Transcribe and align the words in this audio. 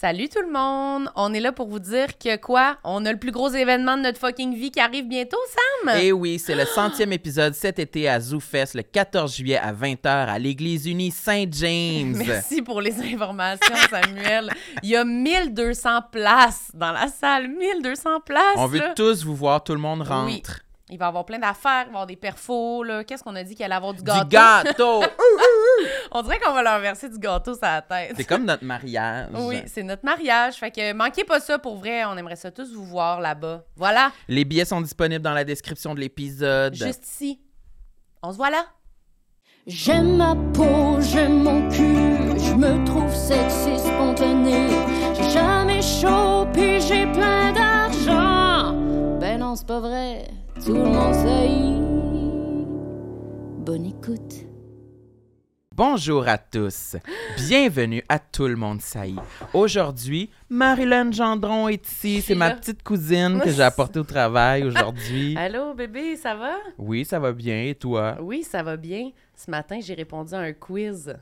Salut 0.00 0.30
tout 0.30 0.40
le 0.40 0.50
monde! 0.50 1.10
On 1.14 1.34
est 1.34 1.40
là 1.40 1.52
pour 1.52 1.68
vous 1.68 1.78
dire 1.78 2.16
que 2.16 2.36
quoi? 2.36 2.78
On 2.84 3.04
a 3.04 3.12
le 3.12 3.18
plus 3.18 3.32
gros 3.32 3.50
événement 3.50 3.98
de 3.98 4.02
notre 4.04 4.18
fucking 4.18 4.54
vie 4.54 4.70
qui 4.70 4.80
arrive 4.80 5.06
bientôt, 5.06 5.36
Sam! 5.84 5.94
Et 6.00 6.10
oui, 6.10 6.38
c'est 6.38 6.54
le 6.54 6.64
centième 6.64 7.12
épisode 7.12 7.52
cet 7.52 7.78
été 7.78 8.08
à 8.08 8.18
ZooFest, 8.18 8.76
le 8.76 8.82
14 8.82 9.36
juillet 9.36 9.58
à 9.58 9.74
20h 9.74 10.06
à 10.06 10.38
l'Église 10.38 10.86
unie 10.86 11.10
Saint-James. 11.10 12.14
Merci 12.16 12.62
pour 12.62 12.80
les 12.80 12.98
informations, 13.12 13.76
Samuel. 13.90 14.48
Il 14.82 14.88
y 14.88 14.96
a 14.96 15.04
1200 15.04 15.90
places 16.10 16.70
dans 16.72 16.92
la 16.92 17.08
salle. 17.08 17.48
1200 17.48 18.20
places! 18.24 18.56
On 18.56 18.68
veut 18.68 18.78
là. 18.78 18.94
tous 18.96 19.22
vous 19.22 19.36
voir, 19.36 19.62
tout 19.62 19.74
le 19.74 19.80
monde 19.80 20.00
rentre. 20.00 20.24
Oui. 20.24 20.42
Il 20.90 20.98
va 20.98 21.04
y 21.04 21.08
avoir 21.08 21.24
plein 21.24 21.38
d'affaires, 21.38 21.82
il 21.82 21.86
va 21.86 21.92
y 21.92 21.94
avoir 21.94 22.06
des 22.06 22.16
perfos, 22.16 22.82
là. 22.82 23.04
Qu'est-ce 23.04 23.22
qu'on 23.22 23.36
a 23.36 23.44
dit 23.44 23.54
qu'il 23.54 23.64
allait 23.64 23.74
avoir 23.76 23.94
du 23.94 24.02
gâteau? 24.02 24.24
Du 24.24 24.28
gâteau! 24.30 25.02
On 26.12 26.22
dirait 26.22 26.38
qu'on 26.40 26.52
va 26.52 26.62
leur 26.62 26.80
verser 26.80 27.08
du 27.08 27.18
gâteau 27.18 27.54
sur 27.54 27.62
la 27.62 27.80
tête. 27.80 28.14
c'est 28.16 28.24
comme 28.24 28.44
notre 28.44 28.64
mariage. 28.64 29.28
Oui, 29.34 29.62
c'est 29.66 29.82
notre 29.84 30.04
mariage. 30.04 30.54
Fait 30.54 30.70
que 30.70 30.92
manquez 30.92 31.24
pas 31.24 31.38
ça 31.40 31.58
pour 31.58 31.76
vrai. 31.76 32.04
On 32.04 32.16
aimerait 32.16 32.36
ça 32.36 32.50
tous 32.50 32.74
vous 32.74 32.84
voir 32.84 33.20
là-bas. 33.20 33.64
Voilà, 33.76 34.10
Les 34.28 34.44
billets 34.44 34.64
sont 34.64 34.80
disponibles 34.80 35.22
dans 35.22 35.32
la 35.34 35.44
description 35.44 35.94
de 35.94 36.00
l'épisode. 36.00 36.74
juste 36.74 37.06
ici. 37.06 37.40
On 38.22 38.32
se 38.32 38.36
voit 38.36 38.50
là. 38.50 38.64
J'aime 39.66 40.16
ma 40.16 40.34
peau, 40.54 41.00
j'aime 41.00 41.42
mon 41.42 41.68
cul, 41.68 42.38
je 42.40 42.54
me 42.54 42.84
trouve 42.86 43.14
sexy 43.14 43.78
spontané. 43.78 44.68
J'ai 45.14 45.30
jamais 45.30 45.82
chaud, 45.82 46.46
puis 46.52 46.80
j'ai 46.80 47.06
plein 47.12 47.52
d'argent. 47.52 48.74
Ben 49.20 49.38
non, 49.38 49.54
c'est 49.54 49.66
pas 49.66 49.78
vrai, 49.80 50.26
tout 50.64 50.74
le 50.74 50.84
monde 50.84 51.14
sait. 51.14 51.48
Bonne 53.64 53.86
écoute. 53.86 54.46
Bonjour 55.74 56.28
à 56.28 56.36
tous. 56.36 56.96
Bienvenue 57.36 58.02
à 58.08 58.18
Tout 58.18 58.46
le 58.46 58.56
monde 58.56 58.82
saillit. 58.82 59.16
Aujourd'hui, 59.54 60.28
Marilyn 60.50 61.10
Gendron 61.10 61.68
est 61.68 61.86
ici. 61.88 62.20
C'est 62.20 62.34
ma 62.34 62.50
petite 62.50 62.82
cousine 62.82 63.40
que 63.40 63.50
j'ai 63.50 63.62
apportée 63.62 63.98
au 64.00 64.04
travail 64.04 64.64
aujourd'hui. 64.64 65.34
Allô, 65.38 65.72
bébé, 65.72 66.16
ça 66.16 66.34
va? 66.34 66.56
Oui, 66.76 67.06
ça 67.06 67.18
va 67.18 67.32
bien. 67.32 67.62
Et 67.62 67.74
toi? 67.74 68.18
Oui, 68.20 68.42
ça 68.42 68.62
va 68.62 68.76
bien. 68.76 69.10
Ce 69.34 69.50
matin, 69.50 69.78
j'ai 69.80 69.94
répondu 69.94 70.34
à 70.34 70.40
un 70.40 70.52
quiz. 70.52 71.14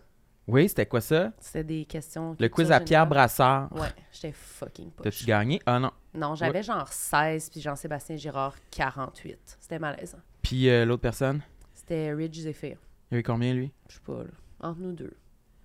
Oui, 0.49 0.67
c'était 0.67 0.87
quoi 0.87 1.03
ça? 1.03 1.31
C'était 1.39 1.63
des 1.63 1.85
questions. 1.85 2.35
Le 2.41 2.49
quiz 2.49 2.73
à 2.73 2.81
Pierre. 2.81 3.07
Brassard. 3.07 3.69
Ouais, 3.71 3.89
j'étais 4.11 4.33
fucking 4.33 4.91
poche. 4.91 5.05
T'as-tu 5.05 5.25
gagné? 5.27 5.61
Ah 5.67 5.79
non. 5.79 5.91
Non, 6.15 6.35
j'avais 6.35 6.63
genre 6.63 6.89
16, 6.89 7.51
puis 7.51 7.61
Jean-Sébastien 7.61 8.17
Girard 8.17 8.55
48. 8.71 9.59
C'était 9.61 9.79
malaisant. 9.79 10.19
Puis 10.41 10.71
euh, 10.71 10.87
l'autre 10.87 11.03
personne? 11.03 11.43
C'était 11.75 12.15
Ridge 12.15 12.39
Zephyr. 12.39 12.79
Il 13.11 13.13
y 13.13 13.15
avait 13.17 13.23
combien, 13.23 13.53
lui? 13.53 13.71
Je 13.89 13.95
sais 13.95 14.01
pas, 14.07 14.23
là. 14.23 14.31
Entre 14.61 14.81
nous 14.81 14.93
deux. 14.93 15.13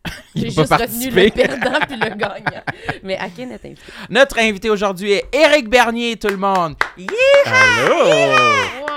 Il 0.36 0.42
J'ai 0.44 0.50
juste 0.50 0.74
retenu 0.74 1.10
le 1.10 1.30
perdant 1.32 1.80
puis 1.88 1.96
le 1.98 2.10
gagnant. 2.18 2.64
Mais 3.04 3.18
à 3.18 3.30
qui 3.30 3.42
est 3.42 3.46
invité? 3.46 3.76
Notre 4.10 4.38
invité 4.40 4.70
aujourd'hui 4.70 5.14
est 5.14 5.34
Éric 5.34 5.70
Bernier, 5.70 6.18
tout 6.18 6.28
le 6.28 6.38
monde. 6.38 6.76
Yeah! 6.98 7.08
Allô! 7.46 8.86
Wow! 8.86 8.93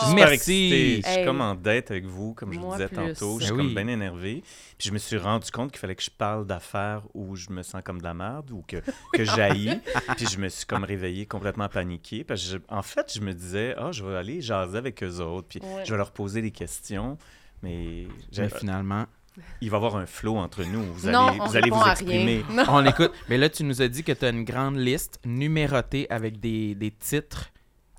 Je 0.00 0.04
suis 0.04 0.10
super 0.10 0.28
Merci. 0.28 0.34
excité. 0.34 0.96
Je 1.02 1.08
suis 1.08 1.18
Hey. 1.20 1.24
comme 1.24 1.40
en 1.40 1.54
dette 1.54 1.90
avec 1.90 2.04
vous, 2.06 2.34
comme 2.34 2.52
je 2.52 2.58
vous 2.58 2.66
Moi 2.66 2.76
disais 2.76 2.88
plus. 2.88 2.96
tantôt. 2.96 3.38
Je 3.40 3.44
suis 3.46 3.52
Ben 3.52 3.58
comme 3.58 3.74
bien 3.74 3.88
énervé. 3.88 4.42
Puis 4.78 4.88
je 4.88 4.92
me 4.92 4.98
suis 4.98 5.16
rendu 5.18 5.50
compte 5.50 5.70
qu'il 5.72 5.78
fallait 5.80 5.94
que 5.96 6.02
je 6.02 6.10
parle 6.10 6.46
d'affaires 6.46 7.02
où 7.14 7.34
je 7.36 7.50
me 7.50 7.62
sens 7.62 7.82
comme 7.84 7.98
de 7.98 8.04
la 8.04 8.14
merde 8.14 8.50
ou 8.50 8.62
que, 8.66 8.76
que 9.14 9.24
j'haïs. 9.24 9.80
Puis 10.16 10.26
je 10.30 10.38
me 10.38 10.48
suis 10.48 10.66
comme 10.66 10.84
réveillé 10.84 11.26
complètement 11.26 11.68
paniqué. 11.68 12.24
Parce 12.24 12.42
que 12.44 12.50
je- 12.52 12.58
en 12.68 12.82
fait, 12.82 13.12
je 13.14 13.20
me 13.20 13.32
disais, 13.32 13.74
ah, 13.78 13.90
je 13.92 14.04
vais 14.04 14.16
aller 14.16 14.40
jaser 14.40 14.78
avec 14.78 15.02
eux 15.02 15.18
autres. 15.20 15.48
Puis 15.48 15.60
Ouais. 15.62 15.84
je 15.84 15.90
vais 15.92 15.96
leur 15.98 16.12
poser 16.12 16.42
des 16.42 16.50
questions. 16.52 17.18
Mais, 17.62 18.06
finalement, 18.56 19.06
il 19.60 19.70
va 19.70 19.76
y 19.76 19.78
avoir 19.78 19.96
un 19.96 20.06
flow 20.06 20.36
entre 20.36 20.62
nous. 20.64 20.82
Vous 20.94 21.10
non, 21.10 21.26
allez, 21.28 21.40
on 21.40 21.46
vous, 21.46 21.56
allez 21.56 21.70
exprimer. 21.90 22.44
on 22.68 22.84
écoute. 22.86 23.12
Mais 23.28 23.36
là, 23.38 23.48
tu 23.48 23.64
nous 23.64 23.82
as 23.82 23.88
dit 23.88 24.04
que 24.04 24.12
tu 24.12 24.24
as 24.24 24.28
une 24.30 24.44
grande 24.44 24.76
liste 24.76 25.20
numérotée 25.24 26.06
avec 26.10 26.38
des, 26.40 26.74
des 26.74 26.90
titres 26.92 27.50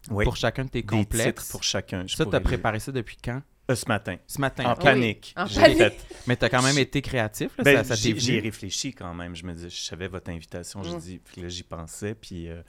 Oui. 0.09 0.23
pour 0.23 0.35
chacun 0.37 0.65
de 0.65 0.69
tes 0.69 0.81
Des 0.81 0.85
complexes. 0.87 1.25
titres 1.25 1.51
pour 1.51 1.63
chacun. 1.63 2.05
Je 2.07 2.15
Ça, 2.15 2.17
tu 2.17 2.21
as 2.21 2.25
pourrais 2.25 2.39
le- 2.39 2.43
préparé 2.43 2.79
ça 2.79 2.91
depuis 2.91 3.17
quand? 3.23 3.41
Euh, 3.69 3.75
ce 3.75 3.85
matin. 3.87 4.15
Ce 4.25 4.41
matin. 4.41 4.65
En 4.65 4.71
ok. 4.73 4.81
panique. 4.81 5.33
En 5.37 5.45
panique. 5.47 5.77
fait- 5.77 6.05
Mais 6.25 6.35
tu 6.37 6.45
as 6.45 6.49
quand 6.49 6.63
même 6.63 6.77
été 6.79 7.01
créatif. 7.03 7.51
Là, 7.57 7.63
Ben, 7.63 7.77
ça, 7.77 7.83
ça 7.83 7.95
t'est 7.95 8.01
j'ai- 8.01 8.09
venu? 8.13 8.21
J'y 8.21 8.35
ai 8.35 8.39
réfléchi 8.39 8.93
quand 8.93 9.13
même. 9.13 9.35
Je 9.35 9.45
me 9.45 9.53
dis, 9.53 9.69
je 9.69 9.81
savais 9.81 10.07
votre 10.07 10.31
invitation. 10.31 10.81
Je 10.81 10.89
Mm. 10.89 11.19
puis 11.23 11.41
là, 11.41 11.49
j'y 11.49 11.61
pensais. 11.63 12.15
Puis 12.15 12.49
euh, 12.49 12.61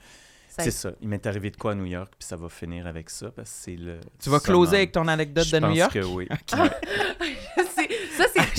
c'est 0.49 0.69
ça. 0.69 0.91
Il 1.01 1.07
m'est 1.07 1.25
arrivé 1.25 1.49
de 1.49 1.57
quoi 1.57 1.71
à 1.71 1.75
New 1.75 1.85
York, 1.85 2.13
puis 2.19 2.27
ça 2.27 2.35
va 2.35 2.49
finir 2.49 2.85
avec 2.85 3.09
ça, 3.09 3.31
parce 3.31 3.49
que 3.49 3.55
c'est 3.63 3.75
le. 3.77 3.99
Tu 4.21 4.29
vas 4.29 4.39
closer 4.39 4.75
avec 4.77 4.91
ton 4.91 5.07
anecdote 5.07 5.45
Je 5.45 5.55
de 5.55 5.59
New 5.61 5.67
pense 5.69 5.77
York? 5.77 5.93
que 5.93 5.99
oui. 6.03 6.27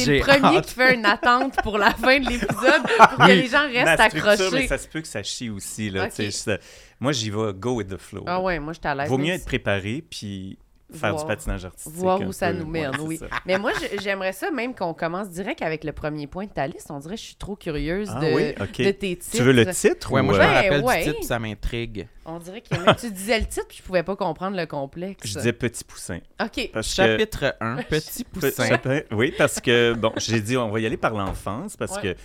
t'es 0.04 0.18
le 0.18 0.20
premier 0.20 0.56
hâte. 0.58 0.66
qui 0.66 0.74
fait 0.74 0.94
une 0.94 1.06
attente 1.06 1.56
pour 1.62 1.78
la 1.78 1.90
fin 1.92 2.18
de 2.20 2.28
l'épisode 2.28 2.82
pour 2.96 3.16
que 3.26 3.28
les 3.32 3.48
gens 3.48 3.66
restent 3.72 4.08
structure, 4.08 4.24
mais 4.24 4.30
accrochés. 4.30 4.66
ça 4.68 4.78
se 4.78 4.88
peut 4.88 5.00
que 5.00 5.08
ça 5.08 5.22
chie 5.22 5.50
aussi. 5.50 5.90
Là, 5.90 6.08
ça- 6.10 6.58
Moi, 7.00 7.12
j'y 7.12 7.30
vais 7.30 7.52
go 7.54 7.74
with 7.74 7.88
the 7.88 7.98
flow. 7.98 8.24
Ah 8.26 8.40
ouais, 8.40 8.58
moi, 8.58 8.72
j'étais 8.72 8.88
à 8.88 8.94
l'aise. 8.94 9.08
Vaut 9.08 9.18
mieux 9.18 9.32
être 9.32 9.44
préparé, 9.44 10.04
puis 10.08 10.58
faire 10.96 11.10
Voir- 11.12 11.22
du 11.24 11.28
patinage 11.28 11.64
artistique. 11.64 11.92
Voir 11.94 12.20
où 12.20 12.32
ça 12.32 12.50
peu. 12.52 12.58
nous 12.58 12.66
mène, 12.66 12.90
oui. 13.00 13.16
ça. 13.18 13.26
Mais 13.46 13.58
moi, 13.58 13.72
j'aimerais 14.00 14.32
ça 14.32 14.50
même 14.50 14.74
qu'on 14.74 14.94
commence 14.94 15.30
direct 15.30 15.62
avec 15.62 15.84
le 15.84 15.92
premier 15.92 16.26
point 16.26 16.46
de 16.46 16.50
ta 16.52 16.66
liste. 16.66 16.90
On 16.90 16.98
dirait 16.98 17.14
que 17.16 17.20
je 17.20 17.26
suis 17.26 17.36
trop 17.36 17.56
curieuse 17.56 18.10
Ah 18.14 18.20
de, 18.20 18.26
oui, 18.34 18.54
de 18.84 18.90
tes 18.90 19.16
titres. 19.16 19.26
Tu 19.36 19.42
veux 19.42 19.52
le 19.52 19.66
titre 19.66 20.12
Ouais, 20.12 20.20
ou, 20.20 20.24
moi, 20.24 20.34
je 20.34 20.40
euh, 20.40 20.42
me 20.42 20.48
Ben, 20.48 20.54
rappelle 20.54 20.84
ouais. 20.84 21.04
du 21.04 21.10
titre, 21.12 21.24
ça 21.24 21.38
m'intrigue. 21.38 22.08
On 22.24 22.38
dirait 22.38 22.60
que 22.60 22.74
même 22.76 22.94
tu 22.96 23.10
disais 23.10 23.40
le 23.40 23.46
titre, 23.46 23.66
puis 23.68 23.78
je 23.78 23.82
pouvais 23.82 24.02
pas 24.04 24.14
comprendre 24.16 24.56
le 24.56 24.66
complexe. 24.66 25.26
Je 25.26 25.34
disais 25.38 25.52
Petit 25.52 25.82
Poussin. 25.84 26.20
OK. 26.40 26.70
Parce 26.72 26.88
que- 26.88 26.94
Chapitre 26.94 27.56
1, 27.60 27.76
Petit 27.90 28.24
Pe- 28.24 28.40
Poussin. 28.40 28.78
Oui, 29.10 29.34
parce 29.36 29.60
que, 29.60 29.92
bon, 29.94 30.12
j'ai 30.18 30.40
dit, 30.40 30.56
on 30.56 30.70
va 30.70 30.80
y 30.80 30.86
aller 30.86 30.96
par 30.96 31.12
l'enfance, 31.14 31.76
parce 31.76 31.96
Ouais. 31.96 32.14
que 32.14 32.16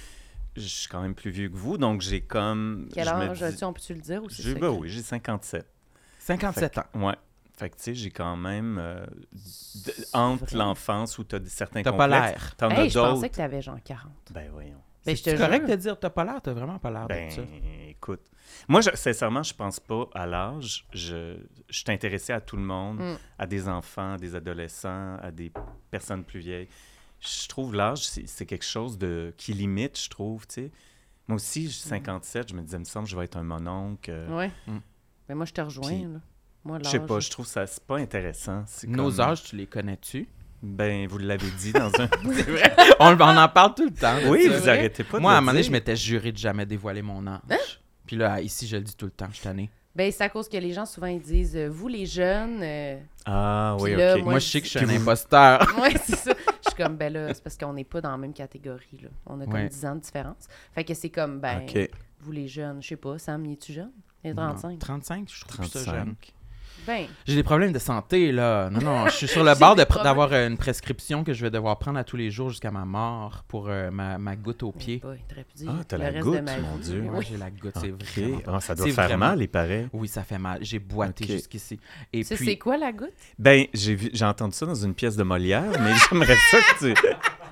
je 0.55 0.67
suis 0.67 0.87
quand 0.87 1.01
même 1.01 1.13
plus 1.15 1.29
vieux 1.31 1.49
que 1.49 1.55
vous, 1.57 1.77
donc 1.77 2.01
j'ai 2.01 2.21
comme... 2.21 2.89
Quel 2.93 3.07
âge 3.07 3.37
dis- 3.39 3.43
as-tu? 3.43 3.63
On 3.63 3.73
peut-tu 3.73 3.93
le 3.93 4.01
dire 4.01 4.23
ou 4.23 4.27
ben 4.59 4.69
oui, 4.69 4.89
j'ai 4.89 5.01
57. 5.01 5.65
57 6.19 6.77
ans. 6.79 6.83
Ouais. 6.95 7.13
Fait 7.57 7.69
que, 7.71 7.75
tu 7.77 7.83
sais, 7.83 7.95
j'ai 7.95 8.11
quand 8.11 8.37
même... 8.37 8.77
euh, 8.79 9.05
de- 9.85 9.93
entre 10.13 10.55
l'enfance 10.55 11.17
où 11.17 11.23
t'as 11.23 11.39
des 11.39 11.49
certains 11.49 11.81
T'as 11.81 11.91
pas 11.91 12.07
l'air. 12.07 12.55
T'en 12.55 12.69
Hey, 12.69 12.81
as 12.81 12.89
je 12.89 12.99
pensais 12.99 13.29
que 13.29 13.35
t'avais 13.35 13.61
genre 13.61 13.79
40. 13.83 14.11
Ben 14.31 14.49
voyons. 14.51 14.81
Ben, 15.05 15.15
je 15.15 15.23
te 15.23 15.29
C'est 15.31 15.37
correct 15.37 15.65
jure. 15.65 15.75
de 15.75 15.81
dire 15.81 15.99
t'as 15.99 16.09
pas 16.09 16.23
l'air, 16.25 16.41
t'as 16.41 16.51
vraiment 16.53 16.77
pas 16.79 16.91
l'air 16.91 17.07
Ben, 17.07 17.29
de 17.29 17.33
ça. 17.33 17.41
écoute. 17.87 18.21
Moi, 18.67 18.81
je- 18.81 18.95
sincèrement, 18.95 19.41
je 19.41 19.53
pense 19.53 19.79
pas 19.79 20.07
à 20.13 20.25
l'âge. 20.27 20.85
Je, 20.93 21.37
je 21.69 21.77
suis 21.79 21.91
intéressé 21.91 22.33
à 22.33 22.41
tout 22.41 22.57
le 22.57 22.63
monde, 22.63 22.99
Mm. 22.99 23.15
à 23.39 23.47
des 23.47 23.67
enfants, 23.69 24.13
à 24.13 24.17
des 24.17 24.35
adolescents, 24.35 25.15
à 25.21 25.31
des 25.31 25.51
personnes 25.89 26.23
plus 26.25 26.39
vieilles. 26.41 26.67
Je 27.21 27.47
trouve 27.47 27.73
l'âge, 27.73 28.05
c'est 28.05 28.45
quelque 28.45 28.65
chose 28.65 28.97
de 28.99 29.33
qui 29.37 29.53
limite, 29.53 29.99
je 29.99 30.09
trouve, 30.09 30.45
tu 30.45 30.53
sais. 30.65 30.71
Moi 31.27 31.37
aussi, 31.37 31.61
Mm. 31.61 31.69
j'ai 31.69 31.71
57, 31.89 32.49
je 32.49 32.53
me 32.53 32.61
disais, 32.61 32.77
il 32.77 32.81
me 32.81 32.85
semble 32.85 33.05
que 33.05 33.11
je 33.11 33.17
vais 33.17 33.25
être 33.25 33.37
un 33.37 33.43
mononcle. 33.43 34.11
euh, 34.11 34.37
Ouais. 34.37 34.51
Mm. 34.67 34.77
Mais 35.29 35.35
moi, 35.35 35.45
je 35.45 35.53
te 35.53 35.61
rejoins. 35.61 35.91
Là. 36.13 36.19
Moi, 36.63 36.79
Je 36.83 36.89
sais 36.89 36.99
pas, 36.99 37.19
je 37.19 37.29
trouve 37.29 37.45
ça, 37.47 37.65
c'est 37.65 37.83
pas 37.83 37.97
intéressant. 37.97 38.63
C'est 38.67 38.87
Nos 38.87 39.11
comme- 39.11 39.19
âges, 39.21 39.43
tu 39.43 39.55
les 39.55 39.67
connais-tu? 39.67 40.27
Ben, 40.61 41.07
vous 41.07 41.19
l'avez 41.19 41.49
dit 41.51 41.71
dans 41.71 41.91
un... 42.01 42.09
on, 42.99 43.15
on 43.15 43.37
en 43.37 43.47
parle 43.49 43.75
tout 43.75 43.85
le 43.85 43.93
temps. 43.93 44.19
de 44.19 44.27
oui, 44.27 44.45
ça. 44.45 44.49
vous 44.53 44.59
vrai? 44.63 44.71
arrêtez 44.79 45.03
pas 45.03 45.17
de 45.17 45.21
Moi, 45.21 45.31
à 45.31 45.35
un 45.35 45.39
le 45.39 45.41
moment 45.41 45.51
donné, 45.51 45.63
je 45.63 45.67
dire. 45.69 45.71
m'étais 45.73 45.95
juré 45.95 46.31
de 46.31 46.37
jamais 46.37 46.65
dévoiler 46.65 47.01
mon 47.03 47.25
âge. 47.27 47.39
Hein? 47.51 47.57
Puis 48.05 48.15
là, 48.15 48.41
ici, 48.41 48.67
je 48.67 48.75
le 48.77 48.81
dis 48.83 48.95
tout 48.95 49.05
le 49.05 49.11
temps, 49.11 49.27
je 49.29 49.35
suis 49.35 49.43
tanné. 49.43 49.69
Ben, 49.95 50.11
c'est 50.11 50.23
à 50.23 50.29
cause 50.29 50.49
que 50.49 50.57
les 50.57 50.73
gens, 50.73 50.85
souvent, 50.85 51.07
ils 51.07 51.21
disent 51.21 51.55
euh, 51.55 51.69
Vous, 51.69 51.87
les 51.87 52.05
jeunes. 52.05 52.59
euh, 52.63 52.99
Ah 53.25 53.75
oui, 53.79 53.95
là, 53.95 54.15
OK. 54.15 54.21
Moi, 54.23 54.31
Moi, 54.33 54.39
je 54.39 54.47
sais 54.47 54.59
que 54.61 54.65
je 54.67 54.77
suis 54.77 54.79
un 54.79 54.85
vous- 54.85 55.01
imposteur. 55.01 55.59
Ouais, 55.81 55.93
c'est 56.03 56.15
ça. 56.15 56.33
Je 56.63 56.69
suis 56.69 56.83
comme, 56.83 56.97
ben 56.97 57.13
là, 57.13 57.33
c'est 57.33 57.43
parce 57.43 57.57
qu'on 57.57 57.73
n'est 57.73 57.83
pas 57.83 58.01
dans 58.01 58.11
la 58.11 58.17
même 58.17 58.33
catégorie, 58.33 58.99
là. 59.01 59.09
On 59.27 59.39
a 59.41 59.45
comme 59.45 59.53
Ouais. 59.53 59.69
10 59.69 59.85
ans 59.85 59.95
de 59.95 60.01
différence. 60.01 60.47
Fait 60.73 60.83
que 60.83 60.93
c'est 60.93 61.09
comme, 61.09 61.39
ben, 61.39 61.61
OK. 61.67 61.89
vous 62.21 62.31
les 62.31 62.47
jeunes, 62.47 62.81
je 62.81 62.89
sais 62.89 62.95
pas, 62.95 63.17
Sam, 63.19 63.45
y 63.45 63.53
es-tu 63.53 63.73
jeune? 63.73 63.91
Il 64.23 64.31
est 64.31 64.33
Non, 64.33 64.53
35. 64.55 64.79
35, 64.79 65.29
je 65.31 65.45
trouve 65.45 65.65
ça 65.67 65.79
jeune. 65.83 66.15
35. 66.15 66.33
Ben, 66.87 67.05
J'ai 67.27 67.35
des 67.35 67.43
problèmes 67.43 67.73
de 67.73 67.79
santé, 67.79 68.31
là. 68.31 68.69
Non, 68.69 68.79
non, 68.81 69.05
je 69.07 69.11
suis 69.15 69.27
sur 69.27 69.43
le 69.43 69.53
bord 69.59 69.75
d'avoir 69.75 70.31
euh, 70.31 70.47
une 70.47 70.57
prescription 70.57 71.23
que 71.23 71.33
je 71.33 71.41
vais 71.43 71.51
devoir 71.51 71.77
prendre 71.77 71.99
à 71.99 72.03
tous 72.03 72.15
les 72.17 72.31
jours 72.31 72.49
jusqu'à 72.49 72.71
ma 72.71 72.85
mort 72.85 73.43
pour 73.47 73.67
euh, 73.69 73.91
ma, 73.91 74.17
ma 74.17 74.35
goutte 74.35 74.63
au 74.63 74.71
pied. 74.71 75.01
Ah, 75.67 75.73
t'as 75.87 75.97
la 75.97 76.11
goutte, 76.13 76.41
mon 76.41 76.75
vie. 76.77 76.83
Dieu. 76.83 77.01
Moi, 77.01 77.15
Oui. 77.17 77.27
j'ai 77.29 77.37
la 77.37 77.49
goutte, 77.51 77.75
c'est 77.79 78.21
vraiment... 78.21 78.41
Ah, 78.47 78.59
ça 78.61 78.73
doit 78.73 78.85
faire 78.87 79.05
vraiment- 79.05 79.27
mal, 79.27 79.41
il 79.41 79.47
paraît. 79.49 79.87
Oui, 79.93 80.07
ça 80.07 80.23
fait 80.23 80.37
mal. 80.39 80.59
J'ai 80.61 80.79
boité 80.79 81.25
jusqu'ici. 81.27 81.79
Et 82.13 82.23
puis, 82.23 82.37
c'est 82.37 82.57
quoi 82.57 82.77
la 82.77 82.91
goutte? 82.91 83.11
Ben, 83.37 83.65
j'ai 83.73 83.95
vu- 83.95 84.09
j'ai 84.13 84.25
entendu 84.25 84.55
ça 84.55 84.65
dans 84.65 84.75
une 84.75 84.93
pièce 84.93 85.15
de 85.15 85.23
Molière, 85.23 85.63
mais 85.81 85.91
j'aimerais 86.09 86.37
ça 86.51 86.57
que 86.59 86.93
tu... 86.93 86.93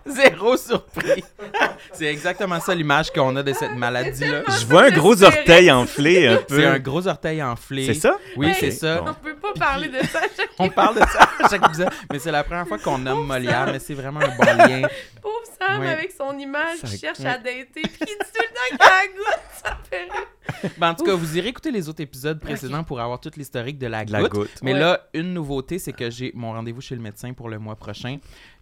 zéro 0.15 0.55
surpris. 0.57 1.23
c'est 1.93 2.05
exactement 2.05 2.59
ça 2.59 2.75
l'image 2.75 3.11
qu'on 3.11 3.35
a 3.35 3.43
de 3.43 3.53
cette 3.53 3.75
maladie-là. 3.75 4.43
Je 4.47 4.65
vois 4.65 4.83
un 4.83 4.91
gros 4.91 5.21
orteil 5.23 5.71
enflé 5.71 6.27
un 6.27 6.37
peu. 6.37 6.57
C'est 6.59 6.65
un 6.65 6.79
gros 6.79 7.07
orteil 7.07 7.41
enflé. 7.41 7.85
C'est 7.87 7.93
ça? 7.95 8.17
Oui, 8.37 8.53
c'est 8.59 8.71
ça. 8.71 9.03
On 9.05 9.13
peut 9.13 9.35
pas 9.35 9.53
parler 9.53 9.87
de 9.89 9.99
ça. 10.05 10.19
On 10.59 10.69
parle 10.69 10.95
de 10.95 11.01
ça 11.01 11.29
à 11.43 11.49
chaque 11.49 11.65
épisode, 11.65 11.89
mais 12.11 12.19
c'est 12.19 12.31
la 12.31 12.43
première 12.43 12.67
fois 12.67 12.77
qu'on 12.77 12.97
nomme 12.99 13.25
Molière, 13.25 13.67
mais 13.71 13.79
c'est 13.79 13.93
vraiment 13.95 14.19
un 14.21 14.35
bon 14.35 14.43
lien. 14.43 14.87
Pauvre 15.21 15.35
Sam 15.59 15.81
Ouais. 15.81 15.87
avec 15.89 16.11
son 16.11 16.37
image 16.37 16.79
qui 16.85 16.97
cherche 16.99 17.19
ouais. 17.19 17.25
à 17.27 17.37
dater, 17.37 17.65
puis 17.73 17.83
qui 17.83 18.05
dit 18.05 18.13
tout 18.33 18.41
le 18.41 18.47
temps 18.47 18.77
qu'il 18.77 18.81
a 18.81 18.85
la 18.85 19.07
goutte. 19.07 19.39
Ça 19.63 19.77
fait 19.89 20.03
rire. 20.03 20.71
Ben, 20.77 20.89
en 20.91 20.95
tout 20.95 21.03
cas, 21.03 21.13
vous 21.15 21.37
irez 21.37 21.47
écouter 21.49 21.71
les 21.71 21.89
autres 21.89 22.01
épisodes 22.01 22.39
précédents 22.39 22.83
pour 22.83 22.99
avoir 23.01 23.19
toute 23.19 23.35
l'historique 23.35 23.77
de 23.79 23.87
la 23.87 24.05
goutte. 24.05 24.11
la 24.13 24.29
goutte. 24.29 24.59
Mais 24.61 24.73
Ouais. 24.73 24.79
là, 24.79 25.07
une 25.13 25.33
nouveauté, 25.33 25.79
c'est 25.79 25.91
que 25.93 26.09
j'ai 26.11 26.31
mon 26.35 26.51
rendez-vous 26.53 26.81
chez 26.81 26.95
le 26.95 27.01
médecin 27.01 27.33
pour 27.33 27.49
le 27.49 27.57
mois 27.57 27.75
prochain. 27.75 28.17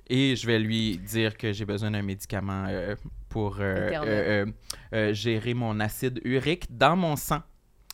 Et 0.08 0.36
je 0.36 0.46
vais 0.48 0.60
lui 0.60 0.98
dire 0.98 1.38
que 1.38 1.54
j'ai 1.54 1.66
besoin 1.66 1.92
d'un 1.92 2.02
médicament 2.02 2.66
euh, 2.68 2.96
pour 3.30 3.58
euh, 3.60 3.62
euh, 3.62 3.96
euh, 4.04 4.46
euh, 4.94 5.14
gérer 5.14 5.54
mon 5.54 5.80
acide 5.80 6.20
urique 6.26 6.66
dans 6.76 6.96
mon 6.96 7.16
sang 7.16 7.42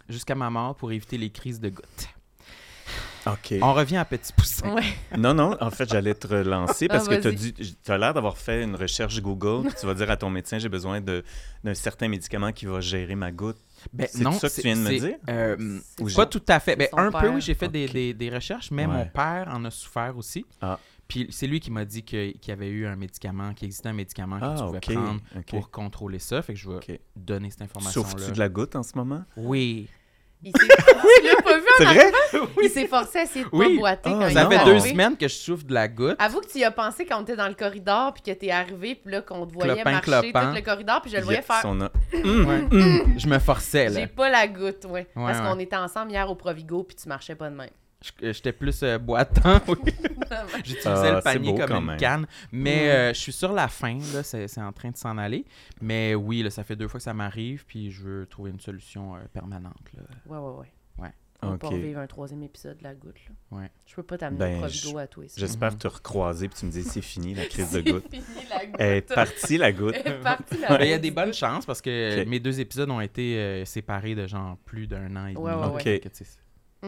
jusqu'à 0.09 0.35
ma 0.35 0.49
mort 0.49 0.75
pour 0.75 0.91
éviter 0.91 1.17
les 1.17 1.29
crises 1.29 1.59
de 1.59 1.69
gouttes. 1.69 2.07
OK. 3.27 3.53
On 3.61 3.73
revient 3.73 3.97
à 3.97 4.05
Petit 4.05 4.31
Poussin. 4.33 4.73
Ouais. 4.73 4.81
Non, 5.17 5.33
non, 5.33 5.55
en 5.59 5.69
fait, 5.69 5.87
j'allais 5.89 6.15
te 6.15 6.25
relancer 6.25 6.87
parce 6.87 7.05
Ah, 7.09 7.17
que 7.17 7.29
tu 7.29 7.91
as, 7.91 7.97
l'air 7.97 8.13
d'avoir 8.13 8.37
fait 8.37 8.63
une 8.63 8.75
recherche 8.75 9.21
Google. 9.21 9.67
puis 9.67 9.75
tu 9.79 9.85
vas 9.85 9.93
dire 9.93 10.09
à 10.09 10.17
ton 10.17 10.29
médecin, 10.29 10.57
j'ai 10.57 10.69
besoin 10.69 11.01
de- 11.01 11.23
d'un 11.63 11.73
certain 11.73 12.07
médicament 12.07 12.51
qui 12.53 12.65
va 12.65 12.79
gérer 12.79 13.15
ma 13.15 13.31
goutte. 13.31 13.57
Ben, 13.93 14.07
C'est 14.09 14.23
ça 14.23 14.49
que 14.49 14.55
tu 14.55 14.61
viens 14.61 14.75
de 14.77 14.81
me 14.81 14.99
dire? 14.99 15.17
euh, 15.29 15.79
pas 16.15 16.25
tout 16.25 16.41
à 16.47 16.59
fait. 16.59 16.75
Ben, 16.75 16.87
un 16.93 17.11
peu, 17.11 17.27
oui, 17.29 17.41
j'ai 17.41 17.53
fait 17.53 17.67
des, 17.67 17.87
des- 17.87 18.13
des 18.13 18.29
recherches, 18.29 18.71
mais 18.71 18.87
mon 18.87 19.05
père 19.05 19.49
en 19.51 19.63
a 19.65 19.69
souffert 19.71 20.17
aussi. 20.17 20.45
Ah. 20.61 20.79
Puis 21.09 21.27
c'est 21.31 21.47
lui 21.47 21.59
qui 21.59 21.71
m'a 21.71 21.83
dit 21.83 22.03
que- 22.05 22.31
qu'il 22.37 22.49
y 22.49 22.51
avait 22.51 22.69
eu 22.69 22.85
un 22.85 22.95
médicament, 22.95 23.53
qu'il 23.53 23.65
existait 23.65 23.89
un 23.89 23.93
médicament 23.93 24.39
que 24.39 24.45
Ah, 24.45 24.55
tu 24.57 24.63
pouvais 24.63 24.79
prendre 24.79 25.19
pour 25.47 25.71
contrôler 25.71 26.19
ça. 26.19 26.41
Fait 26.41 26.53
que 26.53 26.59
je 26.59 26.69
vais 26.69 27.01
donner 27.17 27.49
cette 27.49 27.63
information-là. 27.63 28.07
Souffres-tu 28.09 28.31
de 28.31 28.39
la 28.39 28.47
goutte 28.47 28.75
en 28.77 28.83
ce 28.83 28.95
moment? 28.95 29.23
Oui. 29.35 29.89
Il 30.41 30.53
s'est 30.57 30.67
tu 30.67 31.27
l'as 31.27 31.41
pas 31.43 31.57
vu 31.57 31.65
en 31.65 31.77
C'est 31.79 31.83
vrai? 31.83 31.99
arrivant? 32.31 32.47
Il 32.63 32.69
s'est 32.69 32.87
forcé 32.87 33.17
à 33.19 33.23
essayer 33.23 33.43
de 33.43 33.49
pas 33.49 33.57
boiter 33.57 34.09
Ah, 34.13 34.19
quand 34.21 34.29
Ça 34.29 34.47
fait 34.49 34.63
deux 34.65 34.79
semaines 34.79 35.17
que 35.17 35.27
je 35.27 35.33
souffre 35.33 35.65
de 35.65 35.73
la 35.73 35.87
goutte. 35.89 36.15
Avoue 36.17 36.39
que 36.39 36.47
tu 36.47 36.59
y 36.59 36.63
as 36.63 36.71
pensé 36.71 37.05
quand 37.05 37.19
on 37.19 37.23
était 37.23 37.35
dans 37.35 37.49
le 37.49 37.55
corridor, 37.55 38.13
puis 38.13 38.21
que 38.23 38.31
t'es 38.39 38.49
arrivé, 38.49 38.95
puis 38.95 39.11
là, 39.11 39.21
qu'on 39.21 39.45
te 39.45 39.53
voyait 39.53 39.73
Clopin, 39.73 39.91
marcher 39.91 40.11
clopin. 40.31 40.49
tout 40.51 40.55
le 40.55 40.61
corridor, 40.61 41.01
puis 41.01 41.11
je 41.11 41.17
le 41.17 41.23
voyais 41.23 41.41
faire. 41.41 41.61
on 41.65 41.81
a- 41.81 41.91
Ouais. 42.13 42.67
Je 43.17 43.27
me 43.27 43.37
forçais, 43.39 43.89
là. 43.89 43.99
J'ai 43.99 44.07
pas 44.07 44.29
la 44.29 44.47
goutte, 44.47 44.85
ouais. 44.85 44.91
Ouais, 44.91 45.07
Parce 45.15 45.39
ouais. 45.39 45.45
qu'on 45.45 45.59
était 45.59 45.75
ensemble 45.75 46.11
hier 46.11 46.29
au 46.29 46.35
Provigo, 46.35 46.83
puis 46.83 46.95
tu 46.95 47.09
marchais 47.09 47.35
pas 47.35 47.49
de 47.49 47.55
même. 47.55 47.69
Je- 48.01 48.31
J'étais 48.31 48.53
plus 48.53 48.81
euh, 48.83 48.97
boitant. 48.97 49.59
oui. 49.67 49.75
J'utilisais 50.63 50.87
Ah, 50.89 51.11
le 51.11 51.15
c'est 51.17 51.21
panier 51.33 51.51
beau 51.51 51.57
comme 51.67 51.77
une 51.77 51.85
même. 51.85 51.97
canne. 51.97 52.27
Mais 52.51 52.85
Mm. 52.85 52.89
euh, 52.89 53.13
je 53.13 53.19
suis 53.19 53.33
sur 53.33 53.51
la 53.51 53.67
fin, 53.67 53.97
là, 54.13 54.23
c'est 54.23 54.47
c'est 54.47 54.61
en 54.61 54.71
train 54.71 54.91
de 54.91 54.97
s'en 54.97 55.17
aller. 55.17 55.43
Mais 55.81 56.15
oui, 56.15 56.41
là, 56.43 56.49
ça 56.49 56.63
fait 56.63 56.75
deux 56.75 56.87
fois 56.87 56.99
que 56.99 57.03
ça 57.03 57.13
m'arrive, 57.13 57.65
puis 57.65 57.91
je 57.91 58.01
veux 58.03 58.25
trouver 58.25 58.51
une 58.51 58.59
solution 58.59 59.15
euh, 59.15 59.19
permanente. 59.33 59.75
là. 59.95 60.03
Ouais, 60.27 60.37
ouais, 60.37 60.59
ouais. 60.59 60.71
Ouais. 61.03 61.09
On 61.41 61.51
va 61.51 61.57
pas 61.57 61.67
OK. 61.67 61.73
revivre 61.73 61.99
un 61.99 62.07
troisième 62.07 62.43
épisode 62.43 62.77
de 62.77 62.83
la 62.83 62.93
goutte, 62.93 63.15
là. 63.27 63.57
Ouais. 63.57 63.71
Je 63.85 63.95
peux 63.95 64.03
pas 64.03 64.17
t'amener 64.17 64.39
Ben, 64.39 64.61
au 64.93 64.97
à 64.97 65.07
toi. 65.07 65.23
J'espère 65.37 65.71
Mhm. 65.71 65.77
te 65.77 65.87
recroiser 65.87 66.47
puis 66.49 66.59
tu 66.59 66.65
me 66.65 66.71
dis 66.71 66.83
c'est 66.83 67.01
fini 67.01 67.33
la 67.33 67.45
crise 67.45 67.71
de 67.71 67.81
C'est 67.83 67.91
goutte. 67.91 68.09
fini, 68.09 68.23
la 68.49 68.65
goutte. 68.65 68.75
Elle 68.79 68.97
est 68.97 69.13
partie 69.13 69.57
la 69.57 69.71
goutte. 69.71 69.95
Elle 70.03 70.11
est 70.13 70.21
partie, 70.21 70.57
la 70.57 70.67
Ben, 70.77 70.83
Il 70.85 70.89
y 70.89 70.93
a 70.93 70.99
des 70.99 71.11
bonnes 71.11 71.33
chances 71.33 71.65
parce 71.65 71.81
que 71.81 72.23
mes 72.25 72.39
deux 72.41 72.59
épisodes 72.59 72.89
ont 72.89 72.99
été 73.01 73.37
euh, 73.37 73.65
séparés 73.65 74.15
de 74.15 74.27
genre 74.27 74.57
plus 74.65 74.85
d'un 74.87 75.15
an 75.15 75.27
et 75.27 75.33
demi. 75.33 75.43
Ouais, 75.45 75.53
ouais, 75.53 75.99
que. 76.01 76.87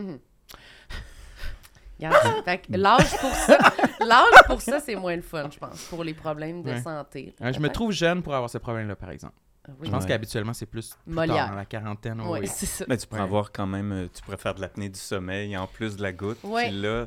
Regarde, 2.01 2.59
l'âge 2.69 3.17
pour 3.19 3.29
ça, 3.31 3.57
l'âge 3.99 4.43
pour 4.47 4.61
ça, 4.61 4.79
c'est 4.79 4.95
moins 4.95 5.15
le 5.15 5.21
fun, 5.21 5.49
je 5.51 5.59
pense, 5.59 5.83
pour 5.85 6.03
les 6.03 6.13
problèmes 6.13 6.63
de 6.63 6.71
Ouais. 6.71 6.81
santé. 6.81 7.35
je 7.39 7.59
me 7.59 7.69
trouve 7.69 7.91
jeune 7.91 8.21
pour 8.23 8.33
avoir 8.33 8.49
ce 8.49 8.57
problème-là, 8.57 8.95
par 8.95 9.11
exemple. 9.11 9.33
Oui. 9.67 9.75
Je 9.83 9.91
pense 9.91 10.03
Ouais. 10.03 10.09
qu'habituellement, 10.09 10.53
c'est 10.53 10.65
plus, 10.65 10.95
plus 11.05 11.13
Molière. 11.13 11.35
tard, 11.37 11.49
dans 11.51 11.55
la 11.55 11.65
quarantaine. 11.65 12.21
Ouais, 12.21 12.39
oui. 12.41 12.47
c'est 12.47 12.65
ça. 12.65 12.83
Mais 12.87 12.97
tu 12.97 13.05
pourrais 13.05 13.21
Ouais. 13.21 13.27
avoir 13.27 13.51
quand 13.51 13.67
même, 13.67 13.91
euh, 13.91 14.07
tu 14.11 14.21
pourrais 14.23 14.37
faire 14.37 14.55
de 14.55 14.61
l'apnée 14.61 14.89
du 14.89 14.99
sommeil 14.99 15.55
en 15.55 15.67
plus 15.67 15.95
de 15.97 16.01
la 16.01 16.11
goutte. 16.11 16.39
Puis 16.41 16.71
là, 16.71 17.05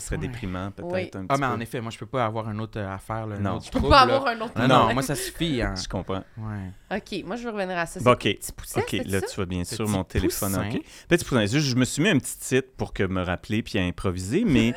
ça 0.00 0.06
serait 0.08 0.16
Ouais. 0.20 0.26
déprimant 0.28 0.70
peut-être 0.70 0.92
Oui. 0.92 1.02
un 1.14 1.20
petit 1.22 1.26
Ah, 1.28 1.36
mais 1.38 1.46
peu. 1.46 1.52
en 1.52 1.60
effet, 1.60 1.80
moi, 1.80 1.90
je 1.90 1.98
peux 1.98 2.06
pas 2.06 2.24
avoir 2.24 2.48
une 2.50 2.60
autre 2.60 2.78
euh, 2.80 2.88
affaire, 2.94 3.26
là, 3.26 3.38
Non. 3.38 3.56
autre 3.56 3.66
Je 3.66 3.70
peux 3.70 3.78
trouble, 3.78 3.92
pas 3.94 4.06
là. 4.06 4.14
avoir 4.16 4.26
un 4.34 4.40
autre 4.40 4.52
Non, 4.60 4.68
non, 4.68 4.94
moi, 4.94 5.02
ça 5.02 5.14
suffit. 5.14 5.62
Hein. 5.62 5.74
Je 5.82 5.88
comprends. 5.88 6.22
Ouais. 6.38 6.96
OK, 6.98 7.24
moi, 7.24 7.36
je 7.36 7.44
veux 7.44 7.50
revenir 7.50 7.76
à 7.78 7.86
ça. 7.86 8.00
Bon, 8.00 8.12
OK. 8.12 8.20
Petit 8.22 8.52
Poussin, 8.52 8.80
là, 9.06 9.20
ça? 9.20 9.26
tu 9.26 9.36
vas 9.40 9.46
bien 9.46 9.64
sûr 9.64 9.84
Petit 9.84 9.92
mon 9.92 10.04
téléphone. 10.04 10.52
poussin. 10.52 10.68
OK. 10.70 10.82
Petit 11.08 11.24
poussin. 11.24 11.46
Juste, 11.46 11.66
Je 11.66 11.74
me 11.76 11.84
suis 11.84 12.02
mis 12.02 12.08
un 12.10 12.18
petit 12.18 12.38
titre 12.38 12.68
pour 12.76 12.92
que 12.92 13.02
me 13.02 13.22
rappeler 13.22 13.62
puis 13.62 13.78
improviser, 13.78 14.44
mais. 14.46 14.74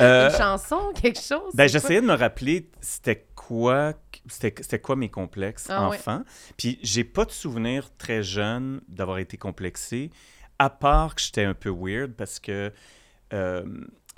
euh, 0.00 0.30
Une 0.30 0.36
chanson, 0.36 0.92
quelque 1.00 1.20
chose? 1.20 1.52
Ben, 1.54 1.68
j'essayais 1.68 2.00
de 2.00 2.06
me 2.06 2.14
rappeler 2.14 2.70
c'était 2.80 3.26
quoi, 3.34 3.92
c'était, 4.28 4.54
c'était 4.62 4.78
quoi 4.80 4.96
mes 4.96 5.10
complexes 5.10 5.66
Ah 5.70 5.88
ouais. 5.88 5.96
enfants. 5.96 6.22
Puis 6.56 6.78
j'ai 6.82 7.04
pas 7.04 7.24
de 7.24 7.30
souvenir 7.30 7.90
très 7.98 8.22
jeune 8.22 8.80
d'avoir 8.88 9.18
été 9.18 9.36
complexé, 9.36 10.10
à 10.58 10.70
part 10.70 11.14
que 11.14 11.20
j'étais 11.20 11.44
un 11.44 11.54
peu 11.54 11.70
weird 11.70 12.12
parce 12.12 12.38
que 12.40 12.72
euh, 13.32 13.64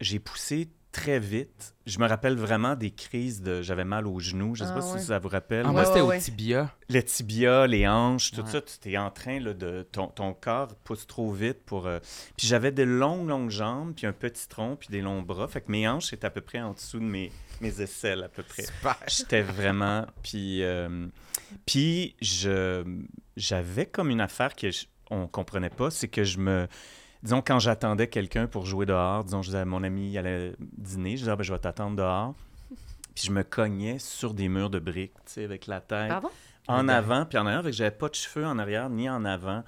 j'ai 0.00 0.18
poussé 0.18 0.68
très 0.92 1.18
vite. 1.20 1.74
Je 1.84 1.98
me 1.98 2.06
rappelle 2.08 2.36
vraiment 2.36 2.74
des 2.74 2.90
crises 2.90 3.42
de 3.42 3.60
j'avais 3.60 3.84
mal 3.84 4.06
aux 4.06 4.18
genoux. 4.18 4.54
Je 4.54 4.64
sais 4.64 4.70
Ah 4.72 4.78
pas 4.78 4.92
ouais. 4.92 4.98
si 4.98 5.04
ça 5.04 5.18
vous 5.18 5.28
rappelle. 5.28 5.64
Ah, 5.66 5.68
Ouais, 5.68 5.74
moi, 5.74 5.84
c'était 5.84 6.00
ouais, 6.00 6.16
au 6.16 6.20
tibia. 6.20 6.72
Les 6.88 7.02
tibias, 7.02 7.66
les 7.66 7.86
hanches, 7.86 8.30
tout 8.30 8.40
Ouais. 8.40 8.50
ça, 8.50 8.62
tu 8.62 8.90
es 8.90 8.96
en 8.96 9.10
train 9.10 9.38
là, 9.38 9.52
de. 9.52 9.86
Ton, 9.92 10.06
ton 10.08 10.32
corps 10.32 10.74
pousse 10.84 11.06
trop 11.06 11.30
vite 11.30 11.58
pour. 11.66 11.86
euh, 11.86 11.98
Puis 12.38 12.46
j'avais 12.46 12.72
des 12.72 12.86
longues, 12.86 13.28
longues 13.28 13.50
jambes, 13.50 13.92
puis 13.94 14.06
un 14.06 14.12
petit 14.14 14.48
tronc, 14.48 14.76
puis 14.76 14.88
des 14.88 15.02
longs 15.02 15.20
bras. 15.20 15.48
Fait 15.48 15.60
que 15.60 15.70
mes 15.70 15.86
hanches 15.86 16.14
étaient 16.14 16.26
à 16.26 16.30
peu 16.30 16.40
près 16.40 16.60
en 16.62 16.72
dessous 16.72 16.98
de 16.98 17.04
mes, 17.04 17.30
mes 17.60 17.82
aisselles, 17.82 18.22
à 18.24 18.28
peu 18.30 18.42
près. 18.42 18.62
Super. 18.64 18.96
J'étais 19.06 19.42
vraiment. 19.42 20.06
Puis, 20.22 20.62
euh, 20.62 21.08
puis 21.66 22.16
je, 22.22 22.82
j'avais 23.36 23.84
comme 23.86 24.08
une 24.08 24.22
affaire 24.22 24.56
que 24.56 24.70
je- 24.70 24.86
on 25.10 25.26
comprenait 25.28 25.70
pas, 25.70 25.90
c'est 25.90 26.08
que 26.08 26.24
je 26.24 26.38
me. 26.38 26.66
Disons, 27.22 27.42
quand 27.42 27.58
j'attendais 27.58 28.08
quelqu'un 28.08 28.46
pour 28.46 28.66
jouer 28.66 28.86
dehors, 28.86 29.24
disons, 29.24 29.42
je 29.42 29.48
disais 29.48 29.58
à 29.60 29.64
mon 29.64 29.82
ami, 29.82 30.10
il 30.12 30.18
allait 30.18 30.54
dîner, 30.60 31.12
je 31.12 31.16
disais, 31.22 31.30
Ah, 31.30 31.36
ben, 31.36 31.42
je 31.42 31.52
vais 31.52 31.58
t'attendre 31.58 31.96
dehors. 31.96 32.34
Puis 33.14 33.24
je 33.26 33.32
me 33.32 33.42
cognais 33.42 33.98
sur 33.98 34.34
des 34.34 34.48
murs 34.48 34.70
de 34.70 34.78
briques, 34.78 35.14
tu 35.26 35.32
sais, 35.32 35.44
avec 35.44 35.66
la 35.66 35.80
tête 35.80 36.08
Pardon? 36.08 36.30
en 36.68 36.88
avant 36.88 37.24
puis 37.24 37.38
en 37.38 37.46
arrière, 37.46 37.62
que 37.62 37.72
j'avais 37.72 37.90
pas 37.92 38.08
de 38.08 38.14
cheveux 38.14 38.44
en 38.44 38.58
arrière 38.58 38.90
ni 38.90 39.08
en 39.08 39.24
avant. 39.24 39.62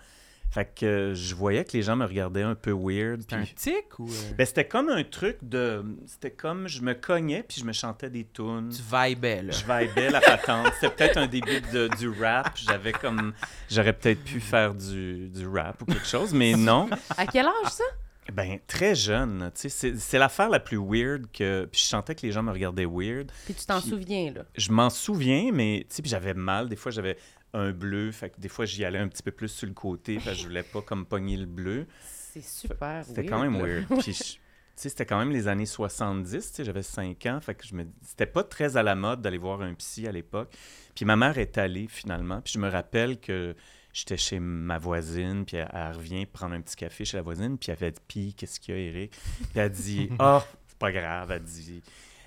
Fait 0.51 0.65
que 0.75 0.87
euh, 0.87 1.15
je 1.15 1.35
voyais 1.35 1.63
que 1.65 1.73
les 1.77 1.83
gens 1.83 1.95
me 1.95 2.07
regardaient 2.07 2.43
un 2.43 2.55
peu 2.55 2.73
weird. 2.73 3.21
C'était 3.21 3.37
un 3.37 3.43
puis- 3.43 3.55
tic 3.55 3.99
ou. 3.99 4.09
euh, 4.09 4.33
Ben, 4.37 4.47
c'était 4.47 4.67
comme 4.67 4.89
un 4.89 5.05
truc 5.05 5.37
de. 5.43 5.85
C'était 6.07 6.31
comme 6.31 6.69
je 6.69 6.81
me 6.81 6.95
cognais 6.95 7.43
puis 7.47 7.61
je 7.61 7.67
me 7.67 7.73
chantais 7.73 8.09
des 8.09 8.27
tunes. 8.33 8.71
Tu 8.75 8.81
vibais, 8.83 9.43
là. 9.43 9.53
Je 9.53 9.61
vibais 9.63 10.11
la 10.11 10.21
patente. 10.23 10.73
C'était 10.81 10.95
peut-être 10.95 11.17
un 11.19 11.27
début 11.27 11.61
de- 11.73 11.89
du 11.99 12.09
rap. 12.09 12.53
J'avais 12.57 12.93
comme. 12.93 13.35
J'aurais 13.71 13.93
peut-être 13.93 14.25
pu 14.25 14.41
faire 14.41 14.75
du, 14.75 15.29
du 15.29 15.47
rap 15.47 15.83
ou 15.83 15.85
quelque 15.85 16.07
chose, 16.07 16.33
mais 16.33 16.55
non. 16.55 16.89
À 17.17 17.27
quel 17.27 17.47
âge, 17.47 17.71
ça? 17.71 17.85
Ben, 18.33 18.59
très 18.67 18.95
jeune. 18.95 19.51
Tu 19.55 19.63
sais, 19.63 19.69
c'est- 19.71 19.97
c'est 19.99 20.19
l'affaire 20.19 20.49
la 20.51 20.61
plus 20.61 20.77
weird 20.79 21.27
que. 21.33 21.67
Puis 21.71 21.81
je 21.83 21.87
sentais 21.87 22.15
que 22.15 22.23
les 22.27 22.33
gens 22.33 22.43
me 22.43 22.53
regardaient 22.53 22.85
weird. 22.87 23.31
Puis 23.47 23.55
tu 23.55 23.65
t'en 23.67 23.81
souviens, 23.81 24.33
là. 24.35 24.43
Je 24.57 24.71
m'en 24.71 24.91
souviens, 24.91 25.51
mais 25.53 25.87
tu 25.89 25.97
sais, 25.97 26.03
puis 26.03 26.11
j'avais 26.11 26.35
mal. 26.35 26.69
Des 26.69 26.77
fois, 26.77 26.91
j'avais 26.93 27.17
un 27.55 27.73
bleu. 27.73 28.11
Fait 28.13 28.31
que 28.31 28.41
des 28.41 28.49
fois, 28.49 28.65
j'y 28.67 28.85
allais 28.85 28.99
un 28.99 29.09
petit 29.09 29.23
peu 29.23 29.31
plus 29.31 29.49
sur 29.49 29.67
le 29.67 29.75
côté. 29.75 30.17
Parce 30.17 30.37
que 30.37 30.43
je 30.43 30.47
voulais 30.49 30.63
pas 30.63 30.83
comme 30.83 31.07
pogner 31.07 31.37
le 31.37 31.47
bleu. 31.47 31.87
C'est 32.03 32.45
super 32.45 33.05
C'était 33.05 33.25
quand 33.27 33.41
même 33.41 33.57
weird. 33.61 33.87
Puis, 34.03 34.13
je- 34.13 34.35
c'était 34.77 35.05
quand 35.07 35.19
même 35.19 35.31
les 35.33 35.49
années 35.49 35.67
70. 35.67 36.31
Tu 36.31 36.41
sais, 36.57 36.65
j'avais 36.65 36.83
5 36.85 37.27
ans. 37.27 37.41
Fait 37.41 37.55
que 37.55 37.67
je 37.67 37.75
me... 37.75 37.85
C'était 38.03 38.27
pas 38.27 38.45
très 38.45 38.77
à 38.77 38.83
la 38.85 38.95
mode 38.95 39.21
d'aller 39.23 39.39
voir 39.39 39.61
un 39.63 39.75
psy 39.75 40.07
à 40.07 40.13
l'époque. 40.13 40.53
Puis 40.95 41.05
ma 41.05 41.17
mère 41.17 41.37
est 41.39 41.59
allée 41.59 41.87
finalement. 41.89 42.41
Puis 42.41 42.53
je 42.55 42.59
me 42.61 42.69
rappelle 42.69 43.19
que 43.19 43.57
j'étais 43.93 44.17
chez 44.17 44.39
ma 44.39 44.79
voisine. 44.79 45.45
Puis 45.47 45.57
elle, 45.57 45.69
elle 45.73 45.93
revient 45.97 46.27
prendre 46.27 46.55
un 46.55 46.61
petit 46.61 46.77
café 46.77 47.05
chez 47.05 47.17
la 47.17 47.23
voisine. 47.25 47.59
Puis 47.59 47.73
elle 47.73 47.77
fait 47.79 48.01
Puis, 48.07 48.35
qu'est-ce 48.35 48.61
qu'il 48.61 48.75
y 48.75 48.79
a, 48.79 48.81
Eric 48.83 49.11
Puis 49.11 49.49
elle 49.57 49.71
dit 49.71 50.11
Ah, 50.21 50.45
c'est 50.69 50.79
pas 50.79 50.93
grave. 50.93 51.31
Elle 51.33 51.43
dit 51.43 51.83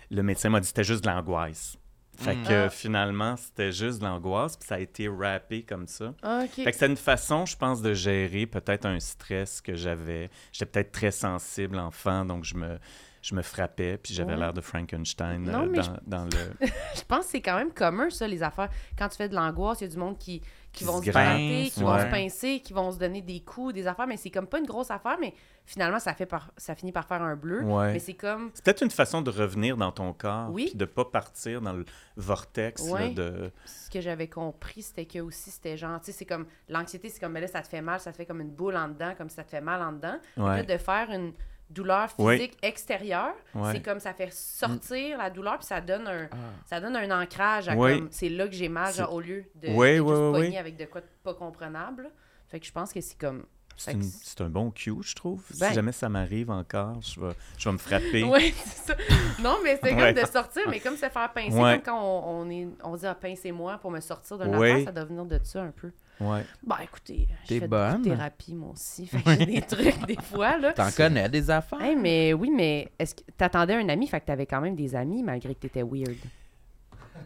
Le 0.10 0.22
médecin 0.24 0.50
m'a 0.50 0.60
dit 0.60 0.68
C'était 0.68 0.84
juste 0.84 1.06
de 1.06 1.10
l'angoisse. 1.10 1.78
Fait 2.22 2.36
Mm. 2.36 2.44
que 2.44 2.66
Ah. 2.66 2.70
finalement, 2.70 3.36
c'était 3.38 3.72
juste 3.72 4.00
de 4.00 4.06
l'angoisse. 4.06 4.56
Puis 4.58 4.68
ça 4.68 4.76
a 4.76 4.80
été 4.80 5.08
rappé 5.10 5.64
comme 5.64 5.88
ça. 5.88 6.14
OK. 6.24 6.50
Fait 6.52 6.66
que 6.66 6.72
c'était 6.74 6.86
une 6.88 6.98
façon, 6.98 7.46
je 7.46 7.56
pense, 7.58 7.82
de 7.82 7.94
gérer 7.94 8.46
peut-être 8.46 8.86
un 8.86 9.00
stress 9.00 9.60
que 9.62 9.76
j'avais. 9.76 10.30
J'étais 10.52 10.66
peut-être 10.68 10.92
très 10.92 11.12
sensible 11.12 11.78
enfant, 11.80 12.24
donc 12.26 12.44
je 12.46 12.56
me, 12.56 12.78
je 13.24 13.36
me 13.36 13.42
frappais, 13.42 13.98
puis 13.98 14.14
j'avais 14.14 14.34
Ouais. 14.34 14.40
l'air 14.40 14.54
de 14.54 14.62
Frankenstein 14.62 15.44
Non, 15.44 15.68
euh, 15.68 15.82
dans, 16.06 16.24
dans 16.24 16.26
le... 16.62 16.68
Je 16.96 17.02
pense 17.08 17.26
que 17.26 17.32
c'est 17.32 17.42
quand 17.42 17.58
même 17.58 17.72
commun, 17.72 18.10
ça, 18.10 18.28
les 18.28 18.42
affaires. 18.44 18.70
Quand 18.98 19.10
tu 19.10 19.18
fais 19.18 19.30
de 19.30 19.36
l'angoisse, 19.36 19.82
il 19.82 19.86
y 19.86 19.88
a 19.88 19.92
du 19.92 19.98
monde 19.98 20.18
qui, 20.18 20.42
qui, 20.72 20.84
vont 20.84 21.00
se 21.00 21.06
se 21.06 21.12
grince, 21.12 21.26
gratter, 21.26 21.70
qui 21.74 21.84
vont 21.84 22.00
se 22.00 22.06
pincer, 22.06 22.60
qui 22.62 22.74
vont 22.74 22.92
se 22.92 22.98
donner 22.98 23.22
des 23.22 23.42
coups, 23.42 23.74
des 23.74 23.88
affaires, 23.88 24.08
mais 24.08 24.18
c'est 24.18 24.30
comme 24.30 24.48
pas 24.48 24.60
une 24.60 24.66
grosse 24.66 24.90
affaire, 24.90 25.18
mais 25.20 25.34
finalement, 25.66 26.00
ça, 26.00 26.14
fait 26.14 26.26
par... 26.26 26.52
ça 26.58 26.76
finit 26.76 26.92
par 26.92 27.06
faire 27.06 27.22
un 27.22 27.36
bleu. 27.36 27.64
Ouais. 27.64 27.94
Mais 27.94 28.00
c'est 28.00 28.14
comme. 28.14 28.52
C'est 28.54 28.64
peut-être 28.64 28.84
une 28.84 28.92
façon 28.92 29.22
de 29.22 29.30
revenir 29.30 29.78
dans 29.78 29.92
ton 29.92 30.14
corps, 30.14 30.50
Oui. 30.52 30.68
puis 30.68 30.76
de 30.76 30.86
pas 30.86 31.06
partir 31.06 31.62
dans 31.62 31.74
le 31.74 31.86
vortex 32.16 32.88
là, 32.90 33.10
de... 33.10 33.52
Ce 33.66 33.90
que 33.90 34.02
j'avais 34.02 34.28
compris, 34.28 34.82
c'était 34.82 35.06
que 35.06 35.20
aussi, 35.20 35.52
c'était 35.52 35.78
genre, 35.78 36.00
tu 36.00 36.08
sais, 36.08 36.12
c'est 36.12 36.26
comme. 36.26 36.46
L'anxiété, 36.70 37.10
c'est 37.10 37.20
comme, 37.20 37.34
ben 37.34 37.42
là, 37.42 37.48
ça 37.48 37.62
te 37.62 37.68
fait 37.68 37.82
mal, 37.82 38.00
ça 38.00 38.12
te 38.12 38.18
fait 38.18 38.26
comme 38.26 38.42
une 38.42 38.52
boule 38.52 38.78
en 38.78 38.88
dedans, 38.88 39.14
comme 39.18 39.30
si 39.30 39.36
ça 39.36 39.44
te 39.44 39.50
fait 39.50 39.62
mal 39.62 39.82
en 39.82 39.92
dedans. 39.92 40.18
Là, 40.38 40.64
de 40.64 40.78
faire 40.78 41.10
une 41.12 41.34
douleur 41.72 42.10
Oui. 42.18 42.36
physique 42.38 42.58
extérieure, 42.62 43.34
c'est 43.72 43.82
comme 43.84 44.00
ça 44.00 44.14
fait 44.14 44.32
sortir 44.34 45.18
la 45.18 45.30
douleur, 45.30 45.58
puis 45.58 45.66
ça 45.68 45.82
donne 45.82 46.08
un, 46.08 46.28
Ah. 46.32 46.36
ça 46.66 46.80
donne 46.80 46.96
un 46.96 47.22
ancrage 47.22 47.68
à 47.70 47.76
Oui. 47.76 48.00
comme 48.00 48.08
c'est 48.12 48.30
là 48.30 48.48
que 48.48 48.54
j'ai 48.54 48.70
mal, 48.70 48.94
genre, 48.94 49.14
au 49.14 49.20
lieu 49.22 49.46
de, 49.56 49.68
de 49.70 50.32
pogner 50.32 50.58
avec 50.58 50.78
de 50.78 50.86
quoi 50.86 51.02
de 51.02 51.06
pas 51.24 51.34
comprenable. 51.34 52.10
Fait 52.50 52.60
que 52.60 52.66
je 52.66 52.72
pense 52.72 52.92
que 52.94 53.02
c'est 53.02 53.18
comme. 53.18 53.46
C'est 53.78 53.94
une- 53.94 54.04
c'est 54.04 54.42
un 54.42 54.50
bon 54.50 54.70
cue, 54.70 54.94
je 55.02 55.16
trouve. 55.16 55.44
Ben- 55.58 55.70
Si 55.70 55.74
jamais 55.76 55.94
ça 55.94 56.08
m'arrive 56.08 56.52
encore, 56.52 57.02
je 57.02 57.20
vais, 57.20 57.34
je 57.58 57.68
vais 57.68 57.74
me 57.74 57.78
frapper. 57.80 58.24
Oui, 58.24 58.54
c'est 58.66 58.92
ça. 58.94 58.96
Non, 59.42 59.58
mais 59.64 59.80
c'est 59.82 59.96
comme 59.96 60.12
de 60.14 60.26
sortir, 60.28 60.64
mais 60.70 60.80
comme 60.80 60.96
se 60.98 61.10
faire 61.10 61.32
pincer, 61.34 61.50
comme 61.58 61.82
quand 61.82 62.00
on, 62.00 62.42
on, 62.42 62.50
est, 62.52 62.68
on 62.84 62.96
dit 62.96 63.08
ah, 63.08 63.16
pincez-moi 63.16 63.80
pour 63.80 63.90
me 63.90 64.00
sortir 64.02 64.38
d'un 64.38 64.54
affaire, 64.54 64.84
ça 64.86 64.92
doit 64.92 65.06
venir 65.06 65.26
de 65.26 65.40
ça 65.44 65.64
un 65.64 65.72
peu. 65.72 65.92
Ouais. 66.22 66.46
Bah 66.64 66.78
écoutez, 66.84 67.28
j'ai 67.50 67.60
fait 67.60 67.68
bonne. 67.68 67.94
beaucoup 67.94 68.04
de 68.10 68.10
thérapie 68.16 68.54
moi 68.54 68.72
aussi. 68.74 69.08
Fait 69.08 69.22
que 69.22 69.32
j'ai 69.40 69.46
des 69.46 69.62
trucs 69.62 70.06
des 70.06 70.18
fois 70.22 70.58
là. 70.58 70.72
T'en 70.74 70.92
connais 70.92 71.28
des 71.30 71.50
affaires? 71.50 71.82
Hey, 71.82 71.96
mais 71.96 72.34
oui, 72.34 72.52
mais 72.56 72.90
est-ce 73.00 73.16
que 73.16 73.22
t'attendais 73.36 73.74
un 73.74 73.90
ami, 73.90 74.06
fait 74.08 74.20
que 74.22 74.26
t'avais 74.28 74.46
quand 74.46 74.62
même 74.62 74.76
des 74.76 74.96
amis 74.96 75.24
malgré 75.24 75.56
que 75.56 75.62
t'étais 75.62 75.82
weird? 75.84 76.16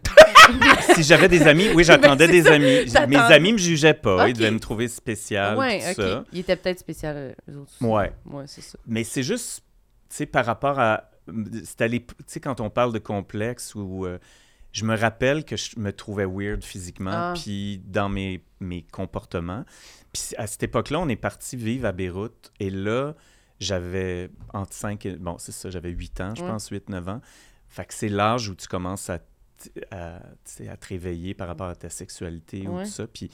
si 0.96 1.04
j'avais 1.04 1.28
des 1.28 1.42
amis, 1.44 1.70
oui, 1.74 1.84
j'attendais 1.84 2.28
des 2.30 2.44
ça, 2.44 2.54
amis. 2.54 2.86
Mes 3.08 3.18
amis 3.18 3.54
me 3.54 3.58
jugeaient 3.58 3.94
pas. 3.94 4.24
Ok. 4.24 4.30
Ils 4.30 4.34
devaient 4.34 4.52
me 4.52 4.60
trouver 4.60 4.88
spécial, 4.88 5.58
ouais, 5.58 5.80
tout 5.94 6.02
ça. 6.02 6.24
Il 6.32 6.40
était 6.40 6.56
peut-être 6.56 6.80
spécial 6.80 7.16
euh, 7.18 7.32
eux 7.52 7.58
autres. 7.58 7.72
aussi. 7.82 7.84
Ouais. 7.84 8.14
Ouais, 8.26 8.44
c'est 8.48 8.62
ça. 8.62 8.78
Mais 8.86 9.04
c'est 9.04 9.24
juste, 9.24 9.64
tu 10.10 10.16
sais, 10.18 10.26
par 10.26 10.46
rapport 10.46 10.80
à. 10.80 11.10
C'est 11.64 11.90
Tu 11.90 12.06
sais, 12.28 12.40
quand 12.40 12.62
on 12.62 12.70
parle 12.70 12.94
de 12.94 13.00
complexe 13.00 13.74
ou. 13.76 14.06
euh, 14.06 14.20
je 14.76 14.84
me 14.84 14.98
rappelle 14.98 15.46
que 15.46 15.56
je 15.56 15.80
me 15.80 15.94
trouvais 15.94 16.26
weird 16.26 16.62
physiquement, 16.62 17.12
Ah. 17.14 17.34
puis 17.34 17.82
dans 17.86 18.10
mes, 18.10 18.44
mes 18.60 18.82
comportements. 18.82 19.64
Puis 20.12 20.36
à 20.38 20.48
cette 20.48 20.64
époque-là, 20.64 21.00
on 21.00 21.08
est 21.08 21.16
parti 21.16 21.56
vivre 21.56 21.86
à 21.88 21.94
Beyrouth. 21.94 22.52
Et 22.60 22.70
là, 22.70 23.16
j'avais 23.62 24.30
entre 24.54 24.74
5 24.74 25.06
et. 25.06 25.16
Bon, 25.16 25.38
c'est 25.38 25.54
ça, 25.54 25.70
j'avais 25.70 25.92
8 25.92 26.20
ans, 26.20 26.36
je 26.36 26.44
pense, 26.44 26.70
8-9 26.70 27.08
ans. 27.10 27.22
Fait 27.70 27.86
que 27.86 27.94
c'est 27.94 28.10
l'âge 28.10 28.50
où 28.50 28.56
tu 28.56 28.68
commences 28.68 29.10
à, 29.10 29.20
à, 29.92 30.20
te 30.46 30.88
réveiller 30.90 31.34
par 31.34 31.48
rapport 31.48 31.68
à 31.70 31.76
ta 31.76 31.90
sexualité 31.90 32.68
ou 32.68 32.80
tout 32.82 32.86
ça. 32.90 33.08
Puis 33.08 33.32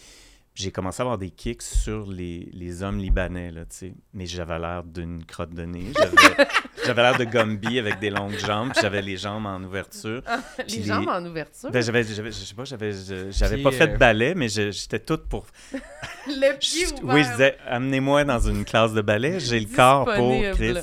j'ai 0.54 0.72
commencé 0.72 1.02
à 1.02 1.06
avoir 1.06 1.18
des 1.18 1.32
kicks 1.32 1.64
sur 1.64 2.06
les, 2.12 2.50
les 2.54 2.84
hommes 2.84 3.00
libanais, 3.00 3.50
là, 3.50 3.66
tu 3.66 3.76
sais. 3.78 3.94
Mais 4.14 4.28
j'avais 4.28 4.60
l'air 4.60 4.84
d'une 4.84 5.26
crotte 5.26 5.56
de 5.56 5.64
nez. 5.64 5.92
J'avais, 6.86 7.02
l'air 7.02 7.18
de 7.18 7.24
Gumby 7.26 7.80
avec 7.80 8.00
des 8.00 8.10
longues 8.10 8.38
jambes, 8.38 8.72
puis 8.72 8.82
j'avais 8.82 9.02
les 9.02 9.18
jambes 9.18 9.46
en 9.46 9.62
ouverture. 9.64 10.22
les 10.58 10.64
Puis 10.66 10.84
jambes 10.84 11.02
les- 11.06 11.10
en 11.12 11.26
ouverture? 11.26 11.72
Ben, 11.72 11.82
j'avais, 11.84 12.04
j'avais- 12.04 12.32
je 12.32 12.38
sais 12.38 12.56
pas, 12.56 12.66
j'avais, 12.66 12.92
je- 12.92 13.32
j'avais 13.32 13.56
Puis, 13.56 13.64
pas 13.64 13.72
fait 13.72 13.90
euh, 13.90 13.94
de 13.94 13.98
ballet, 13.98 14.34
mais 14.36 14.50
je- 14.50 14.72
j'étais 14.72 15.00
toute 15.00 15.26
pour... 15.28 15.46
le 16.28 16.58
pied 16.58 16.86
ouvert. 17.02 17.16
oui, 17.16 17.24
je 17.24 17.30
disais, 17.32 17.58
amenez-moi 17.68 18.24
dans 18.24 18.40
une 18.40 18.66
classe 18.66 18.94
de 18.94 19.02
ballet, 19.02 19.40
j'ai 19.40 19.60
le 19.60 19.68
corps 19.74 20.06
pour. 20.16 20.42
Chris. 20.54 20.76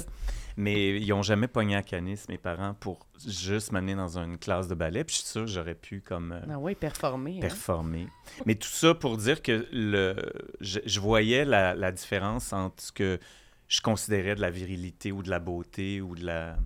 Mais 0.61 0.97
ils 1.01 1.13
ont 1.13 1.23
jamais 1.23 1.47
pogné 1.47 1.77
à 1.77 1.83
canis, 1.83 2.19
mes 2.29 2.37
parents, 2.37 2.75
pour 2.75 3.07
juste 3.25 3.71
m'amener 3.71 3.95
dans 3.95 4.19
une 4.19 4.39
classe 4.39 4.67
de 4.67 4.75
ballet. 4.75 5.05
Puis 5.05 5.15
je 5.15 5.21
suis 5.21 5.29
sûr 5.31 5.43
que 5.43 5.47
j'aurais 5.47 5.77
pu 5.77 6.01
comme 6.01 6.33
euh, 6.33 6.41
Ah 6.53 6.59
oui, 6.59 6.75
performer. 6.75 7.37
hein. 7.37 7.41
performer. 7.43 8.09
Mais 8.45 8.57
tout 8.57 8.67
ça 8.69 8.93
pour 8.93 9.17
dire 9.19 9.41
que 9.41 9.69
le, 9.73 10.17
je, 10.61 10.81
je 10.85 10.99
voyais 10.99 11.45
la, 11.45 11.77
la 11.77 11.93
différence 11.93 12.53
entre 12.53 12.83
ce 12.83 12.91
que 12.91 13.21
je 13.69 13.81
considérais 13.81 14.35
de 14.35 14.41
la 14.41 14.51
virilité 14.51 15.13
ou 15.13 15.23
de 15.23 15.31
la 15.31 15.39
beauté 15.39 16.01
ou 16.01 16.15
de 16.15 16.25
la... 16.25 16.57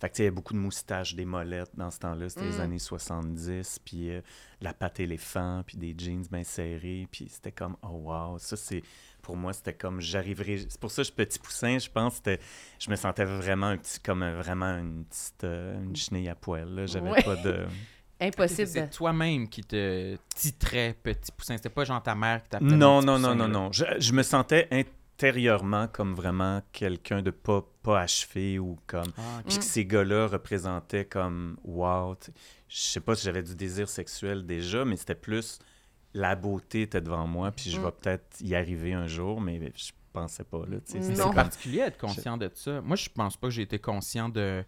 Fait 0.00 0.08
que, 0.10 0.14
tu 0.14 0.16
sais, 0.18 0.22
il 0.22 0.26
y 0.26 0.28
avait 0.28 0.34
beaucoup 0.34 0.52
de 0.52 0.58
moustaches, 0.58 1.14
des 1.14 1.24
molettes 1.24 1.70
dans 1.74 1.90
ce 1.90 1.98
temps-là. 2.00 2.28
C'était 2.28 2.44
les 2.46 2.58
Mm. 2.58 2.60
années 2.60 2.78
70, 2.78 3.80
puis 3.84 4.10
euh, 4.10 4.20
la 4.60 4.74
pâte 4.74 5.00
éléphant, 5.00 5.62
puis 5.66 5.76
des 5.78 5.94
jeans 5.96 6.24
bien 6.30 6.42
serrés. 6.44 7.06
Puis 7.10 7.28
c'était 7.30 7.52
comme, 7.52 7.76
oh 7.82 7.88
wow, 8.04 8.38
ça 8.38 8.56
c'est... 8.56 8.82
Pour 9.22 9.36
moi, 9.36 9.52
c'était 9.54 9.72
comme, 9.72 10.00
j'arriverais... 10.00 10.58
C'est 10.68 10.78
pour 10.78 10.90
ça 10.90 10.96
que 10.96 11.04
je 11.08 11.12
suis 11.12 11.14
petit 11.16 11.38
poussin, 11.38 11.78
je 11.78 11.88
pense, 11.88 12.16
c'était... 12.16 12.38
Je 12.78 12.90
me 12.90 12.96
sentais 12.96 13.24
vraiment 13.24 13.68
un 13.68 13.78
petit... 13.78 13.98
Comme 14.00 14.28
vraiment 14.32 14.76
une 14.78 15.04
petite... 15.06 15.44
euh, 15.44 15.82
une 15.82 15.96
chenille 15.96 16.28
à 16.28 16.34
poil, 16.34 16.68
là. 16.68 16.86
J'avais 16.86 17.10
Ouais. 17.10 17.22
pas 17.22 17.36
de... 17.36 17.64
Impossible. 18.20 18.68
C'est 18.68 18.90
toi-même 18.90 19.48
qui 19.48 19.62
te 19.62 20.16
titrait 20.36 20.94
Petit 21.02 21.32
Poussin. 21.32 21.56
C'était 21.56 21.68
pas 21.68 21.84
genre 21.84 22.02
ta 22.02 22.14
mère 22.14 22.42
qui 22.42 22.48
t'appelait 22.50 22.76
Non, 22.76 23.00
non, 23.02 23.18
non, 23.18 23.34
non, 23.34 23.48
non. 23.48 23.72
Je, 23.72 23.84
je 23.98 24.12
me 24.12 24.22
sentais 24.22 24.68
intérieurement 25.16 25.86
comme 25.88 26.14
vraiment 26.14 26.60
quelqu'un 26.72 27.22
de 27.22 27.30
pas, 27.30 27.64
pas 27.82 28.00
achevé 28.00 28.58
ou 28.58 28.78
comme. 28.86 29.12
Ah. 29.16 29.42
Puis 29.46 29.58
que 29.58 29.64
ces 29.64 29.84
gars-là 29.86 30.26
représentaient 30.26 31.04
comme 31.04 31.56
wow. 31.64 32.16
Je 32.68 32.76
sais 32.76 33.00
pas 33.00 33.14
si 33.14 33.24
j'avais 33.24 33.42
du 33.42 33.54
désir 33.54 33.88
sexuel 33.88 34.44
déjà, 34.44 34.84
mais 34.84 34.96
c'était 34.96 35.14
plus 35.14 35.58
la 36.16 36.36
beauté 36.36 36.82
était 36.82 37.00
devant 37.00 37.26
moi, 37.26 37.50
puis 37.50 37.70
je 37.70 37.80
Mm. 37.80 37.84
vais 37.84 37.90
peut-être 37.92 38.36
y 38.40 38.54
arriver 38.54 38.92
un 38.92 39.06
jour, 39.08 39.40
mais 39.40 39.72
je 39.74 39.90
pensais 40.12 40.44
pas. 40.44 40.58
Là. 40.66 40.78
Mais 40.94 41.02
C'est 41.02 41.22
comme- 41.22 41.34
particulier 41.34 41.78
d'être 41.78 41.98
conscient 41.98 42.36
de 42.36 42.48
ça. 42.54 42.80
Moi, 42.80 42.94
je 42.96 43.08
pense 43.08 43.36
pas 43.36 43.48
que 43.48 43.52
j'ai 43.54 43.62
été 43.62 43.78
conscient 43.78 44.28
de 44.28 44.64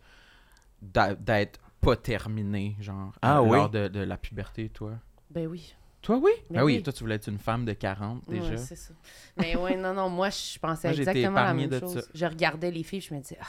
d'être 0.82 1.58
pas 1.80 1.96
terminé, 1.96 2.76
genre, 2.80 3.12
Ah 3.22 3.38
euh, 3.38 3.42
oui? 3.42 3.56
lors 3.56 3.70
de, 3.70 3.88
de 3.88 4.00
la 4.00 4.16
puberté, 4.16 4.68
toi. 4.68 4.92
Ben 5.30 5.46
oui. 5.46 5.74
Toi, 6.06 6.20
oui? 6.22 6.30
Ben 6.50 6.58
Ben 6.60 6.64
oui. 6.64 6.76
oui. 6.76 6.82
toi, 6.84 6.92
tu 6.92 7.00
voulais 7.02 7.16
être 7.16 7.26
une 7.28 7.38
femme 7.38 7.64
de 7.64 7.72
40 7.72 8.22
déjà. 8.28 8.50
Ouais, 8.50 8.56
c'est 8.58 8.76
ça. 8.76 8.94
Mais 9.36 9.56
ouais, 9.56 9.74
non, 9.76 9.92
non, 9.92 10.08
moi, 10.08 10.30
je 10.30 10.56
pensais 10.60 10.88
Moi, 10.88 10.96
exactement 10.98 11.42
la 11.42 11.52
même 11.52 11.68
de 11.68 11.80
chose. 11.80 11.94
ça. 11.94 12.00
Je 12.14 12.26
regardais 12.26 12.70
les 12.70 12.84
filles, 12.84 13.00
je 13.00 13.12
me 13.12 13.18
disais, 13.18 13.38
ah, 13.40 13.46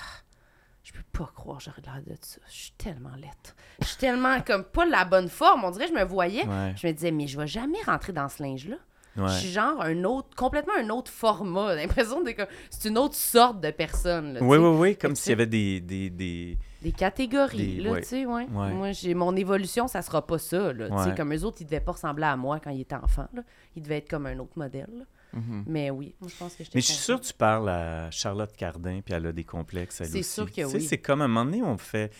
je 0.83 0.91
peux 0.91 1.03
pas 1.11 1.31
croire 1.35 1.59
que 1.59 1.65
j'aurais 1.65 1.81
l'air 1.83 2.01
de 2.03 2.15
ça. 2.19 2.39
Je 2.47 2.53
suis 2.55 2.71
tellement 2.71 3.15
laite. 3.15 3.55
Je 3.81 3.85
suis 3.85 3.97
tellement 3.97 4.41
comme 4.41 4.63
pas 4.63 4.87
la 4.87 5.05
bonne 5.05 5.29
forme. 5.29 5.65
On 5.65 5.69
dirait 5.69 5.85
que 5.87 5.93
je 5.93 5.99
me 5.99 6.03
voyais. 6.05 6.47
Ouais, 6.47 6.73
Je 6.75 6.87
me 6.87 6.93
disais, 6.93 7.11
mais 7.11 7.27
je 7.27 7.37
vais 7.39 7.45
jamais 7.47 7.77
rentrer 7.85 8.11
dans 8.11 8.27
ce 8.27 8.41
linge-là. 8.41 8.77
Je 9.17 9.27
suis 9.39 9.49
genre 9.51 9.81
un 9.81 10.03
autre, 10.03 10.29
complètement 10.35 10.73
un 10.79 10.89
autre 10.89 11.11
format. 11.11 11.75
J'ai 11.75 11.81
l'impression 11.81 12.23
que 12.23 12.47
c'est 12.69 12.89
une 12.89 12.97
autre 12.97 13.15
sorte 13.15 13.61
de 13.61 13.71
personne. 13.71 14.33
Là, 14.33 14.43
Oui, 14.43 14.57
oui, 14.57 14.77
oui, 14.77 14.95
comme 14.97 15.15
s'il 15.15 15.31
y 15.31 15.33
avait 15.33 15.45
des. 15.47 15.79
des, 15.81 16.09
des... 16.11 16.57
Des 16.81 16.91
catégories, 16.91 17.75
Des- 17.77 17.81
là, 17.81 17.91
ouais. 17.93 18.01
tu 18.01 18.07
sais, 18.07 18.25
ouais. 18.25 18.45
Ouais. 18.51 18.71
Moi, 18.73 18.91
j'ai 18.91 19.13
mon 19.15 19.35
évolution, 19.35 19.87
ça 19.87 20.01
sera 20.03 20.25
pas 20.25 20.37
ça, 20.37 20.73
là. 20.73 20.89
Tu 20.89 21.09
sais, 21.09 21.15
comme 21.15 21.33
eux 21.33 21.43
autres, 21.43 21.57
ils 21.61 21.65
devaient 21.65 21.79
pas 21.79 21.93
ressembler 21.93 22.25
à 22.25 22.35
moi 22.37 22.59
quand 22.59 22.69
ils 22.69 22.81
étaient 22.81 22.95
enfants, 22.95 23.27
là. 23.33 23.41
Ils 23.75 23.81
devaient 23.81 23.97
être 23.97 24.09
comme 24.09 24.27
un 24.27 24.37
autre 24.39 24.53
modèle, 24.55 24.89
là. 24.97 25.05
Mhm. 25.33 25.63
Mais 25.67 25.89
oui, 25.89 26.15
moi, 26.21 26.29
je 26.31 26.37
pense 26.37 26.53
que 26.55 26.63
j'étais 26.63 26.77
Mais 26.77 26.81
je 26.81 26.85
suis 26.87 26.95
sûr 26.95 27.19
que 27.19 27.25
tu 27.25 27.33
parles 27.33 27.67
à 27.69 28.09
Charlotte 28.11 28.55
Cardin, 28.55 29.01
puis 29.03 29.13
elle 29.13 29.25
a 29.25 29.31
des 29.31 29.43
complexes, 29.43 30.01
elle 30.01 30.07
C'est 30.07 30.19
aussi. 30.19 30.29
sûr 30.31 30.51
que 30.51 30.61
oui. 30.65 30.81
C'est 30.81 30.99
comme 30.99 31.21
à 31.21 31.25
un 31.25 31.27
moment 31.27 31.45
donné, 31.45 31.63
on 31.63 31.77
fait 31.77 32.13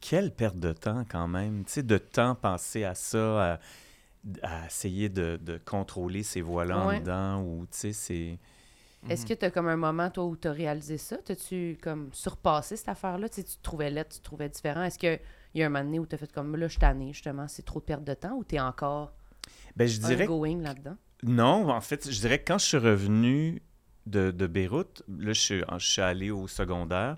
quelle 0.00 0.32
perte 0.34 0.58
de 0.58 0.72
temps 0.72 1.04
quand 1.08 1.28
même. 1.28 1.64
Tu 1.66 1.72
sais, 1.74 1.82
de 1.82 1.98
temps 1.98 2.34
passer 2.34 2.84
à 2.84 2.94
ça, 2.94 3.52
à, 3.54 3.60
à 4.42 4.66
essayer 4.66 5.08
de, 5.08 5.38
de 5.40 5.58
contrôler 5.64 6.22
ces 6.22 6.40
voix-là 6.40 6.78
en 6.78 6.98
dedans, 6.98 7.42
ou 7.42 7.62
tu 7.70 7.78
sais, 7.78 7.92
c'est. 7.92 8.38
Est-ce 9.08 9.24
que 9.24 9.34
tu 9.34 9.44
as 9.44 9.50
comme 9.50 9.68
un 9.68 9.76
moment, 9.76 10.10
toi, 10.10 10.24
où 10.24 10.36
tu 10.36 10.48
as 10.48 10.52
réalisé 10.52 10.98
ça? 10.98 11.16
T'as-tu 11.18 11.78
comme 11.80 12.10
surpassé 12.12 12.76
cette 12.76 12.88
affaire-là? 12.88 13.28
Tu 13.28 13.44
te 13.44 13.50
trouvais 13.62 13.90
là, 13.90 14.04
tu 14.04 14.18
te 14.18 14.24
trouvais 14.24 14.48
différent? 14.48 14.82
Est-ce 14.82 14.98
qu'il 14.98 15.20
y 15.54 15.62
a 15.62 15.66
un 15.66 15.68
moment 15.68 15.84
donné 15.84 15.98
où 15.98 16.06
tu 16.06 16.14
as 16.14 16.18
fait 16.18 16.30
comme 16.32 16.56
là, 16.56 16.66
je 16.66 16.72
suis 16.72 16.80
tannée, 16.80 17.12
justement, 17.12 17.46
c'est 17.48 17.64
trop 17.64 17.80
de 17.80 17.84
perte 17.84 18.04
de 18.04 18.14
temps 18.14 18.32
ou 18.36 18.44
tu 18.44 18.56
es 18.56 18.60
encore 18.60 19.12
Ben, 19.76 19.86
je 19.86 19.98
dirais 20.00 20.24
ongoing 20.26 20.60
là-dedans? 20.62 20.96
non, 21.22 21.68
en 21.70 21.80
fait, 21.80 22.10
je 22.10 22.20
dirais 22.20 22.38
que 22.40 22.44
quand 22.52 22.58
je 22.58 22.66
suis 22.66 22.76
revenu 22.76 23.62
de, 24.06 24.30
de 24.30 24.46
Beyrouth, 24.46 25.02
là, 25.08 25.32
je 25.32 25.40
suis, 25.40 25.62
je 25.78 25.86
suis 25.86 26.02
allé 26.02 26.30
au 26.30 26.46
secondaire, 26.48 27.16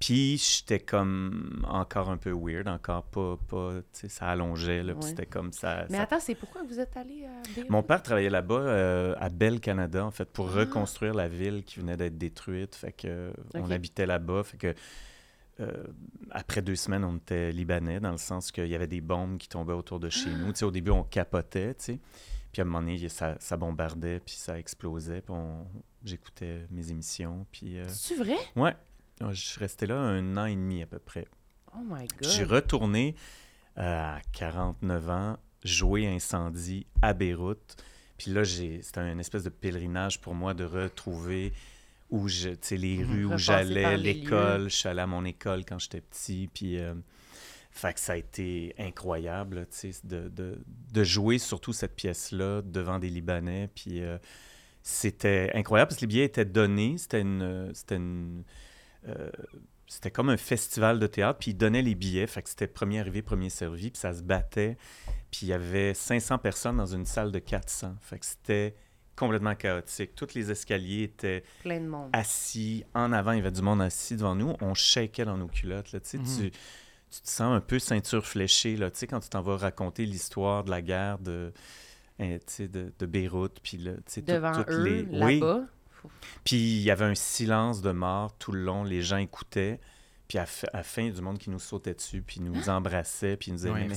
puis 0.00 0.38
j'étais 0.38 0.78
comme 0.78 1.64
encore 1.68 2.08
un 2.10 2.16
peu 2.16 2.30
weird, 2.32 2.68
encore 2.68 3.02
pas, 3.04 3.36
pas 3.48 3.72
tu 3.92 4.00
sais, 4.00 4.08
ça 4.08 4.26
allongeait, 4.28 4.82
là, 4.82 4.94
puis 4.94 5.08
c'était 5.08 5.26
comme 5.26 5.52
ça. 5.52 5.86
Mais 5.90 5.96
ça 5.96 6.02
attends, 6.02 6.20
c'est 6.20 6.34
pourquoi 6.36 6.62
vous 6.62 6.78
êtes 6.78 6.96
allé 6.96 7.24
à 7.24 7.42
Beyrouth? 7.54 7.70
Mon 7.70 7.82
père 7.82 8.02
travaillait 8.02 8.30
là-bas, 8.30 8.54
euh, 8.60 9.14
à 9.18 9.28
Belle, 9.28 9.60
Canada, 9.60 10.04
en 10.04 10.10
fait, 10.10 10.26
pour 10.30 10.48
Ah. 10.50 10.60
reconstruire 10.60 11.14
la 11.14 11.28
ville 11.28 11.64
qui 11.64 11.80
venait 11.80 11.96
d'être 11.96 12.16
détruite. 12.18 12.74
Fait 12.76 12.92
que 12.92 13.08
euh, 13.08 13.32
on 13.54 13.70
habitait 13.70 14.06
là-bas. 14.06 14.44
Fait 14.44 14.56
que 14.56 14.74
euh, 15.60 15.72
après 16.30 16.62
deux 16.62 16.76
semaines, 16.76 17.02
on 17.04 17.16
était 17.16 17.50
libanais, 17.50 17.98
dans 17.98 18.12
le 18.12 18.18
sens 18.18 18.52
qu'il 18.52 18.68
y 18.68 18.76
avait 18.76 18.86
des 18.86 19.00
bombes 19.00 19.38
qui 19.38 19.48
tombaient 19.48 19.72
autour 19.72 19.98
de 19.98 20.08
chez 20.08 20.30
nous. 20.30 20.52
Tu 20.52 20.60
sais, 20.60 20.64
au 20.64 20.70
début, 20.70 20.92
on 20.92 21.02
capotait, 21.02 21.74
tu 21.74 21.84
sais. 21.84 21.98
Puis 22.52 22.62
à 22.62 22.64
un 22.64 22.66
moment 22.66 22.80
donné, 22.80 23.08
ça, 23.08 23.36
ça 23.40 23.56
bombardait, 23.56 24.20
puis 24.20 24.34
ça 24.36 24.58
explosait. 24.58 25.20
Puis 25.20 25.34
on- 25.34 25.66
j'écoutais 26.04 26.66
mes 26.70 26.90
émissions. 26.92 27.44
Puis 27.50 27.78
euh, 27.80 27.84
C'est 27.88 28.14
vrai? 28.14 28.36
ouais, 28.54 28.74
je 29.20 29.40
suis 29.40 29.58
resté 29.60 29.86
là 29.86 29.96
un 29.96 30.36
an 30.36 30.46
et 30.46 30.54
demi 30.54 30.82
à 30.82 30.86
peu 30.86 30.98
près. 30.98 31.26
Oh 31.74 31.80
my 31.84 32.06
Puis 32.06 32.30
J'ai 32.30 32.42
god. 32.44 32.52
retourné 32.52 33.14
euh, 33.78 34.16
à 34.16 34.20
49 34.32 35.10
ans, 35.10 35.38
jouer 35.64 36.06
Incendie 36.06 36.86
à 37.02 37.12
Beyrouth. 37.12 37.76
Puis 38.16 38.32
là, 38.32 38.42
j'ai- 38.42 38.82
c'était 38.82 39.00
un 39.00 39.18
espèce 39.18 39.44
de 39.44 39.50
pèlerinage 39.50 40.20
pour 40.20 40.34
moi 40.34 40.54
de 40.54 40.64
retrouver 40.64 41.52
où 42.10 42.26
je, 42.26 42.50
les 42.74 43.04
rues 43.04 43.26
où 43.26 43.38
j'allais, 43.38 43.96
l'école. 43.98 44.70
Je 44.70 44.74
suis 44.76 44.88
allé 44.88 45.00
à 45.00 45.06
mon 45.06 45.24
école 45.24 45.64
quand 45.64 45.78
j'étais 45.78 46.00
petit. 46.00 46.48
Puis, 46.52 46.78
euh, 46.78 46.94
fait 47.70 47.92
que 47.94 48.00
ça 48.00 48.14
a 48.14 48.16
été 48.16 48.74
incroyable, 48.78 49.66
de, 50.04 50.28
de, 50.28 50.58
de 50.92 51.04
jouer 51.04 51.38
surtout 51.38 51.72
cette 51.72 51.94
pièce-là 51.94 52.62
devant 52.62 52.98
des 52.98 53.10
Libanais. 53.10 53.68
Puis 53.74 54.00
euh, 54.02 54.18
c'était 54.82 55.50
incroyable 55.54 55.90
parce 55.90 55.96
que 56.00 56.06
les 56.06 56.08
billets 56.08 56.24
étaient 56.24 56.44
donnés. 56.44 56.96
C'était 56.98 57.20
une. 57.20 57.70
C'était 57.74 57.96
une 57.96 58.42
euh, 59.08 59.30
c'était 59.86 60.10
comme 60.10 60.28
un 60.28 60.36
festival 60.36 60.98
de 60.98 61.06
théâtre, 61.06 61.38
puis 61.38 61.52
ils 61.52 61.56
donnaient 61.56 61.82
les 61.82 61.94
billets, 61.94 62.26
fait 62.26 62.42
que 62.42 62.48
c'était 62.50 62.66
premier 62.66 63.00
arrivé, 63.00 63.22
premier 63.22 63.48
servi, 63.50 63.90
puis 63.90 63.98
ça 63.98 64.12
se 64.12 64.22
battait, 64.22 64.76
puis 65.30 65.40
il 65.42 65.48
y 65.48 65.52
avait 65.52 65.94
500 65.94 66.38
personnes 66.38 66.76
dans 66.76 66.86
une 66.86 67.06
salle 67.06 67.32
de 67.32 67.38
400, 67.38 67.96
fait 68.00 68.18
que 68.18 68.26
c'était 68.26 68.74
complètement 69.16 69.54
chaotique. 69.56 70.14
Tous 70.14 70.34
les 70.34 70.50
escaliers 70.50 71.04
étaient 71.04 71.42
Plein 71.62 71.80
de 71.80 71.86
monde. 71.88 72.10
assis, 72.12 72.84
en 72.94 73.12
avant, 73.12 73.32
il 73.32 73.38
y 73.38 73.40
avait 73.40 73.50
du 73.50 73.62
monde 73.62 73.80
assis 73.82 74.14
devant 74.16 74.34
nous, 74.34 74.54
on 74.60 74.74
shakeait 74.74 75.24
dans 75.24 75.38
nos 75.38 75.48
culottes, 75.48 75.92
là, 75.92 76.00
tu 76.00 76.08
sais, 76.10 76.18
Mhm. 76.18 76.24
tu, 76.24 76.50
tu 77.10 77.20
te 77.22 77.28
sens 77.28 77.56
un 77.56 77.60
peu 77.60 77.78
ceinture 77.78 78.26
fléchée, 78.26 78.76
là, 78.76 78.90
tu 78.90 78.98
sais, 78.98 79.06
quand 79.06 79.20
tu 79.20 79.28
t'en 79.30 79.40
vas 79.40 79.56
raconter 79.56 80.04
l'histoire 80.04 80.64
de 80.64 80.70
la 80.70 80.82
guerre 80.82 81.18
de, 81.18 81.52
hein, 82.20 82.36
tu 82.46 82.52
sais, 82.52 82.68
de, 82.68 82.92
de 82.98 83.06
Beyrouth, 83.06 83.58
puis 83.62 83.78
là, 83.78 83.92
tu 83.94 84.02
sais, 84.06 84.20
toutes 84.22 84.68
eux, 84.68 84.84
les... 84.84 85.02
Oui, 85.24 85.40
puis 86.44 86.56
il 86.56 86.82
y 86.82 86.90
avait 86.90 87.04
un 87.04 87.14
silence 87.14 87.82
de 87.82 87.90
mort 87.90 88.32
tout 88.38 88.52
le 88.52 88.62
long. 88.62 88.84
Les 88.84 89.02
gens 89.02 89.18
écoutaient. 89.18 89.80
Puis 90.26 90.38
à, 90.38 90.46
la 90.72 90.82
fin, 90.82 91.02
il 91.02 91.08
y 91.08 91.10
a 91.10 91.14
du 91.14 91.22
monde 91.22 91.38
qui 91.38 91.50
nous 91.50 91.58
sautait 91.58 91.94
dessus, 91.94 92.22
puis 92.22 92.40
nous 92.40 92.68
embrassait, 92.68 93.36
puis 93.36 93.50
nous 93.50 93.58
disait 93.58 93.72
mais 93.72 93.88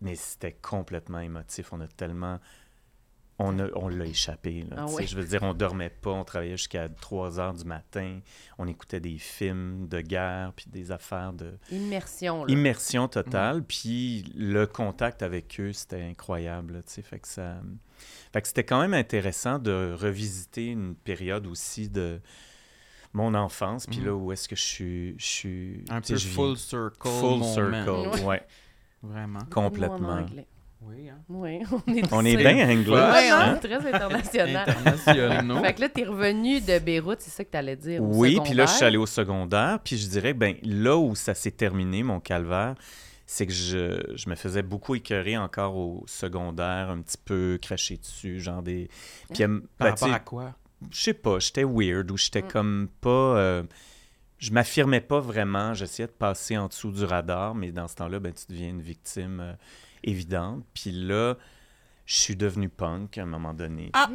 Mais 0.00 0.14
c'était 0.14 0.52
complètement 0.52 1.20
émotif. 1.20 1.72
On 1.72 1.80
a 1.80 1.88
tellement 1.88 2.38
on, 3.40 3.58
a- 3.60 3.68
on 3.76 3.88
l'a 3.88 4.04
échappé. 4.06 4.62
là, 4.68 4.76
Ah 4.78 4.84
tu 4.86 4.88
sais. 4.90 4.94
ouais. 4.96 5.06
Je 5.06 5.16
veux 5.16 5.24
dire, 5.24 5.42
on 5.44 5.54
dormait 5.54 5.90
pas, 5.90 6.10
on 6.10 6.24
travaillait 6.24 6.56
jusqu'à 6.56 6.88
3 6.88 7.38
heures 7.38 7.54
du 7.54 7.64
matin, 7.64 8.18
on 8.58 8.66
écoutait 8.66 8.98
des 9.00 9.16
films 9.18 9.86
de 9.86 10.00
guerre, 10.00 10.52
puis 10.56 10.66
des 10.68 10.90
affaires 10.90 11.32
de 11.32 11.56
Immersion, 11.70 12.44
là. 12.44 12.52
immersion 12.52 13.06
totale. 13.06 13.62
Puis 13.62 14.24
le 14.36 14.66
contact 14.66 15.22
avec 15.22 15.60
eux, 15.60 15.72
c'était 15.72 16.02
incroyable. 16.02 16.74
là, 16.74 16.82
tu 16.82 16.94
sais. 16.94 17.02
Fait 17.02 17.20
que 17.20 17.28
ça... 17.28 17.60
Fait 18.32 18.42
que 18.42 18.48
c'était 18.48 18.64
quand 18.64 18.80
même 18.80 18.94
intéressant 18.94 19.58
de 19.58 19.94
revisiter 19.98 20.66
une 20.68 20.94
période 20.94 21.46
aussi 21.46 21.88
de 21.88 22.20
mon 23.12 23.34
enfance, 23.34 23.86
puis 23.86 23.98
Mhm. 24.00 24.04
là 24.06 24.14
où 24.14 24.32
est-ce 24.32 24.48
que 24.48 24.54
je 24.56 24.62
suis... 24.62 25.14
Je 25.18 25.24
suis 25.24 25.84
Un 25.88 26.00
peu 26.00 26.16
je 26.16 26.28
full 26.28 26.56
circle. 26.56 27.08
Full 27.08 27.38
moment. 27.38 27.54
circle, 27.54 28.24
ouais, 28.24 28.42
Vraiment. 29.02 29.40
Complètement. 29.50 30.26
Oui, 30.80 31.08
hein. 31.08 31.18
Oui, 31.28 31.60
on 31.86 31.92
est 31.94 32.12
On 32.12 32.24
est 32.24 32.36
bien 32.36 32.68
anglais, 32.70 32.92
Ouais, 32.92 33.30
hein? 33.30 33.54
hein, 33.54 33.56
très 33.56 33.92
international. 33.92 34.66
Fait 35.64 35.74
que 35.74 35.80
là, 35.80 35.88
t'es 35.88 36.04
revenu 36.04 36.60
de 36.60 36.78
Beyrouth, 36.78 37.20
c'est 37.20 37.30
ça 37.30 37.44
que 37.44 37.50
t'allais 37.50 37.76
dire. 37.76 38.02
au 38.02 38.06
Oui, 38.16 38.38
puis 38.44 38.54
là, 38.54 38.66
je 38.66 38.72
suis 38.72 38.84
allé 38.84 38.96
au 38.96 39.06
secondaire, 39.06 39.80
puis 39.82 39.96
je 39.98 40.06
dirais, 40.08 40.34
ben 40.34 40.54
là 40.62 40.96
où 40.96 41.14
ça 41.16 41.34
s'est 41.34 41.50
terminé, 41.50 42.02
mon 42.04 42.20
calvaire, 42.20 42.74
c'est 43.26 43.46
que 43.46 43.52
je, 43.52 44.00
je 44.14 44.30
me 44.30 44.36
faisais 44.36 44.62
beaucoup 44.62 44.94
écœurer 44.94 45.36
encore 45.36 45.76
au 45.76 46.04
secondaire, 46.06 46.90
un 46.90 47.00
petit 47.02 47.18
peu 47.22 47.58
cracher 47.60 47.96
dessus, 47.96 48.38
genre 48.40 48.62
des... 48.62 48.88
Puis, 49.34 49.42
euh, 49.42 49.58
Par 49.78 49.88
ben, 49.88 49.90
rapport 49.90 50.12
à 50.14 50.20
quoi? 50.20 50.54
je 50.92 51.00
sais 51.02 51.12
pas, 51.14 51.38
j'étais 51.40 51.64
weird 51.64 52.10
ou 52.10 52.16
j'étais 52.16 52.42
Mm. 52.42 52.48
comme 52.48 52.88
pas... 53.00 53.08
euh, 53.10 53.62
je 54.38 54.52
m'affirmais 54.52 55.00
pas 55.00 55.18
vraiment, 55.18 55.74
j'essayais 55.74 56.06
de 56.06 56.12
passer 56.12 56.56
en 56.56 56.68
dessous 56.68 56.92
du 56.92 57.04
radar, 57.04 57.56
mais 57.56 57.72
dans 57.72 57.88
ce 57.88 57.96
temps-là, 57.96 58.20
ben, 58.20 58.32
tu 58.32 58.44
deviens 58.48 58.68
une 58.70 58.80
victime 58.80 59.40
euh, 59.40 59.52
évidente. 60.04 60.64
Puis 60.74 60.90
là, 60.92 61.36
je 62.06 62.14
suis 62.14 62.36
devenu 62.36 62.68
punk 62.68 63.18
à 63.18 63.22
un 63.22 63.26
moment 63.26 63.52
donné. 63.52 63.90
Ah! 63.92 64.08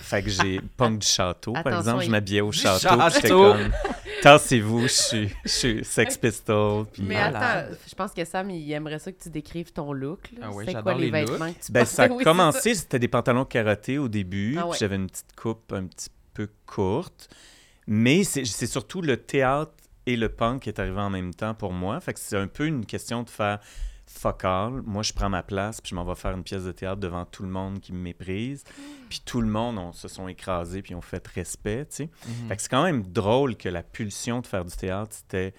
Fait 0.00 0.22
que 0.22 0.30
j'ai 0.30 0.60
punk 0.76 1.00
du 1.00 1.06
château, 1.06 1.52
par 1.52 1.78
exemple, 1.78 2.00
je 2.02 2.06
il- 2.06 2.10
m'habillais 2.10 2.40
au 2.42 2.52
château, 2.52 2.88
puis 2.88 2.98
j'étais 3.14 3.28
château! 3.28 3.52
comme... 3.52 3.70
Tassez-vous, 4.22 4.82
je 4.82 4.86
suis, 4.88 5.28
je 5.44 5.48
suis 5.48 5.84
Sex 5.84 6.18
Pistol. 6.18 6.84
Puis... 6.92 7.02
Mais 7.02 7.16
attends, 7.16 7.74
je 7.88 7.94
pense 7.94 8.12
que 8.12 8.22
Sam, 8.24 8.50
il 8.50 8.70
aimerait 8.70 8.98
ça 8.98 9.10
que 9.10 9.20
tu 9.22 9.30
décrives 9.30 9.72
ton 9.72 9.92
look. 9.94 10.28
Là. 10.38 10.46
Ah 10.48 10.50
oui, 10.52 10.66
quoi 10.70 10.92
les, 10.94 11.10
les 11.10 11.20
looks. 11.22 11.30
vêtements 11.30 11.52
que 11.52 11.64
tu 11.64 11.72
Ben, 11.72 11.84
ça 11.86 12.02
a? 12.04 12.08
Oui, 12.10 12.22
commencé, 12.22 12.74
c'était 12.74 12.98
des 12.98 13.08
pantalons 13.08 13.46
carottés 13.46 13.96
au 13.98 14.08
début, 14.08 14.56
Ah 14.58 14.62
puis 14.62 14.70
ouais. 14.72 14.76
j'avais 14.78 14.96
une 14.96 15.06
petite 15.08 15.34
coupe 15.36 15.72
un 15.72 15.86
petit 15.86 16.10
peu 16.34 16.48
courte. 16.66 17.30
Mais 17.86 18.22
c'est 18.24 18.44
c'est 18.44 18.66
surtout 18.66 19.00
le 19.00 19.16
théâtre 19.16 19.72
et 20.06 20.16
le 20.16 20.28
punk 20.28 20.62
qui 20.62 20.68
est 20.68 20.78
arrivé 20.78 21.00
en 21.00 21.10
même 21.10 21.32
temps 21.34 21.54
pour 21.54 21.72
moi. 21.72 21.98
Fait 22.00 22.12
que 22.12 22.20
c'est 22.20 22.36
un 22.36 22.46
peu 22.46 22.66
une 22.66 22.84
question 22.86 23.22
de 23.22 23.30
faire 23.30 23.58
fuck 24.12 24.44
all. 24.44 24.82
Moi, 24.84 25.02
je 25.02 25.12
prends 25.12 25.28
ma 25.28 25.42
place, 25.42 25.80
puis 25.80 25.90
je 25.90 25.94
m'en 25.94 26.04
vais 26.04 26.14
faire 26.14 26.32
une 26.32 26.42
pièce 26.42 26.64
de 26.64 26.72
théâtre 26.72 27.00
devant 27.00 27.24
tout 27.24 27.42
le 27.42 27.48
monde 27.48 27.80
qui 27.80 27.92
me 27.92 27.98
méprise. 28.00 28.64
Puis 29.08 29.22
tout 29.24 29.40
le 29.40 29.46
monde, 29.48 29.78
on 29.78 29.92
se 29.92 30.08
sont 30.08 30.28
écrasés, 30.28 30.82
puis 30.82 30.94
on 30.94 31.00
fait 31.00 31.26
respect, 31.28 31.86
tu 31.86 31.96
sais. 31.96 32.10
Mhm. 32.26 32.48
Fait 32.48 32.56
que 32.56 32.62
c'est 32.62 32.68
quand 32.68 32.82
même 32.84 33.02
drôle 33.02 33.56
que 33.56 33.68
la 33.68 33.82
pulsion 33.82 34.40
de 34.40 34.46
faire 34.46 34.64
du 34.64 34.74
théâtre, 34.76 35.14
c'était 35.16 35.54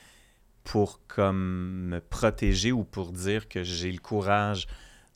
pour 0.63 0.99
comme 1.07 1.87
me 1.89 1.99
protéger 2.01 2.71
ou 2.71 2.83
pour 2.83 3.11
dire 3.11 3.47
que 3.47 3.63
j'ai 3.63 3.91
le 3.91 3.99
courage 3.99 4.67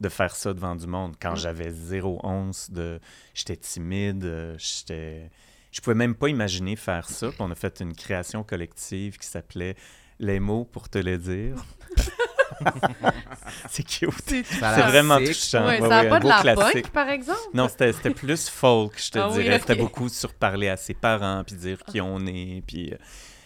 de 0.01 0.09
faire 0.09 0.35
ça 0.35 0.53
devant 0.53 0.75
du 0.75 0.87
monde. 0.87 1.15
Quand 1.21 1.33
Mm. 1.33 1.37
j'avais 1.37 1.69
zéro 1.71 2.19
once 2.23 2.71
de... 2.71 2.99
J'étais 3.33 3.55
timide, 3.57 4.55
j'étais... 4.57 5.29
Je 5.71 5.81
pouvais 5.81 5.95
même 5.95 6.15
pas 6.15 6.29
imaginer 6.29 6.75
faire 6.75 7.07
ça. 7.09 7.27
Puis 7.29 7.37
on 7.39 7.51
a 7.51 7.55
fait 7.55 7.79
une 7.81 7.93
création 7.93 8.43
collective 8.43 9.17
qui 9.17 9.27
s'appelait 9.27 9.75
Les 10.19 10.39
mots 10.39 10.65
pour 10.65 10.89
te 10.89 10.97
le 10.97 11.17
dire. 11.17 11.55
c'est 13.69 13.83
cute. 13.83 14.11
C'est 14.27 14.43
vraiment 14.61 15.17
touchant. 15.17 15.65
Ouais, 15.65 15.79
Ouais, 15.81 15.81
ça 15.81 15.87
n'a 15.87 16.01
ouais, 16.03 16.09
pas 16.09 16.19
de 16.19 16.27
la 16.27 16.41
classique. 16.41 16.73
punk, 16.83 16.89
par 16.91 17.09
exemple? 17.09 17.39
Non, 17.53 17.67
c'était 17.67 17.93
c'était 17.93 18.11
plus 18.11 18.49
folk, 18.49 18.93
je 18.97 19.11
te 19.11 19.19
Ah 19.19 19.29
oui, 19.29 19.43
dirais. 19.43 19.55
ok. 19.55 19.61
C'était 19.61 19.75
beaucoup 19.81 20.09
sur 20.09 20.33
parler 20.33 20.69
à 20.69 20.77
ses 20.77 20.93
parents, 20.93 21.43
puis 21.45 21.55
dire 21.55 21.79
qui 21.83 22.01
on 22.01 22.25
est, 22.27 22.63
puis 22.65 22.91
euh, 22.93 22.97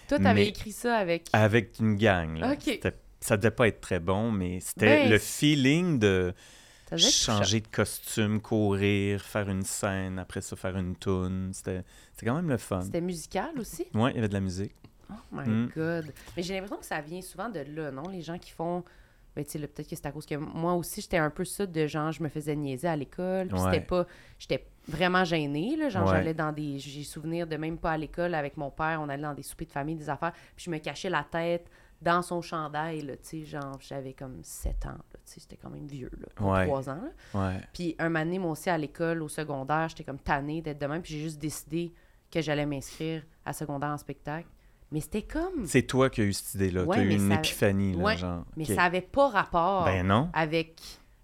Toi, 0.08 0.18
t'avais 0.20 0.34
mais- 0.42 0.48
écrit 0.48 0.72
ça 0.72 0.98
avec... 0.98 1.28
avec 1.34 1.80
une 1.80 1.96
gang. 1.96 2.38
là. 2.40 2.54
Ok. 2.54 2.80
Ça 3.22 3.36
devait 3.36 3.52
pas 3.52 3.68
être 3.68 3.82
très 3.82 4.00
bon, 4.00 4.32
mais 4.32 4.60
c'était 4.62 5.04
Ben, 5.04 5.10
le 5.10 5.18
feeling 5.20 6.00
de 6.00 6.34
changer 6.98 7.60
de 7.60 7.68
costume, 7.68 8.40
courir, 8.42 9.22
faire 9.22 9.50
une 9.50 9.64
scène, 9.64 10.18
après 10.18 10.42
ça 10.42 10.56
faire 10.56 10.78
une 10.78 10.96
tune. 10.96 11.52
C'était 11.54 11.84
quand 12.24 12.36
même 12.36 12.50
le 12.50 12.58
fun. 12.58 12.82
C'était 12.82 13.02
musical 13.02 13.52
aussi? 13.60 13.86
Ouais, 13.94 14.12
il 14.12 14.16
y 14.16 14.20
avait 14.20 14.30
de 14.30 14.34
la 14.34 14.40
musique. 14.40 14.74
Oh 15.12 15.14
my 15.32 15.48
Mm. 15.48 15.70
God. 15.76 16.14
Mais 16.38 16.44
j'ai 16.44 16.54
l'impression 16.54 16.78
que 16.78 16.86
ça 16.86 17.02
vient 17.02 17.22
souvent 17.22 17.50
de 17.50 17.60
là, 17.60 17.92
non? 17.92 18.08
Les 18.10 18.22
gens 18.22 18.38
qui 18.38 18.52
font... 18.52 18.84
Ben, 19.36 19.46
tu 19.46 19.52
sais, 19.52 19.60
peut-être 19.60 19.88
que 19.90 19.96
c'est 19.96 20.06
à 20.08 20.12
cause 20.12 20.26
que 20.26 20.36
moi 20.36 20.74
aussi, 20.74 21.02
j'étais 21.02 21.18
un 21.18 21.30
peu 21.30 21.46
ça 21.46 21.66
de 21.66 21.88
genre, 21.88 22.12
je 22.12 22.22
me 22.24 22.30
faisais 22.30 22.56
niaiser 22.56 22.88
à 22.88 22.96
l'école. 22.96 23.48
Puis 23.48 23.60
c'était 23.60 23.80
pas... 23.82 24.06
J'étais 24.40 24.66
vraiment 24.88 25.24
gênée, 25.24 25.76
là. 25.78 25.90
Genre, 25.90 26.04
Ouais. 26.08 26.14
j'allais 26.16 26.34
dans 26.34 26.52
des... 26.52 26.80
J'ai 26.80 27.04
souvenir 27.04 27.46
de 27.48 27.56
même 27.56 27.78
pas 27.78 27.92
à 27.92 27.98
l'école 27.98 28.34
avec 28.34 28.58
mon 28.58 28.72
père. 28.72 29.00
On 29.02 29.08
allait 29.10 29.22
dans 29.24 29.34
des 29.36 29.44
soupers 29.44 29.68
de 29.68 29.72
famille, 29.72 29.96
des 29.96 30.10
affaires. 30.10 30.34
Puis 30.56 30.66
je 30.66 30.72
me 30.72 30.78
cachais 30.80 31.10
la 31.10 31.24
tête 31.24 31.70
dans 32.02 32.22
son 32.22 32.42
chandail, 32.42 33.02
là. 33.02 33.18
Tu 33.18 33.24
sais, 33.24 33.46
genre, 33.46 33.78
j'avais 33.80 34.14
comme 34.14 34.40
7 34.44 34.86
ans, 34.88 34.90
là. 34.90 35.20
Tu 35.26 35.34
sais, 35.34 35.40
c'était 35.42 35.58
quand 35.58 35.70
même 35.70 35.86
vieux, 35.88 36.12
là. 36.20 36.46
Ouais. 36.46 36.66
3 36.66 36.90
ans, 36.90 37.02
là. 37.34 37.40
Ouais. 37.52 37.62
Puis 37.72 37.96
un 38.00 38.10
moment 38.10 38.26
donné, 38.26 38.40
moi 38.40 38.52
aussi, 38.52 38.70
à 38.70 38.78
l'école, 38.78 39.22
au 39.22 39.30
secondaire, 39.30 39.90
j'étais 39.90 40.04
comme 40.04 40.20
tannée 40.20 40.62
d'être 40.62 40.80
de 40.80 40.86
même. 40.88 41.02
Puis 41.02 41.14
j'ai 41.14 41.22
juste 41.24 41.40
décidé 41.40 41.94
que 42.32 42.42
j'allais 42.42 42.66
m'inscrire 42.66 43.24
à 43.46 43.54
secondaire 43.54 43.90
en 43.90 43.98
spectacle. 43.98 44.48
Mais 44.92 45.02
c'était 45.02 45.22
comme... 45.22 45.66
C'est 45.66 45.84
toi 45.84 46.10
qui 46.10 46.22
as 46.22 46.24
eu 46.24 46.34
cette 46.34 46.56
idée-là. 46.56 46.84
Ouais, 46.84 46.96
tu 46.98 47.02
as 47.02 47.06
eu 47.06 47.12
une 47.14 47.30
ça- 47.30 47.36
épiphanie, 47.36 47.94
là, 47.94 48.04
Ouais, 48.04 48.18
genre. 48.18 48.44
Mais 48.58 48.66
ça 48.66 48.84
avait 48.84 49.02
pas 49.02 49.30
rapport 49.30 49.86
Ben 49.86 50.06
non. 50.08 50.30
avec 50.34 50.82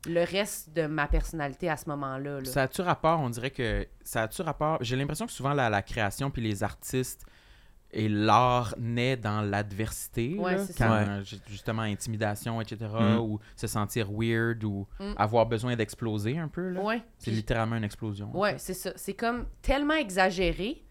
le 0.07 0.23
reste 0.23 0.71
de 0.75 0.85
ma 0.85 1.07
personnalité 1.07 1.67
à 1.69 1.75
ce 1.77 1.89
moment-là. 1.89 2.39
là. 2.41 2.45
Ça 2.45 2.63
a-tu 2.63 2.81
rapport, 2.81 3.19
on 3.19 3.29
dirait 3.31 3.49
que 3.49 3.87
ça 4.03 4.21
a-tu 4.23 4.43
rapport, 4.43 4.77
j'ai 4.81 4.95
l'impression 4.95 5.25
que 5.25 5.31
souvent 5.31 5.53
la, 5.53 5.69
la 5.71 5.81
création 5.81 6.29
puis 6.29 6.43
les 6.43 6.61
artistes 6.61 7.25
et 7.91 8.07
l'art 8.09 8.75
naît 8.77 9.15
dans 9.17 9.41
l'adversité, 9.41 10.35
Ouais, 10.37 10.57
quand 10.77 11.05
ça. 11.05 11.21
ju- 11.23 11.37
justement 11.47 11.83
intimidation, 11.83 12.59
etc., 12.61 12.77
Mm. 12.99 13.17
ou 13.19 13.39
se 13.55 13.67
sentir 13.67 14.09
weird 14.11 14.63
ou 14.63 14.85
Mm. 14.99 15.13
avoir 15.17 15.45
besoin 15.47 15.75
d'exploser 15.75 16.37
un 16.37 16.49
peu. 16.49 16.69
là. 16.69 16.81
Ouais. 16.81 17.01
C'est 17.17 17.31
littéralement 17.31 17.75
une 17.77 17.83
explosion. 17.83 18.29
en 18.31 18.37
Ouais, 18.39 18.53
fait. 18.53 18.59
c'est 18.59 18.73
ça. 18.75 18.91
C'est 18.95 19.13
comme 19.13 19.45
tellement 19.61 19.93
exagéré 19.95 20.83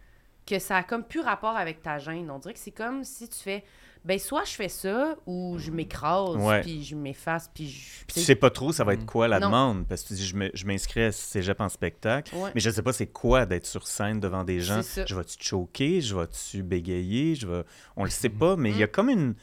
que 0.47 0.59
ça 0.59 0.77
a 0.77 0.83
comme 0.83 1.05
plus 1.05 1.21
rapport 1.21 1.57
avec 1.57 1.83
ta 1.83 1.99
gêne. 1.99 2.31
On 2.31 2.39
dirait 2.39 2.55
que 2.55 2.61
c'est 2.61 2.71
comme 2.71 3.05
si 3.05 3.29
tu 3.29 3.39
fais 3.39 3.65
ben 4.05 4.19
soit 4.19 4.45
je 4.45 4.51
fais 4.53 4.69
ça 4.69 5.17
ou 5.25 5.57
je 5.59 5.71
m'écrase 5.71 6.37
Ouais. 6.37 6.61
puis 6.61 6.85
je 6.85 6.95
m'efface 6.95 7.51
puis 7.55 7.71
je 7.71 8.05
Puis 8.07 8.17
tu 8.17 8.21
sais 8.21 8.35
pas 8.35 8.51
trop 8.51 8.71
ça 8.71 8.85
va 8.85 8.93
être 8.93 9.05
Mm. 9.05 9.07
quoi 9.07 9.29
la 9.29 9.41
Non. 9.41 9.47
demande. 9.47 9.87
Parce 9.89 10.03
que 10.03 10.09
tu 10.09 10.15
dis, 10.15 10.27
je 10.53 10.67
m'inscris 10.67 11.05
à 11.05 11.11
Cégep 11.13 11.59
en 11.63 11.71
spectacle. 11.71 12.35
Ouais. 12.37 12.51
Mais 12.55 12.61
je 12.61 12.69
sais 12.69 12.83
pas 12.83 12.93
c'est 12.93 13.07
quoi 13.07 13.47
d'être 13.47 13.65
sur 13.65 13.87
scène 13.87 14.21
devant 14.21 14.45
des 14.45 14.61
gens. 14.61 14.83
Je 14.83 15.15
vais-tu 15.15 15.39
te 15.39 15.45
choquer? 15.45 16.03
Je 16.03 16.15
vais-tu 16.15 16.63
bégayer? 16.63 17.35
Je 17.35 17.47
vais... 17.47 17.63
On 17.97 18.05
le 18.05 18.11
sait 18.11 18.29
Mm-hmm. 18.29 18.39
pas, 18.39 18.57
mais 18.57 18.71
il 18.73 18.77
y 18.77 18.83
a 18.83 18.87
Mm. 18.87 18.91
comme 18.91 19.09
une, 19.09 19.35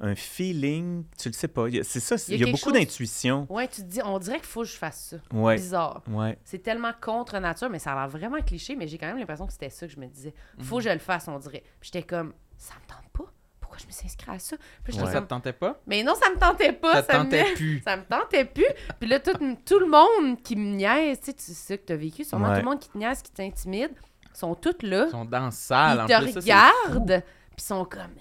un 0.00 0.14
feeling. 0.14 1.04
Tu 1.18 1.28
le 1.28 1.32
sais 1.34 1.48
pas. 1.48 1.66
C'est 1.82 2.00
ça. 2.00 2.16
c'est- 2.18 2.32
Il 2.32 2.40
y 2.40 2.44
a 2.44 2.48
y 2.48 2.50
beaucoup 2.52 2.64
chose- 2.70 2.72
d'intuition. 2.72 3.46
Ouais, 3.50 3.66
tu 3.68 3.82
te 3.82 3.86
dis 3.86 4.00
on 4.04 4.18
dirait 4.18 4.36
qu'il 4.38 4.46
faut 4.46 4.60
que 4.62 4.68
je 4.68 4.76
fasse 4.76 5.10
ça. 5.10 5.36
Ouais. 5.36 5.56
Bizarre. 5.56 6.02
Ouais. 6.08 6.38
C'est 6.44 6.62
tellement 6.62 6.92
contre 7.00 7.38
nature, 7.38 7.68
mais 7.70 7.78
ça 7.78 7.92
a 7.92 7.96
l'air 7.96 8.08
vraiment 8.08 8.40
cliché, 8.40 8.76
mais 8.76 8.86
j'ai 8.86 8.96
quand 8.98 9.06
même 9.06 9.18
l'impression 9.18 9.46
que 9.46 9.52
c'était 9.52 9.70
ça 9.70 9.86
que 9.86 9.92
je 9.92 9.98
me 9.98 10.06
disais. 10.06 10.34
Faut 10.60 10.76
que 10.76 10.84
je 10.84 10.90
le 10.90 10.98
fasse, 10.98 11.26
on 11.28 11.38
dirait. 11.38 11.62
Puis 11.80 11.90
j'étais 11.92 12.04
comme, 12.04 12.32
ça 12.56 12.74
me 12.74 12.88
tente 12.88 13.10
pas. 13.12 13.24
Pourquoi 13.60 13.78
je 13.82 13.86
me 13.86 13.92
suis 13.92 14.06
inscrite 14.06 14.28
à 14.30 14.38
ça? 14.38 14.56
Puis 14.84 14.92
j'étais 14.92 15.04
Ouais. 15.04 15.10
Ça 15.12 15.18
comme, 15.18 15.24
te 15.24 15.28
tentait 15.30 15.52
pas? 15.52 15.80
mais 15.86 16.02
non, 16.02 16.14
ça 16.14 16.30
me 16.30 16.38
tentait 16.38 16.72
pas. 16.72 16.94
ça 16.94 17.02
te 17.02 17.12
ça 17.12 17.18
me- 17.18 17.24
tentait 17.24 17.44
plus. 17.54 17.82
Ça 17.84 17.96
me 17.96 18.02
tentait 18.04 18.44
plus. 18.44 18.64
Puis 19.00 19.08
là, 19.08 19.20
tout, 19.20 19.32
tout 19.66 19.78
le 19.80 19.86
monde 19.88 20.40
qui 20.42 20.54
me 20.56 20.76
niaise, 20.76 21.18
tu 21.20 21.26
sais, 21.26 21.32
tu 21.34 21.42
sais 21.42 21.52
ça 21.54 21.76
que 21.76 21.84
tu 21.86 21.92
as 21.92 21.96
vécu, 21.96 22.24
sûrement 22.24 22.48
Ouais. 22.50 22.54
tout 22.54 22.64
le 22.64 22.70
monde 22.70 22.78
qui 22.80 22.88
te 22.88 22.96
niaise, 22.96 23.20
qui 23.20 23.32
t'intimide, 23.32 23.90
sont 24.32 24.54
tous 24.54 24.76
là. 24.82 25.06
Ils 25.08 25.10
sont 25.10 25.24
dans 25.24 25.46
la 25.46 25.50
salle. 25.50 25.98
Ils 26.08 26.14
en 26.14 26.18
te 26.18 26.22
plus, 26.24 26.32
c'est 26.34 26.38
regardent, 26.40 27.22
puis 27.56 27.66
sont 27.66 27.84
comme. 27.84 28.14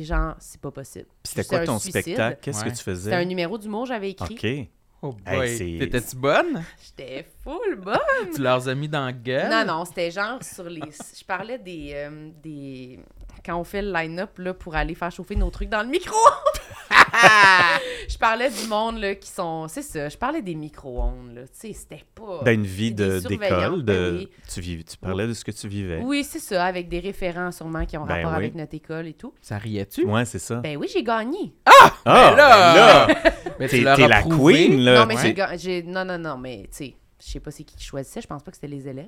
Genre, 0.00 0.34
c'est 0.38 0.60
pas 0.60 0.70
possible. 0.70 1.06
C'était 1.24 1.42
C'est 1.42 1.48
quoi 1.48 1.64
ton 1.66 1.78
suicide. 1.78 2.00
spectacle? 2.02 2.38
Qu'est-ce 2.40 2.64
Ouais. 2.64 2.70
que 2.70 2.76
tu 2.76 2.82
faisais? 2.82 3.04
C'était 3.10 3.16
un 3.16 3.24
numéro 3.24 3.58
d'humour, 3.58 3.86
j'avais 3.86 4.10
écrit. 4.10 4.34
OK. 4.34 4.68
Oh 5.04 5.16
Hey, 5.26 5.36
boy. 5.36 5.56
c'est- 5.58 5.78
T'étais-tu 5.80 6.16
bonne? 6.16 6.62
J'étais 6.84 7.26
full 7.42 7.74
bonne. 7.76 7.98
tu 8.34 8.40
leur 8.40 8.68
as 8.68 8.74
mis 8.74 8.88
dans 8.88 9.04
la 9.06 9.12
gueule? 9.12 9.50
Non, 9.50 9.64
non, 9.78 9.84
c'était 9.84 10.10
genre 10.12 10.42
sur 10.42 10.64
les. 10.64 10.80
Je 10.80 11.24
parlais 11.24 11.58
des. 11.58 11.90
euh, 11.94 12.30
des... 12.42 13.00
Quand 13.44 13.56
on 13.58 13.64
fait 13.64 13.82
le 13.82 13.92
line-up 13.92 14.38
là, 14.38 14.54
pour 14.54 14.74
aller 14.76 14.94
faire 14.94 15.10
chauffer 15.10 15.36
nos 15.36 15.50
trucs 15.50 15.68
dans 15.68 15.82
le 15.82 15.88
micro. 15.88 16.16
je 18.08 18.18
parlais 18.18 18.50
du 18.50 18.66
monde 18.68 18.98
là, 18.98 19.14
qui 19.14 19.28
sont. 19.28 19.66
C'est 19.68 19.82
ça, 19.82 20.08
je 20.08 20.16
parlais 20.16 20.42
des 20.42 20.54
micro-ondes. 20.54 21.34
là. 21.34 21.42
Tu 21.42 21.48
sais, 21.52 21.72
c'était 21.72 22.04
pas. 22.14 22.42
Dans 22.44 22.50
une 22.52 22.64
vie 22.66 22.92
d'école, 22.92 23.82
ben 23.82 23.94
de... 24.12 24.16
oui. 24.18 24.28
tu, 24.52 24.60
vis- 24.60 24.84
tu 24.84 24.96
parlais 24.96 25.26
de 25.26 25.32
ce 25.34 25.44
que 25.44 25.50
tu 25.50 25.68
vivais. 25.68 26.00
Oui, 26.04 26.24
c'est 26.24 26.38
ça, 26.38 26.64
avec 26.64 26.88
des 26.88 27.00
référents 27.00 27.52
sûrement 27.52 27.84
qui 27.86 27.96
ont 27.96 28.04
Ben 28.06 28.16
rapport 28.16 28.30
oui. 28.32 28.36
avec 28.36 28.54
notre 28.54 28.74
école 28.74 29.06
et 29.08 29.14
tout. 29.14 29.34
Ça 29.40 29.58
riait-tu? 29.58 30.04
Ouais, 30.06 30.24
c'est 30.24 30.38
ça. 30.38 30.56
Ben 30.56 30.76
oui, 30.76 30.88
j'ai 30.92 31.02
gagné. 31.02 31.54
ah, 31.66 31.92
ben 32.04 32.12
là! 32.36 33.06
ben 33.06 33.14
là! 33.14 33.32
Mais 33.58 33.68
T'es 33.68 33.80
la 34.08 34.20
prouvé. 34.20 34.54
queen, 34.68 34.80
là. 34.80 35.00
non, 35.00 35.06
mais 35.06 35.34
j'ai. 35.56 35.82
Non, 35.82 36.04
non, 36.04 36.18
non, 36.18 36.36
mais 36.36 36.62
tu 36.64 36.68
sais, 36.70 36.96
je 37.24 37.30
sais 37.30 37.40
pas 37.40 37.50
c'est 37.50 37.62
qui 37.64 37.76
qui 37.76 37.84
choisissait. 37.84 38.20
Je 38.20 38.26
pense 38.26 38.42
pas 38.42 38.50
que 38.50 38.56
c'était 38.56 38.66
les 38.68 38.88
élèves. 38.88 39.06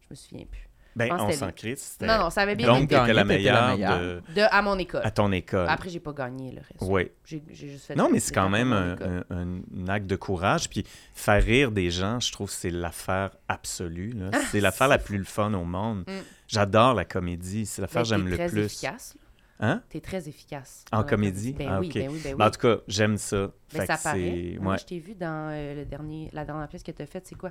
Je 0.00 0.06
me 0.10 0.14
souviens 0.14 0.44
plus. 0.50 0.63
Ben, 0.96 1.08
on 1.12 1.30
s'en 1.32 1.50
c'était- 1.56 2.06
Non, 2.06 2.18
non, 2.18 2.30
ça 2.30 2.42
avait 2.42 2.54
bien 2.54 2.68
Donc, 2.68 2.88
t'étais 2.88 3.12
la 3.12 3.24
meilleure 3.24 3.76
de- 3.76 4.22
De, 4.34 4.40
à 4.50 4.62
mon 4.62 4.78
école. 4.78 5.00
à 5.04 5.10
ton 5.10 5.32
école. 5.32 5.66
Après, 5.68 5.88
j'ai 5.88 5.98
pas 6.00 6.12
gagné 6.12 6.50
le 6.52 6.58
reste. 6.58 6.80
Oui. 6.82 7.10
J'ai 7.24 7.42
juste 7.52 7.86
fait 7.86 7.96
Non, 7.96 8.08
mais 8.10 8.20
c'est 8.20 8.32
quand 8.34 8.48
même 8.48 8.72
un, 8.72 8.94
école. 8.94 9.24
un- 9.30 9.60
un 9.84 9.88
acte 9.88 10.06
de 10.06 10.16
courage. 10.16 10.68
Puis 10.70 10.84
faire 11.14 11.42
rire 11.42 11.72
des 11.72 11.90
gens, 11.90 12.20
je 12.20 12.30
trouve 12.32 12.48
que 12.48 12.54
c'est 12.54 12.70
l'affaire 12.70 13.30
absolue. 13.48 14.12
là. 14.12 14.30
C'est 14.52 14.60
l'affaire 14.60 14.88
la 14.88 14.98
plus 14.98 15.24
fun 15.24 15.52
au 15.54 15.64
monde. 15.64 16.04
Mm. 16.06 16.12
j'adore 16.46 16.94
la 16.94 17.04
comédie. 17.04 17.66
C'est 17.66 17.82
l'affaire 17.82 18.02
Ben, 18.02 18.08
que 18.08 18.08
j'aime 18.08 18.24
t'es 18.24 18.30
le 18.30 18.36
très 18.36 18.48
plus. 18.48 18.60
efficace. 18.66 19.16
Hein? 19.60 19.82
T'es 19.88 20.00
très 20.00 20.28
efficace. 20.28 20.84
En 20.92 21.04
comédie? 21.04 21.52
Ben 21.52 21.68
Ah, 21.70 21.80
oui, 21.80 21.86
ok. 21.88 21.94
ben 21.94 22.08
oui, 22.10 22.20
ben 22.22 22.30
oui. 22.32 22.38
Ben, 22.38 22.46
en 22.46 22.50
tout 22.50 22.60
cas, 22.60 22.76
j'aime 22.88 23.16
ça. 23.16 23.36
Ben, 23.72 23.80
Fait 23.80 23.86
ça 23.86 23.96
paraît. 23.96 24.18
c'est 24.54 24.58
Moi, 24.60 24.72
ouais. 24.72 24.78
je 24.78 24.84
t'ai 24.84 24.98
vu 24.98 25.14
dans 25.14 25.48
euh, 25.52 25.74
le 25.76 25.84
dernier, 25.84 26.28
la 26.32 26.44
dernière 26.44 26.68
pièce 26.68 26.82
que 26.82 26.90
tu 26.90 27.00
as 27.02 27.06
faite, 27.06 27.26
c'est 27.26 27.36
quoi? 27.36 27.50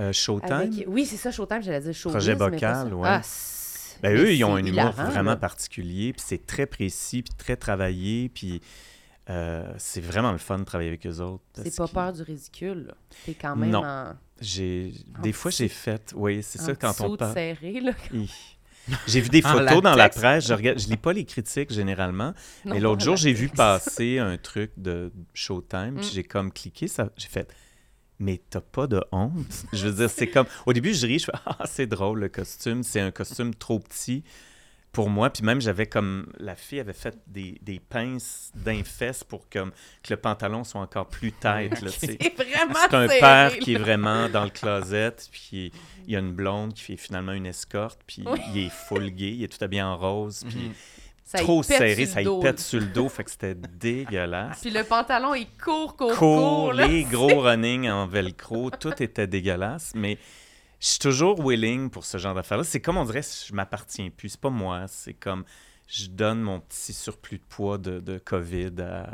Euh, 0.00 0.12
Showtime? 0.12 0.52
Avec- 0.52 0.84
Oui, 0.88 1.06
c'est 1.06 1.16
ça, 1.16 1.30
Showtime, 1.30 1.62
j'allais 1.62 1.80
dire 1.80 1.94
Showbiz. 1.94 2.16
Projet 2.16 2.34
bocal, 2.34 2.92
ouais. 2.94 3.08
Ah, 3.08 3.22
Ben, 4.02 4.16
eux, 4.16 4.32
ils 4.32 4.44
ont 4.44 4.56
un 4.56 4.64
humour 4.64 4.90
vraiment 4.92 5.30
là. 5.30 5.36
particulier, 5.36 6.12
puis 6.12 6.22
c'est 6.26 6.44
très 6.46 6.66
précis, 6.66 7.22
puis 7.22 7.32
très 7.38 7.56
travaillé, 7.56 8.28
puis 8.28 8.60
euh, 9.30 9.72
c'est 9.78 10.00
vraiment 10.02 10.32
le 10.32 10.38
fun 10.38 10.58
de 10.58 10.64
travailler 10.64 10.90
avec 10.90 11.06
eux 11.06 11.20
autres. 11.20 11.42
C'est 11.62 11.76
pas 11.76 11.88
peur 11.88 12.12
du 12.12 12.22
ridicule. 12.22 12.86
là. 12.88 12.94
T'es 13.24 13.34
quand 13.34 13.56
même 13.56 13.70
Non. 13.70 13.84
en, 13.84 14.12
J'ai 14.40 14.92
En 15.16 15.22
des 15.22 15.32
fois 15.32 15.50
petit- 15.52 15.58
j'ai 15.62 15.68
fait, 15.68 16.12
oui, 16.16 16.42
c'est 16.42 16.60
en 16.60 16.64
ça 16.64 16.74
quand 16.74 17.00
on 17.00 17.16
parle. 17.16 17.32
serré. 17.34 17.80
Là. 17.80 17.92
J'ai 19.06 19.20
vu 19.22 19.30
des 19.30 19.40
photos 19.40 19.80
dans 19.80 19.94
la 19.94 20.10
presse, 20.10 20.46
je 20.46 20.52
regarde, 20.52 20.78
je 20.78 20.88
lis 20.88 20.98
pas 20.98 21.14
les 21.14 21.24
critiques 21.24 21.72
généralement, 21.72 22.34
Non, 22.66 22.74
mais 22.74 22.80
l'autre 22.80 23.02
jour 23.02 23.16
j'ai 23.16 23.32
vu 23.32 23.48
passer 23.48 24.18
un 24.18 24.36
truc 24.36 24.72
de 24.76 25.10
Showtime, 25.32 25.94
puis 25.96 26.06
Mm. 26.06 26.10
j'ai 26.12 26.22
comme 26.24 26.52
cliqué 26.52 26.86
ça, 26.86 27.08
j'ai 27.16 27.28
fait 27.28 27.50
mais 28.18 28.40
t'as 28.50 28.60
pas 28.60 28.86
de 28.86 29.02
honte. 29.12 29.64
Je 29.72 29.88
veux 29.88 29.94
dire, 29.94 30.10
c'est 30.10 30.28
comme. 30.28 30.46
Au 30.66 30.72
début, 30.72 30.94
je 30.94 31.06
ris, 31.06 31.18
je 31.18 31.24
fais 31.26 31.32
Ah, 31.46 31.64
c'est 31.66 31.86
drôle 31.86 32.20
le 32.20 32.28
costume. 32.28 32.82
C'est 32.82 33.00
un 33.00 33.10
costume 33.10 33.54
trop 33.54 33.78
petit 33.80 34.22
pour 34.92 35.10
moi. 35.10 35.30
Puis 35.30 35.42
même, 35.42 35.60
j'avais 35.60 35.86
comme. 35.86 36.32
La 36.38 36.54
fille 36.54 36.78
avait 36.80 36.92
fait 36.92 37.16
des, 37.26 37.58
des 37.62 37.80
pinces 37.80 38.52
d'infesses 38.54 39.24
pour 39.24 39.48
comme, 39.48 39.72
que 40.02 40.12
le 40.14 40.16
pantalon 40.16 40.62
soit 40.64 40.80
encore 40.80 41.08
plus 41.08 41.32
tête. 41.32 41.80
là, 41.82 41.90
sais. 41.90 42.16
C'est 42.20 42.34
vraiment 42.36 42.74
C'est 42.88 42.94
un 42.96 43.08
serré, 43.08 43.20
père 43.20 43.58
qui 43.58 43.74
est 43.74 43.78
vraiment 43.78 44.28
dans 44.28 44.44
le 44.44 44.50
closet, 44.50 45.16
puis 45.32 45.72
il 46.06 46.12
y 46.12 46.16
a 46.16 46.20
une 46.20 46.32
blonde 46.32 46.74
qui 46.74 46.82
fait 46.82 46.96
finalement 46.96 47.32
une 47.32 47.46
escorte, 47.46 48.00
puis 48.06 48.22
Oui. 48.26 48.38
il 48.54 48.66
est 48.66 48.70
full 48.72 49.10
gay, 49.10 49.32
il 49.34 49.42
est 49.44 49.48
tout 49.48 49.62
habillé 49.64 49.82
en 49.82 49.96
rose, 49.96 50.44
puis 50.48 50.58
Mhm. 50.68 50.74
Ça 51.24 51.38
trop 51.38 51.62
serré, 51.62 52.04
ça 52.04 52.20
y 52.20 52.40
pète 52.42 52.60
sur 52.60 52.80
le 52.80 52.86
dos, 52.86 53.08
fait 53.08 53.24
que 53.24 53.30
c'était 53.30 53.54
dégueulasse. 53.54 54.60
Puis 54.60 54.70
le 54.70 54.84
pantalon, 54.84 55.34
il 55.34 55.46
court, 55.56 55.96
court, 55.96 56.14
court. 56.14 56.18
Court, 56.18 56.72
là. 56.74 56.86
les 56.86 57.04
gros 57.10 57.40
running 57.40 57.88
en 57.88 58.06
velcro, 58.06 58.70
tout 58.70 59.02
était 59.02 59.26
dégueulasse, 59.26 59.92
mais 59.94 60.18
je 60.80 60.88
suis 60.88 60.98
toujours 60.98 61.42
willing 61.42 61.88
pour 61.88 62.04
ce 62.04 62.18
genre 62.18 62.34
d'affaires-là. 62.34 62.64
C'est 62.64 62.80
comme 62.80 62.98
on 62.98 63.04
dirait, 63.06 63.22
je 63.22 63.54
m'appartiens 63.54 64.10
plus, 64.14 64.30
c'est 64.30 64.40
pas 64.40 64.50
moi, 64.50 64.84
c'est 64.86 65.14
comme 65.14 65.44
je 65.86 66.06
donne 66.08 66.40
mon 66.40 66.60
petit 66.60 66.94
surplus 66.94 67.36
de 67.38 67.44
poids 67.46 67.76
de, 67.76 68.00
de 68.00 68.16
COVID 68.18 68.72
à, 68.80 69.06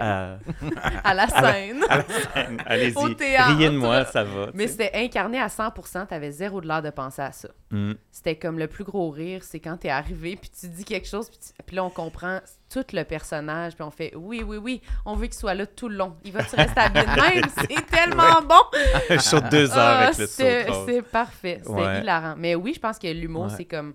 à, 0.00 0.38
À 1.04 1.14
la 1.14 1.28
scène. 1.28 1.84
à 1.90 1.98
la 1.98 2.04
scène. 2.04 2.62
Allez-y, 2.64 3.14
riez 3.42 3.68
de 3.70 3.76
moi, 3.76 4.04
ça 4.06 4.24
va. 4.24 4.46
Mais 4.54 4.66
c'était 4.66 4.90
incarné 4.94 5.38
à 5.38 5.48
100%, 5.48 6.06
t'avais 6.06 6.30
zéro 6.30 6.62
de 6.62 6.66
l'air 6.68 6.80
de 6.80 6.88
penser 6.90 7.20
à 7.22 7.32
ça. 7.32 7.48
Mm. 7.70 7.92
C'était 8.10 8.36
comme 8.36 8.58
le 8.58 8.66
plus 8.66 8.84
gros 8.84 9.10
rire, 9.10 9.44
c'est 9.44 9.60
quand 9.60 9.76
t'es 9.76 9.90
arrivé, 9.90 10.36
puis 10.36 10.50
tu 10.58 10.68
dis 10.68 10.84
quelque 10.84 11.06
chose, 11.06 11.28
puis, 11.28 11.38
tu- 11.38 11.52
puis 11.66 11.76
là, 11.76 11.84
on 11.84 11.90
comprend 11.90 12.40
tout 12.72 12.84
le 12.94 13.02
personnage, 13.04 13.74
puis 13.74 13.82
on 13.82 13.90
fait 13.90 14.12
«Oui, 14.16 14.42
oui, 14.46 14.56
oui, 14.56 14.80
on 15.04 15.14
veut 15.16 15.26
qu'il 15.26 15.34
soit 15.34 15.54
là 15.54 15.66
tout 15.66 15.88
le 15.88 15.96
long. 15.96 16.16
Il 16.24 16.32
va-tu 16.32 16.56
rester 16.56 16.80
habillé 16.80 17.04
de 17.04 17.20
même? 17.20 17.44
C'est 17.68 17.86
tellement 17.86 18.40
bon! 18.42 18.78
Je 19.10 19.18
saute 19.18 19.48
deux 19.50 19.70
heures 19.72 19.76
Ah, 19.76 19.98
avec 20.06 20.18
le 20.18 20.26
c'est 20.26 20.66
c'est 20.86 21.02
parfait. 21.02 21.60
Ouais. 21.66 22.00
hilarant. 22.00 22.34
Mais 22.38 22.54
oui, 22.54 22.72
je 22.74 22.80
pense 22.80 22.98
que 22.98 23.08
l'humour, 23.08 23.44
Ouais. 23.44 23.54
c'est 23.56 23.64
comme... 23.66 23.92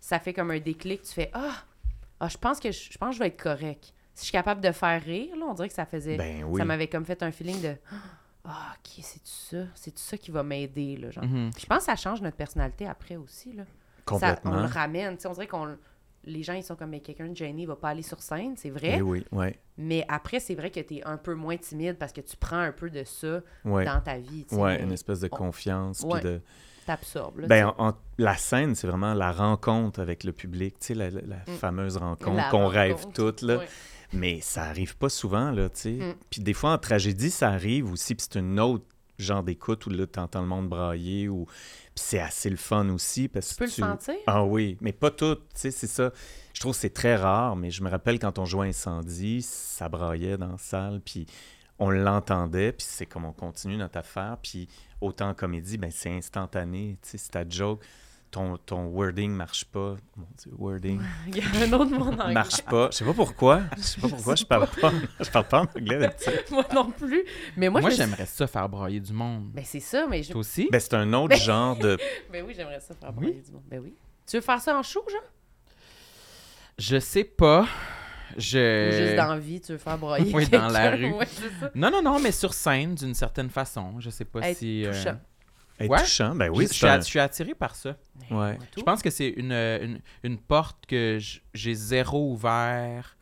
Ça 0.00 0.18
fait 0.18 0.32
comme 0.32 0.50
un 0.50 0.58
déclic. 0.58 1.02
Tu 1.02 1.12
fais 1.12 1.30
«Ah! 1.34 1.52
Ah, 2.18 2.28
je 2.28 2.36
pense 2.38 2.58
que 2.60 2.72
je, 2.72 2.90
je 2.92 2.98
pense 2.98 3.10
que 3.10 3.14
je 3.16 3.18
vais 3.20 3.28
être 3.28 3.40
correct.» 3.42 3.92
Si 4.14 4.22
je 4.22 4.24
suis 4.24 4.32
capable 4.32 4.60
de 4.60 4.72
faire 4.72 5.02
rire, 5.02 5.34
là, 5.36 5.46
on 5.48 5.54
dirait 5.54 5.68
que 5.68 5.74
ça 5.74 5.86
faisait... 5.86 6.16
Ben 6.16 6.44
oui. 6.44 6.58
Ça 6.58 6.64
m'avait 6.64 6.88
comme 6.88 7.04
fait 7.04 7.22
un 7.22 7.30
feeling 7.30 7.60
de 7.62 7.76
Ah, 8.44 8.74
ok, 8.74 9.02
c'est 9.02 9.20
ça? 9.24 9.64
C'est 9.74 9.98
ça 9.98 10.16
qui 10.18 10.30
va 10.30 10.42
m'aider, 10.42 10.96
là. 10.96 11.10
Genre? 11.10 11.24
Mhm. 11.24 11.50
Je 11.58 11.66
pense 11.66 11.78
que 11.78 11.84
ça 11.84 11.96
change 11.96 12.20
notre 12.20 12.36
personnalité 12.36 12.86
après 12.86 13.16
aussi, 13.16 13.52
là. 13.52 13.64
Ça, 13.64 13.70
on 14.08 14.12
Complètement. 14.18 14.56
le 14.56 14.64
ramène. 14.66 15.16
On 15.24 15.32
dirait 15.32 15.46
qu'on. 15.46 15.76
Les 16.24 16.42
gens, 16.42 16.52
ils 16.52 16.62
sont 16.64 16.76
comme, 16.76 16.90
mais 16.90 17.00
quelqu'un 17.00 17.28
de 17.28 17.36
gêné, 17.36 17.62
il 17.62 17.66
va 17.66 17.76
pas 17.76 17.90
aller 17.90 18.02
sur 18.02 18.20
scène, 18.20 18.54
c'est 18.56 18.68
vrai. 18.68 18.96
Eh 18.98 19.02
oui, 19.02 19.24
ouais, 19.32 19.58
Mais 19.78 20.04
après, 20.08 20.38
c'est 20.38 20.54
vrai 20.54 20.70
que 20.70 20.80
tu 20.80 20.96
es 20.96 21.04
un 21.04 21.16
peu 21.16 21.32
moins 21.34 21.56
timide 21.56 21.96
parce 21.96 22.12
que 22.12 22.20
tu 22.20 22.36
prends 22.36 22.58
un 22.58 22.72
peu 22.72 22.90
de 22.90 23.04
ça 23.04 23.40
ouais. 23.64 23.86
dans 23.86 24.00
ta 24.02 24.18
vie. 24.18 24.44
mais 24.52 24.82
une 24.82 24.92
espèce 24.92 25.20
de 25.20 25.28
on- 25.32 25.36
confiance. 25.36 26.00
puis 26.02 26.12
Ouais. 26.12 26.20
de... 26.20 26.42
T'absorbes, 26.96 27.40
là, 27.40 27.46
Ben, 27.48 27.66
en- 27.78 27.88
en- 27.90 27.94
la 28.18 28.36
scène, 28.36 28.74
c'est 28.74 28.86
vraiment 28.86 29.14
la 29.14 29.30
rencontre 29.32 30.00
avec 30.00 30.24
le 30.24 30.32
public, 30.32 30.78
tu 30.80 30.86
sais, 30.88 30.94
la, 30.94 31.10
la- 31.10 31.20
la 31.22 31.36
Mm. 31.46 31.56
fameuse 31.58 31.96
rencontre 31.96 32.48
qu'on 32.50 32.66
rêve 32.66 33.06
toutes, 33.14 33.42
là. 33.42 33.60
Mais 34.12 34.40
ça 34.40 34.64
arrive 34.64 34.96
pas 34.96 35.08
souvent, 35.08 35.52
là, 35.52 35.68
tu 35.68 35.80
sais. 35.80 35.90
Mm. 35.92 36.14
Puis 36.30 36.40
des 36.42 36.52
fois, 36.52 36.72
en 36.72 36.78
tragédie, 36.78 37.30
ça 37.30 37.50
arrive 37.50 37.92
aussi, 37.92 38.14
puis 38.16 38.26
c'est 38.28 38.38
une 38.40 38.58
autre 38.58 38.84
genre 39.18 39.42
d'écoute 39.42 39.86
où 39.86 39.90
là, 39.90 40.06
t'entends 40.06 40.40
le 40.40 40.46
monde 40.48 40.68
brailler, 40.68 41.28
ou... 41.28 41.44
Puis 41.44 42.04
c'est 42.06 42.18
assez 42.20 42.48
le 42.50 42.56
fun 42.56 42.88
aussi, 42.88 43.28
parce 43.28 43.48
Tu 43.48 43.54
que 43.54 43.58
peux 43.60 43.64
le 43.66 43.70
tu... 43.70 43.80
sentir? 43.82 44.14
Ah 44.26 44.42
oui, 44.44 44.76
mais 44.80 44.92
pas 44.92 45.10
tout, 45.10 45.34
tu 45.36 45.42
sais, 45.54 45.70
c'est 45.70 45.86
ça. 45.86 46.10
Je 46.54 46.60
trouve 46.60 46.72
que 46.72 46.78
c'est 46.78 46.94
très 46.94 47.14
rare, 47.16 47.54
mais 47.54 47.70
je 47.70 47.82
me 47.84 47.90
rappelle 47.90 48.18
quand 48.18 48.38
on 48.38 48.46
jouait 48.46 48.68
Incendie, 48.68 49.42
ça 49.42 49.88
braillait 49.88 50.38
dans 50.38 50.52
la 50.52 50.58
salle, 50.58 51.00
puis 51.04 51.26
on 51.80 51.90
l'entendait, 51.90 52.72
puis 52.72 52.86
c'est 52.88 53.06
comme 53.06 53.24
on 53.24 53.32
continue 53.32 53.76
notre 53.76 53.98
affaire, 53.98 54.36
puis 54.42 54.68
autant 55.00 55.30
en 55.30 55.34
comédie, 55.34 55.78
ben 55.78 55.90
c'est 55.90 56.10
instantané, 56.16 56.98
tu 57.02 57.08
sais, 57.08 57.18
c'est 57.18 57.30
ta 57.30 57.48
joke, 57.48 57.82
ton, 58.30 58.58
ton 58.58 58.84
wording 58.86 59.32
marche 59.32 59.64
pas, 59.64 59.96
mon 60.16 60.26
Dieu, 60.38 60.52
wording 60.56 61.00
Il 61.26 61.38
y 61.38 61.40
a 61.40 61.66
un 61.66 61.72
autre 61.72 61.90
monde 61.90 62.20
en 62.20 62.32
marche 62.32 62.62
pas, 62.62 62.90
je 62.92 62.98
sais 62.98 63.04
pas 63.04 63.14
pourquoi, 63.14 63.62
je 63.76 63.82
sais 63.82 64.00
pas 64.00 64.08
pourquoi 64.08 64.34
je 64.36 64.44
parle 64.44 64.68
pas, 64.80 64.92
je 65.20 65.30
parle 65.30 65.48
pas 65.48 65.60
en 65.62 65.64
anglais 65.80 65.98
d'habitude. 65.98 66.42
Moi 66.50 66.64
non 66.74 66.90
plus. 66.90 67.24
Mais 67.56 67.68
moi, 67.68 67.80
Moi, 67.80 67.90
j'aimerais 67.90 68.26
ça 68.26 68.46
faire 68.46 68.68
brailler 68.68 69.00
du 69.00 69.12
monde. 69.12 69.50
Ben, 69.52 69.64
c'est 69.64 69.80
ça, 69.80 70.06
mais 70.08 70.22
je... 70.22 70.30
Toi 70.32 70.40
aussi? 70.40 70.68
Ben 70.70 70.78
c'est 70.80 70.94
un 70.94 71.12
autre 71.14 71.36
genre 71.36 71.76
de, 71.76 71.98
Ben 72.30 72.44
oui, 72.46 72.52
j'aimerais 72.54 72.80
ça 72.80 72.94
faire 72.94 73.10
Oui? 73.16 73.26
brailler 73.26 73.42
du 73.42 73.52
monde. 73.52 73.64
Ben 73.68 73.80
oui. 73.82 73.94
Tu 74.26 74.36
veux 74.36 74.42
faire 74.42 74.60
ça 74.60 74.78
en 74.78 74.82
show, 74.82 75.02
genre? 75.10 75.20
Je 76.78 76.98
sais 77.00 77.24
pas. 77.24 77.66
Ou 78.36 78.40
juste 78.40 79.16
dans 79.16 79.34
la 79.34 79.38
vie, 79.38 79.60
tu 79.60 79.72
veux 79.72 79.78
faire 79.78 79.98
broyer 79.98 80.32
Oui, 80.34 80.48
dans 80.48 80.68
la 80.68 80.90
quelqu'un? 80.90 81.06
rue. 81.08 81.12
Ouais, 81.18 81.26
c'est 81.26 81.50
ça. 81.60 81.70
Non, 81.74 81.90
non, 81.90 82.02
non, 82.02 82.18
mais 82.20 82.32
sur 82.32 82.52
scène, 82.54 82.94
d'une 82.94 83.14
certaine 83.14 83.50
façon. 83.50 83.98
Je 84.00 84.10
sais 84.10 84.24
pas 84.24 84.40
Être 84.48 84.56
si... 84.58 84.84
euh, 84.84 84.92
touchant. 84.92 85.18
être 85.78 85.90
Ouais. 85.90 85.98
touchant, 86.00 86.34
ben 86.34 86.50
oui, 86.50 86.64
je, 86.64 86.68
je 86.68 86.72
suis 86.74 86.80
c'est 86.80 86.88
un... 86.88 86.94
a- 86.94 87.00
je 87.00 87.04
suis 87.06 87.18
attiré 87.20 87.54
par 87.54 87.74
ça. 87.74 87.96
Ouais. 88.30 88.58
Je 88.76 88.82
pense 88.82 89.02
que 89.02 89.10
c'est 89.10 89.28
une, 89.28 89.52
euh, 89.52 89.84
une, 89.84 90.00
une 90.24 90.38
porte 90.38 90.86
que 90.86 91.18
j'ai 91.54 91.74
zéro 91.74 92.32
ouvert 92.32 93.16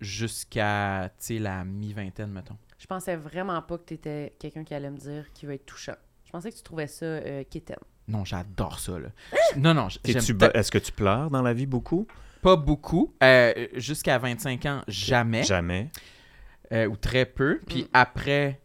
jusqu'à, 0.00 1.10
tu 1.18 1.26
sais, 1.26 1.38
la 1.38 1.64
mi-vingtaine, 1.64 2.30
mettons. 2.30 2.56
Je 2.78 2.86
pensais 2.86 3.16
vraiment 3.16 3.60
pas 3.62 3.78
que 3.78 3.84
tu 3.84 3.94
étais 3.94 4.34
quelqu'un 4.38 4.62
qui 4.64 4.74
allait 4.74 4.90
me 4.90 4.98
dire 4.98 5.32
qu'il 5.32 5.48
veut 5.48 5.54
être 5.54 5.66
touchant. 5.66 5.94
Je 6.26 6.30
pensais 6.30 6.50
que 6.50 6.56
tu 6.56 6.62
trouvais 6.62 6.86
ça 6.86 7.06
euh, 7.06 7.44
quétaine. 7.48 7.78
Non, 8.06 8.24
j'adore 8.24 8.78
ça, 8.80 8.98
là. 8.98 9.08
Non, 9.56 9.72
non, 9.72 9.88
ba- 10.34 10.50
Est-ce 10.52 10.70
que 10.70 10.78
tu 10.78 10.92
pleures 10.92 11.30
dans 11.30 11.40
la 11.42 11.54
vie 11.54 11.64
beaucoup? 11.66 12.06
Pas 12.44 12.56
beaucoup. 12.56 13.14
Euh, 13.22 13.52
jusqu'à 13.74 14.18
25 14.18 14.66
ans, 14.66 14.82
jamais. 14.86 15.42
Jamais. 15.42 15.90
Euh, 16.72 16.86
ou 16.86 16.96
très 16.96 17.24
peu. 17.26 17.60
Puis 17.66 17.82
Mm. 17.84 17.88
après, 17.94 18.60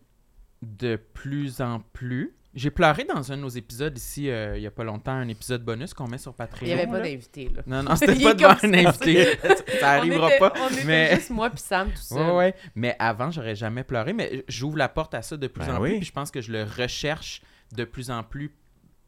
de 0.61 0.97
plus 0.97 1.61
en 1.61 1.79
plus. 1.93 2.33
J'ai 2.55 2.71
pleuré 2.71 3.05
dans 3.05 3.31
un 3.31 3.37
de 3.37 3.41
nos 3.43 3.47
épisodes 3.49 3.95
ici, 3.95 4.29
euh, 4.29 4.57
il 4.57 4.63
y 4.63 4.67
a 4.67 4.71
pas 4.71 4.83
longtemps, 4.83 5.11
un 5.13 5.27
épisode 5.27 5.63
bonus 5.63 5.93
qu'on 5.93 6.07
met 6.07 6.17
sur 6.17 6.33
Patreon. 6.33 6.65
Il 6.65 6.73
n'y 6.73 6.73
avait 6.73 6.87
pas 6.91 6.99
d'invité, 6.99 7.49
là. 7.55 7.61
Non, 7.67 7.83
non, 7.83 7.95
c'était 7.95 8.15
pas 8.23 8.33
comme 8.35 8.51
un 8.51 8.55
ça. 8.57 8.89
invité. 8.89 9.27
ça 9.79 9.91
arrivera 9.91 10.29
pas. 10.39 10.53
On 10.59 10.69
était 10.73 10.83
mais- 10.83 11.15
juste 11.15 11.29
moi 11.29 11.49
puis 11.51 11.59
Sam 11.59 11.89
tout 11.91 11.97
seul. 12.01 12.17
Ouais, 12.25 12.31
ouais. 12.35 12.55
Mais 12.75 12.95
avant, 12.99 13.29
j'aurais 13.31 13.55
jamais 13.55 13.83
pleuré. 13.83 14.13
Mais 14.13 14.43
j'ouvre 14.47 14.77
la 14.77 14.89
porte 14.89 15.13
à 15.13 15.21
ça 15.21 15.37
de 15.37 15.47
plus 15.47 15.63
Ben 15.65 15.75
en 15.77 15.81
oui. 15.81 15.89
plus. 15.91 15.97
Puis 15.99 16.07
je 16.07 16.11
pense 16.11 16.31
que 16.31 16.41
je 16.41 16.51
le 16.51 16.63
recherche 16.63 17.41
de 17.77 17.83
plus 17.85 18.09
en 18.09 18.23
plus 18.23 18.51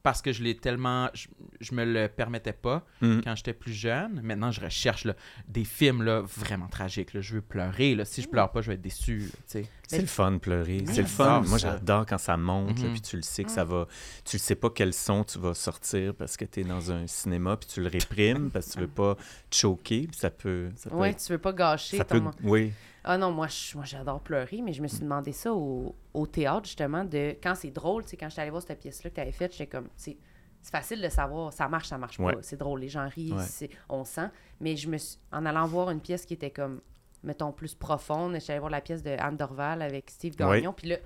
parce 0.04 0.22
que 0.22 0.32
je 0.32 0.44
l'ai 0.44 0.56
tellement. 0.56 1.10
Je, 1.14 1.28
je 1.60 1.74
me 1.76 1.86
le 1.86 2.08
permettais 2.08 2.54
pas 2.54 2.84
Mm. 3.02 3.20
quand 3.24 3.36
j'étais 3.36 3.54
plus 3.54 3.74
jeune. 3.74 4.22
Maintenant, 4.24 4.52
je 4.52 4.62
recherche 4.62 5.06
là, 5.06 5.16
des 5.48 5.64
films 5.64 6.04
là, 6.04 6.22
vraiment 6.38 6.68
tragiques. 6.68 7.14
là. 7.14 7.22
Je 7.22 7.36
veux 7.36 7.42
pleurer. 7.42 7.96
Là. 7.96 8.06
Si 8.06 8.22
je 8.22 8.28
pleure 8.30 8.52
pas, 8.52 8.62
je 8.62 8.68
vais 8.70 8.74
être 8.76 8.82
déçu. 8.82 9.32
C'est 9.46 9.68
le 10.00 10.06
fun 10.08 10.32
de 10.34 10.38
pleurer. 10.38 10.78
Oui, 10.88 10.94
C'est 10.94 11.02
le 11.02 11.08
fun. 11.08 11.42
Moi, 11.48 11.58
j'adore 11.58 12.06
quand 12.06 12.18
ça 12.18 12.38
monte, 12.38 12.80
Mhm. 12.82 12.92
puis 12.94 13.02
tu 13.02 13.16
le 13.18 13.22
sais 13.24 13.44
que 13.44 13.52
ça 13.52 13.64
va. 13.66 13.88
Tu 14.26 14.38
le 14.38 14.42
sais 14.42 14.56
pas 14.56 14.70
quel 14.70 14.94
son 14.94 15.24
tu 15.24 15.38
vas 15.40 15.54
sortir 15.54 16.14
parce 16.16 16.38
que 16.38 16.46
tu 16.46 16.62
es 16.62 16.64
dans 16.64 16.92
un 16.92 17.06
cinéma, 17.08 17.58
puis 17.58 17.68
tu 17.74 17.82
le 17.82 17.88
réprimes 17.88 18.50
parce 18.52 18.68
que 18.68 18.72
tu 18.74 18.80
veux 18.80 18.88
pas 18.88 19.16
te 19.50 19.56
choquer, 19.56 20.08
puis 20.08 20.18
ça 20.18 20.30
peut. 20.30 20.70
Ça 20.76 20.90
peut 20.90 20.96
Ouais, 20.96 21.10
être- 21.12 21.24
tu 21.24 21.32
veux 21.34 21.38
pas 21.40 21.52
gâcher 21.54 21.98
ça 21.98 22.06
ton... 22.06 22.22
peut- 22.22 22.32
Oui. 22.44 22.72
Ah 23.04 23.18
non, 23.18 23.32
moi, 23.32 23.48
je- 23.48 23.78
j'adore 23.84 24.22
pleurer, 24.22 24.62
mais 24.62 24.74
je 24.74 24.82
me 24.82 24.88
suis 24.88 25.00
demandé 25.00 25.32
ça 25.32 25.54
au, 25.54 25.96
au 26.14 26.28
théâtre, 26.28 26.66
justement, 26.66 27.04
de 27.04 27.36
quand 27.42 27.56
c'est 27.56 27.72
drôle, 27.72 28.04
tu 28.04 28.10
sais, 28.10 28.18
quand 28.18 28.30
j'étais 28.30 28.42
allée 28.42 28.52
voir 28.52 28.62
cette 28.62 28.80
pièce-là 28.80 29.10
que 29.10 29.16
tu 29.16 29.22
avais 29.22 29.32
faite, 29.32 29.52
j'étais 29.54 29.68
comme, 29.68 29.88
c'est 29.96 30.18
facile 30.64 31.02
de 31.02 31.10
savoir, 31.10 31.52
ça 31.52 31.68
marche, 31.68 31.88
ça 31.88 31.98
marche 31.98 32.20
Ouais. 32.20 32.34
pas, 32.34 32.42
c'est 32.44 32.58
drôle, 32.58 32.82
les 32.82 32.90
gens 32.90 33.08
rient, 33.10 33.34
Ouais. 33.34 33.70
on 33.90 34.04
sent, 34.04 34.30
mais 34.60 34.76
je 34.76 34.88
me 34.90 34.98
suis, 34.98 35.18
en 35.32 35.46
allant 35.48 35.66
voir 35.66 35.90
une 35.90 36.00
pièce 36.02 36.26
qui 36.26 36.36
était 36.36 36.52
comme, 36.52 36.82
mettons, 37.24 37.52
plus 37.52 37.74
profonde, 37.74 38.34
j'étais 38.36 38.52
allée 38.54 38.60
voir 38.60 38.72
la 38.72 38.82
pièce 38.82 39.02
de 39.02 39.16
Anne 39.18 39.38
Dorval 39.38 39.82
avec 39.82 40.12
Steve 40.12 40.36
Gagnon, 40.36 40.72
puis 40.74 40.90
là, 40.90 40.98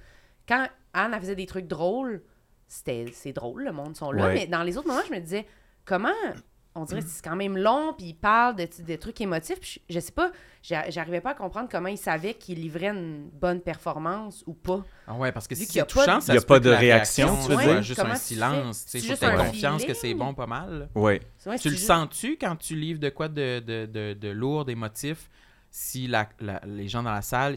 quand 0.48 0.68
Anne, 0.94 1.14
elle 1.14 1.20
faisait 1.22 1.36
des 1.36 1.46
trucs 1.46 1.68
drôles, 1.68 2.22
c'était, 2.68 3.06
c'est 3.14 3.32
drôle, 3.32 3.64
le 3.64 3.72
monde 3.72 3.96
sont 3.96 4.12
là, 4.12 4.34
mais 4.34 4.48
dans 4.48 4.64
les 4.64 4.78
autres 4.78 4.88
moments, 4.90 5.02
je 5.08 5.14
me 5.14 5.20
disais, 5.20 5.46
comment 5.86 6.10
on 6.76 6.84
dirait 6.86 7.02
que 7.02 7.08
c'est 7.08 7.24
quand 7.24 7.36
même 7.38 7.58
long, 7.58 7.94
puis 7.98 8.08
il 8.08 8.14
parle 8.16 8.56
de, 8.58 8.68
des 8.84 8.98
trucs 8.98 9.20
émotifs. 9.22 9.60
Puis 9.60 9.82
je, 9.90 9.96
je 9.96 10.00
sais 10.00 10.12
pas, 10.12 10.32
j'a- 10.62 10.90
j'arrivais 10.90 11.22
pas 11.22 11.32
à 11.32 11.34
comprendre 11.34 11.70
comment 11.72 11.88
il 11.88 11.98
savait 11.98 12.34
qu'il 12.34 12.60
livrait 12.60 12.90
une 12.90 13.30
bonne 13.32 13.62
performance 13.62 14.44
ou 14.46 14.54
pas. 14.54 14.84
Ah 15.08 15.14
ouais, 15.16 15.32
parce 15.32 15.48
que 15.48 15.56
si 15.56 15.66
c'est 15.66 15.80
de- 15.82 15.86
touchant, 15.86 16.20
ça 16.20 16.34
Il 16.34 16.36
y 16.36 16.40
a 16.40 16.42
pas 16.42 16.60
de 16.60 16.70
réaction, 16.70 17.28
réaction 17.28 17.48
tu 17.50 17.56
veux 17.58 17.64
dire? 17.74 17.82
juste 17.82 18.00
un 18.00 18.16
silence. 18.16 18.86
Tu 18.86 18.92
C'est 18.92 19.00
sais, 19.00 19.08
juste 19.08 19.24
faut 19.24 19.30
que 19.30 19.32
un 19.34 19.38
t'aies 19.38 19.46
confiance 19.52 19.86
que 19.86 19.94
c'est 19.94 20.14
bon 20.14 20.34
pas 20.34 20.48
mal. 20.48 20.90
Oui. 20.96 21.20
Tu 21.62 21.70
le 21.70 21.76
juste- 21.76 21.88
sens-tu 21.88 22.38
quand 22.38 22.56
tu 22.58 22.76
livres 22.76 23.00
de 23.00 23.10
quoi 23.10 23.30
de, 23.30 23.60
de, 23.60 23.86
de, 23.86 24.14
de 24.14 24.30
lourd, 24.30 24.66
d'émotif, 24.66 25.30
si 25.72 26.08
la, 26.08 26.28
la- 26.40 26.62
les 26.66 26.88
gens 26.88 27.04
dans 27.04 27.12
la 27.14 27.22
salle, 27.22 27.56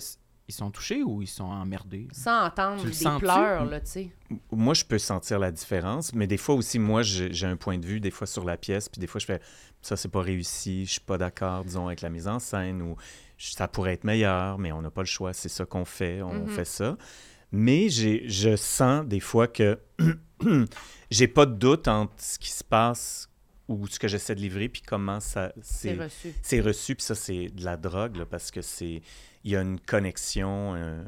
ils 0.49 0.55
sont 0.55 0.71
touchés 0.71 1.03
ou 1.03 1.21
ils 1.23 1.27
sont 1.29 1.45
emmerdés? 1.45 2.09
Sans 2.13 2.47
entendre 2.47 2.83
des 2.85 2.93
sens-tu? 2.93 3.25
pleurs, 3.25 3.65
là, 3.67 3.81
tu 3.81 3.91
sais. 3.91 4.11
Moi, 4.51 4.75
je 4.75 4.85
peux 4.85 4.99
sentir 4.99 5.39
la 5.39 5.51
différence, 5.53 6.13
mais 6.15 6.27
des 6.27 6.37
fois 6.39 6.55
aussi, 6.55 6.79
moi, 6.79 7.03
j'ai 7.03 7.47
un 7.47 7.57
point 7.57 7.79
de 7.79 7.87
vue, 7.87 8.01
des 8.01 8.11
fois 8.11 8.27
sur 8.27 8.45
la 8.45 8.57
pièce, 8.57 8.89
puis 8.89 8.99
des 9.01 9.07
fois, 9.07 9.21
je 9.21 9.27
fais 9.27 9.41
ça, 9.83 9.97
c'est 9.97 10.09
pas 10.09 10.23
réussi, 10.23 10.85
je 10.87 10.93
suis 10.93 11.01
pas 11.01 11.19
d'accord, 11.19 11.65
disons, 11.65 11.87
avec 11.87 12.01
la 12.01 12.11
mise 12.11 12.27
en 12.29 12.39
scène, 12.39 12.83
ou 12.83 12.97
ça 13.39 13.69
pourrait 13.69 13.93
être 13.95 14.05
meilleur, 14.05 14.59
mais 14.59 14.73
on 14.73 14.83
n'a 14.83 14.91
pas 14.91 15.03
le 15.03 15.07
choix, 15.07 15.33
c'est 15.33 15.49
ça 15.49 15.65
qu'on 15.65 15.85
fait, 15.85 16.21
on 16.23 16.43
Mhm. 16.45 16.49
fait 16.49 16.65
ça. 16.65 16.97
Mais 17.53 17.89
j'ai- 17.89 18.29
je 18.29 18.57
sens 18.57 19.07
des 19.07 19.21
fois 19.21 19.49
que 19.49 19.79
j'ai 21.11 21.29
pas 21.29 21.47
de 21.47 21.55
doute 21.55 21.89
entre 21.89 22.13
ce 22.19 22.39
qui 22.39 22.51
se 22.51 22.65
passe 22.65 23.31
ou 23.69 23.87
ce 23.87 23.99
que 23.99 24.09
j'essaie 24.09 24.35
de 24.35 24.41
livrer, 24.41 24.69
puis 24.69 24.83
comment 24.83 25.21
ça 25.21 25.53
C'est 25.61 25.95
c'est 25.95 26.03
reçu. 26.03 26.35
c'est 26.43 26.61
reçu, 26.61 26.95
puis 26.95 27.05
ça, 27.05 27.15
c'est 27.15 27.49
de 27.49 27.65
la 27.65 27.77
drogue, 27.77 28.17
là, 28.17 28.27
parce 28.27 28.51
que 28.51 28.63
c'est 28.63 29.03
il 29.45 29.53
y 29.53 29.57
a 29.57 29.63
une 29.63 29.81
connexion, 29.81 30.75
euh, 30.75 31.03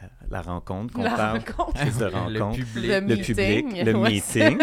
la, 0.00 0.08
la 0.30 0.42
rencontre 0.42 0.94
qu'on 0.94 1.04
parle, 1.04 1.38
rencontre. 1.38 1.72
prise 1.80 1.98
de 1.98 2.04
le 2.06 2.10
rencontre 2.10 2.56
public. 2.58 2.90
Le 2.90 3.00
le 3.00 3.16
public, 3.16 3.66
meeting, 3.66 3.84
le 3.84 3.94
ouais. 3.96 4.10
meeting. 4.10 4.58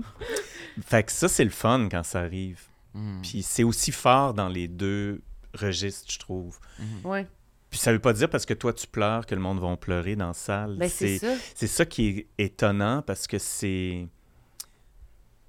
fait 0.86 1.02
que 1.04 1.12
ça, 1.12 1.28
c'est 1.28 1.44
le 1.44 1.50
fun 1.50 1.88
quand 1.90 2.02
ça 2.02 2.20
arrive. 2.20 2.60
Mm. 2.94 3.20
Puis 3.22 3.42
c'est 3.42 3.64
aussi 3.64 3.92
fort 3.92 4.34
dans 4.34 4.48
les 4.48 4.68
deux 4.68 5.22
registres, 5.54 6.10
je 6.12 6.18
trouve. 6.18 6.58
Ouais. 7.04 7.26
Puis 7.70 7.78
ça 7.78 7.92
veut 7.92 8.00
pas 8.00 8.12
dire 8.12 8.28
parce 8.28 8.46
que 8.46 8.54
toi, 8.54 8.72
tu 8.72 8.86
pleures 8.86 9.26
que 9.26 9.34
le 9.34 9.40
monde 9.40 9.60
va 9.60 9.76
pleurer 9.76 10.16
dans 10.16 10.28
la 10.28 10.34
salle. 10.34 10.76
Ben, 10.76 10.88
c'est 10.88 11.18
c'est 11.18 11.36
ça. 11.36 11.42
c'est 11.54 11.66
ça 11.68 11.86
qui 11.86 12.08
est 12.08 12.26
étonnant 12.38 13.02
parce 13.02 13.26
que 13.26 13.38
c'est... 13.38 14.08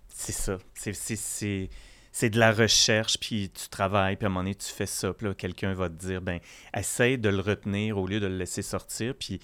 C'est 0.07 0.33
ça. 0.33 0.57
C'est- 0.75 1.69
C'est 2.13 2.29
de 2.29 2.39
la 2.39 2.51
recherche, 2.51 3.17
puis 3.19 3.49
tu 3.51 3.69
travailles, 3.69 4.17
puis 4.17 4.25
à 4.25 4.27
un 4.27 4.29
moment 4.29 4.41
donné, 4.41 4.55
tu 4.55 4.67
fais 4.67 4.85
ça. 4.85 5.13
Puis 5.13 5.27
là, 5.27 5.33
quelqu'un 5.33 5.73
va 5.73 5.87
te 5.89 5.93
dire, 5.95 6.21
ben, 6.21 6.39
essaye 6.75 7.17
de 7.17 7.29
le 7.29 7.39
retenir 7.39 7.97
au 7.97 8.05
lieu 8.05 8.19
de 8.19 8.27
le 8.27 8.37
laisser 8.37 8.61
sortir. 8.61 9.15
Puis 9.17 9.39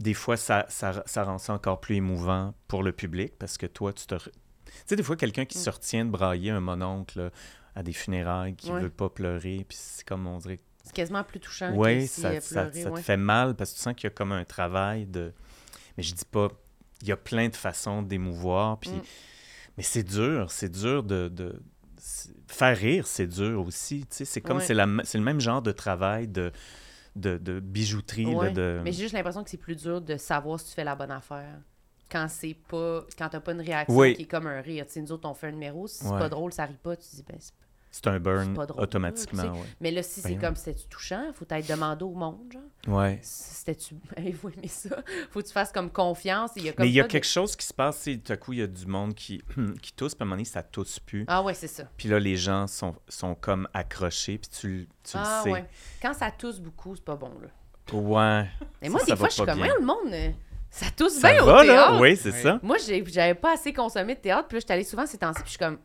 des 0.00 0.14
fois, 0.14 0.36
ça, 0.36 0.66
ça, 0.68 1.04
ça 1.06 1.22
rend 1.22 1.38
ça 1.38 1.52
encore 1.52 1.80
plus 1.80 1.96
émouvant 1.96 2.52
pour 2.66 2.82
le 2.82 2.90
public 2.92 3.34
parce 3.38 3.56
que 3.56 3.66
toi, 3.66 3.92
tu 3.92 4.06
te... 4.06 4.14
re- 4.16 4.24
Tu 4.66 4.72
sais, 4.86 4.96
des 4.96 5.04
fois, 5.04 5.14
quelqu'un 5.16 5.44
qui 5.44 5.56
Mm. 5.58 5.60
se 5.60 5.70
retient 5.70 6.04
de 6.04 6.10
brailler 6.10 6.50
un 6.50 6.58
mononcle 6.60 7.30
à 7.76 7.82
des 7.84 7.92
funérailles, 7.92 8.56
qui 8.56 8.72
Ouais. 8.72 8.80
veut 8.80 8.90
pas 8.90 9.08
pleurer, 9.08 9.64
puis 9.68 9.78
c'est 9.80 10.04
comme 10.06 10.26
on 10.26 10.38
dirait 10.38 10.58
C'est 10.82 10.94
quasiment 10.94 11.22
plus 11.22 11.38
touchant 11.40 11.76
que 11.76 12.00
si 12.00 12.08
ça, 12.08 12.40
ça- 12.40 12.40
ça 12.40 12.66
te 12.70 12.88
ouais. 12.88 13.02
fait 13.02 13.16
mal 13.16 13.54
parce 13.54 13.70
que 13.70 13.76
tu 13.76 13.82
sens 13.82 13.94
qu'il 13.94 14.04
y 14.04 14.06
a 14.08 14.10
comme 14.10 14.32
un 14.32 14.44
travail 14.44 15.06
de. 15.06 15.32
Mais 15.96 16.02
je 16.02 16.12
dis 16.12 16.24
pas. 16.24 16.48
Il 17.02 17.08
y 17.08 17.12
a 17.12 17.16
plein 17.16 17.48
de 17.48 17.56
façons 17.56 18.02
d'émouvoir. 18.02 18.78
Puis... 18.80 18.90
Mm. 18.90 19.02
Mais 19.76 19.82
c'est 19.82 20.02
dur. 20.04 20.50
C'est 20.50 20.68
dur 20.70 21.02
de. 21.04 21.28
Faire 22.46 22.76
rire, 22.76 23.06
c'est 23.06 23.26
dur 23.26 23.64
aussi. 23.66 24.04
C'est 24.10 24.40
comme. 24.40 24.58
Ouais. 24.58 24.64
C'est, 24.64 24.74
la... 24.74 24.86
c'est 25.04 25.18
le 25.18 25.24
même 25.24 25.40
genre 25.40 25.62
de 25.62 25.72
travail 25.72 26.28
de, 26.28 26.52
de, 27.16 27.36
de 27.38 27.60
bijouterie. 27.60 28.34
là, 28.34 28.50
de... 28.50 28.80
Mais 28.84 28.92
j'ai 28.92 29.02
juste 29.04 29.14
l'impression 29.14 29.42
que 29.44 29.50
c'est 29.50 29.56
plus 29.56 29.76
dur 29.76 30.00
de 30.00 30.16
savoir 30.16 30.60
si 30.60 30.66
tu 30.68 30.72
fais 30.74 30.84
la 30.84 30.94
bonne 30.94 31.10
affaire. 31.10 31.58
Quand 32.10 32.26
c'est 32.28 32.56
pas. 32.68 33.04
Quand 33.18 33.28
t'as 33.28 33.40
pas 33.40 33.52
une 33.52 33.60
réaction 33.60 33.96
Oui. 33.96 34.14
qui 34.14 34.22
est 34.22 34.26
comme 34.26 34.46
un 34.46 34.60
rire. 34.60 34.84
Tu 34.86 34.92
sais, 34.92 35.00
nous 35.00 35.10
autres, 35.12 35.28
on 35.28 35.34
fait 35.34 35.48
un 35.48 35.52
numéro. 35.52 35.86
Si 35.86 36.04
c'est 36.04 36.10
Ouais. 36.10 36.18
pas 36.18 36.28
drôle, 36.28 36.52
ça 36.52 36.64
rit 36.64 36.76
pas. 36.82 36.96
Tu 36.96 37.08
dis, 37.14 37.24
ben, 37.26 37.36
c'est 37.40 37.52
C'est 37.96 38.08
un 38.08 38.18
burn 38.18 38.46
C'est 38.48 38.54
pas 38.54 38.66
drôle, 38.66 38.82
automatiquement. 38.82 39.42
tu 39.44 39.48
ouais. 39.50 39.66
Mais 39.80 39.92
là, 39.92 40.02
si 40.02 40.20
c'est 40.20 40.34
comme 40.34 40.56
c'était 40.56 40.80
touchant, 40.90 41.30
faut 41.32 41.46
être 41.48 41.68
demandé 41.68 42.02
au 42.04 42.10
monde, 42.10 42.40
genre. 42.52 42.96
Ouais. 42.96 43.20
C'était-tu. 43.22 43.94
Avez-vous 44.16 44.48
aimé 44.48 44.66
ça? 44.66 44.96
Faut 45.30 45.40
que 45.40 45.46
tu 45.46 45.52
fasses 45.52 45.70
comme 45.70 45.90
confiance. 45.90 46.50
Il 46.56 46.64
y 46.64 46.68
a 46.68 46.72
comme 46.72 46.84
Mais 46.84 46.90
il 46.90 46.94
y 46.94 47.00
a 47.00 47.04
de- 47.04 47.08
quelque 47.08 47.24
chose 47.26 47.54
qui 47.54 47.64
se 47.64 47.72
passe. 47.72 48.02
tu 48.02 48.14
sais, 48.14 48.18
Tout 48.18 48.32
à 48.32 48.36
coup, 48.36 48.52
il 48.52 48.58
y 48.58 48.62
a 48.62 48.66
du 48.66 48.86
monde 48.86 49.14
qui, 49.14 49.40
qui 49.80 49.92
tousse, 49.92 50.16
puis 50.16 50.22
à 50.22 50.24
un 50.24 50.26
moment 50.26 50.34
donné, 50.36 50.44
ça 50.44 50.64
tousse 50.64 50.98
plus. 50.98 51.24
Ah 51.28 51.40
ouais, 51.42 51.54
c'est 51.54 51.68
ça. 51.68 51.84
Puis 51.96 52.08
là, 52.08 52.18
les 52.18 52.36
gens 52.36 52.66
sont, 52.66 52.96
sont 53.08 53.36
comme 53.36 53.68
accrochés, 53.72 54.38
puis 54.38 54.50
tu, 54.50 54.68
le- 54.68 54.84
tu 55.04 55.12
ah 55.14 55.42
le 55.44 55.50
sais. 55.50 55.52
ouais. 55.52 55.64
Quand 56.02 56.14
ça 56.14 56.32
tousse 56.32 56.58
beaucoup, 56.58 56.96
c'est 56.96 57.04
pas 57.04 57.14
bon, 57.14 57.30
là. 57.40 57.48
Ouais. 57.96 58.48
Mais 58.82 58.88
Ça, 58.88 58.90
moi, 58.90 59.00
ça 59.00 59.06
des 59.06 59.10
va 59.12 59.16
fois, 59.18 59.28
je 59.28 59.34
suis 59.34 59.44
comme, 59.44 59.60
le 59.62 59.84
monde, 59.84 60.12
euh, 60.12 60.30
ça 60.68 60.86
tousse 60.96 61.14
Ça 61.20 61.30
bien 61.32 61.44
va, 61.44 61.52
au 61.52 61.56
là? 61.58 61.62
théâtre. 61.62 62.00
Oui, 62.00 62.16
c'est 62.16 62.32
Oui. 62.32 62.42
ça. 62.42 62.58
Moi, 62.60 62.76
j'ai- 62.84 63.04
j'avais 63.06 63.34
pas 63.34 63.52
assez 63.54 63.72
consommé 63.72 64.16
de 64.16 64.20
théâtre, 64.20 64.48
puis 64.48 64.56
là, 64.56 64.60
j'étais 64.60 64.72
allée 64.72 64.82
souvent 64.84 65.06
ces 65.06 65.16
temps-ci, 65.18 65.42
puis 65.42 65.44
je 65.46 65.50
suis 65.50 65.58
comme, 65.58 65.78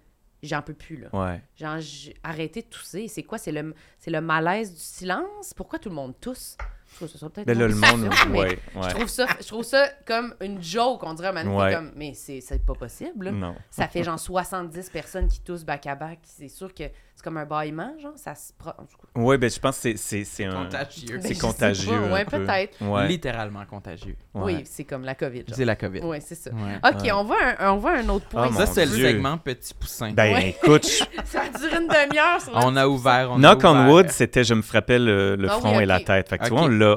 j'en 0.44 0.62
peux 0.62 0.74
plus, 0.74 0.98
là. 0.98 1.08
Ouais. 1.14 1.42
Genre, 1.58 1.80
j'ai 1.80 2.16
arrêté 2.24 2.62
de 2.62 2.68
tousser. 2.68 3.08
C'est 3.08 3.24
quoi? 3.24 3.38
C'est 3.38 3.52
le, 3.52 3.74
c'est 3.98 4.12
le 4.12 4.22
malaise 4.22 4.74
du 4.74 4.80
silence? 4.80 5.54
Pourquoi 5.56 5.80
tout 5.80 5.90
le 5.90 5.96
monde 5.96 6.14
tousse? 6.20 6.58
Je 6.92 6.96
trouve 6.96 7.08
soit 7.20 7.30
peut-être 7.30 7.46
Ben 7.46 7.58
le 7.58 7.76
monde, 7.76 8.10
mais 8.32 8.40
ouais, 8.40 8.60
Je 8.76 8.90
trouve, 8.96 9.08
ça, 9.08 9.28
je 9.40 9.48
trouve 9.48 9.64
ça 9.64 9.90
comme 10.08 10.34
une 10.42 10.62
joke, 10.62 11.04
on 11.04 11.14
dirait, 11.14 11.32
Ouais. 11.56 11.72
comme, 11.74 11.92
mais 11.96 12.14
c'est, 12.16 12.42
c'est 12.42 12.66
pas 12.66 12.74
possible. 12.74 13.26
là. 13.26 13.32
Non. 13.32 13.56
Ça 13.70 13.88
fait 13.88 14.04
genre 14.04 14.20
70 14.20 14.90
personnes 14.90 15.28
qui 15.28 15.40
toussent 15.42 15.64
back-à-back. 15.66 16.18
C'est 16.24 16.48
sûr 16.48 16.74
que 16.74 16.86
c'est 17.20 17.24
comme 17.26 17.36
un 17.36 17.46
bâillement, 17.46 17.92
genre, 18.02 18.14
ça 18.16 18.34
se... 18.34 18.54
cas. 18.64 18.74
Oui, 19.16 19.38
ben 19.38 19.50
je 19.50 19.60
pense 19.60 19.76
que 19.76 19.82
c'est- 19.82 19.98
c'est 19.98 20.24
c'est 20.24 20.46
un... 20.46 20.64
Contagieux. 20.64 21.18
Ben, 21.18 21.22
C'est 21.22 21.34
sais 21.34 21.40
contagieux. 21.42 21.92
peu. 22.26 22.46
peut-être. 22.46 22.82
Ouais. 22.82 23.08
Littéralement 23.10 23.66
contagieux. 23.66 24.16
ouais. 24.36 24.42
Oui, 24.56 24.62
c'est 24.64 24.86
comme 24.86 25.04
la 25.04 25.16
COVID. 25.16 25.44
C'est 25.52 25.66
la 25.66 25.76
COVID. 25.76 26.00
Oui, 26.04 26.18
c'est 26.22 26.36
ça. 26.36 26.50
Ouais. 26.52 26.78
OK, 26.82 27.02
Ouais. 27.04 27.12
on, 27.12 27.24
voit 27.26 27.38
un, 27.60 27.74
on 27.74 27.78
voit 27.78 27.98
un 27.98 28.08
autre 28.08 28.26
point. 28.28 28.50
Ah, 28.50 28.56
Ça, 28.56 28.66
c'est 28.68 28.86
le 28.86 28.94
segment 28.94 29.38
Petit 29.38 29.74
Poussin. 29.74 30.14
Ben 30.14 30.34
Ouais. 30.34 30.56
écoute, 30.64 30.86
Ça 31.26 31.42
a 31.42 31.50
duré 31.58 31.76
une 31.82 31.88
demi-heure 31.90 32.40
on 32.54 32.76
a 32.78 32.88
ouvert. 32.88 33.32
On 33.32 33.36
a 33.36 33.38
knock 33.40 33.64
on 33.66 33.90
wood, 33.90 34.10
c'était 34.12 34.46
je 34.46 34.54
me 34.54 34.62
frappais 34.62 34.98
le, 34.98 35.36
le 35.36 35.50
Ah 35.50 35.56
oui, 35.56 35.60
front 35.60 35.80
et 35.82 35.86
la 35.86 36.00
tête. 36.00 36.30
Fait 36.30 36.38
que 36.38 36.46
tu 36.46 36.50
vois, 36.52 36.62
on 36.64 36.68
l'a, 36.70 36.96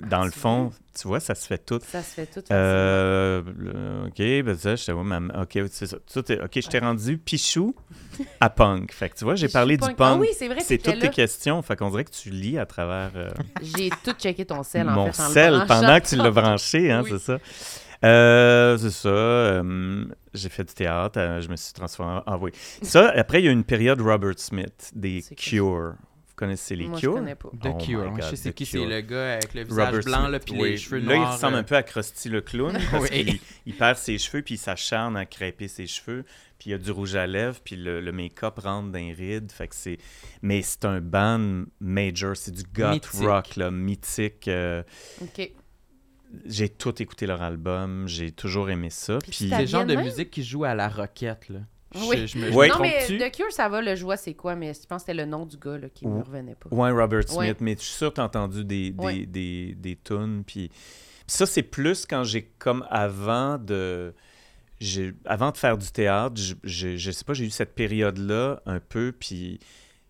dans 0.00 0.24
le 0.24 0.30
fond. 0.30 0.70
Tu 0.98 1.06
vois, 1.08 1.20
ça 1.20 1.34
se 1.34 1.46
fait 1.46 1.58
tout. 1.58 1.78
Ça 1.86 2.02
se 2.02 2.14
fait 2.14 2.26
tout. 2.26 2.40
Euh, 2.50 3.42
ok, 4.06 4.16
ben 4.18 4.56
ça, 4.56 4.74
j'étais, 4.76 4.92
ouais, 4.92 5.04
maman, 5.04 5.32
ok, 5.42 5.58
c'est 5.70 5.86
ça. 5.86 5.98
Tout 6.12 6.32
est- 6.32 6.40
ok, 6.42 6.50
je 6.54 6.68
t'ai 6.68 6.78
rendu 6.78 7.18
Pichou 7.18 7.74
à 8.40 8.48
punk. 8.50 8.92
Fait 8.92 9.10
que 9.10 9.14
tu 9.16 9.24
vois, 9.24 9.34
j'ai 9.34 9.48
parlé 9.48 9.76
du 9.76 9.84
Ah 9.88 9.92
punk. 9.94 10.20
oui, 10.20 10.28
c'est 10.36 10.48
vrai, 10.48 10.60
c'est 10.60 10.68
c'était 10.78 10.92
toutes 10.92 11.00
tes 11.00 11.06
là. 11.08 11.12
questions. 11.12 11.60
Fait 11.62 11.76
qu'on 11.76 11.90
dirait 11.90 12.04
que 12.04 12.10
tu 12.12 12.30
lis 12.30 12.58
à 12.58 12.66
travers 12.66 13.10
euh, 13.16 13.30
J'ai 13.76 13.90
tout 14.04 14.12
checké 14.12 14.44
ton 14.46 14.62
sel, 14.62 14.88
en 14.88 14.92
mon 14.92 15.12
fait, 15.12 15.22
le 15.22 15.28
sel 15.32 15.64
pendant 15.68 16.00
que 16.00 16.06
tu 16.06 16.16
l'as 16.16 16.30
branché, 16.30 16.90
hein, 16.90 17.02
Oui. 17.04 17.10
c'est 17.12 17.18
ça. 17.18 17.38
Euh, 18.04 18.76
c'est 18.76 18.90
ça. 18.90 19.62
j'ai 20.34 20.48
fait 20.50 20.64
du 20.64 20.74
théâtre. 20.74 21.18
je 21.40 21.48
me 21.48 21.56
suis 21.56 21.72
transformé 21.72 22.18
en. 22.18 22.22
Ah 22.26 22.38
oui. 22.40 22.52
Ça, 22.82 23.10
après, 23.16 23.40
il 23.40 23.46
y 23.46 23.48
a 23.48 23.52
une 23.52 23.64
période 23.64 24.00
Robert 24.00 24.34
Smith, 24.38 24.90
des 24.94 25.22
Cure. 25.36 25.94
Vous 26.38 26.44
connaissez 26.44 26.76
les 26.76 26.86
Moi, 26.86 26.98
je 26.98 27.06
Cure? 27.06 27.14
connais 27.14 27.34
pas. 27.34 27.48
The 27.48 27.66
Oh 27.72 27.78
Cure. 27.78 28.10
God, 28.10 28.16
je 28.22 28.28
sais 28.28 28.36
c'est 28.36 28.50
The 28.52 28.54
qui, 28.54 28.66
c'est 28.66 28.84
le 28.84 29.00
gars 29.00 29.32
avec 29.36 29.54
le 29.54 29.64
visage 29.64 29.86
Robert 29.86 30.04
blanc, 30.04 30.28
là, 30.28 30.38
puis 30.38 30.52
oui. 30.54 30.70
les 30.72 30.76
cheveux 30.76 30.98
Là, 30.98 31.16
noirs. 31.16 31.30
il 31.30 31.34
ressemble 31.34 31.54
euh, 31.56 31.60
un 31.60 31.62
peu 31.62 31.76
à 31.76 31.82
Krusty 31.82 32.28
le 32.28 32.40
clown 32.42 32.72
parce 32.90 33.04
Oui. 33.10 33.24
qu'il 33.24 33.38
il 33.64 33.74
perd 33.74 33.96
ses 33.96 34.18
cheveux 34.18 34.42
puis 34.42 34.56
il 34.56 34.58
s'acharne 34.58 35.16
à 35.16 35.24
crêper 35.24 35.66
ses 35.66 35.86
cheveux. 35.86 36.24
Puis 36.58 36.68
il 36.68 36.72
y 36.72 36.74
a 36.74 36.78
du 36.78 36.90
rouge 36.90 37.14
à 37.16 37.26
lèvres 37.26 37.58
puis 37.64 37.76
le, 37.76 38.02
le 38.02 38.12
make-up 38.12 38.58
rentre 38.58 38.90
dans 38.92 38.98
les 38.98 39.14
rides. 39.14 39.50
Fait 39.50 39.66
que 39.68 39.74
c'est... 39.74 39.96
Mais 40.42 40.60
c'est 40.60 40.84
un 40.84 41.00
band 41.00 41.64
major, 41.80 42.36
c'est 42.36 42.52
du 42.52 42.64
goth 42.64 42.92
Mythique. 43.14 43.26
rock, 43.26 43.56
là, 43.56 43.70
mythique. 43.70 44.48
euh, 44.48 44.82
OK. 45.22 45.50
J'ai 46.44 46.68
tout 46.68 47.00
écouté 47.00 47.26
leur 47.26 47.40
album, 47.40 48.08
j'ai 48.08 48.30
toujours 48.32 48.68
aimé 48.68 48.90
ça. 48.90 49.18
Puis 49.20 49.48
C'est 49.48 49.58
le 49.60 49.66
genre 49.66 49.86
de 49.86 49.94
musique 49.94 50.30
qui 50.30 50.42
joue 50.44 50.64
à 50.64 50.74
la 50.74 50.88
roquette, 50.88 51.48
là. 51.48 51.60
Oui. 51.94 52.26
Je, 52.26 52.38
me, 52.38 52.50
je 52.50 52.56
Oui. 52.56 52.66
me 52.68 52.72
Non, 52.74 52.80
mais 52.80 52.98
trompe-tu? 53.04 53.18
The 53.18 53.30
Cure, 53.34 53.52
ça 53.52 53.68
va, 53.68 53.80
le 53.80 53.94
joie, 53.94 54.16
c'est 54.16 54.34
quoi? 54.34 54.54
Mais 54.56 54.74
je 54.74 54.80
pense 54.86 55.02
que 55.02 55.06
c'était 55.12 55.14
le 55.14 55.24
nom 55.24 55.46
du 55.46 55.56
gars 55.56 55.78
là, 55.78 55.88
qui 55.88 56.06
me 56.06 56.14
Ou- 56.18 56.22
revenait 56.22 56.56
pas. 56.56 56.68
Ouais, 56.74 56.90
Robert 56.90 57.22
Smith, 57.28 57.38
Ouais. 57.38 57.56
mais 57.60 57.74
je 57.76 57.82
suis 57.82 57.94
sûr 57.94 58.10
que 58.10 58.16
tu 58.16 58.20
as 58.20 58.24
entendu 58.24 58.64
des, 58.64 58.90
des, 58.90 59.04
Ouais. 59.04 59.26
des, 59.26 59.74
des 59.78 59.96
tunes. 59.96 60.42
Puis, 60.46 60.70
ça, 61.26 61.46
c'est 61.46 61.62
plus 61.62 62.04
quand 62.06 62.24
j'ai 62.24 62.42
comme 62.58 62.84
avant 62.90 63.56
de. 63.58 64.14
j'ai- 64.80 65.14
Avant 65.24 65.52
de 65.52 65.56
faire 65.56 65.78
du 65.78 65.90
théâtre, 65.90 66.34
je, 66.40 66.54
je, 66.64 66.96
je 66.96 67.10
sais 67.10 67.24
pas, 67.24 67.34
j'ai 67.34 67.46
eu 67.46 67.50
cette 67.50 67.74
période-là 67.74 68.60
un 68.66 68.80
peu, 68.80 69.12
puis 69.18 69.58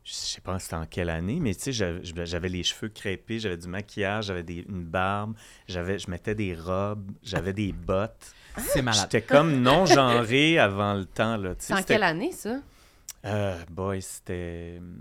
je 0.02 0.12
sais 0.12 0.40
pas 0.40 0.58
c'était 0.58 0.74
en 0.76 0.86
quelle 0.86 1.10
année, 1.10 1.38
mais 1.40 1.54
tu 1.54 1.72
sais, 1.72 1.72
j'avais- 1.72 2.48
les 2.48 2.62
cheveux 2.62 2.88
crêpés, 2.88 3.38
j'avais 3.38 3.56
du 3.56 3.68
maquillage, 3.68 4.26
j'avais 4.26 4.42
des- 4.44 4.64
une 4.68 4.84
barbe, 4.84 5.34
j'avais, 5.68 5.98
je 5.98 6.10
mettais 6.10 6.34
des 6.34 6.54
robes, 6.54 7.10
j'avais 7.22 7.52
des 7.52 7.72
bottes. 7.72 8.32
C'est 8.59 8.83
malade. 8.83 9.09
J'étais 9.11 9.23
comme 9.23 9.61
non-genré 9.61 10.59
avant 10.59 10.95
le 10.95 11.05
temps, 11.05 11.37
là. 11.37 11.51
C'est 11.59 11.75
en 11.75 11.83
quelle 11.83 12.03
année, 12.03 12.33
ça? 12.33 12.57
euh, 13.25 13.57
boy, 13.71 14.01
c'était 14.03 14.77
hum, 14.79 14.95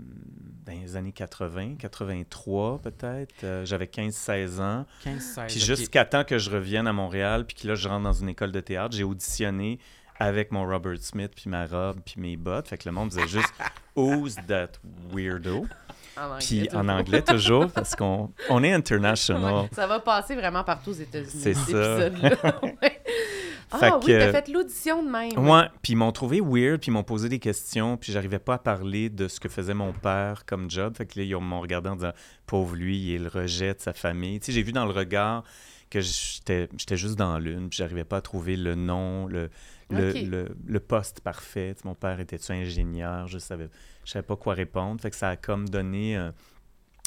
dans 0.66 0.72
les 0.72 0.96
années 0.96 1.12
80, 1.12 1.76
83 1.78 2.80
peut-être. 2.82 3.44
Euh, 3.44 3.64
J'avais 3.64 3.86
15-16 3.86 4.60
ans. 4.60 4.84
15, 5.04 5.22
16. 5.22 5.44
Puis 5.48 5.60
jusqu'à 5.60 6.04
temps 6.04 6.24
que 6.24 6.38
je 6.38 6.50
revienne 6.50 6.86
à 6.88 6.92
Montréal, 6.92 7.44
puis 7.46 7.56
que 7.56 7.68
là, 7.68 7.74
je 7.76 7.88
rentre 7.88 8.02
dans 8.02 8.12
une 8.12 8.28
école 8.28 8.50
de 8.52 8.60
théâtre, 8.60 8.96
j'ai 8.96 9.04
auditionné 9.04 9.78
avec 10.18 10.50
mon 10.50 10.66
Robert 10.66 10.96
Smith, 11.00 11.32
puis 11.36 11.48
ma 11.50 11.66
robe, 11.66 12.00
puis 12.04 12.14
mes 12.18 12.36
bottes. 12.36 12.68
Fait 12.68 12.78
que 12.78 12.88
le 12.88 12.92
monde 12.92 13.10
disait 13.10 13.28
juste 13.28 13.52
«Who's 13.96 14.34
that 14.48 14.70
weirdo? 15.12 15.66
En» 16.18 16.22
anglais, 16.32 16.38
Puis 16.40 16.68
en 16.74 16.80
toujours. 16.80 16.90
anglais 16.96 17.22
toujours, 17.22 17.70
parce 17.70 17.94
qu'on 17.94 18.32
on 18.48 18.64
est 18.64 18.72
international. 18.80 19.68
Ça 19.72 19.86
va 19.86 20.00
passer 20.00 20.34
vraiment 20.34 20.64
partout 20.64 20.90
aux 20.90 20.94
États-Unis. 20.94 21.30
C'est 21.30 21.54
ça. 21.54 22.08
Ah 23.72 23.78
Fait 23.78 23.92
oui, 23.94 24.06
que- 24.06 24.18
t'as 24.18 24.32
fait 24.32 24.48
l'audition 24.52 25.02
de 25.02 25.08
même. 25.10 25.38
Ouais, 25.48 25.64
puis 25.82 25.92
ils 25.94 25.96
m'ont 25.96 26.12
trouvé 26.12 26.40
weird, 26.40 26.80
puis 26.80 26.88
ils 26.88 26.92
m'ont 26.92 27.02
posé 27.02 27.28
des 27.28 27.38
questions, 27.40 27.96
puis 27.96 28.12
j'arrivais 28.12 28.38
pas 28.38 28.54
à 28.54 28.58
parler 28.58 29.10
de 29.10 29.26
ce 29.28 29.40
que 29.40 29.48
faisait 29.48 29.74
mon 29.74 29.92
père 29.92 30.44
comme 30.46 30.70
job. 30.70 30.96
Fait 30.96 31.06
que 31.06 31.18
là, 31.18 31.24
ils 31.24 31.36
m'ont 31.36 31.60
regardé 31.60 31.88
en 31.88 31.96
disant 31.96 32.12
pauvre 32.46 32.76
lui, 32.76 32.96
il 32.98 33.14
est 33.14 33.18
le 33.18 33.28
rejet 33.28 33.74
de 33.74 33.80
sa 33.80 33.92
famille. 33.92 34.38
Tu 34.40 34.46
sais, 34.46 34.52
j'ai 34.52 34.62
vu 34.62 34.72
dans 34.72 34.84
le 34.86 34.92
regard 34.92 35.42
que 35.90 36.00
j'étais 36.00 36.68
j'étais 36.76 36.96
juste 36.96 37.16
dans 37.16 37.38
l'une, 37.38 37.68
puis 37.68 37.76
j'arrivais 37.78 38.04
pas 38.04 38.16
à 38.18 38.20
trouver 38.20 38.56
le 38.56 38.74
nom, 38.74 39.26
le, 39.26 39.50
le, 39.90 40.12
le, 40.12 40.48
le 40.66 40.80
poste 40.80 41.20
parfait. 41.20 41.74
Tu 41.76 41.82
sais, 41.82 41.88
mon 41.88 41.94
père 41.94 42.18
était-tu 42.20 42.52
ingénieur? 42.52 43.26
Je 43.28 43.38
savais, 43.38 43.68
je 44.04 44.10
savais 44.12 44.24
pas 44.24 44.36
quoi 44.36 44.54
répondre. 44.54 45.00
Fait 45.00 45.10
que 45.10 45.16
ça 45.16 45.30
a 45.30 45.36
comme 45.36 45.68
donné. 45.68 46.16
euh, 46.16 46.30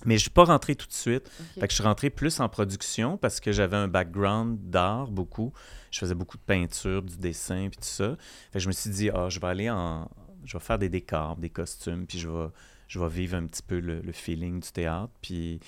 Mais 0.05 0.15
je 0.15 0.21
suis 0.21 0.29
pas 0.29 0.45
rentré 0.45 0.75
tout 0.75 0.87
de 0.87 0.93
suite. 0.93 1.29
Fait 1.55 1.67
que 1.67 1.71
je 1.71 1.75
suis 1.75 1.83
rentré 1.83 2.09
plus 2.09 2.39
en 2.39 2.47
production 2.47 3.17
parce 3.17 3.39
que 3.39 3.51
j'avais 3.51 3.75
un 3.75 3.87
background 3.87 4.57
d'art 4.69 5.07
beaucoup. 5.11 5.51
Je 5.91 5.99
faisais 5.99 6.15
beaucoup 6.15 6.37
de 6.37 6.43
peinture, 6.43 7.01
du 7.01 7.17
dessin, 7.17 7.67
puis 7.69 7.79
tout 7.79 7.87
ça. 7.87 8.15
Fait 8.51 8.59
que 8.59 8.63
je 8.63 8.67
me 8.67 8.73
suis 8.73 8.89
dit, 8.89 9.09
ah, 9.09 9.27
je 9.29 9.39
vais 9.39 9.47
aller 9.47 9.69
en. 9.69 10.09
Je 10.45 10.57
vais 10.57 10.63
faire 10.63 10.79
des 10.79 10.89
décors, 10.89 11.35
des 11.35 11.49
costumes, 11.49 12.05
puis 12.07 12.17
je 12.17 12.29
vais, 12.29 12.47
je 12.87 12.97
vais 12.97 13.09
vivre 13.09 13.35
un 13.35 13.45
petit 13.45 13.61
peu 13.61 13.79
le, 13.79 13.99
le 13.99 14.11
feeling 14.13 14.61
du 14.61 14.71
théâtre. 14.71 15.11
Puis 15.21 15.59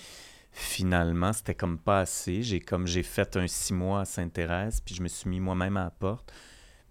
finalement, 0.54 1.34
c'était 1.34 1.56
comme 1.56 1.78
pas 1.78 2.00
assez. 2.00 2.42
J'ai 2.42 2.62
comme 2.62 2.88
j'ai 2.88 3.04
fait 3.04 3.36
un 3.36 3.48
six 3.48 3.74
mois 3.74 4.02
à 4.02 4.06
Sainte-Thérèse, 4.06 4.82
puis 4.82 4.96
je 4.96 5.02
me 5.02 5.10
suis 5.10 5.30
mis 5.30 5.40
moi-même 5.42 5.76
à 5.76 5.86
la 5.86 5.92
porte 5.92 6.32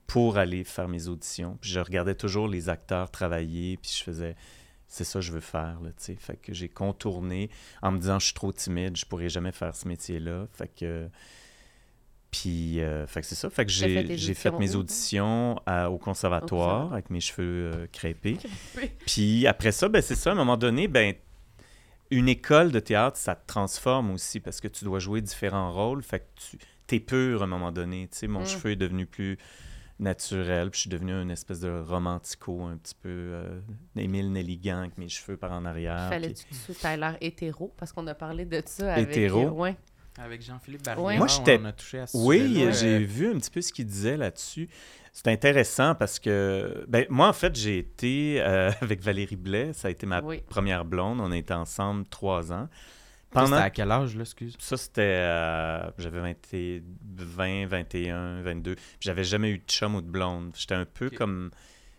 pour 0.06 0.38
aller 0.38 0.64
faire 0.64 0.88
mes 0.88 1.08
auditions. 1.08 1.56
Puis 1.60 1.70
je 1.70 1.80
regardais 1.80 2.14
toujours 2.14 2.48
les 2.48 2.68
acteurs 2.68 3.10
travailler, 3.10 3.76
puis 3.76 3.92
je 3.96 4.02
faisais 4.02 4.34
c'est 4.92 5.04
ça 5.04 5.20
que 5.20 5.24
je 5.24 5.32
veux 5.32 5.40
faire 5.40 5.78
là, 5.82 5.90
tu 5.90 5.94
sais. 6.04 6.16
Fait 6.16 6.36
que 6.36 6.52
j'ai 6.52 6.68
contourné 6.68 7.48
en 7.80 7.92
me 7.92 7.98
disant 7.98 8.18
je 8.18 8.26
suis 8.26 8.34
trop 8.34 8.52
timide, 8.52 8.96
je 8.96 9.06
pourrais 9.06 9.28
jamais 9.28 9.52
faire 9.52 9.74
ce 9.74 9.86
métier-là. 9.88 10.46
Fait 10.52 10.68
que 10.68 11.08
puis 12.30 12.80
euh, 12.80 13.06
fait 13.08 13.22
que 13.22 13.26
c'est 13.26 13.34
ça, 13.34 13.50
fait 13.50 13.66
que 13.66 13.72
fait 13.72 14.16
j'ai 14.16 14.34
fait 14.34 14.52
mes 14.52 14.76
auditions 14.76 15.60
à- 15.66 15.90
au 15.90 15.98
conservatoire 15.98 16.92
avec 16.92 17.10
mes 17.10 17.20
cheveux 17.20 17.72
euh, 17.74 17.86
crêpés. 17.92 18.36
Puis 19.06 19.46
après 19.48 19.72
ça, 19.72 19.88
ben 19.88 20.00
c'est 20.00 20.14
ça, 20.14 20.30
à 20.30 20.32
un 20.34 20.36
moment 20.36 20.56
donné, 20.56 20.86
ben 20.86 21.14
une 22.12 22.28
école 22.28 22.70
de 22.72 22.78
théâtre, 22.80 23.16
ça 23.16 23.34
te 23.34 23.46
transforme 23.46 24.10
aussi 24.12 24.38
parce 24.40 24.60
que 24.60 24.68
tu 24.68 24.84
dois 24.84 24.98
jouer 25.00 25.20
différents 25.20 25.72
rôles. 25.72 26.02
Fait 26.02 26.20
que 26.20 26.24
tu 26.50 26.58
t'es 26.86 27.00
pur 27.00 27.42
à 27.42 27.44
un 27.44 27.48
moment 27.48 27.70
donné. 27.72 28.08
Tu 28.10 28.18
sais, 28.18 28.26
mon 28.28 28.42
Mm. 28.42 28.46
cheveu 28.46 28.70
est 28.72 28.76
devenu 28.76 29.06
plus 29.06 29.36
naturel. 30.00 30.70
Puis 30.70 30.78
je 30.78 30.80
suis 30.82 30.90
devenu 30.90 31.12
une 31.12 31.30
espèce 31.30 31.60
de 31.60 31.70
romantico, 31.86 32.62
un 32.64 32.76
petit 32.76 32.94
peu 32.94 33.08
euh, 33.08 33.60
Émile 33.96 34.32
Nelligan 34.32 34.78
avec 34.80 34.98
mes 34.98 35.08
cheveux 35.08 35.36
par 35.36 35.52
en 35.52 35.64
arrière. 35.64 36.08
Fallait-tu 36.08 36.44
puis- 36.46 36.74
que 36.74 36.80
tu 36.80 36.86
aies 36.86 36.96
l'air 36.96 37.16
hétéro? 37.20 37.72
Parce 37.76 37.92
qu'on 37.92 38.06
a 38.06 38.14
parlé 38.14 38.44
de 38.44 38.62
ça 38.66 38.94
avec... 38.94 39.10
Hétéro? 39.10 39.46
euh, 39.46 39.50
ouais. 39.50 39.76
Avec 40.18 40.42
Jean-Philippe 40.42 40.84
Barrière, 40.84 41.04
Ouais. 41.04 41.16
Moi, 41.18 41.28
j'étais- 41.28 41.58
on 41.62 41.64
a 41.66 41.72
touché 41.72 42.00
à 42.00 42.06
ce 42.06 42.16
Oui, 42.16 42.66
j'ai 42.72 42.96
Euh, 42.96 42.98
vu 42.98 43.28
un 43.30 43.38
petit 43.38 43.50
peu 43.50 43.62
ce 43.62 43.72
qu'il 43.72 43.86
disait 43.86 44.16
là-dessus. 44.16 44.68
C'est 45.12 45.28
intéressant 45.28 45.94
parce 45.94 46.18
que, 46.18 46.84
ben, 46.88 47.06
moi, 47.08 47.28
en 47.28 47.32
fait, 47.32 47.54
j'ai 47.56 47.78
été 47.78 48.36
euh, 48.40 48.70
avec 48.82 49.00
Valérie 49.02 49.36
Blais. 49.36 49.72
Ça 49.72 49.88
a 49.88 49.90
été 49.90 50.06
ma 50.06 50.20
Oui. 50.20 50.42
première 50.48 50.84
blonde. 50.84 51.20
On 51.20 51.30
a 51.32 51.36
été 51.36 51.54
ensemble 51.54 52.04
trois 52.10 52.52
ans. 52.52 52.68
Pendant 53.30 53.46
C'était 53.46 53.58
à 53.62 53.70
quel 53.70 53.90
âge, 53.92 54.16
là, 54.16 54.22
excuse? 54.22 54.56
Ça, 54.58 54.76
c'était. 54.76 55.02
euh, 55.02 55.88
j'avais 55.98 56.18
20, 56.20 56.34
20, 57.16 57.66
21, 57.66 58.42
22. 58.42 58.74
Puis 58.74 58.84
J'avais 59.00 59.22
jamais 59.24 59.50
eu 59.50 59.58
de 59.58 59.64
chum 59.68 59.94
ou 59.94 60.00
de 60.00 60.08
blonde. 60.10 60.50
J'étais 60.56 60.74
un 60.74 60.84
peu 60.84 61.10
comme 61.10 61.50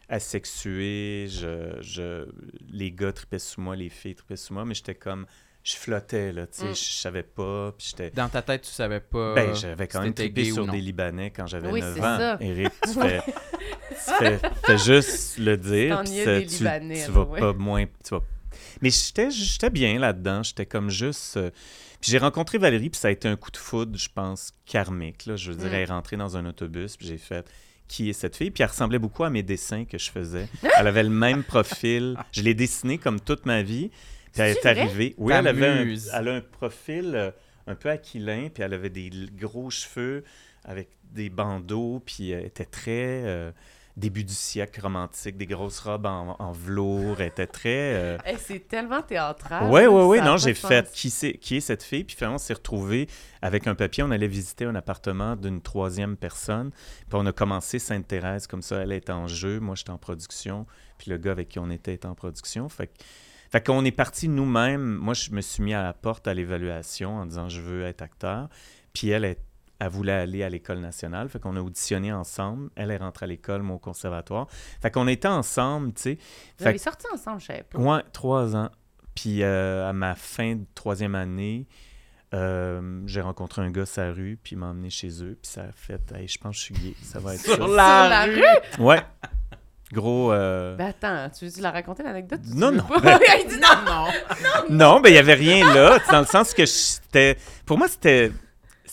asexué. 0.09 1.27
Je, 1.29 1.77
je, 1.81 2.27
les 2.69 2.91
gars 2.91 3.11
tripaient 3.13 3.39
sous 3.39 3.61
moi, 3.61 3.75
les 3.75 3.89
filles 3.89 4.15
tripaient 4.15 4.35
sous 4.35 4.53
moi, 4.53 4.65
mais 4.65 4.73
j'étais 4.73 4.95
comme. 4.95 5.25
Je 5.63 5.75
flottais, 5.75 6.31
là, 6.31 6.47
tu 6.47 6.57
sais. 6.61 6.65
Mm. 6.71 6.75
Je 6.75 6.91
savais 6.91 7.21
pas. 7.23 7.71
Puis 7.77 7.87
j'étais. 7.91 8.09
Dans 8.09 8.27
ta 8.29 8.41
tête, 8.41 8.63
tu 8.63 8.71
savais 8.71 8.99
pas. 8.99 9.35
Ben, 9.35 9.53
j'avais 9.53 9.87
quand 9.87 10.01
si 10.01 10.09
même 10.23 10.49
ou 10.51 10.53
sur 10.55 10.67
des 10.67 10.81
Libanais 10.81 11.29
quand 11.29 11.45
j'avais 11.45 11.69
Oui, 11.69 11.81
9 11.81 11.93
c'est 11.93 11.99
ans. 12.01 12.17
ça. 12.17 12.37
Eric, 12.41 12.69
tu 12.83 12.93
fais, 12.99 13.21
tu 13.21 13.95
fais, 14.17 14.39
fais 14.65 14.77
juste 14.79 15.37
le 15.37 15.57
dire. 15.57 15.97
ça- 15.97 16.41
tu, 16.41 16.47
Libanais, 16.47 17.05
tu 17.05 17.11
vas 17.11 17.21
ouais. 17.25 17.39
pas 17.39 17.53
moins. 17.53 17.85
Tu 18.03 18.09
vas... 18.15 18.21
Mais 18.81 18.89
j'étais 18.89 19.31
j'étais 19.31 19.69
bien 19.69 19.99
là-dedans. 19.99 20.43
J'étais 20.43 20.65
comme 20.65 20.89
juste. 20.89 21.37
euh, 21.37 21.51
Puis 22.01 22.11
j'ai 22.11 22.17
rencontré 22.17 22.57
Valérie, 22.57 22.89
puis 22.89 22.99
ça 22.99 23.09
a 23.09 23.11
été 23.11 23.27
un 23.27 23.35
coup 23.35 23.51
de 23.51 23.57
foudre, 23.57 23.97
je 23.97 24.09
pense, 24.13 24.51
karmique. 24.65 25.25
Là. 25.25 25.35
Je 25.35 25.51
veux 25.51 25.57
dire, 25.57 25.69
Mm. 25.69 25.73
elle 25.73 25.81
est 25.81 25.85
rentrée 25.85 26.17
dans 26.17 26.37
un 26.37 26.45
autobus, 26.45 26.97
puis 26.97 27.07
j'ai 27.07 27.17
fait 27.17 27.45
qui 27.87 28.09
est 28.09 28.13
cette 28.13 28.37
fille? 28.37 28.51
Puis 28.51 28.63
elle 28.63 28.69
ressemblait 28.69 28.99
beaucoup 28.99 29.23
à 29.25 29.29
mes 29.29 29.43
dessins 29.43 29.83
que 29.83 29.97
je 29.97 30.09
faisais. 30.09 30.47
Elle 30.79 30.87
avait 30.87 31.03
le 31.03 31.09
même 31.09 31.43
profil. 31.43 32.15
Je 32.31 32.41
l'ai 32.41 32.53
dessiné 32.53 32.97
comme 32.97 33.19
toute 33.19 33.45
ma 33.45 33.63
vie. 33.63 33.91
Puis 34.31 34.41
elle 34.41 34.51
est 34.55 34.65
arrivée. 34.65 35.13
Oui, 35.17 35.33
elle 35.35 35.45
avait 35.47 35.67
un, 35.67 35.87
elle 36.13 36.27
a 36.29 36.35
un 36.35 36.39
profil 36.41 37.11
euh, 37.15 37.31
un 37.67 37.75
peu 37.75 37.89
aquilin, 37.89 38.47
puis 38.47 38.63
elle 38.63 38.73
avait 38.73 38.89
des 38.89 39.09
gros 39.37 39.69
cheveux 39.69 40.23
avec 40.63 40.87
des 41.11 41.29
bandeaux, 41.29 42.01
puis 42.05 42.31
elle 42.31 42.45
était 42.45 42.63
très 42.63 43.23
euh, 43.25 43.51
début 43.97 44.23
du 44.23 44.33
siècle 44.33 44.81
romantique, 44.81 45.37
des 45.37 45.45
grosses 45.45 45.79
robes 45.79 46.05
en, 46.05 46.35
en 46.39 46.51
velours. 46.51 47.19
Elle 47.19 47.27
était 47.27 47.47
très. 47.47 47.93
euh, 47.95 48.17
Hey, 48.25 48.37
c'est 48.39 48.67
tellement 48.67 49.01
théâtral. 49.01 49.63
Ça 49.65 49.69
ouais. 49.69 50.19
a 50.19 50.23
Non, 50.25 50.37
j'ai 50.37 50.53
fait 50.53 50.91
qui, 50.91 51.09
c'est, 51.09 51.33
qui 51.33 51.57
est 51.57 51.61
cette 51.61 51.83
fille. 51.83 52.03
Puis 52.03 52.15
finalement, 52.15 52.35
on 52.35 52.39
s'est 52.39 52.53
retrouvés 52.53 53.07
avec 53.41 53.67
un 53.67 53.75
papier. 53.75 54.03
On 54.03 54.11
allait 54.11 54.27
visiter 54.27 54.65
un 54.65 54.75
appartement 54.75 55.35
d'une 55.35 55.61
troisième 55.61 56.17
personne. 56.17 56.71
Puis 56.71 57.13
on 57.13 57.25
a 57.25 57.31
commencé 57.31 57.79
Sainte-Thérèse 57.79 58.47
comme 58.47 58.61
ça. 58.61 58.77
Elle 58.81 58.91
était 58.93 59.11
en 59.11 59.27
jeu. 59.27 59.59
Moi, 59.59 59.75
j'étais 59.75 59.89
en 59.91 59.97
production. 59.97 60.65
Puis 60.97 61.11
le 61.11 61.17
gars 61.17 61.31
avec 61.31 61.49
qui 61.49 61.59
on 61.59 61.69
était 61.69 61.93
était 61.93 62.05
en 62.07 62.15
production. 62.15 62.69
Fait, 62.69 62.87
que- 62.87 62.93
fait 63.51 63.65
qu'on 63.65 63.83
est 63.83 63.91
parti 63.91 64.27
nous-mêmes. 64.29 64.81
Moi, 64.95 65.13
je 65.13 65.31
me 65.31 65.41
suis 65.41 65.61
mis 65.63 65.73
à 65.73 65.83
la 65.83 65.93
porte 65.93 66.27
à 66.27 66.33
l'évaluation 66.33 67.17
en 67.17 67.25
disant 67.25 67.49
je 67.49 67.59
veux 67.61 67.83
être 67.83 68.01
acteur. 68.01 68.47
Puis 68.93 69.09
elle, 69.09 69.25
elle, 69.25 69.35
elle 69.83 69.89
voulait 69.89 70.11
aller 70.13 70.43
à 70.43 70.49
l'école 70.49 70.77
nationale. 70.79 71.27
Fait 71.27 71.39
qu'on 71.39 71.55
a 71.55 71.59
auditionné 71.61 72.13
ensemble. 72.13 72.69
Elle 72.75 72.91
est 72.91 72.97
rentrée 72.97 73.23
à 73.25 73.27
l'école, 73.27 73.63
moi 73.63 73.77
au 73.77 73.79
conservatoire. 73.79 74.45
Fait 74.81 74.91
qu'on 74.91 75.07
était 75.07 75.27
ensemble, 75.27 75.93
tu 75.93 76.01
sais. 76.03 76.17
Vous 76.57 76.63
Fait 76.63 76.69
avez 76.69 76.77
sorti 76.77 77.07
ensemble, 77.11 77.41
je 77.41 77.47
savais 77.47 77.63
pas. 77.63 77.79
Ouais, 77.79 78.01
trois 78.13 78.55
ans. 78.55 78.69
Puis 79.15 79.41
euh, 79.41 79.89
à 79.89 79.93
ma 79.93 80.13
fin 80.13 80.55
de 80.55 80.65
troisième 80.75 81.15
année, 81.15 81.65
euh, 82.33 83.01
j'ai 83.07 83.21
rencontré 83.21 83.61
un 83.63 83.71
gars 83.71 83.85
sur 83.87 84.01
la 84.03 84.11
rue, 84.13 84.39
puis 84.41 84.53
il 84.55 84.59
m'a 84.59 84.67
emmené 84.67 84.89
chez 84.89 85.09
eux, 85.23 85.37
puis 85.41 85.51
ça 85.51 85.63
a 85.63 85.71
fait, 85.73 85.99
Hey, 86.15 86.27
je 86.27 86.37
pense 86.37 86.51
que 86.55 86.59
je 86.59 86.63
suis 86.65 86.73
gay, 86.75 86.93
ça 87.01 87.19
va 87.19 87.33
être 87.33 87.41
Sur 87.41 87.67
la, 87.67 87.67
Sur 87.67 88.09
la 88.09 88.23
rue? 88.25 88.83
Ouais. 88.85 89.01
Gros. 89.91 90.31
euh, 90.31 90.75
Ben 90.77 90.87
attends, 90.97 91.29
tu 91.37 91.45
veux-tu 91.45 91.59
la 91.59 91.71
raconter 91.71 92.03
l'anecdote? 92.03 92.39
tu 92.49 92.55
Non, 92.55 92.71
veux 92.71 92.77
non. 92.77 92.85
Il 93.43 93.47
dit 93.49 93.59
non! 93.59 93.83
Non. 93.85 94.07
Non, 94.69 94.99
ben 95.01 95.09
il 95.09 95.15
y 95.15 95.17
avait 95.17 95.33
rien 95.33 95.73
là, 95.73 95.99
tu 95.99 96.09
dans 96.11 96.21
le 96.21 96.25
sens 96.25 96.53
que 96.53 96.65
c'était. 96.65 97.37
Pour 97.65 97.77
moi, 97.77 97.87
c'était. 97.89 98.31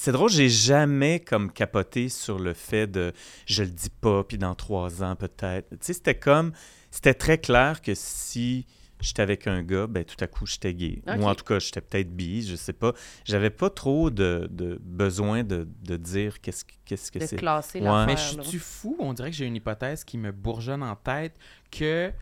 C'est 0.01 0.13
drôle, 0.13 0.31
j'ai 0.31 0.49
jamais 0.49 1.19
comme 1.19 1.51
capoté 1.51 2.09
sur 2.09 2.39
le 2.39 2.55
fait 2.55 2.87
de 2.87 3.13
je 3.47 3.65
le 3.65 3.71
dis 3.71 3.91
pas, 3.91 4.23
puis 4.23 4.39
dans 4.39 4.55
trois 4.55 5.03
ans 5.03 5.17
peut-être. 5.17 5.71
Tu 5.71 5.77
sais, 5.81 5.93
c'était 5.93 6.15
comme. 6.15 6.53
C'était 6.93 7.15
très 7.15 7.39
clair 7.39 7.83
que 7.83 7.95
si 7.97 8.65
j'étais 9.01 9.23
avec 9.23 9.49
un 9.49 9.61
gars, 9.65 9.89
ben 9.89 10.05
tout 10.05 10.17
à 10.21 10.29
coup 10.29 10.47
j'étais 10.47 10.73
gay. 10.73 11.03
Ou 11.09 11.25
en 11.25 11.35
tout 11.35 11.45
cas, 11.45 11.59
j'étais 11.59 11.81
peut-être 11.81 12.15
bi, 12.15 12.47
je 12.47 12.55
sais 12.55 12.73
pas. 12.73 12.93
J'avais 13.25 13.51
pas 13.51 13.71
trop 13.71 14.09
de, 14.11 14.47
de 14.53 14.79
besoin 14.81 15.43
de, 15.43 15.67
de 15.83 15.97
dire 15.97 16.41
qu'est-ce 16.41 16.65
que- 16.65 16.75
qu'est-ce 16.85 17.11
que 17.11 17.19
De 17.19 17.27
c'est. 17.27 17.37
classer 17.37 17.81
Ouais. 17.81 17.85
l'affaire. 17.87 18.07
Mais 18.07 18.43
je 18.43 18.49
suis 18.49 18.59
fou, 18.61 18.97
on 19.01 19.13
dirait 19.13 19.31
que 19.33 19.37
j'ai 19.37 19.47
une 19.47 19.57
hypothèse 19.57 20.05
qui 20.05 20.17
me 20.17 20.31
bourgeonne 20.31 20.85
en 20.85 20.95
tête 20.95 21.35
que 21.73 22.13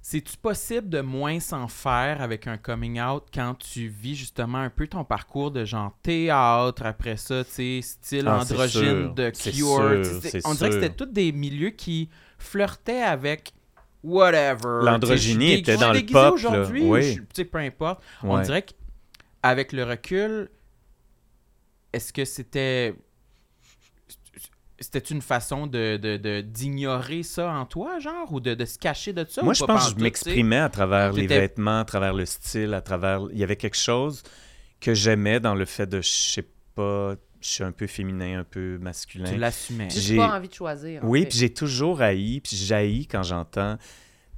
c'est-tu 0.00 0.36
possible 0.38 0.88
de 0.88 1.00
moins 1.00 1.38
s'en 1.40 1.68
faire 1.68 2.22
avec 2.22 2.46
un 2.46 2.56
coming 2.56 3.00
out 3.00 3.24
quand 3.34 3.54
tu 3.58 3.88
vis 3.88 4.14
justement 4.14 4.58
un 4.58 4.70
peu 4.70 4.86
ton 4.86 5.04
parcours 5.04 5.50
de 5.50 5.64
genre 5.64 5.92
théâtre, 6.02 6.86
après 6.86 7.16
ça, 7.16 7.44
tu 7.44 7.50
sais, 7.50 7.80
style 7.82 8.26
Ah, 8.28 8.40
androgyne 8.40 9.14
de 9.14 9.30
Cure. 9.30 9.52
sûr, 9.52 10.40
on 10.44 10.54
dirait 10.54 10.70
que 10.70 10.74
c'était 10.80 10.94
tous 10.94 11.06
des 11.06 11.32
milieux 11.32 11.70
qui 11.70 12.08
flirtaient 12.38 13.02
avec 13.02 13.52
whatever. 14.04 14.80
L'androgynie 14.84 15.54
était 15.54 15.76
dans 15.76 15.92
le 15.92 16.06
pop, 16.06 16.34
aujourd'hui, 16.34 16.84
Oui. 16.88 17.20
peu 17.44 17.58
importe. 17.58 18.02
On 18.22 18.40
dirait 18.40 18.64
qu'avec 18.64 19.72
le 19.72 19.84
recul, 19.84 20.48
est-ce 21.92 22.12
que 22.12 22.24
c'était. 22.24 22.94
C'était 24.80 24.98
une 25.00 25.22
façon 25.22 25.66
de, 25.66 25.96
de- 25.96 26.16
de- 26.16 26.40
d'ignorer 26.40 27.22
ça 27.24 27.52
en 27.52 27.64
toi, 27.66 27.98
genre, 27.98 28.32
ou 28.32 28.38
de, 28.40 28.54
de 28.54 28.64
se 28.64 28.78
cacher 28.78 29.12
de 29.12 29.24
ça? 29.28 29.42
Moi, 29.42 29.50
ou 29.50 29.54
je 29.54 29.64
pas 29.64 29.74
pense 29.74 29.92
que 29.92 29.98
je 29.98 30.04
m'exprimais 30.04 30.58
à 30.58 30.68
travers 30.68 31.12
les 31.12 31.26
vêtements, 31.40 31.80
à 31.80 31.84
travers 31.84 32.14
le 32.14 32.24
style, 32.26 32.74
à 32.74 32.80
travers. 32.80 33.22
Il 33.32 33.38
y 33.38 33.42
avait 33.42 33.56
quelque 33.56 33.76
chose 33.76 34.22
que 34.80 34.94
j'aimais 34.94 35.40
dans 35.40 35.56
le 35.56 35.64
fait 35.64 35.86
de, 35.88 36.00
je 36.00 36.08
sais 36.08 36.46
pas, 36.76 37.14
je 37.40 37.48
suis 37.48 37.64
un 37.64 37.72
peu 37.72 37.86
féminin, 37.88 38.40
un 38.40 38.44
peu 38.44 38.78
masculin. 38.78 39.32
Tu 39.32 39.36
l'assumais. 39.36 39.88
J'ai- 39.90 40.16
pas 40.16 40.36
envie 40.36 40.48
de 40.48 40.54
choisir. 40.54 41.04
en 41.04 41.08
Oui, 41.08 41.26
puis 41.26 41.38
j'ai 41.38 41.52
toujours 41.52 42.00
haï, 42.00 42.40
puis 42.40 42.56
j'haïs 42.56 43.06
quand 43.08 43.24
j'entends, 43.24 43.78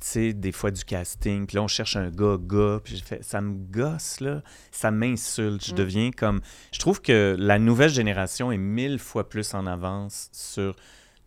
sais, 0.06 0.32
des 0.32 0.52
fois 0.52 0.70
du 0.70 0.84
casting, 0.84 1.46
puis 1.46 1.56
là, 1.56 1.62
on 1.62 1.68
cherche 1.68 1.96
un 1.96 2.10
gars, 2.10 2.36
gars, 2.40 2.80
puis 2.82 2.96
j'ai 2.96 3.02
fait, 3.02 3.22
ça 3.24 3.40
me 3.40 3.54
gosse, 3.54 4.20
là, 4.20 4.42
ça 4.70 4.90
m'insulte, 4.90 5.64
je 5.66 5.72
Mm. 5.72 5.76
deviens 5.76 6.10
comme... 6.10 6.40
Je 6.72 6.78
trouve 6.78 7.00
que 7.00 7.36
la 7.38 7.58
nouvelle 7.58 7.90
génération 7.90 8.50
est 8.52 8.56
mille 8.58 8.98
fois 8.98 9.28
plus 9.28 9.54
en 9.54 9.66
avance 9.66 10.28
sur 10.32 10.74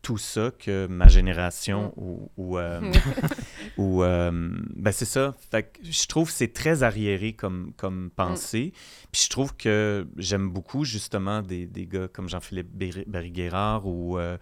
tout 0.02 0.18
ça 0.18 0.52
que 0.60 0.86
ma 0.88 1.08
génération 1.08 1.94
ou, 1.96 2.30
ou, 2.36 2.58
euh, 2.58 2.82
ou, 3.78 4.04
euh, 4.04 4.32
ben 4.76 4.92
c'est 4.92 5.06
ça. 5.06 5.34
Fait 5.50 5.64
que 5.64 5.80
je 5.82 6.06
trouve 6.08 6.28
que 6.28 6.34
c'est 6.36 6.52
très 6.52 6.84
arriéré 6.84 7.32
comme, 7.32 7.72
comme 7.78 8.10
pensée. 8.14 8.74
Puis 9.14 9.22
je 9.24 9.30
trouve 9.30 9.56
que 9.56 10.06
j'aime 10.18 10.50
beaucoup 10.50 10.84
justement 10.84 11.42
des, 11.42 11.68
des 11.68 11.86
gars 11.88 12.10
comme 12.10 12.28
Jean-Philippe 12.28 12.70
Berry- 12.76 13.06
Barry-Guerrard 13.08 13.86
ou 13.88 14.18
euh, 14.18 14.38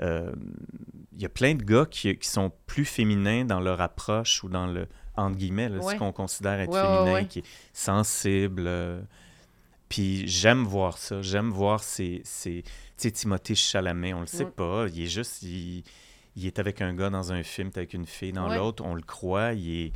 il 0.00 1.20
y 1.22 1.24
a 1.24 1.28
plein 1.28 1.54
de 1.54 1.62
gars 1.62 1.86
qui, 1.90 2.16
qui 2.16 2.28
sont 2.28 2.52
plus 2.66 2.84
féminins 2.84 3.44
dans 3.44 3.60
leur 3.60 3.80
approche 3.80 4.42
ou 4.44 4.48
dans 4.48 4.66
le 4.66 4.86
entre 5.16 5.36
guillemets 5.36 5.68
là, 5.68 5.78
Ouais. 5.78 5.94
ce 5.94 5.98
qu'on 5.98 6.10
considère 6.12 6.58
être 6.58 6.72
Ouais, 6.72 6.80
féminin, 6.82 7.12
ouais. 7.14 7.26
qui 7.26 7.38
est 7.40 7.44
sensible. 7.72 8.64
euh, 8.66 9.00
puis 9.88 10.26
j'aime 10.26 10.64
voir 10.64 10.98
ça. 10.98 11.22
J'aime 11.22 11.50
voir 11.50 11.84
ces, 11.84 12.20
ces 12.24 12.62
tu 12.64 12.70
sais, 12.96 13.10
Timothée 13.12 13.54
Chalamet, 13.54 14.12
on 14.14 14.20
le 14.22 14.26
sait 14.26 14.44
Ouais. 14.44 14.50
pas. 14.50 14.86
Il 14.92 15.02
est 15.02 15.06
juste, 15.06 15.42
il, 15.42 15.84
il 16.36 16.46
est 16.46 16.58
avec 16.58 16.80
un 16.80 16.94
gars 16.94 17.10
dans 17.10 17.32
un 17.32 17.44
film, 17.44 17.70
t'es 17.70 17.78
avec 17.80 17.94
une 17.94 18.06
fille 18.06 18.32
dans 18.32 18.48
l'autre, 18.52 18.82
on 18.84 18.94
le 18.94 19.02
croit. 19.02 19.52
Il 19.52 19.70
est, 19.86 19.92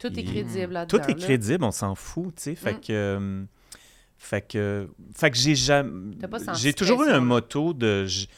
Tout 0.00 0.08
est 0.18 0.24
crédible 0.24 0.72
là-dedans. 0.72 0.98
tout 0.98 1.04
est 1.08 1.14
là. 1.14 1.24
crédible, 1.24 1.62
on 1.64 1.70
s'en 1.70 1.94
fout, 1.94 2.34
tu 2.34 2.42
sais. 2.42 2.54
Fait 2.56 2.74
Mm. 2.74 2.80
que, 2.80 2.92
euh, 2.92 3.44
fait 4.16 4.42
que, 4.48 4.88
fait 5.14 5.30
que 5.30 5.36
j'ai 5.36 5.54
jamais, 5.54 6.16
j'ai 6.56 6.72
toujours 6.72 7.04
eu 7.04 7.10
un 7.10 7.20
motto 7.20 7.72
de 7.74 8.06
j- 8.06 8.28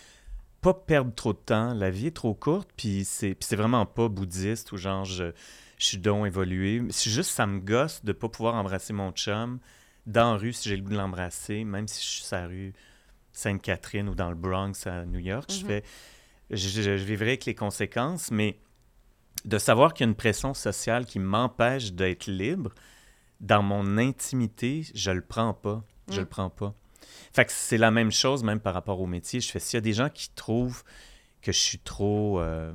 pas 0.61 0.75
perdre 0.75 1.15
trop 1.15 1.33
de 1.33 1.39
temps. 1.39 1.73
La 1.75 1.91
vie 1.91 2.07
est 2.09 2.17
trop 2.17 2.35
courte, 2.35 2.69
puis 2.77 3.05
c'est, 3.05 3.35
puis 3.35 3.47
c'est 3.49 3.57
vraiment 3.57 3.87
pas 3.87 4.09
bouddhiste 4.09 4.73
ou 4.73 4.77
genre 4.77 5.05
je, 5.05 5.33
je 5.79 5.85
suis 5.85 5.99
donc 5.99 6.27
évolué. 6.27 6.83
C'est 6.91 7.11
juste 7.11 7.31
ça 7.31 7.47
me 7.47 7.61
gosse 7.61 8.05
de 8.05 8.13
pas 8.13 8.29
pouvoir 8.29 8.55
embrasser 8.55 8.93
mon 8.93 9.11
chum 9.13 9.59
dans 10.07 10.33
la 10.33 10.39
rue 10.39 10.53
si 10.53 10.69
j'ai 10.69 10.77
le 10.77 10.83
goût 10.83 10.91
de 10.91 10.97
l'embrasser, 10.97 11.65
même 11.65 11.87
si 11.89 12.03
je 12.03 12.09
suis 12.09 12.25
sur 12.25 12.37
la 12.37 12.47
rue 12.47 12.73
Sainte-Catherine 13.33 14.09
ou 14.09 14.15
dans 14.15 14.29
le 14.29 14.35
Bronx 14.37 14.87
à 14.87 15.05
New 15.07 15.21
York. 15.21 15.51
Je 15.51 15.61
Mhm. 15.63 15.67
fais, 15.67 15.85
je, 16.51 16.69
je- 16.69 16.83
je 16.99 17.05
vivrai 17.05 17.29
avec 17.29 17.45
les 17.45 17.55
conséquences, 17.55 18.31
mais 18.31 18.59
de 19.45 19.57
savoir 19.59 19.95
qu'il 19.95 20.05
y 20.05 20.09
a 20.09 20.11
une 20.11 20.17
pression 20.17 20.53
sociale 20.53 21.07
qui 21.07 21.19
m'empêche 21.19 21.93
d'être 21.93 22.27
libre, 22.27 22.73
dans 23.41 23.63
mon 23.63 23.97
intimité, 23.97 24.85
je 24.95 25.11
le 25.13 25.23
prends 25.23 25.55
pas. 25.55 25.83
Je 26.11 26.17
Mm. 26.17 26.21
le 26.21 26.27
prends 26.27 26.51
pas. 26.51 26.75
Fait 27.33 27.45
que 27.45 27.53
c'est 27.53 27.79
la 27.79 27.91
même 27.91 28.11
chose 28.11 28.43
même 28.43 28.61
par 28.61 28.75
rapport 28.75 29.01
au 29.01 29.07
métier. 29.07 29.41
Je 29.41 29.51
fais 29.51 29.61
s'il 29.61 29.77
y 29.77 29.79
a 29.79 29.83
des 29.83 29.93
gens 29.93 30.09
qui 30.09 30.31
trouvent 30.35 30.83
que 31.43 31.53
je 31.53 31.59
suis 31.59 31.79
trop 31.79 32.41
euh, 32.41 32.73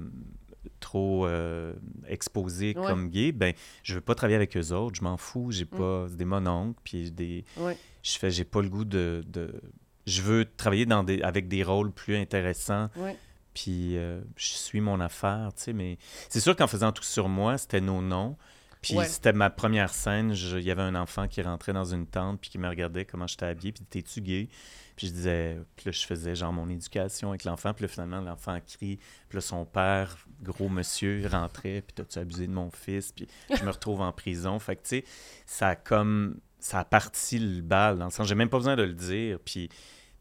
trop 0.80 1.26
euh, 1.28 1.74
exposé 2.08 2.74
Ouais. 2.78 2.86
comme 2.86 3.10
gay, 3.10 3.32
ben 3.32 3.54
je 3.84 3.96
veux 3.96 4.02
pas 4.02 4.16
travailler 4.16 4.36
avec 4.36 4.56
eux 4.58 4.72
autres, 4.72 4.96
je 4.98 5.04
m'en 5.04 5.18
fous, 5.18 5.52
j'ai 5.52 5.66
pas 5.66 6.06
c'est 6.10 6.18
des 6.18 6.26
mononcles 6.26 6.80
puis 6.84 7.12
des 7.12 7.44
Ouais. 7.58 7.78
je 8.04 8.18
fais 8.18 8.32
j'ai 8.32 8.44
pas 8.46 8.62
le 8.62 8.70
goût 8.70 8.86
de, 8.86 9.24
de- 9.28 9.62
je 10.08 10.22
veux 10.22 10.46
travailler 10.46 10.86
dans 10.86 11.04
des 11.04 11.22
avec 11.22 11.48
des 11.48 11.64
rôles 11.64 11.92
plus 11.92 12.16
intéressants 12.16 12.90
Ouais. 12.98 13.18
puis 13.54 13.98
euh, 13.98 14.22
je 14.36 14.46
suis 14.48 14.82
mon 14.82 15.00
affaire, 15.00 15.52
tu 15.56 15.64
sais, 15.64 15.74
mais 15.74 15.98
c'est 16.30 16.40
sûr 16.40 16.56
qu'en 16.56 16.68
faisant 16.68 16.92
tout 16.92 17.04
sur 17.04 17.30
moi, 17.30 17.58
c'était 17.58 17.82
nos 17.82 18.02
noms. 18.02 18.36
Puis 18.86 18.96
Ouais. 18.98 19.06
c'était 19.08 19.34
ma 19.34 19.50
première 19.50 19.94
scène, 19.94 20.34
il 20.34 20.62
y 20.62 20.70
avait 20.72 20.82
un 20.84 20.96
enfant 20.96 21.28
qui 21.28 21.42
rentrait 21.42 21.74
dans 21.74 21.86
une 21.86 22.06
tente 22.06 22.40
puis 22.40 22.50
qui 22.52 22.58
me 22.60 22.68
regardait 22.70 23.04
comment 23.06 23.26
j'étais 23.28 23.46
habillé, 23.48 23.72
puis 23.72 23.84
t'es-tu 23.84 24.22
gay? 24.22 24.48
Puis 24.96 25.08
je 25.08 25.12
disais, 25.12 25.58
puis 25.76 25.88
là 25.88 25.92
je 25.92 26.06
faisais 26.06 26.36
genre 26.36 26.54
mon 26.54 26.70
éducation 26.70 27.30
avec 27.30 27.44
l'enfant, 27.46 27.74
puis 27.74 27.82
là 27.84 27.88
finalement 27.88 28.22
l'enfant 28.22 28.58
crie, 28.60 28.98
puis 29.28 29.36
là 29.38 29.42
son 29.42 29.66
père, 29.66 30.18
gros 30.42 30.70
monsieur, 30.70 31.28
rentrait, 31.28 31.82
puis 31.82 31.94
t'as-tu 31.96 32.20
abusé 32.20 32.48
de 32.48 32.54
mon 32.54 32.70
fils? 32.70 33.12
Puis 33.12 33.28
je 33.58 33.64
me 33.64 33.72
retrouve 33.72 34.02
en 34.02 34.12
prison. 34.12 34.60
Fait 34.60 34.76
que 34.76 34.84
tu 34.84 34.90
sais, 34.90 35.04
ça 35.46 35.70
a 35.70 35.76
comme, 35.76 36.40
ça 36.60 36.80
a 36.80 36.86
parti 36.86 37.40
le 37.40 37.62
bal, 37.62 37.98
dans 37.98 38.06
le 38.06 38.12
sens, 38.12 38.28
j'ai 38.28 38.36
même 38.36 38.50
pas 38.50 38.58
besoin 38.58 38.76
de 38.76 38.84
le 38.84 38.94
dire, 38.94 39.40
puis 39.44 39.68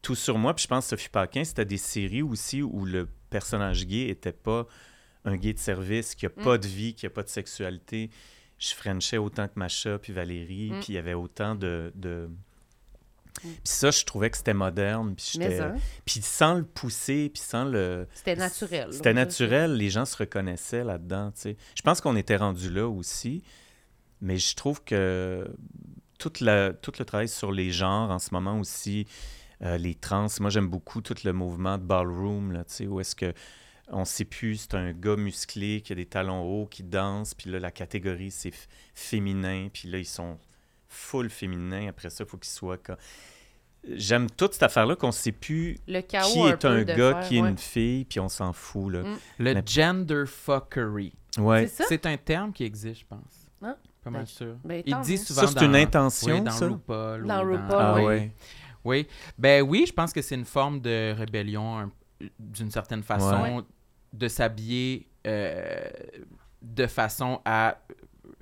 tout 0.01 0.15
sur 0.15 0.37
moi. 0.37 0.53
Puis 0.55 0.63
je 0.63 0.67
pense 0.67 0.85
que 0.85 0.89
Sophie 0.89 1.09
Paquin, 1.09 1.43
c'était 1.43 1.65
des 1.65 1.77
séries 1.77 2.21
aussi 2.23 2.61
où 2.61 2.85
le 2.85 3.07
personnage 3.29 3.85
gay 3.87 4.09
était 4.09 4.33
pas 4.33 4.67
un 5.23 5.37
gay 5.37 5.53
de 5.53 5.57
service, 5.59 6.13
qui 6.15 6.25
a 6.25 6.29
pas 6.29 6.55
Mm. 6.55 6.61
de 6.61 6.67
vie, 6.67 6.93
qui 6.93 7.05
a 7.05 7.09
pas 7.09 7.23
de 7.23 7.29
sexualité. 7.29 8.09
Je 8.57 8.73
frenchais 8.73 9.17
autant 9.17 9.47
que 9.47 9.53
Macha 9.57 9.97
puis 9.99 10.13
Valérie, 10.13 10.71
Mm. 10.71 10.79
puis 10.79 10.93
il 10.93 10.95
y 10.95 10.97
avait 10.97 11.13
autant 11.13 11.55
de... 11.55 11.91
de... 11.95 12.29
Mm. 12.29 13.49
Puis 13.49 13.59
ça, 13.63 13.91
je 13.91 14.05
trouvais 14.05 14.29
que 14.29 14.37
c'était 14.37 14.53
moderne, 14.53 15.13
puis 15.15 15.43
hein, 15.43 15.75
Puis 16.05 16.21
sans 16.21 16.53
le 16.55 16.63
pousser, 16.63 17.29
puis 17.33 17.41
sans 17.41 17.65
le... 17.65 18.07
c'était 18.13 18.35
naturel. 18.35 18.87
C'était 18.91 19.13
naturel, 19.13 19.75
les 19.75 19.89
gens 19.89 20.05
se 20.05 20.15
reconnaissaient 20.15 20.83
là-dedans, 20.85 21.31
tu 21.31 21.41
sais. 21.41 21.57
Je 21.75 21.81
pense 21.81 21.99
qu'on 21.99 22.15
était 22.15 22.37
rendu 22.37 22.69
là 22.69 22.87
aussi, 22.87 23.43
mais 24.21 24.37
je 24.37 24.55
trouve 24.55 24.83
que 24.83 25.45
tout, 26.17 26.31
la, 26.39 26.71
tout 26.71 26.93
le 26.97 27.03
travail 27.03 27.27
sur 27.27 27.51
les 27.51 27.71
genres 27.71 28.09
en 28.09 28.19
ce 28.19 28.33
moment 28.33 28.57
aussi, 28.57 29.05
euh, 29.61 29.77
les 29.77 29.95
trans, 29.95 30.27
moi 30.39 30.49
j'aime 30.49 30.67
beaucoup 30.69 31.01
tout 31.01 31.15
le 31.25 31.33
mouvement 31.33 31.77
de 31.77 31.83
ballroom, 31.83 32.53
là, 32.53 32.63
tu 32.63 32.73
sais, 32.73 32.87
où 32.87 32.99
est-ce 33.01 33.15
que 33.15 33.33
on 33.91 34.05
sait 34.05 34.25
plus, 34.25 34.55
c'est 34.57 34.73
un 34.75 34.93
gars 34.93 35.15
musclé 35.15 35.81
qui 35.81 35.91
a 35.93 35.95
des 35.95 36.05
talons 36.05 36.41
hauts, 36.43 36.65
qui 36.65 36.83
danse, 36.83 37.33
puis 37.33 37.49
là 37.51 37.59
la 37.59 37.71
catégorie 37.71 38.31
c'est 38.31 38.49
f- 38.49 38.67
féminin, 38.93 39.67
puis 39.71 39.89
là 39.89 39.97
ils 39.99 40.05
sont 40.05 40.37
full 40.87 41.29
féminins, 41.29 41.87
après 41.89 42.09
ça 42.09 42.23
il 42.23 42.29
faut 42.29 42.37
qu'ils 42.37 42.51
soient... 42.51 42.77
comme- 42.77 42.97
J'aime 43.87 44.27
toute 44.31 44.53
cette 44.53 44.63
affaire-là 44.63 44.95
qu'on 44.95 45.11
sait 45.11 45.31
plus 45.31 45.77
Le 45.87 46.01
chaos 46.01 46.27
qui 46.33 46.39
est 46.39 46.65
un 46.65 46.81
gars, 46.83 46.95
faire, 47.19 47.27
qui 47.27 47.37
est 47.37 47.41
ouais. 47.41 47.49
une 47.49 47.57
fille, 47.59 48.03
puis 48.05 48.19
on 48.19 48.29
s'en 48.29 48.51
fout, 48.51 48.91
là. 48.91 49.03
Mm. 49.03 49.17
Le 49.37 49.53
Mais- 49.53 49.63
gender 49.63 50.23
fuckery. 50.25 51.13
Ouais. 51.37 51.67
C'est 51.67 51.83
ça? 51.83 51.85
C'est 51.89 52.05
un 52.07 52.17
terme 52.17 52.51
qui 52.51 52.63
existe, 52.63 53.01
je 53.01 53.05
pense. 53.05 53.47
Ah, 53.61 53.75
Pas 54.03 54.09
mal 54.09 54.21
ben, 54.21 54.25
sûr. 54.25 54.55
ben, 54.63 54.81
Il 54.87 54.99
dit 55.01 55.19
souvent 55.19 55.41
Ça, 55.41 55.47
c'est 55.49 55.53
dans, 55.55 55.61
une 55.65 55.75
intention, 55.75 56.33
oui, 56.35 56.41
dans 56.41 56.51
ça? 56.51 56.67
RuPaul. 56.67 57.27
Dans 57.27 57.45
ou 57.45 57.51
RuPaul, 57.51 57.77
Ah 57.79 57.95
oui. 57.97 58.03
ouais. 58.05 58.31
Oui. 58.83 59.07
Ben 59.37 59.61
oui, 59.61 59.85
je 59.87 59.93
pense 59.93 60.11
que 60.13 60.21
c'est 60.23 60.35
une 60.35 60.45
forme 60.45 60.79
de 60.81 61.13
rébellion 61.15 61.77
un- 61.77 61.91
d'une 62.39 62.71
certaine 62.71 63.03
façon, 63.03 63.63
de 64.17 64.27
s'habiller 64.27 65.07
euh, 65.27 65.87
de 66.61 66.87
façon 66.87 67.41
à 67.45 67.77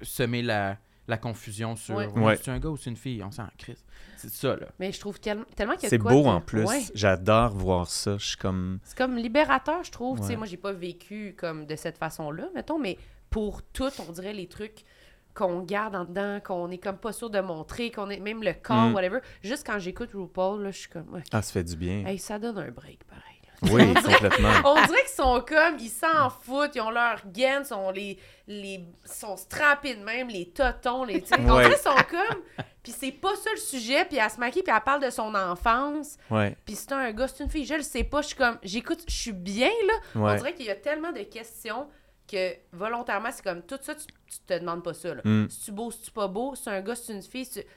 semer 0.02 0.42
la, 0.42 0.78
la 1.08 1.18
confusion 1.18 1.76
sur 1.76 1.96
Ouais. 1.96 2.08
Ouais, 2.08 2.36
c'est 2.38 2.52
un 2.52 2.60
gars 2.60 2.70
ou 2.70 2.78
c'est 2.78 2.90
une 2.90 2.96
fille, 2.98 3.24
on 3.24 3.32
s'en 3.32 3.48
crisse. 3.58 3.84
C'est 4.18 4.30
ça, 4.32 4.56
là. 4.56 4.68
Mais 4.80 4.92
je 4.92 5.00
trouve 5.00 5.20
tel- 5.20 5.44
tellement 5.56 5.74
qu'il 5.74 5.84
y 5.84 5.86
a 5.88 5.90
C'est 5.90 5.98
beau 5.98 6.24
de- 6.24 6.28
en 6.28 6.40
plus. 6.42 6.64
Ouais. 6.64 6.82
J'adore 6.94 7.54
voir 7.54 7.90
ça. 7.90 8.18
Je 8.18 8.26
suis 8.26 8.38
comme. 8.38 8.80
C'est 8.84 8.98
comme 8.98 9.18
libérateur, 9.18 9.84
je 9.84 9.92
trouve. 9.92 10.20
Tu 10.22 10.28
sais, 10.28 10.36
moi, 10.38 10.46
j'ai 10.48 10.58
pas 10.58 10.72
vécu 10.72 11.36
comme 11.38 11.66
de 11.66 11.76
cette 11.76 11.98
façon-là, 11.98 12.48
mettons, 12.56 12.80
mais 12.80 12.98
pour 13.30 13.62
tout, 13.64 13.90
on 14.08 14.12
dirait 14.14 14.34
les 14.34 14.48
trucs 14.48 14.86
qu'on 15.34 15.62
garde 15.64 15.96
en 15.96 16.06
dedans, 16.06 16.40
qu'on 16.46 16.70
est 16.70 16.78
comme 16.78 16.98
pas 16.98 17.12
sûr 17.12 17.30
de 17.30 17.40
montrer, 17.42 17.90
qu'on 17.92 18.10
est 18.12 18.20
même 18.20 18.44
le 18.44 18.54
corps, 18.54 18.90
Mm. 18.90 18.94
whatever. 18.94 19.20
Juste 19.42 19.66
quand 19.66 19.80
j'écoute 19.80 20.12
RuPaul, 20.14 20.62
là, 20.64 20.72
je 20.72 20.78
suis 20.78 20.90
comme, 20.90 21.16
OK. 21.16 21.24
Ah, 21.34 21.42
ça 21.42 21.52
fait 21.52 21.64
du 21.64 21.76
bien. 21.76 22.06
Hey, 22.06 22.20
ça 22.20 22.38
donne 22.40 22.60
un 22.60 22.70
break, 22.72 23.04
pareil. 23.06 23.33
Oui, 23.72 23.94
complètement. 23.94 24.52
On 24.66 24.76
dirait 24.86 25.02
qu'ils 25.04 25.16
sont 25.24 25.44
comme, 25.48 25.78
ils 25.80 25.90
s'en 25.90 26.30
foutent, 26.30 26.76
ils 26.76 26.82
ont 26.82 26.90
leur 26.92 27.22
gaine, 27.28 27.64
sont 27.66 27.92
les, 27.92 28.18
les 28.48 28.84
sont 29.06 29.38
strappés 29.38 29.96
de 29.96 30.04
même, 30.04 30.28
les 30.30 30.50
totons, 30.50 31.04
les, 31.04 31.22
tu 31.22 31.28
sais. 31.30 31.36
On 31.40 31.54
Ouais. 31.56 31.64
dirait 31.64 31.76
qu'ils 31.76 31.84
sont 31.84 32.04
comme, 32.10 32.66
puis 32.84 32.92
c'est 32.92 33.12
pas 33.12 33.36
ça 33.36 33.50
le 33.52 33.60
sujet, 33.60 34.06
puis 34.06 34.18
elle 34.18 34.30
se 34.30 34.38
maquille, 34.40 34.64
puis 34.64 34.74
elle 34.76 34.82
parle 34.84 35.02
de 35.04 35.10
son 35.10 35.34
enfance, 35.36 36.18
Ouais, 36.30 36.56
puis 36.66 36.76
c'est 36.76 36.92
un 36.92 37.12
gars, 37.12 37.28
c'est 37.28 37.44
une 37.44 37.50
fille, 37.50 37.66
je 37.66 37.76
le 37.76 37.82
sais 37.84 38.04
pas, 38.04 38.22
je 38.22 38.28
suis 38.28 38.36
comme, 38.36 38.58
j'écoute, 38.64 39.04
je 39.08 39.14
suis 39.16 39.32
bien, 39.32 39.70
là. 39.88 39.94
On 40.16 40.24
ouais. 40.26 40.38
dirait 40.38 40.54
qu'il 40.54 40.66
y 40.66 40.70
a 40.72 40.76
tellement 40.76 41.12
de 41.12 41.22
questions 41.24 41.88
que 42.32 42.54
volontairement, 42.72 43.30
c'est 43.32 43.44
comme, 43.44 43.62
tout 43.62 43.78
ça, 43.82 43.96
tu, 43.96 44.06
tu 44.06 44.40
te 44.46 44.58
demandes 44.60 44.84
pas 44.84 44.94
ça, 44.94 45.14
là. 45.14 45.22
Mm. 45.24 45.50
Si 45.50 45.66
tu 45.66 45.72
beau, 45.72 45.92
si 45.92 46.02
tu 46.02 46.12
pas 46.12 46.28
beau, 46.28 46.56
c'est 46.56 46.70
un 46.70 46.82
gars, 46.82 46.96
c'est 46.96 47.14
une 47.14 47.22
fille, 47.22 47.46
c'est- 47.46 47.68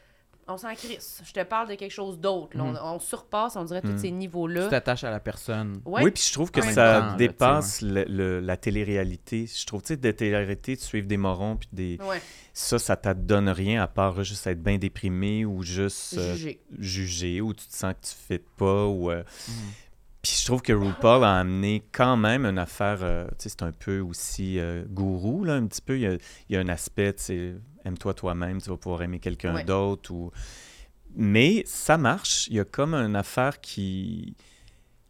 on 0.48 0.56
s'en 0.56 0.74
crisse. 0.74 1.20
Je 1.26 1.32
te 1.32 1.42
parle 1.42 1.68
de 1.68 1.74
quelque 1.74 1.90
chose 1.92 2.18
d'autre, 2.20 2.56
là. 2.56 2.64
Mm. 2.64 2.78
on, 2.82 2.94
on 2.94 2.98
surpasse, 3.00 3.56
on 3.56 3.64
dirait, 3.64 3.80
tous 3.82 3.88
Mm. 3.92 3.98
ces 3.98 4.10
niveaux-là. 4.12 4.64
Tu 4.64 4.70
t'attaches 4.70 5.04
à 5.04 5.10
la 5.10 5.20
personne. 5.20 5.80
Ouais. 5.84 6.02
Oui, 6.04 6.10
puis 6.12 6.22
je 6.26 6.32
trouve 6.32 6.50
que 6.50 6.60
ça 6.62 6.70
temps, 7.00 7.06
là, 7.08 7.14
dépasse 7.16 7.82
le- 7.82 8.04
le- 8.08 8.40
la 8.40 8.56
télé-réalité. 8.56 9.46
Je 9.46 9.66
trouve, 9.66 9.82
tu 9.82 9.88
sais, 9.88 9.96
de 9.96 10.10
télé-réalité, 10.10 10.76
de 10.76 10.80
suivre 10.80 11.06
des 11.08 11.16
morons, 11.16 11.56
puis 11.56 11.68
des... 11.72 11.98
Ouais, 12.08 12.20
ça, 12.52 12.78
ça 12.78 12.96
te 12.96 13.12
donne 13.12 13.48
rien 13.48 13.82
à 13.82 13.86
part 13.86 14.22
juste 14.24 14.46
être 14.46 14.62
bien 14.62 14.78
déprimé 14.78 15.44
ou 15.44 15.62
juste 15.62 16.14
euh, 16.16 16.34
jugé. 16.34 16.60
jugé 16.78 17.40
ou 17.40 17.52
tu 17.52 17.66
te 17.66 17.74
sens 17.74 17.92
que 17.94 18.06
tu 18.06 18.14
ne 18.32 18.36
fites 18.38 18.48
pas. 18.56 18.86
Ou, 18.86 19.10
euh, 19.10 19.22
Mm. 19.48 19.52
Puis 20.26 20.38
je 20.40 20.44
trouve 20.44 20.60
que 20.60 20.72
RuPaul 20.72 21.22
a 21.22 21.38
amené 21.38 21.84
quand 21.92 22.16
même 22.16 22.46
une 22.46 22.58
affaire, 22.58 22.98
euh, 23.02 23.28
tu 23.38 23.44
sais, 23.44 23.48
c'est 23.50 23.62
un 23.62 23.70
peu 23.70 24.00
aussi 24.00 24.58
euh, 24.58 24.84
gourou, 24.88 25.44
là, 25.44 25.54
un 25.54 25.66
petit 25.66 25.80
peu. 25.80 25.94
Il 25.96 26.00
y 26.02 26.06
a, 26.06 26.14
il 26.14 26.20
y 26.48 26.56
a 26.56 26.60
un 26.60 26.68
aspect, 26.68 27.12
tu 27.12 27.22
sais, 27.22 27.54
aime-toi 27.84 28.12
toi-même, 28.12 28.60
tu 28.60 28.68
vas 28.68 28.76
pouvoir 28.76 29.02
aimer 29.02 29.20
quelqu'un 29.20 29.54
Ouais. 29.54 29.62
d'autre. 29.62 30.10
Ou... 30.12 30.32
Mais 31.14 31.62
ça 31.64 31.96
marche. 31.96 32.48
Il 32.48 32.54
y 32.56 32.60
a 32.60 32.64
comme 32.64 32.94
une 32.94 33.14
affaire 33.14 33.60
qui... 33.60 34.34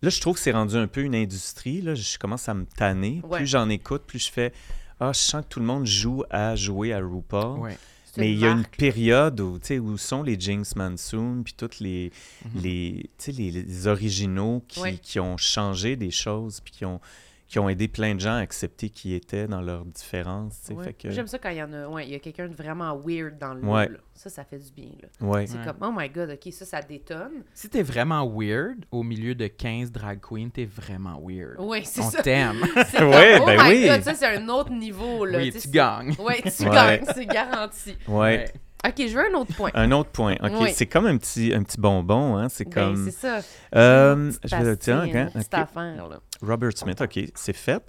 Là, 0.02 0.10
je 0.10 0.20
trouve 0.20 0.34
que 0.34 0.40
c'est 0.40 0.52
rendu 0.52 0.76
un 0.76 0.86
peu 0.86 1.00
une 1.00 1.14
industrie. 1.14 1.80
Là. 1.80 1.94
Je 1.94 2.18
commence 2.18 2.46
à 2.50 2.52
me 2.54 2.66
tanner. 2.66 3.22
Ouais. 3.24 3.38
Plus 3.38 3.46
j'en 3.46 3.70
écoute, 3.70 4.02
plus 4.06 4.18
je 4.18 4.30
fais... 4.30 4.52
Ah, 5.00 5.12
je 5.14 5.18
sens 5.18 5.44
que 5.44 5.48
tout 5.48 5.60
le 5.60 5.66
monde 5.66 5.86
joue 5.86 6.24
à 6.28 6.56
jouer 6.56 6.92
à 6.92 6.98
RuPaul. 7.00 7.58
Ouais. 7.60 7.78
Mais 8.18 8.32
il 8.32 8.38
y 8.38 8.46
a 8.46 8.50
une 8.52 8.64
période 8.64 9.40
où, 9.40 9.58
tu 9.58 9.66
sais, 9.66 9.78
où 9.78 9.96
sont 9.98 10.22
les 10.22 10.38
Jinx 10.38 10.74
Monsoon, 10.76 11.42
puis 11.44 11.54
toutes 11.56 11.80
les, 11.80 12.10
Mhm. 12.54 12.62
les, 12.62 13.10
les, 13.28 13.50
les 13.50 13.86
originaux 13.86 14.62
qui, 14.68 14.98
qui 14.98 15.20
ont 15.20 15.36
changé 15.36 15.96
des 15.96 16.10
choses, 16.10 16.60
puis 16.60 16.72
qui 16.72 16.84
ont, 16.84 17.00
qui 17.49 17.59
ont 17.61 17.68
aidé 17.68 17.86
plein 17.86 18.14
de 18.14 18.20
gens 18.20 18.34
à 18.34 18.38
accepter 18.38 18.88
qui 18.90 19.14
étaient 19.14 19.47
dans 19.47 19.61
leurs 19.61 19.84
différences. 19.84 20.59
Ouais. 20.70 20.84
Fait 20.84 20.92
que, 20.94 21.11
J'aime 21.11 21.28
ça 21.28 21.38
quand 21.38 21.51
il 21.51 21.59
y 21.59 21.62
en 21.62 21.72
a. 21.72 21.86
Ouais, 21.88 22.05
il 22.05 22.11
y 22.12 22.14
a 22.16 22.18
quelqu'un 22.18 22.49
de 22.49 22.55
vraiment 22.55 22.97
weird 23.05 23.38
dans 23.38 23.55
le 23.55 23.62
Ouais. 23.64 23.88
là. 23.88 23.99
Ça, 24.14 24.30
ça 24.30 24.44
fait 24.44 24.59
du 24.59 24.72
bien. 24.72 24.90
Là. 25.01 25.26
ouais. 25.28 25.47
C'est 25.47 25.59
Ouais. 25.59 25.64
comme, 25.64 25.76
oh 25.82 25.92
my 25.97 26.09
god, 26.09 26.30
ok, 26.30 26.53
ça, 26.53 26.64
ça 26.64 26.80
détonne. 26.82 27.44
Si 27.55 27.68
t'es 27.68 27.82
vraiment 27.82 28.26
weird, 28.26 28.84
au 28.90 29.03
milieu 29.03 29.34
de 29.34 29.47
15 29.47 29.92
drag 29.92 30.20
queens, 30.20 30.49
t'es 30.53 30.64
vraiment 30.64 31.20
weird. 31.22 31.57
Oui, 31.59 31.82
c'est 31.84 32.01
On 32.01 32.11
ça. 32.11 32.22
t'aime. 32.22 32.57
C'est 32.90 32.97
comme, 32.99 33.11
Ouais, 33.11 33.38
oh 33.40 33.47
ben 33.47 33.62
my 33.62 33.68
oui. 33.70 33.86
God, 33.88 34.03
ça, 34.03 34.14
c'est 34.14 34.26
un 34.36 34.49
autre 34.49 34.72
niveau. 34.72 35.24
Là. 35.24 35.38
oui, 35.38 35.53
Tu 35.53 35.68
gagnes. 35.68 36.14
Ouais, 36.18 36.42
tu 36.42 36.64
gagnes, 36.64 37.05
c'est 37.14 37.26
garanti. 37.26 37.94
Ouais. 38.09 38.53
Ok, 38.84 38.94
je 38.98 39.14
veux 39.16 39.24
un 39.34 39.38
autre 39.38 39.54
point. 39.54 39.70
Un 39.74 39.90
autre 39.92 40.10
point. 40.10 40.34
OK, 40.42 40.52
Oui. 40.60 40.72
c'est 40.74 40.86
comme 40.86 41.06
un 41.06 41.16
petit, 41.16 41.52
un 41.54 41.62
petit 41.62 41.78
bonbon, 41.80 42.36
hein? 42.36 42.48
C'est 42.48 42.64
Ben, 42.64 42.70
comme... 42.94 43.04
c'est 43.04 43.10
ça. 43.10 43.40
Euh, 43.74 44.32
je 44.44 44.56
vais 44.56 44.62
le 44.64 44.76
dire, 44.76 44.96
pastille, 44.98 45.12
une 45.12 45.26
ok, 45.26 45.32
petite 45.32 45.54
ok. 45.54 45.60
affaire, 45.60 46.08
là. 46.08 46.20
Robert 46.42 46.72
Smith, 46.76 47.00
OK, 47.00 47.18
c'est 47.34 47.56
fait. 47.56 47.82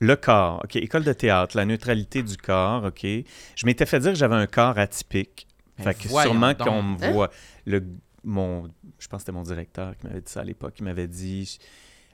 Le 0.00 0.14
corps, 0.16 0.60
OK, 0.64 0.76
école 0.76 1.04
de 1.04 1.12
théâtre, 1.12 1.56
la 1.56 1.64
neutralité 1.64 2.22
du 2.22 2.36
corps, 2.36 2.84
OK. 2.84 3.02
Je 3.02 3.66
m'étais 3.66 3.84
fait 3.84 3.98
dire 4.00 4.12
que 4.12 4.18
j'avais 4.18 4.36
un 4.36 4.46
corps 4.46 4.78
atypique. 4.78 5.46
Ben, 5.76 5.84
fait 5.84 5.94
que 5.94 6.08
sûrement 6.08 6.54
qu'on 6.54 6.82
me 6.82 7.04
Hein? 7.04 7.10
voit. 7.12 7.30
Le, 7.66 7.84
mon, 8.24 8.64
je 8.98 9.06
pense 9.08 9.18
que 9.18 9.26
c'était 9.26 9.32
mon 9.32 9.42
directeur 9.42 9.96
qui 9.96 10.06
m'avait 10.06 10.20
dit 10.20 10.30
ça 10.32 10.40
à 10.40 10.44
l'époque. 10.44 10.74
Il 10.78 10.84
m'avait 10.84 11.08
dit 11.08 11.58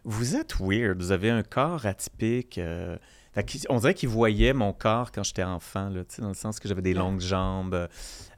Vous 0.05 0.35
êtes 0.35 0.55
weird, 0.61 0.97
vous 1.01 1.13
avez 1.13 1.31
un 1.31 1.43
corps 1.43 1.85
atypique. 1.87 2.59
euh. 2.59 2.97
Fait 3.35 3.67
on 3.69 3.79
dirait 3.79 3.95
qu'il 3.95 4.09
voyait 4.09 4.53
mon 4.53 4.73
corps 4.73 5.11
quand 5.11 5.25
j'étais 5.25 5.43
enfant, 5.43 5.89
là, 5.89 6.05
tu 6.05 6.17
sais, 6.17 6.23
dans 6.23 6.29
le 6.29 6.35
sens 6.35 6.61
que 6.61 6.69
j'avais 6.69 6.83
des 6.83 6.95
longues 6.95 7.21
jambes, 7.21 7.75
euh, 7.75 7.89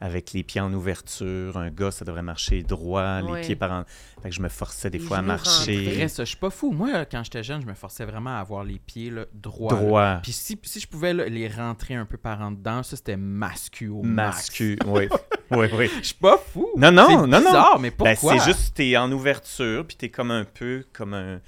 avec 0.00 0.32
les 0.32 0.42
pieds 0.42 0.60
en 0.60 0.72
ouverture. 0.72 1.56
Un 1.58 1.70
gars, 1.70 1.90
ça 1.90 2.04
devrait 2.06 2.22
marcher 2.22 2.62
droit, 2.62 3.20
Ouais. 3.22 3.40
les 3.40 3.46
pieds 3.46 3.56
par 3.56 3.72
en. 3.72 3.84
Fait 4.22 4.30
que 4.30 4.34
je 4.34 4.40
me 4.40 4.48
forçais 4.48 4.88
des 4.90 4.98
Les 4.98 5.04
fois 5.04 5.18
à 5.18 5.22
marcher. 5.22 6.08
je 6.08 6.24
suis 6.24 6.36
pas 6.36 6.48
fou. 6.50 6.72
Moi, 6.72 7.04
quand 7.04 7.22
j'étais 7.24 7.42
jeune, 7.42 7.60
je 7.60 7.66
me 7.66 7.74
forçais 7.74 8.04
vraiment 8.06 8.36
à 8.36 8.40
avoir 8.40 8.64
les 8.64 8.78
pieds 8.78 9.10
là, 9.10 9.26
droits. 9.34 9.74
là. 9.74 9.80
Droit. 9.80 10.20
Puis 10.22 10.32
si, 10.32 10.58
si 10.62 10.80
je 10.80 10.86
pouvais 10.88 11.12
là, 11.12 11.26
les 11.28 11.48
rentrer 11.48 11.94
un 11.94 12.06
peu 12.06 12.16
par 12.16 12.40
en 12.40 12.50
dedans, 12.52 12.82
ça 12.82 12.96
c'était 12.96 13.16
mascu 13.18 13.88
au. 13.88 14.02
Mascu, 14.02 14.78
oui. 14.86 15.08
oui, 15.50 15.66
oui. 15.76 15.90
Je 16.00 16.06
suis 16.06 16.14
pas 16.14 16.38
fou. 16.38 16.68
Non, 16.76 16.90
non, 16.90 17.06
C'est 17.08 17.16
non, 17.16 17.26
non. 17.26 17.38
bizarre, 17.38 17.78
mais 17.80 17.90
Ben, 17.90 18.16
pourquoi? 18.16 18.38
c'est 18.38 18.44
juste, 18.50 18.74
t'es 18.74 18.96
en 18.96 19.12
ouverture, 19.12 19.86
puis 19.86 19.96
t'es 19.96 20.08
comme 20.08 20.30
un 20.30 20.44
peu 20.44 20.84
comme 20.94 21.12
un. 21.14 21.40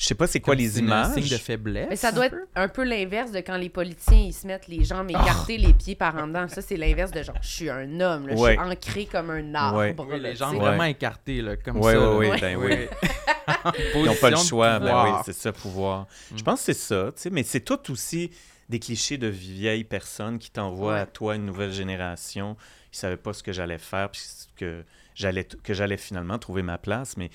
Je 0.00 0.06
sais 0.06 0.14
pas 0.14 0.26
c'est 0.26 0.40
quoi 0.40 0.54
Comme 0.54 0.62
les 0.64 0.70
c'est 0.70 0.80
un 0.80 0.84
images. 0.84 1.12
signe 1.12 1.28
de 1.28 1.36
faiblesse. 1.36 1.86
Mais 1.90 1.96
ça 1.96 2.08
un 2.08 2.12
doit 2.12 2.26
être 2.26 2.36
un 2.54 2.68
peu 2.68 2.84
l'inverse 2.84 3.32
de 3.32 3.40
quand 3.40 3.58
les 3.58 3.68
politiciens 3.68 4.16
ils 4.18 4.32
se 4.32 4.46
mettent 4.46 4.66
les 4.66 4.82
jambes 4.82 5.10
écartées, 5.10 5.58
les 5.58 5.74
pieds 5.74 5.94
par 5.94 6.16
en 6.16 6.26
dedans. 6.26 6.48
Ça, 6.48 6.62
c'est 6.62 6.78
l'inverse 6.78 7.10
de 7.10 7.22
genre, 7.22 7.36
je 7.42 7.48
suis 7.48 7.68
un 7.68 8.00
homme, 8.00 8.26
là, 8.28 8.34
Ouais. 8.34 8.56
je 8.56 8.62
suis 8.62 8.70
ancré 8.72 9.04
comme 9.04 9.28
un 9.28 9.54
arbre. 9.54 9.78
Ouais. 9.78 9.94
Oui, 9.98 10.08
là, 10.12 10.16
les 10.18 10.30
tu 10.32 10.38
jambes. 10.38 10.54
Ouais. 10.54 10.60
vraiment 10.60 10.84
écartées, 10.84 11.42
là, 11.42 11.56
comme 11.58 11.76
Ouais, 11.82 11.92
ça. 11.92 12.14
ouais, 12.16 12.26
là. 12.28 12.32
ouais, 12.34 12.40
ben 12.40 12.56
oui. 12.56 12.74
Ils 13.94 14.00
Ils 14.00 14.04
n'ont 14.06 14.14
pas 14.14 14.30
le 14.30 14.36
choix. 14.38 14.78
Ben 14.78 15.04
oui, 15.04 15.10
c'est 15.26 15.34
ça, 15.34 15.52
pouvoir. 15.52 16.06
Mm. 16.32 16.38
Je 16.38 16.42
pense 16.44 16.60
que 16.60 16.72
c'est 16.72 16.80
ça, 16.80 17.12
tu 17.14 17.20
sais, 17.20 17.30
mais 17.30 17.42
c'est 17.42 17.60
tout 17.60 17.90
aussi 17.92 18.30
des 18.70 18.78
clichés 18.78 19.18
de 19.18 19.26
vieilles 19.26 19.84
personnes 19.84 20.38
qui 20.38 20.50
t'envoient 20.50 20.94
Ouais. 20.94 21.00
à 21.00 21.06
toi 21.06 21.34
une 21.36 21.44
nouvelle 21.44 21.72
génération. 21.72 22.56
Ils 22.92 22.96
savaient 22.96 23.16
pas 23.18 23.34
ce 23.34 23.42
que 23.42 23.52
j'allais 23.52 23.76
faire, 23.78 24.08
puis 24.10 24.22
que 24.56 24.82
j'allais 25.14 25.44
que 25.44 25.74
j'allais 25.74 25.98
finalement 25.98 26.38
trouver 26.38 26.62
ma 26.62 26.78
place, 26.78 27.18
mais 27.18 27.28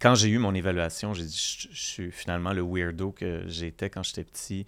quand 0.00 0.14
j'ai 0.14 0.28
eu 0.28 0.38
mon 0.38 0.54
évaluation, 0.54 1.14
j'ai 1.14 1.24
dit 1.24 1.36
je, 1.60 1.68
je 1.74 1.80
suis 1.86 2.10
finalement 2.10 2.52
le 2.52 2.62
weirdo 2.62 3.12
que 3.12 3.44
j'étais 3.46 3.90
quand 3.90 4.02
j'étais 4.02 4.24
petit. 4.24 4.66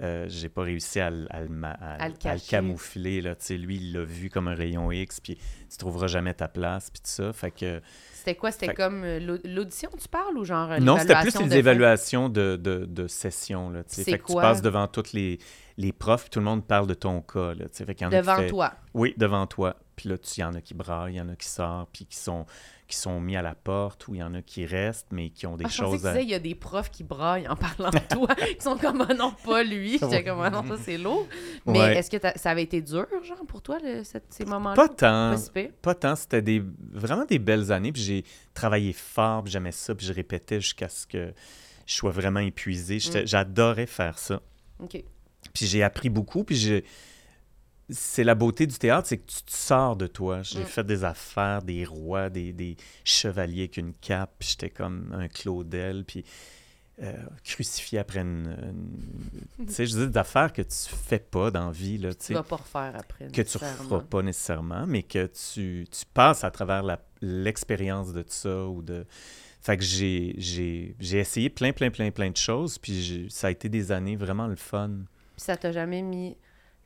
Euh, 0.00 0.26
j'ai 0.28 0.48
pas 0.48 0.62
réussi 0.62 1.00
à, 1.00 1.10
le- 1.10 1.26
à 1.32 1.70
à- 1.72 2.04
À 2.04 2.38
camoufler. 2.38 3.20
Là. 3.20 3.34
Lui, 3.50 3.76
il 3.78 3.92
l'a 3.92 4.04
vu 4.04 4.30
comme 4.30 4.46
un 4.46 4.54
rayon 4.54 4.92
X, 4.92 5.18
puis 5.18 5.36
tu 5.68 5.76
trouveras 5.76 6.06
jamais 6.06 6.32
ta 6.34 6.46
place, 6.46 6.88
puis 6.90 7.00
tout 7.00 7.10
ça. 7.10 7.32
Fait 7.32 7.50
que, 7.50 7.80
C'était 8.12 8.36
quoi? 8.36 8.52
C'était 8.52 8.66
Fait- 8.66 8.74
comme 8.74 9.02
euh, 9.02 9.18
l'au- 9.18 9.38
l'audition, 9.42 9.90
tu 10.00 10.06
parles, 10.06 10.38
ou 10.38 10.44
genre 10.44 10.70
euh, 10.70 10.78
non, 10.78 10.98
c'était 10.98 11.20
plus 11.20 11.36
les 11.40 11.48
de 11.48 11.54
évaluations 11.56 12.28
de, 12.28 12.54
de, 12.54 12.84
de 12.84 13.08
session. 13.08 13.70
Là, 13.70 13.82
fait 13.88 14.04
que 14.04 14.16
tu 14.18 14.32
quoi? 14.34 14.42
passes 14.42 14.62
devant 14.62 14.86
tous 14.86 15.12
les, 15.14 15.40
les 15.78 15.92
profs, 15.92 16.22
puis 16.22 16.30
tout 16.30 16.38
le 16.38 16.44
monde 16.44 16.64
parle 16.64 16.86
de 16.86 16.94
ton 16.94 17.20
cas. 17.20 17.54
Là, 17.54 17.64
tu 17.68 17.78
sais. 17.78 17.84
fait 17.84 17.96
qu'il 17.96 18.04
y 18.04 18.06
en 18.06 18.12
a 18.12 18.14
qui 18.14 18.20
Devant 18.20 18.36
fait- 18.36 18.46
toi. 18.50 18.74
Oui, 18.94 19.14
devant 19.16 19.48
toi. 19.48 19.74
Puis 19.96 20.08
là, 20.10 20.14
il 20.36 20.40
y 20.40 20.44
en 20.44 20.54
a 20.54 20.60
qui 20.60 20.74
braillent, 20.74 21.14
il 21.14 21.16
y 21.16 21.20
en 21.20 21.28
a 21.28 21.34
qui 21.34 21.48
sortent, 21.48 21.90
puis 21.92 22.06
qui 22.06 22.16
sont, 22.18 22.46
qui 22.88 22.96
sont 22.96 23.20
mis 23.20 23.36
à 23.36 23.42
la 23.42 23.54
porte, 23.54 24.08
ou 24.08 24.14
il 24.14 24.18
y 24.18 24.22
en 24.22 24.32
a 24.32 24.40
qui 24.40 24.64
restent, 24.64 25.08
mais 25.12 25.28
qui 25.28 25.46
ont 25.46 25.56
des 25.56 25.66
Ah, 25.66 25.68
je 25.68 25.76
choses 25.76 26.00
tu 26.00 26.06
à... 26.06 26.12
disais, 26.12 26.24
il 26.24 26.30
y 26.30 26.34
a 26.34 26.38
des 26.38 26.54
profs 26.54 26.90
qui 26.90 27.04
braillent 27.04 27.46
en 27.46 27.54
parlant 27.54 27.90
de 27.90 27.98
toi, 28.14 28.34
qui 28.56 28.60
sont 28.62 28.78
comme, 28.78 29.04
ah 29.06 29.12
non, 29.12 29.34
pas 29.44 29.62
lui. 29.62 29.98
J'étais 29.98 30.24
comme, 30.24 30.40
ah 30.40 30.48
non, 30.48 30.64
ça 30.66 30.76
c'est 30.82 30.96
lourd. 30.96 31.26
Mais 31.66 31.78
Ouais. 31.78 31.96
est-ce 31.98 32.10
que 32.10 32.16
ça 32.36 32.50
avait 32.50 32.62
été 32.62 32.80
dur, 32.80 33.06
genre, 33.22 33.44
pour 33.46 33.60
toi, 33.60 33.78
le- 33.84 34.04
cette- 34.04 34.32
ces 34.32 34.46
moments-là? 34.46 34.74
Pas 34.74 34.88
tant. 34.88 35.36
Pas 35.82 35.94
tant, 35.94 36.16
c'était 36.16 36.40
des, 36.42 36.62
vraiment 36.90 37.26
des 37.26 37.38
belles 37.38 37.70
années. 37.72 37.92
Puis 37.92 38.00
j'ai 38.02 38.24
travaillé 38.54 38.94
fort, 38.94 39.42
puis 39.44 39.52
j'aimais 39.52 39.70
ça, 39.72 39.94
puis 39.94 40.06
je 40.06 40.12
répétais 40.14 40.60
jusqu'à 40.60 40.88
ce 40.88 41.06
que 41.06 41.34
je 41.86 41.94
sois 41.94 42.10
vraiment 42.10 42.40
épuisé. 42.40 42.96
Mm. 42.96 43.26
J'adorais 43.26 43.86
faire 43.86 44.18
ça. 44.18 44.40
OK. 44.82 45.04
Puis 45.52 45.66
j'ai 45.66 45.82
appris 45.82 46.08
beaucoup, 46.08 46.42
puis 46.42 46.56
j'ai... 46.56 46.84
C'est 47.90 48.24
la 48.24 48.34
beauté 48.34 48.66
du 48.66 48.76
théâtre, 48.76 49.08
c'est 49.08 49.18
que 49.18 49.30
tu 49.30 49.42
te 49.42 49.52
sors 49.52 49.96
de 49.96 50.06
toi. 50.06 50.42
J'ai 50.42 50.60
Mm. 50.60 50.66
fait 50.66 50.84
des 50.84 51.04
affaires, 51.04 51.62
des 51.62 51.84
rois, 51.84 52.28
des, 52.28 52.52
des 52.52 52.76
chevaliers 53.04 53.62
avec 53.62 53.76
une 53.78 53.94
cape, 53.94 54.32
puis 54.38 54.50
j'étais 54.50 54.70
comme 54.70 55.10
un 55.14 55.28
Claudel, 55.28 56.04
puis 56.04 56.24
euh, 57.00 57.12
crucifié 57.44 58.00
après 58.00 58.20
une... 58.20 58.56
une- 59.58 59.66
Tu 59.66 59.72
sais, 59.72 59.86
je 59.86 59.96
dis 59.96 60.08
des 60.08 60.18
affaires 60.18 60.52
que 60.52 60.62
tu 60.62 60.74
fais 61.06 61.20
pas 61.20 61.50
dans 61.50 61.66
la 61.66 61.70
vie, 61.72 61.96
là, 61.96 62.12
tu 62.12 62.34
vas 62.34 62.42
pas 62.42 62.56
refaire 62.56 62.92
après. 62.98 63.28
que 63.28 63.40
tu 63.42 63.56
referas 63.56 64.00
pas 64.00 64.20
nécessairement, 64.22 64.84
mais 64.86 65.02
que 65.04 65.26
tu, 65.26 65.86
tu 65.90 66.04
passes 66.12 66.42
à 66.44 66.50
travers 66.50 66.82
l'expérience 67.22 68.12
de 68.12 68.24
ça 68.26 68.66
ou 68.66 68.82
de... 68.82 69.06
Fait 69.60 69.76
que 69.76 69.82
j'ai, 69.82 70.34
j'ai, 70.38 70.94
j'ai 71.00 71.18
essayé 71.18 71.50
plein, 71.50 71.72
plein, 71.72 71.90
plein, 71.90 72.10
plein 72.10 72.30
de 72.30 72.36
choses, 72.36 72.78
puis 72.78 73.26
ça 73.30 73.46
a 73.48 73.50
été 73.50 73.68
des 73.68 73.92
années 73.92 74.16
vraiment 74.16 74.46
le 74.46 74.56
fun. 74.56 74.90
Puis 75.36 75.44
ça 75.44 75.56
t'a 75.56 75.72
jamais 75.72 76.02
mis. 76.02 76.36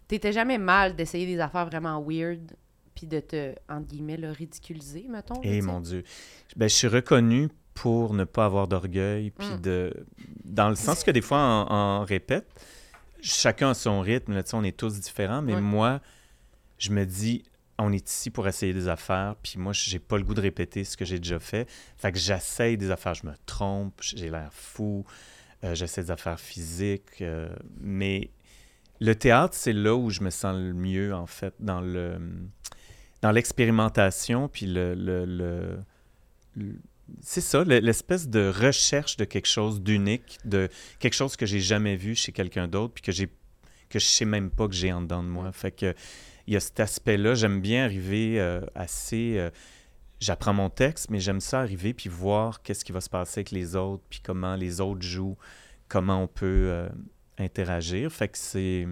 T'étais 0.08 0.32
jamais 0.32 0.58
mal 0.58 0.94
d'essayer 0.94 1.26
des 1.26 1.40
affaires 1.40 1.66
vraiment 1.66 2.02
weird, 2.06 2.40
puis 2.94 3.06
de 3.06 3.20
te, 3.20 3.54
entre 3.68 3.86
guillemets, 3.86 4.16
le 4.18 4.30
ridiculiser, 4.30 5.06
mettons. 5.08 5.40
sais? 5.42 5.60
mon 5.62 5.80
Dieu. 5.80 6.04
Ben, 6.56 6.68
je 6.68 6.74
suis 6.74 6.88
reconnu 6.88 7.48
pour 7.74 8.12
ne 8.12 8.24
pas 8.24 8.44
avoir 8.44 8.68
d'orgueil, 8.68 9.30
puis 9.30 9.48
Mm. 9.48 9.60
de... 9.62 10.06
Dans 10.44 10.68
le 10.68 10.74
sens 10.76 11.02
que 11.04 11.10
des 11.10 11.22
fois, 11.22 11.38
en, 11.38 11.72
en 11.72 12.04
répète, 12.04 12.46
chacun 13.22 13.70
a 13.70 13.74
son 13.74 14.00
rythme, 14.00 14.34
là, 14.34 14.42
on 14.52 14.62
est 14.64 14.76
tous 14.76 15.00
différents, 15.00 15.40
mais 15.40 15.54
Ouais. 15.54 15.60
moi, 15.60 16.00
je 16.78 16.90
me 16.90 17.06
dis, 17.06 17.44
on 17.78 17.90
est 17.92 18.06
ici 18.06 18.28
pour 18.30 18.46
essayer 18.46 18.74
des 18.74 18.88
affaires, 18.88 19.36
puis 19.42 19.54
moi, 19.56 19.72
j'ai 19.72 19.98
pas 19.98 20.18
le 20.18 20.24
goût 20.24 20.34
de 20.34 20.42
répéter 20.42 20.84
ce 20.84 20.96
que 20.98 21.04
j'ai 21.06 21.18
déjà 21.18 21.38
fait. 21.40 21.66
Fait 21.96 22.12
que 22.12 22.18
j'essaye 22.18 22.76
des 22.76 22.90
affaires, 22.90 23.14
je 23.14 23.26
me 23.26 23.32
trompe, 23.46 23.94
j'ai 24.02 24.28
l'air 24.28 24.50
fou, 24.52 25.06
euh, 25.64 25.74
j'essaie 25.74 26.02
des 26.02 26.10
affaires 26.10 26.38
physiques, 26.40 27.22
euh, 27.22 27.48
mais 27.80 28.30
le 29.04 29.14
théâtre, 29.14 29.54
c'est 29.54 29.72
là 29.72 29.94
où 29.96 30.10
je 30.10 30.22
me 30.22 30.30
sens 30.30 30.56
le 30.56 30.72
mieux, 30.72 31.14
en 31.14 31.26
fait, 31.26 31.54
dans 31.60 31.80
le 31.80 32.16
dans 33.22 33.30
l'expérimentation, 33.30 34.48
puis 34.48 34.66
le, 34.66 34.94
le- 34.94 35.24
le- 35.24 35.78
le- 36.56 36.74
c'est 37.20 37.40
ça, 37.40 37.62
le- 37.62 37.78
l'espèce 37.78 38.28
de 38.28 38.48
recherche 38.48 39.16
de 39.16 39.24
quelque 39.24 39.46
chose 39.46 39.80
d'unique, 39.80 40.38
de 40.44 40.68
quelque 40.98 41.14
chose 41.14 41.36
que 41.36 41.46
j'ai 41.46 41.60
jamais 41.60 41.94
vu 41.96 42.14
chez 42.16 42.32
quelqu'un 42.32 42.66
d'autre, 42.68 42.94
puis 42.94 43.02
que 43.02 43.12
j'ai 43.12 43.28
que 43.90 43.98
je 43.98 44.06
sais 44.06 44.24
même 44.24 44.50
pas 44.50 44.66
que 44.68 44.74
j'ai 44.74 44.92
en 44.92 45.02
dedans 45.02 45.22
de 45.22 45.28
moi. 45.28 45.52
Fait 45.52 45.70
que 45.70 45.94
il 46.46 46.54
y 46.54 46.56
a 46.56 46.60
cet 46.60 46.80
aspect-là. 46.80 47.34
J'aime 47.34 47.60
bien 47.60 47.84
arriver 47.84 48.40
euh, 48.40 48.60
assez. 48.74 49.38
euh, 49.38 49.50
J'apprends 50.20 50.54
mon 50.54 50.70
texte, 50.70 51.10
mais 51.10 51.18
j'aime 51.20 51.40
ça 51.40 51.60
arriver 51.60 51.92
puis 51.94 52.08
voir 52.08 52.62
qu'est-ce 52.62 52.84
qui 52.84 52.92
va 52.92 53.00
se 53.00 53.10
passer 53.10 53.40
avec 53.40 53.50
les 53.50 53.74
autres, 53.76 54.04
puis 54.08 54.20
comment 54.24 54.54
les 54.56 54.80
autres 54.80 55.02
jouent, 55.02 55.36
comment 55.88 56.22
on 56.22 56.28
peut 56.28 56.66
euh, 56.70 56.88
interagir. 57.42 58.10
Fait 58.12 58.28
que 58.28 58.38
c'est 58.38 58.86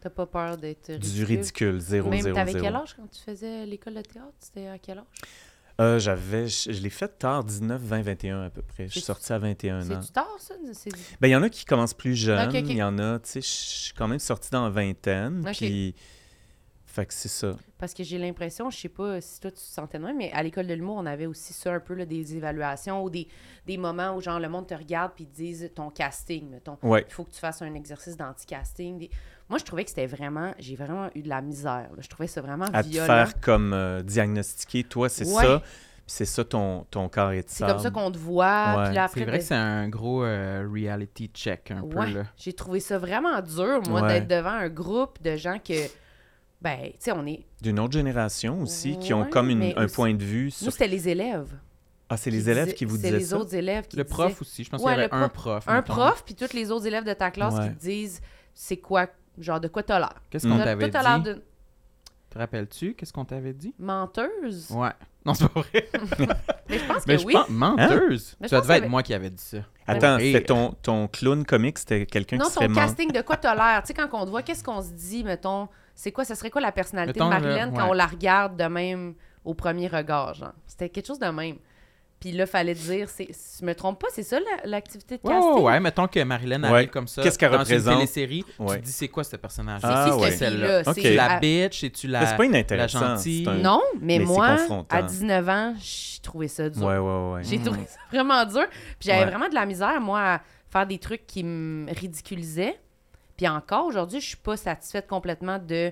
T'as 0.00 0.10
pas 0.10 0.26
peur 0.26 0.56
d'être 0.56 0.90
du 0.98 1.24
ridicule, 1.24 1.78
zéro, 1.78 2.10
Même 2.10 2.22
zéro, 2.22 2.34
t'avais 2.34 2.54
quel 2.54 2.74
âge 2.74 2.94
quand 2.96 3.06
tu 3.08 3.20
faisais 3.22 3.64
l'école 3.66 3.94
de 3.94 4.00
théâtre? 4.02 4.34
C'était 4.40 4.66
à 4.66 4.78
quel 4.78 4.98
âge? 4.98 5.04
Euh, 5.80 5.98
j'avais, 5.98 6.48
je, 6.48 6.70
je 6.72 6.80
l'ai 6.82 6.90
fait 6.90 7.18
tard, 7.18 7.44
19, 7.44 7.80
20, 7.80 8.02
21 8.02 8.42
à 8.42 8.50
peu 8.50 8.62
près. 8.62 8.86
Je 8.86 8.90
suis 8.92 9.00
C'est- 9.00 9.06
sorti 9.06 9.32
à 9.32 9.38
21 9.38 9.80
ans. 9.80 10.00
C'est-tu 10.00 10.12
tard, 10.12 10.36
ça? 10.38 10.54
C'est... 10.72 10.90
Ben, 11.20 11.28
il 11.28 11.30
y 11.30 11.36
en 11.36 11.42
a 11.42 11.48
qui 11.48 11.64
commencent 11.64 11.94
plus 11.94 12.14
jeunes. 12.14 12.52
Il 12.52 12.72
y 12.72 12.82
en 12.82 12.98
a, 12.98 13.18
tu 13.20 13.30
sais, 13.30 13.40
je 13.40 13.46
suis 13.46 13.94
quand 13.94 14.06
même 14.08 14.18
sorti 14.18 14.50
dans 14.50 14.64
la 14.64 14.70
vingtaine. 14.70 15.40
Ok. 15.46 15.56
Puis, 15.56 15.94
fait 16.92 17.06
que 17.06 17.14
c'est 17.14 17.28
ça. 17.28 17.52
Parce 17.78 17.94
que 17.94 18.02
j'ai 18.04 18.18
l'impression, 18.18 18.68
je 18.70 18.76
sais 18.78 18.88
pas 18.88 19.20
si 19.20 19.40
toi 19.40 19.50
tu 19.50 19.56
te 19.56 19.62
sentais 19.62 19.98
de 19.98 20.04
même, 20.04 20.16
mais 20.18 20.30
à 20.32 20.42
l'école 20.42 20.66
de 20.66 20.74
l'humour, 20.74 20.96
on 20.98 21.06
avait 21.06 21.26
aussi 21.26 21.52
ça 21.52 21.72
un 21.72 21.80
peu, 21.80 21.94
là, 21.94 22.04
des 22.04 22.36
évaluations 22.36 23.02
ou 23.02 23.10
des, 23.10 23.26
des 23.66 23.78
moments 23.78 24.14
où 24.16 24.20
genre 24.20 24.38
le 24.38 24.48
monde 24.48 24.66
te 24.66 24.74
regarde 24.74 25.12
puis 25.14 25.24
ils 25.24 25.28
te 25.30 25.34
disent 25.36 25.70
ton 25.74 25.90
casting, 25.90 26.50
mettons. 26.50 26.76
Ouais. 26.82 27.04
Il 27.08 27.12
faut 27.12 27.24
que 27.24 27.32
tu 27.32 27.38
fasses 27.40 27.62
un 27.62 27.74
exercice 27.74 28.16
d'anti-casting. 28.16 28.98
Des- 28.98 29.10
Moi, 29.48 29.58
je 29.58 29.64
trouvais 29.64 29.84
que 29.84 29.90
c'était 29.90 30.06
vraiment, 30.06 30.52
j'ai 30.58 30.76
vraiment 30.76 31.08
eu 31.14 31.22
de 31.22 31.28
la 31.28 31.40
misère. 31.42 31.88
là. 31.94 31.98
Je 32.00 32.08
trouvais 32.08 32.26
ça 32.28 32.40
vraiment 32.42 32.66
À 32.72 32.82
faire 32.82 33.40
comme 33.40 33.72
euh, 33.72 34.02
diagnostiquer, 34.02 34.84
toi, 34.84 35.08
c'est 35.08 35.26
Ouais. 35.26 35.42
ça. 35.44 35.60
Puis 36.04 36.14
c'est 36.16 36.24
ça 36.24 36.44
ton, 36.44 36.84
ton 36.90 37.08
corps 37.08 37.30
est 37.32 37.48
C'est 37.48 37.64
comme 37.64 37.78
ça 37.78 37.90
qu'on 37.90 38.10
te 38.10 38.18
voit. 38.18 38.74
Ouais. 38.90 38.94
C'est 39.14 39.20
vrai 39.22 39.32
ben, 39.32 39.38
que 39.38 39.44
c'est 39.44 39.54
un 39.54 39.88
gros 39.88 40.24
euh, 40.24 40.68
reality 40.70 41.30
check, 41.32 41.70
un 41.70 41.80
peu, 41.82 41.96
Ouais, 41.96 42.10
là. 42.10 42.22
j'ai 42.36 42.52
trouvé 42.52 42.80
ça 42.80 42.98
vraiment 42.98 43.40
dur, 43.40 43.80
moi, 43.88 44.02
Ouais. 44.02 44.08
d'être 44.20 44.28
devant 44.28 44.50
un 44.50 44.68
groupe 44.68 45.22
de 45.22 45.36
gens 45.36 45.58
que, 45.58 45.74
ben, 46.62 46.78
tu 46.92 46.92
sais, 47.00 47.12
on 47.12 47.26
est... 47.26 47.44
D'une 47.60 47.80
autre 47.80 47.92
génération 47.92 48.62
aussi, 48.62 48.98
qui 48.98 49.12
ont 49.12 49.24
comme 49.24 49.50
une- 49.50 49.72
un 49.76 49.84
aussi- 49.84 49.94
point 49.94 50.14
de 50.14 50.22
vue 50.22 50.50
sur... 50.50 50.66
Nous, 50.66 50.70
c'était 50.70 50.86
les 50.88 51.08
élèves. 51.08 51.52
Ah, 52.08 52.16
c'est 52.16 52.30
les 52.30 52.48
élèves 52.50 52.74
qui 52.74 52.84
vous 52.84 52.96
C'est 52.96 53.02
disaient 53.04 53.18
les 53.18 53.24
ça? 53.24 53.36
autres 53.38 53.54
élèves 53.54 53.86
qui 53.88 53.96
Le 53.96 54.04
disaient- 54.04 54.14
prof 54.14 54.40
aussi. 54.42 54.64
Je 54.64 54.70
pense 54.70 54.82
Ouais, 54.82 54.92
qu'il 54.92 55.02
y 55.02 55.04
avait 55.04 55.14
un 55.14 55.28
prof. 55.28 55.64
Un 55.66 55.76
mettons. 55.76 55.92
prof, 55.94 56.22
puis 56.24 56.34
tous 56.34 56.52
les 56.52 56.70
autres 56.70 56.86
élèves 56.86 57.04
de 57.04 57.12
ta 57.14 57.30
classe 57.30 57.54
Ouais. 57.54 57.68
qui 57.70 57.74
te 57.74 57.80
disent 57.80 58.20
c'est 58.54 58.76
quoi, 58.76 59.06
genre 59.38 59.60
de 59.60 59.68
quoi 59.68 59.82
t'as 59.82 59.98
l'air. 59.98 60.14
Qu'est-ce 60.30 60.46
qu'on 60.46 60.58
t'avait 60.58 60.88
dit? 60.90 60.98
d'une 61.24 61.40
Te 62.30 62.38
rappelles-tu? 62.38 62.94
Qu'est-ce 62.94 63.12
qu'on 63.12 63.24
t'avait 63.24 63.52
dit? 63.54 63.74
menteuse? 63.78 64.70
Ouais. 64.70 64.90
Non, 65.24 65.34
c'est 65.34 65.48
pas 65.48 65.60
vrai. 65.60 65.88
Mais 66.68 66.78
je 66.78 66.84
pense 66.86 67.06
Mais 67.06 67.14
que 67.16 67.20
je 67.22 67.26
oui. 67.26 67.32
pense... 67.34 67.48
Menteuse? 67.48 68.36
Ça 68.46 68.60
devait 68.60 68.78
être 68.78 68.88
moi 68.88 69.02
qui 69.02 69.14
avait 69.14 69.30
dit 69.30 69.42
ça. 69.42 69.58
Attends, 69.86 70.18
c'était 70.18 70.42
ton, 70.44 70.72
ton 70.82 71.08
clown 71.08 71.44
comique, 71.44 71.78
c'était 71.78 72.06
quelqu'un 72.06 72.36
Non, 72.38 72.46
qui 72.46 72.52
serait 72.52 72.66
ton 72.66 72.72
mort. 72.74 72.84
casting 72.84 73.10
de 73.12 73.20
quoi 73.22 73.36
t'as 73.36 73.54
l'air. 73.54 73.82
Tu 73.82 73.88
sais, 73.88 73.94
quand 73.94 74.08
on 74.12 74.24
te 74.24 74.30
voit, 74.30 74.42
qu'est-ce 74.42 74.62
qu'on 74.64 74.82
se 74.82 74.90
dit, 74.90 75.24
mettons, 75.24 75.68
c'est 75.94 76.12
quoi, 76.12 76.24
ça 76.24 76.34
serait 76.34 76.50
quoi 76.50 76.60
la 76.60 76.72
personnalité 76.72 77.20
Mettons, 77.20 77.30
de 77.36 77.42
Marilyn 77.44 77.70
quand 77.70 77.84
ouais. 77.84 77.90
on 77.90 77.92
la 77.94 78.06
regarde 78.06 78.56
de 78.56 78.64
même 78.64 79.14
au 79.44 79.54
premier 79.54 79.88
regard, 79.88 80.34
genre? 80.34 80.52
C'était 80.66 80.88
quelque 80.88 81.06
chose 81.06 81.18
de 81.18 81.26
même. 81.26 81.56
Puis 82.20 82.30
là, 82.30 82.46
fallait 82.46 82.74
dire, 82.74 83.08
c'est, 83.08 83.26
si 83.32 83.58
je 83.60 83.66
me 83.66 83.74
trompe 83.74 84.00
pas, 84.00 84.06
c'est 84.12 84.22
ça 84.22 84.38
la- 84.38 84.70
l'activité 84.70 85.16
de 85.18 85.22
Ouais, 85.26 85.34
casting? 85.34 85.54
ouais, 85.54 85.60
ouais, 85.62 85.80
mettons 85.80 86.06
que 86.06 86.22
Marilyn 86.22 86.62
Ouais. 86.62 86.68
arrive 86.68 86.90
comme 86.90 87.08
ça. 87.08 87.20
Qu'est-ce 87.20 87.36
qu'elle 87.36 87.50
dans 87.50 87.58
représente? 87.58 87.94
une 87.94 87.98
télésérie. 88.06 88.44
Ouais. 88.60 88.76
Tu 88.76 88.80
te 88.82 88.86
dis, 88.86 88.92
c'est 88.92 89.08
quoi 89.08 89.24
ce 89.24 89.34
personnage 89.34 89.80
C'est 89.80 89.88
Ah, 89.90 90.08
qui 90.08 90.22
ouais. 90.22 90.30
Celle-là. 90.30 90.84
C'est 90.94 91.14
la 91.14 91.40
bitch 91.40 91.82
et 91.82 91.90
tu 91.90 92.06
la. 92.06 92.24
C'est 92.26 92.36
pas 92.36 92.44
inintéressant. 92.44 93.00
la 93.00 93.06
gentille? 93.16 93.42
c'est 93.44 93.50
un- 93.50 93.54
Non, 93.56 93.82
mais, 94.00 94.18
Mais 94.20 94.24
c'est 94.24 94.32
moi, 94.32 94.56
à 94.88 95.02
19 95.02 95.48
ans, 95.48 95.74
j'ai 95.80 96.20
trouvé 96.22 96.46
ça 96.46 96.70
dur. 96.70 96.84
Ouais, 96.86 96.96
ouais, 96.98 97.32
ouais. 97.34 97.42
J'ai 97.42 97.58
Mm. 97.58 97.64
trouvé 97.64 97.80
ça 97.88 97.98
vraiment 98.12 98.44
dur. 98.46 98.66
Puis 98.70 99.08
j'avais 99.08 99.24
Ouais. 99.24 99.26
vraiment 99.30 99.48
de 99.48 99.54
la 99.56 99.66
misère, 99.66 100.00
moi, 100.00 100.20
à 100.34 100.40
faire 100.70 100.86
des 100.86 100.98
trucs 100.98 101.26
qui 101.26 101.42
me 101.42 101.92
ridiculisaient. 101.92 102.78
Puis 103.42 103.48
encore, 103.48 103.86
aujourd'hui, 103.86 104.20
je 104.20 104.26
suis 104.28 104.36
pas 104.36 104.56
satisfaite 104.56 105.08
complètement 105.08 105.58
de, 105.58 105.90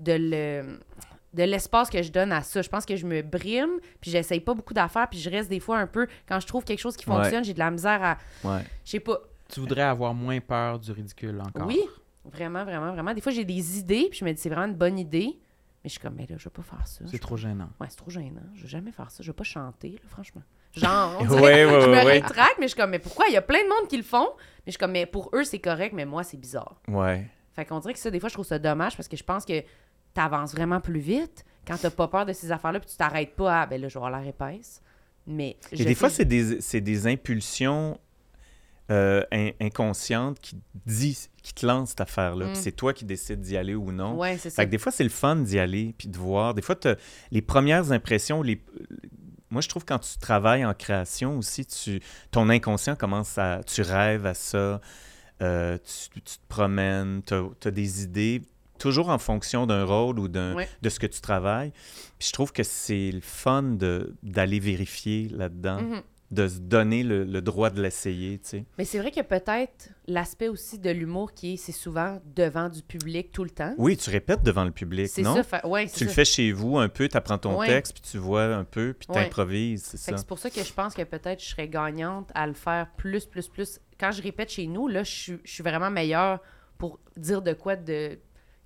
de 0.00 0.12
le 0.12 0.78
de 1.32 1.42
l'espace 1.42 1.88
que 1.88 2.02
je 2.02 2.12
donne 2.12 2.30
à 2.32 2.42
ça. 2.42 2.60
Je 2.60 2.68
pense 2.68 2.84
que 2.84 2.96
je 2.96 3.06
me 3.06 3.22
brime, 3.22 3.70
puis 4.02 4.10
j'essaye 4.10 4.40
pas 4.40 4.52
beaucoup 4.52 4.74
d'affaires, 4.74 5.08
puis 5.08 5.18
je 5.18 5.30
reste 5.30 5.48
des 5.48 5.60
fois 5.60 5.78
un 5.78 5.86
peu... 5.86 6.06
Quand 6.28 6.38
je 6.38 6.46
trouve 6.46 6.62
quelque 6.62 6.80
chose 6.80 6.94
qui 6.94 7.08
Ouais. 7.08 7.16
fonctionne, 7.16 7.42
j'ai 7.42 7.54
de 7.54 7.58
la 7.58 7.70
misère 7.70 8.02
à... 8.02 8.18
Ouais. 8.44 8.62
Je 8.84 8.90
sais 8.90 9.00
pas. 9.00 9.18
Tu 9.48 9.60
voudrais 9.60 9.80
avoir 9.80 10.12
moins 10.12 10.38
peur 10.40 10.78
du 10.78 10.92
ridicule 10.92 11.40
encore? 11.40 11.66
Oui, 11.66 11.80
vraiment, 12.26 12.64
vraiment, 12.64 12.92
vraiment. 12.92 13.14
Des 13.14 13.22
fois, 13.22 13.32
j'ai 13.32 13.46
des 13.46 13.78
idées, 13.78 14.08
puis 14.10 14.18
je 14.18 14.24
me 14.26 14.32
dis, 14.34 14.42
c'est 14.42 14.50
vraiment 14.50 14.66
une 14.66 14.76
bonne 14.76 14.98
idée, 14.98 15.38
mais 15.82 15.88
je 15.88 15.92
suis 15.92 16.00
comme, 16.00 16.16
mais 16.16 16.26
là, 16.26 16.36
je 16.36 16.44
vais 16.44 16.50
pas 16.50 16.60
faire 16.62 16.86
ça. 16.86 17.02
C'est 17.06 17.18
trop 17.18 17.38
gênant. 17.38 17.70
Ouais, 17.80 17.86
c'est 17.88 17.96
trop 17.96 18.10
gênant. 18.10 18.42
Je 18.54 18.64
vais 18.64 18.68
jamais 18.68 18.92
faire 18.92 19.10
ça. 19.10 19.22
Je 19.22 19.30
vais 19.30 19.34
pas 19.36 19.42
chanter, 19.44 19.92
là, 19.92 20.08
franchement. 20.10 20.42
Genre, 20.74 21.16
on 21.20 21.22
Ouais, 21.24 21.28
dirait- 21.28 21.64
ouais, 21.66 21.80
je 21.82 21.86
me 21.88 21.92
ouais, 21.94 22.02
rétracte, 22.02 22.56
mais 22.58 22.66
je 22.66 22.72
suis 22.72 22.80
comme, 22.80 22.90
mais 22.90 22.98
pourquoi? 22.98 23.26
Il 23.28 23.34
y 23.34 23.36
a 23.36 23.42
plein 23.42 23.62
de 23.62 23.68
monde 23.68 23.88
qui 23.88 23.96
le 23.96 24.02
font, 24.02 24.28
mais 24.38 24.42
je 24.68 24.70
suis 24.72 24.78
comme, 24.78 24.92
mais 24.92 25.04
pour 25.06 25.30
eux, 25.34 25.44
c'est 25.44 25.58
correct, 25.58 25.92
mais 25.94 26.04
moi, 26.06 26.22
c'est 26.24 26.38
bizarre. 26.38 26.80
Ouais. 26.88 27.26
Fait 27.54 27.64
qu'on 27.66 27.78
dirait 27.80 27.92
que 27.92 27.98
ça, 27.98 28.10
des 28.10 28.18
fois, 28.20 28.28
je 28.30 28.34
trouve 28.34 28.46
ça 28.46 28.58
dommage 28.58 28.96
parce 28.96 29.08
que 29.08 29.16
je 29.16 29.24
pense 29.24 29.44
que 29.44 29.62
t'avances 30.14 30.52
vraiment 30.54 30.80
plus 30.80 31.00
vite 31.00 31.44
quand 31.66 31.76
t'as 31.80 31.90
pas 31.90 32.08
peur 32.08 32.24
de 32.26 32.32
ces 32.32 32.50
affaires-là, 32.50 32.80
puis 32.80 32.88
tu 32.90 32.96
t'arrêtes 32.96 33.36
pas 33.36 33.62
à, 33.62 33.66
ben 33.66 33.80
là, 33.80 33.88
je 33.88 33.94
vais 33.98 34.04
avoir 34.04 34.18
l'air 34.20 34.28
épaisse. 34.28 34.80
Mais. 35.26 35.56
Et 35.72 35.84
des 35.84 35.94
fois, 35.94 36.08
c'est 36.10 36.24
des, 36.24 36.60
c'est 36.60 36.80
des 36.80 37.06
impulsions 37.06 37.98
euh, 38.90 39.22
in- 39.32 39.50
inconscientes 39.60 40.40
qui, 40.40 40.56
te 40.56 40.60
disent, 40.86 41.30
qui 41.42 41.54
te 41.54 41.64
lancent 41.64 41.90
cette 41.90 42.00
affaire-là. 42.00 42.46
Mm. 42.46 42.52
Puis 42.52 42.62
c'est 42.62 42.72
toi 42.72 42.92
qui 42.92 43.04
décides 43.04 43.40
d'y 43.40 43.56
aller 43.56 43.74
ou 43.74 43.92
non. 43.92 44.16
Ouais, 44.18 44.36
c'est 44.38 44.50
ça. 44.50 44.56
Fait 44.62 44.66
que 44.66 44.70
des 44.72 44.78
fois, 44.78 44.90
c'est 44.90 45.04
le 45.04 45.08
fun 45.10 45.36
d'y 45.36 45.58
aller 45.58 45.94
puis 45.96 46.08
de 46.08 46.18
voir. 46.18 46.52
Des 46.54 46.62
fois, 46.62 46.74
les 47.30 47.42
premières 47.42 47.92
impressions, 47.92 48.42
les... 48.42 48.60
moi, 49.52 49.60
je 49.60 49.68
trouve 49.68 49.84
quand 49.84 49.98
tu 49.98 50.16
travailles 50.18 50.64
en 50.64 50.72
création 50.74 51.36
aussi, 51.38 51.66
tu... 51.66 52.00
ton 52.30 52.48
inconscient 52.48 52.96
commence 52.96 53.36
à. 53.36 53.60
Tu 53.64 53.82
rêves 53.82 54.24
à 54.24 54.32
ça, 54.34 54.80
euh, 55.42 55.76
tu, 55.78 56.20
tu 56.20 56.38
te 56.38 56.46
promènes, 56.48 57.22
tu 57.26 57.34
as, 57.34 57.70
des 57.70 58.02
idées, 58.02 58.42
toujours 58.78 59.10
en 59.10 59.18
fonction 59.18 59.66
d'un 59.66 59.84
rôle 59.84 60.18
ou 60.18 60.26
de 60.28 60.88
ce 60.88 60.98
que 60.98 61.06
tu 61.06 61.20
travailles. 61.20 61.72
Puis 62.18 62.28
je 62.28 62.32
trouve 62.32 62.52
que 62.52 62.62
c'est 62.62 63.10
le 63.12 63.20
fun 63.20 63.76
d'aller 64.22 64.58
vérifier 64.58 65.28
là-dedans, 65.28 65.82
Mhm. 65.82 66.02
De 66.32 66.48
se 66.48 66.58
donner 66.60 67.02
le, 67.02 67.24
le 67.24 67.42
droit 67.42 67.68
de 67.70 67.80
l'essayer, 67.82 68.38
tu 68.38 68.48
sais. 68.48 68.64
Mais 68.78 68.84
c'est 68.86 68.98
vrai 68.98 69.10
que 69.10 69.20
peut-être 69.20 69.90
l'aspect 70.08 70.48
aussi 70.48 70.78
de 70.78 70.88
l'humour 70.90 71.34
qui 71.34 71.52
est, 71.52 71.56
c'est 71.58 71.72
souvent 71.72 72.20
devant 72.34 72.70
du 72.70 72.82
public 72.82 73.30
tout 73.32 73.44
le 73.44 73.50
temps. 73.50 73.74
Oui, 73.76 73.96
tu 73.98 74.08
répètes 74.08 74.42
devant 74.42 74.64
le 74.64 74.70
public, 74.70 75.08
c'est 75.08 75.20
non? 75.22 75.34
ça. 75.34 75.42
fait- 75.42 75.66
ouais, 75.66 75.86
c'est 75.88 75.98
Tu 75.98 76.04
le 76.06 76.10
fais 76.10 76.24
chez 76.24 76.50
vous 76.50 76.78
un 76.78 76.88
peu, 76.88 77.06
tu 77.06 77.16
apprends 77.18 77.36
ton 77.36 77.58
Ouais. 77.58 77.66
texte, 77.66 77.92
puis 77.92 78.02
tu 78.10 78.16
vois 78.18 78.44
un 78.44 78.64
peu, 78.64 78.94
puis 78.98 79.06
tu 79.12 79.18
improvises, 79.18 79.84
c'est 79.84 79.98
Fait 80.00 80.12
ça. 80.12 80.16
c'est 80.16 80.26
pour 80.26 80.38
ça 80.38 80.48
que 80.48 80.62
je 80.64 80.72
pense 80.72 80.94
que 80.94 81.02
peut-être 81.02 81.42
je 81.42 81.48
serais 81.50 81.68
gagnante 81.68 82.30
à 82.34 82.46
le 82.46 82.54
faire 82.54 82.90
plus, 82.96 83.26
plus, 83.26 83.46
plus. 83.48 83.78
Quand 84.00 84.10
je 84.10 84.22
répète 84.22 84.48
chez 84.50 84.66
nous, 84.66 84.88
là, 84.88 85.02
je 85.04 85.10
suis, 85.10 85.38
je 85.44 85.52
suis 85.52 85.62
vraiment 85.62 85.90
meilleure 85.90 86.40
pour 86.78 86.98
dire 87.16 87.42
de 87.42 87.52
quoi 87.52 87.76
de 87.76 88.18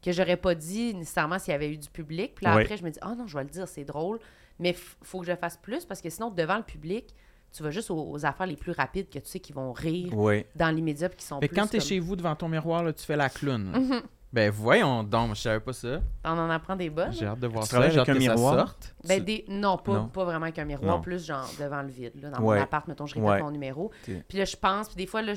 que 0.02 0.12
j'aurais 0.12 0.36
pas 0.36 0.54
dit 0.54 0.94
nécessairement 0.94 1.40
s'il 1.40 1.50
y 1.50 1.54
avait 1.54 1.72
eu 1.72 1.78
du 1.78 1.90
public. 1.90 2.36
Puis 2.36 2.44
là, 2.46 2.54
Ouais. 2.54 2.62
après, 2.62 2.76
je 2.76 2.84
me 2.84 2.90
dis, 2.90 2.98
ah 3.02 3.16
non, 3.18 3.26
je 3.26 3.36
vais 3.36 3.42
le 3.42 3.50
dire, 3.50 3.66
c'est 3.66 3.82
drôle. 3.84 4.20
Mais 4.60 4.70
f- 4.70 4.94
faut 5.02 5.18
que 5.20 5.26
je 5.26 5.34
fasse 5.34 5.56
plus 5.56 5.84
parce 5.84 6.00
que 6.00 6.08
sinon, 6.10 6.30
devant 6.30 6.58
le 6.58 6.62
public, 6.62 7.12
tu 7.56 7.62
vas 7.62 7.70
juste 7.70 7.90
aux, 7.90 8.10
aux 8.10 8.26
affaires 8.26 8.46
les 8.46 8.56
plus 8.56 8.72
rapides 8.72 9.08
que 9.08 9.18
tu 9.18 9.26
sais 9.26 9.40
qui 9.40 9.52
vont 9.52 9.72
rire 9.72 10.10
Oui. 10.16 10.44
dans 10.54 10.68
l'immédiat 10.74 11.08
puis 11.08 11.18
qui 11.18 11.24
sont 11.24 11.40
Fait 11.40 11.48
plus 11.48 11.54
quand 11.56 11.66
t'es 11.66 11.78
comme- 11.78 11.86
chez 11.86 11.98
vous 11.98 12.16
devant 12.16 12.34
ton 12.36 12.48
miroir, 12.48 12.82
là, 12.84 12.92
tu 12.92 13.04
fais 13.04 13.16
la 13.16 13.28
clown. 13.30 13.62
Mhm. 13.74 14.02
Ben 14.32 14.50
voyons 14.50 15.02
donc, 15.02 15.34
je 15.36 15.40
savais 15.40 15.60
pas 15.60 15.72
ça. 15.72 16.00
On 16.24 16.30
en 16.30 16.50
apprend 16.50 16.76
des 16.76 16.90
bonnes. 16.90 17.12
J'ai 17.12 17.24
hâte 17.26 17.40
de 17.40 17.46
voir 17.46 17.64
Tu 17.64 17.70
ça. 17.70 17.88
J'ai 17.88 17.98
hâte 18.00 18.08
avec 18.08 18.16
un 18.16 18.18
que 18.18 18.24
ça 18.26 18.34
miroir? 18.34 18.58
sorte. 18.68 18.94
Ben, 19.06 19.18
Tu- 19.20 19.24
des... 19.24 19.44
Non, 19.48 19.78
pas, 19.78 19.94
Non. 19.94 20.08
pas 20.08 20.24
vraiment 20.24 20.42
avec 20.44 20.58
un 20.58 20.64
miroir, 20.66 20.96
Non. 20.96 21.00
plus 21.02 21.24
genre 21.24 21.48
devant 21.58 21.80
le 21.82 21.88
vide. 21.88 22.12
Là, 22.20 22.30
dans 22.30 22.40
Ouais. 22.42 22.56
mon 22.56 22.62
appart, 22.62 22.86
mettons, 22.88 23.06
je 23.06 23.14
répète 23.14 23.30
Ouais. 23.30 23.42
mon 23.42 23.50
numéro. 23.52 23.90
Puis 24.04 24.36
là, 24.36 24.44
je 24.44 24.56
pense, 24.56 24.88
puis 24.88 24.96
des 24.96 25.06
fois, 25.06 25.22
là, 25.22 25.32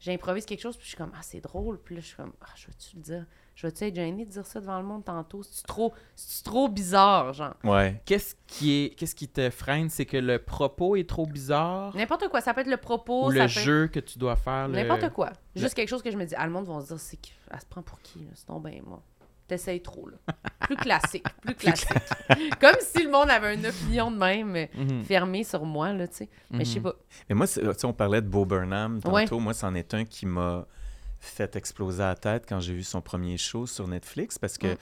j'improvise 0.00 0.44
quelque 0.44 0.60
chose, 0.60 0.76
puis 0.76 0.84
je 0.84 0.88
suis 0.90 0.98
comme, 0.98 1.12
ah, 1.14 1.20
c'est 1.22 1.40
drôle. 1.40 1.78
Puis 1.82 1.94
là, 1.94 2.00
je 2.02 2.06
suis 2.08 2.16
comme, 2.16 2.32
ah, 2.42 2.46
je 2.56 2.66
vais-tu 2.66 2.96
le 2.96 3.02
dire? 3.02 3.24
Je 3.54 3.66
vais-tu 3.68 3.84
être 3.84 3.94
gênée 3.94 4.24
de 4.24 4.30
dire 4.30 4.44
ça 4.46 4.60
devant 4.60 4.78
le 4.78 4.84
monde 4.84 5.04
tantôt? 5.04 5.42
C'est 5.44 5.64
trop, 5.64 5.94
c'est 6.16 6.42
trop 6.44 6.68
bizarre, 6.68 7.32
genre? 7.32 7.54
Ouais. 7.62 8.00
Qu'est-ce 8.04 8.34
qui 8.48 8.72
est, 8.84 8.90
qu'est-ce 8.96 9.14
qui 9.14 9.28
te 9.28 9.48
freine, 9.50 9.88
c'est 9.90 10.06
que 10.06 10.16
le 10.16 10.38
propos 10.40 10.96
est 10.96 11.08
trop 11.08 11.24
bizarre? 11.26 11.94
N'importe 11.96 12.28
quoi. 12.28 12.40
Ça 12.40 12.52
peut 12.52 12.62
être 12.62 12.66
le 12.70 12.76
propos, 12.78 13.26
ou 13.26 13.32
ça 13.32 13.34
le 13.34 13.38
peut 13.38 13.44
être 13.44 13.50
jeu 13.64 13.86
que 13.86 14.00
tu 14.00 14.18
dois 14.18 14.34
faire. 14.36 14.66
le- 14.66 14.74
N'importe 14.74 15.10
quoi. 15.10 15.30
Juste 15.54 15.74
quelque 15.74 15.88
chose 15.88 16.02
que 16.02 16.10
je 16.10 16.16
me 16.16 16.24
dis, 16.24 16.34
ah, 16.36 16.46
le 16.46 16.52
monde 16.52 16.66
va 16.66 16.80
se 16.80 16.88
dire, 16.88 16.98
c'est? 16.98 17.18
Elle 17.50 17.60
se 17.60 17.66
prend 17.66 17.82
pour 17.82 18.00
qui, 18.00 18.18
là? 18.20 18.30
Sinon, 18.34 18.58
ben, 18.60 18.82
moi. 18.84 19.00
T'essayes 19.46 19.82
trop, 19.82 20.08
là. 20.08 20.16
Plus 20.60 20.76
classique, 20.76 21.26
plus 21.42 21.54
classique. 21.54 21.90
Comme 22.60 22.76
si 22.80 23.04
le 23.04 23.10
monde 23.10 23.28
avait 23.28 23.54
une 23.54 23.66
opinion 23.66 24.10
de 24.10 24.16
même 24.16 24.66
Mhm. 24.74 25.04
fermée 25.04 25.44
sur 25.44 25.66
moi, 25.66 25.92
là, 25.92 26.08
tu 26.08 26.16
sais. 26.16 26.30
Mais 26.50 26.64
je 26.64 26.70
sais 26.72 26.78
Mhm. 26.78 26.84
pas. 26.84 26.94
Mais 27.28 27.34
moi, 27.34 27.46
c'est- 27.46 27.60
tu 27.60 27.66
sais, 27.78 27.84
on 27.84 27.92
parlait 27.92 28.22
de 28.22 28.26
Bo 28.26 28.46
Burnham 28.46 29.00
tantôt. 29.02 29.14
Ouais. 29.14 29.26
Moi, 29.42 29.52
c'en 29.52 29.74
est 29.74 29.92
un 29.92 30.06
qui 30.06 30.24
m'a 30.24 30.66
fait 31.24 31.56
exploser 31.56 32.02
la 32.02 32.14
tête 32.14 32.44
quand 32.48 32.60
j'ai 32.60 32.74
vu 32.74 32.82
son 32.84 33.00
premier 33.00 33.36
show 33.36 33.66
sur 33.66 33.88
Netflix 33.88 34.38
parce 34.38 34.58
que 34.58 34.74
Mm. 34.74 34.76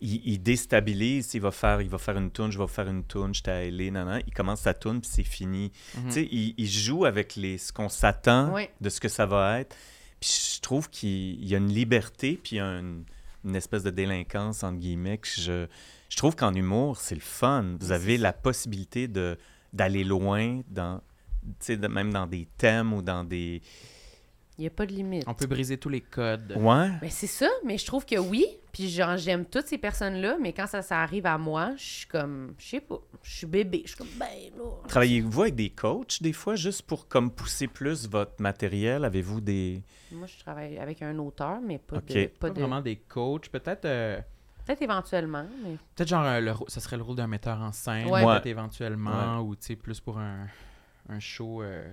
il, 0.00 0.20
il 0.26 0.42
déstabilise. 0.42 1.34
Il 1.34 1.40
va 1.40 1.50
faire, 1.50 1.80
il 1.80 1.88
va 1.88 1.98
faire 1.98 2.16
une 2.16 2.30
tune, 2.30 2.50
je 2.50 2.58
vais 2.58 2.66
faire 2.68 2.88
une 2.88 3.04
tune, 3.04 3.34
j'étais 3.34 3.50
à 3.50 3.64
LA, 3.70 3.90
nanana. 3.90 4.20
Il 4.26 4.32
commence 4.32 4.60
sa 4.60 4.74
tune 4.74 5.00
puis 5.00 5.10
c'est 5.12 5.24
fini. 5.24 5.72
Tu 6.06 6.12
sais, 6.12 6.28
il, 6.30 6.54
il 6.56 6.68
joue 6.68 7.04
avec 7.04 7.34
les, 7.36 7.58
ce 7.58 7.72
qu'on 7.72 7.88
s'attend 7.88 8.52
de 8.80 8.88
ce 8.88 9.00
que 9.00 9.08
ça 9.08 9.26
va 9.26 9.60
être. 9.60 9.76
Puis 10.20 10.54
je 10.56 10.60
trouve 10.60 10.88
qu'il 10.90 11.40
il 11.42 11.48
y 11.48 11.54
a 11.54 11.58
une 11.58 11.72
liberté 11.72 12.38
puis 12.42 12.56
il 12.56 12.58
y 12.58 12.60
a 12.60 12.78
une, 12.78 13.04
une 13.44 13.54
espèce 13.56 13.82
de 13.84 13.90
délinquance 13.90 14.62
entre 14.64 14.78
guillemets 14.78 15.18
que 15.18 15.28
je, 15.28 15.66
je 16.08 16.16
trouve 16.16 16.34
qu'en 16.36 16.54
humour 16.54 16.96
c'est 16.98 17.14
le 17.14 17.20
fun. 17.20 17.76
Vous 17.80 17.92
avez 17.92 18.16
la 18.18 18.32
possibilité 18.32 19.08
de 19.08 19.36
d'aller 19.72 20.02
loin 20.02 20.60
dans, 20.68 21.00
même 21.90 22.12
dans 22.12 22.26
des 22.26 22.48
thèmes 22.56 22.92
ou 22.92 23.02
dans 23.02 23.22
des. 23.24 23.62
Il 24.58 24.62
n'y 24.62 24.66
a 24.66 24.70
pas 24.70 24.86
de 24.86 24.92
limite. 24.92 25.22
On 25.28 25.34
peut 25.34 25.46
briser 25.46 25.78
tous 25.78 25.88
les 25.88 26.00
codes. 26.00 26.52
Ouais. 26.56 26.90
Ben 27.00 27.08
c'est 27.10 27.28
ça, 27.28 27.46
mais 27.64 27.78
je 27.78 27.86
trouve 27.86 28.04
que 28.04 28.18
oui. 28.18 28.44
Puis 28.72 28.88
genre, 28.90 29.16
j'aime 29.16 29.44
toutes 29.44 29.66
ces 29.68 29.78
personnes-là, 29.78 30.36
mais 30.40 30.52
quand 30.52 30.66
ça, 30.66 30.82
ça 30.82 31.00
arrive 31.00 31.26
à 31.26 31.38
moi, 31.38 31.74
je 31.76 31.82
suis 31.84 32.06
comme, 32.08 32.54
je 32.58 32.66
sais 32.66 32.80
pas, 32.80 32.98
je 33.22 33.30
suis 33.36 33.46
bébé. 33.46 33.82
Je 33.84 33.90
suis 33.90 33.96
comme, 33.98 34.08
ben 34.18 34.26
là. 34.56 34.64
Travaillez-vous 34.88 35.42
avec 35.42 35.54
des 35.54 35.70
coachs 35.70 36.20
des 36.22 36.32
fois 36.32 36.56
juste 36.56 36.82
pour 36.82 37.06
comme 37.06 37.30
pousser 37.30 37.68
plus 37.68 38.08
votre 38.08 38.42
matériel? 38.42 39.04
Avez-vous 39.04 39.40
des 39.40 39.80
Moi, 40.10 40.26
je 40.26 40.38
travaille 40.42 40.76
avec 40.78 41.02
un 41.02 41.16
auteur, 41.18 41.60
mais 41.60 41.78
pas 41.78 41.98
Ok. 41.98 42.06
de. 42.08 42.26
Pas 42.26 42.48
Pas 42.48 42.50
de... 42.54 42.60
vraiment 42.60 42.80
des 42.80 42.96
coachs. 42.96 43.48
Peut-être 43.50 43.84
euh, 43.84 44.20
Peut-être 44.66 44.82
éventuellement, 44.82 45.46
mais. 45.62 45.76
peut-être 45.94 46.08
genre 46.08 46.24
euh, 46.24 46.40
le, 46.40 46.52
ça 46.66 46.80
serait 46.80 46.96
le 46.96 47.04
rôle 47.04 47.16
d'un 47.16 47.28
metteur 47.28 47.60
en 47.60 47.70
scène. 47.72 48.08
Ouais. 48.08 48.24
Peut-être 48.24 48.46
éventuellement. 48.46 49.38
Ou 49.40 49.54
tu 49.54 49.66
sais, 49.68 49.76
plus 49.76 50.00
pour 50.00 50.18
un, 50.18 50.46
un 51.08 51.20
show 51.20 51.62
euh, 51.62 51.86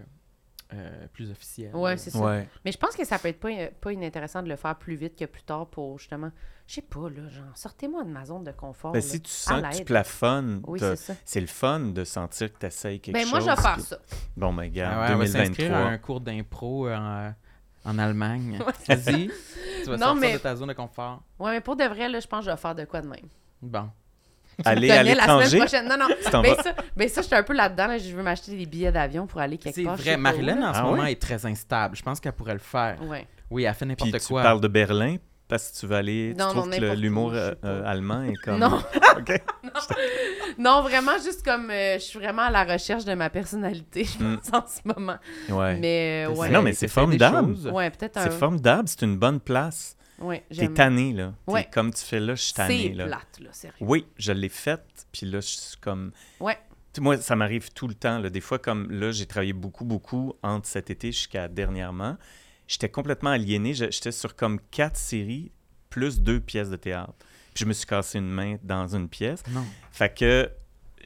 euh, 0.74 1.08
plus 1.14 1.30
officiel. 1.32 1.76
Ouais, 1.76 1.96
c'est 1.98 2.10
ça. 2.10 2.20
Ouais. 2.20 2.48
Mais 2.66 2.72
je 2.72 2.78
pense 2.78 2.96
que 2.96 3.06
ça 3.06 3.20
peut 3.20 3.28
être 3.28 3.40
pas, 3.40 3.50
pas 3.82 3.92
inintéressant 3.94 4.42
de 4.42 4.50
le 4.50 4.56
faire 4.56 4.76
plus 4.76 4.96
vite 4.96 5.16
que 5.16 5.26
plus 5.26 5.44
tard 5.44 5.68
pour 5.68 6.00
justement. 6.00 6.32
Je 6.68 6.74
sais 6.76 6.82
pas, 6.82 7.08
là, 7.10 7.30
genre, 7.30 7.46
sortez-moi 7.56 8.04
de 8.04 8.10
ma 8.10 8.26
zone 8.26 8.44
de 8.44 8.52
confort. 8.52 8.92
Ben, 8.92 8.98
là. 8.98 9.02
si 9.08 9.22
tu 9.22 9.30
sens 9.30 9.62
que 9.62 9.78
tu 9.78 9.84
plafonnes, 9.86 10.62
Oui, 10.66 10.80
c'est 10.80 10.96
ça. 10.96 11.14
c'est 11.24 11.40
le 11.42 11.46
fun 11.48 11.80
de 11.80 12.04
sentir 12.04 12.52
que 12.52 12.58
tu 12.58 12.66
essayes 12.66 13.00
quelque 13.00 13.14
Ben, 13.14 13.22
chose. 13.22 13.30
moi, 13.32 13.40
je 13.42 13.46
vais 13.46 13.56
faire 13.62 13.80
ça. 13.80 14.00
Bon, 14.36 14.52
ben, 14.52 14.64
Ah 14.64 14.66
regarde, 14.66 15.10
ouais, 15.10 15.16
on 15.16 15.20
va 15.20 15.28
s'inscrire 15.28 15.76
à 15.76 15.84
2023. 15.84 15.92
un 15.92 15.98
cours 16.00 16.22
d'impro 16.22 16.88
euh, 16.88 16.96
en, 16.98 17.34
en 17.92 18.00
Allemagne. 18.00 18.58
Vas-y. 18.88 19.30
Tu 19.84 19.90
vas 19.92 19.98
Non, 19.98 20.06
sortir 20.08 20.16
mais- 20.22 20.34
de 20.34 20.38
ta 20.40 20.56
zone 20.56 20.70
de 20.70 20.74
confort. 20.74 21.22
Ouais, 21.38 21.52
mais 21.52 21.62
pour 21.62 21.76
de 21.76 21.84
vrai, 21.84 22.10
là, 22.10 22.20
je 22.20 22.26
pense 22.28 22.40
que 22.40 22.46
je 22.48 22.52
vais 22.56 22.58
faire 22.60 22.74
de 22.74 22.86
quoi 22.86 23.02
de 23.02 23.08
même. 23.10 23.28
Bon. 23.62 23.92
Aller 24.66 24.88
Je 24.88 24.94
à 24.94 24.98
connais 24.98 25.16
la 25.16 25.24
semaine 25.24 25.38
l'étranger? 25.40 25.58
prochaine. 25.58 25.88
Non, 25.88 25.98
non. 25.98 26.08
Tu 26.08 26.32
Ben 26.42 26.56
ça, 26.64 26.74
ben 26.96 27.10
ça, 27.10 27.22
j'étais 27.22 27.36
un 27.36 27.44
peu 27.44 27.54
là-dedans. 27.54 27.88
Là. 27.88 27.98
Je 27.98 28.16
veux 28.16 28.24
m'acheter 28.24 28.56
des 28.56 28.66
billets 28.66 28.92
d'avion 28.92 29.28
pour 29.28 29.42
aller 29.42 29.58
quelque 29.58 29.76
C'est 29.76 29.84
part. 29.84 29.98
je 29.98 30.04
sais 30.04 30.10
vrai. 30.12 30.18
Marilyn, 30.18 30.62
en 30.70 30.74
ce 30.74 30.80
Ah 30.80 30.84
moment, 30.84 31.06
est 31.06 31.22
très 31.22 31.46
instable. 31.46 31.96
Je 31.96 32.04
pense 32.04 32.20
qu'elle 32.20 32.32
pourrait 32.34 32.54
le 32.54 32.60
faire. 32.60 32.98
Ouais. 33.04 33.28
Oui, 33.52 33.64
elle 33.64 33.74
fait 33.74 33.86
Puis 33.86 33.90
n'importe 34.06 34.20
tu 34.22 34.28
quoi. 34.28 34.44
parles 34.44 34.62
de 34.62 34.68
Berlin. 34.68 35.18
Parce 35.48 35.70
que 35.72 35.80
tu 35.80 35.86
veux 35.88 35.96
aller. 35.96 36.34
Non, 36.38 36.48
tu 36.50 36.56
trouves 36.58 36.70
non, 36.70 36.76
que 36.76 36.82
le- 36.82 36.82
n'importe 36.82 36.98
où, 36.98 37.02
l'humour 37.02 37.34
euh, 37.34 37.52
euh, 37.64 37.84
allemand 37.86 38.24
est 38.24 38.36
comme. 38.44 38.60
Non. 38.60 38.78
OK. 39.18 39.42
Non, 40.58 40.82
vraiment, 40.84 41.18
juste 41.24 41.44
comme 41.44 41.70
euh, 41.70 41.96
je 41.96 42.04
suis 42.04 42.20
vraiment 42.20 42.44
à 42.44 42.52
la 42.52 42.64
recherche 42.64 43.04
de 43.06 43.14
ma 43.14 43.30
personnalité, 43.30 44.06
je 44.06 44.24
Mm. 44.24 44.38
pense, 44.38 44.54
en 44.54 44.66
ce 44.68 44.82
moment. 45.00 45.18
Ouais. 45.50 45.78
Mais 45.78 46.26
euh, 46.28 46.34
ouais. 46.34 46.50
non, 46.50 46.62
mais 46.62 46.74
c'est 46.74 46.88
formidable. 46.88 47.54
Ouais, 47.72 47.90
peut-être 47.90 48.18
un. 48.18 48.24
C'est 48.24 48.32
formidable, 48.32 48.88
c'est 48.88 49.02
une 49.02 49.18
bonne 49.18 49.40
place. 49.40 49.98
Ouais, 50.20 50.46
T'es 50.56 50.70
tanné, 50.70 51.12
là. 51.12 51.34
T'es 51.46 51.52
Ouais. 51.54 51.68
Comme 51.74 51.94
tu 51.94 52.02
fais 52.06 52.22
là, 52.22 52.36
je 52.36 52.42
suis 52.42 52.54
tanné, 52.54 52.88
C'est 52.90 52.94
là. 52.96 53.06
plate, 53.08 53.40
là, 53.42 53.50
sérieux. 53.52 53.76
Oui, 53.82 54.06
je 54.18 54.32
l'ai 54.32 54.48
faite, 54.48 54.86
puis 55.12 55.26
là, 55.26 55.42
je 55.42 55.48
suis 55.48 55.78
comme... 55.82 56.12
Ouais. 56.40 56.58
Moi, 57.02 57.18
ça 57.18 57.36
m'arrive 57.36 57.74
tout 57.74 57.90
le 57.90 57.94
temps. 57.96 58.20
Là. 58.20 58.30
Des 58.30 58.40
fois, 58.40 58.58
comme 58.58 58.90
là, 58.90 59.12
j'ai 59.12 59.26
travaillé 59.26 59.52
beaucoup, 59.52 59.84
beaucoup 59.84 60.34
entre 60.42 60.66
cet 60.68 60.90
été 60.90 61.12
jusqu'à 61.12 61.50
dernièrement. 61.50 62.16
J'étais 62.68 62.90
complètement 62.90 63.30
aliéné. 63.32 63.74
J'étais 63.74 64.12
sur 64.12 64.36
comme 64.36 64.60
quatre 64.72 64.98
séries 64.98 65.52
plus 65.90 66.20
deux 66.22 66.40
pièces 66.40 66.70
de 66.70 66.76
théâtre. 66.76 67.14
Puis 67.54 67.64
je 67.64 67.66
me 67.66 67.74
suis 67.74 67.86
cassé 67.86 68.18
une 68.20 68.30
main 68.30 68.58
dans 68.64 68.96
une 68.96 69.08
pièce. 69.08 69.44
Non. 69.52 69.64
Fait 69.92 70.14
que 70.14 70.50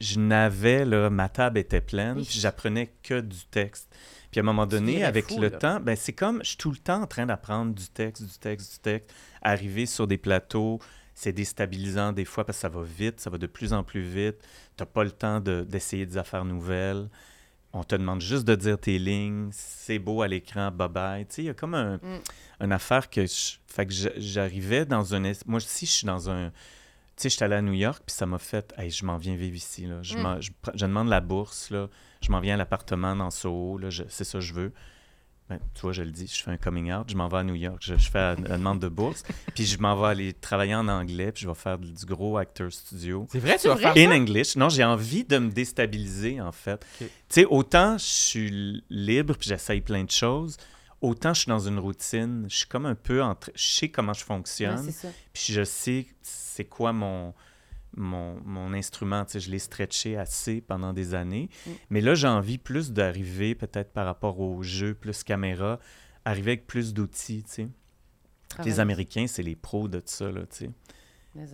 je 0.00 0.18
n'avais, 0.18 0.84
là, 0.84 1.10
ma 1.10 1.28
table 1.28 1.58
était 1.58 1.80
pleine, 1.82 2.16
Oui. 2.18 2.24
puis 2.28 2.40
j'apprenais 2.40 2.92
que 3.02 3.20
du 3.20 3.44
texte. 3.50 3.94
Puis 4.30 4.40
à 4.40 4.42
un 4.42 4.46
moment 4.46 4.66
donné, 4.66 5.04
avec 5.04 5.26
fou, 5.28 5.40
le 5.40 5.48
là. 5.48 5.58
temps, 5.58 5.80
ben 5.80 5.94
c'est 5.96 6.12
comme, 6.12 6.40
je 6.42 6.48
suis 6.50 6.56
tout 6.56 6.70
le 6.70 6.78
temps 6.78 7.02
en 7.02 7.06
train 7.06 7.26
d'apprendre 7.26 7.74
du 7.74 7.86
texte, 7.88 8.22
du 8.22 8.38
texte, 8.38 8.72
du 8.72 8.78
texte. 8.78 9.12
Arriver 9.42 9.86
sur 9.86 10.06
des 10.06 10.16
plateaux, 10.18 10.78
c'est 11.14 11.32
déstabilisant 11.32 12.12
des 12.12 12.24
fois 12.24 12.44
parce 12.46 12.58
que 12.58 12.62
ça 12.62 12.68
va 12.68 12.82
vite, 12.82 13.20
ça 13.20 13.28
va 13.28 13.36
de 13.38 13.46
plus 13.46 13.72
en 13.72 13.82
plus 13.84 14.02
vite. 14.02 14.36
Tu 14.76 14.82
n'as 14.82 14.86
pas 14.86 15.04
le 15.04 15.10
temps 15.10 15.40
de- 15.40 15.64
d'essayer 15.68 16.06
des 16.06 16.16
affaires 16.16 16.44
nouvelles. 16.46 17.08
On 17.72 17.84
te 17.84 17.94
demande 17.94 18.20
juste 18.20 18.44
de 18.44 18.54
dire 18.56 18.78
tes 18.78 18.98
lignes. 18.98 19.50
C'est 19.52 19.98
beau 20.00 20.22
à 20.22 20.28
l'écran, 20.28 20.70
bye-bye. 20.70 21.26
Tu 21.28 21.34
sais, 21.34 21.42
il 21.42 21.46
y 21.46 21.48
a 21.50 21.54
comme 21.54 21.74
un, 21.74 21.96
Mm. 21.98 22.20
une 22.64 22.72
affaire 22.72 23.08
que... 23.08 23.24
je- 23.26 23.58
fait 23.68 23.86
que 23.86 23.92
je- 23.92 24.08
j'arrivais 24.16 24.84
dans 24.84 25.14
un... 25.14 25.22
Moi, 25.46 25.60
si 25.60 25.86
je 25.86 25.90
suis 25.92 26.06
dans 26.06 26.28
un... 26.30 26.50
Tu 26.50 26.54
sais, 27.24 27.28
j'étais 27.30 27.44
allé 27.44 27.54
à 27.56 27.62
New 27.62 27.72
York, 27.74 28.02
puis 28.04 28.14
ça 28.14 28.26
m'a 28.26 28.38
fait... 28.38 28.74
Hey, 28.76 28.90
je 28.90 29.04
m'en 29.04 29.18
viens 29.18 29.36
vivre 29.36 29.54
ici, 29.54 29.86
là. 29.86 30.02
Je, 30.02 30.16
Mm. 30.18 30.40
je, 30.40 30.50
je 30.74 30.86
demande 30.86 31.08
la 31.08 31.20
bourse, 31.20 31.70
là. 31.70 31.88
Je 32.22 32.32
m'en 32.32 32.40
viens 32.40 32.54
à 32.54 32.56
l'appartement 32.56 33.14
dans 33.14 33.30
Soho. 33.30 33.78
Je- 33.88 34.02
C'est 34.08 34.24
ça 34.24 34.38
que 34.38 34.44
je 34.44 34.52
veux. 34.54 34.72
Ben, 35.50 35.58
tu 35.74 35.80
vois, 35.80 35.90
je 35.90 36.02
le 36.02 36.12
dis, 36.12 36.28
je 36.28 36.44
fais 36.44 36.52
un 36.52 36.56
coming 36.56 36.92
out, 36.92 37.10
je 37.10 37.16
m'en 37.16 37.26
vais 37.26 37.38
à 37.38 37.42
New 37.42 37.56
York, 37.56 37.78
je, 37.80 37.96
je 37.96 38.08
fais 38.08 38.20
la, 38.20 38.36
demande 38.36 38.78
de 38.78 38.88
bourse, 38.88 39.24
puis 39.56 39.66
je 39.66 39.80
m'en 39.80 40.00
vais 40.00 40.06
aller 40.06 40.32
travailler 40.32 40.76
en 40.76 40.86
anglais, 40.86 41.32
puis 41.32 41.42
je 41.42 41.48
vais 41.48 41.56
faire 41.56 41.76
du 41.76 42.06
gros 42.06 42.38
acteur 42.38 42.72
studio. 42.72 43.26
C'est 43.32 43.40
vrai, 43.40 43.58
tu 43.58 43.66
vas 43.66 43.76
faire 43.76 43.94
In 43.96 44.12
English. 44.12 44.54
Non, 44.54 44.68
j'ai 44.68 44.84
envie 44.84 45.24
de 45.24 45.38
me 45.38 45.50
déstabiliser, 45.50 46.40
en 46.40 46.52
fait. 46.52 46.86
Tu 47.00 47.08
sais, 47.28 47.44
autant 47.46 47.98
je 47.98 48.04
suis 48.04 48.84
libre, 48.90 49.34
puis 49.34 49.48
j'essaye 49.48 49.80
plein 49.80 50.04
de 50.04 50.10
choses, 50.12 50.56
autant 51.00 51.34
je 51.34 51.40
suis 51.40 51.48
dans 51.48 51.58
une 51.58 51.80
routine, 51.80 52.46
je 52.48 52.58
suis 52.58 52.68
comme 52.68 52.86
un 52.86 52.94
peu 52.94 53.20
entre... 53.20 53.50
Je 53.56 53.72
sais 53.72 53.88
comment 53.88 54.12
je 54.12 54.22
fonctionne, 54.22 54.88
puis 55.32 55.52
je 55.52 55.64
sais 55.64 56.06
c'est 56.22 56.64
quoi 56.64 56.92
mon, 56.92 57.34
mon, 57.96 58.36
mon 58.44 58.72
instrument. 58.72 59.24
Tu 59.24 59.32
sais, 59.32 59.40
je 59.40 59.50
l'ai 59.50 59.58
stretché 59.58 60.16
assez 60.16 60.60
pendant 60.60 60.92
des 60.92 61.14
années. 61.14 61.48
Mm. 61.66 61.70
Mais 61.90 62.00
là, 62.00 62.14
j'ai 62.14 62.28
envie 62.28 62.58
plus 62.58 62.92
d'arriver, 62.92 63.54
peut-être 63.54 63.92
par 63.92 64.06
rapport 64.06 64.40
au 64.40 64.62
jeu, 64.62 64.94
plus 64.94 65.22
caméra, 65.22 65.78
arriver 66.24 66.52
avec 66.52 66.66
plus 66.66 66.94
d'outils, 66.94 67.42
tu 67.44 67.50
sais. 67.50 67.68
Les 68.64 68.80
Américains, 68.80 69.26
c'est 69.28 69.44
les 69.44 69.54
pros 69.54 69.86
de 69.88 70.02
ça, 70.04 70.30
là, 70.30 70.40
tu 70.42 70.66
sais. 70.66 70.70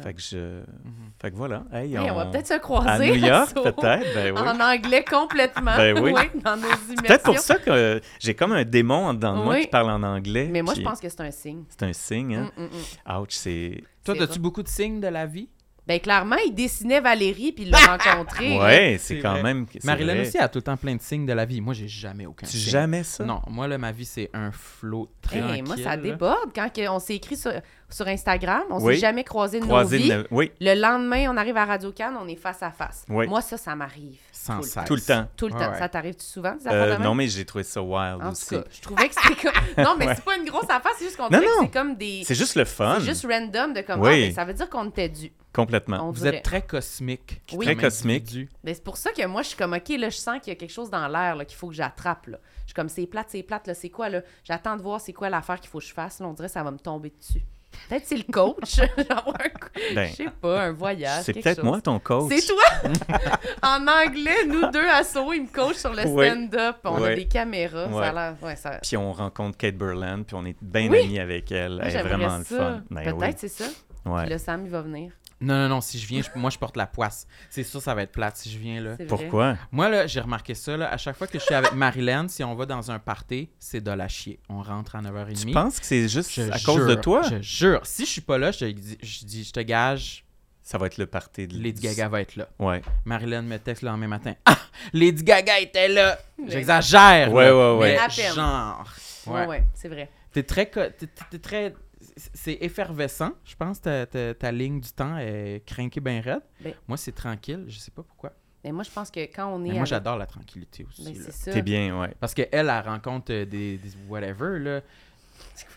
Fait 0.03 0.15
que 0.15 0.23
je... 0.23 0.61
Mhm. 0.61 1.11
Fait 1.21 1.31
que 1.31 1.37
voilà. 1.37 1.65
Hey, 1.71 1.95
Hey, 1.95 2.11
on... 2.11 2.15
va 2.15 2.25
peut-être 2.27 2.47
se 2.47 2.55
À 2.55 2.59
croiser. 2.59 3.09
New 3.11 3.15
York, 3.27 3.53
peut-être, 3.53 4.15
ben 4.15 4.35
oui. 4.35 4.41
En 4.41 4.59
anglais 4.59 5.05
complètement. 5.05 5.73
Ben 5.77 5.99
oui. 6.03 6.15
dans 6.43 6.57
nos 6.57 6.63
immersions. 6.63 6.97
Peut-être 7.07 7.23
pour 7.25 7.39
ça 7.39 7.57
que 7.57 7.69
euh, 7.71 8.01
j'ai 8.19 8.35
comme 8.35 8.53
un 8.53 8.65
démon 8.65 9.09
en 9.09 9.13
dedans 9.13 9.37
de 9.39 9.43
moi 9.45 9.55
Oui. 9.57 9.61
qui 9.63 9.67
parle 9.67 9.91
en 9.91 10.03
anglais. 10.03 10.49
Mais 10.51 10.63
moi, 10.63 10.73
je 10.75 10.81
pense 10.81 10.99
que 10.99 11.11
c'est 11.11 11.21
un 11.21 11.31
signe. 11.31 11.65
C'est 11.69 11.83
un 11.83 11.93
signe, 11.93 12.35
hein? 12.37 12.51
Mm, 12.57 12.63
mm. 12.65 13.19
Ouch, 13.21 13.33
c'est... 13.33 13.85
Toi, 14.03 14.15
C'est 14.17 14.23
as-tu 14.23 14.33
vrai. 14.33 14.39
beaucoup 14.41 14.63
de 14.63 14.69
signes 14.69 14.99
de 15.01 15.09
la 15.09 15.27
vie? 15.27 15.51
Ben, 15.87 16.01
clairement, 16.01 16.37
il 16.45 16.53
dessinait 16.53 17.01
Valérie, 17.01 17.53
puis 17.53 17.65
il 17.65 17.71
l'a 17.71 17.79
rencontrée. 17.97 18.59
Ouais, 18.59 18.97
C'est 18.99 19.21
quand 19.21 19.33
vrai. 19.35 19.43
même... 19.45 19.67
Marilyn 19.85 20.21
aussi 20.23 20.37
a 20.39 20.49
tout 20.49 20.59
le 20.59 20.63
temps 20.63 20.77
plein 20.77 20.97
de 20.97 21.01
signes 21.01 21.27
de 21.27 21.33
la 21.33 21.45
vie. 21.45 21.61
Moi, 21.61 21.75
j'ai 21.75 21.87
jamais 21.87 22.27
aucun 22.27 22.47
Tu 22.47 22.57
signe. 22.57 22.71
jamais 22.73 23.03
ça? 23.05 23.25
Non, 23.25 23.41
moi, 23.49 23.69
là, 23.69 23.79
ma 23.79 23.93
vie, 23.93 24.05
c'est 24.05 24.29
un 24.35 24.51
flot 24.51 25.09
Hey, 25.33 25.41
tranquille. 25.41 25.65
moi, 25.65 25.77
ça 25.77 25.97
déborde. 25.97 26.51
Quand 26.55 26.69
on 26.91 26.99
s'est 26.99 27.15
écrit 27.17 27.37
sur, 27.37 27.53
sur 27.89 28.09
Instagram, 28.09 28.63
on 28.71 28.81
Oui. 28.83 28.95
s'est 28.95 29.01
jamais 29.03 29.23
croisé 29.25 29.61
de 29.61 29.65
Croiser 29.65 29.99
nos 29.99 30.03
vies. 30.05 30.09
le- 30.11 30.27
Oui, 30.31 30.53
Le 30.61 30.75
lendemain, 30.75 31.31
on 31.31 31.37
arrive 31.37 31.57
à 31.57 31.65
Radio 31.65 31.93
Cannes, 31.93 32.17
on 32.21 32.27
est 32.27 32.37
face 32.37 32.63
à 32.63 32.71
face. 32.71 33.05
Oui. 33.09 33.27
Moi, 33.29 33.41
ça, 33.43 33.57
ça 33.57 33.75
m'arrive. 33.77 34.19
Sans 34.33 34.57
Tout 34.59 34.63
le 34.63 34.67
cesse. 34.69 34.85
tout 34.87 34.95
le 34.95 35.01
temps. 35.01 35.29
Tout 35.37 35.47
le 35.47 35.53
temps. 35.53 35.71
ouais. 35.73 35.79
Ça 35.79 35.89
t'arrive 35.89 36.15
souvent, 36.19 36.55
des 36.55 36.67
Euh, 36.67 36.71
affaires 36.71 36.87
de 36.87 36.91
même? 36.93 37.03
non, 37.03 37.15
mais 37.15 37.27
j'ai 37.29 37.45
trouvé 37.45 37.65
ça 37.65 37.83
wild 37.83 38.23
En 38.23 38.31
aussi. 38.31 38.49
tout 38.49 38.61
cas, 38.63 38.69
je 38.71 38.81
trouvais 38.81 39.09
que 39.09 39.15
c'était 39.15 39.41
comme. 39.43 39.53
Non, 39.85 39.97
mais 39.99 40.07
Ouais. 40.09 40.15
c'est 40.15 40.25
pas 40.25 40.37
une 40.37 40.45
grosse 40.45 40.65
affaire, 40.71 40.93
c'est 40.99 41.05
juste 41.05 41.17
qu'on 41.17 41.25
Non, 41.25 41.29
dirait 41.31 41.45
que 41.47 41.51
non. 41.51 41.63
c'est 41.63 41.73
comme 41.73 41.97
des. 41.97 42.23
C'est 42.25 42.35
juste 42.35 42.55
le 42.57 42.65
fun. 42.65 42.97
C'est 43.01 43.07
juste 43.07 43.27
random 43.29 43.73
de 43.73 43.81
comme. 43.83 44.01
Oui. 44.01 44.09
Ah, 44.09 44.27
ben, 44.29 44.35
ça 44.35 44.45
veut 44.45 44.55
dire 44.55 44.69
qu'on 44.71 44.89
était 44.89 45.09
dû. 45.09 45.33
Complètement. 45.53 46.01
On 46.09 46.11
Vous 46.11 46.19
dirait. 46.23 46.37
êtes 46.37 46.45
très 46.45 46.63
cosmique. 46.63 47.41
Oui. 47.55 47.65
Très 47.65 47.77
cosmique. 47.77 48.23
individu. 48.25 48.51
Ben, 48.63 48.75
c'est 48.75 48.85
pour 48.85 48.97
ça 48.99 49.11
que 49.13 49.25
moi, 49.27 49.43
je 49.43 49.49
suis 49.49 49.57
comme, 49.57 49.73
OK, 49.73 49.89
là, 49.89 50.11
je 50.11 50.17
sens 50.17 50.39
qu'il 50.41 50.53
y 50.53 50.57
a 50.57 50.59
quelque 50.59 50.73
chose 50.73 50.91
dans 50.91 51.09
l'air 51.09 51.35
là, 51.35 51.45
qu'il 51.47 51.57
faut 51.57 51.69
que 51.69 51.75
j'attrape. 51.75 52.27
là. 52.27 52.39
Je 52.63 52.67
suis 52.67 52.75
comme, 52.75 52.89
c'est 52.91 53.07
plate, 53.07 53.29
c'est 53.31 53.43
plate, 53.43 53.67
là, 53.69 53.75
c'est 53.75 53.89
quoi, 53.91 54.09
là? 54.11 54.21
J'attends 54.45 54.77
de 54.77 54.83
voir 54.83 55.01
c'est 55.01 55.13
quoi 55.15 55.31
l'affaire 55.31 55.59
qu'il 55.61 55.71
faut 55.71 55.79
que 55.79 55.85
je 55.85 55.95
fasse. 55.95 56.21
Là, 56.21 56.27
on 56.27 56.33
dirait 56.35 56.49
que 56.49 56.53
ça 56.55 56.63
va 56.63 56.71
me 56.73 56.79
tomber 56.79 57.11
dessus. 57.19 57.43
Peut-être 57.89 58.05
c'est 58.07 58.17
le 58.17 58.25
coach. 58.33 58.77
Genre, 58.77 59.35
un 59.39 59.95
Ben, 59.95 60.09
je 60.11 60.15
sais 60.17 60.29
pas, 60.41 60.63
un 60.63 60.73
voyage. 60.73 61.23
c'est 61.25 61.33
peut-être 61.35 61.63
moi 61.63 61.81
ton 61.81 61.99
coach. 61.99 62.33
C'est 62.35 62.47
toi! 62.47 62.65
en 63.63 63.87
anglais, 63.87 64.45
nous 64.47 64.71
deux 64.71 64.89
à 64.89 65.05
Soho, 65.05 65.33
il 65.33 65.43
me 65.43 65.49
coach 65.49 65.77
sur 65.77 65.93
le 65.93 66.03
stand-up. 66.03 66.77
On 66.85 67.03
a 67.05 67.15
des 67.15 67.27
caméras. 67.27 67.89
Ça 67.89 67.97
Ouais. 67.97 68.07
a 68.07 68.13
l'air. 68.13 68.35
Ouais, 68.43 68.57
ça... 68.57 68.71
Puis 68.83 68.97
on 68.97 69.13
rencontre 69.13 69.57
Kate 69.57 69.77
Burland, 69.77 70.25
puis 70.27 70.35
on 70.37 70.45
est 70.45 70.57
bien 70.61 70.89
Oui. 70.91 71.01
amis 71.05 71.19
avec 71.21 71.51
elle. 71.53 71.75
Moi, 71.77 71.85
Elle 71.87 71.97
est 71.97 72.03
vraiment 72.03 72.39
le 72.39 72.45
ça. 72.45 72.57
fun. 72.57 72.83
Ben 72.91 73.05
Peut-être, 73.05 73.19
oui. 73.21 73.35
c'est 73.37 73.49
ça. 73.49 73.65
Ouais. 74.05 74.23
Puis 74.23 74.31
là, 74.31 74.39
Sam, 74.39 74.63
il 74.65 74.71
va 74.71 74.83
venir. 74.83 75.13
Non, 75.41 75.55
non, 75.55 75.69
non. 75.69 75.81
Si 75.81 75.99
je 75.99 76.07
viens, 76.07 76.23
je- 76.23 76.31
moi, 76.39 76.49
je 76.51 76.59
porte 76.59 76.77
la 76.77 76.87
poisse. 76.87 77.27
C'est 77.51 77.63
sûr, 77.63 77.83
ça 77.83 77.95
va 77.95 78.03
être 78.03 78.13
plate 78.13 78.37
si 78.39 78.51
je 78.51 78.59
viens 78.59 78.81
là. 78.81 78.95
C'est 78.97 79.05
vrai. 79.05 79.07
Pourquoi? 79.07 79.57
Moi, 79.71 79.89
là, 79.91 80.07
j'ai 80.07 80.21
remarqué 80.21 80.55
ça. 80.55 80.77
Là, 80.77 80.91
à 80.91 80.97
chaque 80.97 81.17
fois 81.17 81.27
que 81.27 81.39
je 81.39 81.45
suis 81.45 81.55
avec 81.55 81.73
Marilyn, 81.73 82.27
si 82.29 82.43
on 82.43 82.55
va 82.55 82.65
dans 82.65 82.91
un 82.91 82.99
party, 82.99 83.51
c'est 83.59 83.83
de 83.83 83.91
la 83.91 84.09
chier. 84.09 84.41
On 84.49 84.63
rentre 84.63 84.97
à 84.97 85.03
9h30. 85.03 85.47
Tu 85.47 85.53
penses 85.53 85.79
que 85.79 85.85
c'est 85.87 86.09
juste 86.09 86.31
Je 86.33 86.51
à 86.51 86.59
cause 86.59 86.87
de 86.87 86.93
jure, 86.93 87.01
toi? 87.03 87.23
Je 87.23 87.43
jure. 87.43 87.81
Si 87.85 88.07
je 88.07 88.11
suis 88.11 88.21
pas 88.23 88.39
là, 88.39 88.51
je 88.51 88.61
te 88.61 88.65
dis, 88.71 88.97
je, 89.03 89.25
dis, 89.27 89.45
je 89.45 89.53
te 89.53 89.61
gage, 89.61 90.25
Ça 90.63 90.79
va 90.79 90.87
être 90.87 90.97
le 90.99 91.07
party 91.07 91.47
de 91.47 91.63
Lady 91.63 91.81
Gaga 91.81 92.09
va 92.09 92.23
être 92.23 92.35
là. 92.35 92.49
Ouais. 92.59 92.83
Marilyn 93.05 93.43
me 93.43 93.57
texte 93.59 93.83
le 93.83 93.89
lendemain 93.89 94.09
matin. 94.09 94.35
Ah! 94.47 94.59
Lady 94.93 95.23
Gaga 95.23 95.61
était 95.61 95.87
là! 95.87 96.19
Mais- 96.39 96.51
J'exagère! 96.51 97.33
Ouais, 97.33 97.45
là, 97.45 97.55
ouais, 97.75 97.79
ouais. 97.79 97.89
mais 97.93 97.99
À 97.99 98.09
peine. 98.09 98.35
Genre. 98.35 98.85
Ouais, 99.29 99.33
Ouais. 99.35 99.47
ouais, 99.47 99.65
c'est 99.75 99.89
vrai. 99.89 100.11
T'es 100.33 100.43
très. 100.43 100.69
co- 100.69 100.81
t'es- 100.81 101.07
t'es- 101.07 101.25
t'es 101.31 101.39
très. 101.39 101.75
C'est 102.17 102.59
effervescent. 102.63 103.33
Je 103.45 103.55
pense 103.57 103.79
que 103.79 103.85
ta, 103.85 104.07
ta- 104.07 104.35
ta 104.35 104.53
ligne 104.53 104.81
du 104.81 104.91
temps 104.91 105.19
est 105.19 105.63
crinquée 105.67 106.01
bien 106.01 106.21
raide. 106.21 106.41
Ben- 106.63 106.75
Moi, 106.89 106.97
c'est 106.97 107.13
tranquille. 107.13 107.65
Je 107.69 107.79
sais 107.79 107.91
pas 107.91 108.03
pourquoi. 108.03 108.33
Mais 108.65 108.73
moi, 108.73 108.83
je 108.85 108.91
pense 108.91 109.11
que 109.11 109.21
quand 109.21 109.47
on 109.49 109.59
est. 109.61 109.69
Mais 109.69 109.69
moi, 109.69 109.77
avec- 109.81 109.87
j'adore 109.89 110.17
la 110.17 110.27
tranquillité 110.27 110.85
aussi. 110.89 111.05
Ben, 111.05 111.15
c'est 111.15 111.33
ça. 111.33 111.53
T'es 111.53 111.63
bien, 111.63 112.01
ouais. 112.01 112.15
Parce 112.19 112.33
qu'elle, 112.35 112.49
elle 112.53 112.71
rencontre 112.71 113.33
euh, 113.33 113.45
des, 113.45 113.77
des 113.77 113.91
whatever, 114.09 114.59
là. 114.59 114.81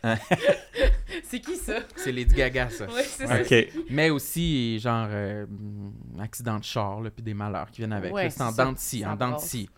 C'est 1.24 1.40
qui 1.42 1.56
ça? 1.58 1.80
C'est 1.96 2.12
Lady 2.12 2.34
Gaga, 2.36 2.70
ça. 2.70 2.86
Oui, 2.88 3.02
c'est 3.06 3.28
ça. 3.28 3.42
OK. 3.42 3.68
Mais 3.90 4.10
aussi, 4.10 4.80
genre, 4.80 5.08
euh, 5.10 5.46
accident 6.20 6.58
de 6.58 6.64
char, 6.64 7.02
là, 7.02 7.10
puis 7.12 7.22
des 7.24 7.34
malheurs 7.34 7.70
qui 7.72 7.82
viennent 7.82 7.94
avec. 7.94 8.14
Ouais, 8.14 8.30
c'est 8.30 8.42
en 8.42 8.52
dents 8.52 8.72
de 8.72 8.78
scie, 8.78 9.02
Ça 9.02 9.12
en 9.12 9.16
dents 9.16 9.28
de 9.28 9.32
brasse. 9.34 9.48
scie. 9.48 9.70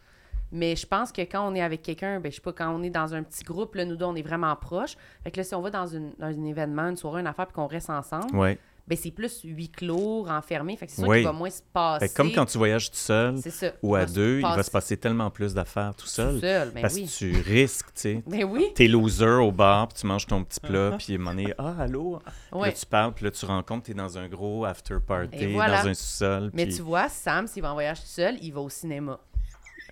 Mais 0.52 0.76
je 0.76 0.86
pense 0.86 1.12
que 1.12 1.22
quand 1.22 1.48
on 1.50 1.56
est 1.56 1.62
avec 1.62 1.82
quelqu'un, 1.82 2.20
ben, 2.20 2.32
je 2.32 2.36
sais 2.36 2.42
pas, 2.42 2.52
quand 2.54 2.70
on 2.76 2.84
est 2.84 2.90
dans 2.90 3.14
un 3.14 3.24
petit 3.24 3.44
groupe, 3.44 3.76
là, 3.76 3.86
nous 3.86 3.96
deux, 3.96 4.06
on 4.06 4.16
est 4.16 4.22
vraiment 4.22 4.56
proches. 4.56 4.96
Fait 5.24 5.32
que 5.32 5.38
là, 5.38 5.44
si 5.44 5.56
on 5.56 5.62
va 5.62 5.70
dans, 5.70 5.88
une, 5.88 6.12
dans 6.20 6.28
un 6.28 6.46
événement, 6.46 6.90
une 6.90 6.98
soirée, 6.98 7.22
une 7.22 7.28
affaire, 7.28 7.48
puis 7.48 7.56
qu'on 7.56 7.68
reste 7.68 7.90
ensemble, 7.90 8.36
Ouais. 8.36 8.58
ben, 8.88 8.98
c'est 8.98 9.12
plus 9.12 9.42
huis 9.46 9.70
clos, 9.70 10.24
renfermé. 10.24 10.76
Fait 10.76 10.88
que 10.88 10.92
c'est 10.92 11.02
sûr 11.04 11.14
qu'il 11.14 11.24
va 11.24 11.32
moins 11.32 11.50
se 11.50 11.62
passer. 11.72 12.06
Fait 12.08 12.12
que 12.12 12.18
comme 12.18 12.32
quand 12.34 12.46
tu 12.46 12.58
voyages 12.58 12.90
tout 12.92 12.98
seul 12.98 13.36
ou 13.82 13.96
à 13.96 14.06
deux, 14.06 14.40
il 14.40 14.42
va 14.42 14.62
se 14.64 14.72
passer 14.72 14.98
tellement 14.98 15.30
plus 15.30 15.54
d'affaires 15.54 15.96
tout 15.96 16.04
tout 16.04 16.10
seul. 16.10 16.40
seul. 16.42 16.72
Ben 16.72 16.82
parce 16.82 16.96
oui. 16.96 17.06
que 17.06 17.10
tu 17.12 17.32
risques, 17.42 17.88
tu 17.94 18.02
sais. 18.02 18.24
Ben 18.28 18.44
oui. 18.44 18.68
T'es 18.76 18.88
loser 18.90 19.26
au 19.26 19.52
bar, 19.54 19.88
puis 19.88 20.00
tu 20.02 20.08
manges 20.08 20.26
ton 20.28 20.44
petit 20.44 20.60
plat, 20.60 20.96
puis 20.98 21.14
à 21.14 21.16
un 21.16 21.20
moment 21.20 21.32
donné, 21.32 21.54
ah, 21.58 21.76
allô? 21.80 22.20
Puis 22.52 22.60
Ouais. 22.60 22.68
Là, 22.68 22.74
tu 22.74 22.86
parles, 22.86 23.14
puis 23.14 23.24
là, 23.26 23.32
tu 23.32 23.46
rencontres, 23.46 23.84
t'es 23.86 23.94
dans 23.94 24.18
un 24.18 24.28
gros 24.28 24.66
after 24.66 24.96
party, 25.06 25.54
voilà. 25.54 25.84
dans 25.84 25.90
un 25.90 25.94
sous-sol. 25.94 26.50
Mais 26.54 26.68
tu 26.68 26.82
vois, 26.82 27.08
Sam, 27.08 27.48
s'il 27.48 27.62
va 27.62 27.72
en 27.72 27.74
voyage 27.76 28.02
tout 28.02 28.08
seul, 28.08 28.36
il 28.42 28.52
va 28.52 28.60
au 28.62 28.70
cinéma. 28.70 29.18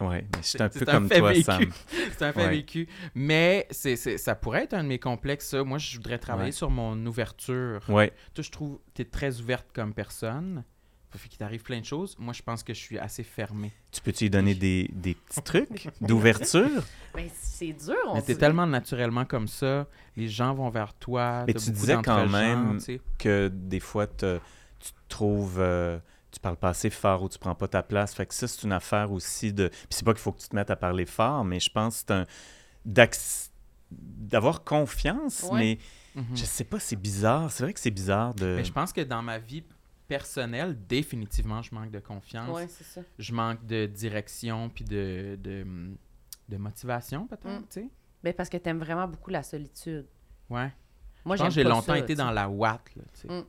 Ouais, 0.02 0.26
mais 0.34 0.42
je 0.42 0.48
suis 0.48 0.62
un 0.64 0.70
C'est 0.72 0.86
peu 0.86 0.92
un 0.92 0.94
comme 0.94 1.08
fait 1.10 1.20
toi, 1.20 1.30
vécu. 1.32 1.44
Sam. 1.44 1.66
C'est 2.18 2.22
un 2.26 2.32
fait 2.34 2.40
Ouais. 2.46 2.50
vécu. 2.50 2.88
Mais 3.16 3.68
c'est, 3.70 3.96
c'est- 3.98 4.18
ça 4.18 4.34
pourrait 4.36 4.64
être 4.64 4.74
un 4.74 4.84
de 4.84 4.88
mes 4.88 5.00
complexes, 5.00 5.50
ça. 5.50 5.64
Moi, 5.64 5.78
je 5.78 5.98
voudrais 5.98 6.18
travailler 6.20 6.48
Ouais. 6.50 6.52
sur 6.54 6.70
mon 6.70 7.06
ouverture. 7.06 7.82
Ouais. 7.90 8.14
Toi, 8.34 8.44
je 8.44 8.50
trouve 8.52 8.78
que 8.78 8.82
tu 8.96 9.02
es 9.02 9.06
très 9.06 9.40
ouverte 9.42 9.68
comme 9.74 9.94
personne. 9.94 10.64
Ça 11.12 11.18
fait 11.18 11.28
qu'il 11.28 11.40
t'arrive 11.40 11.64
plein 11.64 11.80
de 11.80 11.86
choses. 11.86 12.16
Moi, 12.20 12.34
je 12.34 12.44
pense 12.44 12.62
que 12.64 12.72
je 12.74 12.80
suis 12.80 13.00
assez 13.00 13.24
fermée. 13.24 13.72
Tu 13.92 14.00
peux-tu 14.00 14.26
lui 14.26 14.30
donner 14.30 14.54
des, 14.54 14.90
des 14.94 15.16
petits 15.16 15.42
trucs 15.42 15.88
d'ouverture? 16.02 16.84
Ben, 17.16 17.28
c'est 17.34 17.74
dur, 17.74 17.96
on 18.08 18.14
Mais 18.14 18.22
t'es 18.22 18.36
tellement 18.36 18.68
naturellement 18.68 19.26
comme 19.26 19.48
ça. 19.48 19.88
Les 20.16 20.28
gens 20.30 20.54
vont 20.54 20.70
vers 20.70 20.94
toi. 20.94 21.46
Mais 21.48 21.54
tu 21.56 21.72
disais 21.72 21.98
quand 22.04 22.28
même- 22.28 22.78
que 23.18 23.48
des 23.52 23.80
fois, 23.80 24.06
te- 24.08 24.38
tu 24.80 24.92
te 24.92 24.98
trouves... 25.10 25.58
euh, 25.60 25.98
tu 26.32 26.40
parles 26.40 26.58
pas 26.58 26.70
assez 26.70 26.90
fort 26.90 27.24
ou 27.24 27.30
tu 27.30 27.40
prends 27.40 27.56
pas 27.56 27.68
ta 27.68 27.82
place. 27.84 28.14
Fait 28.14 28.26
que 28.26 28.34
ça, 28.34 28.48
c'est 28.48 28.64
une 28.64 28.72
affaire 28.74 29.12
aussi 29.12 29.52
de... 29.54 29.68
Puis 29.70 29.88
c'est 29.90 30.06
pas 30.06 30.14
qu'il 30.14 30.22
faut 30.22 30.32
que 30.32 30.40
tu 30.42 30.48
te 30.50 30.56
mettes 30.56 30.70
à 30.70 30.76
parler 30.76 31.06
fort, 31.06 31.44
mais 31.46 31.60
je 31.60 31.70
pense 31.72 32.04
que 32.04 32.06
c'est 32.08 32.12
un... 32.14 32.26
d'avoir 33.92 34.64
confiance, 34.64 35.44
Ouais. 35.52 35.60
mais 35.60 35.78
Mhm. 36.16 36.36
Je 36.36 36.44
sais 36.44 36.64
pas, 36.64 36.80
c'est 36.80 36.96
bizarre. 36.96 37.52
C'est 37.52 37.64
vrai 37.64 37.72
que 37.74 37.80
c'est 37.80 37.92
bizarre 37.92 38.34
de. 38.34 38.56
Mais 38.58 38.64
je 38.64 38.74
pense 38.74 38.92
que 38.92 39.02
dans 39.02 39.22
ma 39.22 39.38
vie 39.38 39.64
personnelle, 40.08 40.76
définitivement, 40.88 41.62
je 41.62 41.74
manque 41.74 41.92
de 41.92 42.00
confiance. 42.00 42.50
Ouais, 42.50 42.68
c'est 42.68 42.84
ça. 42.84 43.02
Je 43.20 43.32
manque 43.32 43.64
de 43.68 43.86
direction 43.86 44.70
puis 44.70 44.84
de, 44.84 45.38
de, 45.42 45.66
de 46.50 46.58
motivation, 46.58 47.28
peut-être, 47.28 47.46
Mm. 47.62 47.66
tu 47.70 47.82
sais. 47.82 47.90
Ben, 48.24 48.34
parce 48.34 48.50
que 48.50 48.58
t'aimes 48.58 48.80
vraiment 48.80 49.08
beaucoup 49.08 49.30
la 49.30 49.44
solitude. 49.44 50.08
Ouais. 50.50 50.74
Moi, 51.24 51.36
je 51.36 51.44
pense 51.44 51.50
que 51.50 51.52
j'aime 51.52 51.52
j'ai 51.52 51.64
pas 51.64 51.70
longtemps 51.70 51.94
ça, 51.94 52.00
été 52.00 52.16
dans 52.16 52.32
la 52.32 52.50
ouate, 52.50 52.90
là, 52.96 53.04
tu 53.14 53.22
sais. 53.22 53.28
Mm. 53.28 53.46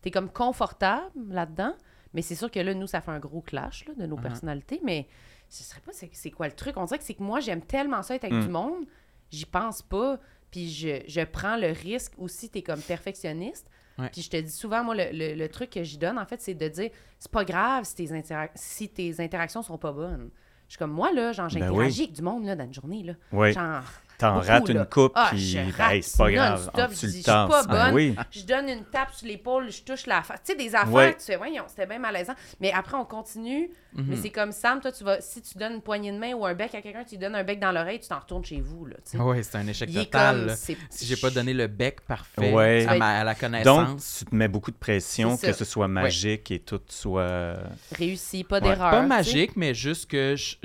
T'es 0.00 0.10
comme 0.12 0.30
confortable 0.30 1.10
là-dedans, 1.30 1.74
mais 2.14 2.22
c'est 2.22 2.34
sûr 2.34 2.50
que 2.50 2.60
là, 2.60 2.72
nous, 2.74 2.86
ça 2.86 3.00
fait 3.00 3.10
un 3.10 3.18
gros 3.18 3.40
clash 3.42 3.84
là, 3.86 3.94
de 3.94 4.06
nos 4.06 4.16
Uh-huh. 4.16 4.22
personnalités, 4.22 4.80
mais 4.82 5.06
je 5.50 5.56
sais 5.56 5.80
pas 5.84 5.92
c'est 5.92 6.30
quoi 6.30 6.46
le 6.46 6.54
truc? 6.54 6.76
On 6.76 6.84
dirait 6.84 6.98
que 6.98 7.04
c'est 7.04 7.14
que 7.14 7.22
moi, 7.22 7.40
j'aime 7.40 7.60
tellement 7.62 8.02
ça 8.02 8.14
être 8.14 8.24
avec 8.24 8.38
Mm. 8.38 8.42
du 8.44 8.48
monde, 8.48 8.84
j'y 9.30 9.44
pense 9.44 9.82
pas, 9.82 10.18
puis 10.50 10.70
je, 10.70 11.02
je 11.06 11.20
prends 11.22 11.56
le 11.56 11.68
risque 11.72 12.12
aussi, 12.18 12.48
t'es 12.48 12.62
comme 12.62 12.80
perfectionniste. 12.80 13.68
Ouais. 13.98 14.08
Puis 14.10 14.22
je 14.22 14.30
te 14.30 14.36
dis 14.36 14.50
souvent, 14.50 14.82
moi, 14.82 14.94
le, 14.96 15.04
le- 15.12 15.34
le 15.34 15.48
truc 15.48 15.70
que 15.70 15.82
j'y 15.84 15.98
donne, 15.98 16.18
en 16.18 16.26
fait, 16.26 16.40
c'est 16.40 16.54
de 16.54 16.66
dire, 16.68 16.90
c'est 17.18 17.30
pas 17.30 17.44
grave 17.44 17.84
si 17.84 17.94
tes, 17.94 18.06
interac- 18.08 18.50
si 18.56 18.88
tes 18.88 19.20
interactions 19.20 19.62
sont 19.62 19.78
pas 19.78 19.92
bonnes. 19.92 20.30
Je 20.66 20.72
suis 20.72 20.78
comme, 20.78 20.90
moi, 20.92 21.12
là, 21.12 21.32
genre, 21.32 21.46
Ben 21.46 21.60
j'interagis 21.60 21.98
oui. 22.00 22.04
avec 22.06 22.16
du 22.16 22.22
monde, 22.22 22.44
là, 22.46 22.56
dans 22.56 22.64
une 22.64 22.74
journée, 22.74 23.02
là. 23.04 23.12
Oui. 23.32 23.52
Genre, 23.52 23.82
T'en 24.18 24.40
rates 24.40 24.68
là. 24.68 24.80
une 24.82 24.86
coupe, 24.86 25.12
Ah, 25.14 25.28
puis 25.30 25.38
je 25.40 25.58
ben, 25.58 25.70
rate 25.76 26.02
c'est 26.02 26.16
pas 26.18 26.30
grave. 26.30 26.70
En 26.74 26.78
je 26.78 26.86
dis, 26.86 27.00
le 27.06 27.08
je 27.08 27.12
suis 27.12 27.22
pas 27.22 27.48
temps. 27.64 27.68
Bonne. 27.68 27.94
oui. 27.94 28.14
je 28.30 28.42
donne 28.42 28.68
une 28.68 28.84
tape 28.84 29.12
sur 29.12 29.26
l'épaule, 29.26 29.70
je 29.70 29.82
touche 29.82 30.06
la 30.06 30.22
face. 30.22 30.40
Tu 30.44 30.52
sais, 30.52 30.58
des 30.58 30.74
affaires 30.74 30.92
Ouais. 30.92 31.12
que 31.14 31.18
tu 31.18 31.24
fais, 31.26 31.36
voyons, 31.36 31.64
c'était 31.68 31.86
bien 31.86 31.98
malaisant. 31.98 32.34
Mais 32.60 32.72
après, 32.72 32.96
on 32.96 33.04
continue. 33.04 33.70
Mhm. 33.96 34.06
Mais 34.08 34.16
c'est 34.16 34.30
comme 34.30 34.50
Sam, 34.50 34.80
toi, 34.80 34.90
tu 34.90 35.04
vas, 35.04 35.20
si 35.20 35.40
tu 35.40 35.56
donnes 35.56 35.74
une 35.74 35.80
poignée 35.82 36.10
de 36.10 36.18
main 36.18 36.32
ou 36.34 36.44
un 36.44 36.54
bec 36.54 36.74
à 36.74 36.82
quelqu'un, 36.82 37.04
tu 37.04 37.10
lui 37.12 37.18
donnes 37.18 37.34
un 37.36 37.44
bec 37.44 37.60
dans 37.60 37.70
l'oreille, 37.70 38.00
tu 38.00 38.08
t'en 38.08 38.18
retournes 38.18 38.44
chez 38.44 38.60
vous, 38.60 38.88
Ouais, 39.14 39.42
c'est 39.44 39.56
un 39.56 39.66
échec 39.68 39.88
Il 39.92 39.96
total. 40.04 40.46
comme, 40.46 40.56
Si 40.56 41.06
j'ai 41.06 41.16
pas 41.16 41.30
donné 41.30 41.52
le 41.54 41.66
bec 41.68 42.00
parfait 42.02 42.52
Ouais. 42.52 42.86
à, 42.88 42.96
ma- 42.96 43.20
à 43.20 43.24
la 43.24 43.32
Donc, 43.34 43.40
connaissance. 43.40 44.16
tu 44.18 44.24
te 44.24 44.34
mets 44.34 44.48
beaucoup 44.48 44.70
de 44.72 44.76
pression, 44.76 45.36
que 45.36 45.52
ce 45.52 45.64
soit 45.64 45.86
magique 45.88 46.50
et 46.50 46.58
tout 46.58 46.80
soit. 46.88 47.56
Réussi, 47.92 48.42
pas 48.44 48.56
Ouais. 48.56 48.62
d'erreur. 48.62 48.90
pas 48.90 49.02
magique, 49.02 49.56
mais 49.56 49.74
juste 49.74 50.10
que 50.10 50.34
je- 50.36 50.56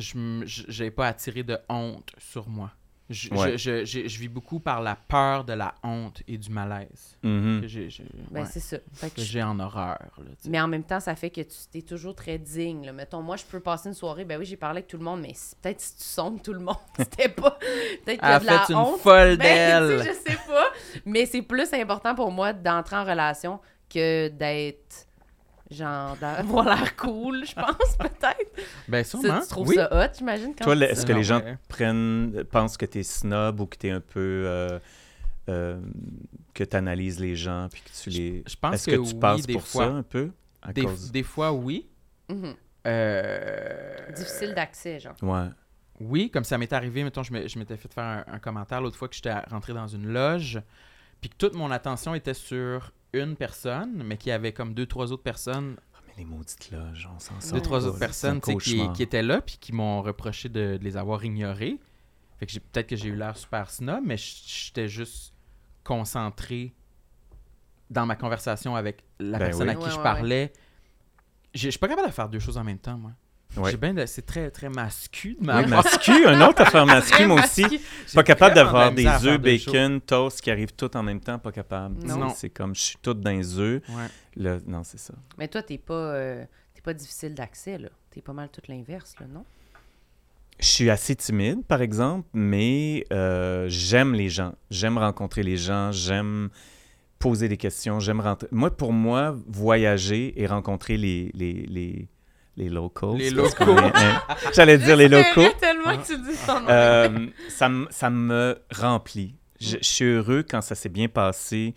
j'ai 0.46 0.90
pas 0.92 1.08
attiré 1.08 1.44
de 1.44 1.58
honte 1.70 2.10
sur 2.18 2.48
moi. 2.50 2.72
Je, 3.10 3.30
Ouais. 3.34 3.58
je, 3.58 3.84
je- 3.84 3.86
je- 3.86 4.08
je 4.08 4.20
vis 4.20 4.28
beaucoup 4.28 4.60
par 4.60 4.82
la 4.82 4.96
peur 4.96 5.44
de 5.44 5.54
la 5.54 5.74
honte 5.84 6.22
et 6.28 6.38
du 6.38 6.50
malaise. 6.52 7.18
Que 7.24 7.62
j'ai 7.66 7.90
j'ai- 7.90 8.06
Ben, 8.30 8.42
ouais, 8.44 8.48
c'est 8.52 8.60
ça. 8.60 8.78
Que 8.78 9.22
j'ai 9.22 9.42
en 9.42 9.60
horreur. 9.60 9.98
là. 10.20 10.26
Mais 10.46 10.62
en 10.62 10.68
même 10.68 10.84
temps, 10.84 11.00
ça 11.00 11.16
fait 11.16 11.32
que 11.32 11.42
tu 11.42 11.78
es 11.78 11.82
toujours 11.82 12.14
très 12.14 12.38
digne. 12.38 12.86
Là. 12.86 12.94
Mettons, 12.94 13.22
moi, 13.24 13.36
je 13.36 13.46
peux 13.46 13.60
passer 13.60 13.90
une 13.90 13.96
soirée, 13.96 14.26
ben 14.26 14.38
oui, 14.40 14.46
j'ai 14.46 14.58
parlé 14.58 14.78
avec 14.80 14.88
tout 14.88 14.98
le 14.98 15.04
monde, 15.04 15.22
mais 15.22 15.34
peut-être 15.62 15.82
si 15.82 15.98
tu 15.98 16.04
sondes 16.04 16.44
tout 16.44 16.54
le 16.54 16.60
monde, 16.60 16.76
c'était 16.98 17.30
pas. 17.30 17.58
Peut-être 18.06 18.20
qu'il 18.20 18.30
y 18.30 18.32
a 18.32 18.40
de 18.40 18.46
la 18.46 18.66
une 18.70 18.76
honte. 18.76 19.00
folle 19.00 19.38
Ben, 19.38 19.88
d'elle. 19.88 20.00
je 20.08 20.30
sais 20.30 20.38
pas. 20.48 20.68
Mais 21.06 21.26
c'est 21.26 21.42
plus 21.42 21.74
important 21.74 22.14
pour 22.14 22.32
moi 22.32 22.54
d'entrer 22.54 22.96
en 22.96 23.04
relation 23.06 23.60
que 23.90 24.28
d'être. 24.28 25.08
Genre, 25.72 26.18
d'avoir 26.18 26.66
l'air 26.66 26.96
cool, 26.96 27.46
je 27.46 27.54
pense, 27.54 27.96
peut-être. 28.00 28.60
Ben, 28.88 29.04
sûrement. 29.04 29.40
tu 29.42 29.48
trouves 29.50 29.68
oui. 29.68 29.76
ça 29.76 29.88
hot, 29.92 30.12
j'imagine, 30.18 30.56
Toi, 30.56 30.76
tu 30.76 30.84
est-ce 30.84 31.06
que 31.06 31.14
les 31.14 31.24
gens 31.24 31.42
ouais. 31.42 31.58
prennent, 31.68 32.44
pensent 32.52 32.76
que 32.76 32.86
t'es 32.88 33.04
snob 33.04 33.60
ou 33.60 33.66
que 33.68 33.78
t'es 33.78 33.92
un 33.92 34.02
peu. 34.02 34.44
euh, 34.48 34.80
euh, 35.48 35.80
que 36.54 36.64
t'analyses 36.64 37.20
les 37.20 37.36
gens 37.36 37.68
puis 37.72 37.82
que 37.82 37.90
tu 38.04 38.10
les. 38.10 38.44
Je 38.48 38.56
pense 38.56 38.76
Est-ce 38.76 38.86
que, 38.88 38.92
que, 38.92 39.08
tu 39.08 39.14
oui, 39.14 39.20
passes 39.20 39.46
des 39.48 39.54
pour 39.54 39.66
fois. 39.68 39.86
ça 39.86 39.92
un 39.92 40.04
peu 40.04 40.32
à 40.62 40.74
Des, 40.74 40.84
cause... 40.84 41.12
des 41.12 41.24
fois, 41.24 41.52
oui. 41.54 41.88
Mhm. 42.30 42.54
Euh, 42.88 44.12
Difficile 44.16 44.54
d'accès, 44.56 45.00
genre. 45.00 45.16
Ouais. 45.22 45.48
Oui, 46.00 46.30
comme 46.32 46.44
ça 46.46 46.58
m'est 46.58 46.72
arrivé, 46.72 47.04
mettons, 47.04 47.24
je 47.24 47.34
m'étais 47.34 47.78
fait 47.78 47.94
faire 47.94 48.04
un, 48.04 48.24
un 48.34 48.40
commentaire 48.40 48.80
l'autre 48.82 48.96
fois 48.98 49.08
que 49.08 49.16
j'étais 49.16 49.34
rentré 49.52 49.74
dans 49.74 49.88
une 49.88 50.08
loge, 50.08 50.62
puis 51.20 51.30
que 51.30 51.36
toute 51.36 51.54
mon 51.56 51.72
attention 51.72 52.16
était 52.16 52.34
sur 52.34 52.92
une 53.14 53.36
personne, 53.36 54.04
mais 54.04 54.18
qu'il 54.18 54.30
y 54.30 54.34
avait 54.34 54.54
comme 54.54 54.74
deux, 54.74 54.86
trois 54.86 55.12
autres 55.12 55.24
personnes, 55.24 55.78
Ah, 55.96 56.00
mais 56.08 56.14
les 56.18 56.26
maudites 56.26 56.70
loges, 56.72 57.10
on 57.14 57.20
s'en 57.20 57.40
sort. 57.40 57.52
deux, 57.52 57.56
Ouais. 57.58 57.62
trois 57.62 57.86
autres 57.88 58.00
personnes 58.00 58.40
qui, 58.42 58.58
qui 58.94 59.04
étaient 59.04 59.24
là, 59.24 59.42
puis 59.42 59.58
qui 59.60 59.74
m'ont 59.74 60.02
reproché 60.02 60.50
de, 60.50 60.78
de 60.78 60.84
les 60.84 60.96
avoir 60.98 61.24
ignorés. 61.26 61.80
Fait 62.38 62.46
que 62.46 62.52
j'ai- 62.52 62.60
peut-être 62.60 62.88
que 62.88 62.96
j'ai 62.96 63.10
eu 63.10 63.16
l'air 63.16 63.36
super 63.36 63.70
snob, 63.70 64.02
mais 64.06 64.16
j'étais 64.18 64.88
juste 64.88 65.34
concentré 65.84 66.74
dans 67.90 68.06
ma 68.06 68.16
conversation 68.16 68.76
avec 68.76 69.04
la 69.20 69.40
Ben 69.40 69.46
personne 69.48 69.68
oui. 69.68 69.74
à 69.74 69.76
qui 69.76 69.84
Ouais, 69.86 69.90
je 69.92 69.98
ouais, 69.98 70.04
parlais. 70.04 70.54
J'ai- 71.54 71.68
Je 71.68 71.72
suis 71.72 71.80
pas 71.80 71.88
capable 71.88 72.08
de 72.10 72.14
faire 72.14 72.30
deux 72.30 72.40
choses 72.40 72.58
en 72.58 72.64
même 72.64 72.78
temps, 72.78 72.98
moi. 72.98 73.12
Ouais. 73.58 73.72
J'ai 73.72 73.78
bien 73.78 73.94
de- 73.96 74.06
C'est 74.06 74.22
très, 74.26 74.52
très 74.52 74.70
mascu 74.70 75.36
de 75.40 75.46
ma 75.46 75.62
Oui, 75.62 75.68
mascu, 75.68 76.12
un 76.28 76.40
autre 76.48 76.62
affaire 76.62 76.86
mascu, 76.86 77.26
moi 77.26 77.42
aussi. 77.44 77.82
Pas 78.14 78.24
capable 78.24 78.56
d'avoir 78.56 78.92
des 78.94 79.06
œufs, 79.06 79.40
bacon, 79.42 80.00
toast 80.02 80.42
qui 80.42 80.52
arrivent 80.52 80.74
tout 80.74 80.96
en 80.96 81.02
même 81.04 81.20
temps, 81.20 81.40
pas 81.40 81.52
capable. 81.52 82.04
Non. 82.06 82.30
C'est 82.36 82.50
comme, 82.52 82.76
je 82.76 82.82
suis 82.82 82.98
tout 83.02 83.14
dans 83.16 83.32
les 83.32 83.58
œufs. 83.58 83.82
Ouais. 83.90 84.08
Là, 84.36 84.58
non, 84.68 84.84
c'est 84.84 85.00
ça. 85.00 85.14
Mais 85.38 85.48
toi, 85.48 85.64
t'es 85.64 85.80
pas, 85.80 85.94
euh, 85.94 86.46
t'es 86.76 86.82
pas 86.82 86.94
difficile 86.94 87.34
d'accès, 87.34 87.78
là. 87.80 87.90
T'es 88.12 88.22
pas 88.22 88.34
mal 88.34 88.50
tout 88.50 88.62
l'inverse, 88.68 89.16
là, 89.20 89.26
non? 89.32 89.44
Je 90.60 90.66
suis 90.68 90.90
assez 90.90 91.16
timide, 91.16 91.64
par 91.66 91.82
exemple, 91.82 92.28
mais 92.34 93.06
euh, 93.14 93.66
j'aime 93.70 94.14
les 94.14 94.30
gens. 94.30 94.54
J'aime 94.70 94.98
rencontrer 94.98 95.42
les 95.42 95.56
gens, 95.58 95.92
j'aime 95.92 96.50
poser 97.18 97.48
des 97.48 97.58
questions, 97.58 98.00
j'aime 98.00 98.20
rentrer. 98.20 98.48
Moi, 98.52 98.70
pour 98.70 98.92
moi, 98.94 99.36
voyager 99.48 100.40
et 100.42 100.48
rencontrer 100.48 100.98
les, 100.98 101.32
les, 101.34 101.54
les, 101.66 102.08
les 102.60 102.70
locals. 102.70 103.16
Les 103.18 103.30
locaux. 103.32 103.78
hein, 103.78 104.22
J'allais 104.54 104.78
dire 104.78 104.96
les 104.98 105.08
locaux. 105.08 105.48
Tellement 105.60 105.98
que 105.98 106.06
tu 106.06 106.18
dis 106.22 106.36
son 106.36 106.60
nom. 106.60 106.68
Euh, 106.70 107.28
ça, 107.50 107.70
me- 107.70 107.88
ça 107.90 108.10
me 108.10 108.60
remplit. 108.72 109.36
Je, 109.60 109.78
je 109.82 109.84
suis 109.88 110.06
heureux 110.06 110.44
quand 110.48 110.62
ça 110.62 110.76
s'est 110.76 110.90
bien 110.90 111.08
passé. 111.08 111.74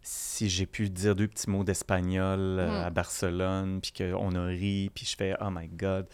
Si 0.00 0.48
j'ai 0.48 0.66
pu 0.66 0.88
dire 0.90 1.14
deux 1.14 1.28
petits 1.28 1.48
mots 1.50 1.62
d'espagnol 1.64 2.40
euh, 2.40 2.66
Mm. 2.68 2.84
à 2.86 2.90
Barcelone, 2.90 3.80
puis 3.80 3.92
qu'on 3.96 4.34
a 4.34 4.46
ri, 4.46 4.90
puis 4.94 5.06
je 5.06 5.14
fais 5.16 5.34
«Oh 5.40 5.48
my 5.50 5.68
God», 5.68 6.06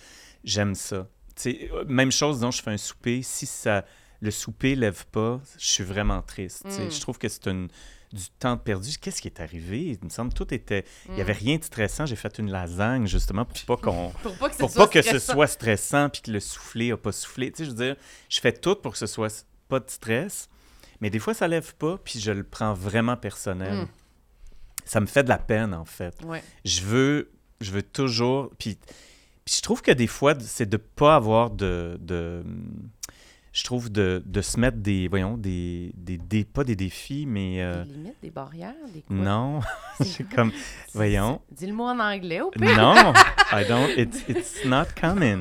j'aime 0.44 0.74
ça. 0.74 1.06
Euh, 1.46 1.84
même 1.86 2.10
chose, 2.12 2.40
dont 2.40 2.50
je 2.50 2.60
fais 2.62 2.72
un 2.72 2.76
souper. 2.76 3.22
Si 3.22 3.46
ça, 3.46 3.84
le 4.20 4.30
souper 4.30 4.74
lève 4.74 5.06
pas, 5.12 5.40
je 5.58 5.66
suis 5.68 5.84
vraiment 5.84 6.20
triste. 6.22 6.64
tu 6.66 6.72
sais. 6.72 6.84
Mm. 6.86 6.90
Je 6.90 7.00
trouve 7.00 7.18
que 7.18 7.28
c'est 7.28 7.46
une- 7.46 7.68
du 8.12 8.28
temps 8.38 8.56
perdu. 8.56 8.96
Qu'est-ce 9.00 9.20
qui 9.20 9.28
est 9.28 9.40
arrivé? 9.40 9.98
Il 10.00 10.04
me 10.04 10.10
semble 10.10 10.32
que 10.32 10.38
tout 10.38 10.54
était... 10.54 10.84
Il 11.08 11.14
n'y 11.14 11.20
avait 11.20 11.32
rien 11.32 11.56
de 11.58 11.64
stressant. 11.64 12.06
J'ai 12.06 12.16
fait 12.16 12.38
une 12.38 12.50
lasagne, 12.50 13.06
justement, 13.06 13.44
pour 13.44 13.76
pas 13.76 13.76
qu'on 13.76 14.10
Pour 14.22 14.36
pas 14.36 14.48
que 14.48 14.56
ce 14.56 14.66
soit 14.68 14.86
pas 14.86 14.92
que 14.92 15.02
ce 15.02 15.08
stressant. 15.08 15.32
soit 15.32 15.46
stressant 15.46 16.08
puis 16.08 16.22
que 16.22 16.30
le 16.30 16.40
souffler 16.40 16.92
a 16.92 16.96
pas 16.96 17.12
soufflé. 17.12 17.50
Tu 17.50 17.58
sais, 17.58 17.64
je 17.64 17.70
veux 17.70 17.76
dire, 17.76 17.96
je 18.28 18.40
fais 18.40 18.52
tout 18.52 18.76
pour 18.76 18.92
que 18.92 18.98
ce 18.98 19.06
soit 19.06 19.44
pas 19.68 19.80
de 19.80 19.90
stress, 19.90 20.48
mais 21.00 21.10
des 21.10 21.18
fois 21.18 21.34
ça 21.34 21.46
lève 21.46 21.74
pas 21.76 21.98
puis 22.02 22.18
je 22.18 22.32
le 22.32 22.42
prends 22.42 22.74
vraiment 22.74 23.16
personnel. 23.16 23.82
Mm. 23.82 23.88
Ça 24.84 25.00
me 25.00 25.06
fait 25.06 25.22
de 25.22 25.28
la 25.28 25.38
peine 25.38 25.74
en 25.74 25.84
fait. 25.84 26.14
Ouais. 26.24 26.42
Je 26.64 26.80
veux, 26.82 27.30
je 27.60 27.70
veux 27.70 27.82
toujours 27.82 28.50
puis, 28.58 28.78
puis 29.44 29.54
je 29.56 29.60
trouve 29.60 29.82
que 29.82 29.90
des 29.92 30.06
fois 30.06 30.34
c'est 30.40 30.68
de 30.68 30.78
pas 30.78 31.14
avoir 31.14 31.50
de, 31.50 31.98
de 32.00 32.42
je 33.58 33.64
trouve 33.64 33.90
de, 33.90 34.22
de 34.24 34.40
se 34.40 34.60
mettre 34.60 34.76
des 34.76 35.08
voyons 35.08 35.36
des, 35.36 35.92
des, 35.96 36.16
des- 36.16 36.44
pas 36.44 36.62
des 36.62 36.76
défis 36.76 37.24
mais 37.26 37.60
euh, 37.60 37.82
Des 37.84 37.92
limites, 37.92 38.14
des 38.22 38.30
barrières, 38.30 38.74
des 38.94 39.00
quoi? 39.02 39.16
non, 39.16 39.60
j'ai 40.00 40.22
comme 40.36 40.52
voyons 40.94 41.40
Dis-le-moi 41.50 41.90
en 41.92 41.98
anglais, 41.98 42.40
au 42.40 42.50
pire. 42.50 42.76
non, 42.76 43.12
I 43.52 43.64
don't. 43.66 43.88
It's, 43.96 44.22
it's 44.28 44.64
not 44.64 44.84
coming. 45.00 45.40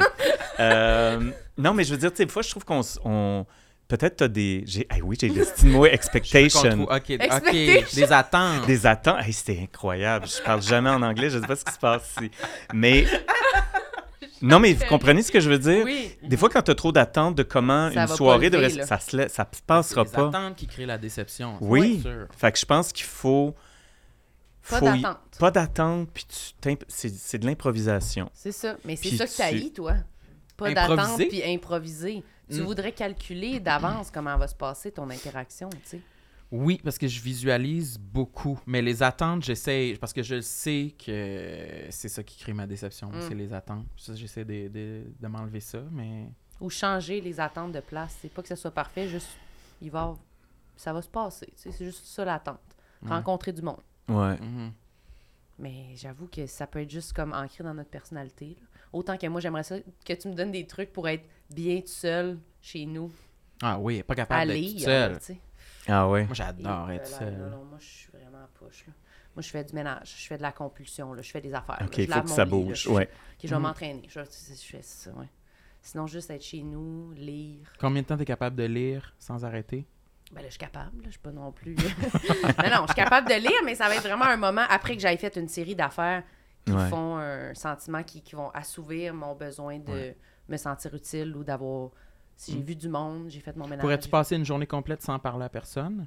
Euh, 0.60 1.32
non, 1.58 1.74
mais 1.76 1.84
je 1.84 1.92
veux 1.92 1.98
dire, 1.98 2.10
tu 2.12 2.18
sais, 2.18 2.26
des 2.26 2.32
fois, 2.32 2.42
je 2.42 2.50
trouve 2.50 2.66
qu'on. 2.66 2.82
on- 3.06 3.46
Peut-être 3.88 4.18
t'as 4.18 4.28
des. 4.28 4.64
J'ai, 4.68 4.86
ah 4.90 4.96
oui, 5.02 5.16
j'ai 5.18 5.30
le 5.30 5.46
mot 5.72 5.86
expectation. 5.86 6.70
trouve- 6.72 6.90
Ok, 6.92 7.08
des 7.08 8.12
attentes. 8.12 8.66
Des 8.68 8.86
attentes. 8.86 9.18
Hey, 9.26 9.32
c'était 9.32 9.60
incroyable. 9.62 10.26
Je 10.28 10.44
parle 10.44 10.62
jamais 10.62 10.90
en 10.90 11.02
anglais. 11.04 11.30
Je 11.30 11.40
sais 11.40 11.48
pas 11.48 11.56
ce 11.56 11.64
qui 11.64 11.72
se 11.72 11.80
passe 11.80 12.16
ici. 12.20 12.30
Mais. 12.74 13.06
Non, 14.42 14.60
mais 14.60 14.74
vous 14.74 14.86
comprenez 14.86 15.24
ce 15.24 15.32
que 15.32 15.40
je 15.40 15.50
veux 15.50 15.58
dire? 15.60 15.84
Oui. 15.86 16.12
Des 16.24 16.38
fois, 16.38 16.50
quand 16.50 16.62
tu 16.62 16.72
as 16.72 16.76
trop 16.76 16.92
d'attentes 16.92 17.36
de 17.36 17.44
comment 17.44 17.92
Ça 17.92 18.02
une 18.04 18.08
soirée 18.08 18.50
devrait. 18.50 18.70
Ça 18.86 19.00
se, 19.00 19.16
la- 19.18 19.30
ça 19.30 19.48
se 19.52 19.62
passera 19.62 20.06
pas. 20.06 20.28
attentes 20.30 20.56
qui 20.56 20.68
créent 20.68 20.86
la 20.86 20.98
déception. 20.98 21.58
Oui. 21.62 22.02
c'est 22.04 22.10
sûr. 22.10 22.28
Fait 22.38 22.52
que 22.52 22.60
je 22.60 22.66
pense 22.66 22.92
qu'il 22.92 23.06
faut. 23.06 23.56
Pas 24.70 24.80
y- 24.80 25.02
d'attente. 25.02 25.20
Pas 25.40 25.52
d'attente, 25.52 26.10
puis 26.14 26.26
tu 26.62 26.78
c'est, 26.90 27.10
c'est 27.10 27.38
de 27.38 27.46
l'improvisation. 27.46 28.30
C'est 28.34 28.52
ça. 28.52 28.76
Mais 28.84 28.96
c'est 28.98 29.16
ça 29.16 29.26
que 29.26 29.32
tu- 29.32 29.38
t'haïs, 29.38 29.72
toi. 29.74 29.94
Pas 30.58 30.68
Improviser? 30.70 30.96
d'attente 30.98 31.28
puis 31.30 31.44
improviser. 31.44 32.24
Tu 32.52 32.62
Mm. 32.62 32.64
voudrais 32.66 32.92
calculer 32.92 33.60
d'avance 33.60 34.10
comment 34.12 34.36
va 34.38 34.48
se 34.48 34.56
passer 34.56 34.92
ton 34.92 35.10
interaction, 35.10 35.70
tu 35.70 35.78
sais. 35.86 36.02
Oui, 36.52 36.80
parce 36.84 36.98
que 36.98 37.08
je 37.08 37.22
visualise 37.22 37.98
beaucoup. 38.00 38.58
Mais 38.66 38.82
les 38.82 39.04
attentes, 39.04 39.44
j'essaie, 39.44 39.98
parce 40.00 40.14
que 40.14 40.24
je 40.24 40.40
sais 40.40 40.96
que 40.98 41.86
c'est 41.90 42.08
ça 42.08 42.24
qui 42.24 42.38
crée 42.40 42.54
ma 42.54 42.66
déception, 42.66 43.10
Mm. 43.10 43.22
c'est 43.28 43.36
les 43.36 43.52
attentes. 43.54 43.86
J'essaie 44.16 44.46
de, 44.46 44.68
de, 44.70 45.04
de 45.20 45.28
m'enlever 45.28 45.60
ça, 45.60 45.82
mais... 45.92 46.30
Ou 46.62 46.70
changer 46.70 47.20
les 47.22 47.40
attentes 47.40 47.74
de 47.74 47.82
place. 47.82 48.18
C'est 48.22 48.30
pas 48.34 48.42
que 48.42 48.48
ce 48.48 48.56
soit 48.56 48.72
parfait, 48.72 49.08
juste 49.08 49.30
il 49.82 49.92
va 49.92 50.16
ça 50.76 50.94
va 50.94 51.02
se 51.02 51.10
passer. 51.10 51.52
C'est 51.56 51.72
juste 51.84 52.06
ça 52.06 52.24
l'attente. 52.24 52.60
Ouais. 53.02 53.10
Rencontrer 53.10 53.52
du 53.52 53.62
monde. 53.64 53.82
Ouais. 54.08 54.40
Mhm. 54.40 54.72
Mais 55.60 55.96
j'avoue 55.96 56.28
que 56.28 56.46
ça 56.46 56.66
peut 56.68 56.82
être 56.82 56.90
juste 56.90 57.14
comme 57.14 57.34
ancré 57.34 57.64
dans 57.64 57.74
notre 57.74 57.90
personnalité. 57.90 58.56
là. 58.60 58.68
Autant 58.94 59.18
que 59.18 59.26
moi, 59.28 59.42
j'aimerais 59.42 59.64
ça 59.64 59.78
que 60.06 60.14
tu 60.14 60.28
me 60.30 60.34
donnes 60.36 60.52
des 60.52 60.66
trucs 60.68 60.94
pour 60.94 61.08
être 61.10 61.24
bien 61.50 61.82
tout 61.82 61.88
seul 61.88 62.38
chez 62.62 62.86
nous, 62.86 63.12
Ah 63.62 63.80
oui, 63.80 64.02
pas 64.04 64.14
à 64.14 64.18
capable 64.18 64.52
d'être 64.52 64.62
toute 64.66 64.74
lire. 64.76 64.86
seule. 64.86 65.20
Tu. 65.88 65.92
Ah 65.92 66.08
ouais? 66.10 66.26
Moi, 66.26 66.34
j'adore 66.36 66.92
être 66.92 67.08
seul. 67.08 67.34
Non, 67.34 67.50
non, 67.50 67.64
moi, 67.66 67.78
je 67.80 67.86
suis 67.86 68.10
vraiment 68.12 68.44
à 68.44 68.50
poche, 68.60 68.86
là. 68.88 68.94
Moi, 69.36 69.42
je 69.44 69.50
fais 69.50 69.64
du 69.64 69.74
ménage, 69.76 70.16
je 70.20 70.28
fais 70.28 70.38
de 70.38 70.42
la 70.42 70.52
compulsion, 70.52 71.14
là, 71.14 71.22
je 71.22 71.30
fais 71.32 71.42
des 71.42 71.54
affaires. 71.54 71.78
OK, 71.82 71.98
là, 71.98 72.04
il 72.04 72.08
je 72.08 72.08
faut 72.08 72.10
lave 72.16 72.24
que 72.24 72.30
mon 72.30 72.36
ça 72.36 72.46
lit, 72.46 72.52
là, 72.52 72.58
bouge. 72.58 72.82
je- 72.84 72.90
Ouais. 72.90 73.04
Ok, 73.06 73.40
je 73.44 73.48
vais 73.48 73.56
Mhm. 73.56 73.62
m'entraîner. 73.62 74.04
Je, 74.10 74.20
je 74.22 74.56
fais 74.56 74.82
ça, 74.82 75.12
ouais. 75.12 75.28
Sinon, 75.82 76.08
juste 76.08 76.30
être 76.32 76.44
chez 76.44 76.64
nous, 76.64 77.12
lire. 77.14 77.68
Combien 77.80 78.02
de 78.02 78.08
temps 78.08 78.18
t'es 78.18 78.26
capable 78.26 78.56
de 78.56 78.64
lire 78.64 79.14
sans 79.20 79.46
arrêter? 79.46 79.86
Ben 80.32 80.42
là, 80.42 80.48
je 80.48 80.52
suis 80.52 80.60
capable, 80.60 80.98
là, 80.98 81.04
je 81.06 81.12
suis 81.12 81.20
pas 81.20 81.32
non 81.32 81.52
plus. 81.54 81.76
non, 81.76 82.70
non, 82.70 82.82
je 82.82 82.86
suis 82.88 82.96
capable 82.96 83.30
de 83.30 83.36
lire, 83.36 83.62
mais 83.64 83.76
ça 83.76 83.88
va 83.88 83.96
être 83.96 84.02
vraiment 84.04 84.26
un 84.26 84.36
moment 84.38 84.64
après 84.70 84.96
que 84.96 85.02
j'aille 85.02 85.18
fait 85.18 85.36
une 85.38 85.48
série 85.48 85.76
d'affaires 85.76 86.24
qui 86.66 86.74
Ouais. 86.74 86.90
font 86.90 87.16
un 87.18 87.54
sentiment 87.54 88.04
qui, 88.04 88.22
qui 88.22 88.36
vont 88.36 88.50
assouvir 88.50 89.14
mon 89.14 89.36
besoin 89.36 89.80
de 89.80 89.90
Ouais. 89.92 90.18
me 90.50 90.58
sentir 90.58 90.94
utile 90.96 91.34
ou 91.38 91.44
d'avoir. 91.46 91.92
Si 92.38 92.52
j'ai 92.54 92.60
Mm. 92.60 92.64
vu 92.64 92.76
du 92.76 92.88
monde, 92.88 93.30
j'ai 93.30 93.40
fait 93.40 93.56
mon 93.56 93.66
ménage. 93.66 93.82
Pourrais-tu 93.82 94.10
passer 94.10 94.36
une 94.36 94.46
journée 94.46 94.68
complète 94.68 95.02
sans 95.02 95.18
parler 95.20 95.46
à 95.46 95.50
personne? 95.50 96.06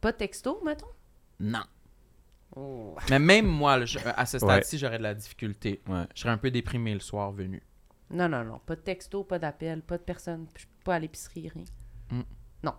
Pas 0.00 0.12
de 0.12 0.18
texto, 0.18 0.60
mettons? 0.64 0.86
Non. 1.40 1.64
Oh. 2.54 2.94
Mais 3.10 3.18
même 3.18 3.46
moi, 3.46 3.76
là, 3.78 3.84
je- 3.84 3.98
à 4.04 4.24
ce 4.26 4.38
stade-ci, 4.38 4.78
j'aurais 4.78 4.98
de 4.98 5.02
la 5.02 5.14
difficulté. 5.14 5.80
Ouais. 5.88 6.04
Je 6.14 6.20
serais 6.20 6.30
un 6.30 6.38
peu 6.38 6.50
déprimé 6.50 6.94
le 6.94 7.00
soir 7.00 7.32
venu. 7.32 7.62
Non, 8.10 8.28
non, 8.28 8.44
non. 8.44 8.60
Pas 8.64 8.76
de 8.76 8.80
texto, 8.82 9.24
pas 9.24 9.38
d'appel, 9.38 9.82
pas 9.82 9.98
de 9.98 10.02
personne. 10.02 10.46
Je 10.56 10.64
peux 10.64 10.84
pas 10.84 10.94
à 10.94 10.98
l'épicerie, 10.98 11.48
rien. 11.48 11.64
Mm. 12.10 12.20
Non. 12.62 12.74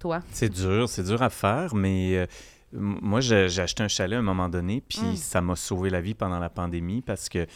Toi? 0.00 0.20
C'est 0.30 0.48
dur, 0.48 0.88
c'est 0.88 1.04
dur 1.04 1.22
à 1.22 1.30
faire, 1.30 1.74
mais 1.74 2.16
euh, 2.16 2.26
moi, 2.72 3.20
j'ai 3.20 3.44
acheté 3.60 3.82
un 3.82 3.88
chalet 3.88 4.16
à 4.16 4.20
un 4.20 4.22
moment 4.22 4.48
donné, 4.48 4.82
puis 4.86 5.00
Mm. 5.00 5.16
ça 5.16 5.40
m'a 5.40 5.56
sauvé 5.56 5.90
la 5.90 6.00
vie 6.00 6.14
pendant 6.14 6.38
la 6.38 6.48
pandémie 6.50 7.02
parce 7.02 7.28
que 7.28 7.46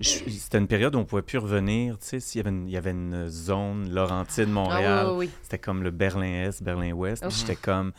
c'était 0.00 0.58
une 0.58 0.66
période 0.66 0.94
où 0.94 0.98
on 0.98 1.04
pouvait 1.04 1.22
plus 1.22 1.38
revenir. 1.38 1.98
Tu 1.98 2.06
sais, 2.06 2.20
s'il 2.20 2.38
y 2.38 2.40
avait 2.40 2.50
une, 2.50 2.66
il 2.68 2.72
y 2.72 2.76
avait 2.76 2.90
une 2.92 3.28
zone 3.28 3.92
Laurentide-Montréal, 3.92 5.04
Ah 5.08 5.12
oui, 5.12 5.26
oui. 5.26 5.30
c'était 5.42 5.58
comme 5.58 5.82
le 5.82 5.90
Berlin-Est, 5.90 6.62
Berlin-Ouest. 6.62 7.24
Ouf. 7.26 7.36
J'étais 7.36 7.56
comme, 7.56 7.92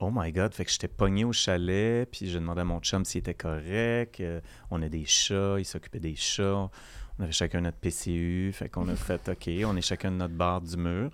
oh 0.00 0.10
my 0.12 0.32
God, 0.32 0.52
fait 0.52 0.64
que 0.64 0.70
j'étais 0.70 0.88
pogné 0.88 1.24
au 1.24 1.32
chalet, 1.32 2.08
puis 2.10 2.28
je 2.28 2.38
demandais 2.38 2.60
à 2.62 2.64
mon 2.64 2.80
chum 2.80 3.04
s'il 3.04 3.20
était 3.20 3.34
correct. 3.34 4.20
euh, 4.20 4.40
on 4.70 4.82
a 4.82 4.88
des 4.88 5.04
chats, 5.06 5.56
il 5.58 5.64
s'occupait 5.64 6.00
des 6.00 6.16
chats. 6.16 6.68
On 7.18 7.22
avait 7.22 7.32
chacun 7.32 7.62
notre 7.62 7.78
PCU, 7.78 8.50
fait 8.52 8.68
qu'on 8.68 8.88
a 8.88 8.94
fait, 8.96 9.28
OK, 9.28 9.48
on 9.64 9.76
est 9.76 9.80
chacun 9.80 10.10
de 10.10 10.16
notre 10.16 10.34
barre 10.34 10.60
du 10.60 10.76
mur. 10.76 11.10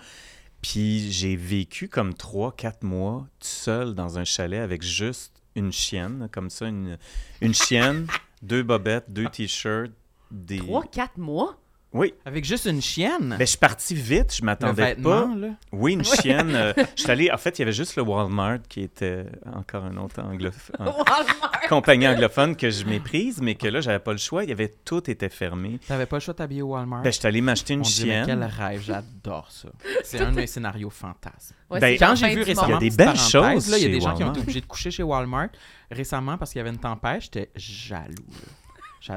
Puis 0.63 1.11
j'ai 1.11 1.37
vécu 1.37 1.89
comme 1.89 2.15
trois, 2.15 2.53
quatre 2.53 2.85
mois 2.85 3.27
tout 3.41 3.47
seul 3.47 3.95
dans 3.95 4.19
un 4.19 4.25
chalet 4.25 4.61
avec 4.61 4.83
juste 4.83 5.33
une 5.55 5.73
chienne, 5.73 6.29
comme 6.33 6.51
ça, 6.51 6.67
une, 6.69 6.99
une 7.41 7.53
chienne, 7.53 8.07
deux 8.43 8.63
bobettes, 8.63 9.13
deux 9.13 9.29
t-shirts, 9.29 9.93
des... 10.31 10.59
Trois, 10.59 10.85
quatre 10.85 11.19
mois? 11.19 11.59
Oui, 11.95 12.15
Avec 12.25 12.45
juste 12.45 12.65
une 12.65 12.81
chienne? 12.81 13.31
ben, 13.31 13.41
je 13.41 13.45
suis 13.51 13.59
parti 13.59 13.95
vite, 13.95 14.35
je 14.35 14.41
le 14.41 14.47
m'attendais 14.47 14.95
pas. 14.95 15.29
là? 15.37 15.49
Oui, 15.73 15.93
une 15.93 16.05
chienne. 16.05 16.55
euh, 16.55 16.73
je 16.97 17.03
suis 17.03 17.11
allé, 17.11 17.31
en 17.31 17.37
fait, 17.37 17.59
il 17.59 17.63
y 17.63 17.65
avait 17.65 17.73
juste 17.73 17.97
le 17.97 18.03
Walmart 18.03 18.61
qui 18.69 18.81
était 18.81 19.27
encore 19.55 19.85
un 19.85 19.97
autre 19.99 20.23
anglophone, 20.23 20.77
Walmart! 20.81 21.69
compagnie 21.69 22.09
anglophone 22.09 22.57
que 22.57 22.71
je 22.71 22.85
méprise, 22.87 23.41
mais 23.43 23.55
que 23.57 23.67
là, 23.69 23.81
j'avais 23.83 23.99
pas 23.99 24.13
le 24.13 24.19
choix. 24.19 24.43
Il 24.45 24.49
y 24.49 24.53
avait 24.53 24.73
tout 24.85 25.11
était 25.11 25.29
fermé. 25.29 25.79
T'avais 25.87 26.07
pas 26.07 26.17
le 26.17 26.21
choix 26.21 26.33
de 26.33 26.39
t'habiller 26.39 26.63
au 26.63 26.69
Walmart? 26.69 27.03
Ben, 27.03 27.13
je 27.13 27.19
suis 27.19 27.27
allé 27.29 27.41
m'acheter 27.43 27.75
une 27.75 27.85
chienne. 27.85 28.25
quel 28.27 28.43
rêve, 28.43 28.83
j'adore 28.83 29.51
ça. 29.51 29.69
C'est 30.03 30.21
un 30.21 30.31
de 30.31 30.37
mes 30.37 30.47
scénarios 30.47 30.91
fantasmes. 30.91 31.55
Ouais, 31.71 31.79
Ben, 31.81 31.99
Quand 31.99 32.15
j'ai 32.15 32.35
vu 32.35 32.43
récemment. 32.43 32.69
Il 32.69 32.73
y 32.73 32.77
a 32.77 32.79
des 32.79 32.91
belles 32.97 33.17
choses 33.19 33.69
là, 33.69 33.77
il 33.79 33.83
y 33.83 33.87
a 33.87 33.89
des 33.89 34.01
gens 34.01 34.15
qui 34.15 34.23
ont 34.23 34.27
Walmart. 34.27 34.33
été 34.37 34.41
obligés 34.41 34.61
de 34.63 34.67
coucher 34.67 34.91
chez 34.91 35.03
Walmart 35.03 35.49
récemment 35.91 36.39
parce 36.39 36.53
qu'il 36.53 36.59
y 36.59 36.63
avait 36.63 36.71
une 36.71 36.79
tempête. 36.81 37.23
J'étais 37.23 37.51
jaloux. 37.55 38.15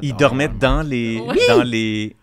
Ils 0.02 0.16
dormaient 0.16 0.46
Walmart. 0.48 0.60
dans 0.60 0.82
les, 0.82 1.24
Oui. 1.26 1.38
dans 1.48 1.64
les. 1.64 2.16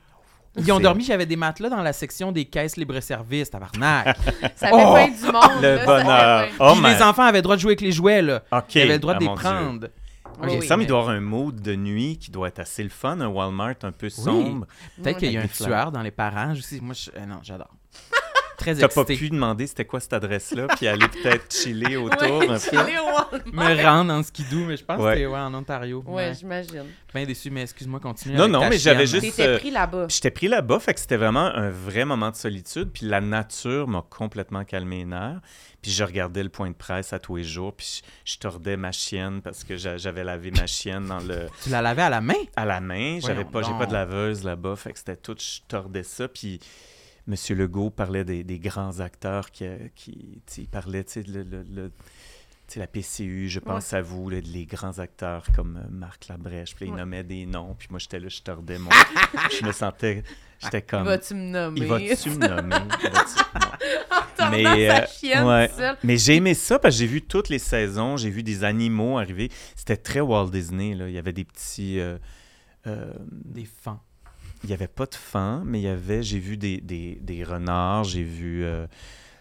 Ils 0.57 0.71
ont 0.73 0.81
dormi, 0.81 1.03
j'avais 1.05 1.25
des 1.27 1.37
matelas 1.37 1.71
dans 1.71 1.81
la 1.83 1.93
section 1.95 2.31
des 2.33 2.45
caisses 2.45 2.77
libre-service, 2.77 3.51
tabarnak. 3.51 4.17
Ça 4.57 4.69
fait 4.69 4.71
Oh! 4.73 4.95
fin 4.95 5.09
du 5.09 5.23
monde. 5.33 5.63
Le 5.63 5.77
là, 5.77 5.85
bonheur. 5.87 6.49
Oh, 6.61 6.73
Puis 6.83 6.93
les 6.95 7.03
enfants 7.03 7.23
avaient 7.23 7.39
le 7.39 7.43
droit 7.43 7.57
de 7.57 7.61
jouer 7.61 7.71
avec 7.71 7.81
les 7.81 7.93
jouets, 7.93 8.21
là. 8.23 8.43
OK. 8.53 8.75
Ils 8.75 8.83
avaient 8.83 8.93
le 8.95 8.99
droit 8.99 9.15
Ah, 9.15 9.19
de 9.19 9.23
les 9.23 9.29
mon 9.29 9.35
Dieu. 9.35 9.43
prendre. 9.43 9.89
Oui, 10.43 10.49
Il 10.55 10.59
mais- 10.61 10.67
qu'il 10.67 10.69
doit 10.87 10.99
y 10.99 11.01
avoir 11.01 11.09
un 11.11 11.21
mode 11.21 11.61
de 11.61 11.75
nuit 11.75 12.19
qui 12.19 12.31
doit 12.31 12.49
être 12.49 12.59
assez 12.59 12.83
le 12.83 12.89
fun, 12.89 13.21
un 13.21 13.27
Walmart 13.29 13.75
un 13.83 13.93
peu 13.93 14.09
sombre. 14.09 14.67
Peut-être 15.03 15.19
qu'il 15.19 15.33
y 15.33 15.37
a 15.37 15.43
un 15.43 15.47
tueur 15.47 15.93
dans 15.93 16.03
les 16.03 16.11
parages 16.11 16.59
aussi. 16.59 16.81
Moi, 16.81 16.95
je... 16.95 17.11
euh, 17.19 17.27
non, 17.27 17.39
j'adore. 17.43 17.69
Très 18.63 18.75
T'as 18.77 18.89
pas 18.89 19.05
pu 19.05 19.29
demander 19.31 19.67
c'était 19.67 19.85
quoi 19.85 20.01
cette 20.01 20.13
adresse-là, 20.13 20.69
puis 20.69 20.87
aller 20.89 21.07
peut-être 21.09 21.53
chiller 21.55 21.97
autour 21.97 22.39
Ouais, 22.39 22.49
un 22.49 22.55
peu? 22.55 22.59
chiller 22.59 22.99
au. 22.99 23.53
Me 23.53 23.83
rendre 23.83 24.13
en 24.13 24.23
skidoo, 24.23 24.65
mais 24.67 24.77
je 24.77 24.85
pense 24.85 24.99
Ouais. 25.01 25.11
que 25.13 25.15
c'était 25.19 25.27
ouais, 25.27 25.39
en 25.39 25.55
Ontario. 25.55 26.03
Ouais, 26.07 26.33
j'imagine. 26.39 26.85
Bien 27.15 27.25
déçu, 27.27 27.51
mais 27.51 27.63
excuse-moi, 27.63 28.01
continue. 28.01 28.35
Non, 28.35 28.43
avec 28.45 28.53
non, 28.53 28.61
ta 28.61 28.69
mais 28.71 28.79
j'avais 28.79 29.07
juste- 29.07 29.21
T'étais 29.23 29.47
euh, 29.49 29.59
pris 29.59 29.71
là-bas. 29.71 30.07
J'étais 30.09 30.31
pris 30.31 30.49
là-bas, 30.49 30.79
fait 30.81 30.95
que 30.95 31.01
c'était 31.01 31.17
vraiment 31.17 31.47
un 31.55 31.71
vrai 31.71 32.05
moment 32.05 32.31
de 32.31 32.37
solitude. 32.37 32.91
Puis 32.93 33.07
la 33.07 33.21
nature 33.21 33.87
m'a 33.89 34.03
complètement 34.09 34.65
calmé 34.65 34.99
les 34.99 35.05
nerfs. 35.07 35.41
Puis 35.83 35.91
je 35.91 36.05
regardais 36.05 36.43
le 36.45 36.49
point 36.49 36.71
de 36.71 36.75
presse 36.77 37.13
à 37.13 37.19
tous 37.19 37.37
les 37.37 37.45
jours. 37.45 37.75
Puis 37.75 38.03
je, 38.25 38.33
je 38.35 38.39
tordais 38.39 38.77
ma 38.77 38.93
chienne 38.93 39.43
parce 39.43 39.65
que 39.65 39.77
j'a- 39.77 39.97
j'avais 39.97 40.23
lavé 40.25 40.51
ma 40.53 40.67
chienne 40.67 41.07
dans 41.07 41.19
le, 41.19 41.49
Tu 41.63 41.71
la 41.71 41.83
lavais 41.83 42.03
à 42.03 42.11
la 42.11 42.21
main? 42.21 42.35
à 42.57 42.65
la 42.65 42.81
main. 42.81 43.19
J'avais 43.21 43.45
pas, 43.45 43.63
j'ai 43.63 43.73
pas 43.77 43.87
de 43.87 43.93
laveuse 43.93 44.45
là-bas. 44.45 44.77
Fait 44.77 44.93
que 44.93 44.99
c'était 44.99 45.17
tout, 45.17 45.35
je 45.39 45.61
tordais 45.69 46.05
ça. 46.05 46.29
Puis 46.29 46.61
M. 47.29 47.35
Legault 47.57 47.91
parlait 47.91 48.25
des, 48.25 48.43
des 48.45 48.59
grands 48.59 49.01
acteurs 49.01 49.51
qui, 49.51 49.65
euh, 49.67 49.79
qui 49.95 50.43
il 50.59 50.69
parlait, 50.69 51.05
tu 51.05 51.13
sais, 51.13 51.23
le, 51.23 51.43
le- 51.43 51.63
le- 51.63 51.91
tu 52.69 52.75
sais, 52.75 52.81
la 52.81 52.87
PCU, 52.87 53.49
je 53.49 53.59
pense 53.61 53.93
à 53.93 54.01
vous, 54.03 54.29
les 54.31 54.67
grands 54.67 54.99
acteurs 54.99 55.45
comme 55.55 55.77
euh, 55.77 55.89
Marc 55.91 56.29
Labrèche. 56.29 56.75
Puis 56.75 56.87
il 56.87 56.95
nommait 56.95 57.23
des 57.25 57.45
noms. 57.47 57.75
Puis 57.79 57.89
moi, 57.91 57.99
j'étais 57.99 58.19
là, 58.19 58.29
je 58.29 58.41
tordais 58.41 58.79
mon... 58.79 58.91
je 59.61 59.65
me 59.67 59.73
sentais... 59.73 60.23
J'étais 60.59 60.81
comme... 60.83 61.05
Vas-tu 61.05 61.35
me 61.35 61.51
nommer? 61.51 61.81
Il 61.81 61.87
va-tu 61.87 62.31
me 62.31 62.37
nommer? 62.49 62.77
Il 63.03 63.11
va-tu- 63.11 63.59
non. 63.61 63.71
Tordant 64.37 64.51
Mais, 64.53 64.91
euh, 64.91 65.07
chienne 65.07 65.45
ouais. 65.45 65.71
Mais 66.05 66.17
j'ai 66.17 66.37
aimé 66.37 66.55
ça 66.55 66.79
parce 66.79 66.95
que 66.95 67.01
j'ai 67.01 67.07
vu 67.09 67.21
toutes 67.23 67.49
les 67.49 67.59
saisons, 67.59 68.17
j'ai 68.17 68.31
vu 68.31 68.43
des 68.45 68.63
animaux 68.65 69.19
arriver. 69.19 69.51
C'était 69.77 69.97
très 69.97 70.21
Walt 70.21 70.51
Disney. 70.51 70.95
Là. 70.95 71.09
Il 71.09 71.15
y 71.15 71.19
avait 71.19 71.33
des 71.33 71.45
petits. 71.45 71.99
euh, 71.99 72.17
euh, 72.87 73.13
Des 73.31 73.65
fans. 73.67 74.01
Il 74.65 74.69
n'y 74.69 74.75
avait 74.75 74.89
pas 74.89 75.07
de 75.07 75.15
fan, 75.15 75.63
mais 75.65 75.81
il 75.81 75.85
y 75.85 75.89
avait. 75.89 76.23
J'ai 76.23 76.39
vu 76.39 76.57
des, 76.57 76.81
des, 76.81 77.19
des 77.21 77.45
renards, 77.45 78.05
j'ai 78.05 78.23
vu. 78.23 78.65
euh, 78.65 78.87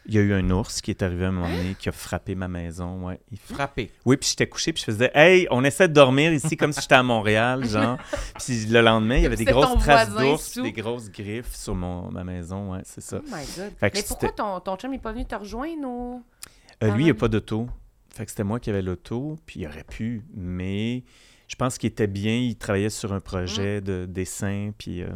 il 0.07 0.15
y 0.15 0.17
a 0.17 0.21
eu 0.21 0.33
un 0.33 0.49
ours 0.49 0.81
qui 0.81 0.89
est 0.89 1.03
arrivé 1.03 1.25
à 1.25 1.27
un 1.27 1.31
moment 1.31 1.47
donné 1.55 1.75
qui 1.77 1.87
a 1.87 1.91
frappé 1.91 2.33
ma 2.33 2.47
maison. 2.47 3.05
Ouais. 3.05 3.19
Il 3.31 3.37
Frappé. 3.37 3.91
oui, 4.03 4.17
puis 4.17 4.29
j'étais 4.29 4.47
couché, 4.47 4.73
puis 4.73 4.81
je 4.81 4.91
faisais 4.91 5.11
Hey, 5.13 5.47
on 5.51 5.63
essaie 5.63 5.87
de 5.87 5.93
dormir 5.93 6.33
ici 6.33 6.57
comme 6.57 6.73
si 6.73 6.81
j'étais 6.81 6.95
à 6.95 7.03
Montréal, 7.03 7.65
genre. 7.69 7.97
Puis 8.43 8.65
le 8.65 8.81
lendemain, 8.81 9.17
il 9.17 9.23
y 9.23 9.25
avait 9.27 9.35
des 9.35 9.45
grosses 9.45 9.77
traces 9.77 10.09
d'ours, 10.09 10.57
des 10.57 10.71
grosses 10.71 11.09
griffes 11.11 11.53
sur 11.53 11.75
mon, 11.75 12.09
ma 12.11 12.23
maison, 12.23 12.73
ouais, 12.73 12.81
c'est 12.83 13.01
ça. 13.01 13.19
Oh 13.21 13.27
my 13.27 13.45
God. 13.55 13.73
Fait 13.79 13.93
Mais 13.93 14.03
pourquoi 14.07 14.29
ton, 14.31 14.59
ton 14.59 14.75
chum 14.75 14.89
n'est 14.91 14.97
pas 14.97 15.11
venu 15.11 15.25
te 15.25 15.35
rejoindre 15.35 15.87
ou... 15.87 16.23
Euh, 16.83 16.95
lui, 16.95 17.03
il 17.03 17.07
n'a 17.09 17.13
pas 17.13 17.27
d'auto. 17.27 17.69
Fait 18.09 18.25
que 18.25 18.31
c'était 18.31 18.43
moi 18.43 18.59
qui 18.59 18.71
avais 18.71 18.81
l'auto, 18.81 19.37
puis 19.45 19.59
il 19.61 19.67
aurait 19.67 19.83
pu, 19.83 20.23
mais 20.33 21.03
je 21.51 21.55
pense 21.57 21.77
qu'il 21.77 21.89
était 21.89 22.07
bien, 22.07 22.33
il 22.37 22.55
travaillait 22.55 22.89
sur 22.89 23.11
un 23.11 23.19
projet 23.19 23.81
de 23.81 24.05
dessin, 24.05 24.71
puis 24.77 25.01
euh, 25.03 25.09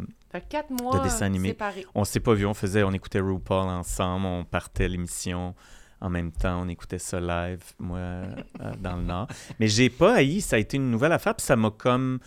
quatre 0.50 0.68
mois 0.70 1.00
dessin 1.02 1.24
animé. 1.26 1.48
séparés. 1.48 1.86
on 1.94 2.04
s'est 2.04 2.20
pas 2.20 2.34
vu, 2.34 2.44
on 2.44 2.52
faisait, 2.52 2.82
on 2.82 2.92
écoutait 2.92 3.20
RuPaul 3.20 3.68
ensemble, 3.68 4.26
on 4.26 4.44
partait 4.44 4.86
l'émission 4.86 5.54
en 6.02 6.10
même 6.10 6.30
temps, 6.30 6.60
on 6.62 6.68
écoutait 6.68 6.98
ça 6.98 7.18
live, 7.20 7.62
moi, 7.78 7.98
euh, 8.60 8.72
dans 8.78 8.96
le 8.96 9.02
Nord. 9.04 9.28
Mais 9.58 9.66
j'ai 9.68 9.88
pas 9.88 10.16
haï, 10.16 10.42
ça 10.42 10.56
a 10.56 10.58
été 10.58 10.76
une 10.76 10.90
nouvelle 10.90 11.12
affaire, 11.12 11.34
puis 11.34 11.46
ça 11.46 11.56
m'a 11.56 11.70
comme... 11.70 12.18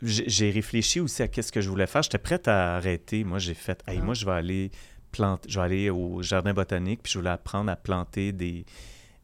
J'ai 0.00 0.24
j'ai 0.28 0.50
réfléchi 0.50 1.00
aussi 1.00 1.20
à 1.22 1.26
qu'est-ce 1.28 1.50
que 1.52 1.60
je 1.60 1.68
voulais 1.68 1.88
faire. 1.88 2.02
J'étais 2.02 2.16
prête 2.18 2.46
à 2.48 2.76
arrêter. 2.76 3.22
Moi, 3.24 3.38
j'ai 3.38 3.52
fait, 3.54 3.82
hey, 3.86 3.98
Ah. 4.00 4.04
moi, 4.04 4.14
je 4.14 4.24
vais 4.24 4.32
aller 4.32 4.70
planter, 5.12 5.50
je 5.50 5.58
vais 5.58 5.64
aller 5.66 5.90
au 5.90 6.22
jardin 6.22 6.54
botanique, 6.54 7.02
puis 7.02 7.12
je 7.12 7.18
voulais 7.18 7.30
apprendre 7.30 7.70
à 7.70 7.76
planter 7.76 8.30
des, 8.32 8.64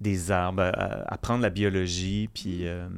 des 0.00 0.30
arbres, 0.32 0.62
à- 0.62 0.68
à- 0.68 1.14
apprendre 1.14 1.40
la 1.42 1.48
biologie, 1.50 2.28
puis 2.34 2.66
euh, 2.66 2.88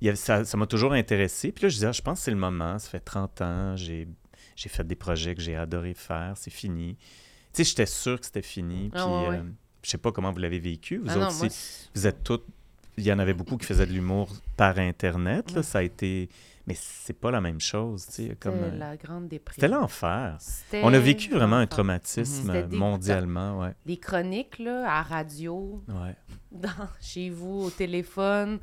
il 0.00 0.06
y 0.06 0.08
avait- 0.08 0.16
ça 0.16 0.44
ça 0.44 0.56
m'a 0.56 0.66
toujours 0.66 0.92
intéressé. 0.92 1.52
Puis 1.52 1.64
là, 1.64 1.68
je 1.68 1.74
disais, 1.74 1.86
ah, 1.88 1.92
je 1.92 2.02
pense 2.02 2.18
que 2.18 2.24
c'est 2.24 2.30
le 2.30 2.36
moment, 2.36 2.78
ça 2.78 2.88
fait 2.88 3.00
30 3.00 3.40
ans, 3.42 3.76
j'ai 3.76 4.08
j'ai 4.56 4.68
fait 4.68 4.84
des 4.86 4.96
projets 4.96 5.34
que 5.36 5.40
j'ai 5.40 5.54
adoré 5.56 5.94
faire, 5.94 6.32
c'est 6.36 6.50
fini. 6.50 6.96
Tu 7.52 7.62
sais, 7.62 7.64
j'étais 7.64 7.86
sûr 7.86 8.18
que 8.18 8.26
c'était 8.26 8.42
fini, 8.42 8.90
puis 8.90 9.00
Ah 9.00 9.06
ouais, 9.08 9.28
ouais. 9.28 9.36
euh, 9.36 9.42
je 9.82 9.90
sais 9.90 9.98
pas 9.98 10.10
comment 10.12 10.32
vous 10.32 10.38
l'avez 10.40 10.58
vécu, 10.58 10.98
vous 10.98 11.06
Ah 11.10 11.16
autres, 11.16 11.30
non, 11.32 11.38
moi, 11.38 11.48
vous 11.94 12.06
êtes 12.06 12.24
toutes... 12.24 12.44
Il 12.96 13.04
y 13.04 13.12
en 13.12 13.20
avait 13.20 13.34
beaucoup 13.34 13.56
qui 13.56 13.66
faisaient 13.66 13.86
de 13.86 13.92
l'humour 13.92 14.28
par 14.56 14.78
Internet, 14.78 15.52
là, 15.52 15.58
Ouais. 15.58 15.62
ça 15.62 15.78
a 15.78 15.82
été... 15.82 16.28
Mais 16.66 16.74
c'est 16.76 17.12
pas 17.18 17.30
la 17.30 17.40
même 17.40 17.60
chose, 17.60 18.04
tu 18.06 18.12
sais, 18.28 18.36
comme... 18.40 18.54
c'était 18.56 18.74
euh, 18.74 18.78
la 18.78 18.96
grande 18.96 19.28
dépression. 19.28 19.60
C'était 19.62 19.72
l'enfer. 19.72 20.38
On 20.82 20.92
a 20.92 20.98
vécu 20.98 21.30
vraiment 21.32 21.56
un 21.56 21.66
traumatisme 21.68 22.52
dégoûtant. 22.52 22.76
mondialement, 22.76 23.60
ouais. 23.60 23.74
Des 23.86 23.96
chroniques, 23.96 24.58
là, 24.58 24.98
à 24.98 25.02
radio, 25.02 25.82
ouais. 25.88 26.16
dans, 26.50 26.88
chez 27.00 27.30
vous, 27.30 27.62
au 27.62 27.70
téléphone, 27.70 28.58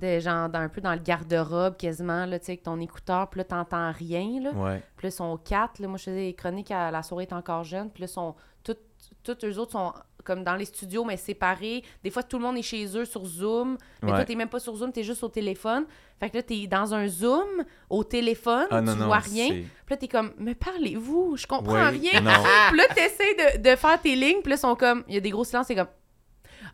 des 0.00 0.20
gens 0.20 0.48
dans, 0.48 0.58
un 0.60 0.68
peu 0.68 0.80
dans 0.80 0.92
le 0.92 0.98
garde-robe 1.00 1.76
quasiment, 1.76 2.26
là, 2.26 2.38
tu 2.38 2.46
sais, 2.46 2.52
avec 2.52 2.62
ton 2.62 2.78
écouteur, 2.80 3.28
puis 3.30 3.38
là, 3.38 3.44
t'entends 3.44 3.90
rien, 3.92 4.40
là. 4.42 4.50
Ouais. 4.52 4.82
Puis 4.96 5.06
là, 5.06 5.10
sont 5.10 5.36
quatre. 5.36 5.78
Là, 5.78 5.88
moi, 5.88 5.98
je 5.98 6.04
faisais 6.04 6.26
des 6.26 6.34
chroniques 6.34 6.70
à 6.70 6.90
La 6.90 7.02
soirée 7.02 7.24
est 7.24 7.32
encore 7.32 7.64
jeune. 7.64 7.90
Puis 7.90 8.02
là, 8.02 8.06
sont, 8.06 8.34
toutes, 8.64 8.80
toutes 9.22 9.44
eux 9.44 9.58
autres 9.58 9.72
sont 9.72 9.92
comme 10.24 10.42
dans 10.42 10.56
les 10.56 10.64
studios, 10.64 11.04
mais 11.04 11.16
séparés. 11.16 11.84
Des 12.02 12.10
fois, 12.10 12.24
tout 12.24 12.36
le 12.38 12.42
monde 12.42 12.56
est 12.56 12.62
chez 12.62 12.84
eux 12.98 13.04
sur 13.04 13.24
Zoom. 13.24 13.78
Mais 14.02 14.08
toi, 14.08 14.18
Ouais. 14.18 14.24
t'es 14.24 14.34
même 14.34 14.48
pas 14.48 14.58
sur 14.58 14.74
Zoom, 14.74 14.90
t'es 14.90 15.04
juste 15.04 15.22
au 15.22 15.28
téléphone. 15.28 15.84
Fait 16.18 16.30
que 16.30 16.36
là, 16.38 16.42
t'es 16.42 16.66
dans 16.66 16.92
un 16.94 17.06
Zoom, 17.06 17.46
au 17.88 18.02
téléphone, 18.02 18.66
Ah 18.72 18.80
tu 18.80 18.86
non, 18.88 19.06
vois 19.06 19.18
rien. 19.18 19.48
Puis 19.50 19.64
là, 19.90 19.96
t'es 19.96 20.08
comme, 20.08 20.32
mais 20.38 20.56
parlez-vous, 20.56 21.36
je 21.36 21.46
comprends 21.46 21.74
Ouais, 21.74 21.88
rien. 21.90 22.10
Puis 22.70 22.76
là, 22.78 22.84
t'essaies 22.92 23.58
de, 23.58 23.70
de 23.70 23.76
faire 23.76 24.00
tes 24.00 24.16
lignes, 24.16 24.40
puis 24.42 24.50
là, 24.50 24.56
sont 24.56 24.74
comme, 24.74 25.04
il 25.06 25.14
y 25.14 25.16
a 25.18 25.20
des 25.20 25.30
gros 25.30 25.44
silences, 25.44 25.66
c'est 25.68 25.76
comme, 25.76 25.86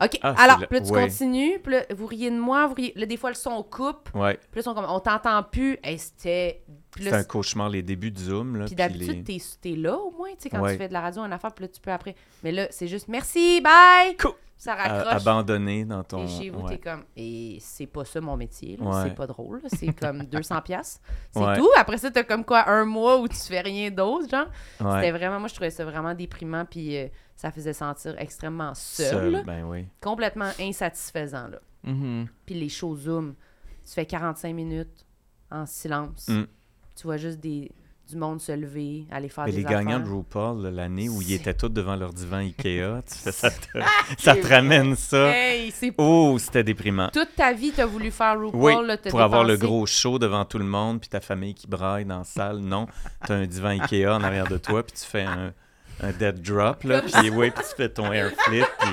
OK, 0.03 0.19
Ah, 0.23 0.35
alors, 0.39 0.61
là, 0.61 0.67
tu 0.81 0.91
ouais. 0.93 1.03
continues, 1.09 1.59
puis 1.63 1.73
là, 1.75 1.83
vous 1.95 2.07
riez 2.07 2.31
de 2.31 2.39
moi, 2.39 2.67
vous 2.67 2.75
riez. 2.75 2.93
Là, 2.97 3.07
des 3.07 3.17
fois, 3.17 3.31
le 3.31 3.37
son 3.37 3.63
coupe, 3.63 4.09
Ouais, 4.15 4.35
puis 4.51 4.59
là, 4.59 4.63
sont 4.63 4.75
comme, 4.75 4.87
on 4.89 5.01
t'entend 5.01 5.43
plus. 5.43 5.79
Hey, 5.83 5.99
c'était. 5.99 6.63
C'est 6.99 7.13
un 7.13 7.25
cauchemar, 7.25 7.69
les 7.71 7.83
débuts 7.83 8.11
de 8.11 8.19
Zoom. 8.19 8.57
Là, 8.57 8.65
puis 8.67 8.75
d'habitude, 8.75 9.27
les- 9.27 9.41
t'es, 9.61 9.77
là 9.77 9.97
au 9.97 10.11
moins, 10.11 10.29
tu 10.31 10.37
sais, 10.41 10.51
quand 10.51 10.61
Ouais. 10.61 10.73
tu 10.73 10.79
fais 10.79 10.89
de 10.89 10.93
la 10.93 11.01
radio, 11.01 11.23
une 11.23 11.33
affaire, 11.33 11.53
puis 11.53 11.65
là, 11.65 11.69
tu 11.69 11.81
peux 11.81 11.91
après. 11.93 12.15
Mais 12.43 12.53
là, 12.53 12.67
c'est 12.71 12.87
juste 12.89 13.09
merci, 13.09 13.61
bye! 13.63 14.17
Cool. 14.19 14.33
Ça 14.59 14.77
raccroche. 14.77 15.13
abandonné 15.27 15.85
dans 15.85 16.05
ton. 16.05 16.25
Et 16.25 16.29
chez 16.29 16.51
vous, 16.51 16.61
ouais. 16.61 16.77
t'es 16.77 16.79
comme. 16.79 17.03
Et 17.17 17.59
c'est 17.61 17.87
pas 17.87 18.05
ça 18.05 18.21
mon 18.21 18.37
métier. 18.37 18.79
Ouais. 18.81 18.93
c'est 19.03 19.15
pas 19.17 19.27
drôle, 19.27 19.61
c'est 19.67 19.93
comme 19.93 20.23
200$. 20.31 20.63
piastres. 20.63 21.01
C'est 21.33 21.57
tout. 21.57 21.69
Après 21.77 21.99
ça, 21.99 22.13
t'as 22.13 22.23
comme 22.23 22.45
quoi, 22.45 22.69
un 22.69 22.85
mois 22.85 23.19
où 23.19 23.27
tu 23.27 23.35
fais 23.37 23.61
rien 23.61 23.91
d'autre, 23.91 24.29
genre. 24.31 24.47
C'était 24.79 25.11
vraiment, 25.11 25.41
moi, 25.41 25.49
je 25.49 25.55
trouvais 25.55 25.71
ça 25.71 25.85
vraiment 25.85 26.15
déprimant, 26.15 26.65
puis 26.65 26.97
euh, 26.97 27.09
ça 27.37 27.51
faisait 27.51 27.73
sentir 27.73 28.15
extrêmement 28.19 28.75
seul, 28.75 29.33
Seul, 29.35 29.45
ben 29.45 29.65
oui. 29.65 29.87
complètement 30.01 30.51
insatisfaisant, 30.61 31.49
là. 31.49 31.59
Mhm. 31.85 32.29
Puis 32.47 32.55
les 32.55 32.69
shows 32.69 32.97
Zoom, 32.97 33.35
tu 33.85 33.93
fais 33.93 34.07
45 34.07 34.55
minutes 34.55 35.05
en 35.51 35.67
silence. 35.67 36.29
Mm. 36.29 36.45
Tu 36.95 37.03
vois 37.05 37.17
juste 37.17 37.41
des, 37.41 37.73
du 38.09 38.17
monde 38.17 38.41
se 38.41 38.53
lever, 38.53 39.07
aller 39.11 39.29
faire 39.29 39.45
Mais 39.47 39.51
des 39.53 39.59
les 39.59 39.65
gagnants 39.65 40.01
de 40.01 40.09
RuPaul, 40.09 40.63
l'année 40.69 41.09
où 41.09 41.21
ils 41.23 41.33
étaient 41.33 41.55
tous 41.55 41.69
devant 41.69 41.97
leur 41.97 42.13
divan 42.13 42.39
Ikea, 42.39 43.03
tu 43.07 43.15
fais 43.15 43.33
ça, 43.33 43.51
te, 43.51 43.79
ça 44.19 44.37
te 44.37 44.47
ramène 44.47 44.95
ça. 44.95 45.29
Hey, 45.35 45.71
c'est 45.73 45.93
Oh, 45.99 46.37
c'était 46.39 46.63
déprimant. 46.65 47.09
toute 47.13 47.35
ta 47.35 47.53
vie, 47.53 47.73
t'as 47.73 47.87
voulu 47.87 48.11
faire 48.11 48.39
RuPaul, 48.39 48.61
Oui, 48.61 48.87
là, 48.87 48.97
pour 48.99 49.21
avoir 49.21 49.45
le 49.45 49.57
gros 49.57 49.87
show 49.87 50.19
devant 50.19 50.45
tout 50.45 50.59
le 50.59 50.65
monde, 50.65 51.01
puis 51.01 51.09
ta 51.09 51.21
famille 51.21 51.55
qui 51.55 51.67
braille 51.67 52.05
dans 52.05 52.19
la 52.19 52.25
salle. 52.25 52.59
Non, 52.59 52.87
t'as 53.27 53.35
un 53.35 53.47
divan 53.47 53.71
Ikea 53.71 54.07
en 54.15 54.23
arrière 54.23 54.47
de 54.47 54.59
toi, 54.59 54.83
puis 54.85 54.93
tu 54.93 55.05
fais 55.05 55.23
un, 55.23 55.53
un 56.03 56.11
dead 56.13 56.41
drop, 56.43 56.83
là, 56.85 57.03
puis 57.03 57.31
oui, 57.31 57.51
puis 57.51 57.65
tu 57.69 57.75
fais 57.77 57.89
ton 57.89 58.13
air 58.13 58.31
flip, 58.39 58.67
puis... 58.81 58.91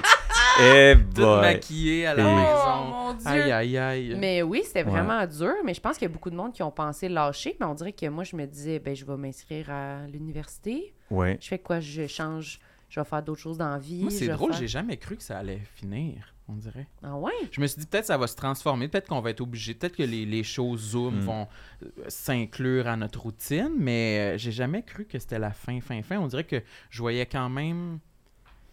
Eh 0.62 0.95
Tout 1.16 1.22
maquillé 1.22 2.05
à 2.07 2.16
la 2.16 2.24
Et- 2.24 2.26
Oh 2.26 2.36
maison. 2.36 2.84
mon 2.91 3.14
Dieu! 3.14 3.28
Aïe, 3.28 3.51
aïe, 3.51 3.78
aïe. 3.78 4.16
Mais 4.20 4.41
oui, 4.43 4.62
c'était 4.66 4.84
Ouais. 4.84 4.89
vraiment 4.91 5.26
dur. 5.26 5.53
Mais 5.64 5.74
je 5.74 5.80
pense 5.80 5.97
qu'il 5.97 6.05
y 6.07 6.12
a 6.12 6.14
beaucoup 6.14 6.30
de 6.30 6.36
monde 6.36 6.51
qui 6.51 6.62
ont 6.64 6.72
pensé 6.72 7.07
lâcher. 7.07 7.55
Mais 7.62 7.66
on 7.66 7.74
dirait 7.76 7.93
que 7.93 8.05
moi, 8.07 8.26
je 8.26 8.36
me 8.36 8.45
disais, 8.45 8.78
ben, 8.80 8.93
je 8.93 9.05
vais 9.05 9.16
m'inscrire 9.16 9.70
à 9.72 10.05
l'université. 10.12 10.93
Ouais. 11.10 11.38
Je 11.39 11.47
fais 11.47 11.60
quoi? 11.60 11.80
Je 11.80 12.07
change. 12.07 12.60
Je 12.89 12.99
vais 12.99 13.05
faire 13.05 13.24
d'autres 13.24 13.39
choses 13.39 13.57
dans 13.57 13.70
la 13.70 13.78
vie. 13.78 14.01
Moi, 14.01 14.12
c'est 14.12 14.28
drôle, 14.28 14.51
faire- 14.51 14.60
j'ai 14.60 14.68
jamais 14.68 14.97
cru 14.97 15.16
que 15.16 15.24
ça 15.24 15.38
allait 15.38 15.62
finir, 15.76 16.34
on 16.50 16.56
dirait. 16.56 16.88
Ah 17.04 17.16
ouais? 17.16 17.32
Je 17.52 17.62
me 17.62 17.68
suis 17.68 17.80
dit, 17.80 17.86
peut-être 17.86 18.06
ça 18.08 18.18
va 18.18 18.28
se 18.28 18.36
transformer, 18.36 18.88
peut-être 18.88 19.08
qu'on 19.08 19.22
va 19.22 19.30
être 19.30 19.41
obligé, 19.41 19.74
peut-être 19.76 19.95
que 19.95 20.04
les, 20.04 20.26
les 20.26 20.43
shows 20.43 20.76
Zoom 20.78 21.18
Mm. 21.18 21.20
vont 21.22 21.47
euh, 21.84 21.88
s'inclure 22.08 22.88
à 22.88 22.97
notre 22.97 23.22
routine, 23.22 23.72
mais 23.78 24.34
euh, 24.36 24.38
j'ai 24.38 24.52
jamais 24.52 24.84
cru 24.84 25.06
que 25.06 25.20
c'était 25.20 25.39
la 25.39 25.52
fin, 25.52 25.80
fin, 25.82 26.02
fin. 26.02 26.18
On 26.18 26.28
dirait 26.28 26.43
que 26.43 26.62
je 26.89 27.00
voyais 27.02 27.26
quand 27.26 27.50
même. 27.50 28.00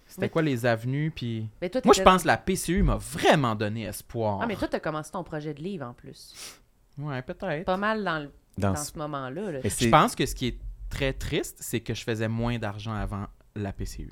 C'était 0.09 0.29
quoi 0.29 0.43
les 0.43 0.64
avenues, 0.66 1.11
puis. 1.14 1.49
Mais 1.61 1.68
toi, 1.68 1.81
Moi, 1.85 1.93
je 1.95 2.03
pense 2.03 2.22
que 2.22 2.29
la 2.29 2.37
PCU 2.37 2.83
m'a 2.83 2.97
vraiment 2.97 3.55
donné 3.57 3.83
espoir. 3.85 4.39
Ah, 4.41 4.47
mais 4.47 4.55
toi, 4.57 4.68
t'as 4.68 4.79
commencé 4.81 5.11
ton 5.11 5.24
projet 5.24 5.53
de 5.53 5.61
livre 5.61 5.85
en 5.85 5.95
plus. 5.95 6.33
Ouais, 6.97 7.20
peut-être. 7.22 7.64
Pas 7.64 7.77
mal 7.77 8.05
dans, 8.05 8.20
le- 8.20 8.33
Dans 8.57 8.70
dans 8.70 8.77
ce- 8.77 8.93
ce 8.93 8.99
moment-là. 8.99 9.51
là. 9.51 9.61
Je 9.64 9.89
pense 9.89 10.14
que 10.14 10.24
ce 10.24 10.35
qui 10.35 10.47
est 10.47 10.59
très 10.89 11.12
triste, 11.12 11.59
c'est 11.61 11.81
que 11.81 11.93
je 11.93 12.05
faisais 12.05 12.29
moins 12.29 12.57
d'argent 12.59 12.95
avant 12.95 13.27
la 13.57 13.72
PCU. 13.72 14.09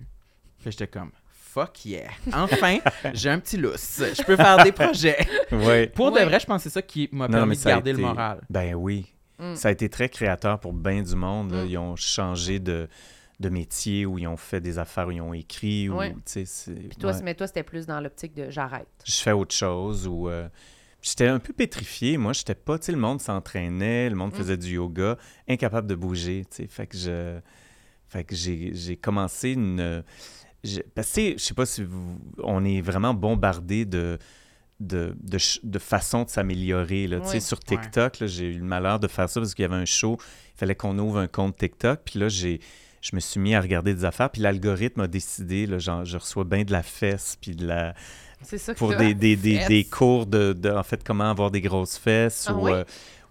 Puis 0.58 0.72
j'étais 0.72 0.88
comme, 0.88 1.12
fuck 1.54 1.84
yeah. 1.86 2.10
Enfin, 2.32 2.78
j'ai 3.14 3.30
un 3.30 3.38
petit 3.38 3.56
lousse. 3.56 4.02
Je 4.16 4.22
peux 4.24 4.36
faire 4.36 4.62
des 4.64 4.72
projets. 4.72 5.16
Pour 5.94 6.10
de 6.10 6.20
vrai, 6.20 6.40
je 6.40 6.46
pense 6.46 6.58
que 6.64 6.68
c'est 6.68 6.74
ça 6.74 6.82
qui 6.82 7.08
m'a 7.12 7.28
Non, 7.28 7.38
permis 7.38 7.50
mais 7.50 7.56
de 7.56 7.64
garder 7.64 7.90
été- 7.92 8.00
le 8.02 8.06
moral. 8.08 8.40
Ben 8.50 8.74
oui. 8.74 9.06
Mm. 9.38 9.54
Ça 9.54 9.68
a 9.68 9.70
été 9.70 9.88
très 9.88 10.08
créateur 10.08 10.58
pour 10.60 10.72
bien 10.72 11.02
du 11.02 11.14
monde. 11.14 11.52
là. 11.52 11.64
Mm. 11.64 11.68
Ils 11.68 11.78
ont 11.78 11.96
changé 11.96 12.58
de, 12.58 12.88
de 13.40 13.48
métier 13.48 14.04
ou 14.06 14.18
ils 14.18 14.26
ont 14.26 14.36
fait 14.36 14.60
des 14.60 14.78
affaires 14.78 15.06
où 15.08 15.10
ils 15.12 15.20
ont 15.20 15.32
écrit. 15.34 15.88
Ou, 15.88 15.98
Puis 16.24 16.44
toi, 16.98 17.12
ouais. 17.12 17.22
mais 17.22 17.34
toi, 17.34 17.46
c'était 17.46 17.62
plus 17.62 17.86
dans 17.86 18.00
l'optique 18.00 18.34
de 18.34 18.50
j'arrête. 18.50 18.88
je 19.04 19.14
fais 19.14 19.32
autre 19.32 19.54
chose 19.54 20.06
ou 20.08 20.28
euh, 20.28 20.48
j'étais 21.02 21.26
un 21.28 21.38
peu 21.38 21.52
pétrifié 21.52 22.16
moi 22.16 22.32
j'étais 22.32 22.54
pas 22.54 22.78
tu 22.78 22.86
sais 22.86 22.92
le 22.92 22.98
monde 22.98 23.20
s'entraînait 23.20 24.08
le 24.08 24.16
monde 24.16 24.32
Mm. 24.32 24.36
faisait 24.36 24.56
du 24.56 24.74
yoga 24.74 25.16
incapable 25.48 25.86
de 25.86 25.94
bouger 25.94 26.44
tu 26.50 26.62
sais 26.62 26.66
fait 26.66 26.86
que 26.86 26.96
je 26.96 27.38
fait 28.08 28.24
que 28.24 28.34
j'ai 28.34 28.70
j'ai 28.74 28.96
commencé 28.96 29.50
une 29.52 30.02
je- 30.64 30.80
parce 30.94 31.12
que 31.12 31.32
je 31.32 31.38
sais 31.38 31.54
pas 31.54 31.66
si 31.66 31.84
vous, 31.84 32.18
on 32.42 32.64
est 32.64 32.80
vraiment 32.80 33.14
bombardé 33.14 33.84
de 33.84 34.18
de, 34.80 35.14
de, 35.22 35.38
ch- 35.38 35.60
de 35.62 35.78
façon 35.78 36.24
de 36.24 36.30
s'améliorer. 36.30 37.06
là. 37.06 37.20
Oui. 37.32 37.40
Sur 37.40 37.60
TikTok, 37.60 38.24
j'ai 38.26 38.46
eu 38.46 38.58
le 38.58 38.64
malheur 38.64 38.98
de 38.98 39.06
faire 39.06 39.28
ça 39.30 39.40
parce 39.40 39.54
qu'il 39.54 39.62
y 39.62 39.66
avait 39.66 39.76
un 39.80 39.84
show. 39.84 40.18
Il 40.20 40.58
fallait 40.58 40.74
qu'on 40.74 40.98
ouvre 40.98 41.18
un 41.18 41.28
compte 41.28 41.56
TikTok. 41.56 42.00
Puis 42.04 42.18
là, 42.18 42.28
j'ai, 42.28 42.58
je 43.00 43.14
me 43.14 43.20
suis 43.20 43.38
mis 43.38 43.54
à 43.54 43.60
regarder 43.60 43.94
des 43.94 44.04
affaires. 44.04 44.30
Puis 44.30 44.42
l'algorithme 44.42 45.00
a 45.02 45.06
décidé, 45.06 45.66
là, 45.66 45.78
genre, 45.78 46.04
je 46.04 46.18
reçois 46.18 46.42
bien 46.44 46.64
de 46.64 46.72
la 46.72 46.82
fesse. 46.82 47.38
Puis 47.40 47.54
de 47.54 47.66
la, 47.68 47.94
C'est 48.42 48.58
ça 48.58 48.74
pour 48.74 48.94
des, 48.96 49.14
des, 49.14 49.36
des, 49.36 49.64
des 49.68 49.84
cours 49.84 50.26
de, 50.26 50.52
de, 50.52 50.70
en 50.70 50.82
fait, 50.82 51.04
comment 51.04 51.30
avoir 51.30 51.52
des 51.52 51.60
grosses 51.60 51.96
fesses 51.96 52.46
Ah 52.48 52.54
ou, 52.54 52.64
oui? 52.64 52.72
euh, 52.72 52.84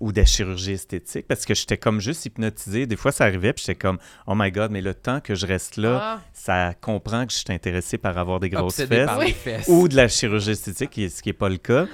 ou 0.03 0.11
de 0.11 0.19
la 0.19 0.25
chirurgie 0.25 0.73
esthétique. 0.73 1.27
Parce 1.27 1.45
que 1.45 1.53
j'étais 1.53 1.77
comme 1.77 2.01
juste 2.01 2.25
hypnotisé. 2.25 2.85
Des 2.85 2.97
fois, 2.97 3.13
ça 3.13 3.23
arrivait, 3.23 3.53
puis 3.53 3.63
j'étais 3.65 3.79
comme, 3.79 3.97
oh 4.27 4.33
my 4.35 4.51
God, 4.51 4.69
mais 4.71 4.81
le 4.81 4.93
temps 4.93 5.21
que 5.21 5.33
je 5.33 5.45
reste 5.45 5.77
là, 5.77 5.99
Ah, 6.01 6.21
ça 6.33 6.73
comprend 6.81 7.25
que 7.25 7.31
je 7.31 7.37
suis 7.37 7.45
intéressé 7.53 7.97
par 7.97 8.17
avoir 8.17 8.41
des 8.41 8.49
grosses 8.49 8.79
Obsédé 8.79 8.95
fesses 8.97 9.05
par 9.05 9.19
Oui. 9.19 9.27
les 9.27 9.33
fesses. 9.33 9.67
ou 9.69 9.87
de 9.87 9.95
la 9.95 10.09
chirurgie 10.09 10.51
esthétique, 10.51 10.89
qui 10.89 11.03
est- 11.05 11.09
ce 11.09 11.23
qui 11.23 11.29
n'est 11.29 11.33
pas 11.33 11.47
le 11.49 11.55
cas. 11.57 11.87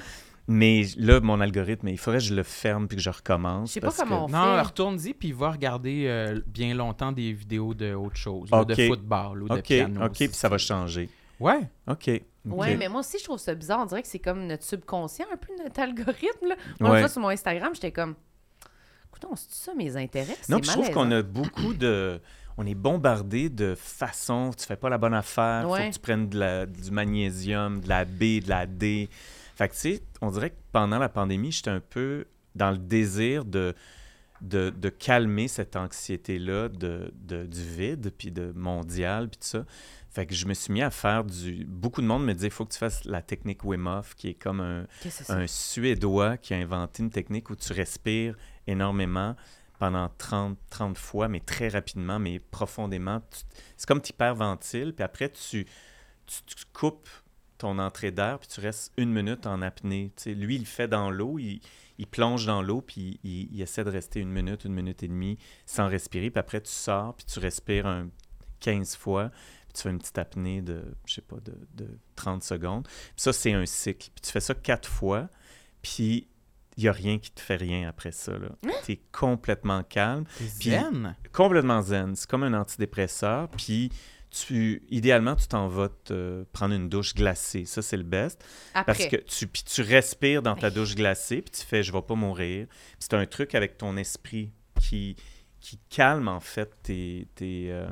Mais 0.48 0.84
là, 0.96 1.20
mon 1.20 1.40
algorithme, 1.40 1.86
il 1.86 1.98
faudrait 1.98 2.18
que 2.18 2.24
je 2.24 2.34
le 2.34 2.42
ferme 2.42 2.88
puis 2.88 2.96
que 2.96 3.02
je 3.02 3.10
recommence. 3.10 3.68
Je 3.68 3.74
sais 3.74 3.80
pas 3.80 3.86
parce 3.88 3.98
que- 3.98 4.02
comment 4.02 4.24
on 4.24 4.28
Non, 4.28 4.56
fait. 4.56 4.62
retourne-y 4.62 5.14
puis 5.14 5.30
va 5.30 5.52
regarder 5.52 6.06
euh, 6.08 6.40
bien 6.48 6.74
longtemps 6.74 7.12
des 7.12 7.32
vidéos 7.32 7.72
de 7.74 7.94
autre 7.94 8.16
chose, 8.16 8.50
là, 8.50 8.62
Ok. 8.62 8.68
de 8.68 8.86
football 8.88 9.44
ou 9.44 9.48
de 9.48 9.54
OK, 9.54 9.62
piano. 9.62 10.04
OK, 10.06 10.16
puis 10.16 10.28
ça 10.32 10.48
va 10.48 10.58
changer. 10.58 11.08
Ouais. 11.40 11.68
OK. 11.88 12.10
Ouais, 12.46 12.76
mais 12.76 12.88
moi 12.88 13.00
aussi, 13.00 13.18
je 13.18 13.24
trouve 13.24 13.38
ça 13.38 13.54
bizarre. 13.54 13.80
On 13.80 13.86
dirait 13.86 14.02
que 14.02 14.08
c'est 14.08 14.18
comme 14.18 14.46
notre 14.46 14.64
subconscient, 14.64 15.26
un 15.32 15.36
peu 15.36 15.52
notre 15.62 15.78
algorithme. 15.80 16.46
Là. 16.48 16.54
Moi, 16.80 16.90
Ouais. 16.92 17.08
sur 17.08 17.20
mon 17.20 17.28
Instagram, 17.28 17.74
j'étais 17.74 17.92
comme, 17.92 18.14
écoute, 19.08 19.26
c'est 19.36 19.52
ça 19.66 19.74
mes 19.74 19.96
intérêts? 19.96 20.36
Non, 20.48 20.58
je 20.62 20.70
trouve 20.70 20.90
qu'on 20.90 21.10
a 21.10 21.22
beaucoup 21.22 21.74
de. 21.74 22.20
On 22.56 22.66
est 22.66 22.74
bombardé 22.74 23.48
de 23.48 23.74
façons. 23.74 24.50
Tu 24.58 24.66
fais 24.66 24.76
pas 24.76 24.88
la 24.90 24.98
bonne 24.98 25.14
affaire. 25.14 25.62
Faut 25.66 25.74
que 25.74 25.90
tu 25.92 25.98
prennes 25.98 26.28
de 26.28 26.38
la- 26.38 26.66
du 26.66 26.90
magnésium, 26.90 27.80
de 27.80 27.88
la 27.88 28.04
B, 28.04 28.40
de 28.42 28.48
la 28.48 28.66
D. 28.66 29.08
Fait 29.54 29.68
que, 29.68 29.74
tu 29.74 29.80
sais, 29.80 30.02
on 30.20 30.30
dirait 30.30 30.50
que 30.50 30.56
pendant 30.72 30.98
la 30.98 31.08
pandémie, 31.08 31.52
j'étais 31.52 31.70
un 31.70 31.80
peu 31.80 32.26
dans 32.54 32.70
le 32.70 32.78
désir 32.78 33.44
de, 33.44 33.74
de, 34.40 34.70
de 34.70 34.88
calmer 34.88 35.48
cette 35.48 35.76
anxiété-là 35.76 36.68
de, 36.68 37.12
de- 37.14 37.44
du 37.46 37.62
vide, 37.62 38.12
puis 38.16 38.30
de 38.30 38.52
mondial, 38.54 39.28
puis 39.28 39.38
tout 39.38 39.46
ça. 39.46 39.64
Fait 40.10 40.26
que 40.26 40.34
je 40.34 40.44
me 40.46 40.54
suis 40.54 40.72
mis 40.72 40.82
à 40.82 40.90
faire 40.90 41.22
du. 41.22 41.64
Beaucoup 41.64 42.02
de 42.02 42.06
monde 42.06 42.24
me 42.24 42.34
disait 42.34 42.48
il 42.48 42.52
faut 42.52 42.64
que 42.64 42.72
tu 42.72 42.78
fasses 42.78 43.04
la 43.04 43.22
technique 43.22 43.64
Wim 43.64 43.86
Hof, 43.86 44.16
qui 44.16 44.28
est 44.28 44.34
comme 44.34 44.60
un, 44.60 44.86
Suédois 45.46 46.36
qui 46.36 46.52
a 46.52 46.56
inventé 46.56 47.04
une 47.04 47.10
technique 47.10 47.48
où 47.48 47.54
tu 47.54 47.72
respires 47.72 48.36
énormément 48.66 49.36
pendant 49.78 50.10
30, 50.18 50.58
30 50.68 50.98
fois, 50.98 51.28
mais 51.28 51.38
très 51.38 51.68
rapidement, 51.68 52.18
mais 52.18 52.40
profondément. 52.40 53.22
C'est 53.76 53.86
comme 53.86 54.02
tu 54.02 54.10
hyperventiles, 54.10 54.92
puis 54.94 55.04
après, 55.04 55.30
tu, 55.30 55.64
tu, 56.26 56.42
tu 56.44 56.64
coupes 56.72 57.08
ton 57.56 57.78
entrée 57.78 58.10
d'air, 58.10 58.40
puis 58.40 58.48
tu 58.48 58.60
restes 58.60 58.92
une 58.96 59.12
minute 59.12 59.46
en 59.46 59.62
apnée. 59.62 60.12
Lui, 60.26 60.56
il 60.56 60.60
le 60.60 60.66
fait 60.66 60.88
dans 60.88 61.10
l'eau, 61.10 61.38
il, 61.38 61.60
il 61.98 62.06
plonge 62.06 62.46
dans 62.46 62.62
l'eau, 62.62 62.80
puis 62.80 63.20
il, 63.22 63.48
il 63.54 63.62
essaie 63.62 63.84
de 63.84 63.90
rester 63.90 64.18
une 64.18 64.30
minute, 64.30 64.64
une 64.64 64.74
minute 64.74 65.02
et 65.04 65.08
demie 65.08 65.38
sans 65.66 65.88
respirer, 65.88 66.30
puis 66.30 66.40
après, 66.40 66.60
tu 66.60 66.70
sors, 66.70 67.14
puis 67.14 67.26
tu 67.26 67.38
respires 67.38 67.86
un 67.86 68.08
15 68.60 68.96
fois, 68.96 69.30
puis 69.70 69.76
tu 69.76 69.82
fais 69.82 69.90
une 69.90 69.98
petite 69.98 70.18
apnée 70.18 70.62
de, 70.62 70.82
je 71.06 71.14
sais 71.14 71.22
pas, 71.22 71.36
de, 71.36 71.56
de 71.74 71.88
30 72.16 72.42
secondes. 72.42 72.86
Puis 72.86 73.12
ça, 73.16 73.32
c'est 73.32 73.52
un 73.52 73.66
cycle. 73.66 74.10
Puis 74.14 74.22
tu 74.22 74.30
fais 74.32 74.40
ça 74.40 74.54
quatre 74.54 74.88
fois, 74.88 75.28
puis 75.82 76.26
il 76.76 76.84
n'y 76.84 76.88
a 76.88 76.92
rien 76.92 77.18
qui 77.18 77.30
te 77.30 77.40
fait 77.40 77.56
rien 77.56 77.88
après 77.88 78.12
ça. 78.12 78.32
Tu 78.84 78.92
es 78.92 79.00
complètement 79.12 79.82
calme, 79.82 80.24
zen? 80.40 81.16
complètement 81.32 81.82
zen. 81.82 82.16
C'est 82.16 82.28
comme 82.28 82.42
un 82.42 82.54
antidépresseur, 82.54 83.48
puis 83.50 83.90
tu, 84.30 84.82
idéalement, 84.90 85.36
tu 85.36 85.46
t'en 85.48 85.68
vas 85.68 85.88
te 85.88 86.44
prendre 86.52 86.74
une 86.74 86.88
douche 86.88 87.14
glacée. 87.14 87.64
Ça, 87.64 87.82
c'est 87.82 87.96
le 87.96 88.04
best. 88.04 88.42
Après. 88.74 88.94
Parce 88.94 89.06
que 89.06 89.16
tu, 89.16 89.46
puis 89.46 89.62
tu 89.64 89.82
respires 89.82 90.42
dans 90.42 90.54
ta 90.54 90.70
douche 90.70 90.94
glacée, 90.94 91.42
puis 91.42 91.50
tu 91.50 91.66
fais 91.66 91.82
«je 91.84 91.92
vais 91.92 92.02
pas 92.02 92.14
mourir». 92.14 92.66
Puis 92.68 92.96
C'est 93.00 93.14
un 93.14 93.26
truc 93.26 93.54
avec 93.54 93.76
ton 93.76 93.96
esprit 93.96 94.52
qui, 94.80 95.16
qui 95.60 95.78
calme, 95.88 96.28
en 96.28 96.40
fait, 96.40 96.70
tes... 96.82 97.28
tes 97.34 97.66
euh, 97.70 97.86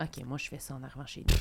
OK, 0.00 0.24
moi, 0.26 0.38
je 0.38 0.48
fais 0.48 0.58
ça 0.58 0.74
en 0.74 0.82
arrivant 0.82 1.06
chez 1.06 1.24
nous. 1.28 1.36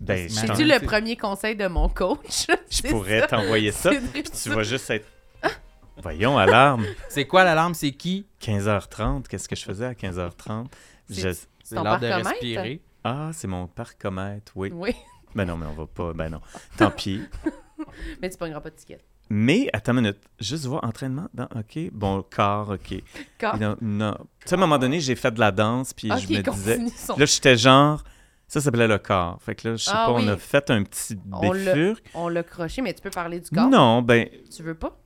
ben, 0.00 0.28
c'est- 0.28 0.64
le 0.64 0.84
premier 0.84 1.16
conseil 1.16 1.54
de 1.56 1.66
mon 1.68 1.88
coach? 1.88 2.46
je 2.70 2.88
pourrais 2.88 3.26
t'envoyer 3.26 3.70
ça, 3.72 3.90
puis 4.12 4.22
tu 4.24 4.50
vas 4.50 4.62
juste 4.64 4.90
être... 4.90 5.06
Voyons, 6.02 6.36
alarme 6.36 6.84
C'est 7.08 7.26
quoi 7.26 7.44
l'alarme? 7.44 7.74
C'est 7.74 7.92
qui? 7.92 8.26
15h30, 8.40 9.28
qu'est-ce 9.28 9.48
que 9.48 9.54
je 9.56 9.64
faisais 9.64 9.86
à 9.86 9.92
15h30? 9.94 10.66
C'est- 11.08 11.20
Je- 11.32 11.38
C'est 11.62 11.76
ton 11.76 11.84
l'heure 11.84 12.00
de 12.00 12.06
respirer. 12.06 12.82
Ah, 13.04 13.30
c'est 13.32 13.46
mon 13.46 13.66
parcomètre, 13.68 14.52
oui. 14.56 14.70
Oui. 14.72 14.94
Ben 15.34 15.44
non, 15.44 15.56
mais 15.56 15.66
on 15.66 15.72
va 15.74 15.86
pas. 15.86 16.12
Ben 16.12 16.28
non. 16.30 16.40
Tant 16.76 16.90
pis. 16.90 17.22
Mais 18.22 18.30
tu 18.30 18.36
pogneras 18.38 18.60
pas 18.60 18.70
de 18.70 18.76
ticket. 18.76 18.98
Mais, 19.30 19.68
attends 19.72 19.92
une 19.92 20.02
minute. 20.02 20.18
Juste 20.38 20.66
voir 20.66 20.84
entraînement. 20.84 21.28
Dans, 21.32 21.44
OK. 21.44 21.78
Bon, 21.92 22.24
corps, 22.34 22.70
OK. 22.70 23.02
Corps. 23.40 23.58
Non. 23.58 23.76
non. 23.80 24.14
Tu 24.40 24.48
sais, 24.48 24.54
à 24.54 24.58
un 24.58 24.60
moment 24.60 24.78
donné, 24.78 25.00
j'ai 25.00 25.14
fait 25.16 25.30
de 25.32 25.40
la 25.40 25.50
danse, 25.50 25.92
puis 25.94 26.08
je 26.08 26.14
me 26.14 26.42
disais. 26.42 26.42
continue 26.42 26.90
son- 26.96 27.16
Là, 27.16 27.24
j'étais 27.24 27.56
genre. 27.56 28.04
Ça 28.46 28.60
s'appelait 28.60 28.86
le 28.86 28.98
corps. 28.98 29.38
Fait 29.42 29.54
que 29.54 29.68
là, 29.68 29.76
je 29.76 29.84
sais 29.84 29.90
Ah 29.92 30.06
pas, 30.06 30.12
on 30.12 30.28
a 30.28 30.36
fait 30.36 30.70
un 30.70 30.82
petit 30.84 31.16
bifurque. 31.16 32.04
On 32.12 32.28
l'a 32.28 32.42
croché, 32.42 32.82
mais 32.82 32.92
tu 32.92 33.00
peux 33.00 33.10
parler 33.10 33.40
du 33.40 33.48
corps? 33.48 33.68
Non, 33.68 34.02
ben, 34.02 34.28
Tu 34.54 34.62
veux 34.62 34.74
pas? 34.74 34.96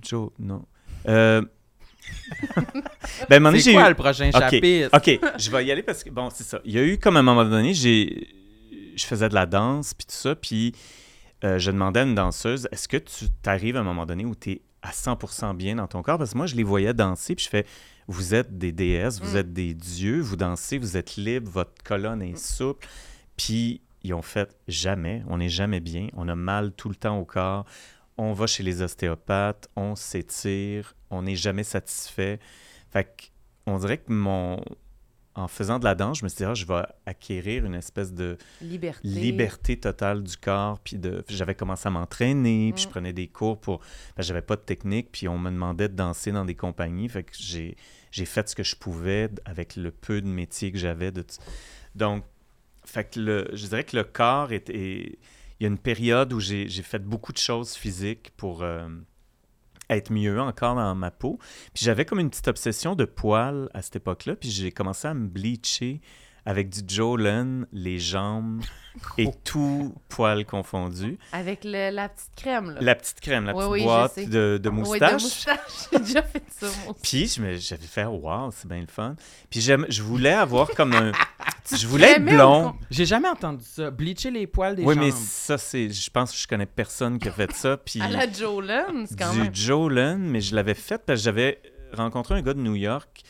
Joe, 0.00 0.30
non. 0.38 0.64
Euh... 1.06 1.42
ben, 2.56 2.64
à 3.30 3.36
un 3.36 3.38
moment 3.40 3.50
donné, 3.50 3.60
C'est 3.60 3.70
j'ai 3.72 3.76
quoi 3.76 3.86
eu... 3.86 3.90
le 3.90 3.94
prochain 3.94 4.30
Ok, 4.34 4.40
chapitre? 4.40 4.90
OK, 4.96 5.20
je 5.38 5.50
vais 5.50 5.66
y 5.66 5.70
aller 5.70 5.82
parce 5.82 6.02
que, 6.02 6.10
bon, 6.10 6.30
c'est 6.32 6.44
ça. 6.44 6.60
Il 6.64 6.72
y 6.72 6.78
a 6.78 6.82
eu 6.84 6.98
comme 6.98 7.16
à 7.16 7.20
un 7.20 7.22
moment 7.22 7.44
donné, 7.44 7.74
j'ai... 7.74 8.28
je 8.96 9.04
faisais 9.04 9.28
de 9.28 9.34
la 9.34 9.44
danse, 9.46 9.92
puis 9.92 10.06
tout 10.06 10.14
ça, 10.14 10.34
puis 10.34 10.72
euh, 11.44 11.58
je 11.58 11.70
demandais 11.70 12.00
à 12.00 12.02
une 12.04 12.14
danseuse, 12.14 12.68
est-ce 12.72 12.88
que 12.88 12.96
tu 12.96 13.30
t'arrives 13.42 13.76
à 13.76 13.80
un 13.80 13.84
moment 13.84 14.06
donné 14.06 14.24
où 14.24 14.34
tu 14.34 14.50
es 14.52 14.62
à 14.82 14.90
100% 14.90 15.56
bien 15.56 15.76
dans 15.76 15.86
ton 15.86 16.02
corps? 16.02 16.18
Parce 16.18 16.32
que 16.32 16.36
moi, 16.36 16.46
je 16.46 16.56
les 16.56 16.62
voyais 16.64 16.94
danser, 16.94 17.34
puis 17.34 17.44
je 17.44 17.50
fais, 17.50 17.66
vous 18.06 18.34
êtes 18.34 18.58
des 18.58 18.72
déesses, 18.72 19.20
vous 19.20 19.34
Mm. 19.34 19.38
êtes 19.38 19.52
des 19.52 19.74
dieux, 19.74 20.20
vous 20.20 20.36
dansez, 20.36 20.78
vous 20.78 20.96
êtes 20.96 21.16
libre, 21.16 21.50
votre 21.50 21.82
colonne 21.84 22.22
est 22.22 22.36
souple. 22.36 22.86
Puis 23.36 23.80
ils 24.02 24.14
ont 24.14 24.22
fait, 24.22 24.56
jamais, 24.68 25.22
on 25.28 25.38
n'est 25.38 25.48
jamais 25.48 25.80
bien, 25.80 26.08
on 26.14 26.28
a 26.28 26.34
mal 26.34 26.72
tout 26.72 26.88
le 26.88 26.94
temps 26.94 27.18
au 27.18 27.24
corps, 27.24 27.64
on 28.16 28.32
va 28.32 28.46
chez 28.46 28.62
les 28.62 28.82
ostéopathes, 28.82 29.68
on 29.76 29.94
s'étire, 29.96 30.94
on 31.10 31.22
n'est 31.22 31.36
jamais 31.36 31.64
satisfait. 31.64 32.38
Fait 32.90 33.04
que, 33.04 33.24
on 33.66 33.78
dirait 33.78 33.98
que 33.98 34.12
mon... 34.12 34.60
En 35.38 35.46
faisant 35.46 35.78
de 35.78 35.84
la 35.84 35.94
danse, 35.94 36.18
je 36.18 36.24
me 36.24 36.28
suis 36.28 36.38
dit, 36.38 36.44
ah, 36.44 36.54
je 36.54 36.66
vais 36.66 36.82
acquérir 37.06 37.64
une 37.64 37.74
espèce 37.74 38.12
de 38.12 38.36
Liberté. 38.60 39.06
liberté 39.06 39.78
totale 39.78 40.22
du 40.24 40.36
corps. 40.36 40.80
Puis 40.80 40.98
de... 40.98 41.24
j'avais 41.28 41.54
commencé 41.54 41.86
à 41.86 41.90
m'entraîner, 41.90 42.72
puis 42.74 42.82
je 42.82 42.88
Mm. 42.88 42.90
prenais 42.90 43.12
des 43.12 43.28
cours 43.28 43.60
pour... 43.60 43.78
Ben, 44.16 44.22
j'avais 44.24 44.42
pas 44.42 44.56
de 44.56 44.62
technique, 44.62 45.10
puis 45.12 45.28
on 45.28 45.38
me 45.38 45.50
demandait 45.50 45.88
de 45.88 45.94
danser 45.94 46.32
dans 46.32 46.44
des 46.44 46.56
compagnies. 46.56 47.08
Fait 47.08 47.22
que 47.22 47.32
j'ai, 47.38 47.76
j'ai 48.10 48.24
fait 48.24 48.48
ce 48.48 48.56
que 48.56 48.64
je 48.64 48.74
pouvais 48.74 49.30
avec 49.44 49.76
le 49.76 49.92
peu 49.92 50.20
de 50.20 50.26
métier 50.26 50.72
que 50.72 50.78
j'avais. 50.78 51.12
De... 51.12 51.24
Donc, 51.94 52.24
fait 52.84 53.04
que 53.04 53.20
le... 53.20 53.48
je 53.52 53.66
dirais 53.68 53.84
que 53.84 53.96
le 53.96 54.04
corps 54.04 54.52
est... 54.52 54.68
est- 54.70 55.18
Il 55.60 55.64
y 55.64 55.66
a 55.66 55.68
une 55.68 55.78
période 55.78 56.32
où 56.32 56.40
j'ai, 56.40 56.68
j'ai 56.68 56.82
fait 56.82 56.98
beaucoup 57.04 57.32
de 57.32 57.38
choses 57.38 57.74
physiques 57.74 58.32
pour... 58.36 58.62
euh, 58.64 58.88
être 59.90 60.12
mieux 60.12 60.40
encore 60.40 60.74
dans 60.74 60.94
ma 60.94 61.10
peau. 61.10 61.38
Puis 61.74 61.84
j'avais 61.84 62.04
comme 62.04 62.20
une 62.20 62.30
petite 62.30 62.48
obsession 62.48 62.94
de 62.94 63.04
poils 63.04 63.68
à 63.74 63.82
cette 63.82 63.96
époque-là. 63.96 64.36
Puis 64.36 64.50
j'ai 64.50 64.72
commencé 64.72 65.08
à 65.08 65.14
me 65.14 65.28
bleacher 65.28 66.00
avec 66.48 66.70
du 66.70 66.80
Jolene, 66.94 67.66
les 67.72 67.98
jambes 67.98 68.62
et 69.18 69.28
tout 69.44 69.94
poil 70.08 70.46
confondu. 70.46 71.18
Avec 71.32 71.62
le- 71.62 71.90
la 71.90 72.08
petite 72.08 72.34
crème, 72.36 72.70
là. 72.70 72.80
La 72.80 72.94
petite 72.94 73.20
crème, 73.20 73.44
la 73.44 73.52
Oui, 73.54 73.58
petite 73.60 73.72
oui, 73.72 73.84
boîte 73.84 74.18
de, 74.30 74.58
de 74.60 74.68
Oui, 74.70 74.76
moustache. 74.76 75.10
de 75.10 75.22
moustache. 75.24 75.58
J'ai 75.92 75.98
déjà 75.98 76.22
fait 76.22 76.42
ça, 76.48 76.66
moi 76.84 76.94
aussi. 76.94 77.00
Puis 77.02 77.26
je 77.28 77.42
me- 77.42 77.56
j'avais 77.58 77.86
fait, 77.86 78.06
wow, 78.06 78.50
c'est 78.50 78.66
bien 78.66 78.80
le 78.80 78.86
fun. 78.86 79.14
Puis 79.50 79.60
je 79.60 80.02
voulais 80.02 80.32
avoir 80.32 80.70
comme 80.70 80.94
un. 80.94 81.12
je 81.70 81.86
voulais 81.86 82.12
être 82.12 82.24
blond. 82.24 82.74
J'ai 82.90 83.04
jamais 83.04 83.28
entendu 83.28 83.62
ça. 83.64 83.90
Bleacher 83.90 84.30
les 84.30 84.46
poils 84.46 84.74
des 84.74 84.84
Oui, 84.84 84.94
jambes. 84.94 85.04
mais 85.04 85.10
ça, 85.10 85.58
c'est. 85.58 85.90
Je 85.90 86.10
pense 86.10 86.32
que 86.32 86.38
je 86.38 86.48
connais 86.48 86.64
personne 86.66 87.18
qui 87.18 87.28
a 87.28 87.32
fait 87.32 87.52
ça. 87.52 87.76
Puis 87.84 88.00
À 88.00 88.08
la 88.08 88.26
Jolene, 88.32 89.06
c'est 89.06 89.18
quand 89.18 89.32
du 89.34 89.40
même... 89.42 89.54
Jolene, 89.54 90.22
mais 90.22 90.40
je 90.40 90.54
l'avais 90.54 90.74
fait 90.74 90.98
parce 91.04 91.20
que 91.20 91.24
j'avais 91.24 91.60
rencontré 91.92 92.34
un 92.36 92.40
gars 92.42 92.54
de 92.54 92.60
New 92.60 92.74
York 92.74 93.22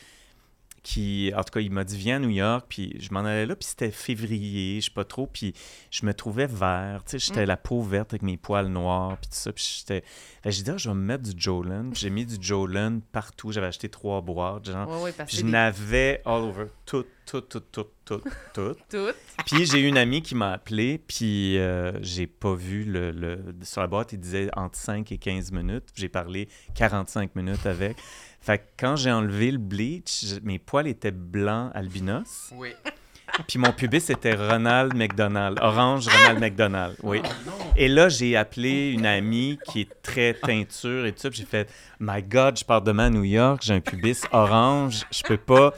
qui, 0.83 1.31
en 1.35 1.43
tout 1.43 1.51
cas, 1.51 1.59
il 1.59 1.71
m'a 1.71 1.83
dit 1.83 1.97
viens 1.97 2.17
à 2.17 2.19
New 2.19 2.29
York, 2.29 2.65
puis 2.69 2.95
je 2.99 3.13
m'en 3.13 3.19
allais 3.21 3.45
là, 3.45 3.55
puis 3.55 3.67
c'était 3.67 3.91
février, 3.91 4.79
je 4.81 4.85
sais 4.85 4.91
pas 4.93 5.03
trop, 5.03 5.27
puis 5.27 5.53
je 5.91 6.05
me 6.05 6.13
trouvais 6.13 6.47
vert, 6.47 7.03
tu 7.05 7.11
sais, 7.11 7.19
j'étais 7.19 7.43
Mm. 7.43 7.47
la 7.47 7.57
peau 7.57 7.81
verte 7.81 8.13
avec 8.13 8.21
mes 8.21 8.37
poils 8.37 8.67
noirs, 8.67 9.17
puis 9.17 9.29
tout 9.29 9.35
ça, 9.37 9.51
puis 9.51 9.65
j'étais... 9.79 10.01
Que 10.43 10.51
j'ai 10.51 10.63
dit, 10.63 10.71
ah, 10.71 10.77
je 10.77 10.87
vais 10.89 10.95
me 10.95 11.01
mettre 11.01 11.23
du 11.23 11.39
Jolene, 11.41 11.91
puis 11.91 11.99
j'ai 12.01 12.09
mis 12.09 12.25
du 12.25 12.37
Jolene 12.41 13.01
partout, 13.11 13.51
j'avais 13.51 13.67
acheté 13.67 13.89
trois 13.89 14.21
boîtes, 14.21 14.65
genre, 14.69 15.07
je 15.27 15.37
des- 15.37 15.43
n'avais 15.43 16.21
all 16.25 16.43
over, 16.43 16.65
tout, 16.85 17.05
tout, 17.25 17.41
tout, 17.41 17.59
tout, 17.59 17.85
tout, 18.05 18.21
tout. 18.53 18.75
toutes. 18.89 19.15
Puis 19.45 19.65
j'ai 19.65 19.79
eu 19.81 19.87
une 19.87 19.97
amie 19.97 20.21
qui 20.21 20.33
m'a 20.35 20.53
appelé, 20.53 20.97
puis 20.97 21.57
euh, 21.59 21.91
j'ai 22.01 22.25
pas 22.25 22.53
vu 22.55 22.83
le, 22.85 23.11
le- 23.11 23.43
Sur 23.63 23.81
la 23.81 23.87
boîte, 23.87 24.13
il 24.13 24.19
disait 24.19 24.49
entre 24.55 24.77
5 24.77 25.11
et 25.11 25.17
15 25.17 25.51
minutes. 25.51 25.83
J'ai 25.93 26.09
parlé 26.09 26.47
45 26.75 27.35
minutes 27.35 27.65
avec. 27.65 27.97
Fait 28.41 28.57
que 28.59 28.63
quand 28.79 28.95
j'ai 28.95 29.11
enlevé 29.11 29.51
le 29.51 29.57
bleach, 29.57 30.23
mes 30.43 30.59
poils 30.59 30.87
étaient 30.87 31.11
blancs 31.11 31.71
albinos, 31.75 32.51
Oui. 32.55 32.69
puis 33.47 33.59
mon 33.59 33.71
pubis 33.71 34.09
était 34.09 34.33
Ronald 34.33 34.95
McDonald, 34.95 35.59
orange 35.61 36.07
Ronald 36.07 36.39
McDonald, 36.39 36.95
oui. 37.03 37.21
Et 37.75 37.87
là, 37.87 38.09
j'ai 38.09 38.35
appelé 38.37 38.91
une 38.91 39.05
amie 39.05 39.59
qui 39.67 39.81
est 39.81 40.01
très 40.01 40.33
teinture 40.33 41.05
et 41.05 41.11
tout 41.11 41.19
ça, 41.19 41.29
j'ai 41.31 41.45
fait 41.45 41.69
«My 41.99 42.23
God, 42.23 42.57
je 42.57 42.63
pars 42.65 42.81
demain 42.81 43.07
à 43.07 43.09
New 43.09 43.23
York, 43.25 43.61
j'ai 43.63 43.73
un 43.75 43.81
pubis 43.81 44.21
orange, 44.31 45.05
je 45.11 45.21
peux 45.23 45.37
pas...» 45.37 45.73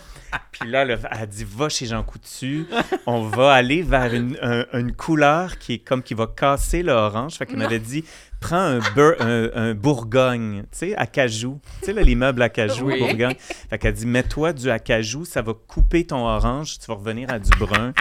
Puis 0.51 0.69
là, 0.69 0.83
elle 0.83 0.91
a- 0.91 0.99
elle 1.11 1.21
a 1.23 1.25
dit 1.25 1.43
«Va 1.49 1.67
chez 1.67 1.87
Jean 1.87 2.03
Coutu, 2.03 2.65
on 3.05 3.23
va 3.23 3.51
aller 3.53 3.81
vers 3.81 4.13
une, 4.13 4.37
un- 4.41 4.65
une 4.79 4.93
couleur 4.95 5.57
qui 5.57 5.73
est 5.73 5.79
comme 5.79 6.01
qui 6.03 6.13
va 6.13 6.27
casser 6.27 6.83
le 6.83 6.93
orange.» 6.93 7.33
Fait 7.37 7.45
qu'elle 7.45 7.57
m'avait 7.57 7.79
dit 7.79 8.05
«Prends 8.41 8.57
un, 8.57 8.79
bur- 8.95 9.15
un, 9.21 9.49
un 9.53 9.73
Bourgogne, 9.75 10.63
tu 10.63 10.67
sais, 10.79 10.95
à 10.95 11.05
cajou. 11.05 11.59
Tu 11.79 11.85
sais, 11.85 11.93
là, 11.93 12.01
les 12.01 12.15
meubles 12.15 12.41
à 12.41 12.49
cajou, 12.49 12.87
Oui. 12.87 12.99
Bourgogne.» 12.99 13.35
Fait 13.69 13.77
qu'elle 13.77 13.93
dit 13.93 14.05
«Mets-toi 14.07 14.51
du 14.51 14.69
acajou, 14.69 15.23
ça 15.25 15.41
va 15.41 15.53
couper 15.53 16.05
ton 16.05 16.25
orange, 16.27 16.79
tu 16.79 16.85
vas 16.87 16.95
revenir 16.95 17.29
à 17.29 17.39
du 17.39 17.49
brun.» 17.57 17.93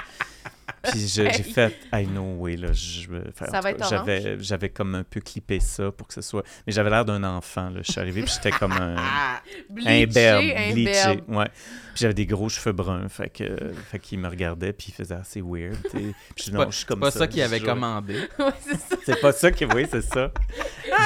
Puis 0.83 1.09
j'ai 1.09 1.31
fait, 1.31 1.77
I 1.93 2.07
know, 2.07 2.37
oui, 2.39 2.57
là, 2.57 2.69
Ça 2.73 3.61
j'avais, 3.91 4.39
j'avais 4.41 4.71
comme 4.71 4.95
un 4.95 5.03
peu 5.05 5.21
clippé 5.21 5.61
ça 5.61 5.91
pour 5.93 6.07
que 6.07 6.15
ce 6.15 6.23
soit, 6.23 6.43
mais 6.67 6.73
j'avais 6.73 6.89
l'air 6.89 7.05
d'un 7.05 7.23
enfant, 7.23 7.69
là. 7.69 7.81
Je 7.83 7.93
suis 7.93 8.01
arrivé, 8.01 8.23
puis 8.23 8.33
j'étais 8.35 8.51
comme 8.57 8.73
un, 8.73 8.97
un 8.97 9.41
Bleaché, 9.71 10.07
berbe, 10.07 10.45
un 10.57 10.73
bleaché, 10.73 11.23
ouais. 11.29 11.45
Puis 11.93 11.97
j'avais 11.97 12.15
des 12.15 12.25
gros 12.25 12.49
cheveux 12.49 12.73
bruns, 12.73 13.09
fait 13.11 13.29
que, 13.29 13.45
fait 13.91 13.99
qu'il 13.99 14.21
me 14.21 14.29
regardait, 14.29 14.73
puis 14.73 14.87
il 14.89 14.95
faisait 14.95 15.17
assez 15.17 15.43
weird. 15.43 15.77
Puis 15.93 16.15
je 16.39 16.45
dis, 16.45 16.51
pas- 16.53 16.65
non, 16.65 16.71
je 16.71 16.77
suis 16.79 16.87
comme 16.87 17.01
Pas 17.01 17.11
ça. 17.11 17.19
ça 17.21 17.27
qu'il 17.27 17.43
avait 17.43 17.61
commandé. 17.61 18.15
Ouais, 18.39 18.47
c'est 18.61 18.77
ça. 18.81 18.97
C'est 19.05 19.21
pas 19.21 19.33
ça 19.33 19.51
qui, 19.51 19.67
oui, 19.67 19.87
c'est 19.91 20.03
ça. 20.03 20.33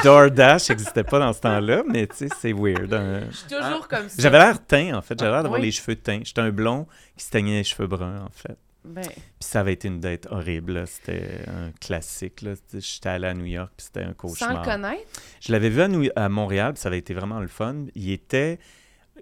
DoorDash 0.05 0.69
n'existait 0.71 1.05
pas 1.05 1.19
dans 1.19 1.33
ce 1.33 1.41
temps-là, 1.41 1.83
mais 1.89 2.07
tu 2.07 2.17
sais, 2.17 2.29
c'est 2.41 2.53
weird. 2.53 2.93
hein. 2.95 3.23
Je 3.31 3.37
suis 3.39 3.49
toujours 3.49 3.89
comme 3.89 4.09
ça. 4.09 4.15
J'avais 4.23 4.39
l'air 4.39 4.65
teint, 4.65 4.95
en 4.97 5.03
fait. 5.03 5.19
J'avais 5.19 5.33
l'air 5.33 5.43
d'avoir 5.43 5.61
Oui. 5.61 5.67
les 5.67 5.73
cheveux 5.73 5.97
teints. 5.97 6.21
J'étais 6.25 6.41
un 6.43 6.51
blond 6.51 6.87
qui 7.17 7.25
se 7.25 7.31
teignait 7.31 7.59
les 7.59 7.65
cheveux 7.65 7.89
bruns, 7.89 8.21
en 8.25 8.31
fait. 8.31 8.57
Ben, 8.85 9.03
Puis 9.07 9.15
ça 9.41 9.61
avait 9.61 9.73
été 9.73 9.89
une 9.89 10.01
date 10.01 10.27
horrible. 10.31 10.87
C'était 10.87 11.41
un 11.49 11.71
classique. 11.81 12.45
J'étais 12.75 13.09
allé 13.09 13.27
à 13.29 13.35
New 13.35 13.47
York, 13.47 13.73
puis 13.77 13.87
c'était 13.87 14.01
un 14.01 14.05
sans 14.05 14.09
le 14.09 14.15
cauchemar. 14.15 14.63
connaître, 14.63 15.03
Je 15.41 15.53
l'avais 15.53 15.71
vu 15.71 15.81
à, 15.81 15.89
New- 15.89 16.11
à 16.17 16.29
Montréal, 16.29 16.75
puis 16.75 16.83
ça 16.83 16.89
avait 16.89 16.99
été 16.99 17.15
vraiment 17.15 17.41
le 17.41 17.49
fun. 17.49 17.87
Il 17.95 18.11
était 18.11 18.59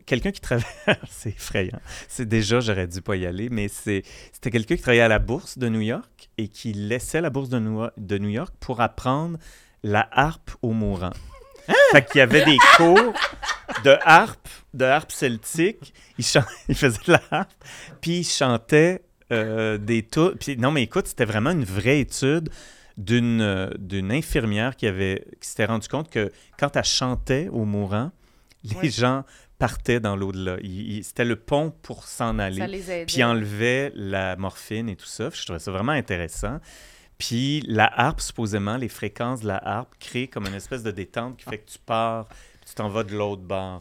quelqu'un 0.06 0.32
qui 0.32 0.40
travaillait... 0.40 0.66
c'est 1.08 1.30
effrayant. 1.30 1.78
C'est 2.08 2.26
déjà, 2.28 2.58
j'aurais 2.60 2.88
dû 2.88 3.00
pas 3.02 3.14
y 3.16 3.24
aller, 3.24 3.48
mais 3.50 3.68
c'était 3.68 4.02
quelqu'un 4.50 4.74
qui 4.76 4.82
travaillait 4.82 5.02
à 5.04 5.08
la 5.08 5.20
bourse 5.20 5.58
de 5.58 5.68
New 5.68 5.80
York 5.80 6.28
et 6.38 6.48
qui 6.48 6.72
laissait 6.72 7.20
la 7.20 7.30
bourse 7.30 7.48
de 7.48 7.58
New, 7.60 7.86
de 7.96 8.18
New 8.18 8.30
York 8.30 8.52
pour 8.58 8.80
apprendre 8.80 9.38
la 9.84 10.08
harpe 10.10 10.50
aux 10.62 10.72
mourants. 10.72 11.12
Fait 11.92 12.04
qu'il 12.04 12.18
y 12.18 12.22
avait 12.22 12.44
des 12.44 12.56
cours 12.76 13.12
de 13.84 13.96
harpe, 14.04 14.48
de 14.74 14.84
harpe 14.84 15.12
celtique. 15.12 15.94
Il, 16.18 16.24
chan- 16.24 16.44
il 16.68 16.74
faisait 16.74 16.98
de 17.06 17.12
la 17.12 17.22
harpe, 17.30 17.64
puis 18.00 18.18
il 18.20 18.24
chantait 18.24 19.02
euh, 19.32 19.78
des 19.78 20.02
tours. 20.02 20.32
Puis 20.38 20.56
non, 20.56 20.70
mais 20.70 20.82
écoute, 20.82 21.06
c'était 21.08 21.24
vraiment 21.24 21.50
une 21.50 21.64
vraie 21.64 22.00
étude 22.00 22.50
d'une 22.98 23.40
euh, 23.40 23.70
d'une 23.78 24.12
infirmière 24.12 24.76
qui 24.76 24.86
avait 24.86 25.24
qui 25.40 25.48
s'était 25.48 25.64
rendu 25.64 25.88
compte 25.88 26.10
que 26.10 26.30
quand 26.58 26.76
elle 26.76 26.84
chantait 26.84 27.48
aux 27.50 27.64
mourants, 27.64 28.10
les 28.82 28.90
gens 28.90 29.24
partaient 29.58 30.00
dans 30.00 30.14
l'au-delà. 30.16 30.56
Il- 30.62 30.96
il- 30.98 31.04
C'était 31.04 31.24
le 31.24 31.36
pont 31.36 31.72
pour 31.82 32.04
s'en 32.04 32.36
ça 32.36 32.44
aller. 32.44 32.60
Puis 33.06 33.22
enlevait 33.24 33.92
la 33.94 34.36
morphine 34.36 34.88
et 34.88 34.96
tout 34.96 35.06
ça. 35.06 35.30
Je 35.32 35.42
trouvais 35.44 35.58
ça 35.60 35.70
vraiment 35.70 35.92
intéressant. 35.92 36.58
Puis 37.18 37.62
la 37.68 37.86
harpe, 38.00 38.20
supposément, 38.20 38.76
les 38.76 38.88
fréquences 38.88 39.40
de 39.42 39.46
la 39.48 39.56
harpe 39.64 39.94
créent 40.00 40.26
comme 40.28 40.46
une 40.46 40.54
espèce 40.54 40.82
de 40.82 40.90
détente 40.90 41.36
qui 41.36 41.44
fait 41.48 41.58
que 41.58 41.70
tu 41.70 41.78
pars, 41.78 42.26
tu 42.66 42.74
t'en 42.74 42.88
vas 42.88 43.04
de 43.04 43.14
l'autre 43.16 43.42
bord. 43.42 43.80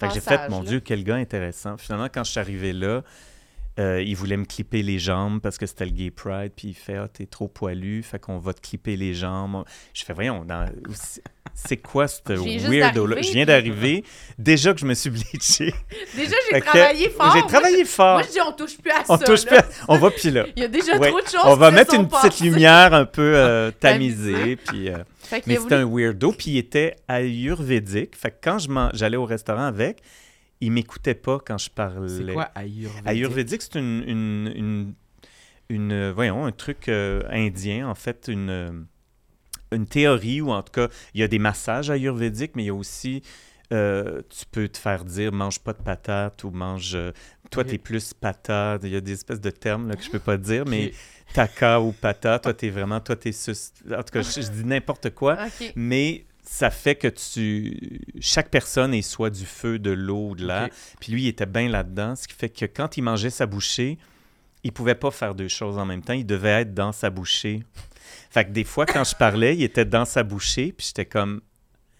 Fait 0.00 0.08
que 0.08 0.14
j'ai 0.14 0.20
fait, 0.20 0.48
mon 0.50 0.62
là. 0.62 0.68
Dieu, 0.68 0.80
quel 0.80 1.04
gars 1.04 1.14
intéressant. 1.16 1.76
Finalement, 1.76 2.08
quand 2.12 2.24
je 2.24 2.30
suis 2.32 2.40
arrivé 2.40 2.72
là, 2.72 3.02
euh, 3.78 4.02
il 4.02 4.14
voulait 4.16 4.36
me 4.36 4.44
clipper 4.44 4.82
les 4.82 4.98
jambes 4.98 5.40
parce 5.40 5.56
que 5.56 5.64
c'était 5.66 5.86
le 5.86 5.92
Gay 5.92 6.10
Pride. 6.10 6.52
Puis 6.54 6.68
il 6.68 6.74
fait, 6.74 6.96
ah, 6.96 7.08
t'es 7.08 7.26
trop 7.26 7.48
poilu, 7.48 8.02
fait 8.02 8.18
qu'on 8.18 8.38
va 8.38 8.52
te 8.52 8.60
clipper 8.60 8.96
les 8.96 9.14
jambes. 9.14 9.64
Je 9.94 10.04
fais, 10.04 10.12
voyons, 10.12 10.44
dans- 10.44 10.66
c'est 11.54 11.76
quoi 11.78 12.06
ce 12.08 12.20
weirdo-là? 12.68 13.20
Je 13.22 13.32
viens 13.32 13.44
d'arriver. 13.46 14.04
Déjà 14.38 14.72
que 14.74 14.80
je 14.80 14.86
me 14.86 14.94
suis 14.94 15.10
bleaché. 15.10 15.72
Déjà, 16.16 16.34
j'ai 16.50 16.60
travaillé 16.60 17.10
fort. 17.10 17.32
J'ai 17.36 17.42
travaillé 17.46 17.84
fort. 17.84 18.18
Moi, 18.18 18.22
je 18.26 18.32
dis, 18.32 18.40
on 18.46 18.52
touche 18.52 18.76
plus 18.78 18.90
à 18.90 19.02
On 19.08 19.18
ça. 19.18 19.24
touche 19.24 19.44
plus 19.46 19.56
à- 19.56 19.66
On 19.88 19.98
va 19.98 20.10
puis 20.10 20.30
là. 20.30 20.46
Il 20.56 20.62
y 20.62 20.64
a 20.64 20.68
déjà 20.68 20.96
Ouais. 20.98 21.08
trop 21.10 21.20
de 21.20 21.26
choses 21.26 21.40
On 21.44 21.56
va 21.56 21.70
mettre 21.70 21.94
une 21.94 22.08
petite 22.08 22.40
lumière 22.40 22.92
un 22.94 23.04
peu 23.06 23.34
euh, 23.36 23.70
Tamisée. 23.80 24.56
Puis, 24.56 24.88
euh, 24.90 24.98
mais 25.46 25.56
c'était 25.56 25.74
un 25.76 25.86
weirdo. 25.90 26.32
Puis 26.32 26.52
il 26.52 26.58
était 26.58 26.96
ayurvédique. 27.08 28.16
Fait 28.16 28.30
que 28.30 28.36
quand 28.42 28.58
j'allais 28.94 29.16
au 29.16 29.24
restaurant 29.24 29.64
avec, 29.66 29.98
il 30.62 30.70
m'écoutait 30.70 31.16
pas 31.16 31.40
quand 31.44 31.58
je 31.58 31.68
parlais. 31.70 32.08
C'est 32.08 32.32
quoi 32.32 32.44
Ayurvédique? 32.54 33.08
Ayurvédique, 33.08 33.62
c'est 33.62 33.78
une, 33.78 34.04
une, 34.06 34.52
une, 34.54 34.94
une, 35.68 36.10
voyons, 36.12 36.46
un 36.46 36.52
truc 36.52 36.88
euh, 36.88 37.22
indien, 37.30 37.88
en 37.88 37.96
fait, 37.96 38.28
une, 38.28 38.48
euh, 38.48 38.70
une 39.72 39.86
théorie, 39.86 40.40
ou 40.40 40.50
en 40.50 40.62
tout 40.62 40.72
cas, 40.72 40.88
il 41.14 41.20
y 41.20 41.24
a 41.24 41.28
des 41.28 41.40
massages 41.40 41.90
ayurvédiques, 41.90 42.52
mais 42.54 42.62
il 42.62 42.66
y 42.66 42.70
a 42.70 42.74
aussi, 42.74 43.22
euh, 43.72 44.22
tu 44.30 44.46
peux 44.52 44.68
te 44.68 44.78
faire 44.78 45.04
dire, 45.04 45.32
mange 45.32 45.58
pas 45.58 45.72
de 45.72 45.82
patates 45.82 46.44
ou 46.44 46.50
mange, 46.50 46.92
euh, 46.94 47.10
toi, 47.50 47.64
t'es 47.64 47.78
plus 47.78 48.14
patate, 48.14 48.82
il 48.84 48.90
y 48.90 48.96
a 48.96 49.00
des 49.00 49.12
espèces 49.12 49.40
de 49.40 49.50
termes 49.50 49.88
là, 49.88 49.96
que 49.96 50.04
je 50.04 50.10
peux 50.10 50.20
pas 50.20 50.36
dire, 50.36 50.64
mais 50.64 50.92
taka 51.34 51.80
ou 51.80 51.90
pata, 51.90 52.38
toi, 52.38 52.54
t'es 52.54 52.70
vraiment, 52.70 53.00
toi, 53.00 53.16
t'es 53.16 53.32
sus... 53.32 53.72
En 53.90 54.02
tout 54.02 54.12
cas, 54.12 54.22
je, 54.22 54.40
je 54.40 54.48
dis 54.48 54.64
n'importe 54.64 55.10
quoi, 55.10 55.38
OK. 55.44 55.72
mais 55.74 56.24
ça 56.42 56.70
fait 56.70 56.96
que 56.96 57.08
tu... 57.08 58.00
Chaque 58.20 58.50
personne 58.50 58.92
est 58.94 59.02
soit 59.02 59.30
du 59.30 59.46
feu, 59.46 59.78
de 59.78 59.90
l'eau 59.90 60.30
ou 60.30 60.34
de 60.34 60.46
l'air, 60.46 60.68
puis 61.00 61.12
lui, 61.12 61.22
il 61.22 61.28
était 61.28 61.46
bien 61.46 61.68
là-dedans, 61.68 62.16
ce 62.16 62.26
qui 62.28 62.34
fait 62.34 62.48
que 62.48 62.66
quand 62.66 62.96
il 62.96 63.02
mangeait 63.02 63.30
sa 63.30 63.46
bouchée, 63.46 63.98
il 64.64 64.72
pouvait 64.72 64.94
pas 64.94 65.10
faire 65.10 65.34
deux 65.34 65.48
choses 65.48 65.78
en 65.78 65.86
même 65.86 66.02
temps. 66.02 66.12
Il 66.12 66.26
devait 66.26 66.62
être 66.62 66.74
dans 66.74 66.92
sa 66.92 67.10
bouchée. 67.10 67.62
Fait 68.30 68.44
que 68.44 68.50
des 68.50 68.64
fois, 68.64 68.86
quand 68.86 69.04
je 69.04 69.14
parlais, 69.14 69.56
il 69.56 69.62
était 69.62 69.84
dans 69.84 70.04
sa 70.04 70.22
bouchée, 70.22 70.72
puis 70.72 70.86
j'étais 70.86 71.06
comme... 71.06 71.40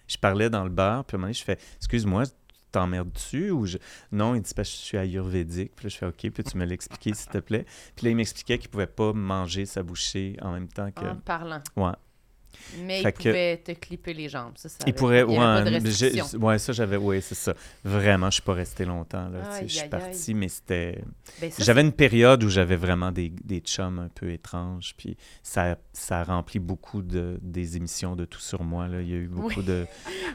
Je 0.07 0.17
parlais 0.17 0.49
dans 0.49 0.63
le 0.63 0.69
bar, 0.69 1.05
puis 1.05 1.15
à 1.15 1.17
un 1.17 1.19
moment 1.19 1.27
donné, 1.27 1.33
je 1.33 1.43
fais 1.43 1.57
«Excuse-moi, 1.77 2.23
t'emmerdes-tu?» 2.71 3.49
ou 3.51 3.65
je... 3.65 3.77
Non, 4.11 4.35
il 4.35 4.41
dit 4.41 4.53
Parce 4.53 4.69
que 4.69 4.75
je 4.75 4.81
suis 4.81 4.97
ayurvédique. 4.97 5.71
Puis 5.75 5.85
là, 5.85 5.89
je 5.89 5.97
fais 5.97 6.05
«OK, 6.07 6.29
puis 6.29 6.43
tu 6.43 6.57
me 6.57 6.65
l'expliquer, 6.65 7.13
s'il 7.13 7.31
te 7.31 7.37
plaît?» 7.37 7.65
Puis 7.95 8.05
là, 8.05 8.11
il 8.11 8.15
m'expliquait 8.15 8.57
qu'il 8.57 8.69
pouvait 8.69 8.87
pas 8.87 9.13
manger 9.13 9.65
sa 9.65 9.81
bouchée 9.81 10.35
en 10.41 10.51
même 10.51 10.67
temps 10.67 10.91
que... 10.91 11.05
En 11.05 11.15
parlant. 11.15 11.61
Ouais. 11.75 11.93
Mais 12.85 13.01
Fait 13.01 13.09
il 13.09 13.13
que- 13.13 13.29
pouvait 13.29 13.57
te 13.57 13.71
clipper 13.73 14.13
les 14.13 14.29
jambes. 14.29 14.53
Ça, 14.55 14.69
ça 14.69 14.77
Il 14.87 14.93
pourrait, 14.93 15.21
il 15.27 15.35
pas 15.37 15.61
de 15.61 16.37
ouais, 16.37 16.57
ça 16.59 16.73
j'avais, 16.73 16.97
ouais, 16.97 17.21
c'est 17.21 17.35
ça. 17.35 17.53
Vraiment, 17.83 18.27
je 18.29 18.35
suis 18.35 18.41
pas 18.43 18.53
resté 18.53 18.85
longtemps 18.85 19.29
là. 19.29 19.43
Aïe, 19.53 19.67
je 19.69 19.75
suis 19.79 19.89
parti, 19.89 20.33
mais 20.33 20.47
c'était. 20.49 21.03
Ben, 21.41 21.51
J'avais 21.59 21.81
une 21.81 21.91
période 21.91 22.43
où 22.43 22.49
j'avais 22.49 22.75
vraiment 22.75 23.11
des, 23.11 23.29
des 23.29 23.59
chums 23.59 23.99
un 23.99 24.09
peu 24.09 24.31
étranges, 24.31 24.93
puis 24.97 25.17
ça, 25.41 25.77
ça 25.93 26.21
a 26.21 26.23
rempli 26.23 26.59
beaucoup 26.59 27.01
de, 27.01 27.37
des 27.41 27.77
émissions 27.77 28.15
de 28.15 28.25
Tout 28.25 28.39
sur 28.39 28.63
moi. 28.63 28.87
Là. 28.87 29.01
Il 29.01 29.09
y 29.09 29.13
a 29.13 29.17
eu 29.17 29.27
beaucoup 29.27 29.59
Oui. 29.59 29.65
de, 29.65 29.85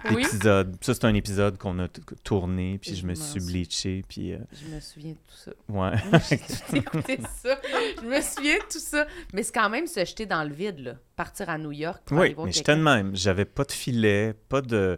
c'est- 0.05 0.15
Oui, 0.15 0.23
d'épisodes. 0.23 0.77
Ça, 0.81 0.95
c'est 0.95 1.05
un 1.05 1.15
épisode 1.15 1.59
qu'on 1.59 1.79
a 1.79 1.89
tourné, 2.25 2.79
puis 2.79 2.93
Je 2.95 3.01
je 3.03 3.07
me 3.07 3.15
suis 3.15 3.41
bleaché, 3.41 4.05
puis 4.09 4.33
euh, 4.33 4.39
je 4.53 4.75
me 4.75 4.81
souviens 4.81 5.13
de 5.13 5.17
tout 5.17 5.37
ça. 5.37 5.53
ouais. 5.69 6.21
J'ai 6.71 6.79
écouté 6.79 7.19
ça. 7.43 7.59
Je 8.03 8.07
me 8.07 8.21
souviens 8.21 8.57
de 8.59 8.63
tout 8.73 8.79
ça. 8.79 9.07
Mais 9.33 9.43
c'est 9.43 9.55
quand 9.55 9.71
même 9.71 9.87
se 9.87 10.05
jeter 10.05 10.27
dans 10.27 10.45
le 10.45 10.53
vide, 10.53 10.79
là. 10.81 10.95
Partir 11.19 11.51
à 11.51 11.59
New 11.59 11.73
York 11.73 12.01
pour 12.07 12.19
aller 12.21 12.29
oui, 12.29 12.35
voir 12.35 12.47
mais 12.47 12.53
j'étais 12.53 12.77
de 12.77 12.81
même. 12.81 13.11
J'avais 13.15 13.45
pas 13.45 13.65
de 13.65 13.73
filet, 13.73 14.35
pas 14.49 14.61
de. 14.63 14.97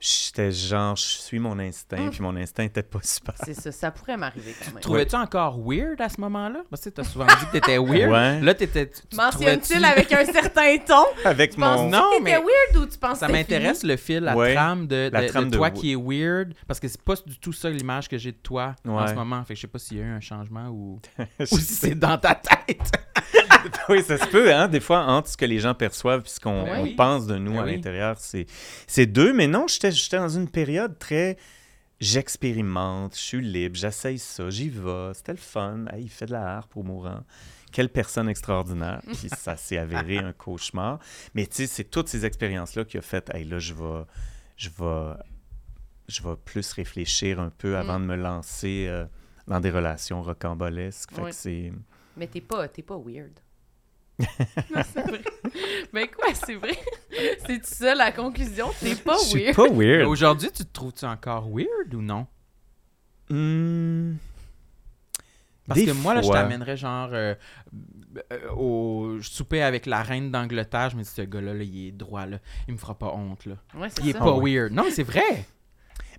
J'étais 0.00 0.52
genre, 0.52 0.94
je 0.94 1.02
suis 1.02 1.40
mon 1.40 1.58
instinct, 1.58 1.96
Mm. 2.06 2.10
puis 2.10 2.20
mon 2.22 2.36
instinct 2.36 2.62
était 2.62 2.84
pas 2.84 3.00
super. 3.02 3.34
C'est 3.44 3.54
ça, 3.54 3.72
ça 3.72 3.90
pourrait 3.90 4.16
m'arriver 4.16 4.54
quand 4.64 4.70
même. 4.72 4.80
Trouvais-tu 4.80 5.16
encore 5.16 5.58
weird 5.60 6.00
à 6.00 6.08
ce 6.08 6.20
moment-là? 6.20 6.60
Parce 6.70 6.82
que 6.84 6.90
tu 6.90 7.00
as 7.00 7.04
souvent 7.04 7.26
dit 7.26 7.46
que 7.46 7.50
t'étais 7.58 7.78
weird. 7.78 8.12
Ouais. 8.12 8.40
Là, 8.40 8.54
t'étais. 8.54 8.88
Mentionne-t-il 9.16 9.84
avec 9.84 10.12
un 10.12 10.24
certain 10.26 10.78
ton? 10.86 11.04
Avec 11.24 11.50
Tu 11.50 11.56
penses 11.60 11.80
mon. 11.80 11.90
Non, 11.90 12.10
que 12.18 12.22
mais 12.22 12.36
weird 12.36 12.76
ou 12.76 12.86
tu 12.86 12.96
penses 12.96 13.18
Ça 13.18 13.26
m'intéresse 13.26 13.82
le 13.82 13.96
fil, 13.96 14.20
la 14.20 14.36
Ouais. 14.36 14.54
trame 14.54 14.86
de, 14.86 15.10
La 15.12 15.22
de- 15.22 15.26
trame 15.26 15.46
de 15.46 15.50
de 15.50 15.56
toi 15.56 15.70
qui 15.72 15.90
est 15.90 15.96
weird. 15.96 16.54
Parce 16.68 16.78
que 16.78 16.86
c'est 16.86 17.02
pas 17.02 17.14
du 17.26 17.36
tout 17.40 17.52
ça 17.52 17.68
l'image 17.68 18.08
que 18.08 18.16
j'ai 18.18 18.30
de 18.30 18.36
toi 18.40 18.76
en 18.86 19.04
ce 19.08 19.14
moment. 19.14 19.42
Fait 19.42 19.54
que 19.54 19.56
je 19.56 19.62
sais 19.62 19.66
pas 19.66 19.80
s'il 19.80 19.96
y 19.98 20.00
a 20.00 20.04
eu 20.04 20.10
un 20.12 20.20
changement 20.20 20.68
ou, 20.68 21.00
Je 21.40 21.44
ou 21.52 21.58
si 21.58 21.74
c'est 21.74 21.96
dans 21.96 22.16
ta 22.18 22.36
tête. 22.36 22.92
oui, 23.88 24.02
ça 24.02 24.18
se 24.18 24.26
peut, 24.26 24.52
hein, 24.54 24.68
des 24.68 24.80
fois, 24.80 25.04
entre 25.04 25.28
ce 25.28 25.36
que 25.36 25.44
les 25.44 25.58
gens 25.58 25.74
perçoivent 25.74 26.22
et 26.24 26.28
ce 26.28 26.40
qu'on 26.40 26.82
Oui. 26.82 26.94
pense 26.94 27.26
de 27.26 27.36
nous 27.36 27.52
Ben 27.52 27.58
à 27.60 27.64
oui. 27.64 27.76
l'intérieur, 27.76 28.16
c'est 28.18 29.06
deux. 29.06 29.32
Mais 29.32 29.46
non, 29.46 29.66
j'étais 29.68 29.90
dans 30.18 30.28
une 30.28 30.48
période 30.50 30.98
très... 30.98 31.36
J'expérimente, 32.00 33.14
je 33.16 33.20
suis 33.20 33.40
libre, 33.42 33.74
j'essaye 33.76 34.18
ça, 34.20 34.48
j'y 34.50 34.68
vais, 34.70 35.10
c'était 35.14 35.32
le 35.32 35.38
fun. 35.38 35.84
Hey, 35.92 36.04
il 36.04 36.08
fait 36.08 36.26
de 36.26 36.32
la 36.32 36.56
harpe 36.56 36.76
au 36.76 36.82
mourant. 36.84 37.24
Quelle 37.72 37.88
personne 37.88 38.28
extraordinaire. 38.28 39.00
Puis 39.06 39.28
ça 39.36 39.56
s'est 39.56 39.78
avéré 39.78 40.18
un 40.18 40.32
cauchemar. 40.32 41.00
Mais 41.34 41.46
tu 41.46 41.56
sais, 41.56 41.66
c'est 41.66 41.84
toutes 41.84 42.08
ces 42.08 42.24
expériences-là 42.24 42.84
qui 42.84 42.98
ont 42.98 43.02
fait, 43.02 43.28
hey, 43.34 43.44
là, 43.44 43.58
je 43.58 43.74
vais, 43.74 44.04
je 44.56 44.68
vais, 44.68 45.14
je 46.06 46.22
vais 46.22 46.36
plus 46.44 46.72
réfléchir 46.72 47.40
un 47.40 47.50
peu 47.50 47.76
avant 47.76 47.98
Mm. 47.98 48.02
de 48.02 48.06
me 48.06 48.16
lancer 48.16 48.86
euh, 48.88 49.04
dans 49.48 49.58
des 49.60 49.70
relations 49.70 50.22
rocambolesques. 50.22 51.12
Fait 51.12 51.22
que 51.22 51.32
c'est... 51.32 51.72
Mais 52.16 52.26
t'es 52.28 52.40
pas, 52.40 52.68
t'es 52.68 52.82
pas 52.82 52.96
weird. 52.96 53.32
non, 54.74 54.82
c'est 54.92 55.02
vrai. 55.02 55.22
Mais 55.92 56.08
quoi, 56.08 56.34
c'est 56.34 56.54
vrai? 56.56 56.76
C'est 57.46 57.64
ça 57.64 57.94
la 57.94 58.10
conclusion? 58.12 58.68
T'es 58.80 58.94
pas 58.96 59.16
Je 59.18 59.24
suis 59.28 59.44
weird. 59.44 59.56
pas 59.56 59.68
weird. 59.68 60.06
Aujourd'hui, 60.08 60.50
tu 60.52 60.64
te 60.64 60.72
trouves-tu 60.72 61.04
encore 61.04 61.48
weird 61.48 61.94
ou 61.94 62.02
non? 62.02 62.26
Hmm. 63.30 64.14
Parce 65.66 65.80
Des 65.80 65.86
que 65.86 65.92
moi, 65.92 66.14
là, 66.14 66.22
je 66.22 66.30
t'amènerais 66.30 66.78
genre 66.78 67.10
euh, 67.12 67.34
euh, 68.32 68.50
au 68.56 69.18
souper 69.20 69.62
avec 69.62 69.84
la 69.84 70.02
reine 70.02 70.30
d'Angleterre. 70.30 70.88
Je 70.90 70.96
me 70.96 71.02
dis, 71.02 71.08
ce 71.10 71.22
gars-là, 71.22 71.52
là, 71.52 71.62
il 71.62 71.88
est 71.88 71.92
droit, 71.92 72.24
là. 72.24 72.38
Il 72.68 72.72
me 72.74 72.78
fera 72.78 72.96
pas 72.96 73.08
honte, 73.14 73.44
là. 73.44 73.54
Ouais, 73.76 73.88
c'est 73.90 74.02
Il 74.02 74.08
est 74.08 74.12
ça. 74.14 74.20
pas 74.20 74.34
Ah 74.34 74.40
weird. 74.42 74.72
Non, 74.72 74.84
c'est 74.90 75.02
vrai. 75.02 75.44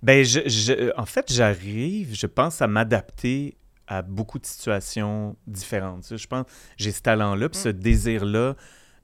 Ben, 0.02 0.24
je, 0.24 0.40
je- 0.48 0.96
en 0.96 1.04
fait, 1.04 1.30
j'arrive, 1.32 2.14
je 2.14 2.26
pense, 2.26 2.62
à 2.62 2.68
m'adapter 2.68 3.56
à 3.90 4.02
beaucoup 4.02 4.38
de 4.38 4.46
situations 4.46 5.36
différentes. 5.46 6.02
Tu 6.02 6.08
sais, 6.10 6.16
Je 6.18 6.26
pense 6.28 6.46
j'ai 6.76 6.92
ce 6.92 7.02
talent-là, 7.02 7.48
puis 7.48 7.58
Mm. 7.58 7.62
ce 7.64 7.68
désir-là 7.68 8.54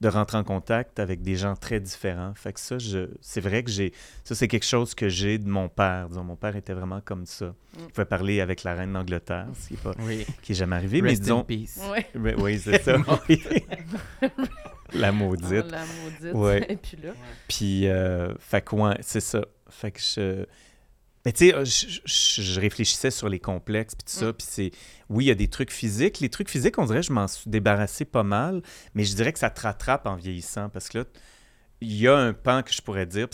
de 0.00 0.08
rentrer 0.08 0.36
en 0.36 0.44
contact 0.44 0.98
avec 1.00 1.22
des 1.22 1.36
gens 1.36 1.56
très 1.56 1.80
différents. 1.80 2.32
Fait 2.34 2.52
que 2.52 2.60
ça, 2.60 2.78
je, 2.78 3.08
c'est 3.22 3.40
vrai 3.40 3.62
que 3.64 3.70
j'ai... 3.70 3.92
Ça, 4.24 4.34
c'est 4.34 4.46
quelque 4.46 4.66
chose 4.66 4.94
que 4.94 5.08
j'ai 5.08 5.38
de 5.38 5.48
mon 5.48 5.68
père. 5.70 6.08
Disons, 6.10 6.22
mon 6.22 6.36
père 6.36 6.54
était 6.54 6.74
vraiment 6.74 7.00
comme 7.00 7.24
ça. 7.26 7.46
Mm. 7.46 7.54
Il 7.80 7.86
pouvait 7.92 8.04
parler 8.04 8.40
avec 8.42 8.62
la 8.62 8.74
reine 8.74 8.92
d'Angleterre, 8.92 9.46
ce 9.58 9.68
qui 9.68 9.74
n'est 9.74 9.80
pas... 9.80 9.92
Oui. 10.00 10.24
qui 10.42 10.52
est 10.52 10.54
jamais 10.54 10.76
arrivé, 10.76 11.00
mais 11.02 11.10
Rest 11.10 11.22
in 11.22 11.24
disons... 11.24 11.44
peace. 11.44 11.80
Oui, 12.14 12.30
oui, 12.38 12.58
c'est 12.60 12.82
ça. 12.82 12.96
oui. 13.28 13.42
la 14.92 15.12
maudite. 15.12 15.64
Oh, 15.66 15.70
la 15.70 15.84
maudite. 16.04 16.34
Ouais. 16.34 16.66
Et 16.72 16.76
puis 16.76 16.96
là, 17.02 17.10
Puis, 17.48 17.88
euh, 17.88 18.34
fait 18.38 18.62
que, 18.62 18.76
ouais, 18.76 18.96
c'est 19.00 19.20
ça. 19.20 19.42
Fait 19.68 19.90
que 19.90 20.00
je. 20.00 20.44
Mais 21.26 21.32
tu 21.32 21.48
sais, 21.48 21.54
euh, 21.56 21.64
je, 21.64 22.60
réfléchissais 22.60 23.10
sur 23.10 23.28
les 23.28 23.40
complexes, 23.40 23.96
puis 23.96 24.04
tout 24.04 24.16
ça. 24.16 24.26
Mm. 24.26 24.32
Puis 24.34 24.46
c'est. 24.48 24.70
Oui, 25.08 25.24
il 25.24 25.26
y 25.26 25.32
a 25.32 25.34
des 25.34 25.48
trucs 25.48 25.72
physiques. 25.72 26.20
Les 26.20 26.28
trucs 26.28 26.48
physiques, 26.48 26.78
on 26.78 26.84
dirait 26.84 27.00
que 27.00 27.06
je 27.06 27.12
m'en 27.12 27.26
suis 27.26 27.50
débarrassé 27.50 28.04
pas 28.04 28.22
mal, 28.22 28.62
mais 28.94 29.02
je 29.02 29.12
dirais 29.16 29.32
que 29.32 29.40
ça 29.40 29.50
te 29.50 29.60
rattrape 29.60 30.06
en 30.06 30.14
vieillissant 30.14 30.68
parce 30.68 30.88
que 30.88 30.98
là, 30.98 31.04
il 31.80 31.96
y 31.96 32.06
a 32.06 32.16
un 32.16 32.32
pan 32.32 32.62
que 32.62 32.72
je 32.72 32.80
pourrais 32.80 33.06
dire. 33.06 33.26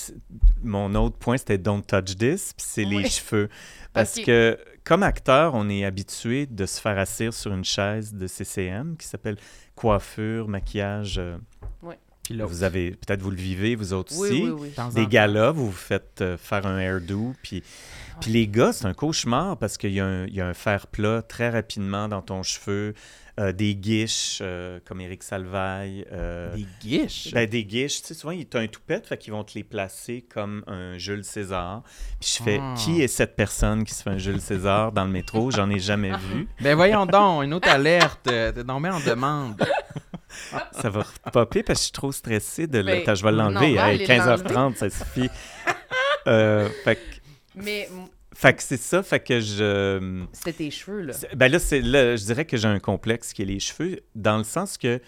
mon 0.62 0.94
autre 0.94 1.18
point, 1.18 1.36
c'était 1.36 1.58
Don't 1.58 1.82
touch 1.82 2.16
this, 2.16 2.54
puis 2.54 2.66
c'est 2.66 2.84
les 2.84 3.10
cheveux. 3.10 3.50
Parce 3.92 4.18
que, 4.18 4.58
comme 4.84 5.02
acteur, 5.02 5.52
on 5.52 5.68
est 5.68 5.84
habitué 5.84 6.46
de 6.46 6.64
se 6.64 6.80
faire 6.80 6.98
asseoir 6.98 7.34
sur 7.34 7.52
une 7.52 7.62
chaise 7.62 8.14
de 8.14 8.26
CCM 8.26 8.96
qui 8.96 9.06
s'appelle 9.06 9.36
coiffure, 9.74 10.48
maquillage. 10.48 11.18
euh, 11.18 11.36
Puis 12.38 12.46
vous 12.48 12.62
avez, 12.62 12.90
peut-être 12.92 13.22
vous 13.22 13.30
le 13.30 13.36
vivez, 13.36 13.74
vous 13.74 13.92
autres 13.92 14.12
oui, 14.16 14.28
aussi 14.28 14.42
oui, 14.50 14.70
oui. 14.78 14.94
des 14.94 15.06
galas, 15.06 15.50
vous 15.52 15.66
vous 15.66 15.72
faites 15.72 16.20
euh, 16.20 16.36
faire 16.36 16.66
un 16.66 16.78
hairdo, 16.78 17.34
puis, 17.42 17.62
puis 18.20 18.30
les 18.32 18.46
gars, 18.48 18.72
c'est 18.72 18.86
un 18.86 18.94
cauchemar 18.94 19.56
parce 19.58 19.76
qu'il 19.78 19.92
y, 19.92 20.00
a 20.00 20.06
un- 20.06 20.26
il 20.26 20.34
y 20.34 20.40
a 20.40 20.46
un 20.46 20.54
fer 20.54 20.86
plat 20.86 21.22
très 21.22 21.50
rapidement 21.50 22.08
dans 22.08 22.22
ton 22.22 22.42
cheveu, 22.42 22.94
euh, 23.40 23.50
des 23.50 23.74
guiches 23.74 24.40
euh, 24.42 24.78
comme 24.84 25.00
Éric 25.00 25.22
Salvaille. 25.22 26.04
euh, 26.12 26.54
Des 26.54 26.66
guiches? 26.82 27.30
ben, 27.32 27.48
des 27.48 27.64
guiches, 27.64 28.02
tu 28.02 28.08
sais, 28.08 28.14
souvent, 28.14 28.34
tu 28.38 28.56
as 28.58 28.60
un 28.60 28.66
toupette, 28.66 29.06
fait 29.06 29.16
qu'ils 29.16 29.32
vont 29.32 29.42
te 29.42 29.52
les 29.54 29.64
placer 29.64 30.26
comme 30.32 30.62
un 30.66 30.98
Jules 30.98 31.24
César. 31.24 31.82
Puis 32.20 32.36
je 32.38 32.42
fais, 32.44 32.58
Ah. 32.60 32.74
qui 32.76 33.00
est 33.00 33.08
cette 33.08 33.34
personne 33.34 33.84
qui 33.84 33.94
se 33.94 34.02
fait 34.02 34.10
un 34.10 34.18
Jules 34.18 34.42
César 34.42 34.92
dans 34.92 35.04
le 35.06 35.10
métro? 35.10 35.50
J'en 35.50 35.70
ai 35.70 35.78
jamais 35.78 36.10
vu. 36.12 36.46
Ben 36.60 36.74
voyons 36.76 37.06
donc, 37.06 37.44
une 37.44 37.54
autre 37.54 37.70
alerte. 37.70 38.20
T'es 38.24 38.52
tombé 38.64 38.90
en 38.90 39.00
demande. 39.00 39.64
Ça 40.80 40.90
va 40.90 41.04
popper 41.32 41.62
parce 41.62 41.78
que 41.78 41.82
je 41.82 41.84
suis 41.84 41.92
trop 41.92 42.12
stressé 42.12 42.66
de 42.66 42.78
le... 42.78 42.84
Ben, 42.84 43.02
Attends, 43.02 43.14
je 43.14 43.24
vais 43.24 43.32
l'enlever. 43.32 43.72
Hey, 43.72 43.78
aller 43.78 44.06
15h30, 44.06 44.76
ça 44.76 44.90
suffit. 44.90 45.28
Euh, 46.26 46.68
fait 46.84 46.96
que 46.96 47.00
Mais 47.54 47.88
Fait 48.34 48.54
que 48.54 48.62
c'est 48.62 48.80
ça, 48.80 49.02
fait 49.02 49.20
que 49.20 49.40
je... 49.40 50.24
c'était 50.32 50.52
tes 50.54 50.70
cheveux, 50.70 51.02
là. 51.02 51.14
Ben 51.34 51.50
là, 51.50 51.58
c'est, 51.58 51.80
là, 51.80 52.16
je 52.16 52.24
dirais 52.24 52.44
que 52.44 52.56
j'ai 52.56 52.68
un 52.68 52.78
complexe 52.80 53.32
qui 53.32 53.42
est 53.42 53.46
les 53.46 53.60
cheveux, 53.60 54.00
dans 54.14 54.38
le 54.38 54.44
sens 54.44 54.78
que 54.78 55.00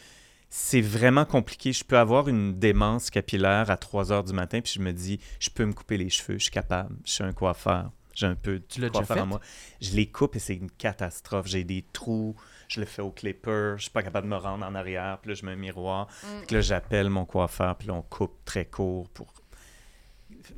c'est 0.50 0.82
vraiment 0.82 1.24
compliqué. 1.24 1.72
Je 1.72 1.84
peux 1.84 1.98
avoir 1.98 2.28
une 2.28 2.58
démence 2.58 3.10
capillaire 3.10 3.70
à 3.70 3.76
3 3.76 4.12
heures 4.12 4.24
du 4.24 4.32
matin, 4.34 4.60
puis 4.60 4.72
je 4.76 4.80
me 4.80 4.92
dis, 4.92 5.18
je 5.40 5.50
peux 5.50 5.64
me 5.64 5.72
couper 5.72 5.96
les 5.96 6.10
cheveux, 6.10 6.38
je 6.38 6.44
suis 6.44 6.52
capable, 6.52 6.94
je 7.04 7.12
suis 7.12 7.24
un 7.24 7.32
coiffeur, 7.32 7.90
j'ai 8.14 8.26
un 8.26 8.36
peu 8.36 8.58
de 8.58 8.64
Tu 8.68 8.80
l'as 8.80 8.88
déjà 8.88 9.00
coiffeur 9.00 9.16
en 9.16 9.20
fait? 9.22 9.26
moi. 9.26 9.40
Je 9.80 9.96
les 9.96 10.06
coupe 10.06 10.36
et 10.36 10.38
c'est 10.38 10.54
une 10.54 10.70
catastrophe. 10.70 11.46
J'ai 11.48 11.64
des 11.64 11.84
trous, 11.92 12.36
je 12.68 12.80
le 12.80 12.86
fais 12.86 13.02
au 13.02 13.10
clipper, 13.10 13.74
je 13.76 13.82
suis 13.82 13.90
pas 13.90 14.02
capable 14.02 14.26
de 14.28 14.32
me 14.32 14.36
rendre 14.38 14.64
en 14.66 14.74
arrière, 14.74 15.18
puis 15.20 15.30
là, 15.30 15.34
je 15.34 15.44
mets 15.46 15.52
un 15.52 15.56
miroir. 15.56 16.06
Mm. 16.22 16.46
Que 16.46 16.54
là, 16.56 16.60
j'appelle 16.60 17.10
mon 17.10 17.24
coiffeur, 17.24 17.76
puis 17.76 17.88
là, 17.88 17.94
on 17.94 18.02
coupe 18.02 18.44
très 18.44 18.64
court 18.64 19.08
pour 19.10 19.32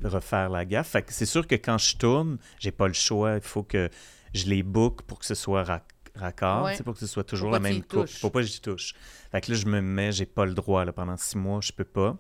refaire 0.03 0.49
la 0.49 0.65
gaffe. 0.65 0.89
Fait 0.89 1.03
que 1.03 1.13
c'est 1.13 1.27
sûr 1.27 1.47
que 1.47 1.55
quand 1.55 1.79
je 1.79 1.97
tourne, 1.97 2.39
j'ai 2.59 2.71
pas 2.73 2.89
le 2.89 2.95
choix. 2.95 3.35
Il 3.37 3.41
faut 3.41 3.63
que 3.63 3.89
je 4.35 4.47
les 4.47 4.63
book 4.63 5.03
pour 5.03 5.19
que 5.19 5.27
ce 5.27 5.35
soit 5.35 5.63
rac- 5.65 5.83
raccord, 6.15 6.65
Ouais. 6.65 6.77
pour 6.83 6.95
que 6.95 7.01
ce 7.01 7.07
soit 7.07 7.25
toujours 7.25 7.49
Faut 7.51 7.55
la 7.55 7.61
même 7.61 7.83
coupe. 7.83 8.09
Faut 8.09 8.31
pas 8.31 8.41
que 8.41 8.47
j'y 8.47 8.61
touche. 8.61 8.95
Fait 9.31 9.41
que 9.41 9.53
là, 9.53 9.57
je 9.59 9.67
me 9.67 9.81
mets, 9.81 10.13
j'ai 10.13 10.27
pas 10.27 10.45
le 10.47 10.55
droit. 10.55 10.85
Là, 10.85 10.93
pendant 10.93 11.17
six 11.17 11.37
mois, 11.37 11.61
je 11.63 11.73
peux 11.73 11.85
pas. 11.85 12.17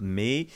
Mais 0.00 0.46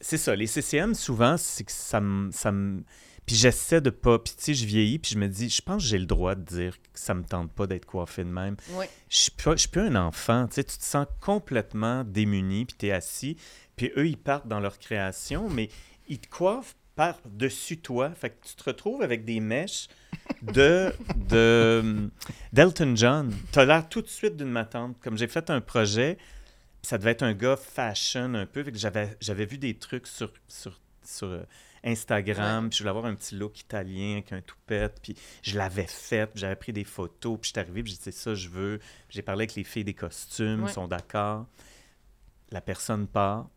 c'est 0.00 0.16
ça, 0.18 0.34
les 0.34 0.46
CCM, 0.46 0.94
souvent, 0.94 1.36
c'est 1.36 1.64
que 1.64 1.72
ça 1.72 2.00
me... 2.00 2.30
ça 2.32 2.50
me- 2.52 2.82
Puis 3.30 3.36
j'essaie 3.38 3.80
de 3.80 3.90
pas. 3.90 4.18
Puis 4.18 4.34
tu 4.36 4.42
sais, 4.42 4.54
je 4.54 4.66
vieillis, 4.66 4.98
puis 4.98 5.12
je 5.14 5.16
me 5.18 5.28
dis, 5.28 5.48
je 5.48 5.62
pense 5.62 5.84
que 5.84 5.88
j'ai 5.88 6.00
le 6.00 6.06
droit 6.06 6.34
de 6.34 6.42
dire 6.42 6.72
que 6.92 6.98
ça 6.98 7.14
me 7.14 7.22
tente 7.22 7.52
pas 7.52 7.68
d'être 7.68 7.86
coiffé 7.86 8.24
de 8.24 8.28
même. 8.28 8.56
Oui. 8.70 8.86
Je 9.08 9.16
suis 9.18 9.30
pas- 9.30 9.52
je 9.52 9.58
suis 9.60 9.68
plus 9.68 9.82
un 9.82 9.94
enfant, 9.94 10.48
tu 10.48 10.54
sais, 10.56 10.64
tu 10.64 10.76
te 10.76 10.82
sens 10.82 11.06
complètement 11.20 12.02
démuni, 12.02 12.64
puis 12.64 12.74
tu 12.76 12.86
es 12.88 12.90
assis, 12.90 13.36
puis 13.76 13.92
eux, 13.96 14.08
ils 14.08 14.16
partent 14.16 14.48
dans 14.48 14.58
leur 14.58 14.80
création, 14.80 15.48
mais 15.48 15.68
ils 16.08 16.18
te 16.18 16.26
coiffent 16.28 16.74
par-dessus 16.96 17.76
toi. 17.78 18.10
Fait 18.16 18.30
que 18.30 18.44
tu 18.48 18.56
te 18.56 18.64
retrouves 18.64 19.00
avec 19.00 19.24
des 19.24 19.38
mèches 19.38 19.86
de 20.42 20.92
de 21.28 22.10
d'Elton 22.52 22.96
John. 22.96 23.32
Tu 23.52 23.60
as 23.60 23.64
l'air 23.64 23.88
tout 23.88 24.02
de 24.02 24.08
suite 24.08 24.36
d'une 24.36 24.50
matante. 24.50 24.96
Comme 25.00 25.16
j'ai 25.16 25.28
fait 25.28 25.50
un 25.50 25.60
projet, 25.60 26.18
ça 26.82 26.98
devait 26.98 27.12
être 27.12 27.22
un 27.22 27.34
gars 27.34 27.56
fashion 27.56 28.34
un 28.34 28.46
peu, 28.46 28.64
fait 28.64 28.72
que 28.72 28.78
j'avais 28.78 29.16
j'avais 29.20 29.46
vu 29.46 29.56
des 29.56 29.74
trucs 29.74 30.08
sur 30.08 30.32
sur 30.48 30.80
sur 31.04 31.28
euh, 31.28 31.44
Instagram, 31.84 32.68
puis 32.68 32.78
je 32.78 32.82
voulais 32.82 32.90
avoir 32.90 33.06
un 33.06 33.14
petit 33.14 33.34
look 33.36 33.60
italien 33.60 34.12
avec 34.14 34.32
un 34.32 34.40
toupette, 34.40 34.98
puis 35.02 35.16
je 35.42 35.56
l'avais 35.56 35.86
fait, 35.86 36.26
puis 36.26 36.40
j'avais 36.40 36.56
pris 36.56 36.72
des 36.72 36.84
photos, 36.84 37.38
puis 37.40 37.48
j'étais 37.48 37.60
arrivé, 37.60 37.82
puis 37.82 37.92
j'ai 37.92 38.10
dit 38.10 38.16
ça 38.16 38.34
je 38.34 38.48
veux. 38.48 38.78
J'ai 39.08 39.22
parlé 39.22 39.42
avec 39.44 39.54
les 39.54 39.64
filles 39.64 39.84
des 39.84 39.94
costumes, 39.94 40.64
Ouais. 40.64 40.70
ils 40.70 40.74
sont 40.74 40.88
d'accord. 40.88 41.46
La 42.50 42.60
personne 42.60 43.06
part, 43.06 43.48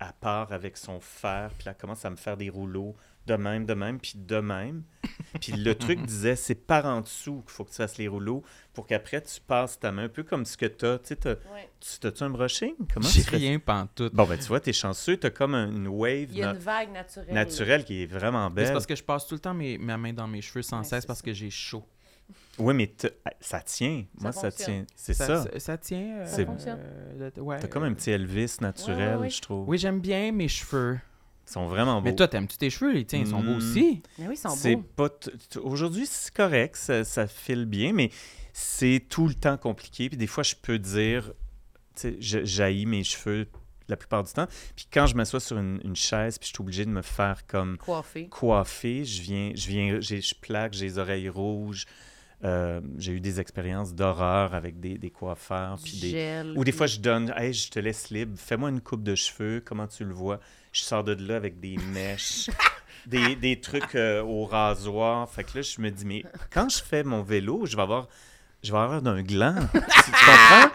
elle 0.00 0.12
part 0.20 0.52
avec 0.52 0.76
son 0.76 1.00
fer, 1.00 1.50
puis 1.58 1.68
elle 1.68 1.76
commence 1.76 2.04
à 2.04 2.10
me 2.10 2.16
faire 2.16 2.36
des 2.36 2.48
rouleaux 2.50 2.96
de 3.26 3.34
même, 3.36 3.64
de 3.66 3.74
même, 3.74 3.98
puis 4.00 4.14
de 4.16 4.36
même. 4.40 4.82
Puis 5.40 5.52
le 5.52 5.74
truc 5.74 6.00
disait, 6.02 6.36
c'est 6.36 6.54
par 6.54 6.84
en 6.84 7.00
dessous 7.00 7.40
qu'il 7.42 7.50
faut 7.50 7.64
que 7.64 7.70
tu 7.70 7.76
fasses 7.76 7.96
les 7.96 8.06
rouleaux 8.06 8.42
pour 8.74 8.86
qu'après 8.86 9.20
tu 9.22 9.40
passes 9.40 9.78
ta 9.80 9.90
main, 9.90 10.04
un 10.04 10.08
peu 10.08 10.22
comme 10.22 10.44
ce 10.44 10.56
que 10.56 10.66
t'as. 10.66 10.98
Tu 10.98 11.08
sais, 11.08 11.16
t'as- 11.16 11.30
Ouais. 11.30 11.68
tu 11.80 11.98
t'as-tu 12.00 12.22
un 12.22 12.30
brushing? 12.30 12.74
Comment 12.92 13.08
J'ai 13.08 13.22
tu 13.22 13.30
fais 13.30 13.36
rien 13.38 13.58
pantoute. 13.58 14.14
Bon, 14.14 14.24
ben 14.24 14.38
tu 14.38 14.44
vois, 14.46 14.60
t'es 14.60 14.72
chanceux, 14.74 15.16
t'as 15.16 15.30
comme 15.30 15.54
un- 15.54 15.70
une 15.70 15.88
wave 15.88 16.28
Il 16.30 16.36
y 16.38 16.42
a 16.42 16.46
na- 16.48 16.52
une 16.52 16.58
vague 16.58 16.92
naturelle. 16.92 17.34
naturelle 17.34 17.84
qui 17.84 18.02
est 18.02 18.06
vraiment 18.06 18.50
Mais 18.50 18.60
C'est 18.60 18.64
belle. 18.66 18.72
parce 18.74 18.86
que 18.86 18.94
je 18.96 19.02
passe 19.02 19.26
tout 19.26 19.34
le 19.34 19.40
temps 19.40 19.54
mes, 19.54 19.78
ma 19.78 19.96
main 19.96 20.12
dans 20.12 20.28
mes 20.28 20.42
cheveux 20.42 20.62
sans 20.62 20.78
Ouais, 20.78 20.84
cesse 20.84 21.06
parce 21.06 21.20
ça. 21.20 21.24
que 21.24 21.32
j'ai 21.32 21.50
chaud. 21.50 21.84
Oui, 22.58 22.74
mais 22.74 22.86
t'as- 22.88 23.08
ça 23.40 23.60
tient. 23.62 24.04
Ça 24.16 24.22
Moi, 24.22 24.32
ça 24.32 24.52
tient. 24.52 24.84
C'est 24.94 25.14
ça. 25.14 25.42
Ça, 25.44 25.58
ça 25.58 25.78
tient. 25.78 26.18
euh, 26.20 26.26
Ça 26.26 26.44
fonctionne. 26.44 26.78
euh, 26.80 27.30
le- 27.34 27.42
ouais, 27.42 27.58
T'as 27.58 27.68
comme 27.68 27.84
un 27.84 27.94
petit 27.94 28.10
Elvis 28.10 28.56
naturel, 28.60 28.98
Ouais, 28.98 29.14
ouais, 29.14 29.20
ouais. 29.22 29.30
je 29.30 29.40
trouve. 29.40 29.66
Oui, 29.68 29.78
j'aime 29.78 30.00
bien 30.00 30.30
mes 30.32 30.48
cheveux. 30.48 30.98
Ils 31.48 31.52
sont 31.52 31.66
vraiment 31.66 31.96
beaux. 32.00 32.04
Mais 32.08 32.14
toi, 32.14 32.28
t'aimes-tu 32.28 32.56
tes 32.56 32.70
cheveux? 32.70 32.92
Les 32.92 33.04
tiens, 33.04 33.18
ils 33.20 33.26
sont 33.26 33.42
beaux 33.42 33.54
Mm. 33.54 33.56
aussi. 33.56 34.02
Mais 34.18 34.28
oui, 34.28 34.34
ils 34.34 34.38
sont 34.38 34.50
C'est 34.50 34.76
beaux. 34.76 34.82
pas 34.96 35.08
t- 35.08 35.30
t- 35.50 35.58
Aujourd'hui, 35.58 36.06
c'est 36.06 36.32
correct, 36.32 36.76
ça, 36.76 37.04
ça 37.04 37.26
file 37.26 37.64
bien, 37.66 37.92
mais 37.92 38.10
c'est 38.52 39.04
tout 39.08 39.26
le 39.28 39.34
temps 39.34 39.56
compliqué. 39.56 40.08
Puis 40.08 40.16
des 40.16 40.26
fois, 40.26 40.44
je 40.44 40.54
peux 40.60 40.78
dire, 40.78 41.32
tu 41.96 42.02
sais, 42.02 42.16
je- 42.20 42.44
j'haïs 42.44 42.86
mes 42.86 43.04
cheveux 43.04 43.48
la 43.88 43.96
plupart 43.96 44.22
du 44.22 44.32
temps. 44.32 44.46
Puis 44.76 44.86
quand 44.90 45.06
je 45.06 45.14
m'assois 45.16 45.40
sur 45.40 45.58
une, 45.58 45.80
une 45.84 45.96
chaise, 45.96 46.38
puis 46.38 46.48
je 46.48 46.54
suis 46.54 46.62
obligé 46.62 46.84
de 46.86 46.90
me 46.90 47.02
faire 47.02 47.46
comme 47.46 47.76
Coiffés. 47.78 48.28
coiffer, 48.28 49.04
je 49.04 49.20
viens, 49.20 49.52
je 49.54 49.66
viens, 49.68 50.00
j'ai- 50.00 50.20
je 50.22 50.34
plaque, 50.34 50.72
j'ai 50.72 50.86
les 50.86 50.98
oreilles 50.98 51.28
rouges. 51.28 51.84
Euh, 52.44 52.80
j'ai 52.98 53.12
eu 53.12 53.20
des 53.20 53.38
expériences 53.40 53.94
d'horreur 53.94 54.54
avec 54.54 54.80
des, 54.80 54.96
des 54.98 55.10
coiffeurs. 55.10 55.76
Du 55.76 55.82
Puis 55.82 56.00
des, 56.00 56.10
gel. 56.10 56.54
ou 56.56 56.64
des 56.64 56.72
fois, 56.72 56.86
je 56.86 56.98
donne, 57.00 57.32
hey, 57.36 57.52
je 57.52 57.70
te 57.70 57.78
laisse 57.78 58.10
libre, 58.10 58.36
fais-moi 58.38 58.70
une 58.70 58.80
coupe 58.80 59.02
de 59.04 59.14
cheveux, 59.14 59.60
comment 59.64 59.86
tu 59.86 60.04
le 60.04 60.12
vois? 60.14 60.40
Je 60.72 60.80
sors 60.82 61.04
de 61.04 61.12
là 61.12 61.36
avec 61.36 61.60
des 61.60 61.76
mèches, 61.92 62.48
des, 63.06 63.36
des 63.36 63.60
trucs 63.60 63.94
euh, 63.94 64.22
au 64.22 64.44
rasoir. 64.46 65.28
Fait 65.30 65.44
que 65.44 65.58
là, 65.58 65.62
je 65.62 65.80
me 65.80 65.90
dis, 65.90 66.04
mais 66.06 66.24
quand 66.50 66.68
je 66.68 66.82
fais 66.82 67.04
mon 67.04 67.22
vélo, 67.22 67.66
je 67.66 67.76
vais 67.76 67.82
avoir, 67.82 68.08
je 68.62 68.72
vais 68.72 68.78
avoir 68.78 69.02
d'un 69.02 69.22
gland. 69.22 69.54
tu, 69.72 69.80
tu 70.04 70.10
comprends? 70.10 70.70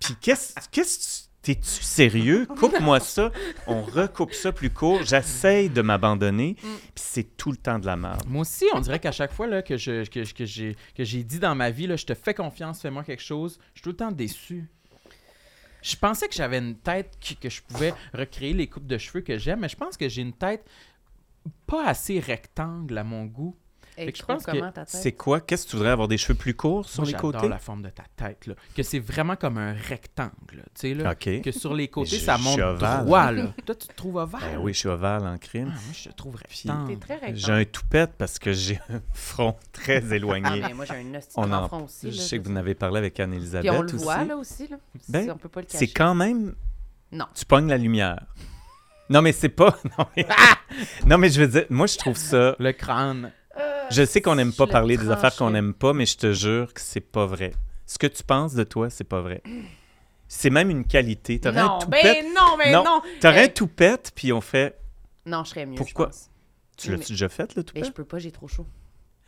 Puis 0.00 0.14
qu'est-ce 0.20 0.54
qu'est-ce 0.70 0.98
que 0.98 1.02
tu- 1.04 1.24
T'es-tu 1.44 1.82
sérieux? 1.82 2.46
Coupe-moi 2.58 3.00
ça. 3.00 3.30
On 3.66 3.82
recoupe 3.82 4.32
ça 4.32 4.50
plus 4.50 4.70
court. 4.70 5.02
J'essaye 5.02 5.68
de 5.68 5.82
m'abandonner. 5.82 6.54
Puis 6.58 6.72
c'est 6.94 7.36
tout 7.36 7.50
le 7.50 7.58
temps 7.58 7.78
de 7.78 7.84
la 7.84 7.96
merde. 7.96 8.22
Moi 8.26 8.40
aussi, 8.40 8.64
on 8.72 8.80
dirait 8.80 8.98
qu'à 8.98 9.12
chaque 9.12 9.30
fois 9.34 9.46
là, 9.46 9.60
que, 9.60 9.76
je, 9.76 10.06
que, 10.08 10.32
que 10.32 10.46
j'ai, 10.46 10.74
que 10.96 11.04
j'ai 11.04 11.22
dit 11.22 11.38
dans 11.38 11.54
ma 11.54 11.70
vie, 11.70 11.86
là, 11.86 11.96
je 11.96 12.06
te 12.06 12.14
fais 12.14 12.32
confiance, 12.32 12.80
fais-moi 12.80 13.04
quelque 13.04 13.22
chose, 13.22 13.58
je 13.74 13.80
suis 13.80 13.82
tout 13.82 13.90
le 13.90 13.96
temps 13.96 14.10
déçu. 14.10 14.64
Je 15.84 15.96
pensais 15.96 16.28
que 16.28 16.34
j'avais 16.34 16.58
une 16.58 16.76
tête 16.76 17.18
que 17.38 17.50
je 17.50 17.60
pouvais 17.60 17.92
recréer 18.14 18.54
les 18.54 18.68
coupes 18.68 18.86
de 18.86 18.96
cheveux 18.96 19.20
que 19.20 19.36
j'aime, 19.36 19.60
mais 19.60 19.68
je 19.68 19.76
pense 19.76 19.98
que 19.98 20.08
j'ai 20.08 20.22
une 20.22 20.32
tête 20.32 20.66
pas 21.66 21.86
assez 21.86 22.18
rectangle 22.20 22.96
à 22.96 23.04
mon 23.04 23.26
goût. 23.26 23.54
Hey, 23.96 24.10
que 24.12 24.18
je 24.18 24.22
pense 24.24 24.44
que 24.44 24.50
comment 24.50 24.72
ta 24.72 24.84
tête? 24.84 24.88
C'est 25.00 25.12
quoi? 25.12 25.40
Qu'est-ce 25.40 25.66
que 25.66 25.70
tu 25.70 25.76
voudrais 25.76 25.90
avoir 25.92 26.08
des 26.08 26.16
cheveux 26.18 26.34
plus 26.36 26.54
courts 26.54 26.88
sur 26.88 27.02
Moi, 27.02 27.06
les 27.06 27.12
j'adore 27.12 27.32
côtés? 27.32 27.48
la 27.48 27.58
forme 27.58 27.82
de 27.82 27.90
ta 27.90 28.02
tête, 28.16 28.46
là. 28.46 28.54
Que 28.76 28.82
c'est 28.82 28.98
vraiment 28.98 29.36
comme 29.36 29.56
un 29.58 29.72
rectangle, 29.72 30.32
là, 30.56 30.62
tu 30.74 30.80
sais, 30.88 30.94
là. 30.94 31.12
OK. 31.12 31.42
Que 31.42 31.52
sur 31.52 31.74
les 31.74 31.88
côtés, 31.88 32.16
je- 32.16 32.24
ça 32.24 32.38
monte 32.38 32.58
droit, 32.58 33.30
là. 33.32 33.52
Toi, 33.64 33.74
tu 33.74 33.86
te 33.88 33.94
trouves 33.94 34.16
ovale? 34.16 34.40
Ben 34.40 34.58
oui, 34.60 34.72
je 34.72 34.78
suis 34.80 34.88
ovale 34.88 35.22
en 35.22 35.34
Ah, 35.34 35.38
crime. 35.38 35.66
moi, 35.66 35.74
je 35.92 36.08
te 36.08 36.14
trouve 36.14 36.36
rectangle. 36.36 36.88
T'es 36.92 36.96
très 36.96 37.14
rectangle. 37.14 37.36
J'ai 37.36 37.52
un 37.52 37.64
toupette 37.64 38.12
parce 38.18 38.38
que 38.38 38.52
j'ai 38.52 38.80
un 38.90 39.00
front 39.14 39.56
très 39.72 40.02
Ah, 40.10 40.14
éloigné. 40.16 40.60
mais 40.60 40.74
moi, 40.74 40.84
j'ai 40.84 40.94
un 40.94 41.20
On 41.36 41.52
en- 41.52 41.68
front 41.68 41.84
aussi. 41.84 42.10
je 42.10 42.16
sais 42.16 42.38
que 42.38 42.44
vous 42.44 42.52
en 42.52 42.56
avez 42.56 42.74
parlé 42.74 42.98
avec 42.98 43.18
Anne-Elisabeth 43.20 43.70
on 43.72 43.82
le 43.82 43.94
aussi. 43.94 44.04
voit, 44.04 44.24
là, 44.24 44.36
aussi. 44.36 44.66
Là. 44.68 44.76
Ben, 45.08 45.24
Si 45.24 45.30
on 45.30 45.36
peut 45.38 45.48
pas 45.48 45.60
le 45.60 45.66
cacher. 45.66 45.78
C'est 45.86 45.92
quand 45.92 46.14
même... 46.14 46.54
Non. 47.12 47.26
Tu 47.34 47.44
pognes 47.44 47.68
la 47.68 47.78
lumière. 47.78 48.24
Non, 49.10 49.22
mais 49.22 49.32
c'est 49.32 49.50
pas... 49.50 49.76
Non 49.98 50.06
mais... 50.16 50.26
non, 51.06 51.18
mais 51.18 51.28
je 51.28 51.40
veux 51.40 51.46
dire, 51.48 51.66
moi, 51.70 51.86
je 51.86 51.96
trouve 51.98 52.16
ça... 52.16 52.56
Le 52.58 52.72
crâne. 52.72 53.30
Je 53.90 54.04
sais 54.04 54.20
qu'on 54.20 54.34
n'aime 54.34 54.52
pas 54.52 54.66
parler 54.66 54.96
des 54.96 55.10
affaires 55.10 55.34
qu'on 55.36 55.50
n'aime 55.50 55.74
pas, 55.74 55.92
mais 55.92 56.06
je 56.06 56.16
te 56.16 56.32
jure 56.32 56.72
que 56.72 56.80
c'est 56.80 57.00
pas 57.00 57.26
vrai. 57.26 57.52
Ce 57.86 57.98
que 57.98 58.06
tu 58.06 58.22
penses 58.22 58.54
de 58.54 58.64
toi, 58.64 58.90
c'est 58.90 59.04
pas 59.04 59.20
vrai. 59.20 59.42
C'est 60.28 60.50
même 60.50 60.70
une 60.70 60.84
qualité. 60.84 61.38
T'aurais 61.38 61.60
un 61.60 61.78
toupette... 61.78 62.02
ben 62.02 62.32
non, 62.34 62.56
mais 62.58 62.72
Non. 62.72 62.84
non. 62.84 63.02
T'aurais 63.20 63.44
un 63.44 63.48
toupette, 63.48 64.12
puis 64.14 64.32
on 64.32 64.40
fait... 64.40 64.78
Non, 65.26 65.44
je 65.44 65.50
serais 65.50 65.66
mieux, 65.66 65.76
Pourquoi? 65.76 66.06
je 66.06 66.10
pense. 66.10 66.30
Tu 66.76 66.90
l'as-tu 66.90 67.12
déjà 67.12 67.28
fait, 67.28 67.54
le 67.54 67.62
toupette? 67.62 67.86
je 67.86 67.92
peux 67.92 68.04
pas, 68.04 68.18
j'ai 68.18 68.32
trop 68.32 68.48
chaud. 68.48 68.66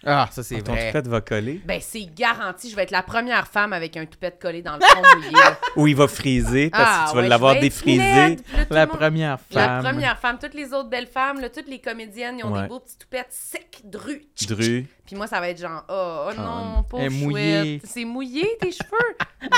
Ah, 0.05 0.29
ça, 0.31 0.43
c'est 0.45 0.61
Ton 0.63 0.73
vrai. 0.73 0.89
toupette 0.89 1.09
va 1.09 1.21
coller? 1.21 1.61
Ben, 1.65 1.81
c'est 1.83 2.05
garanti, 2.15 2.71
je 2.71 2.77
vais 2.77 2.83
être 2.83 2.91
la 2.93 3.03
première 3.03 3.49
femme 3.49 3.73
avec 3.73 3.97
un 3.97 4.05
toupette 4.07 4.39
collé 4.41 4.63
dans 4.63 4.75
le 4.77 4.81
front 4.83 5.03
mouillé. 5.17 5.31
là. 5.33 5.59
Ou 5.77 5.87
il 5.89 5.97
va 5.97 6.07
friser, 6.07 6.71
parce 6.71 6.85
Ah, 6.87 7.05
que 7.07 7.11
tu 7.11 7.17
vas 7.17 7.23
ouais, 7.23 7.29
l'avoir 7.29 7.55
je 7.57 7.61
défrisé. 7.61 7.99
laide, 7.99 8.43
là, 8.55 8.65
La 8.71 8.87
monde- 8.87 8.97
première 8.97 9.39
La 9.51 9.63
femme. 9.67 9.83
première 9.85 10.19
femme, 10.19 10.39
toutes 10.41 10.55
les 10.55 10.73
autres 10.73 10.91
belles 10.91 11.07
femmes, 11.09 11.41
là, 11.41 11.49
toutes 11.49 11.67
les 11.69 11.81
comédiennes, 11.81 12.39
ils 12.39 12.45
ont 12.45 12.53
Ouais. 12.53 12.63
des 12.63 12.69
beaux 12.69 12.79
petits 12.81 12.99
toupettes 12.99 13.27
secs, 13.33 13.81
drus. 13.85 14.23
Dru. 14.47 14.63
tchic. 14.63 14.89
Puis 15.07 15.17
moi, 15.17 15.27
ça 15.27 15.41
va 15.41 15.49
être 15.49 15.61
genre, 15.61 15.83
oh, 15.89 16.29
oh 16.31 16.35
non, 16.41 16.83
pauvre 16.89 17.09
chouette. 17.11 17.81
C'est 17.85 18.05
mouillé, 18.05 18.47
tes 18.61 18.71
cheveux? 18.73 19.17
non, 19.43 19.49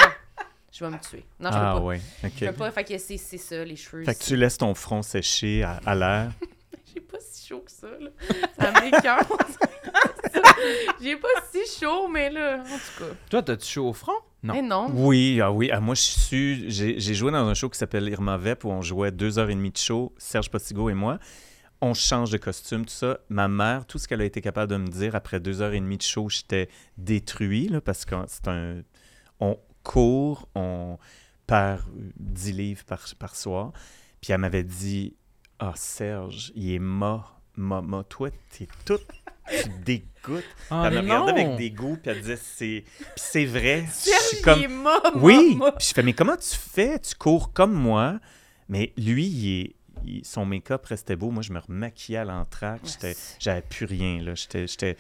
je 0.73 0.85
vais 0.85 0.91
me 0.91 0.99
tuer. 0.99 1.25
Non, 1.41 1.51
je 1.51 1.57
peux 1.57 1.63
Ah 1.63 1.73
pas. 1.75 1.81
ouais, 1.81 2.01
Je 2.23 2.27
ok. 2.29 2.53
peux 2.53 2.53
pas, 2.59 2.71
fait 2.71 2.85
que 2.85 2.99
c'est 2.99 3.17
c'est 3.19 3.39
ça, 3.39 3.65
les 3.65 3.77
cheveux. 3.77 4.05
Fait 4.05 4.15
que 4.15 4.23
tu 4.25 4.37
laisses 4.37 4.57
ton 4.59 4.73
front 4.75 5.03
sécher 5.03 5.63
à, 5.65 5.81
à 5.85 5.95
l'air. 5.95 6.31
J'ai 6.95 7.01
pas 7.01 7.19
si 7.21 7.47
chaud 7.49 7.63
que 7.67 7.71
ça, 7.71 7.89
là. 8.01 8.11
Ça 8.59 8.73
J'ai 11.01 11.17
pas 11.17 11.29
si 11.53 11.81
chaud, 11.81 12.09
mais 12.09 12.31
là, 12.31 12.61
en 12.61 12.65
tout 12.65 13.05
cas. 13.05 13.11
Toi, 13.31 13.43
t'as-tu 13.43 13.67
chaud 13.67 13.89
au 13.89 13.93
front? 13.93 14.13
Non. 14.43 14.55
Mais 14.55 14.63
non. 14.63 14.87
Oui, 14.93 15.41
ah 15.43 15.51
oui. 15.51 15.71
Ah, 15.73 15.81
moi, 15.81 15.95
je 15.95 16.03
suis 16.03 16.21
su- 16.21 16.97
J'ai 16.99 17.15
joué 17.15 17.33
dans 17.33 17.47
un 17.47 17.55
show 17.55 17.69
qui 17.69 17.79
s'appelle 17.79 18.09
Irma 18.09 18.37
Vep 18.37 18.65
où 18.65 18.71
on 18.71 18.83
jouait 18.83 19.11
deux 19.11 19.39
heures 19.39 19.51
et 19.51 19.55
demie 19.55 19.71
de 19.73 19.77
show, 19.77 20.15
Serge 20.19 20.49
Postigo 20.51 20.89
et 20.91 20.95
moi. 20.95 21.19
On 21.81 21.95
change 21.95 22.31
de 22.31 22.39
costume, 22.39 22.85
tout 22.85 22.93
ça. 22.93 23.19
Ma 23.29 23.47
mère, 23.49 23.87
tout 23.87 23.99
ce 23.99 24.09
qu'elle 24.09 24.21
a 24.21 24.25
été 24.25 24.41
capable 24.41 24.71
de 24.73 24.77
me 24.79 24.89
dire 24.89 25.15
après 25.15 25.39
deux 25.41 25.61
heures 25.63 25.73
et 25.73 25.81
demie 25.81 25.97
de 25.97 26.03
show, 26.03 26.29
j'étais 26.29 26.69
détruit 26.97 27.69
là, 27.69 27.81
parce 27.81 28.05
que 28.05 28.15
c'est 28.27 28.49
un. 28.49 28.83
On 29.41 29.57
court, 29.85 30.49
on 30.57 30.99
perd 31.47 31.83
10 32.19 32.53
livres 32.53 32.85
par, 32.85 33.05
par 33.19 33.35
soir. 33.37 33.73
Puis 34.21 34.33
elle 34.33 34.39
m'avait 34.41 34.65
dit 34.65 35.15
Ah, 35.61 35.73
Serge, 35.77 36.53
il 36.57 36.73
est 36.73 36.79
mort. 36.81 37.38
Mama, 37.59 38.05
toi, 38.09 38.31
t'es 38.51 38.69
tout. 38.85 38.99
Tu 39.51 39.69
dégoûtes. 39.85 40.45
Ah, 40.71 40.85
elle 40.87 40.95
me 40.95 41.01
regardait 41.01 41.33
avec 41.33 41.57
des 41.57 41.71
goûts, 41.71 41.97
puis 42.03 42.11
elle 42.11 42.21
disait 42.21 42.37
c'est. 42.37 42.85
Puis 42.99 43.05
c'est 43.17 43.45
vrai. 43.47 43.85
Je 43.87 44.11
suis 44.35 44.43
comme. 44.43 44.67
mort, 44.83 45.01
Oui! 45.17 45.59
Puis 45.79 45.89
je 45.89 45.95
fais, 45.95 46.03
mais 46.03 46.13
comment 46.13 46.37
tu 46.37 46.55
fais? 46.57 46.99
Tu 46.99 47.15
cours 47.15 47.53
comme 47.53 47.73
moi, 47.73 48.19
mais 48.69 48.93
lui, 48.97 49.27
il 49.27 49.61
est- 49.61 49.75
son 50.25 50.45
make-up 50.45 50.85
restait 50.87 51.17
beau. 51.17 51.31
Moi, 51.31 51.43
je 51.43 51.53
me 51.53 51.59
remaquillais 51.59 52.19
à 52.19 52.25
l'entraque. 52.25 52.83
J'avais 53.41 53.63
plus 53.63 53.87
rien. 53.87 54.23
J'étais 54.35 54.97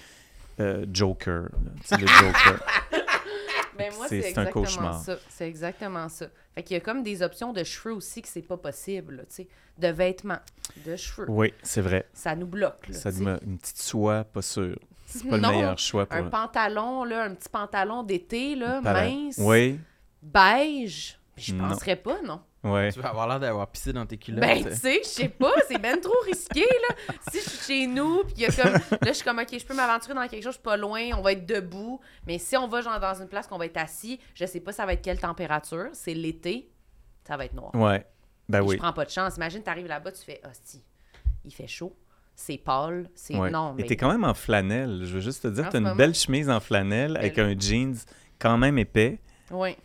euh, 0.61 0.85
Joker. 0.93 1.43
là. 1.91 1.97
Le 1.99 2.07
Joker. 2.07 2.61
Ben 3.79 3.93
moi, 3.97 4.07
C'est- 4.09 4.17
un 4.17 4.29
exactement 4.29 4.51
cauchemar. 4.53 5.01
ça. 5.01 5.17
C'est 5.29 5.49
exactement 5.49 6.09
ça. 6.09 6.27
Fait 6.55 6.63
qu'il 6.63 6.75
y 6.75 6.77
a 6.77 6.81
comme 6.81 7.03
des 7.03 7.23
options 7.23 7.53
de 7.53 7.63
cheveux 7.65 7.95
aussi 7.95 8.21
que 8.23 8.29
c'est 8.29 8.43
pas 8.43 8.57
possible, 8.57 9.25
tu 9.29 9.37
sais. 9.37 9.49
De 9.79 9.89
vêtements, 9.89 10.41
de 10.85 10.97
cheveux. 10.97 11.27
Oui, 11.31 11.55
c'est 11.63 11.81
vrai. 11.81 12.07
Ça 12.13 12.35
nous 12.35 12.47
bloque, 12.47 12.89
là, 12.89 12.95
Ça 12.95 13.11
une 13.11 13.59
petite 13.59 13.79
soie, 13.79 14.25
pas 14.25 14.43
sûr. 14.43 14.77
C'est 15.07 15.27
pas 15.27 15.39
Non, 15.39 15.49
le 15.51 15.55
meilleur 15.55 15.79
choix 15.79 16.05
pour... 16.05 16.19
Un 16.19 16.25
pantalon, 16.25 17.05
là, 17.05 17.25
un 17.25 17.35
petit 17.35 17.49
pantalon 17.49 18.03
d'été, 18.03 18.57
là, 18.57 18.81
mince, 18.81 19.37
Oui, 19.39 19.79
beige? 20.21 21.19
Je 21.37 21.55
penserais 21.55 21.97
pas, 21.97 22.21
non. 22.23 22.41
Oui. 22.65 22.93
Tu 22.93 23.01
vas 23.01 23.11
avoir 23.11 23.29
l'air 23.29 23.41
d'avoir 23.41 23.67
pissé 23.69 23.93
dans 23.93 24.05
tes 24.07 24.17
culottes. 24.17 24.41
Ben, 24.41 24.65
tu 24.65 24.75
sais, 24.75 25.01
je 25.03 25.09
sais 25.09 25.29
pas, 25.29 25.53
c'est 25.69 25.79
ben 25.79 26.01
trop 26.01 26.19
risqué, 26.27 26.61
là. 26.61 27.15
Si 27.31 27.41
je 27.41 27.49
suis 27.51 27.65
chez 27.67 27.87
nous, 27.87 28.25
puis 28.25 28.35
il 28.39 28.43
y 28.43 28.47
a 28.47 28.53
comme. 28.53 28.73
Là, 28.73 28.81
je 29.07 29.13
suis 29.13 29.25
comme, 29.25 29.39
OK, 29.39 29.49
je 29.59 29.65
peux 29.65 29.75
m'aventurer 29.75 30.15
dans 30.15 30.23
quelque 30.29 30.43
chose, 30.43 30.55
je 30.55 30.59
suis 30.59 30.63
pas 30.63 30.77
loin, 30.77 31.01
on 31.17 31.23
va 31.23 31.33
être 31.33 31.47
debout. 31.47 32.01
Mais 32.27 32.39
si 32.39 32.57
on 32.57 32.67
va, 32.69 32.81
genre, 32.81 32.99
dans 32.99 33.15
une 33.15 33.29
place 33.29 33.47
qu'on 33.47 33.59
va 33.59 33.67
être 33.67 33.77
assis, 33.77 34.19
je 34.35 34.45
sais 34.45 34.61
pas 34.61 34.73
ça 34.73 34.87
va 34.87 34.95
être 34.95 35.03
quelle 35.03 35.21
température. 35.21 35.89
C'est 35.93 36.15
l'été, 36.15 36.71
ça 37.27 37.37
va 37.37 37.45
être 37.45 37.55
noir. 37.55 37.75
Ouais. 37.75 38.05
Ben 38.49 38.63
oui. 38.63 38.77
Je 38.77 38.81
prends 38.81 38.93
pas 38.93 39.05
de 39.05 39.11
chance. 39.11 39.37
Imagine, 39.37 39.63
t'arrives 39.63 39.87
là-bas, 39.87 40.11
tu 40.13 40.23
fais, 40.23 40.41
hostie, 40.49 40.83
il 41.45 41.53
fait 41.53 41.67
chaud. 41.69 41.95
c'est 42.35 42.57
pâle, 42.59 43.09
c'est... 43.15 43.37
Ouais. 43.37 43.51
Non, 43.51 43.75
Et 43.77 43.83
mais... 43.83 43.89
t'es 43.89 43.97
quand 43.97 44.11
même 44.11 44.25
en 44.25 44.33
flanelle. 44.35 45.01
Je 45.05 45.15
veux 45.15 45.21
juste 45.21 45.43
te 45.43 45.49
dire, 45.49 45.69
t'as 45.69 45.79
une 45.79 45.85
moment. 45.85 45.97
belle 45.97 46.15
chemise 46.15 46.49
en 46.49 46.61
flanelle 46.61 47.17
avec 47.17 47.37
Belle. 47.37 47.57
un 47.57 47.61
jeans 47.61 47.97
quand 48.39 48.57
même 48.57 48.79
épais. 48.79 49.19
Ouais. 49.51 49.77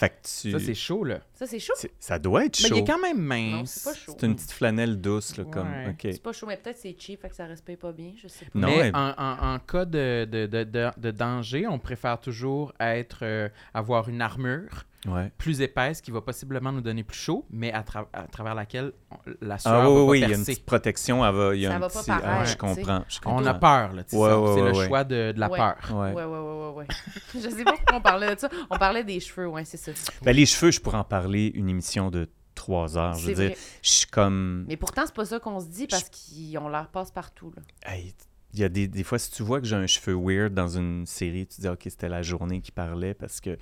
Fait 0.00 0.08
que 0.08 0.14
tu... 0.40 0.50
Ça, 0.52 0.58
c'est 0.58 0.74
chaud, 0.74 1.04
là. 1.04 1.20
Ça, 1.34 1.46
c'est 1.46 1.58
chaud? 1.58 1.74
c'est- 1.76 1.92
ça 2.00 2.18
doit 2.18 2.46
être 2.46 2.58
Mais 2.62 2.68
chaud. 2.70 2.74
il 2.74 2.78
est 2.78 2.84
quand 2.86 2.98
même 2.98 3.18
Non, 3.18 3.22
mince. 3.58 3.70
c'est 3.72 3.84
pas 3.90 3.94
chaud. 3.94 4.16
C'est 4.18 4.26
une 4.26 4.34
petite 4.34 4.52
flanelle 4.52 4.98
douce, 4.98 5.36
là, 5.36 5.44
comme... 5.44 5.68
Ouais. 5.70 5.94
C'est 6.00 6.22
pas 6.22 6.32
chaud, 6.32 6.46
mais 6.46 6.56
peut-être 6.56 6.78
c'est 6.78 6.96
cheap, 6.98 7.20
fait 7.20 7.28
que 7.28 7.34
ça 7.34 7.44
respire 7.44 7.76
pas 7.76 7.92
bien, 7.92 8.12
je 8.16 8.26
sais 8.26 8.46
pas. 8.46 8.58
Non, 8.58 8.68
Mais 8.68 8.76
elle- 8.88 8.96
en, 8.96 9.12
en- 9.18 9.54
en 9.54 9.58
cas 9.58 9.84
de, 9.84 10.24
de, 10.24 10.46
de, 10.46 10.64
de- 10.64 10.90
de 10.96 11.10
danger, 11.10 11.66
on 11.66 11.78
préfère 11.78 12.18
toujours 12.18 12.72
être 12.80 13.18
euh, 13.22 13.48
avoir 13.74 14.08
une 14.08 14.22
armure 14.22 14.84
Ouais. 15.06 15.32
plus 15.38 15.62
épaisse 15.62 16.02
qui 16.02 16.10
va 16.10 16.20
possiblement 16.20 16.72
nous 16.72 16.82
donner 16.82 17.02
plus 17.04 17.16
chaud, 17.16 17.46
mais 17.50 17.72
à, 17.72 17.80
tra- 17.82 18.08
à 18.12 18.24
travers 18.26 18.54
laquelle 18.54 18.92
on- 19.10 19.16
la 19.40 19.58
sueur 19.58 19.72
Ah 19.72 19.80
va 19.84 19.90
oui, 19.90 20.00
oui, 20.02 20.18
il 20.20 20.28
y 20.28 20.32
a 20.32 20.36
une 20.36 20.44
petite 20.44 20.66
protection. 20.66 21.24
Elle 21.26 21.34
va, 21.34 21.54
il 21.54 21.62
y 21.62 21.66
a 21.66 21.70
Ça 21.70 21.76
un 21.76 21.78
va 21.78 21.88
pas 21.88 22.02
paraître, 22.02 22.26
Ah, 22.28 22.44
je 22.44 22.56
comprends, 22.56 23.04
je 23.08 23.18
On 23.24 23.46
a 23.46 23.54
peur, 23.54 23.92
là, 23.94 24.02
Ouais, 24.02 24.04
c'est 24.06 24.16
ouais, 24.18 24.62
le 24.72 24.74
choix 24.86 25.04
de, 25.04 25.32
de 25.32 25.40
la 25.40 25.48
Ouais. 25.50 25.58
peur. 25.58 25.76
Ouais. 25.92 26.12
Ouais, 26.12 26.24
ouais, 26.24 26.38
ouais, 26.38 26.38
ouais, 26.68 26.72
ouais. 26.74 26.86
je 27.34 27.48
sais 27.48 27.64
pas 27.64 27.72
pourquoi 27.72 27.96
on 27.96 28.00
parlait 28.02 28.34
de 28.34 28.40
ça. 28.40 28.50
On 28.68 28.76
parlait 28.76 29.02
des 29.04 29.20
cheveux, 29.20 29.46
ouais, 29.48 29.64
c'est 29.64 29.78
ça. 29.78 29.92
Ben, 30.22 30.36
les 30.36 30.44
cheveux, 30.44 30.70
je 30.70 30.80
pourrais 30.80 30.98
en 30.98 31.04
parler 31.04 31.50
une 31.54 31.70
émission 31.70 32.10
de 32.10 32.28
trois 32.54 32.98
heures. 32.98 33.14
Je 33.14 33.28
veux 33.28 33.34
dire, 33.34 33.56
je 33.82 33.88
suis 33.90 34.06
comme... 34.06 34.66
Mais 34.68 34.76
pourtant, 34.76 35.04
c'est 35.06 35.14
pas 35.14 35.24
ça 35.24 35.40
qu'on 35.40 35.60
se 35.60 35.66
dit 35.68 35.86
parce 35.86 36.10
qu'ils 36.10 36.58
ont 36.58 36.68
l'air 36.68 36.88
passe 36.88 37.10
partout, 37.10 37.54
là. 37.56 37.62
Hey, 37.90 38.12
il 38.52 38.60
y 38.60 38.64
a 38.64 38.68
des, 38.68 38.86
des 38.86 39.02
fois, 39.04 39.18
si 39.18 39.30
tu 39.30 39.42
vois 39.42 39.60
que 39.60 39.66
j'ai 39.66 39.76
un 39.76 39.86
cheveu 39.86 40.12
weird 40.14 40.52
dans 40.52 40.68
une 40.68 41.06
série, 41.06 41.46
tu 41.46 41.56
te 41.56 41.60
dis, 41.62 41.68
OK, 41.68 41.80
c'était 41.84 42.08
la 42.10 42.20
journée 42.20 42.60
qui 42.60 42.70
parlait 42.72 43.14
parce 43.14 43.40
que 43.40 43.56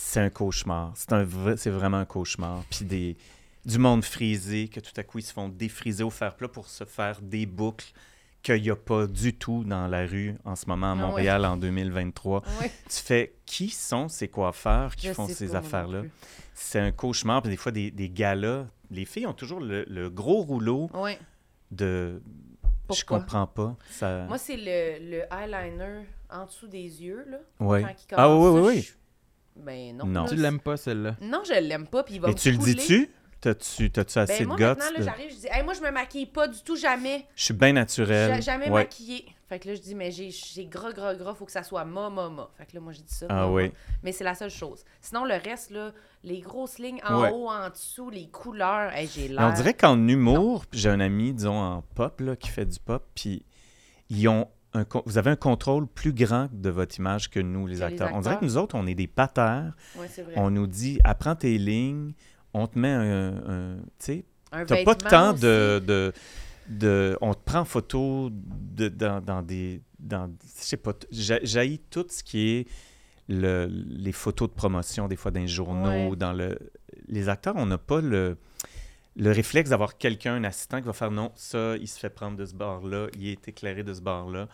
c'est 0.00 0.20
un 0.20 0.30
cauchemar. 0.30 0.92
C'est 0.94 1.12
un 1.12 1.24
vrai- 1.24 1.56
c'est 1.56 1.70
vraiment 1.70 1.96
un 1.98 2.04
cauchemar. 2.04 2.62
Puis 2.70 2.84
des, 2.84 3.16
du 3.64 3.78
monde 3.78 4.04
frisé, 4.04 4.68
que 4.68 4.78
tout 4.80 4.92
à 4.96 5.02
coup, 5.02 5.18
ils 5.18 5.22
se 5.24 5.32
font 5.32 5.48
défriser 5.48 6.04
au 6.04 6.10
fer 6.10 6.36
plat 6.36 6.48
pour 6.48 6.68
se 6.68 6.84
faire 6.84 7.20
des 7.20 7.46
boucles 7.46 7.86
qu'il 8.42 8.62
n'y 8.62 8.70
a 8.70 8.76
pas 8.76 9.06
du 9.08 9.34
tout 9.34 9.64
dans 9.64 9.88
la 9.88 10.06
rue 10.06 10.36
en 10.44 10.54
ce 10.54 10.66
moment 10.66 10.86
à 10.86 10.90
Ah 10.92 10.94
ouais. 10.94 11.00
Montréal 11.02 11.44
en 11.44 11.56
2023. 11.56 12.42
Ouais. 12.60 12.70
Tu 12.88 13.02
fais, 13.02 13.34
qui 13.44 13.70
sont 13.70 14.08
ces 14.08 14.28
coiffeurs 14.28 14.94
qui 14.94 15.08
Je 15.08 15.12
font 15.12 15.26
ces 15.26 15.54
affaires-là? 15.56 16.02
C'est 16.54 16.78
un 16.78 16.92
cauchemar. 16.92 17.42
Puis 17.42 17.50
des 17.50 17.56
fois, 17.56 17.72
des, 17.72 17.90
des 17.90 18.08
galas, 18.08 18.66
les 18.90 19.04
filles 19.04 19.26
ont 19.26 19.32
toujours 19.34 19.60
le, 19.60 19.84
le 19.88 20.08
gros 20.10 20.42
rouleau 20.42 20.88
Ouais. 20.94 21.18
de... 21.72 22.22
Je 22.90 22.94
Pourquoi? 23.02 23.18
comprends 23.20 23.46
pas. 23.48 23.76
Ça... 23.90 24.24
Moi, 24.28 24.38
c'est 24.38 24.56
le, 24.56 25.10
le 25.10 25.22
eyeliner 25.30 26.06
en 26.30 26.46
dessous 26.46 26.68
des 26.68 27.02
yeux, 27.02 27.26
là. 27.28 27.38
Quand 27.58 28.16
Ah 28.16 28.34
oui, 28.34 28.48
oui, 28.48 28.60
oui. 28.76 28.80
je- 28.82 28.92
Ben 29.64 29.96
non. 29.96 30.06
Non. 30.06 30.22
là, 30.24 30.28
Tu 30.28 30.36
l'aimes 30.36 30.60
pas, 30.60 30.76
celle-là? 30.76 31.16
Non, 31.20 31.42
je 31.46 31.52
l'aime 31.60 31.86
pas, 31.86 32.02
puis 32.02 32.14
il 32.14 32.20
va 32.20 32.28
Mais 32.28 32.34
me 32.34 32.38
tu 32.38 32.50
le 32.50 32.58
couler. 32.58 32.74
dis-tu? 32.74 33.10
T'as-tu 33.40 33.90
t'as-tu 33.92 34.18
assez 34.18 34.38
Ben 34.40 34.46
moi, 34.48 34.56
de 34.56 34.60
guts? 34.62 34.66
maintenant, 34.68 34.90
là, 34.92 34.98
de- 34.98 35.02
j'arrive, 35.04 35.30
je 35.30 35.36
dis, 35.36 35.46
hey, 35.48 35.62
moi, 35.62 35.72
je 35.72 35.80
me 35.80 35.90
maquille 35.92 36.26
pas 36.26 36.48
du 36.48 36.60
tout, 36.62 36.74
jamais. 36.74 37.24
Je 37.36 37.44
suis 37.44 37.54
bien 37.54 37.68
Ja- 37.68 37.72
naturel. 37.74 38.42
jamais 38.42 38.64
Ouais. 38.64 38.82
maquillée. 38.82 39.26
Fait 39.48 39.60
que 39.60 39.68
là, 39.68 39.74
je 39.76 39.80
dis, 39.80 39.94
mais 39.94 40.10
j'ai 40.10 40.30
j'ai 40.30 40.66
gras, 40.66 40.92
gras, 40.92 41.14
gras, 41.14 41.34
faut 41.34 41.44
que 41.46 41.52
ça 41.52 41.62
soit 41.62 41.84
ma, 41.84 42.10
ma, 42.10 42.28
ma. 42.28 42.50
Fait 42.58 42.66
que 42.66 42.74
là, 42.74 42.80
moi, 42.80 42.92
j'ai 42.92 43.02
dit 43.02 43.14
ça. 43.14 43.26
Ah 43.28 43.34
ma, 43.46 43.50
oui. 43.50 43.68
ma. 43.68 43.74
Mais 44.02 44.12
c'est 44.12 44.24
la 44.24 44.34
seule 44.34 44.50
chose. 44.50 44.84
Sinon, 45.00 45.24
le 45.24 45.34
reste, 45.34 45.70
là, 45.70 45.92
les 46.24 46.40
grosses 46.40 46.78
lignes 46.78 47.00
en 47.08 47.20
Ouais. 47.22 47.30
haut, 47.30 47.48
en 47.48 47.70
dessous, 47.70 48.10
les 48.10 48.26
couleurs, 48.28 48.92
hey, 48.92 49.06
j'ai 49.06 49.28
Mais 49.28 49.34
l'air. 49.36 49.50
on 49.50 49.52
dirait 49.52 49.74
qu'en 49.74 49.96
humour, 50.08 50.66
puis 50.66 50.80
j'ai 50.80 50.90
un 50.90 50.98
ami, 51.00 51.32
disons, 51.32 51.56
en 51.58 51.82
pop, 51.94 52.20
là, 52.20 52.34
qui 52.34 52.48
fait 52.48 52.66
du 52.66 52.80
pop, 52.80 53.06
puis 53.14 53.44
ils 54.10 54.26
ont 54.28 54.48
un 54.74 54.84
vous 55.06 55.18
avez 55.18 55.30
un 55.30 55.36
contrôle 55.36 55.86
plus 55.86 56.12
grand 56.12 56.48
de 56.52 56.68
votre 56.70 56.96
image 56.98 57.30
que 57.30 57.40
nous, 57.40 57.66
les, 57.66 57.74
Que 57.74 57.78
les 57.78 57.82
acteurs. 57.84 58.10
On 58.14 58.20
dirait 58.20 58.38
que 58.38 58.44
nous 58.44 58.56
autres, 58.58 58.74
on 58.76 58.86
est 58.86 58.94
des 58.94 59.06
patères. 59.06 59.72
Ouais, 59.98 60.06
c'est 60.10 60.22
vrai. 60.22 60.34
On 60.36 60.50
nous 60.50 60.66
dit, 60.66 60.98
apprends 61.04 61.34
tes 61.36 61.56
lignes, 61.58 62.12
on 62.54 62.66
te 62.66 62.78
met 62.78 62.90
un... 62.92 63.36
un- 63.48 63.76
tu 63.98 64.04
sais, 64.06 64.24
T'as 64.50 64.82
pas 64.84 64.94
de 64.94 65.04
temps 65.08 65.32
de, 65.34 65.82
de, 65.86 66.12
de- 66.68 67.16
On 67.20 67.34
te 67.34 67.40
prend 67.44 67.60
en 67.60 67.64
photo 67.66 68.30
de, 68.32 68.88
dans, 68.88 69.20
dans 69.20 69.42
des. 69.42 69.82
Dans, 69.98 70.30
je 70.42 70.64
sais 70.64 70.76
pas. 70.78 70.92
t- 70.94 71.06
j'a- 71.10 71.40
J'haïs 71.42 71.80
tout 71.90 72.06
ce 72.08 72.22
qui 72.24 72.48
est 72.50 72.68
le, 73.28 73.66
les 73.70 74.12
photos 74.12 74.48
de 74.48 74.54
promotion, 74.54 75.06
des 75.08 75.16
fois 75.16 75.30
dans 75.30 75.40
les 75.40 75.48
journaux, 75.48 76.10
Ouais. 76.10 76.16
dans 76.16 76.32
le. 76.32 76.58
Les 77.08 77.28
acteurs, 77.28 77.54
on 77.56 77.66
n'a 77.66 77.76
pas 77.78 78.00
le, 78.00 78.38
le 79.18 79.32
réflexe 79.32 79.70
d'avoir 79.70 79.98
quelqu'un, 79.98 80.34
un 80.36 80.44
assistant 80.44 80.78
qui 80.80 80.86
va 80.86 80.92
faire 80.94 81.10
non, 81.10 81.32
ça, 81.34 81.76
il 81.76 81.88
se 81.88 81.98
fait 81.98 82.08
prendre 82.10 82.36
de 82.36 82.46
ce 82.46 82.54
bord-là, 82.54 83.08
il 83.18 83.28
est 83.28 83.48
éclairé 83.48 83.82
de 83.82 83.92
ce 83.92 84.00
bord-là. 84.00 84.48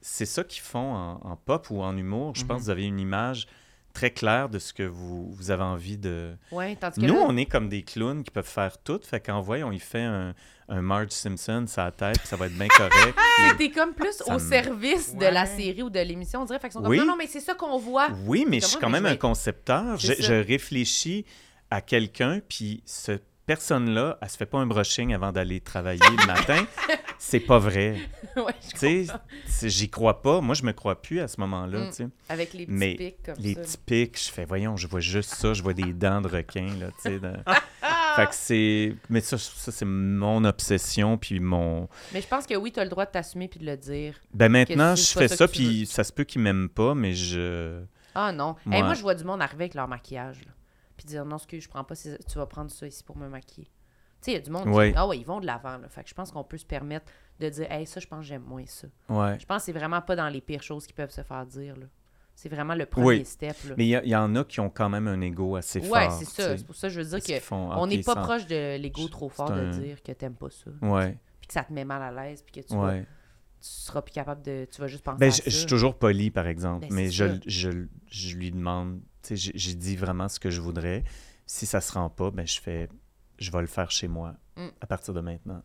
C'est 0.00 0.26
ça 0.26 0.44
qu'ils 0.44 0.62
font 0.62 0.92
en, 0.94 1.20
en 1.22 1.36
pop 1.36 1.68
ou 1.70 1.82
en 1.82 1.96
humour. 1.96 2.34
Je 2.34 2.44
pense 2.44 2.50
Mhm. 2.50 2.58
que 2.58 2.62
vous 2.64 2.70
avez 2.70 2.84
une 2.84 3.00
image 3.00 3.46
très 3.94 4.10
claire 4.10 4.48
de 4.48 4.58
ce 4.60 4.72
que 4.72 4.82
vous, 4.84 5.30
vous 5.32 5.50
avez 5.50 5.62
envie 5.64 5.96
de, 5.98 6.36
Ouais, 6.52 6.76
tandis 6.76 7.00
que 7.00 7.06
nous, 7.06 7.14
là, 7.14 7.20
on 7.26 7.36
est 7.36 7.46
comme 7.46 7.68
des 7.68 7.82
clowns 7.82 8.22
qui 8.22 8.30
peuvent 8.30 8.46
faire 8.46 8.78
tout. 8.78 9.00
Fait 9.02 9.18
qu'en 9.20 9.40
voyant, 9.40 9.68
on 9.68 9.72
y 9.72 9.80
fait 9.80 10.02
un, 10.04 10.34
un 10.68 10.82
Marge 10.82 11.10
Simpson 11.10 11.64
la 11.76 11.90
tête, 11.90 12.18
puis 12.18 12.28
ça 12.28 12.36
va 12.36 12.46
être 12.46 12.54
bien 12.56 12.68
correct. 12.68 13.16
puis- 13.56 13.56
t'es 13.56 13.70
comme 13.70 13.94
plus 13.94 14.12
Ça 14.12 14.28
au 14.28 14.34
me- 14.34 14.38
service 14.38 15.14
de 15.14 15.20
Ouais. 15.20 15.30
la 15.32 15.46
série 15.46 15.82
ou 15.82 15.90
de 15.90 15.98
l'émission, 16.00 16.42
on 16.42 16.44
dirait. 16.44 16.58
Fait 16.60 16.68
qu'ils 16.68 16.74
sont 16.74 16.80
comme, 16.82 16.90
Oui. 16.90 16.98
non, 16.98 17.06
non, 17.06 17.16
mais 17.16 17.26
c'est 17.26 17.40
ça 17.40 17.54
qu'on 17.54 17.78
voit. 17.78 18.08
Oui, 18.26 18.44
mais 18.48 18.60
je 18.60 18.66
suis 18.66 18.78
quand 18.78 18.90
même 18.90 19.06
un 19.06 19.16
concepteur. 19.16 19.96
Je, 19.98 20.12
je 20.20 20.34
réfléchis 20.34 21.24
à 21.70 21.80
quelqu'un, 21.80 22.40
puis 22.48 22.82
cette 22.84 23.24
personne-là, 23.48 24.18
elle 24.22 24.28
se 24.30 24.36
fait 24.36 24.46
pas 24.46 24.58
un 24.58 24.66
brushing 24.66 25.12
avant 25.14 25.32
d'aller 25.32 25.60
travailler 25.60 25.98
le 26.20 26.26
matin. 26.26 26.64
C'est 27.18 27.40
pas 27.40 27.58
vrai. 27.58 27.96
ouais, 28.36 28.54
Tu 28.78 29.68
j'y 29.68 29.88
crois 29.90 30.22
pas. 30.22 30.40
Moi, 30.40 30.54
je 30.54 30.62
me 30.62 30.72
crois 30.72 31.00
plus 31.02 31.18
à 31.20 31.26
ce 31.26 31.40
moment-là. 31.40 31.86
Mm. 31.86 31.90
tu. 31.96 32.08
Avec 32.28 32.52
les 32.52 32.66
petits 32.66 32.76
Mais 32.76 32.94
pics 32.94 33.22
comme 33.24 33.34
Les 33.38 33.54
ça. 33.54 33.60
petits 33.62 33.78
pics, 33.86 34.22
je 34.26 34.30
fais, 34.30 34.44
voyons, 34.44 34.76
je 34.76 34.86
vois 34.86 35.00
juste 35.00 35.34
ça, 35.34 35.52
je 35.54 35.62
vois 35.62 35.72
des 35.74 35.92
dents 35.94 36.20
de 36.20 36.28
requin, 36.28 36.68
là, 36.78 36.90
tu 37.02 37.18
de- 37.18 37.32
Fait 38.16 38.26
que 38.26 38.34
c'est... 38.34 38.94
Mais 39.08 39.20
ça, 39.20 39.38
ça 39.38 39.72
c'est 39.72 39.84
mon 39.84 40.44
obsession, 40.44 41.16
puis 41.18 41.40
mon... 41.40 41.88
Mais 42.12 42.20
je 42.20 42.28
pense 42.28 42.46
que 42.46 42.54
oui, 42.54 42.70
t'as 42.70 42.84
le 42.84 42.90
droit 42.90 43.06
de 43.06 43.10
t'assumer 43.10 43.48
puis 43.48 43.60
de 43.60 43.66
le 43.66 43.76
dire. 43.76 44.14
Ben 44.34 44.48
maintenant, 44.50 44.94
je 44.94 45.06
fais 45.06 45.28
ça 45.28 45.36
ça, 45.36 45.48
tu 45.48 45.58
puis 45.58 45.86
ça 45.86 46.04
se 46.04 46.12
peut 46.12 46.24
qu'ils 46.24 46.42
m'aiment 46.42 46.68
pas, 46.68 46.94
mais 46.94 47.14
je... 47.14 47.80
Ah 48.14 48.30
non. 48.32 48.56
Hey, 48.70 48.82
moi, 48.82 48.94
je 48.94 49.02
vois 49.02 49.14
du 49.14 49.24
monde 49.24 49.40
arriver 49.40 49.64
avec 49.64 49.74
leur 49.74 49.86
maquillage. 49.88 50.40
là. 50.44 50.52
Puis 50.98 51.06
dire 51.06 51.24
non, 51.24 51.36
excuse, 51.36 51.62
je 51.64 51.68
prends 51.70 51.84
pas, 51.84 51.94
ces- 51.94 52.18
tu 52.18 52.36
vas 52.38 52.44
prendre 52.46 52.70
ça 52.70 52.86
ici 52.86 53.02
pour 53.02 53.16
me 53.16 53.28
maquiller. 53.28 53.66
Tu 54.20 54.24
sais, 54.24 54.30
il 54.32 54.34
y 54.34 54.36
a 54.36 54.40
du 54.40 54.50
monde 54.50 54.64
qui. 54.64 54.92
Ah 54.96 55.06
ouais, 55.06 55.16
ils 55.18 55.24
vont 55.24 55.38
de 55.40 55.46
l'avant. 55.46 55.78
là. 55.78 55.88
Fait 55.88 56.02
que 56.02 56.08
je 56.10 56.14
pense 56.14 56.30
qu'on 56.32 56.42
peut 56.44 56.58
se 56.58 56.66
permettre 56.66 57.06
de 57.40 57.48
dire, 57.48 57.70
hey, 57.70 57.86
ça, 57.86 58.00
je 58.00 58.06
pense 58.08 58.18
que 58.20 58.26
j'aime 58.26 58.42
moins 58.42 58.66
ça. 58.66 58.88
Ouais. 59.08 59.38
Je 59.38 59.46
pense 59.46 59.58
que 59.62 59.66
c'est 59.66 59.72
vraiment 59.78 60.02
pas 60.02 60.16
dans 60.16 60.28
les 60.28 60.40
pires 60.40 60.62
choses 60.62 60.86
qui 60.86 60.92
peuvent 60.92 61.10
se 61.12 61.22
faire 61.22 61.46
dire. 61.46 61.76
là. 61.76 61.86
C'est 62.34 62.48
vraiment 62.48 62.74
le 62.74 62.86
premier 62.86 63.06
Oui. 63.06 63.24
step. 63.24 63.56
Là. 63.68 63.74
Mais 63.78 63.86
il 63.86 64.08
y, 64.08 64.14
en 64.16 64.34
a 64.36 64.44
qui 64.44 64.60
ont 64.60 64.70
quand 64.70 64.88
même 64.88 65.06
un 65.08 65.20
ego 65.20 65.54
assez 65.56 65.80
fort. 65.80 65.92
ouais, 65.92 66.10
c'est 66.10 66.24
ça. 66.24 66.56
C'est 66.56 66.66
pour 66.66 66.74
ça 66.74 66.88
que 66.88 66.94
je 66.94 66.98
veux 67.00 67.04
dire 67.04 67.12
Parce 67.14 67.24
qu'ils 67.24 67.34
que 67.38 67.40
font, 67.40 67.70
on 67.72 67.82
OK, 67.84 67.90
n'est 67.90 68.02
pas 68.02 68.14
proche 68.16 68.46
de 68.46 68.76
l'ego 68.76 69.06
trop 69.08 69.28
fort 69.28 69.50
de 69.52 69.70
dire 69.70 70.02
que 70.02 70.12
t'aimes 70.12 70.34
pas 70.36 70.50
ça. 70.50 70.70
Ouais, 70.82 71.16
Puis 71.40 71.46
que 71.48 71.52
ça 71.54 71.62
te 71.64 71.72
met 71.72 71.84
mal 71.84 72.02
à 72.02 72.10
l'aise. 72.12 72.42
Puis 72.42 72.60
que 72.60 72.66
tu, 72.68 72.74
vas- 72.76 72.86
ouais. 72.86 73.00
tu 73.02 73.06
seras 73.60 74.02
plus 74.02 74.12
capable 74.12 74.42
de. 74.42 74.66
Tu 74.70 74.80
vas 74.80 74.86
juste 74.88 75.04
penser 75.04 75.18
Ben, 75.18 75.28
à 75.28 75.30
je, 75.30 75.42
je 75.46 75.50
ça. 75.50 75.58
suis 75.58 75.66
toujours 75.66 75.96
poli, 75.96 76.30
par 76.32 76.46
exemple, 76.48 76.86
Ben, 76.88 76.94
mais 76.94 77.10
je, 77.10 77.24
je, 77.46 77.70
je 78.08 78.36
lui 78.36 78.50
demande, 78.52 79.00
j'ai- 79.36 79.52
j'ai 79.54 79.74
dit 79.74 79.96
vraiment 79.96 80.28
ce 80.28 80.38
que 80.40 80.50
je 80.50 80.60
voudrais. 80.60 81.04
Si 81.46 81.66
ça 81.66 81.80
se 81.80 81.92
rend 81.92 82.10
pas, 82.10 82.30
ben 82.30 82.46
je 82.46 82.60
fais, 82.60 82.88
je 83.38 83.50
vais 83.50 83.60
le 83.60 83.66
faire 83.66 83.90
chez 83.90 84.08
moi 84.08 84.34
Mm. 84.56 84.68
à 84.80 84.86
partir 84.86 85.14
de 85.14 85.20
maintenant. 85.20 85.62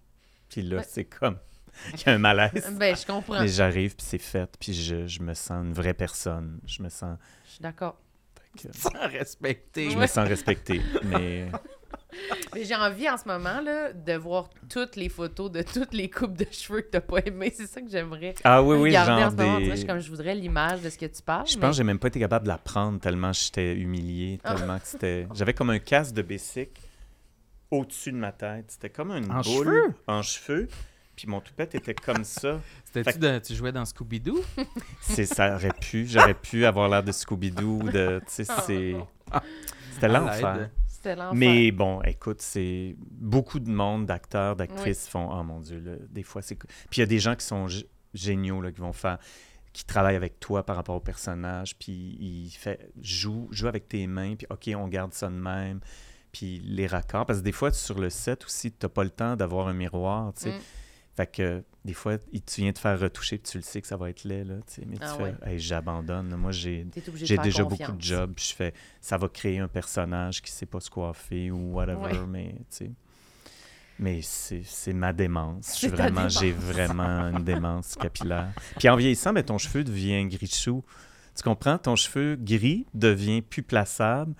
Puis 0.49 0.61
là, 0.61 0.77
Ouais. 0.77 0.85
c'est 0.87 1.05
comme, 1.05 1.37
il 1.93 1.99
y 2.05 2.09
a 2.09 2.13
un 2.13 2.17
malaise. 2.19 2.51
Ben, 2.79 2.95
je 2.95 3.05
comprends. 3.05 3.39
Mais 3.41 3.47
j'arrive, 3.47 3.95
puis 3.95 4.05
c'est 4.07 4.17
fait, 4.19 4.49
puis 4.59 4.73
je, 4.73 5.07
je 5.07 5.21
me 5.21 5.33
sens 5.33 5.65
une 5.65 5.73
vraie 5.73 5.93
personne. 5.95 6.59
Je 6.65 6.81
me 6.83 6.89
sens, 6.89 7.17
Je 7.45 7.51
suis 7.51 7.61
d'accord. 7.61 7.99
que- 8.57 8.71
Sans 8.77 8.91
respecter. 9.07 9.89
je 9.89 9.97
me 9.97 10.05
sens 10.07 10.27
respecté. 10.27 10.81
mais 11.03 11.49
Mais 12.53 12.63
j'ai 12.65 12.75
envie 12.75 13.09
en 13.09 13.17
ce 13.17 13.27
moment 13.27 13.59
là, 13.61 13.91
de 13.93 14.13
voir 14.13 14.49
toutes 14.69 14.95
les 14.95 15.09
photos 15.09 15.51
de 15.51 15.61
toutes 15.63 15.93
les 15.93 16.09
coupes 16.09 16.37
de 16.37 16.45
cheveux 16.51 16.81
que 16.81 16.89
t'as 16.91 17.01
pas 17.01 17.19
aimées. 17.25 17.51
C'est 17.55 17.65
ça 17.67 17.81
que 17.81 17.89
j'aimerais 17.89 18.35
ah 18.43 18.61
oui, 18.61 18.75
oui, 18.77 18.89
regarder 18.89 19.11
en 19.13 19.19
genre 19.19 19.31
ce 19.31 19.35
moment. 19.35 19.75
Je, 19.75 19.85
comme, 19.85 19.99
je 19.99 20.09
voudrais 20.09 20.35
l'image 20.35 20.81
de 20.81 20.89
ce 20.89 20.97
que 20.97 21.05
tu 21.07 21.21
parles. 21.23 21.47
Je 21.47 21.55
mais- 21.55 21.61
pense 21.61 21.71
que 21.71 21.77
j'ai 21.77 21.83
même 21.83 21.99
pas 21.99 22.07
été 22.09 22.19
capable 22.19 22.43
de 22.45 22.49
la 22.49 22.57
prendre 22.57 22.99
tellement 22.99 23.33
j'étais 23.33 23.73
humilié, 23.75 24.39
Ah. 24.43 24.53
tellement 24.55 24.77
que 24.79 24.85
c'était. 24.87 25.27
J'avais 25.33 25.53
comme 25.53 25.71
un 25.71 25.79
casque 25.79 26.13
de 26.13 26.21
Bessic 26.21 26.69
au-dessus 27.71 28.11
de 28.11 28.17
ma 28.17 28.31
tête. 28.31 28.65
C'était 28.69 28.89
comme 28.91 29.11
une 29.11 29.31
En 29.31 29.41
boule 29.41 29.65
cheveux? 29.65 29.93
en 30.07 30.21
cheveux. 30.21 30.67
Puis 31.15 31.27
mon 31.27 31.41
toupette 31.41 31.75
était 31.75 31.93
comme 31.93 32.23
ça. 32.23 32.59
C'était-tu 32.85 33.11
Fait 33.11 33.19
de- 33.19 33.39
tu 33.39 33.53
jouais 33.55 33.71
dans 33.71 33.83
Scooby-Doo? 33.85 34.43
C'est, 35.01 35.25
ça 35.25 35.55
aurait 35.55 35.69
pu. 35.79 36.05
J'aurais 36.07 36.33
pu 36.33 36.65
avoir 36.65 36.89
l'air 36.89 37.03
de 37.03 37.11
Scooby-Doo. 37.11 37.91
De, 37.91 38.19
tu 38.19 38.25
sais, 38.27 38.45
Ah, 38.49 38.63
c'est... 38.65 38.93
non. 38.93 39.07
C'était 39.93 40.07
l'enfer. 40.07 40.69
Mais 41.33 41.71
bon, 41.71 42.01
écoute, 42.01 42.41
c'est 42.41 42.95
beaucoup 42.99 43.59
de 43.59 43.69
monde, 43.69 44.05
d'acteurs, 44.05 44.55
d'actrices 44.55 45.07
font 45.07 45.29
Oh 45.31 45.43
mon 45.43 45.59
Dieu, 45.59 45.79
là, 45.79 45.93
des 46.09 46.23
fois 46.23 46.41
c'est. 46.41 46.55
Puis 46.55 46.97
il 46.97 46.99
y 46.99 47.03
a 47.03 47.07
des 47.07 47.19
gens 47.19 47.35
qui 47.35 47.45
sont 47.45 47.67
géniaux, 48.13 48.61
là, 48.61 48.71
qui 48.71 48.79
vont 48.79 48.93
faire, 48.93 49.17
qui 49.73 49.85
travaillent 49.85 50.15
avec 50.15 50.39
toi 50.39 50.63
par 50.65 50.75
rapport 50.75 50.95
au 50.95 51.01
personnage, 51.01 51.77
puis 51.77 52.17
il 52.19 52.49
fait 52.51 52.91
joue, 53.01 53.47
joue 53.51 53.67
avec 53.67 53.87
tes 53.87 54.05
mains, 54.07 54.35
puis 54.35 54.47
OK, 54.49 54.69
on 54.75 54.87
garde 54.87 55.13
ça 55.13 55.27
de 55.27 55.33
même, 55.33 55.79
puis 56.31 56.61
les 56.63 56.87
raccords. 56.87 57.25
Parce 57.25 57.39
que 57.39 57.43
des 57.43 57.51
fois, 57.51 57.71
sur 57.71 57.99
le 57.99 58.09
set 58.09 58.45
aussi, 58.45 58.71
tu 58.71 58.77
n'as 58.83 58.89
pas 58.89 59.03
le 59.03 59.09
temps 59.09 59.35
d'avoir 59.35 59.67
un 59.67 59.73
miroir, 59.73 60.33
tu 60.33 60.43
sais. 60.43 60.51
Mm. 60.51 60.61
Fait 61.15 61.27
que 61.27 61.63
des 61.85 61.93
fois, 61.93 62.17
tu 62.17 62.61
viens 62.61 62.71
te 62.73 62.79
faire 62.79 62.99
retoucher, 62.99 63.37
puis 63.37 63.51
tu 63.51 63.57
le 63.57 63.63
sais 63.63 63.81
que 63.81 63.87
ça 63.87 63.97
va 63.97 64.09
être 64.09 64.23
laid, 64.23 64.45
là. 64.45 64.55
Mais 64.87 64.97
Ah 65.01 65.13
tu 65.15 65.21
ouais. 65.23 65.35
fais, 65.43 65.51
Hey, 65.51 65.59
j'abandonne. 65.59 66.35
Moi, 66.35 66.51
j'ai. 66.51 66.85
Déjà 66.85 67.35
confiance. 67.63 67.69
beaucoup 67.69 67.91
de 67.91 68.01
jobs, 68.01 68.33
je 68.37 68.53
fais 68.53 68.73
ça 68.99 69.17
va 69.17 69.27
créer 69.27 69.59
un 69.59 69.67
personnage 69.67 70.41
qui 70.41 70.51
sait 70.51 70.65
pas 70.65 70.79
se 70.79 70.89
coiffer 70.89 71.51
ou 71.51 71.73
whatever, 71.73 71.97
Ouais. 72.19 72.27
mais. 72.27 72.55
Mais 73.99 74.21
c'est 74.23 74.93
ma 74.93 75.13
démence. 75.13 75.85
Vraiment, 75.85 76.27
j'ai 76.27 76.51
démence. 76.51 76.63
vraiment 76.63 77.29
une 77.29 77.43
démence 77.43 77.95
capillaire. 77.95 78.51
Puis 78.79 78.89
en 78.89 78.95
vieillissant, 78.95 79.33
ben, 79.33 79.43
ton 79.43 79.59
cheveu 79.59 79.83
devient 79.83 80.25
gris-chou. 80.25 80.83
Tu 81.35 81.43
comprends? 81.43 81.77
Ton 81.77 81.95
cheveu 81.95 82.35
gris 82.35 82.87
devient 82.95 83.41
plus 83.43 83.61
plaçable. 83.61 84.33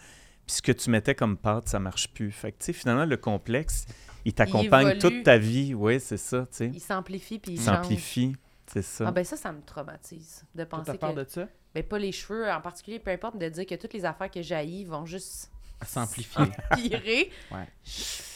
Puis 0.48 0.58
ce 0.58 0.62
que 0.62 0.72
tu 0.72 0.90
mettais 0.90 1.14
comme 1.16 1.38
pâte, 1.38 1.70
ça 1.70 1.80
marche 1.80 2.10
plus. 2.10 2.32
Fait 2.32 2.52
que, 2.52 2.74
finalement, 2.74 3.06
le 3.06 3.16
complexe, 3.16 3.86
il 4.26 4.34
t'accompagne 4.34 4.98
toute 5.00 5.24
ta 5.24 5.38
vie. 5.38 5.74
Oui, 5.74 6.00
c'est 6.00 6.18
ça, 6.18 6.42
tu 6.42 6.48
sais. 6.58 6.72
Il 6.74 6.80
s'amplifie 6.82 7.40
puis 7.40 7.54
Il 7.54 7.60
s'amplifie. 7.62 8.36
C'est 8.68 8.82
ça. 8.82 9.06
Ah 9.08 9.12
ben 9.12 9.24
ça, 9.26 9.36
ça 9.36 9.52
me 9.52 9.62
traumatise 9.62 10.46
de 10.56 10.64
penser 10.64 10.98
que... 10.98 11.14
de 11.14 11.26
ça? 11.28 11.48
Ben 11.76 11.84
pas 11.84 12.00
les 12.00 12.12
cheveux 12.12 12.50
en 12.50 12.62
particulier, 12.62 13.00
peu 13.00 13.12
importe, 13.12 13.38
de 13.38 13.50
dire 13.50 13.66
que 13.66 13.76
toutes 13.76 13.94
les 13.94 14.06
affaires 14.06 14.32
que 14.32 14.42
j'haïs 14.42 14.86
vont 14.86 15.06
juste 15.06 15.52
S'amplifier. 15.86 16.46
empirer. 16.72 17.30
Ouais. 17.52 17.68
Pff, 17.84 18.30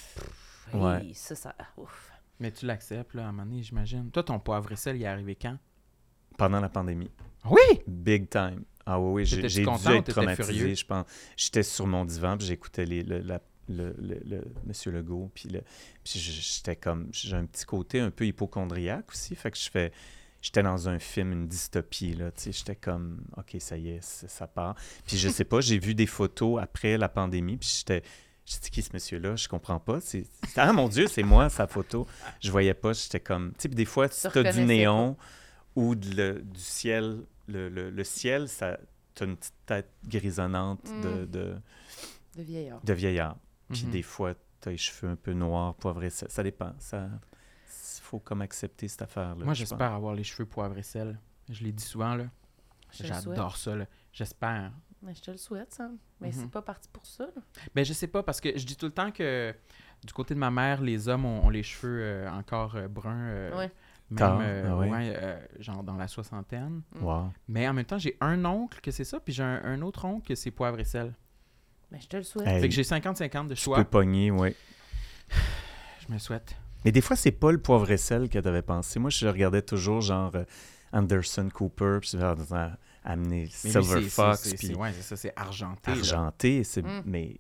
Ouais. 0.73 1.01
hey, 1.05 1.13
ça, 1.13 1.33
ça... 1.33 1.55
Ouf. 1.77 2.11
Mais 2.41 2.51
tu 2.51 2.65
l'acceptes, 2.65 3.13
là, 3.13 3.25
à 3.25 3.29
un 3.29 3.31
moment 3.31 3.45
donné, 3.49 3.63
j'imagine. 3.63 4.11
Toi, 4.11 4.21
ton 4.23 4.37
poivre 4.37 4.69
et 4.71 4.75
sel, 4.75 4.97
il 4.97 5.03
est 5.03 5.07
arrivé 5.07 5.35
quand? 5.35 5.57
Pendant 6.37 6.59
la 6.59 6.67
pandémie. 6.69 7.09
Oui! 7.45 7.81
Big 7.87 8.29
time. 8.29 8.63
Ah 8.85 8.99
oui, 8.99 9.23
oui, 9.23 9.25
j'ai 9.25 9.41
dû 9.41 9.61
être 9.61 10.11
traumatisé, 10.11 10.53
furieux? 10.53 10.75
je 10.75 10.85
pense. 10.85 11.05
J'étais 11.37 11.63
sur 11.63 11.87
mon 11.87 12.03
divan, 12.05 12.37
puis 12.37 12.47
j'écoutais 12.47 12.85
les, 12.85 13.01
le, 13.01 13.19
la- 13.19 13.41
le, 13.69 13.95
le, 13.99 14.19
le- 14.25 14.43
Monsieur 14.65 14.91
Legault, 14.91 15.31
puis, 15.33 15.49
le, 15.49 15.61
puis 16.03 16.19
j'étais 16.19 16.75
comme... 16.75 17.09
J'ai 17.11 17.35
un 17.35 17.45
petit 17.45 17.65
côté 17.65 17.99
un 17.99 18.11
peu 18.11 18.25
hypochondriaque 18.25 19.09
aussi, 19.11 19.35
fait 19.35 19.51
que 19.51 19.57
je 19.57 19.69
fais... 19.69 19.91
J'étais 20.41 20.61
dans 20.63 20.87
un 20.87 20.99
film, 20.99 21.31
une 21.31 21.47
dystopie, 21.47 22.13
là, 22.13 22.31
tu 22.31 22.43
sais, 22.43 22.51
j'étais 22.51 22.75
comme, 22.75 23.21
OK, 23.37 23.55
ça 23.59 23.75
y 23.75 23.89
est, 23.89 24.03
ça 24.03 24.45
part. 24.47 24.75
Puis 25.05 25.17
je 25.17 25.29
sais 25.29 25.43
pas, 25.43 25.61
j'ai 25.61 25.79
vu 25.79 25.95
des 25.95 26.05
photos 26.05 26.61
après 26.61 26.97
la 26.97 27.09
pandémie, 27.09 27.57
puis 27.57 27.69
j'étais... 27.79 28.03
J'ai 28.45 28.59
dit, 28.59 28.69
qui 28.69 28.81
ce 28.81 28.91
monsieur-là? 28.93 29.35
Je 29.35 29.47
comprends 29.49 29.79
pas. 29.79 29.99
C'est... 29.99 30.25
Ah, 30.55 30.71
mon 30.71 30.87
Dieu, 30.87 31.07
c'est 31.07 31.23
moi, 31.23 31.49
sa 31.49 31.67
photo. 31.67 32.07
Je 32.39 32.49
voyais 32.49 32.73
pas, 32.75 32.93
j'étais 32.93 33.19
comme... 33.19 33.49
Tu 33.57 33.63
sais, 33.63 33.67
des 33.67 33.83
fois, 33.83 34.07
si 34.07 34.25
Tu 34.27 34.31
t'as 34.33 34.53
du 34.53 34.61
néon 34.61 35.17
ou 35.75 35.95
de 35.95 36.15
le- 36.15 36.41
du 36.41 36.59
ciel, 36.61 37.17
le, 37.47 37.67
le- 37.67 37.89
le 37.89 38.03
ciel, 38.05 38.47
ça... 38.47 38.77
T'as 39.15 39.25
une 39.25 39.35
petite 39.35 39.53
tête 39.65 39.89
grisonnante 40.07 40.79
de, 41.01 41.09
Mm. 41.09 41.25
de, 41.31 41.55
De 42.37 42.43
vieillard. 42.43 42.79
de 42.83 42.93
vieillard. 42.93 43.35
Puis 43.69 43.85
Mhm. 43.85 43.91
des 43.91 44.01
fois, 44.01 44.33
t'as 44.59 44.71
les 44.71 44.77
cheveux 44.77 45.11
un 45.11 45.15
peu 45.15 45.33
noirs, 45.33 45.75
poivrés. 45.75 46.09
Ça, 46.09 46.27
ça 46.29 46.43
dépend. 46.43 46.73
Ça... 46.79 47.09
faut 48.01 48.19
comme 48.19 48.41
accepter 48.41 48.87
cette 48.87 49.01
affaire-là. 49.01 49.43
Moi, 49.43 49.53
j'espère 49.53 49.91
avoir 49.93 50.13
les 50.15 50.23
cheveux 50.23 50.45
poivre 50.45 50.77
et 50.77 50.83
sel. 50.83 51.19
Je 51.49 51.61
l'ai 51.63 51.73
dit 51.73 51.83
souvent, 51.83 52.15
là. 52.15 52.25
J'adore 52.91 53.57
ça, 53.57 53.75
là. 53.75 53.85
J'espère. 54.13 54.71
Mais 55.03 55.13
je 55.13 55.21
te 55.21 55.31
le 55.31 55.37
souhaite, 55.37 55.73
ça. 55.73 55.89
Mais 56.21 56.29
Mhm. 56.29 56.33
c'est 56.33 56.49
pas 56.51 56.61
parti 56.61 56.87
pour 56.91 57.05
ça. 57.05 57.25
là. 57.25 57.41
Ben, 57.75 57.83
je 57.85 57.91
sais 57.93 58.07
pas, 58.07 58.23
parce 58.23 58.39
que 58.41 58.57
je 58.57 58.65
dis 58.65 58.75
tout 58.77 58.85
le 58.87 58.91
temps 58.93 59.11
que 59.11 59.53
du 60.05 60.13
côté 60.13 60.33
de 60.33 60.39
ma 60.39 60.49
mère, 60.49 60.81
les 60.81 61.07
hommes 61.09 61.25
ont, 61.25 61.45
ont 61.45 61.49
les 61.49 61.63
cheveux 61.63 61.99
euh, 62.01 62.31
encore 62.31 62.75
euh, 62.77 62.87
bruns. 62.87 63.27
euh, 63.27 63.57
Ouais. 63.57 63.71
Même, 64.09 64.39
euh, 64.41 64.67
ah 64.69 64.77
ouais. 64.77 64.89
ouais, 64.89 65.13
euh, 65.17 65.37
genre 65.59 65.83
dans 65.83 65.97
la 65.97 66.07
soixantaine. 66.07 66.81
Wow. 67.01 67.29
Mais 67.49 67.67
en 67.67 67.73
même 67.73 67.83
temps, 67.85 67.97
j'ai 67.97 68.15
un 68.21 68.45
oncle 68.45 68.79
que 68.79 68.89
c'est 68.91 69.03
ça, 69.03 69.19
puis 69.19 69.33
j'ai 69.33 69.43
un, 69.43 69.61
un 69.65 69.81
autre 69.81 70.05
oncle 70.05 70.25
que 70.29 70.35
c'est 70.35 70.49
poivre 70.51 70.79
et 70.79 70.85
sel. 70.85 71.13
Mais 71.91 71.99
je 72.01 72.07
te 72.07 72.17
le 72.17 72.23
souhaite. 72.23 72.47
Hey, 72.47 72.61
Fait 72.61 72.69
que 72.69 72.75
j'ai 72.75 72.83
50-50 72.83 73.47
de 73.47 73.55
tu 73.55 73.61
choix. 73.61 73.77
peux 73.77 73.83
pogner, 73.85 74.31
oui. 74.31 74.53
Je 76.07 76.13
me 76.13 76.19
souhaite. 76.19 76.55
Mais 76.85 76.91
des 76.91 77.01
fois, 77.01 77.15
c'est 77.15 77.31
pas 77.31 77.51
le 77.51 77.57
poivre 77.57 77.89
et 77.91 77.97
sel 77.97 78.29
que 78.29 78.39
t'avais 78.39 78.61
pensé. 78.61 78.99
Moi, 78.99 79.09
je 79.09 79.27
regardais 79.27 79.61
toujours 79.61 80.01
genre 80.01 80.31
euh, 80.35 80.43
Anderson 80.93 81.49
Cooper, 81.53 81.97
puis 82.01 82.11
je 82.13 82.17
disais, 82.35 82.55
amener 83.03 83.41
lui, 83.43 83.49
Silver 83.51 83.81
c'est- 84.03 84.09
Fox, 84.09 84.41
c'est- 84.55 84.75
Ouais, 84.75 84.93
ça, 84.93 85.15
c'est 85.17 85.33
argenté. 85.35 85.91
argenté. 85.91 86.63
c'est- 86.63 86.81
Mm. 86.83 87.03
Mais 87.05 87.39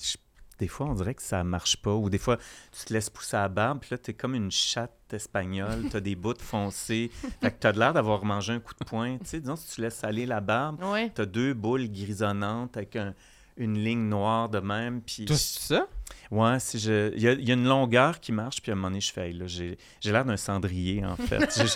je- 0.00 0.16
des 0.60 0.68
fois, 0.68 0.86
on 0.86 0.94
dirait 0.94 1.14
que 1.14 1.22
ça 1.22 1.42
marche 1.42 1.76
pas. 1.82 1.94
Ou 1.94 2.08
des 2.10 2.18
fois, 2.18 2.36
tu 2.70 2.84
te 2.84 2.92
laisses 2.92 3.10
pousser 3.10 3.36
à 3.36 3.42
la 3.42 3.48
barbe, 3.48 3.80
puis 3.80 3.88
là, 3.92 3.98
t'es 3.98 4.14
comme 4.14 4.34
une 4.36 4.50
chatte 4.52 4.92
espagnole. 5.12 5.88
T'as 5.90 6.00
des 6.00 6.14
bouts 6.14 6.34
foncés. 6.38 7.10
Fait 7.40 7.50
que 7.50 7.56
t'as 7.58 7.72
de 7.72 7.78
l'air 7.80 7.92
d'avoir 7.94 8.24
mangé 8.24 8.52
un 8.52 8.60
coup 8.60 8.74
de 8.78 8.84
poing. 8.84 9.18
Tu 9.18 9.26
sais, 9.26 9.40
disons, 9.40 9.56
si 9.56 9.74
tu 9.74 9.80
laisses 9.80 10.04
aller 10.04 10.26
la 10.26 10.40
barbe, 10.40 10.80
Ouais. 10.84 11.10
t'as 11.12 11.26
deux 11.26 11.54
boules 11.54 11.90
grisonnantes 11.90 12.76
avec 12.76 12.94
un- 12.96 13.14
une 13.56 13.78
ligne 13.78 14.08
noire 14.08 14.48
de 14.48 14.58
même. 14.60 15.00
Puis 15.02 15.26
c'est 15.28 15.36
ça? 15.60 15.86
Ouais, 16.30 16.58
si 16.58 16.78
je... 16.78 17.12
il, 17.14 17.22
y 17.22 17.28
a, 17.28 17.32
il 17.32 17.46
y 17.46 17.50
a 17.50 17.54
une 17.54 17.66
longueur 17.68 18.18
qui 18.20 18.32
marche, 18.32 18.60
puis 18.60 18.70
à 18.70 18.74
un 18.74 18.76
moment 18.76 18.88
donné, 18.88 19.00
je 19.00 19.12
fais, 19.12 19.32
là, 19.32 19.46
j'ai, 19.46 19.78
j'ai 20.00 20.10
l'air 20.12 20.24
d'un 20.24 20.36
cendrier, 20.36 21.04
en 21.04 21.16
fait. 21.16 21.38
j'ai, 21.56 21.68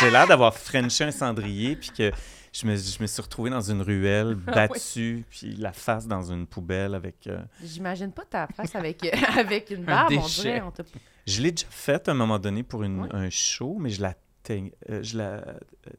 j'ai 0.00 0.10
l'air 0.10 0.26
d'avoir 0.26 0.54
frenché 0.54 1.04
un 1.04 1.10
cendrier, 1.10 1.76
puis 1.76 1.90
que 1.90 2.10
je 2.52 2.66
me, 2.66 2.76
je 2.76 3.00
me 3.00 3.06
suis 3.06 3.22
retrouvé 3.22 3.50
dans 3.50 3.60
une 3.62 3.80
ruelle, 3.82 4.36
Ah 4.48 4.52
battu, 4.68 5.24
puis 5.30 5.54
la 5.56 5.72
face 5.72 6.06
dans 6.06 6.22
une 6.30 6.46
poubelle 6.46 6.94
avec... 6.94 7.26
euh, 7.26 7.40
J'imagine 7.62 8.12
pas 8.12 8.24
ta 8.24 8.46
face 8.48 8.74
avec, 8.74 9.04
avec 9.38 9.70
une 9.70 9.84
barbe, 9.84 10.12
on 10.16 10.26
dirait. 10.26 10.60
On 10.60 10.70
t'a- 10.70 10.82
Je 11.26 11.40
l'ai 11.40 11.52
déjà 11.52 11.66
fait 11.70 12.06
à 12.08 12.12
un 12.12 12.14
moment 12.14 12.38
donné 12.38 12.62
pour 12.62 12.82
une- 12.82 13.00
Ouais. 13.02 13.08
un 13.12 13.30
show, 13.30 13.76
mais 13.80 13.90
je 13.90 14.02
la 14.02 14.14
teigne- 14.44 14.70
euh, 14.90 15.02
je 15.02 15.18
la 15.18 15.24
euh, 15.48 15.58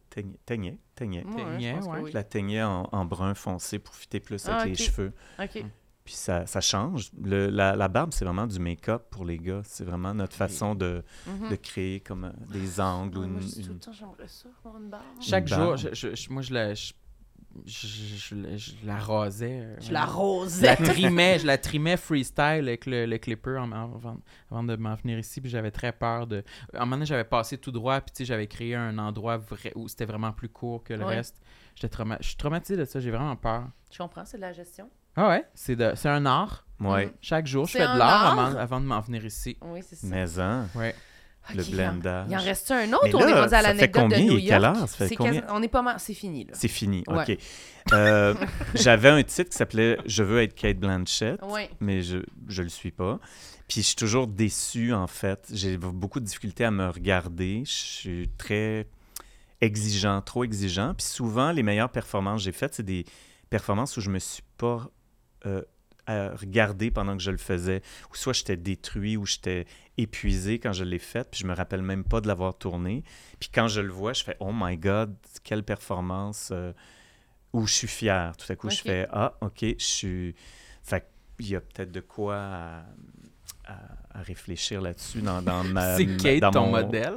teignais, 0.10 0.38
teignais. 0.46 0.78
Teignais, 0.96 1.24
ouais. 1.26 2.00
oui. 2.02 2.10
Je 2.12 2.14
la 2.14 2.24
teignais 2.24 2.64
en, 2.64 2.88
en 2.92 3.04
brun 3.06 3.34
foncé 3.34 3.80
pour 3.80 3.94
fitter 3.96 4.22
plus 4.22 4.48
avec 4.48 4.60
Ah, 4.62 4.66
les 4.66 4.72
ok. 4.72 4.78
cheveux. 4.78 5.14
OK. 5.40 5.66
Puis 6.06 6.14
ça, 6.14 6.46
ça 6.46 6.62
change. 6.62 7.10
Le- 7.20 7.48
la, 7.50 7.76
la 7.76 7.88
barbe, 7.88 8.14
c'est 8.14 8.24
vraiment 8.26 8.46
du 8.46 8.60
make-up 8.60 9.08
pour 9.10 9.26
les 9.26 9.40
gars. 9.40 9.62
C'est 9.64 9.84
vraiment 9.84 10.14
notre 10.14 10.36
façon 10.36 10.76
de, 10.76 11.04
Mhm. 11.26 11.50
de 11.50 11.56
créer 11.56 12.00
comme 12.00 12.26
euh, 12.26 12.32
des 12.54 12.80
angles 12.80 13.18
ou 13.18 13.22
Ouais, 13.22 13.28
moi, 13.28 13.42
une, 13.42 13.48
je 13.48 13.54
dis 13.56 13.64
tout 13.68 13.74
le 13.74 13.80
temps, 13.80 13.92
j'aimerais 13.92 14.28
ça, 14.28 14.48
avoir 14.64 14.80
une 14.82 14.90
barbe. 14.90 15.04
Chaque 15.20 15.44
Une 15.50 15.56
jour, 15.56 15.58
barbe. 15.58 15.78
je, 15.78 15.94
je- 15.96 16.16
je- 16.16 16.30
moi, 16.30 16.44
je 16.44 16.54
la, 16.54 16.74
je, 16.76 16.94
je- 17.66 17.88
je 17.88 18.36
la- 18.36 18.58
je 18.58 18.72
la 18.84 18.96
rasais. 18.98 19.60
euh, 19.64 19.76
Je 19.80 19.92
la 19.92 20.06
Je 20.06 20.12
rosais. 20.12 20.66
la 20.66 20.76
trimais, 20.76 21.40
je 21.40 21.46
la 21.48 21.58
trimais 21.58 21.98
freestyle 21.98 22.66
avec 22.68 22.86
le, 22.86 23.06
le 23.06 23.18
clipper 23.18 23.58
en- 23.58 23.72
avant, 23.72 24.18
avant 24.52 24.64
de 24.64 24.76
m'en 24.76 24.96
venir 24.96 25.18
ici, 25.20 25.42
puis 25.42 25.50
j'avais 25.50 25.72
très 25.72 25.92
peur 25.92 26.28
de... 26.28 26.44
À 26.74 26.78
un 26.78 26.80
moment 26.82 26.98
donné, 26.98 27.06
j'avais 27.06 27.24
passé 27.24 27.58
tout 27.58 27.72
droit, 27.72 28.02
puis 28.02 28.12
tu 28.12 28.18
sais, 28.20 28.26
j'avais 28.26 28.48
créé 28.48 28.76
un 28.76 28.98
endroit 28.98 29.38
vrai, 29.38 29.72
où 29.76 29.88
c'était 29.88 30.06
vraiment 30.06 30.32
plus 30.32 30.50
court 30.50 30.84
que 30.84 30.94
le 30.94 31.06
Ouais. 31.06 31.16
reste. 31.16 31.42
J'étais 31.76 31.90
trauma... 31.90 32.18
Je 32.22 32.28
suis 32.28 32.38
traumatisé 32.38 32.78
de 32.78 32.86
ça, 32.86 33.00
j'ai 33.00 33.12
vraiment 33.12 33.36
peur. 33.36 33.68
Je 33.92 33.98
comprends, 33.98 34.26
c'est 34.26 34.38
de 34.38 34.42
la 34.42 34.54
gestion. 34.54 34.90
Ah 35.16 35.30
ouais? 35.30 35.46
C'est 35.54 35.76
de... 35.76 35.94
c'est 35.96 36.10
un 36.10 36.26
art. 36.26 36.66
Ouais, 36.80 37.14
Chaque 37.22 37.48
jour, 37.48 37.66
je 37.68 37.72
fais 37.72 37.80
de 37.80 37.98
l'art 37.98 38.26
art? 38.26 38.40
avant, 38.40 38.58
avant 38.60 38.82
de 38.82 38.86
m'en 38.86 39.00
venir 39.00 39.24
ici. 39.26 39.58
Oui, 39.62 39.80
c'est 39.82 39.96
ça. 39.96 40.08
mais 40.08 40.40
hein, 40.40 40.68
Ouais. 40.76 40.94
Le 41.54 41.62
Ok, 41.62 41.72
blendage. 41.72 42.28
Il 42.30 42.36
en, 42.38 42.42
reste 42.42 42.72
un 42.72 42.92
autre 42.94 43.14
ou 43.14 43.18
on 43.18 43.28
est 43.28 43.32
là, 43.32 43.42
rendu 43.42 43.54
à 43.54 43.62
l'anecdote 43.62 44.04
de 44.04 44.16
combien? 44.16 44.20
New 44.20 44.38
Il 44.40 44.52
est 44.52 44.60
York? 44.62 44.78
C'est 44.88 45.16
combien? 45.16 45.44
On 45.50 45.62
est 45.62 45.68
pas 45.68 45.82
mal... 45.82 45.96
C'est 46.00 46.14
fini, 46.14 46.46
là. 46.46 46.54
C'est 46.54 46.68
fini, 46.68 47.04
Ouais. 47.08 47.24
OK. 47.32 47.38
Euh, 47.94 48.34
J'avais 48.76 49.10
un 49.10 49.22
titre 49.24 49.52
qui 49.52 49.58
s'appelait 49.58 49.98
«Je 50.06 50.24
veux 50.24 50.42
être 50.42 50.56
Kate 50.56 50.78
Blanchett 50.78 51.40
Oui. 51.44 51.70
mais 51.80 52.02
je 52.02 52.18
je 52.48 52.64
le 52.64 52.70
suis 52.70 52.92
pas. 52.92 53.20
Puis 53.68 53.82
je 53.82 53.88
suis 53.88 53.96
toujours 53.96 54.28
déçu, 54.28 54.94
en 54.94 55.08
fait. 55.08 55.48
J'ai 55.52 55.78
beaucoup 55.78 56.20
de 56.20 56.26
difficultés 56.26 56.66
à 56.66 56.72
me 56.72 56.88
regarder. 56.90 57.64
Je 57.66 57.72
suis 57.72 58.30
très 58.38 58.88
exigeant, 59.62 60.22
trop 60.22 60.44
exigeant. 60.44 60.94
Puis 60.94 61.06
souvent, 61.06 61.52
les 61.52 61.64
meilleures 61.64 61.90
performances 61.92 62.42
que 62.42 62.46
j'ai 62.46 62.52
faites, 62.52 62.76
c'est 62.76 62.84
des 62.84 63.06
performances 63.50 63.98
où 63.98 64.02
je 64.02 64.10
me 64.10 64.20
suis 64.20 64.44
pas 64.58 64.90
euh, 65.46 65.62
à 66.08 66.30
regarder 66.36 66.92
pendant 66.92 67.18
que 67.18 67.24
je 67.24 67.32
le 67.32 67.38
faisais. 67.38 67.82
Ou 68.12 68.16
soit 68.16 68.34
j'étais 68.34 68.58
détruit 68.58 69.18
ou 69.18 69.26
j'étais 69.26 69.66
épuisé 69.98 70.60
quand 70.60 70.74
je 70.74 70.84
l'ai 70.84 71.00
fait, 71.00 71.30
puis 71.30 71.40
je 71.42 71.48
me 71.48 71.54
rappelle 71.54 71.82
même 71.82 72.04
pas 72.04 72.22
de 72.22 72.28
l'avoir 72.28 72.58
tourné. 72.58 73.04
Puis 73.40 73.50
quand 73.54 73.68
je 73.68 73.82
le 73.82 73.92
vois, 73.92 74.14
je 74.14 74.24
fais 74.24 74.36
«Oh 74.40 74.52
my 74.54 74.78
God, 74.78 75.16
quelle 75.44 75.64
performance! 75.64 76.50
euh, 76.52 76.74
Où 77.54 77.66
je 77.68 77.74
suis 77.74 77.88
fier. 77.88 78.36
Tout 78.38 78.52
à 78.52 78.56
coup, 78.56 78.70
je 78.70 78.82
fais 78.82 79.08
«Ah, 79.12 79.34
OK, 79.42 79.60
je 79.62 79.76
suis...» 79.80 80.36
Fait 80.84 81.08
il 81.40 81.50
y 81.50 81.56
a 81.56 81.62
peut-être 81.62 81.92
de 81.92 82.00
quoi 82.00 82.38
à, 82.38 82.86
à- 83.66 84.20
à 84.20 84.22
réfléchir 84.22 84.82
là-dessus 84.82 85.22
dans, 85.22 85.42
dans 85.42 85.64
ma... 85.66 85.96
c'est 85.98 86.16
Kate, 86.18 86.40
dans 86.40 86.52
ton 86.52 86.66
mon- 86.68 86.72
modèle? 86.84 87.16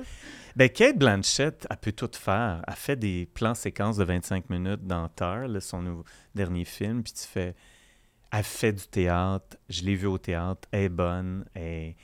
Ben, 0.56 0.68
Kate 0.68 0.98
Blanchett, 0.98 1.66
elle 1.70 1.76
peut 1.76 1.92
tout 1.92 2.10
faire. 2.14 2.62
Elle 2.66 2.74
fait 2.74 2.96
des 2.96 3.26
plans 3.32 3.54
séquences 3.54 3.96
de 3.96 4.04
25 4.04 4.50
minutes 4.50 4.84
dans 4.86 5.08
Tar, 5.08 5.46
là, 5.46 5.60
son 5.60 5.82
nouveau- 5.82 6.04
dernier 6.34 6.64
film, 6.64 7.02
puis 7.02 7.12
tu 7.12 7.22
fais... 7.26 7.54
Elle 8.30 8.42
fait 8.44 8.72
du 8.72 8.86
théâtre. 8.86 9.56
Je 9.68 9.82
l'ai 9.84 9.94
vue 9.94 10.06
au 10.08 10.18
théâtre. 10.18 10.68
Elle 10.72 10.82
est 10.82 10.88
bonne. 10.90 11.44
Elle, 11.54 11.94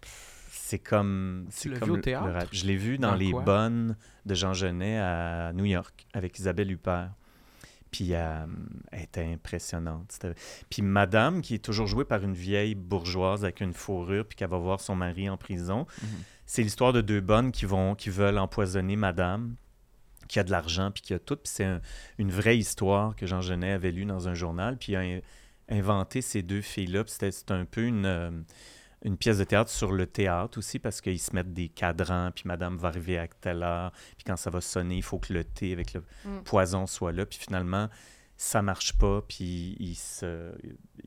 pff, 0.00 0.48
c'est 0.50 0.78
comme... 0.78 1.46
l'as 1.70 1.78
le- 1.86 1.94
le 1.96 2.00
théâtre? 2.00 2.48
Je 2.52 2.66
l'ai 2.66 2.76
vue 2.76 2.98
dans, 2.98 3.10
Dans 3.10 3.14
Les? 3.16 3.32
Bonnes 3.32 3.96
de 4.24 4.34
Jean 4.34 4.52
Genet 4.52 4.98
à 4.98 5.52
New 5.54 5.64
York 5.64 6.06
avec 6.12 6.38
Isabelle 6.38 6.70
Huppert. 6.70 7.10
Puis 7.92 8.08
euh, 8.14 8.44
elle 8.92 9.02
était 9.04 9.24
impressionnante. 9.24 10.18
Puis 10.68 10.82
Madame, 10.82 11.40
qui 11.40 11.54
est 11.54 11.64
toujours 11.64 11.86
jouée 11.86 12.04
par 12.04 12.22
une 12.24 12.34
vieille 12.34 12.74
bourgeoise 12.74 13.44
avec 13.44 13.60
une 13.60 13.72
fourrure, 13.72 14.26
puis 14.26 14.36
qu'elle 14.36 14.50
va 14.50 14.58
voir 14.58 14.80
son 14.80 14.96
mari 14.96 15.30
en 15.30 15.36
prison, 15.36 15.86
Mhm. 16.02 16.08
c'est 16.44 16.62
l'histoire 16.62 16.92
de 16.92 17.00
deux 17.00 17.20
bonnes 17.20 17.52
qui 17.52 17.64
vont 17.64 17.94
qui 17.94 18.10
veulent 18.10 18.38
empoisonner 18.38 18.96
Madame, 18.96 19.54
qui 20.28 20.40
a 20.40 20.44
de 20.44 20.50
l'argent, 20.50 20.90
puis 20.90 21.00
qui 21.02 21.14
a 21.14 21.18
tout. 21.20 21.36
Puis 21.36 21.44
c'est 21.54 21.64
un- 21.64 21.80
une 22.18 22.30
vraie 22.32 22.58
histoire 22.58 23.14
que 23.14 23.24
Jean 23.24 23.40
Genet 23.40 23.70
avait 23.72 23.92
lue 23.92 24.04
dans 24.04 24.28
un 24.28 24.34
journal, 24.34 24.76
puis 24.76 24.92
il 24.92 24.96
a 24.96 25.00
in- 25.00 25.20
inventé 25.70 26.20
ces 26.22 26.42
deux 26.42 26.60
filles-là. 26.62 27.04
Puis 27.04 27.12
c'était 27.12 27.30
c'est 27.30 27.50
un 27.52 27.64
peu 27.64 27.82
une, 27.84 28.04
euh, 28.04 28.30
une 29.06 29.16
pièce 29.16 29.38
de 29.38 29.44
théâtre 29.44 29.70
sur 29.70 29.92
le 29.92 30.06
théâtre 30.06 30.58
aussi, 30.58 30.78
parce 30.78 31.00
qu'ils 31.00 31.20
se 31.20 31.34
mettent 31.34 31.52
des 31.54 31.68
cadrans, 31.68 32.32
puis 32.34 32.42
Madame 32.46 32.76
va 32.76 32.88
arriver 32.88 33.18
à 33.18 33.28
telle 33.28 33.62
heure, 33.62 33.92
puis 34.16 34.24
quand 34.26 34.36
ça 34.36 34.50
va 34.50 34.60
sonner, 34.60 34.96
il 34.96 35.02
faut 35.02 35.18
que 35.18 35.32
le 35.32 35.44
thé 35.44 35.72
avec 35.72 35.92
le 35.94 36.02
Mm. 36.24 36.42
poison 36.44 36.86
soit 36.86 37.12
là. 37.12 37.24
Puis 37.24 37.38
finalement, 37.38 37.88
ça 38.36 38.60
marche 38.60 38.98
pas, 38.98 39.22
puis 39.26 39.76
il 39.80 39.94
se, 39.94 40.52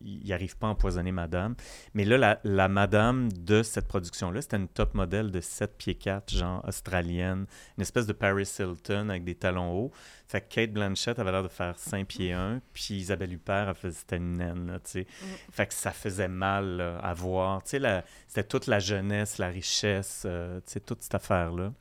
il 0.01 0.33
arrive 0.33 0.57
pas 0.57 0.65
à 0.67 0.69
empoisonner 0.71 1.11
madame. 1.11 1.55
Mais 1.93 2.03
là, 2.05 2.17
la, 2.17 2.39
la 2.43 2.67
madame 2.67 3.31
de 3.31 3.61
cette 3.61 3.87
production-là, 3.87 4.41
c'était 4.41 4.57
une 4.57 4.67
top 4.67 4.95
modèle 4.95 5.29
de 5.29 5.39
7 5.41 5.77
pieds 5.77 5.93
4, 5.95 6.33
genre 6.33 6.63
australienne, 6.67 7.45
une 7.77 7.81
espèce 7.81 8.07
de 8.07 8.13
Paris 8.13 8.49
Hilton 8.57 9.09
avec 9.09 9.25
des 9.25 9.35
talons 9.35 9.71
hauts. 9.73 9.91
Fait 10.31 10.41
que 10.41 10.53
Kate 10.53 10.71
Blanchett 10.71 11.17
avait 11.17 11.31
l'air 11.31 11.41
de 11.41 11.47
faire 11.47 11.79
5 11.79 12.05
pieds 12.07 12.33
1, 12.33 12.61
puis 12.71 12.93
Isabelle 12.93 13.33
Huppert, 13.33 13.73
c'était 13.91 14.17
une 14.17 14.33
naine, 14.37 14.67
là, 14.67 14.79
tu 14.79 14.91
sais. 14.91 15.07
Fait 15.51 15.65
que 15.65 15.73
ça 15.73 15.89
faisait 15.91 16.27
mal 16.27 16.77
là, 16.77 16.99
à 16.99 17.15
voir. 17.15 17.63
Tu 17.63 17.71
sais, 17.71 17.79
la- 17.79 18.03
c'était 18.27 18.43
toute 18.43 18.67
la 18.67 18.77
jeunesse, 18.77 19.39
la 19.39 19.47
richesse, 19.47 20.21
euh, 20.27 20.59
tu 20.67 20.73
sais, 20.73 20.79
toute 20.81 21.01
cette 21.01 21.15
affaire-là. 21.15 21.73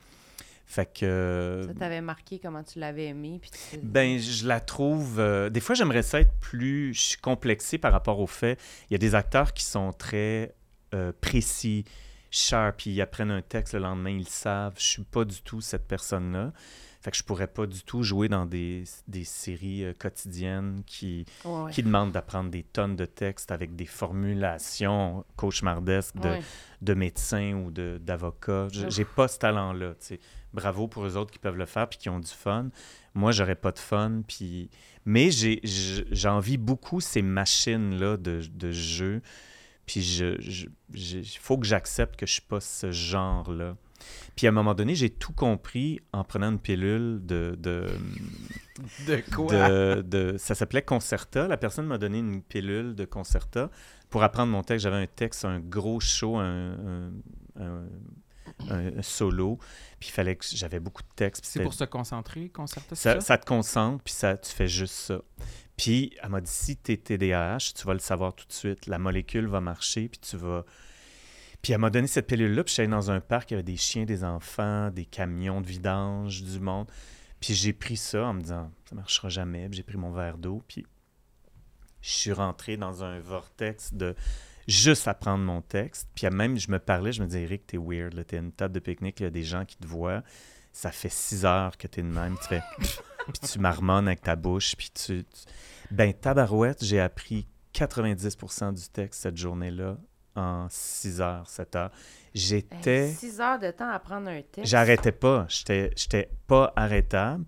Fait 0.65 0.91
que... 0.91 1.63
Ça 1.67 1.75
t'avait 1.75 2.01
marqué 2.01 2.39
comment 2.39 2.63
tu 2.63 2.79
l'avais 2.79 3.07
aimé. 3.09 3.39
Puis 3.41 3.51
tu- 3.51 3.79
Ben, 3.83 4.19
je 4.19 4.47
la 4.49 4.61
trouve. 4.61 5.19
euh, 5.21 5.51
des 5.51 5.61
fois, 5.61 5.75
j'aimerais 5.75 6.03
ça 6.03 6.19
être 6.21 6.33
plus. 6.41 6.95
Je 6.95 7.01
suis 7.01 7.19
complexé 7.19 7.77
par 7.77 7.93
rapport 7.93 8.19
au 8.19 8.27
fait. 8.27 8.59
Il 8.89 8.93
y 8.93 8.95
a 8.95 8.99
des 8.99 9.15
acteurs 9.15 9.53
qui 9.53 9.65
sont 9.65 9.93
très 9.93 10.55
euh, 10.95 11.13
précis, 11.21 11.85
sharp, 12.31 12.79
puis 12.79 12.91
ils 12.93 13.01
apprennent 13.03 13.31
un 13.31 13.43
texte 13.43 13.75
le 13.75 13.81
lendemain, 13.81 14.09
ils 14.11 14.21
le 14.21 14.25
savent. 14.25 14.75
Je 14.79 14.85
suis 14.85 15.05
pas 15.05 15.25
du 15.27 15.43
tout 15.43 15.61
cette 15.61 15.87
personne-là. 15.87 16.53
Fait 17.01 17.13
que 17.13 17.17
je 17.17 17.23
pourrais 17.23 17.47
pas 17.47 17.67
du 17.67 17.83
tout 17.85 18.03
jouer 18.03 18.29
dans 18.29 18.45
des, 18.45 18.83
des 19.07 19.23
séries 19.25 19.85
euh, 19.85 19.93
quotidiennes 19.97 20.83
qui, 20.85 21.25
Ouais, 21.45 21.63
ouais. 21.63 21.71
qui 21.73 21.83
demandent 21.85 22.11
d'apprendre 22.11 22.51
des 22.51 22.65
tonnes 22.65 22.97
de 22.97 23.05
textes 23.05 23.53
avec 23.53 23.77
des 23.77 23.87
formulations 23.87 25.25
cauchemardesques 25.37 26.17
de, 26.17 26.29
Ouais. 26.29 26.43
de 26.83 26.95
médecins 26.95 27.53
ou 27.55 27.71
d'avocats. 27.71 28.69
Je-. 28.73 28.89
J'ai 28.91 29.05
pas 29.05 29.29
ce 29.29 29.39
talent-là. 29.39 29.95
Bravo 30.53 30.89
pour 30.89 31.05
eux 31.07 31.17
autres 31.17 31.31
qui 31.31 31.39
peuvent 31.39 31.57
le 31.57 31.67
faire 31.67 31.89
puis 31.89 31.99
qui 31.99 32.09
ont 32.09 32.19
du 32.21 32.31
fun. 32.31 32.71
Moi, 33.15 33.33
j'aurais 33.33 33.55
pas 33.55 33.71
de 33.73 33.79
fun. 33.79 34.23
Puis... 34.27 34.71
Mais 35.05 35.31
j'envie 36.11 36.57
beaucoup 36.59 37.01
ces 37.01 37.23
machines-là 37.23 38.17
de, 38.17 38.41
de 38.53 38.73
jeu. 38.73 39.23
Puis 39.87 40.03
je, 40.03 40.37
je- 40.41 40.67
il 40.93 41.39
faut 41.41 41.57
que 41.59 41.67
j'accepte 41.67 42.17
que 42.17 42.27
je 42.27 42.33
suis 42.33 42.43
pas 42.43 42.61
ce 42.61 42.91
genre-là. 42.91 43.77
Puis 44.37 44.47
à 44.47 44.51
un 44.51 44.53
moment 44.53 44.75
donné, 44.75 44.95
j'ai 44.95 45.11
tout 45.11 45.33
compris 45.33 46.01
en 46.13 46.25
prenant 46.25 46.51
une 46.51 46.59
pilule 46.61 47.21
de, 47.23 47.57
de, 47.59 47.87
De 49.07 49.23
quoi? 49.35 49.53
de, 49.53 50.03
de- 50.03 50.37
ça 50.39 50.55
s'appelait 50.55 50.83
Concerta. 50.83 51.49
La 51.49 51.57
personne 51.57 51.87
m'a 51.87 51.99
donné 51.99 52.19
une 52.19 52.43
pilule 52.43 52.95
de 52.95 53.05
Concerta 53.05 53.71
pour 54.11 54.23
apprendre 54.23 54.53
mon 54.53 54.63
texte. 54.63 54.85
J'avais 54.85 54.97
un 55.03 55.07
texte, 55.07 55.45
un 55.45 55.59
gros 55.61 56.01
show, 56.01 56.37
un, 56.37 56.73
un- 56.73 57.13
un- 57.61 57.87
un- 58.71 58.99
un 58.99 59.03
solo. 59.03 59.59
Puis 60.01 60.09
il 60.11 60.13
fallait 60.13 60.37
que 60.37 60.45
j'avais 60.49 60.81
beaucoup 60.81 61.03
de 61.03 61.09
textes. 61.17 61.45
C'est 61.45 61.63
pour 61.63 61.75
se 61.75 61.85
concentrer, 61.85 62.49
concerter 62.49 62.95
ça, 62.95 63.15
ça? 63.15 63.21
ça 63.21 63.39
te 63.39 63.45
concentre, 63.47 64.03
puis 64.05 64.15
ça, 64.15 64.37
tu 64.37 64.53
fais 64.53 64.69
juste 64.69 64.95
ça. 64.95 65.21
Puis 65.77 66.13
elle 66.23 66.31
m'a 66.31 66.41
dit 66.41 66.51
si 66.51 66.77
tu 66.77 66.93
es 66.93 66.97
TDAH, 66.97 67.73
tu 67.77 67.87
vas 67.87 67.93
le 67.95 68.01
savoir 68.01 68.35
tout 68.35 68.47
de 68.47 68.53
suite. 68.53 68.87
La 68.87 68.99
molécule 68.99 69.47
va 69.47 69.61
marcher, 69.61 70.09
puis 70.09 70.21
tu 70.21 70.37
vas. 70.37 70.65
Puis 71.63 71.73
elle 71.73 71.81
m'a 71.81 71.91
donné 71.91 72.07
cette 72.07 72.27
pilule-là, 72.27 72.63
puis 72.65 72.71
je 72.75 72.83
suis 72.83 72.89
dans 72.89 73.11
un 73.11 73.21
parc, 73.21 73.51
il 73.51 73.55
y 73.55 73.57
avait 73.57 73.63
des 73.65 73.77
chiens, 73.77 74.05
des 74.05 74.23
enfants, 74.25 74.91
des 74.91 75.05
camions 75.05 75.61
de 75.61 75.67
vidange, 75.67 76.43
du 76.43 76.61
monde. 76.61 76.89
Puis 77.41 77.55
j'ai 77.55 77.73
pris 77.73 77.97
ça 77.97 78.27
en 78.27 78.35
me 78.35 78.41
disant 78.41 78.71
ça 78.89 78.95
marchera 78.95 79.29
jamais. 79.29 79.69
J'ai 79.73 79.83
pris 79.83 79.97
mon 79.97 80.13
verre 80.13 80.39
d'eau, 80.39 80.63
puis 80.69 80.87
je 82.01 82.11
suis 82.11 82.33
rentré 82.33 82.77
dans 82.77 83.03
un 83.05 83.19
vortex 83.21 83.93
de 83.93 84.15
juste 84.69 85.09
apprendre 85.09 85.45
mon 85.45 85.61
texte. 85.63 86.09
Puis 86.15 86.29
même, 86.31 86.57
je 86.59 86.71
me 86.71 86.79
parlais, 86.79 87.13
je 87.13 87.21
me 87.23 87.27
disais, 87.27 87.43
Eric, 87.43 87.67
t'es 87.67 87.79
weird, 87.79 88.25
t'es 88.27 88.39
une 88.39 88.53
table 88.53 88.75
de 88.75 88.81
pique-nique, 88.81 89.19
il 89.21 89.25
y 89.25 89.27
a 89.27 89.31
des 89.31 89.43
gens 89.43 89.65
qui 89.65 89.77
te 89.77 89.87
voient. 89.87 90.23
Ça 90.73 90.91
fait 90.93 91.09
six 91.11 91.45
heures 91.45 91.77
que 91.77 91.87
t'es 91.89 92.03
de 92.03 92.07
même, 92.09 92.37
tu 92.41 92.49
fais... 92.49 92.63
puis 92.79 93.49
tu 93.51 93.59
marmonnes 93.59 94.07
avec 94.07 94.23
ta 94.23 94.37
bouche, 94.37 94.77
puis 94.77 94.91
tu... 94.91 95.25
tu- 95.25 95.45
Ben, 95.91 96.13
tabarouette, 96.15 96.85
j'ai 96.85 97.01
appris 97.01 97.47
90% 97.75 98.75
du 98.75 98.89
texte 98.91 99.23
cette 99.23 99.37
journée-là 99.37 99.97
en 100.39 100.69
6 100.71 101.21
heures, 101.21 101.49
7 101.49 101.77
heures. 101.77 101.91
J'étais... 102.35 103.13
6 103.13 103.41
heures 103.41 103.59
de 103.59 103.71
temps 103.71 103.91
à 103.91 103.99
prendre 103.99 104.29
un 104.29 104.43
texte. 104.43 104.71
J'arrêtais 104.71 105.13
pas. 105.13 105.47
J'étais, 105.49 106.31
pas 106.47 106.73
arrêtable. 106.77 107.45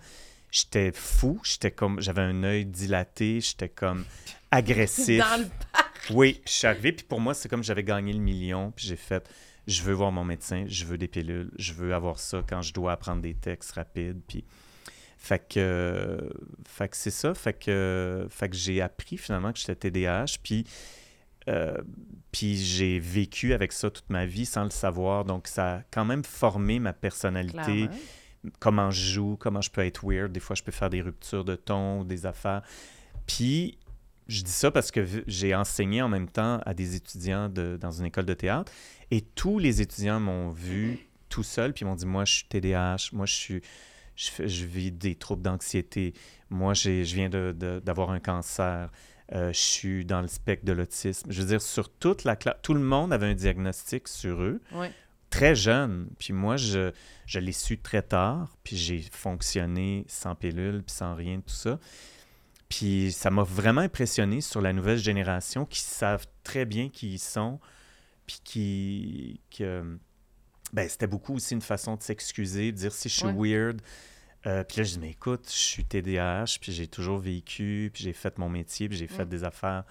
J'étais 0.51 0.93
fou. 0.93 1.41
J'étais 1.45 1.71
comme, 1.71 2.01
j'avais 2.01 2.23
un 2.23 2.43
œil 2.43 2.65
dilaté. 2.65 3.41
J'étais 3.41 3.69
comme 3.69 4.05
agressif. 4.51 5.19
Dans 5.19 5.41
le 5.41 5.47
Oui, 6.15 6.35
puis 6.35 6.43
je 6.47 6.53
suis 6.53 6.67
arrivé. 6.67 6.93
Puis 6.93 7.05
pour 7.05 7.21
moi, 7.21 7.35
c'est 7.35 7.49
comme 7.49 7.62
j'avais 7.62 7.85
gagné 7.85 8.12
le 8.12 8.19
million. 8.19 8.73
Puis 8.73 8.87
j'ai 8.87 8.97
fait, 8.97 9.29
je 9.67 9.83
veux 9.83 9.95
voir 9.95 10.11
mon 10.11 10.25
médecin. 10.25 10.65
Je 10.67 10.85
veux 10.85 10.99
des 10.99 11.09
pilules. 11.09 11.53
Je 11.57 11.73
veux 11.73 11.95
avoir 11.95 12.19
ça 12.19 12.43
quand 12.49 12.62
je 12.62 12.73
dois 12.73 12.93
apprendre 12.93 13.23
des 13.23 13.35
textes 13.35 13.73
rapides. 13.73 14.21
Puis 14.27 14.45
fait 15.19 15.39
que, 15.39 15.61
euh, 15.61 16.31
fait 16.67 16.89
que 16.89 16.97
c'est 16.97 17.11
ça. 17.11 17.35
Fait 17.35 17.53
que, 17.53 18.27
fait 18.31 18.49
que 18.49 18.57
j'ai 18.57 18.81
appris 18.81 19.19
finalement 19.19 19.53
que 19.53 19.59
j'étais 19.59 19.91
TDAH. 19.91 20.39
Puis 20.43 20.65
euh, 21.49 21.77
puis 22.32 22.57
j'ai 22.57 22.98
vécu 22.98 23.52
avec 23.52 23.73
ça 23.73 23.90
toute 23.90 24.09
ma 24.11 24.27
vie 24.27 24.47
sans 24.47 24.65
le 24.65 24.70
savoir. 24.70 25.24
Donc, 25.24 25.48
ça 25.48 25.77
a 25.77 25.82
quand 25.90 26.05
même 26.05 26.24
formé 26.24 26.78
ma 26.78 26.93
personnalité, 26.93 27.62
Clairement. 27.89 27.97
comment 28.59 28.90
je 28.90 29.12
joue, 29.15 29.36
comment 29.39 29.61
je 29.61 29.70
peux 29.70 29.85
être 29.85 30.05
weird. 30.07 30.32
Des 30.32 30.40
fois, 30.40 30.55
je 30.57 30.62
peux 30.62 30.73
faire 30.73 30.90
des 30.90 31.01
ruptures 31.02 31.44
de 31.44 31.57
ton, 31.57 32.05
des 32.05 32.27
affaires. 32.27 32.62
Puis, 33.27 33.78
je 34.28 34.43
dis 34.43 34.51
ça 34.52 34.70
parce 34.70 34.90
que 34.93 35.05
j'ai 35.27 35.55
enseigné 35.55 36.02
en 36.02 36.09
même 36.09 36.28
temps 36.28 36.61
à 36.65 36.73
des 36.74 36.94
étudiants 36.94 37.48
de- 37.48 37.77
dans 37.81 37.90
une 37.90 38.07
école 38.07 38.27
de 38.27 38.35
théâtre. 38.35 38.70
Et 39.11 39.23
tous 39.23 39.59
les 39.59 39.81
étudiants 39.82 40.20
m'ont 40.20 40.51
vu 40.51 40.98
tout 41.28 41.43
seul, 41.43 41.73
puis 41.73 41.85
ils 41.85 41.89
m'ont 41.89 41.97
dit 41.97 42.07
Moi, 42.07 42.24
je 42.24 42.32
suis 42.35 42.44
TDAH, 42.44 43.11
moi, 43.12 43.27
je 43.27 43.35
suis. 43.35 43.61
Je, 44.16 44.66
vis 44.66 44.93
des 44.93 45.15
troubles 45.15 45.40
d'anxiété. 45.43 46.12
Moi, 46.51 46.74
je 46.74 46.90
viens 47.02 47.31
de- 47.31 47.55
de- 47.59 47.81
d'avoir 47.82 48.11
un 48.11 48.20
cancer. 48.20 48.90
Euh, 49.32 49.52
je 49.52 49.59
suis 49.59 50.05
dans 50.05 50.23
le 50.23 50.28
spectre 50.28 50.65
de 50.65 50.73
l'autisme. 50.73 51.31
Je 51.31 51.40
veux 51.40 51.47
dire, 51.47 51.62
sur 51.62 51.89
toute 51.89 52.24
la 52.24 52.35
classe, 52.35 52.57
tout 52.62 52.74
le 52.74 52.81
monde 52.81 53.12
avait 53.12 53.27
un 53.27 53.35
diagnostic 53.35 54.09
sur 54.09 54.43
eux, 54.43 54.61
très 55.31 55.55
jeune. 55.55 56.09
Puis 56.19 56.32
moi, 56.32 56.57
je, 56.57 56.90
je 57.27 57.39
l'ai 57.39 57.52
su 57.52 57.78
très 57.78 58.02
tard, 58.02 58.57
puis 58.65 58.77
j'ai 58.77 59.01
fonctionné 59.12 60.05
sans 60.09 60.35
pilule, 60.35 60.82
puis 60.82 60.94
sans 60.94 61.15
rien, 61.15 61.40
tout 61.40 61.55
ça. 61.55 61.78
Puis 62.69 63.12
ça 63.12 63.31
m'a 63.31 63.43
vraiment 63.44 63.81
impressionné 63.81 64.40
sur 64.40 64.61
la 64.61 64.73
nouvelle 64.73 64.98
génération 64.98 65.65
qui 65.65 65.81
savent 65.81 66.27
très 66.43 66.65
bien 66.65 66.89
qui 66.89 67.15
ils 67.15 67.19
sont, 67.19 67.61
puis 68.27 68.40
qui... 68.44 69.40
que, 69.57 69.98
ben, 70.73 70.89
c'était 70.89 71.09
beaucoup 71.09 71.35
aussi 71.35 71.55
une 71.55 71.62
façon 71.62 71.97
de 71.97 72.02
s'excuser, 72.02 72.70
de 72.73 72.77
dire 72.77 72.93
si 72.93 73.09
je 73.09 73.15
suis 73.15 73.32
weird. 73.32 73.81
Euh, 74.47 74.65
puis 74.65 74.79
là, 74.79 74.85
je 74.85 74.93
dis, 74.95 74.99
mais 75.01 75.11
écoute, 75.11 75.47
je 75.47 75.59
suis 75.59 75.85
TDAH, 75.85 76.57
puis 76.61 76.73
j'ai 76.73 76.87
toujours 76.87 77.19
vécu, 77.19 77.91
puis 77.93 78.05
j'ai 78.05 78.12
fait 78.15 78.39
mon 78.39 78.49
métier, 78.49 78.89
puis 78.89 78.97
j'ai 78.97 79.07
fait 79.07 79.25
Mm. 79.27 79.29
des 79.29 79.45
affaires, 79.45 79.85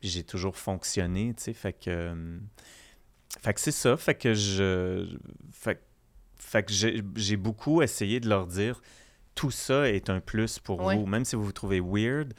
puis 0.00 0.08
j'ai 0.10 0.22
toujours 0.24 0.56
fonctionné, 0.56 1.32
tu 1.36 1.44
sais. 1.44 1.52
Fait 1.54 1.72
que, 1.72 1.88
euh, 1.90 2.38
fait 3.42 3.54
que 3.54 3.60
c'est 3.60 3.72
ça. 3.72 3.96
Fait 3.96 4.14
que 4.14 4.34
je. 4.34 5.16
Fait, 5.52 5.82
fait 6.38 6.62
que 6.62 6.72
j'ai 7.16 7.36
beaucoup 7.36 7.80
essayé 7.82 8.20
de 8.20 8.28
leur 8.28 8.46
dire 8.46 8.80
tout 9.34 9.50
ça 9.50 9.88
est 9.90 10.10
un 10.10 10.20
plus 10.20 10.58
pour 10.58 10.80
vous. 10.82 11.06
Même 11.06 11.24
si 11.24 11.34
vous 11.36 11.44
vous 11.44 11.52
trouvez 11.52 11.80
weird, 11.80 12.34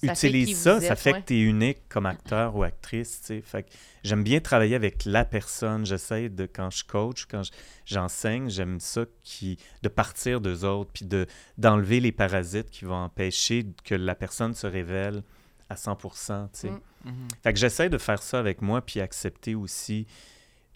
Ça 0.00 0.12
utilise 0.12 0.56
ça, 0.56 0.80
ça 0.80 0.94
fait 0.94 1.12
ouais. 1.12 1.22
que 1.22 1.26
tu 1.26 1.34
es 1.34 1.40
unique 1.40 1.88
comme 1.88 2.06
acteur 2.06 2.54
ou 2.54 2.62
actrice, 2.62 3.20
tu 3.20 3.26
sais. 3.26 3.40
Fait 3.40 3.64
que 3.64 3.70
j'aime 4.04 4.22
bien 4.22 4.38
travailler 4.38 4.76
avec 4.76 5.04
la 5.04 5.24
personne. 5.24 5.84
J'essaie 5.84 6.28
de, 6.28 6.46
quand 6.46 6.70
je 6.70 6.84
coach, 6.84 7.26
quand 7.26 7.42
je- 7.42 7.50
j'enseigne, 7.84 8.48
j'aime 8.48 8.78
ça 8.78 9.06
qui, 9.22 9.58
de 9.82 9.88
partir 9.88 10.40
d'eux 10.40 10.64
autres, 10.64 10.90
puis 10.92 11.04
de, 11.04 11.26
d'enlever 11.56 11.98
les 11.98 12.12
parasites 12.12 12.70
qui 12.70 12.84
vont 12.84 12.94
empêcher 12.94 13.66
que 13.84 13.96
la 13.96 14.14
personne 14.14 14.54
se 14.54 14.68
révèle 14.68 15.22
à 15.68 15.74
100%, 15.74 16.48
tu 16.52 16.60
sais. 16.60 16.70
Mm. 16.70 16.80
Mhm. 17.04 17.28
Fait 17.42 17.52
que 17.52 17.58
j'essaie 17.58 17.88
de 17.88 17.98
faire 17.98 18.22
ça 18.22 18.38
avec 18.38 18.62
moi, 18.62 18.80
puis 18.80 19.00
accepter 19.00 19.54
aussi 19.54 20.06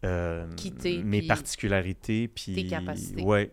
euh, 0.04 0.46
mes 1.04 1.20
puis 1.20 1.26
particularités, 1.28 2.28
puis... 2.28 2.54
tes 2.54 2.66
capacités. 2.66 3.22
Ouais. 3.22 3.52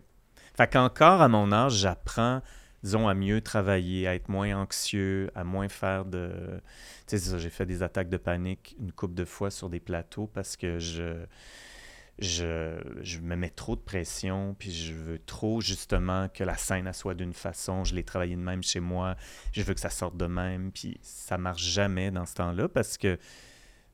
Fait 0.56 0.70
qu'encore 0.70 1.22
à 1.22 1.28
mon 1.28 1.52
âge, 1.52 1.74
j'apprends, 1.74 2.42
disons, 2.82 3.08
à 3.08 3.14
mieux 3.14 3.40
travailler, 3.40 4.06
à 4.06 4.14
être 4.14 4.28
moins 4.28 4.54
anxieux, 4.56 5.30
à 5.34 5.44
moins 5.44 5.68
faire 5.68 6.04
de... 6.04 6.60
Tu 7.06 7.18
sais, 7.18 7.38
j'ai 7.38 7.50
fait 7.50 7.66
des 7.66 7.82
attaques 7.82 8.08
de 8.08 8.16
panique 8.16 8.76
une 8.78 8.92
couple 8.92 9.14
de 9.14 9.24
fois 9.24 9.50
sur 9.50 9.68
des 9.68 9.80
plateaux 9.80 10.26
parce 10.26 10.56
que 10.56 10.78
je... 10.78 11.24
Je, 12.22 12.78
je 13.00 13.18
me 13.20 13.34
mets 13.34 13.48
trop 13.48 13.76
de 13.76 13.80
pression, 13.80 14.54
puis 14.58 14.70
je 14.70 14.92
veux 14.92 15.18
trop 15.18 15.62
justement 15.62 16.28
que 16.28 16.44
la 16.44 16.54
scène 16.54 16.92
soit 16.92 17.14
d'une 17.14 17.32
façon. 17.32 17.82
Je 17.84 17.94
l'ai 17.94 18.04
travaillé 18.04 18.36
de 18.36 18.42
même 18.42 18.62
chez 18.62 18.80
moi, 18.80 19.16
je 19.52 19.62
veux 19.62 19.72
que 19.72 19.80
ça 19.80 19.88
sorte 19.88 20.18
de 20.18 20.26
même, 20.26 20.70
puis 20.70 20.98
ça 21.00 21.38
marche 21.38 21.62
jamais 21.62 22.10
dans 22.10 22.26
ce 22.26 22.34
temps-là 22.34 22.68
parce 22.68 22.98
que 22.98 23.18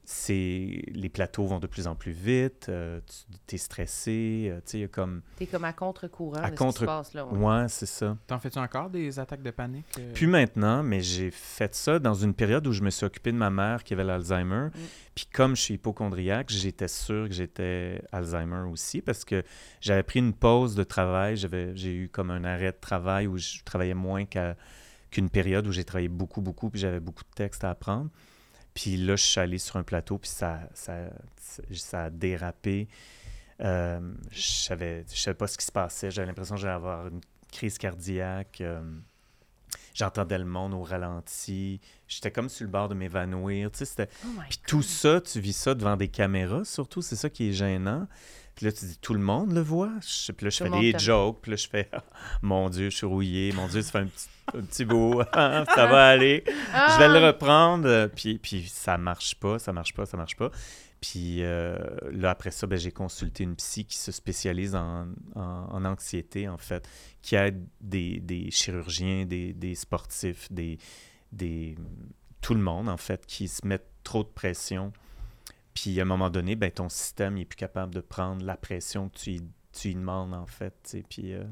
c'est 0.09 0.83
les 0.93 1.09
plateaux 1.09 1.47
vont 1.47 1.59
de 1.59 1.67
plus 1.67 1.89
en 1.89 1.97
plus 1.97 2.13
vite, 2.13 2.67
euh, 2.69 3.01
tu 3.49 3.57
es 3.57 3.59
stressé, 3.59 4.47
euh, 4.53 4.61
tu 4.65 4.83
sais, 4.83 4.89
comme... 4.89 5.21
T'es 5.37 5.47
comme 5.47 5.65
à 5.65 5.73
contre-courant 5.73 6.37
À 6.43 6.51
de 6.51 6.55
ce 6.55 6.59
contre- 6.59 6.75
qui 6.75 6.81
se 6.81 6.85
passe 6.85 7.13
là. 7.13 7.27
ouais. 7.27 7.37
Ouais, 7.39 7.67
c'est 7.69 7.87
ça. 7.87 8.17
T'en 8.29 8.39
fais-tu 8.39 8.59
encore 8.61 8.89
des 8.89 9.19
attaques 9.19 9.43
de 9.43 9.51
panique? 9.51 9.85
euh? 9.99 10.13
Plus 10.15 10.29
maintenant, 10.29 10.85
mais 10.85 11.01
j'ai 11.01 11.33
fait 11.33 11.75
ça 11.75 11.99
dans 11.99 12.15
une 12.15 12.35
période 12.35 12.65
où 12.69 12.73
je 12.73 12.83
me 12.83 12.91
suis 12.91 13.05
occupé 13.05 13.33
de 13.33 13.37
ma 13.37 13.51
mère 13.51 13.83
qui 13.83 13.95
avait 13.95 14.05
l'Alzheimer. 14.05 14.69
Puis 15.17 15.27
comme 15.27 15.57
je 15.57 15.63
suis 15.63 15.75
hypochondriaque, 15.75 16.51
j'étais 16.51 16.87
sûr 16.89 17.27
que 17.27 17.35
j'étais 17.35 18.01
Alzheimer 18.13 18.69
aussi 18.71 19.03
parce 19.03 19.25
que 19.25 19.43
j'avais 19.81 20.05
pris 20.05 20.21
une 20.21 20.35
pause 20.35 20.77
de 20.77 20.85
travail. 20.85 21.37
J'avais, 21.37 21.75
j'ai 21.75 21.93
eu 21.93 22.09
comme 22.09 22.31
un 22.31 22.45
arrêt 22.45 22.71
de 22.71 22.79
travail 22.81 23.27
où 23.27 23.39
je 23.39 23.59
travaillais 23.65 23.95
moins 23.95 24.25
qu'une 24.25 25.31
période 25.31 25.67
où 25.67 25.73
j'ai 25.73 25.85
travaillé 25.85 26.09
beaucoup, 26.09 26.41
beaucoup, 26.43 26.71
puis 26.71 26.79
j'avais 26.81 27.01
beaucoup 27.01 27.25
de 27.25 27.35
textes 27.35 27.65
à 27.65 27.71
apprendre. 27.71 28.09
Puis 28.77 28.99
là, 28.99 29.17
je 29.17 29.23
suis 29.25 29.41
allé 29.41 29.57
sur 29.57 29.77
un 29.77 29.83
plateau, 29.83 30.19
puis 30.19 30.29
ça, 30.29 30.61
ça, 30.75 31.09
ça, 31.73 32.05
a 32.05 32.11
dérapé. 32.11 32.89
Euh, 33.63 33.99
je 34.31 34.43
savais, 34.43 35.03
je 35.11 35.19
savais 35.19 35.35
pas 35.35 35.47
ce 35.47 35.57
qui 35.57 35.65
se 35.65 35.73
passait. 35.73 36.11
J'avais 36.11 36.27
l'impression 36.27 36.57
que 36.57 36.61
j'allais 36.61 36.75
avoir 36.75 37.07
une 37.07 37.23
crise 37.51 37.79
cardiaque. 37.79 38.61
euh, 38.61 38.83
J'entendais 39.95 40.37
le 40.37 40.45
monde 40.45 40.75
au 40.75 40.83
ralenti. 40.83 41.81
J'étais 42.07 42.31
comme 42.31 42.51
sur 42.51 42.67
le 42.67 42.71
bord 42.71 42.91
de 42.91 42.95
m'évanouir. 42.95 43.71
Tu 43.71 43.87
sais. 43.87 44.11
Oh 44.27 44.41
tout 44.67 44.83
ça, 44.83 45.23
tu 45.23 45.41
vis 45.41 45.57
ça 45.57 45.75
devant 45.75 45.97
des 45.97 46.09
caméras, 46.09 46.67
surtout. 46.67 47.01
C'est 47.01 47.17
ça 47.17 47.31
qui 47.31 47.49
est 47.49 47.53
gênant. 47.53 48.07
Puis 48.57 48.67
là, 48.67 48.73
tu 48.73 48.87
dis, 48.87 48.99
tout 48.99 49.13
le 49.15 49.21
monde 49.21 49.53
le 49.53 49.61
voit? 49.61 49.93
Je- 50.01 50.33
Puis 50.33 50.45
là, 50.47 50.51
je 50.51 50.65
Tout 50.65 50.73
fais 50.73 50.81
des 50.93 50.99
jokes. 50.99 51.39
Puis 51.43 51.51
là, 51.53 51.57
je 51.57 51.69
fais, 51.69 51.89
mon 52.43 52.69
Dieu, 52.71 52.91
je 52.91 52.97
suis 52.97 53.07
rouillé. 53.07 53.53
Mon 53.53 53.69
Dieu, 53.69 53.83
ça 53.83 53.93
fait 53.93 53.99
un 53.99 54.07
petit, 54.07 54.29
un 54.57 54.63
petit 54.63 54.85
bout. 54.85 55.23
ça 55.35 55.65
va 55.87 56.09
aller. 56.09 56.43
Je 56.47 56.99
vais 56.99 57.09
le 57.09 57.17
Ah! 57.23 57.27
reprendre. 57.29 57.87
euh, 57.87 58.09
Puis, 58.09 58.39
puis 58.39 58.67
ça 58.67 58.97
marche 58.99 59.35
pas, 59.37 59.59
ça 59.59 59.73
marche 59.73 59.93
pas, 59.95 60.07
ça 60.07 60.17
marche 60.17 60.37
pas. 60.37 60.51
Puis 61.03 61.43
euh, 61.43 61.77
là, 62.11 62.31
après 62.31 62.51
ça, 62.51 62.67
ben, 62.67 62.79
j'ai 62.79 62.91
consulté 62.91 63.45
une 63.45 63.55
psy 63.57 63.85
qui 63.85 63.99
se 63.99 64.11
spécialise 64.11 64.75
en, 64.75 65.07
en- 65.35 65.69
en 65.71 65.85
anxiété, 65.85 66.49
en 66.49 66.57
fait, 66.57 66.89
qui 67.21 67.35
aide 67.37 67.63
des, 67.83 68.19
des 68.21 68.51
chirurgiens, 68.51 69.27
des, 69.27 69.53
des 69.53 69.75
sportifs, 69.75 70.51
des, 70.51 70.79
des, 71.31 71.77
tout 72.41 72.55
le 72.55 72.61
monde, 72.61 72.89
en 72.89 72.97
fait, 72.97 73.27
qui 73.27 73.47
se 73.49 73.67
mettent 73.67 73.91
trop 74.03 74.23
de 74.25 74.29
pression. 74.29 74.91
Puis 75.77 76.01
à 76.01 76.03
un 76.03 76.07
moment 76.07 76.31
donné, 76.31 76.57
ben, 76.57 76.71
ton 76.71 76.89
système 76.89 77.35
n'est 77.35 77.45
plus 77.45 77.57
capable 77.57 77.95
de 77.95 78.01
prendre 78.01 78.43
la 78.45 78.57
pression 78.57 79.11
que 79.11 79.19
tu 79.19 79.31
y, 79.33 79.43
tu 79.73 79.91
y 79.91 79.95
demandes, 79.95 80.33
en 80.33 80.47
fait. 80.47 80.97
Puis, 81.11 81.35
euh, 81.35 81.45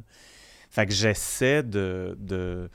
fait 0.71 0.87
que 0.87 0.93
j'essaie 0.95 1.63
de, 1.63 2.17
de, 2.19 2.71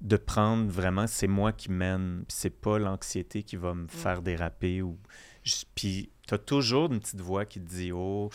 de 0.00 0.16
prendre 0.16 0.70
vraiment, 0.70 1.08
c'est 1.08 1.26
moi 1.26 1.52
qui 1.52 1.72
mène, 1.72 2.24
c'est 2.28 2.50
pas 2.60 2.78
l'anxiété 2.78 3.42
qui 3.42 3.56
va 3.56 3.74
me 3.74 3.88
faire 3.88 4.22
déraper. 4.22 4.80
Ou, 4.80 4.96
puis 5.74 6.10
tu 6.28 6.34
as 6.34 6.38
toujours 6.38 6.92
une 6.92 7.00
petite 7.00 7.20
voix 7.20 7.44
qui 7.46 7.60
te 7.60 7.68
dit 7.68 7.90
Oh, 7.90 8.30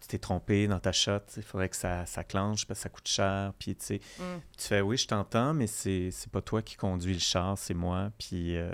tu 0.00 0.08
t'es 0.08 0.18
trompé 0.18 0.66
dans 0.68 0.80
ta 0.80 0.92
shot, 0.92 1.18
il 1.36 1.42
faudrait 1.42 1.68
que 1.68 1.76
ça, 1.76 2.06
ça 2.06 2.24
clenche 2.24 2.66
parce 2.66 2.80
que 2.80 2.82
ça 2.84 2.88
coûte 2.88 3.08
cher. 3.08 3.52
Puis 3.58 3.76
tu 3.76 3.84
sais, 3.84 4.00
Mm. 4.18 4.40
tu 4.56 4.66
fais 4.66 4.80
Oui, 4.80 4.96
je 4.96 5.06
t'entends, 5.06 5.52
mais 5.52 5.66
c'est 5.66 6.10
c'est 6.12 6.32
pas 6.32 6.40
toi 6.40 6.62
qui 6.62 6.76
conduis 6.76 7.12
le 7.12 7.20
char, 7.20 7.58
c'est 7.58 7.74
moi. 7.74 8.10
Puis, 8.18 8.56
euh, 8.56 8.72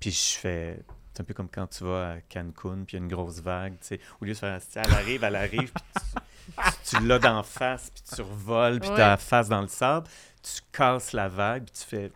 puis 0.00 0.10
je 0.10 0.36
fais. 0.36 0.82
C'est 1.12 1.22
un 1.22 1.24
peu 1.24 1.34
comme 1.34 1.48
quand 1.48 1.66
tu 1.66 1.84
vas 1.84 2.12
à 2.12 2.16
Cancun, 2.32 2.84
puis 2.86 2.92
il 2.92 2.92
y 2.94 2.96
a 2.96 2.98
une 2.98 3.08
grosse 3.08 3.40
vague. 3.40 3.72
tu 3.80 3.86
sais. 3.88 4.00
Au 4.20 4.24
lieu 4.24 4.32
de 4.32 4.38
faire 4.38 4.58
elle 4.76 4.92
arrive, 4.94 5.24
elle 5.24 5.36
arrive, 5.36 5.72
puis 5.72 6.04
tu, 6.84 6.96
tu 6.96 7.06
l'as 7.06 7.18
d'en 7.18 7.42
face, 7.42 7.90
puis 7.90 8.02
tu 8.14 8.22
revoles, 8.22 8.80
puis 8.80 8.88
Ouais. 8.90 8.94
tu 8.96 9.00
as 9.02 9.08
la 9.08 9.16
face 9.16 9.48
dans 9.48 9.60
le 9.62 9.68
sable. 9.68 10.06
Tu 10.42 10.60
casses 10.72 11.12
la 11.12 11.28
vague, 11.28 11.64
puis 11.64 11.72
tu 11.80 11.84
fais 11.84 12.12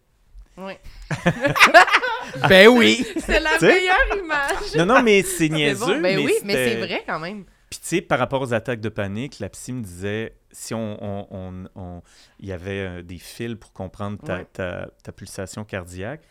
Ouais. 0.57 0.81
Ben 2.49 2.69
oui! 2.69 3.05
C'est 3.19 3.41
la 3.41 3.59
meilleure 3.61 4.17
image. 4.17 4.75
Non, 4.77 4.87
non, 4.87 5.03
mais 5.03 5.23
c'est 5.23 5.37
C'est 5.39 5.49
niaiseux. 5.49 5.97
bon. 5.97 6.01
Ben 6.01 6.19
oui, 6.19 6.33
mais 6.45 6.55
c'est 6.55 6.77
vrai 6.77 7.03
quand 7.07 7.19
même. 7.19 7.45
Puis 7.71 7.81
tu 7.81 7.87
sais, 7.89 8.01
par 8.01 8.19
rapport 8.19 8.41
aux 8.41 8.55
attaques 8.55 8.81
de 8.81 8.89
panique, 8.89 9.41
la 9.41 9.49
psy 9.49 9.73
me 9.73 9.83
disait, 9.83 10.37
si 10.53 10.75
on, 10.75 10.97
on- 11.03 11.27
on- 11.31 11.65
on- 11.75 12.03
il 12.39 12.47
y 12.49 12.53
avait 12.53 12.87
euh, 12.87 13.03
des 13.03 13.19
fils 13.19 13.57
pour 13.57 13.73
comprendre 13.73 14.19
ta, 14.19 14.37
Ouais. 14.39 14.47
ta- 14.53 14.89
ta 15.03 15.13
pulsation 15.13 15.65
cardiaque, 15.65 16.23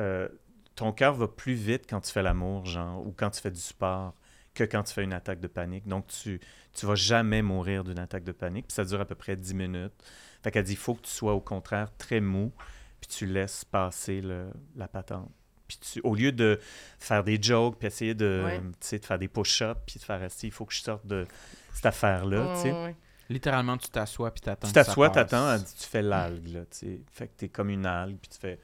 euh, 0.00 0.28
ton 0.76 0.92
cœur 0.92 1.14
va 1.14 1.26
plus 1.26 1.54
vite 1.54 1.84
quand 1.88 2.00
tu 2.00 2.12
fais 2.12 2.22
l'amour, 2.22 2.64
genre, 2.66 3.04
ou 3.06 3.12
quand 3.16 3.30
tu 3.30 3.40
fais 3.40 3.50
du 3.50 3.60
sport, 3.60 4.14
que 4.54 4.64
quand 4.64 4.82
tu 4.84 4.92
fais 4.94 5.04
une 5.04 5.12
attaque 5.12 5.40
de 5.40 5.48
panique. 5.48 5.86
Donc, 5.88 6.06
tu 6.06 6.40
tu 6.74 6.84
vas 6.86 6.94
jamais 6.94 7.40
mourir 7.42 7.84
d'une 7.84 7.98
attaque 7.98 8.24
de 8.24 8.32
panique. 8.32 8.66
Puis 8.68 8.74
ça 8.74 8.84
dure 8.84 9.00
à 9.00 9.06
peu 9.06 9.14
près 9.14 9.34
10 9.34 9.54
minutes. 9.54 9.94
Fait 10.42 10.50
qu'elle 10.50 10.64
dit, 10.64 10.72
il 10.72 10.76
faut 10.78 10.94
que 10.94 11.00
tu 11.02 11.10
sois 11.10 11.32
au 11.32 11.40
contraire 11.40 11.88
très 11.96 12.20
mou, 12.20 12.52
puis 13.00 13.08
tu 13.08 13.24
laisses 13.26 13.64
passer 13.64 14.20
le- 14.20 14.50
la 14.76 14.86
patente. 14.86 15.30
Puis 15.66 15.78
tu, 15.78 16.00
au 16.04 16.14
lieu 16.14 16.30
de 16.32 16.60
faire 16.98 17.24
des 17.24 17.42
jokes, 17.42 17.78
puis 17.78 17.86
essayer 17.88 18.14
de, 18.14 18.42
Ouais. 18.44 18.60
tu 18.60 18.74
sais, 18.80 18.98
de 18.98 19.04
faire 19.06 19.18
des 19.18 19.28
push-ups, 19.28 19.80
puis 19.86 19.98
de 19.98 20.04
faire 20.04 20.20
rester, 20.20 20.46
il 20.46 20.52
faut 20.52 20.64
que 20.66 20.74
je 20.74 20.80
sorte 20.82 21.06
de 21.06 21.26
cette 21.72 21.86
affaire-là, 21.86 22.52
tu 22.56 22.62
sais. 22.62 22.72
Ouais. 22.72 22.94
Littéralement, 23.28 23.76
tu 23.78 23.88
t'assois 23.88 24.30
puis 24.30 24.42
t'attends. 24.42 24.68
Tu 24.68 24.72
t'assois, 24.74 25.10
t'attends, 25.10 25.52
elle 25.54 25.62
dit, 25.62 25.74
tu 25.74 25.86
fais 25.88 26.02
l'algue, 26.02 26.46
là, 26.48 26.60
tu 26.70 26.76
sais. 26.76 27.00
Fait 27.10 27.26
que 27.28 27.32
t'es 27.36 27.48
comme 27.48 27.70
une 27.70 27.84
algue, 27.86 28.18
puis 28.18 28.28
tu 28.28 28.38
fais 28.38 28.60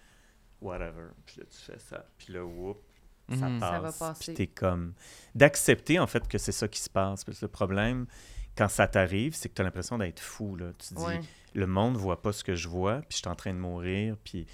whatever. 0.62 1.08
Puis 1.26 1.36
là, 1.40 1.44
tu 1.50 1.58
fais 1.58 1.78
ça. 1.78 2.04
Puis 2.18 2.32
là, 2.32 2.44
whoop, 2.44 2.78
ça 3.30 3.48
Mhm. 3.48 3.60
passe. 3.60 3.70
Ça 3.70 3.80
va 3.80 3.92
passer. 3.92 4.24
Puis 4.24 4.34
t'es 4.34 4.46
comme... 4.46 4.94
D'accepter, 5.34 5.98
en 5.98 6.06
fait, 6.06 6.26
que 6.28 6.38
c'est 6.38 6.52
ça 6.52 6.68
qui 6.68 6.80
se 6.80 6.90
passe. 6.90 7.24
Parce 7.24 7.38
que 7.40 7.44
le 7.44 7.50
problème, 7.50 8.06
quand 8.56 8.68
ça 8.68 8.86
t'arrive, 8.88 9.34
c'est 9.34 9.48
que 9.48 9.54
t'as 9.54 9.62
l'impression 9.64 9.98
d'être 9.98 10.20
fou, 10.20 10.56
là. 10.56 10.72
Tu 10.78 10.94
dis, 10.94 11.02
Ouais. 11.02 11.20
le 11.54 11.66
monde 11.66 11.96
voit 11.96 12.20
pas 12.22 12.32
ce 12.32 12.44
que 12.44 12.54
je 12.54 12.68
vois, 12.68 13.00
puis 13.00 13.08
je 13.12 13.16
suis 13.18 13.28
en 13.28 13.34
train 13.36 13.52
de 13.52 13.58
mourir, 13.58 14.16
puis... 14.24 14.46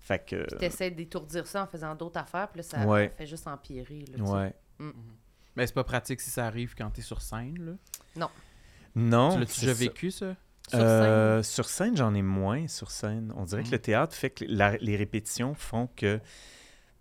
Fait 0.00 0.18
que... 0.18 0.46
Puis 0.48 0.56
t'essaies 0.58 0.90
d'étourdir 0.90 1.46
ça 1.46 1.62
en 1.62 1.66
faisant 1.68 1.94
d'autres 1.94 2.18
affaires, 2.18 2.48
puis 2.48 2.58
là, 2.58 2.62
ça 2.64 2.84
Ouais. 2.86 3.08
fait 3.16 3.26
juste 3.26 3.46
empirer. 3.46 4.00
Là, 4.10 4.18
tu 4.18 4.26
sais. 4.26 4.30
Ouais. 4.32 4.54
Mais 5.54 5.66
c'est 5.66 5.74
pas 5.74 5.84
pratique 5.84 6.20
si 6.20 6.28
ça 6.30 6.46
arrive 6.46 6.74
quand 6.74 6.90
t'es 6.90 7.02
sur 7.02 7.20
scène, 7.22 7.78
là? 8.16 8.28
Non, 8.96 9.32
tu 9.34 9.38
l'as-tu 9.40 9.52
c'est 9.52 9.60
déjà 9.66 9.74
ça. 9.74 9.78
vécu, 9.78 10.10
ça? 10.10 10.36
Sur 10.72 10.80
Euh, 10.80 11.42
scène. 11.42 11.52
sur 11.52 11.68
scène, 11.68 11.96
j'en 11.96 12.14
ai 12.14 12.22
moins 12.22 12.66
sur 12.68 12.90
scène. 12.90 13.32
On 13.36 13.44
dirait 13.44 13.62
que 13.62 13.68
Mm. 13.68 13.72
le 13.72 13.78
théâtre 13.78 14.14
fait 14.16 14.30
que 14.30 14.44
la- 14.48 14.76
les 14.78 14.96
répétitions 14.96 15.54
font 15.54 15.88
que 15.96 16.20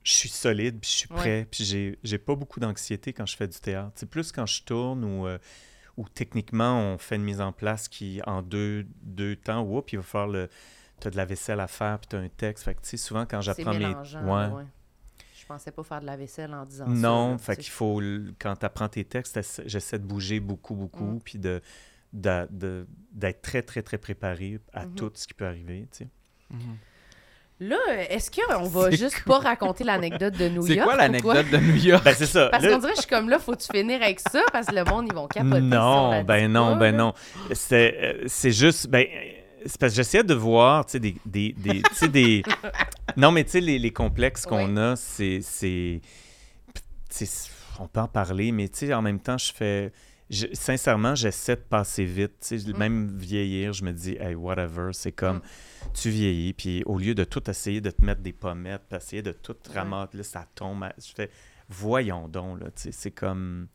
je 0.03 0.11
suis 0.11 0.29
solide, 0.29 0.79
puis 0.79 0.89
je 0.89 0.95
suis 0.95 1.07
prêt, 1.07 1.47
puis 1.49 1.63
j'ai, 1.63 1.99
j'ai 2.03 2.17
pas 2.17 2.35
beaucoup 2.35 2.59
d'anxiété 2.59 3.13
quand 3.13 3.25
je 3.25 3.35
fais 3.37 3.47
du 3.47 3.59
théâtre. 3.59 3.91
C'est 3.95 4.09
plus 4.09 4.31
quand 4.31 4.45
je 4.45 4.63
tourne 4.63 5.03
ou, 5.03 5.27
euh, 5.27 5.37
ou 5.97 6.07
techniquement 6.09 6.79
on 6.93 6.97
fait 6.97 7.15
une 7.17 7.23
mise 7.23 7.41
en 7.41 7.51
place 7.51 7.87
qui, 7.87 8.19
en 8.25 8.41
deux, 8.41 8.85
deux 9.03 9.35
temps, 9.35 9.61
whoop, 9.61 9.91
il 9.93 9.97
va 9.97 10.03
falloir 10.03 10.27
le. 10.29 10.49
Tu 10.99 11.07
as 11.07 11.11
de 11.11 11.17
la 11.17 11.25
vaisselle 11.25 11.59
à 11.59 11.67
faire, 11.67 11.97
puis 11.99 12.07
tu 12.09 12.15
as 12.15 12.19
un 12.19 12.29
texte. 12.29 12.63
Fait 12.63 12.75
que, 12.75 12.81
tu 12.81 12.89
sais, 12.89 12.97
souvent 12.97 13.25
quand 13.25 13.41
j'apprends 13.41 13.73
mes. 13.73 13.85
Ouais. 13.87 14.47
ouais. 14.55 14.63
Je 15.39 15.45
pensais 15.47 15.71
pas 15.71 15.83
faire 15.83 15.99
de 16.01 16.05
la 16.05 16.15
vaisselle 16.15 16.53
en 16.53 16.65
disant 16.65 16.85
ça. 16.85 16.91
Non, 16.91 17.37
fait 17.37 17.55
qu'il 17.57 17.71
faut, 17.71 17.99
quand 18.39 18.55
tu 18.55 18.65
apprends 18.65 18.87
tes 18.87 19.03
textes, 19.03 19.35
essa- 19.37 19.63
j'essaie 19.65 19.99
de 19.99 20.05
bouger 20.05 20.39
beaucoup, 20.39 20.75
beaucoup, 20.75 21.15
Mm. 21.15 21.19
puis 21.21 21.39
de- 21.39 21.61
d'être 22.13 23.41
très, 23.41 23.61
très, 23.61 23.81
très 23.81 23.97
préparé 23.97 24.59
à 24.73 24.85
Mhm. 24.85 24.95
tout 24.95 25.11
ce 25.13 25.27
qui 25.27 25.33
peut 25.33 25.45
arriver, 25.45 25.87
tu 25.91 25.99
sais. 26.05 26.07
Là, 27.59 27.77
est-ce 28.09 28.31
qu'on 28.31 28.63
va 28.63 28.85
C'est 28.91 28.97
juste 28.97 29.23
pas 29.23 29.37
raconter 29.39 29.83
l'anecdote 29.83 30.35
de 30.35 30.49
New 30.49 30.65
York? 30.65 30.67
C'est 30.67 30.77
quoi? 30.83 30.95
l'anecdote 30.95 31.49
de 31.51 31.57
New 31.57 31.75
York? 31.75 32.03
Ben, 32.03 32.15
c'est 32.17 32.25
ça. 32.25 32.49
Parce 32.49 32.63
Là- 32.63 32.71
qu'on 32.71 32.79
dirait 32.79 32.93
que 32.93 32.97
je 32.97 33.01
suis 33.03 33.09
comme 33.09 33.29
là, 33.29 33.37
faut-tu 33.37 33.67
finir 33.71 34.01
avec 34.01 34.19
ça? 34.19 34.41
Parce 34.51 34.65
que 34.67 34.73
le 34.75 34.83
monde, 34.83 35.05
ils 35.09 35.13
vont 35.13 35.27
capoter. 35.27 35.61
non, 35.61 36.23
ben 36.23 36.47
dit 36.47 36.53
non, 36.53 36.73
pas, 36.73 36.79
ben 36.79 36.95
non. 36.95 37.13
C'est, 37.51 37.95
euh, 38.01 38.23
c'est 38.25 38.51
juste, 38.51 38.87
ben, 38.87 39.05
c'est 39.63 39.79
parce 39.79 39.91
que 39.93 39.97
j'essayais 39.97 40.23
de 40.23 40.33
voir, 40.33 40.87
tu 40.87 40.93
sais, 40.93 40.99
des, 40.99 41.15
des, 41.23 41.53
des, 41.53 41.83
tu 41.83 41.93
sais, 41.93 42.07
des... 42.07 42.41
Non, 43.17 43.31
mais 43.31 43.43
tu 43.43 43.51
sais, 43.51 43.61
les, 43.61 43.77
les 43.77 43.91
complexes 43.93 44.45
qu'on 44.47 44.75
a, 44.77 44.95
c'est, 44.95 45.41
on 47.79 47.87
peut 47.87 47.99
en 47.99 48.07
parler, 48.07 48.51
mais 48.51 48.69
tu 48.69 48.87
sais, 48.87 48.93
en 48.93 49.01
même 49.03 49.19
temps, 49.19 49.37
je 49.37 49.53
fais, 49.53 49.91
je- 50.31 50.47
sincèrement, 50.53 51.13
j'essaie 51.13 51.55
de 51.57 51.61
passer 51.61 52.05
vite, 52.05 52.33
tu 52.41 52.59
sais, 52.59 52.71
Mm. 52.73 52.77
même 52.77 53.17
vieillir, 53.17 53.73
je 53.73 53.83
me 53.83 53.91
dis, 53.91 54.17
hey, 54.19 54.33
whatever, 54.33 54.89
c'est 54.93 55.11
comme, 55.11 55.37
Mm. 55.37 55.41
tu 55.93 56.09
vieillis, 56.09 56.53
puis 56.53 56.83
au 56.85 56.97
lieu 56.97 57.13
de 57.13 57.23
tout 57.23 57.47
essayer 57.49 57.81
de 57.81 57.91
te 57.91 58.03
mettre 58.03 58.21
des 58.21 58.33
pommettes, 58.33 58.83
puis 58.89 58.97
essayer 58.97 59.21
de 59.21 59.31
tout 59.33 59.55
Ouais. 59.69 59.75
ramasser, 59.75 60.17
là, 60.17 60.23
ça 60.23 60.45
tombe, 60.55 60.83
à- 60.83 60.93
je 60.97 61.11
fais, 61.15 61.29
voyons 61.69 62.27
donc, 62.27 62.59
là, 62.61 62.67
tu 62.71 62.81
sais, 62.83 62.91
c'est 62.91 63.11
comme... 63.11 63.67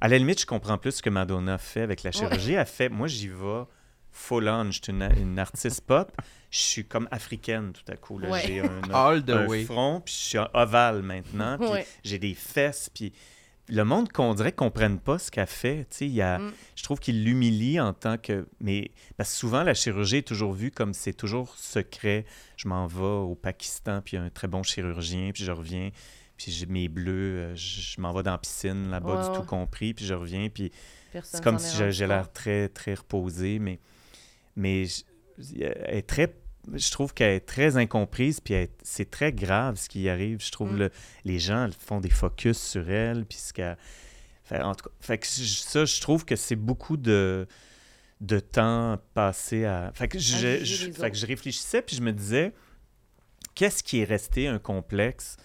À 0.00 0.08
la 0.08 0.18
limite, 0.18 0.40
je 0.40 0.46
comprends 0.46 0.78
plus 0.78 0.92
ce 0.92 1.02
que 1.02 1.10
Madonna 1.10 1.58
fait 1.58 1.82
avec 1.82 2.02
la 2.02 2.10
chirurgie. 2.12 2.54
Elle 2.54 2.66
fait, 2.66 2.88
moi, 2.88 3.06
j'y 3.08 3.28
vais 3.28 3.64
full 4.10 4.48
on. 4.48 4.66
Je 4.70 4.80
suis 4.82 4.92
une, 4.92 5.08
une 5.16 5.38
artiste 5.38 5.80
pop. 5.86 6.12
Je 6.50 6.58
suis 6.58 6.84
comme 6.84 7.08
africaine 7.10 7.72
tout 7.72 7.90
à 7.90 7.96
coup. 7.96 8.18
là. 8.18 8.30
Ouais. 8.30 8.42
J'ai 8.46 8.60
un, 8.60 8.82
All 8.92 9.24
the 9.24 9.30
un 9.30 9.46
way. 9.48 9.64
front, 9.64 10.00
puis 10.00 10.14
je 10.14 10.18
suis 10.20 10.38
ovale 10.52 11.02
maintenant. 11.02 11.56
Puis 11.58 11.68
Ouais. 11.68 11.86
j'ai 12.04 12.18
des 12.18 12.34
fesses, 12.34 12.90
puis 12.94 13.12
le 13.68 13.82
monde 13.84 14.12
qu'on 14.12 14.34
dirait 14.34 14.52
qu'on 14.52 14.66
comprenne 14.66 14.98
pas 14.98 15.18
ce 15.18 15.30
qu'elle 15.30 15.46
fait. 15.46 15.86
Tu 15.90 15.96
sais, 15.96 16.06
il 16.06 16.12
y 16.14 16.20
a, 16.22 16.38
Mm. 16.38 16.52
Je 16.76 16.82
trouve 16.82 16.98
qu'il 17.00 17.24
l'humilie 17.24 17.80
en 17.80 17.92
tant 17.94 18.18
que... 18.18 18.46
Mais 18.60 18.90
parce 19.16 19.30
que 19.30 19.36
souvent, 19.36 19.62
la 19.62 19.72
chirurgie 19.74 20.16
est 20.18 20.26
toujours 20.28 20.52
vue 20.52 20.70
comme 20.70 20.92
c'est 20.92 21.14
toujours 21.14 21.54
secret. 21.56 22.26
Je 22.56 22.68
m'en 22.68 22.86
vais 22.86 23.00
au 23.02 23.34
Pakistan, 23.34 24.02
puis 24.04 24.16
il 24.16 24.20
y 24.20 24.22
a 24.22 24.24
un 24.24 24.30
très 24.30 24.48
bon 24.48 24.62
chirurgien, 24.62 25.30
puis 25.32 25.44
je 25.44 25.52
reviens, 25.52 25.90
puis 26.36 26.52
j'ai 26.52 26.66
mes 26.66 26.88
bleus, 26.88 27.38
euh, 27.38 27.56
je, 27.56 28.00
m'en 28.00 28.12
vais 28.12 28.22
dans 28.22 28.32
la 28.32 28.38
piscine 28.38 28.90
là-bas, 28.90 29.28
du 29.30 29.38
tout 29.38 29.44
compris, 29.46 29.94
puis 29.94 30.04
je 30.04 30.14
reviens, 30.14 30.48
puis 30.50 30.70
c'est 31.22 31.42
comme 31.42 31.58
si 31.58 31.76
j'ai- 31.92 32.06
l'air 32.06 32.30
très, 32.32 32.68
très 32.68 32.94
reposé, 32.94 33.58
mais, 33.60 33.78
mais 34.56 34.84
je- 34.84 35.02
elle 35.60 35.96
est 35.98 36.02
très... 36.06 36.34
Je 36.72 36.90
trouve 36.90 37.12
qu'elle 37.12 37.32
est 37.34 37.40
très 37.46 37.76
incomprise, 37.76 38.40
puis 38.40 38.54
elle- 38.54 38.68
c'est 38.82 39.10
très 39.10 39.32
grave 39.32 39.76
ce 39.76 39.88
qui 39.88 40.08
arrive. 40.08 40.42
Je 40.44 40.50
trouve 40.50 40.72
Mm. 40.72 40.78
le, 40.78 40.90
les 41.24 41.38
gens 41.38 41.68
font 41.78 42.00
des 42.00 42.10
focus 42.10 42.58
sur 42.58 42.88
elle, 42.90 43.26
puis 43.26 43.38
ce 43.38 43.52
qu'elle... 43.52 43.76
Fait, 44.44 44.60
en 44.62 44.74
tout 44.74 44.84
cas, 44.88 44.94
fait 45.00 45.18
que 45.18 45.26
ça, 45.26 45.84
je 45.84 46.00
trouve 46.00 46.24
que 46.24 46.36
c'est 46.36 46.56
beaucoup 46.56 46.96
de, 46.96 47.46
de 48.20 48.40
temps 48.40 48.98
passé 49.14 49.64
à... 49.64 49.90
Fait 49.94 50.08
que, 50.08 50.18
je, 50.18 50.24
juger 50.36 50.64
je- 50.64 50.86
les 50.86 50.92
fait 50.92 51.00
que 51.00 51.06
autres. 51.06 51.14
je 51.16 51.26
réfléchissais, 51.26 51.82
puis 51.82 51.96
je 51.96 52.02
me 52.02 52.12
disais, 52.12 52.52
qu'est-ce 53.54 53.82
qui 53.82 54.00
est 54.00 54.04
resté 54.04 54.46
un 54.48 54.58
complexe 54.58 55.36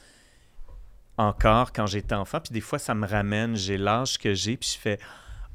encore 1.17 1.71
quand 1.73 1.85
j'étais 1.85 2.15
enfant? 2.15 2.39
Puis 2.39 2.53
des 2.53 2.61
fois, 2.61 2.79
ça 2.79 2.93
me 2.95 3.05
ramène, 3.07 3.55
j'ai 3.55 3.77
l'âge 3.77 4.17
que 4.17 4.33
j'ai, 4.33 4.57
puis 4.57 4.69
je 4.73 4.77
fais, 4.79 4.99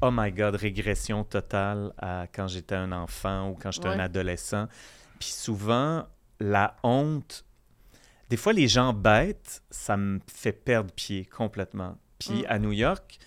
oh 0.01 0.09
my 0.11 0.31
God, 0.31 0.55
régression 0.55 1.23
totale 1.23 1.91
à 1.97 2.25
quand 2.33 2.47
j'étais 2.47 2.75
un 2.75 2.91
enfant 2.91 3.49
ou 3.49 3.55
quand 3.55 3.71
j'étais 3.71 3.87
un 3.87 3.99
adolescent. 3.99 4.67
Puis 5.25 5.31
souvent, 5.33 6.05
la 6.39 6.75
honte. 6.83 7.45
Des 8.29 8.37
fois, 8.37 8.53
les 8.53 8.67
gens 8.67 8.93
bêtes, 8.93 9.63
ça 9.71 9.97
me 9.97 10.19
fait 10.31 10.51
perdre 10.51 10.91
pied 10.91 11.25
complètement. 11.25 11.97
Puis 12.19 12.43
Mm. 12.43 12.45
à 12.47 12.59
New 12.59 12.71
York, 12.73 13.17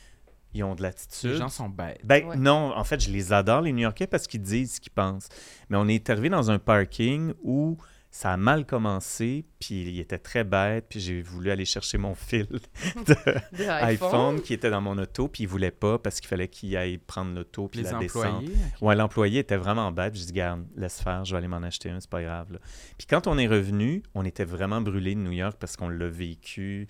ils 0.55 0.63
ont 0.63 0.77
de 0.77 0.83
l'attitude. 0.83 1.31
Les 1.33 1.37
gens 1.39 1.49
sont 1.49 1.69
bêtes. 1.69 1.99
Ben 2.05 2.25
Ouais. 2.25 2.37
non, 2.37 2.73
en 2.77 2.85
fait, 2.85 3.01
je 3.01 3.11
les 3.11 3.33
adore, 3.33 3.63
les 3.63 3.73
New-Yorkais, 3.73 4.07
parce 4.07 4.29
qu'ils 4.29 4.43
disent 4.43 4.75
ce 4.77 4.81
qu'ils 4.81 4.93
pensent. 4.93 5.29
Mais 5.71 5.77
on 5.77 5.89
est 5.89 6.09
arrivé 6.09 6.29
dans 6.29 6.53
un 6.53 6.61
parking 6.61 7.33
où 7.43 7.77
ça 8.11 8.33
a 8.33 8.37
mal 8.37 8.65
commencé, 8.65 9.45
puis 9.61 9.83
il 9.83 10.01
était 10.01 10.19
très 10.19 10.43
bête, 10.43 10.87
puis 10.89 10.99
j'ai 10.99 11.21
voulu 11.21 11.51
aller 11.51 11.67
chercher 11.67 11.99
mon 11.99 12.15
fil 12.15 12.47
de 13.07 13.15
De 13.57 13.69
iPhone 13.69 14.41
qui 14.41 14.55
était 14.55 14.71
dans 14.71 14.81
mon 14.81 14.97
auto, 14.99 15.29
puis 15.29 15.45
il 15.45 15.47
voulait 15.47 15.71
pas 15.71 15.99
parce 15.99 16.21
qu'il 16.21 16.29
fallait 16.29 16.49
qu'il 16.49 16.75
aille 16.77 16.99
prendre 16.99 17.35
l'auto, 17.35 17.69
puis 17.69 17.83
Les 17.83 17.91
la 17.91 17.99
descendre. 17.99 18.43
Ouais, 18.81 18.97
l'employé 18.97 19.41
était 19.41 19.57
vraiment 19.59 19.93
bête. 19.93 20.17
Je 20.17 20.25
dis, 20.25 20.33
garde, 20.33 20.65
laisse 20.75 21.01
faire, 21.03 21.25
je 21.25 21.33
vais 21.33 21.39
aller 21.39 21.49
m'en 21.49 21.59
acheter 21.59 21.91
un, 21.91 22.01
c'est 22.01 22.11
pas 22.11 22.23
grave. 22.23 22.53
là. 22.53 22.59
Puis 22.97 23.07
quand 23.07 23.27
on 23.27 23.37
est 23.37 23.47
revenu, 23.47 24.03
on 24.15 24.25
était 24.25 24.45
vraiment 24.45 24.81
brûlés 24.81 25.15
de 25.15 25.21
New 25.21 25.33
York 25.33 25.57
parce 25.61 25.77
qu'on 25.77 25.89
l'a 25.91 26.09
vécu. 26.09 26.89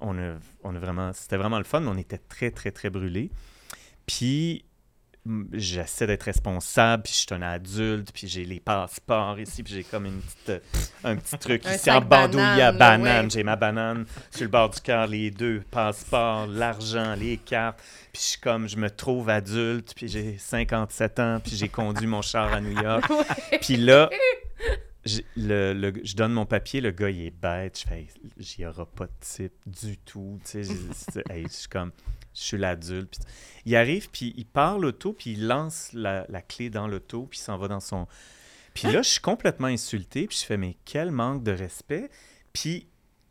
On 0.00 0.18
a, 0.18 0.36
on 0.64 0.74
a 0.74 0.78
vraiment, 0.78 1.12
c'était 1.12 1.36
vraiment 1.36 1.58
le 1.58 1.64
fun, 1.64 1.80
mais 1.80 1.88
on 1.88 1.96
était 1.96 2.18
très, 2.18 2.50
très, 2.50 2.72
très 2.72 2.90
brûlés. 2.90 3.30
Puis 4.06 4.64
j'essaie 5.52 6.06
d'être 6.06 6.22
responsable, 6.24 7.02
puis 7.04 7.12
je 7.12 7.18
suis 7.18 7.26
un 7.34 7.42
adulte, 7.42 8.10
puis 8.12 8.28
j'ai 8.28 8.44
les 8.44 8.60
passeports 8.60 9.38
ici, 9.38 9.62
puis 9.62 9.74
j'ai 9.74 9.84
comme 9.84 10.06
une 10.06 10.20
petite, 10.20 10.48
euh, 10.50 10.58
un 11.04 11.16
petit 11.16 11.36
truc 11.38 11.66
Un 11.66 11.74
ici 11.74 11.90
en 11.90 12.00
bandoulier 12.00 12.62
à 12.62 12.72
banane, 12.72 13.24
ouais. 13.26 13.30
J'ai 13.30 13.42
ma 13.42 13.56
banane 13.56 14.06
sur 14.30 14.42
le 14.44 14.48
bord 14.48 14.70
du 14.70 14.80
cœur, 14.80 15.06
les 15.06 15.30
deux 15.30 15.62
passeports, 15.70 16.46
l'argent, 16.46 17.14
les 17.14 17.36
cartes. 17.36 17.78
Puis 18.12 18.22
je 18.22 18.28
suis 18.30 18.40
comme, 18.40 18.68
je 18.68 18.76
me 18.76 18.90
trouve 18.90 19.28
adulte, 19.28 19.92
puis 19.94 20.08
j'ai 20.08 20.38
57 20.38 21.18
ans, 21.20 21.40
puis 21.44 21.54
j'ai 21.56 21.68
conduit 21.68 22.06
mon 22.06 22.22
char 22.22 22.52
à 22.52 22.60
New 22.60 22.80
York. 22.80 23.04
Puis 23.60 23.76
là, 23.76 24.08
je, 25.04 25.20
le- 25.36 25.72
le- 25.72 26.00
je 26.04 26.14
donne 26.14 26.32
mon 26.32 26.44
papier, 26.46 26.80
le 26.80 26.90
gars, 26.90 27.08
il 27.10 27.26
est 27.26 27.30
bête. 27.30 27.80
Je 27.82 27.88
fais, 27.88 28.06
j'y 28.38 28.66
aura 28.66 28.84
pas 28.86 29.04
de 29.06 29.12
type 29.20 29.52
du 29.66 29.96
tout. 29.98 30.38
Tu 30.44 30.50
sais, 30.50 30.64
je, 30.64 30.72
c'est- 30.92 31.30
hey, 31.30 31.44
je 31.44 31.52
suis 31.52 31.68
comme, 31.68 31.92
je 32.38 32.44
suis 32.44 32.58
l'adulte. 32.58 33.18
Puis 33.18 33.26
il 33.66 33.76
arrive, 33.76 34.08
puis 34.10 34.34
il 34.36 34.46
part 34.46 34.78
l'auto, 34.78 35.12
puis 35.12 35.32
il 35.32 35.46
lance 35.46 35.90
la, 35.92 36.26
la 36.28 36.42
clé 36.42 36.70
dans 36.70 36.86
l'auto, 36.86 37.26
puis 37.28 37.38
il 37.38 37.42
s'en 37.42 37.58
va 37.58 37.68
dans 37.68 37.80
son. 37.80 38.06
Puis 38.74 38.92
là, 38.92 39.02
je 39.02 39.08
suis 39.08 39.20
complètement 39.20 39.66
insulté, 39.66 40.26
puis 40.26 40.38
je 40.38 40.44
fais, 40.44 40.56
mais 40.56 40.76
quel 40.84 41.10
manque 41.10 41.42
de 41.42 41.50
respect. 41.50 42.10
Puis, 42.52 42.82
tu 42.82 42.88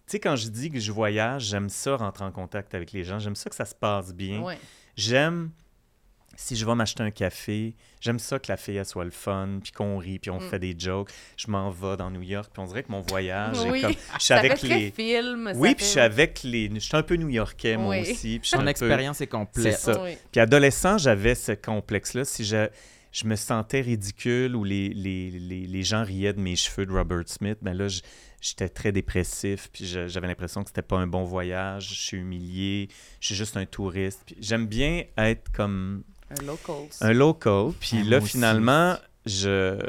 sais, 0.07 0.19
quand 0.19 0.35
je 0.35 0.49
dis 0.49 0.69
que 0.69 0.79
je 0.79 0.91
voyage, 0.91 1.43
j'aime 1.43 1.69
ça 1.69 1.95
rentrer 1.95 2.25
en 2.25 2.31
contact 2.31 2.75
avec 2.75 2.91
les 2.91 3.03
gens. 3.03 3.19
J'aime 3.19 3.35
ça 3.35 3.49
que 3.49 3.55
ça 3.55 3.65
se 3.65 3.75
passe 3.75 4.13
bien. 4.13 4.41
Ouais. 4.41 4.59
J'aime, 4.95 5.51
si 6.35 6.55
je 6.55 6.65
vais 6.65 6.75
m'acheter 6.75 7.01
un 7.01 7.09
café, 7.11 7.73
j'aime 7.99 8.19
ça 8.19 8.37
que 8.37 8.45
la 8.51 8.57
fille, 8.57 8.75
elle 8.75 8.85
soit 8.85 9.05
le 9.05 9.11
fun, 9.11 9.59
puis 9.63 9.71
qu'on 9.71 9.97
rit, 9.97 10.19
puis 10.19 10.29
on 10.29 10.37
Mm. 10.39 10.49
fait 10.49 10.59
des 10.59 10.75
jokes. 10.77 11.09
Je 11.35 11.49
m'en 11.49 11.69
vais 11.71 11.97
dans 11.97 12.11
New 12.11 12.21
York, 12.21 12.49
puis 12.53 12.61
on 12.61 12.67
dirait 12.67 12.83
que 12.83 12.91
mon 12.91 13.01
voyage 13.01 13.57
est 13.65 13.69
Oui. 13.71 13.81
comme... 13.81 13.91
Je 13.93 13.97
suis 13.97 14.19
Ça 14.19 14.37
avec 14.37 14.57
fait 14.57 14.67
les... 14.67 14.91
film. 14.91 15.49
ça 15.51 15.57
Oui, 15.59 15.69
fait- 15.69 15.75
puis 15.75 15.85
je 15.85 15.89
suis 15.91 15.99
avec 15.99 16.43
les... 16.43 16.69
Je 16.75 16.79
suis 16.79 16.95
un 16.97 17.01
peu 17.03 17.15
new-yorkais, 17.15 17.77
moi 17.77 17.95
Oui. 17.97 18.01
aussi. 18.11 18.39
puis 18.39 18.49
Ton 18.51 18.59
peu- 18.61 18.67
expérience 18.67 19.19
est 19.21 19.27
complète. 19.27 19.63
C'est 19.73 19.79
ça. 19.93 20.03
Oui. 20.03 20.15
Puis 20.31 20.39
adolescent, 20.39 20.97
j'avais 20.99 21.33
ce 21.33 21.53
complexe-là. 21.53 22.23
Si 22.23 22.45
je, 22.45 22.67
je 23.11 23.25
me 23.25 23.35
sentais 23.35 23.81
ridicule 23.81 24.55
ou 24.55 24.63
les, 24.63 24.89
les, 24.89 25.31
les, 25.31 25.65
les 25.65 25.83
gens 25.83 26.03
riaient 26.03 26.33
de 26.33 26.39
mes 26.41 26.55
cheveux 26.55 26.85
de 26.85 26.91
Robert 26.91 27.23
Smith, 27.25 27.57
ben 27.63 27.73
là, 27.73 27.87
j'étais 28.41 28.69
très 28.69 28.91
dépressif. 28.91 29.69
Puis 29.73 29.87
je- 29.87 30.07
j'avais 30.07 30.27
l'impression 30.27 30.61
que 30.61 30.69
c'était 30.69 30.83
pas 30.83 30.97
un 30.97 31.07
bon 31.07 31.23
voyage. 31.23 31.89
Je 31.95 31.99
suis 31.99 32.17
humilié. 32.17 32.89
Je 33.21 33.27
suis 33.27 33.35
juste 33.35 33.57
un 33.57 33.65
touriste. 33.65 34.21
Puis 34.27 34.35
j'aime 34.39 34.67
bien 34.67 35.03
être 35.17 35.51
comme 35.51 36.03
Un 37.01 37.13
local. 37.13 37.73
Puis 37.79 37.97
Ah, 38.01 38.09
là, 38.09 38.17
aussi. 38.17 38.29
finalement, 38.29 38.95
je 39.25 39.79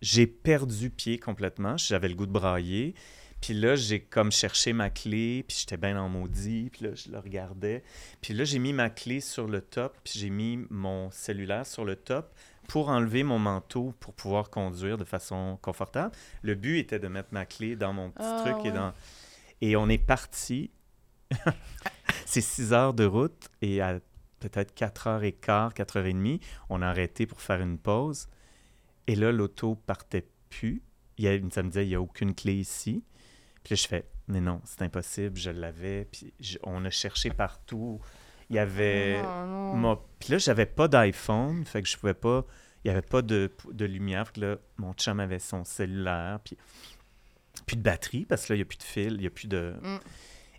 j'ai 0.00 0.26
perdu 0.26 0.90
pied 0.90 1.18
complètement. 1.18 1.76
J'avais 1.76 2.08
le 2.08 2.14
goût 2.14 2.26
de 2.26 2.32
brailler. 2.32 2.94
Puis 3.40 3.54
là, 3.54 3.76
j'ai 3.76 4.00
comme 4.00 4.32
cherché 4.32 4.72
ma 4.72 4.90
clé, 4.90 5.44
puis 5.46 5.56
j'étais 5.60 5.76
bien 5.76 5.96
en 6.00 6.08
maudit, 6.08 6.70
puis 6.72 6.84
là, 6.86 6.90
je 6.94 7.08
le 7.10 7.18
regardais. 7.18 7.84
Puis 8.20 8.34
là, 8.34 8.42
j'ai 8.44 8.58
mis 8.58 8.72
ma 8.72 8.90
clé 8.90 9.20
sur 9.20 9.46
le 9.46 9.60
top, 9.60 9.96
puis 10.02 10.18
j'ai 10.18 10.30
mis 10.30 10.58
mon 10.70 11.10
cellulaire 11.12 11.64
sur 11.64 11.84
le 11.84 11.94
top 11.94 12.32
pour 12.66 12.88
enlever 12.88 13.22
mon 13.22 13.38
manteau 13.38 13.94
pour 14.00 14.12
pouvoir 14.14 14.50
conduire 14.50 14.98
de 14.98 15.04
façon 15.04 15.56
confortable. 15.62 16.12
Le 16.42 16.54
but 16.56 16.78
était 16.78 16.98
de 16.98 17.06
mettre 17.08 17.28
ma 17.32 17.46
clé 17.46 17.76
dans 17.76 17.92
mon 17.92 18.10
petit 18.10 18.24
Ah, 18.24 18.42
truc 18.44 18.66
et 18.66 18.72
dans... 18.72 18.92
Et 19.60 19.76
on 19.76 19.88
est 19.88 19.98
parti. 20.04 20.70
C'est 22.26 22.40
six 22.40 22.72
heures 22.72 22.94
de 22.94 23.04
route 23.04 23.48
et 23.62 23.80
à 23.80 24.00
peut-être 24.40 24.74
4h15, 24.76 25.74
4h30, 25.74 26.40
on 26.68 26.82
a 26.82 26.86
arrêté 26.88 27.26
pour 27.26 27.40
faire 27.40 27.60
une 27.60 27.78
pause. 27.78 28.28
Et 29.06 29.14
là, 29.14 29.32
l'auto 29.32 29.74
partait 29.74 30.26
plus. 30.50 30.82
Il 31.16 31.24
y 31.24 31.28
a, 31.28 31.38
ça 31.50 31.62
me 31.62 31.68
disait, 31.68 31.84
il 31.86 31.88
n'y 31.88 31.94
a 31.94 32.00
aucune 32.00 32.34
clé 32.34 32.54
ici. 32.54 33.02
Puis 33.64 33.74
là, 33.74 33.76
je 33.82 33.88
fais, 33.88 34.04
mais 34.28 34.40
non, 34.40 34.60
c'est 34.64 34.82
impossible, 34.82 35.36
je 35.36 35.50
l'avais. 35.50 36.04
Puis 36.10 36.32
je- 36.40 36.58
on 36.62 36.84
a 36.84 36.90
cherché 36.90 37.30
partout. 37.30 38.00
Il 38.50 38.56
y 38.56 38.58
avait... 38.58 39.20
Oh, 39.22 39.46
non. 39.46 39.74
mon- 39.74 39.98
Puis 40.20 40.32
là, 40.32 40.38
j'avais 40.38 40.66
pas 40.66 40.88
d'iPhone, 40.88 41.64
fait 41.64 41.82
que 41.82 41.88
je 41.88 41.96
pouvais 41.96 42.14
pas... 42.14 42.44
Il 42.84 42.88
n'y 42.88 42.92
avait 42.92 43.06
pas 43.06 43.22
de, 43.22 43.50
de 43.72 43.84
lumière. 43.84 44.26
Fait 44.28 44.34
que 44.34 44.40
là, 44.40 44.56
mon 44.76 44.92
chum 44.94 45.18
avait 45.20 45.40
son 45.40 45.64
cellulaire, 45.64 46.38
puis 46.44 46.56
plus 47.66 47.76
de 47.76 47.82
batterie, 47.82 48.24
parce 48.24 48.46
que 48.46 48.52
là, 48.52 48.56
il 48.56 48.58
n'y 48.60 48.62
a 48.62 48.66
plus 48.66 48.78
de 48.78 48.82
fil, 48.84 49.12
il 49.14 49.20
n'y 49.20 49.26
a 49.26 49.30
plus 49.30 49.48
de... 49.48 49.74
Mm. 49.82 49.98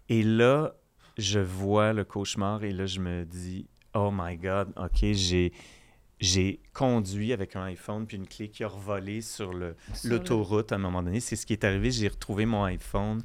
Et 0.09 0.23
là, 0.23 0.75
je 1.19 1.39
vois 1.39 1.93
le 1.93 2.03
cauchemar, 2.03 2.63
et 2.63 2.71
là, 2.71 2.85
je 2.85 2.99
me 2.99 3.25
dis, 3.25 3.65
oh 3.93 4.09
my 4.13 4.35
God, 4.37 4.69
OK, 4.77 4.99
j'ai... 5.13 5.51
J'ai 6.21 6.59
conduit 6.73 7.31
avec 7.31 7.55
un 7.55 7.63
iPhone 7.63 8.05
puis 8.05 8.17
une 8.17 8.27
clé 8.27 8.49
qui 8.49 8.65
a 8.65 8.67
revolé 8.67 9.21
sur 9.21 9.53
le, 9.53 9.77
Sur 9.93 10.09
le- 10.09 10.17
l'autoroute 10.17 10.73
à 10.73 10.75
un 10.75 10.77
moment 10.77 11.01
donné. 11.01 11.21
C'est 11.21 11.37
ce 11.37 11.45
qui 11.45 11.53
est 11.53 11.63
arrivé. 11.63 11.91
J'ai 11.91 12.09
retrouvé 12.09 12.45
mon 12.45 12.65
iPhone. 12.65 13.21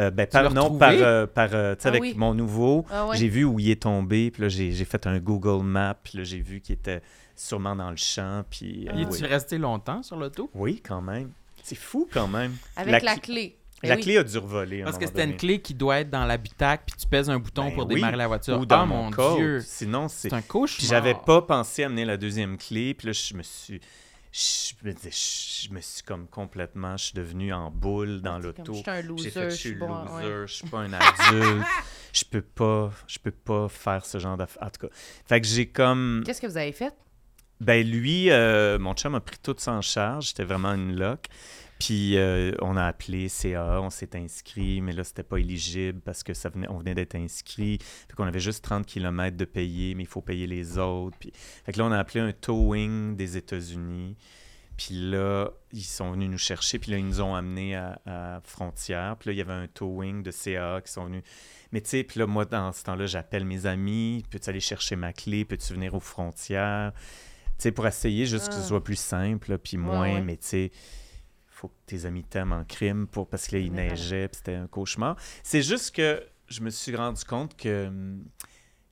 Euh, 0.00 0.10
ben, 0.10 0.26
par, 0.26 0.52
non, 0.52 0.76
par, 0.76 0.90
euh, 0.94 1.28
par 1.28 1.50
euh, 1.54 1.76
Ah 1.84 1.86
avec 1.86 2.02
oui. 2.02 2.14
mon 2.16 2.34
nouveau. 2.34 2.84
Ah 2.90 3.06
ouais. 3.06 3.16
J'ai 3.16 3.28
vu 3.28 3.44
où 3.44 3.60
il 3.60 3.70
est 3.70 3.80
tombé, 3.82 4.32
puis 4.32 4.42
là, 4.42 4.48
j'ai 4.48 4.72
j'ai 4.72 4.84
fait 4.84 5.06
un 5.06 5.20
Google 5.20 5.62
Map, 5.64 5.94
puis 6.02 6.18
là, 6.18 6.24
j'ai 6.24 6.40
vu 6.40 6.60
qu'il 6.60 6.72
était 6.74 7.02
sûrement 7.36 7.76
dans 7.76 7.90
le 7.92 7.96
champ, 7.96 8.42
puis... 8.50 8.88
Ah 8.90 8.96
Y 8.96 9.02
es-tu 9.02 9.22
oui. 9.22 9.26
resté 9.28 9.56
longtemps 9.58 10.02
sur 10.02 10.16
l'auto? 10.16 10.50
Oui, 10.54 10.82
quand 10.84 11.02
même. 11.02 11.30
C'est 11.62 11.78
fou, 11.78 12.08
quand 12.12 12.26
même. 12.26 12.56
Avec 12.74 13.00
la, 13.00 13.14
clé- 13.14 13.20
clé. 13.20 13.56
Eh 13.84 13.88
La 13.88 13.96
oui. 13.96 14.02
clé 14.02 14.16
a 14.16 14.24
dû 14.24 14.38
revoler. 14.38 14.82
Parce 14.82 14.98
que 14.98 15.06
c'était 15.06 15.24
une 15.24 15.36
clé 15.36 15.60
qui 15.60 15.74
doit 15.74 16.00
être 16.00 16.10
dans 16.10 16.24
l'habitacle, 16.24 16.84
puis 16.86 16.96
tu 16.96 17.06
pèses 17.06 17.28
un 17.28 17.38
bouton 17.38 17.66
Ben 17.68 17.74
pour 17.74 17.86
oui. 17.86 17.96
démarrer 17.96 18.16
la 18.16 18.26
voiture. 18.26 18.58
Ou 18.58 18.66
dans 18.66 18.82
ah 18.82 18.86
mon 18.86 19.10
code. 19.10 19.36
Dieu! 19.36 19.60
Sinon, 19.60 20.08
c'est... 20.08 20.32
Un 20.32 20.42
cauchemar. 20.42 20.78
Puis 20.78 20.86
j'avais 20.88 21.14
pas 21.14 21.42
pensé 21.42 21.82
à 21.82 21.86
amener 21.86 22.04
la 22.04 22.16
deuxième 22.16 22.56
clé, 22.56 22.94
puis 22.94 23.08
là, 23.08 23.12
je 23.12 23.34
me 23.34 23.42
suis... 23.42 23.80
Je 24.32 24.72
me, 24.82 24.92
disais, 24.92 25.12
je 25.12 25.72
me 25.72 25.80
suis 25.80 26.02
comme 26.02 26.26
complètement... 26.26 26.96
Je 26.96 27.04
suis 27.04 27.14
devenu 27.14 27.52
en 27.52 27.70
boule 27.70 28.20
dans 28.20 28.38
l'auto. 28.40 28.72
Je 28.74 28.80
suis 28.80 28.90
un 28.90 29.02
loser. 29.02 29.30
fait, 29.30 29.50
je 29.50 29.54
suis 29.54 29.74
bon. 29.74 29.86
loser, 29.86 30.26
ouais. 30.26 30.46
je 30.46 30.52
suis 30.54 30.68
pas 30.68 30.78
un 30.78 30.92
adulte, 30.92 31.66
je 32.12 32.24
peux 32.24 32.42
pas, 32.42 32.90
je 33.06 33.18
peux 33.20 33.30
pas 33.30 33.68
faire 33.68 34.04
ce 34.04 34.18
genre 34.18 34.36
d'affaires. 34.36 34.64
En 34.64 34.70
tout 34.70 34.88
cas, 34.88 34.94
fait 35.26 35.40
que 35.40 35.46
j'ai 35.46 35.66
comme, 35.66 36.24
Qu'est-ce 36.26 36.40
que 36.40 36.48
vous 36.48 36.56
avez 36.56 36.72
fait? 36.72 36.94
ben 37.60 37.86
lui, 37.86 38.30
euh, 38.30 38.78
mon 38.78 38.94
chum 38.94 39.14
a 39.14 39.20
pris 39.20 39.38
tout 39.42 39.54
ça 39.58 39.72
en 39.72 39.82
charge, 39.82 40.28
c'était 40.28 40.44
vraiment 40.44 40.74
une 40.74 40.96
loc. 40.96 41.26
Puis 41.78 42.16
euh, 42.16 42.52
on 42.62 42.76
a 42.76 42.84
appelé 42.84 43.28
CA, 43.28 43.80
on 43.82 43.90
s'est 43.90 44.16
inscrit, 44.16 44.80
mais 44.80 44.92
là 44.92 45.02
c'était 45.04 45.22
pas 45.24 45.38
éligible 45.38 46.00
parce 46.00 46.22
que 46.22 46.32
ça 46.32 46.48
venait, 46.48 46.68
on 46.70 46.78
venait 46.78 46.94
d'être 46.94 47.16
inscrit. 47.16 47.78
Fait 47.80 48.14
qu'on 48.16 48.24
avait 48.24 48.40
juste 48.40 48.64
30 48.64 48.86
km 48.86 49.36
de 49.36 49.44
payer, 49.44 49.94
mais 49.94 50.04
il 50.04 50.08
faut 50.08 50.22
payer 50.22 50.46
les 50.46 50.78
autres. 50.78 51.16
Puis, 51.18 51.32
fait 51.64 51.72
que 51.72 51.78
là 51.78 51.84
on 51.84 51.92
a 51.92 51.98
appelé 51.98 52.20
un 52.20 52.32
towing 52.32 53.16
des 53.16 53.36
États-Unis. 53.36 54.16
Puis 54.76 54.94
là, 55.10 55.50
ils 55.72 55.84
sont 55.84 56.10
venus 56.12 56.28
nous 56.28 56.38
chercher. 56.38 56.80
Puis 56.80 56.90
là, 56.90 56.98
ils 56.98 57.06
nous 57.06 57.20
ont 57.20 57.32
amenés 57.36 57.76
à, 57.76 58.00
à 58.06 58.40
Frontière. 58.42 59.16
Puis 59.16 59.28
là, 59.28 59.32
il 59.32 59.38
y 59.38 59.40
avait 59.40 59.52
un 59.52 59.68
towing 59.68 60.24
de 60.24 60.32
CA 60.32 60.80
qui 60.84 60.90
sont 60.90 61.04
venus. 61.04 61.22
Mais 61.70 61.80
tu 61.80 61.90
sais, 61.90 62.02
puis 62.02 62.18
là, 62.18 62.26
moi, 62.26 62.44
dans 62.44 62.72
ce 62.72 62.82
temps-là, 62.82 63.06
j'appelle 63.06 63.44
mes 63.44 63.66
amis. 63.66 64.24
Peux-tu 64.30 64.50
aller 64.50 64.58
chercher 64.58 64.96
ma 64.96 65.12
clé? 65.12 65.44
Peux-tu 65.44 65.74
venir 65.74 65.94
aux 65.94 66.00
frontières? 66.00 66.92
Tu 66.92 67.52
sais, 67.58 67.70
pour 67.70 67.86
essayer 67.86 68.26
juste 68.26 68.48
que 68.48 68.54
ce 68.54 68.58
Ah. 68.58 68.64
soit 68.64 68.82
plus 68.82 68.98
simple, 68.98 69.58
puis 69.58 69.76
Ouais, 69.76 69.82
moins. 69.84 70.14
ouais. 70.14 70.20
Mais 70.22 70.36
tu 70.38 70.46
sais, 70.48 70.72
faut 71.64 71.68
que 71.68 71.74
tes 71.86 72.04
amis 72.04 72.24
t'aiment 72.24 72.52
en 72.52 72.64
crime 72.64 73.06
pour, 73.06 73.26
parce 73.26 73.46
que 73.48 73.56
là, 73.56 73.62
il 73.62 73.72
Mais 73.72 73.88
voilà. 73.88 73.90
neigeait, 74.00 74.28
puis 74.28 74.36
c'était 74.36 74.54
un 74.56 74.66
cauchemar. 74.66 75.16
C'est 75.42 75.62
juste 75.62 75.94
que 75.94 76.22
je 76.48 76.60
me 76.60 76.68
suis 76.70 76.94
rendu 76.94 77.24
compte 77.24 77.56
que 77.56 77.86
hum, 77.88 78.22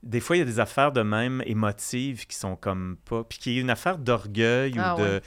des 0.02 0.20
fois, 0.20 0.36
il 0.36 0.38
y 0.40 0.42
a 0.42 0.46
des 0.46 0.58
affaires 0.58 0.90
de 0.92 1.02
même 1.02 1.42
émotives 1.46 2.26
qui 2.26 2.34
sont 2.36 2.56
comme 2.56 2.96
pas. 3.04 3.24
Puis 3.24 3.38
qu'il 3.38 3.52
y 3.52 3.58
a 3.58 3.60
une 3.60 3.70
affaire 3.70 3.98
d'orgueil 3.98 4.74
Ah 4.78 4.94
ou 4.94 4.98
de. 5.00 5.02
ouais. 5.04 5.20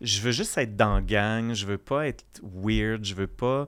Je 0.00 0.20
veux 0.20 0.30
juste 0.32 0.56
être 0.58 0.76
dans 0.76 0.96
la 0.96 1.00
gang, 1.02 1.52
je 1.54 1.66
veux 1.66 1.78
pas 1.78 2.06
être 2.06 2.24
weird, 2.42 3.04
je 3.04 3.14
veux 3.14 3.26
pas. 3.26 3.66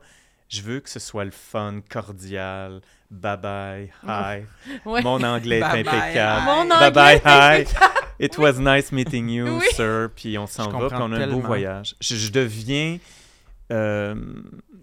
Je 0.49 0.63
veux 0.63 0.79
que 0.81 0.89
ce 0.89 1.01
soit 1.01 1.25
le 1.25 1.31
fun, 1.33 1.81
cordial, 1.91 2.81
bye 3.11 3.37
bye, 3.37 3.93
hi. 4.05 4.43
Ouais. 4.85 5.03
Mon 5.03 5.21
anglais 5.25 5.59
est 5.59 5.63
impeccable. 5.63 6.45
Mon 6.45 6.65
Bye 6.69 6.89
anglais 6.89 7.21
bye, 7.25 7.61
est 7.63 7.73
hi. 7.73 8.25
It 8.25 8.39
was 8.39 8.55
nice 8.61 8.93
meeting 8.93 9.29
you, 9.29 9.59
Oui. 9.59 9.65
sir. 9.75 10.09
Puis 10.15 10.39
on 10.39 10.47
s'en 10.47 10.71
va, 10.71 10.87
puis 10.89 10.99
on 11.01 11.13
a 11.13 11.19
un 11.19 11.29
beau 11.29 11.41
voyage. 11.41 11.97
Je, 12.01 12.15
je 12.15 12.31
deviens 12.31 12.99
euh, 13.73 14.15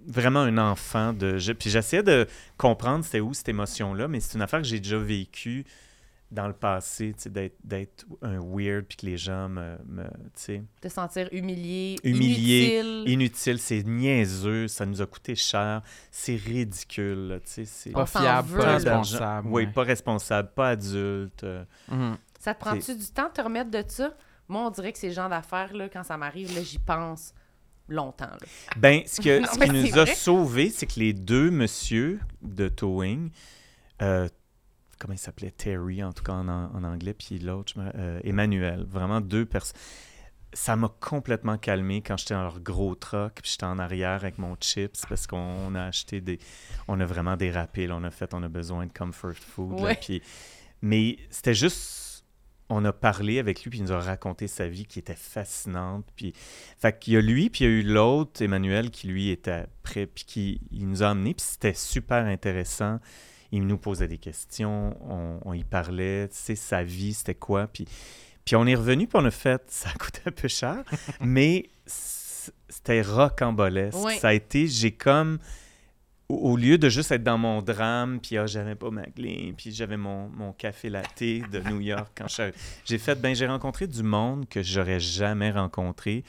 vraiment 0.07 0.41
un 0.41 0.57
enfant 0.57 1.13
de. 1.13 1.37
je- 1.37 1.53
puis 1.53 1.69
j'essayais 1.69 2.03
de 2.03 2.27
comprendre 2.57 3.03
c'était 3.05 3.19
où 3.21 3.33
cette 3.33 3.49
émotion-là, 3.49 4.07
mais 4.07 4.19
c'est 4.19 4.35
une 4.35 4.41
affaire 4.41 4.61
que 4.61 4.67
j'ai 4.67 4.79
déjà 4.79 4.97
vécue 4.97 5.65
dans 6.31 6.47
le 6.47 6.53
passé, 6.53 7.13
tu 7.15 7.23
sais, 7.23 7.29
d'être, 7.29 7.57
d'être 7.63 8.05
un 8.23 8.39
weird, 8.39 8.85
puis 8.85 8.97
que 8.97 9.05
les 9.05 9.17
gens 9.17 9.47
me, 9.49 9.77
me 9.85 10.03
tu 10.03 10.09
sais, 10.33 10.63
Te 10.81 10.87
sentir 10.87 11.29
humilié, 11.31 11.95
Humilié, 12.03 12.79
inutile. 12.79 13.03
inutile, 13.13 13.59
c'est 13.59 13.83
niaiseux, 13.83 14.67
ça 14.67 14.87
nous 14.87 14.99
a 14.99 15.05
coûté 15.05 15.35
cher, 15.35 15.83
c'est 16.09 16.35
ridicule, 16.35 17.39
tu 17.45 17.65
sais, 17.67 17.91
Pas 17.91 18.07
fiable, 18.07 18.49
pas 18.57 18.73
responsable. 18.77 19.47
Oui, 19.47 19.65
ouais. 19.65 19.71
pas 19.71 19.83
responsable, 19.83 20.49
pas 20.55 20.69
adulte. 20.69 21.43
euh, 21.43 21.63
Mhm. 21.89 22.17
Ça 22.39 22.53
te 22.55 22.59
prend-tu 22.59 22.95
du 22.97 23.05
temps 23.07 23.27
de 23.29 23.33
te 23.33 23.41
remettre 23.41 23.69
de 23.69 23.83
ça? 23.87 24.11
Moi, 24.49 24.65
on 24.65 24.69
dirait 24.71 24.91
que 24.91 24.97
ces 24.99 25.11
gens 25.11 25.29
d'affaires, 25.29 25.71
là, 25.73 25.87
quand 25.87 26.03
ça 26.03 26.17
m'arrive, 26.17 26.53
là, 26.55 26.61
j'y 26.63 26.79
pense 26.79 27.33
longtemps. 27.93 28.25
là. 28.25 28.37
Ben, 28.77 29.01
ce, 29.05 29.21
que, 29.21 29.39
Non, 29.41 29.47
ce 29.53 29.59
qui 29.59 29.69
nous 29.91 29.99
a 29.99 30.05
sauvés, 30.05 30.69
c'est 30.69 30.85
que 30.85 30.99
les 30.99 31.13
deux 31.13 31.49
messieurs 31.51 32.19
de 32.41 32.67
towing, 32.67 33.29
euh, 34.01 34.27
comment 34.99 35.13
il 35.13 35.17
s'appelait? 35.19 35.51
Terry, 35.51 36.03
en 36.03 36.13
tout 36.13 36.23
cas 36.23 36.33
en, 36.33 36.47
en 36.47 36.83
anglais, 36.83 37.13
puis 37.13 37.39
l'autre, 37.39 37.73
euh, 37.77 38.19
Emmanuel, 38.23 38.85
vraiment 38.89 39.21
deux 39.21 39.45
personnes. 39.45 39.79
Ça 40.55 40.75
m'a 40.75 40.87
complètement 40.99 41.57
calmé 41.57 42.03
quand 42.03 42.15
j'étais 42.17 42.35
dans 42.35 42.43
leur 42.43 42.59
gros 42.59 42.93
truck, 42.93 43.33
puis 43.41 43.49
j'étais 43.51 43.63
en 43.65 43.79
arrière 43.79 44.11
avec 44.11 44.37
mon 44.37 44.55
chips, 44.59 45.03
parce 45.09 45.25
qu'on 45.25 45.73
a 45.73 45.83
acheté 45.85 46.21
des... 46.21 46.37
On 46.87 46.99
a 46.99 47.05
vraiment 47.05 47.35
dérapé, 47.37 47.87
là, 47.87 47.95
on 47.97 48.03
a 48.03 48.11
fait, 48.11 48.35
on 48.35 48.43
a 48.43 48.49
besoin 48.49 48.85
de 48.85 48.93
comfort 48.93 49.33
food. 49.33 49.79
là, 49.79 49.95
puis- 49.95 50.21
mais 50.83 51.17
c'était 51.31 51.55
juste... 51.55 52.12
On 52.75 52.85
a 52.85 52.93
parlé 52.93 53.39
avec 53.39 53.63
lui, 53.63 53.69
puis 53.69 53.79
il 53.79 53.85
nous 53.85 53.91
a 53.91 53.99
raconté 53.99 54.47
sa 54.47 54.67
vie 54.67 54.85
qui 54.85 54.99
était 54.99 55.15
fascinante, 55.15 56.05
puis 56.15 56.33
fait 56.79 56.97
qu'il 56.97 57.13
y 57.13 57.17
a 57.17 57.21
lui, 57.21 57.49
puis 57.49 57.65
il 57.65 57.67
y 57.67 57.71
a 57.71 57.73
eu 57.73 57.83
l'autre, 57.83 58.41
Emmanuel, 58.41 58.89
qui 58.89 59.07
lui 59.07 59.29
était 59.29 59.65
prêt, 59.83 60.07
puis 60.07 60.23
qui 60.25 60.61
il 60.71 60.87
nous 60.87 61.03
a 61.03 61.09
amenés, 61.09 61.33
puis 61.33 61.45
c'était 61.47 61.73
super 61.73 62.25
intéressant. 62.25 62.99
Il 63.51 63.67
nous 63.67 63.77
posait 63.77 64.07
des 64.07 64.17
questions, 64.17 64.97
on, 65.07 65.39
on 65.45 65.53
y 65.53 65.63
parlait, 65.63 66.27
tu 66.29 66.35
sais, 66.35 66.55
sa 66.55 66.83
vie, 66.83 67.13
c'était 67.13 67.35
quoi, 67.35 67.67
puis, 67.67 67.87
puis 68.43 68.55
on 68.55 68.65
est 68.65 68.75
revenu, 68.75 69.07
puis 69.07 69.19
on 69.21 69.25
a 69.25 69.31
fait, 69.31 69.61
ça 69.67 69.89
a 69.89 69.93
coûté 69.93 70.21
un 70.25 70.31
peu 70.31 70.47
cher, 70.47 70.83
mais 71.21 71.69
c'était 71.85 73.01
rocambolesque. 73.01 74.19
Ça 74.19 74.29
a 74.29 74.33
été, 74.33 74.67
j'ai 74.67 74.91
comme, 74.91 75.37
au, 76.29 76.35
au 76.35 76.57
lieu 76.57 76.77
de 76.77 76.89
juste 76.89 77.11
être 77.11 77.23
dans 77.23 77.37
mon 77.37 77.61
drame, 77.61 78.19
puis 78.19 78.37
ah, 78.37 78.45
j'avais 78.45 78.75
pas 78.75 78.89
ma 78.89 79.03
clé, 79.03 79.53
puis 79.57 79.71
j'avais 79.71 79.97
mon, 79.97 80.29
mon 80.29 80.53
café 80.53 80.89
latte 80.89 81.21
de 81.21 81.69
New 81.69 81.81
York 81.81 82.11
quand. 82.15 82.27
J'ai 82.85 82.97
fait, 82.97 83.15
ben 83.15 83.35
j'ai 83.35 83.47
rencontré 83.47 83.87
du 83.87 84.03
monde 84.03 84.47
que 84.47 84.63
j'aurais 84.63 84.99
jamais 84.99 85.51
rencontré, 85.51 86.23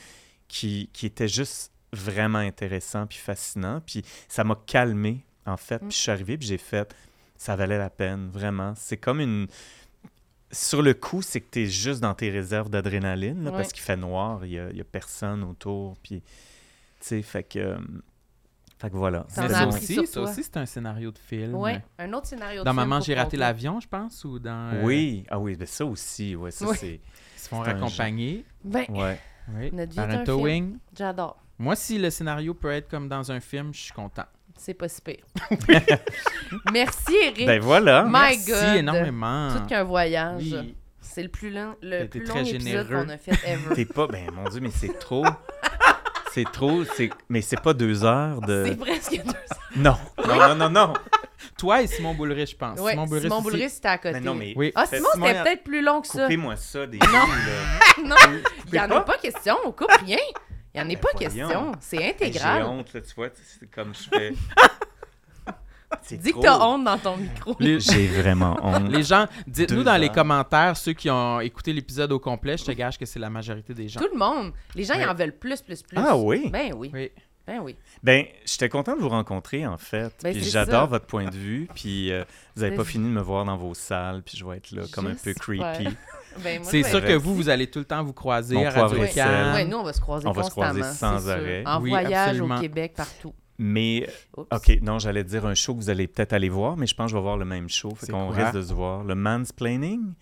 qui, 0.48 0.90
qui 0.92 1.06
était 1.06 1.28
juste 1.28 1.72
vraiment 1.92 2.38
intéressant 2.38 3.06
puis 3.06 3.18
fascinant. 3.18 3.80
Puis 3.86 4.02
ça 4.28 4.44
m'a 4.44 4.56
calmé, 4.66 5.24
en 5.46 5.56
fait. 5.56 5.76
Mm. 5.82 5.88
Puis 5.88 5.96
je 5.96 6.02
suis 6.02 6.10
arrivé, 6.10 6.36
puis 6.38 6.46
j'ai 6.48 6.58
fait, 6.58 6.94
ça 7.36 7.56
valait 7.56 7.78
la 7.78 7.90
peine, 7.90 8.28
vraiment. 8.32 8.74
C'est 8.76 8.96
comme 8.96 9.20
une... 9.20 9.46
Sur 10.50 10.82
le 10.82 10.94
coup, 10.94 11.22
c'est 11.22 11.40
que 11.40 11.50
tu 11.50 11.62
es 11.62 11.66
juste 11.66 12.00
dans 12.00 12.14
tes 12.14 12.30
réserves 12.30 12.70
d'adrénaline, 12.70 13.44
Ouais. 13.46 13.52
parce 13.52 13.72
qu'il 13.72 13.82
fait 13.82 13.96
noir, 13.96 14.44
il 14.44 14.50
n'y 14.50 14.58
a, 14.58 14.70
il 14.70 14.76
y 14.76 14.80
a 14.80 14.84
personne 14.84 15.42
autour. 15.42 15.96
Puis, 16.02 16.20
tu 16.20 16.26
sais, 17.00 17.22
fait 17.22 17.42
que... 17.42 17.76
Fait 18.84 18.90
que 18.90 18.96
voilà. 18.96 19.24
Ça 19.28 19.48
Mais 19.48 19.64
aussi, 19.74 20.06
ça 20.06 20.20
aussi, 20.20 20.42
c'est 20.42 20.58
un 20.58 20.66
scénario 20.66 21.10
de 21.10 21.16
film. 21.18 21.54
Ouais, 21.54 21.82
un 21.98 22.12
autre 22.12 22.26
scénario 22.26 22.60
de 22.60 22.64
Dans 22.66 22.72
film 22.72 22.82
Maman, 22.82 22.96
pour 22.98 23.06
j'ai 23.06 23.14
raté 23.14 23.38
l'avion, 23.38 23.80
je 23.80 23.88
pense, 23.88 24.22
ou 24.26 24.38
dans... 24.38 24.74
euh, 24.74 24.82
Oui, 24.82 25.24
ah 25.30 25.38
oui, 25.38 25.56
ben 25.56 25.66
ça 25.66 25.86
aussi, 25.86 26.36
ouais, 26.36 26.50
ça 26.50 26.66
Oui. 26.68 26.76
c'est... 26.78 27.00
Ils 27.00 27.40
se 27.40 27.48
font 27.48 27.60
raccompagner. 27.60 28.44
Ben, 28.62 28.84
Ouais. 28.90 29.18
Oui, 29.56 29.70
Notre 29.72 29.90
vie 29.90 29.96
par 29.96 30.10
est 30.10 30.14
un 30.16 30.20
un 30.20 30.24
towing. 30.24 30.76
j'adore. 30.94 31.42
Moi, 31.58 31.76
si 31.76 31.96
le 31.98 32.10
scénario 32.10 32.52
peut 32.52 32.72
être 32.72 32.86
comme 32.90 33.08
dans 33.08 33.32
un 33.32 33.40
film, 33.40 33.72
je 33.72 33.80
suis 33.84 33.92
content. 33.92 34.24
C'est 34.58 34.74
pas 34.74 34.88
si 34.88 35.00
pire. 35.00 35.24
Merci, 36.72 37.14
Eric. 37.22 37.46
Ben 37.46 37.60
voilà. 37.60 38.04
My 38.04 38.10
Merci 38.36 38.50
God. 38.50 38.76
énormément. 38.76 39.48
Tout 39.56 39.66
qu'un 39.66 39.84
voyage. 39.84 40.42
Oui. 40.42 40.76
C'est 41.00 41.22
le 41.22 41.28
plus 41.30 41.50
long, 41.50 41.74
le 41.80 42.06
plus 42.06 42.22
très 42.24 42.40
long 42.42 42.46
épisode 42.46 42.88
qu'on 42.88 43.08
a 43.08 43.16
fait 43.16 43.32
ever. 43.46 43.74
T'es 43.74 43.84
pas... 43.86 44.06
Ben 44.08 44.30
mon 44.30 44.48
Dieu, 44.50 44.60
mais 44.60 44.70
c'est 44.70 44.98
trop... 44.98 45.24
C'est 46.34 46.50
trop, 46.50 46.82
c'est... 46.84 47.10
Mais 47.28 47.40
c'est 47.42 47.60
pas 47.60 47.72
deux 47.74 48.04
heures 48.04 48.40
de... 48.40 48.64
C'est 48.66 48.76
presque 48.76 49.10
deux 49.12 49.30
heures. 49.30 49.58
Non, 49.76 49.96
non, 50.26 50.36
non, 50.48 50.54
non, 50.56 50.68
non. 50.70 50.92
Toi 51.56 51.82
et 51.82 51.86
Simon 51.86 52.14
Boulrich, 52.14 52.50
je 52.50 52.56
pense. 52.56 52.80
Ouais, 52.80 52.90
Simon 52.92 53.04
Boulrich 53.06 53.22
Simon. 53.30 53.40
Boulris, 53.42 53.70
c'était 53.70 53.88
à 53.88 53.98
côté. 53.98 54.14
Mais 54.14 54.20
non, 54.20 54.34
mais... 54.34 54.52
Oui. 54.56 54.72
Ah, 54.74 54.84
Simon, 54.86 55.06
Simon, 55.12 55.26
c'était 55.26 55.38
a- 55.38 55.42
peut-être 55.44 55.62
plus 55.64 55.80
long 55.82 56.00
que 56.00 56.08
ça. 56.08 56.22
Coupez-moi 56.22 56.56
ça 56.56 56.86
des 56.88 56.98
non. 56.98 57.06
là. 57.12 58.02
non, 58.04 58.16
il 58.66 58.72
n'y 58.72 58.80
en 58.80 58.90
a 58.90 59.00
pas 59.02 59.16
question. 59.18 59.56
On 59.64 59.70
coupe 59.70 59.92
rien. 60.04 60.18
Il 60.74 60.80
n'y 60.80 60.80
en 60.80 60.84
a 60.86 60.88
Ben, 60.88 60.98
pas 60.98 61.08
voyons. 61.14 61.30
question. 61.30 61.72
C'est 61.78 61.96
Hey, 61.98 62.02
J'ai 62.18 62.24
intégral. 62.26 62.62
honte, 62.64 62.92
là, 62.94 63.00
tu 63.00 63.14
vois, 63.14 63.28
c'est 63.60 63.70
comme 63.70 63.94
je 63.94 64.08
fais... 64.18 64.32
Dis 66.10 66.18
que 66.18 66.30
trop. 66.30 66.40
t'as 66.42 66.58
honte 66.60 66.84
dans 66.84 66.98
ton 66.98 67.16
micro. 67.16 67.56
Les, 67.60 67.80
J'ai 67.94 68.06
vraiment 68.08 68.56
honte. 68.62 68.88
les 68.90 69.02
gens, 69.02 69.26
dites-nous 69.46 69.82
dans 69.84 69.96
les 69.96 70.08
commentaires, 70.08 70.76
ceux 70.76 70.92
qui 70.92 71.10
ont 71.10 71.40
écouté 71.40 71.72
l'épisode 71.72 72.12
au 72.12 72.18
complet, 72.18 72.56
je 72.56 72.64
te 72.64 72.72
gage 72.72 72.98
que 72.98 73.06
c'est 73.06 73.18
la 73.18 73.30
majorité 73.30 73.74
des 73.74 73.88
gens. 73.88 74.00
Tout 74.00 74.08
le 74.12 74.18
monde. 74.18 74.52
Les 74.74 74.84
gens, 74.84 74.94
ils 74.94 75.06
en 75.06 75.14
veulent 75.14 75.36
plus, 75.36 75.60
plus, 75.62 75.82
plus. 75.82 75.96
Ah 75.98 76.16
oui? 76.16 76.48
Ben 76.50 76.72
oui. 76.76 76.90
Oui. 76.92 77.10
Ben 77.46 77.60
oui. 77.62 77.76
Ben, 78.02 78.24
j'étais 78.46 78.70
content 78.70 78.96
de 78.96 79.02
vous 79.02 79.10
rencontrer, 79.10 79.66
en 79.66 79.76
fait. 79.76 80.14
Ben, 80.22 80.32
puis 80.32 80.42
j'adore 80.44 80.84
ça. 80.84 80.86
votre 80.86 81.04
point 81.04 81.26
de 81.26 81.34
vue. 81.36 81.68
Puis 81.74 82.10
euh, 82.10 82.24
vous 82.56 82.62
n'avez 82.62 82.74
Ben, 82.74 82.82
pas 82.82 82.88
fini 82.88 83.04
de 83.06 83.12
me 83.12 83.20
voir 83.20 83.44
dans 83.44 83.58
vos 83.58 83.74
salles. 83.74 84.22
Puis 84.24 84.38
je 84.38 84.46
vais 84.46 84.56
être 84.56 84.70
là 84.70 84.84
comme 84.92 85.08
un 85.08 85.14
peu 85.14 85.34
creepy. 85.34 85.88
Ben, 86.42 86.60
moi, 86.60 86.68
C'est 86.68 86.82
sûr 86.82 87.00
que 87.04 87.12
vous, 87.12 87.32
vous 87.36 87.48
allez 87.48 87.70
tout 87.70 87.78
le 87.78 87.84
temps 87.84 88.02
vous 88.02 88.12
croiser 88.12 88.56
Mon 88.56 88.66
à 88.66 88.70
Radio. 88.70 89.04
Cannes. 89.14 89.54
Ouais, 89.54 89.64
nous, 89.66 89.76
on 89.76 89.84
va 89.84 89.92
se 89.92 90.00
croiser 90.00 90.26
On 90.26 90.32
va 90.32 90.42
se 90.42 90.50
croiser 90.50 90.80
constamment. 90.80 91.18
sans 91.20 91.28
arrêt. 91.30 91.62
En 91.64 91.80
Oui, 91.80 91.90
voyage 91.90 92.28
absolument. 92.30 92.56
au 92.56 92.60
Québec, 92.60 92.94
partout. 92.96 93.34
Mais, 93.58 94.08
Oups. 94.36 94.48
OK, 94.52 94.78
non, 94.82 94.98
j'allais 94.98 95.24
dire 95.24 95.46
un 95.46 95.54
show 95.54 95.74
que 95.74 95.78
vous 95.80 95.90
allez 95.90 96.08
peut-être 96.08 96.32
aller 96.32 96.48
voir, 96.48 96.76
mais 96.76 96.86
je 96.86 96.94
pense 96.94 97.06
que 97.06 97.10
je 97.12 97.16
vais 97.16 97.22
voir 97.22 97.36
le 97.36 97.44
même 97.44 97.68
show. 97.68 97.94
Fait 97.94 98.10
qu'on 98.10 98.28
risque 98.28 98.54
de 98.54 98.62
se 98.62 98.72
voir. 98.74 99.04
Le 99.04 99.14
mansplaining, 99.14 100.12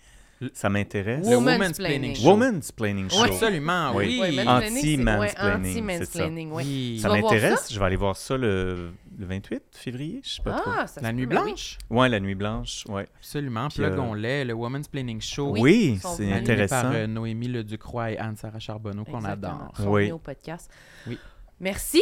ça 0.53 0.69
m'intéresse. 0.69 1.27
Le 1.27 1.37
Woman's 1.37 1.77
Planning 1.77 1.99
Planning. 1.99 2.15
Show. 2.15 2.27
Woman's 2.29 2.71
Planning 2.71 3.09
Show. 3.09 3.21
Ouais. 3.23 3.29
Absolument, 3.29 3.91
Oui. 3.95 4.05
oui. 4.05 4.19
Ouais, 4.19 4.29
Oui. 4.29 4.45
mansplaining, 4.45 4.81
c'est- 4.83 4.97
ouais, 4.97 5.29
Anti-mansplaining, 5.39 5.73
c'est 5.99 6.05
ça. 6.05 6.25
Anti-mansplaining. 6.25 6.51
Oui. 6.51 6.99
Ça 7.01 7.09
m'intéresse. 7.09 7.73
Je 7.73 7.79
vais 7.79 7.85
aller 7.85 7.95
voir 7.95 8.15
ça 8.17 8.37
le, 8.37 8.91
le 9.17 9.25
28 9.25 9.63
février, 9.71 10.21
je 10.23 10.29
sais 10.29 10.41
pas 10.43 10.51
trop. 10.59 10.71
Ah, 10.77 10.85
ça 10.87 11.01
La 11.01 11.09
se 11.09 11.13
nuit 11.15 11.25
ben 11.25 11.37
oui. 11.37 11.43
blanche? 11.45 11.77
Ouais, 11.89 12.09
la 12.09 12.19
nuit 12.19 12.35
blanche, 12.35 12.83
ouais. 12.89 13.07
Absolument. 13.17 13.67
Puis, 13.69 13.83
euh, 13.83 13.89
Plugons-les, 13.89 14.45
le 14.45 14.53
Woman's 14.53 14.87
Planning 14.89 15.21
Show. 15.21 15.51
Oui, 15.53 15.61
Oui, 15.61 15.99
c'est 16.17 16.31
intéressant. 16.33 16.81
par 16.83 16.91
euh, 16.93 17.07
Noémie 17.07 17.47
Leducroix 17.47 18.11
et 18.11 18.17
Anne-Sarah 18.17 18.59
Charbonneau, 18.59 19.05
qu'on 19.05 19.23
adore. 19.23 19.71
Oui. 19.87 20.11
au 20.11 20.17
podcast. 20.19 20.69
Oui. 21.07 21.17
Merci. 21.59 22.01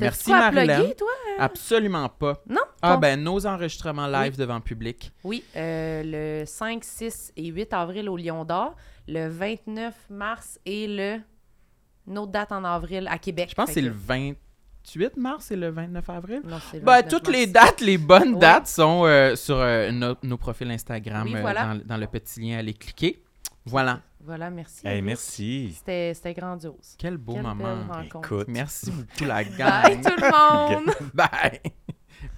Merci, 0.00 0.24
quoi 0.24 0.38
Marilyn. 0.50 0.76
plugger, 0.80 0.94
toi? 0.96 1.08
Absolument 1.38 2.08
pas. 2.08 2.42
Non? 2.48 2.60
Ah 2.82 2.94
Ton- 2.94 3.00
ben, 3.00 3.22
nos 3.22 3.46
enregistrements 3.46 4.06
live 4.06 4.36
devant 4.36 4.60
public. 4.60 5.12
Oui, 5.24 5.44
euh, 5.56 6.40
le 6.40 6.46
5, 6.46 6.82
6 6.84 7.32
et 7.36 7.46
8 7.46 7.72
avril 7.72 8.08
au 8.08 8.16
Lion 8.16 8.44
d'Or, 8.44 8.74
le 9.08 9.28
29 9.28 9.94
mars 10.10 10.58
et 10.66 10.86
le... 10.86 11.18
Une 12.06 12.18
autre 12.18 12.32
date 12.32 12.50
en 12.52 12.64
avril 12.64 13.06
à 13.08 13.18
Québec. 13.18 13.48
Je 13.50 13.54
pense 13.54 13.66
que 13.68 13.74
c'est 13.74 13.80
le 13.82 13.90
que- 13.90 13.96
28 14.84 15.16
mars 15.16 15.50
et 15.50 15.56
le 15.56 15.70
29 15.70 16.08
avril. 16.10 16.40
Non, 16.44 16.56
Ben, 16.72 16.80
29 16.82 17.08
toutes 17.08 17.28
mars. 17.28 17.36
les 17.38 17.46
dates, 17.46 17.80
les 17.80 17.98
bonnes 17.98 18.34
Oui. 18.34 18.38
dates 18.40 18.66
sont 18.66 19.04
euh, 19.04 19.36
sur 19.36 19.56
euh, 19.58 19.90
nos, 19.92 20.16
nos 20.22 20.36
profils 20.36 20.70
Instagram 20.70 21.26
Oui, 21.28 21.34
euh, 21.36 21.78
dans 21.84 21.96
le 21.96 22.06
petit 22.06 22.40
lien. 22.40 22.58
Allez 22.58 22.74
cliquer. 22.74 23.22
Voilà. 23.66 24.00
Voilà, 24.24 24.50
merci. 24.50 24.86
Hey, 24.86 25.00
merci. 25.02 25.72
C'était 25.76 26.12
c'était 26.14 26.34
grandiose. 26.34 26.94
Quel 26.98 27.16
beau 27.16 27.34
Quelle 27.34 27.42
moment. 27.42 27.64
belle 27.76 27.86
rencontre. 27.90 28.26
Écoute. 28.26 28.48
Merci 28.48 28.90
beaucoup, 28.90 29.24
la 29.24 29.44
Bye 29.44 29.56
gang. 29.56 30.02
tout 30.02 30.16
le 30.16 30.76
monde! 30.76 30.94
Bye. 31.14 31.60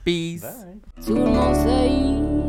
Peace. 0.04 0.42
Bye. 0.42 0.80
Tout 1.04 1.14
le 1.14 1.24
monde 1.24 1.54
sait 1.56 2.41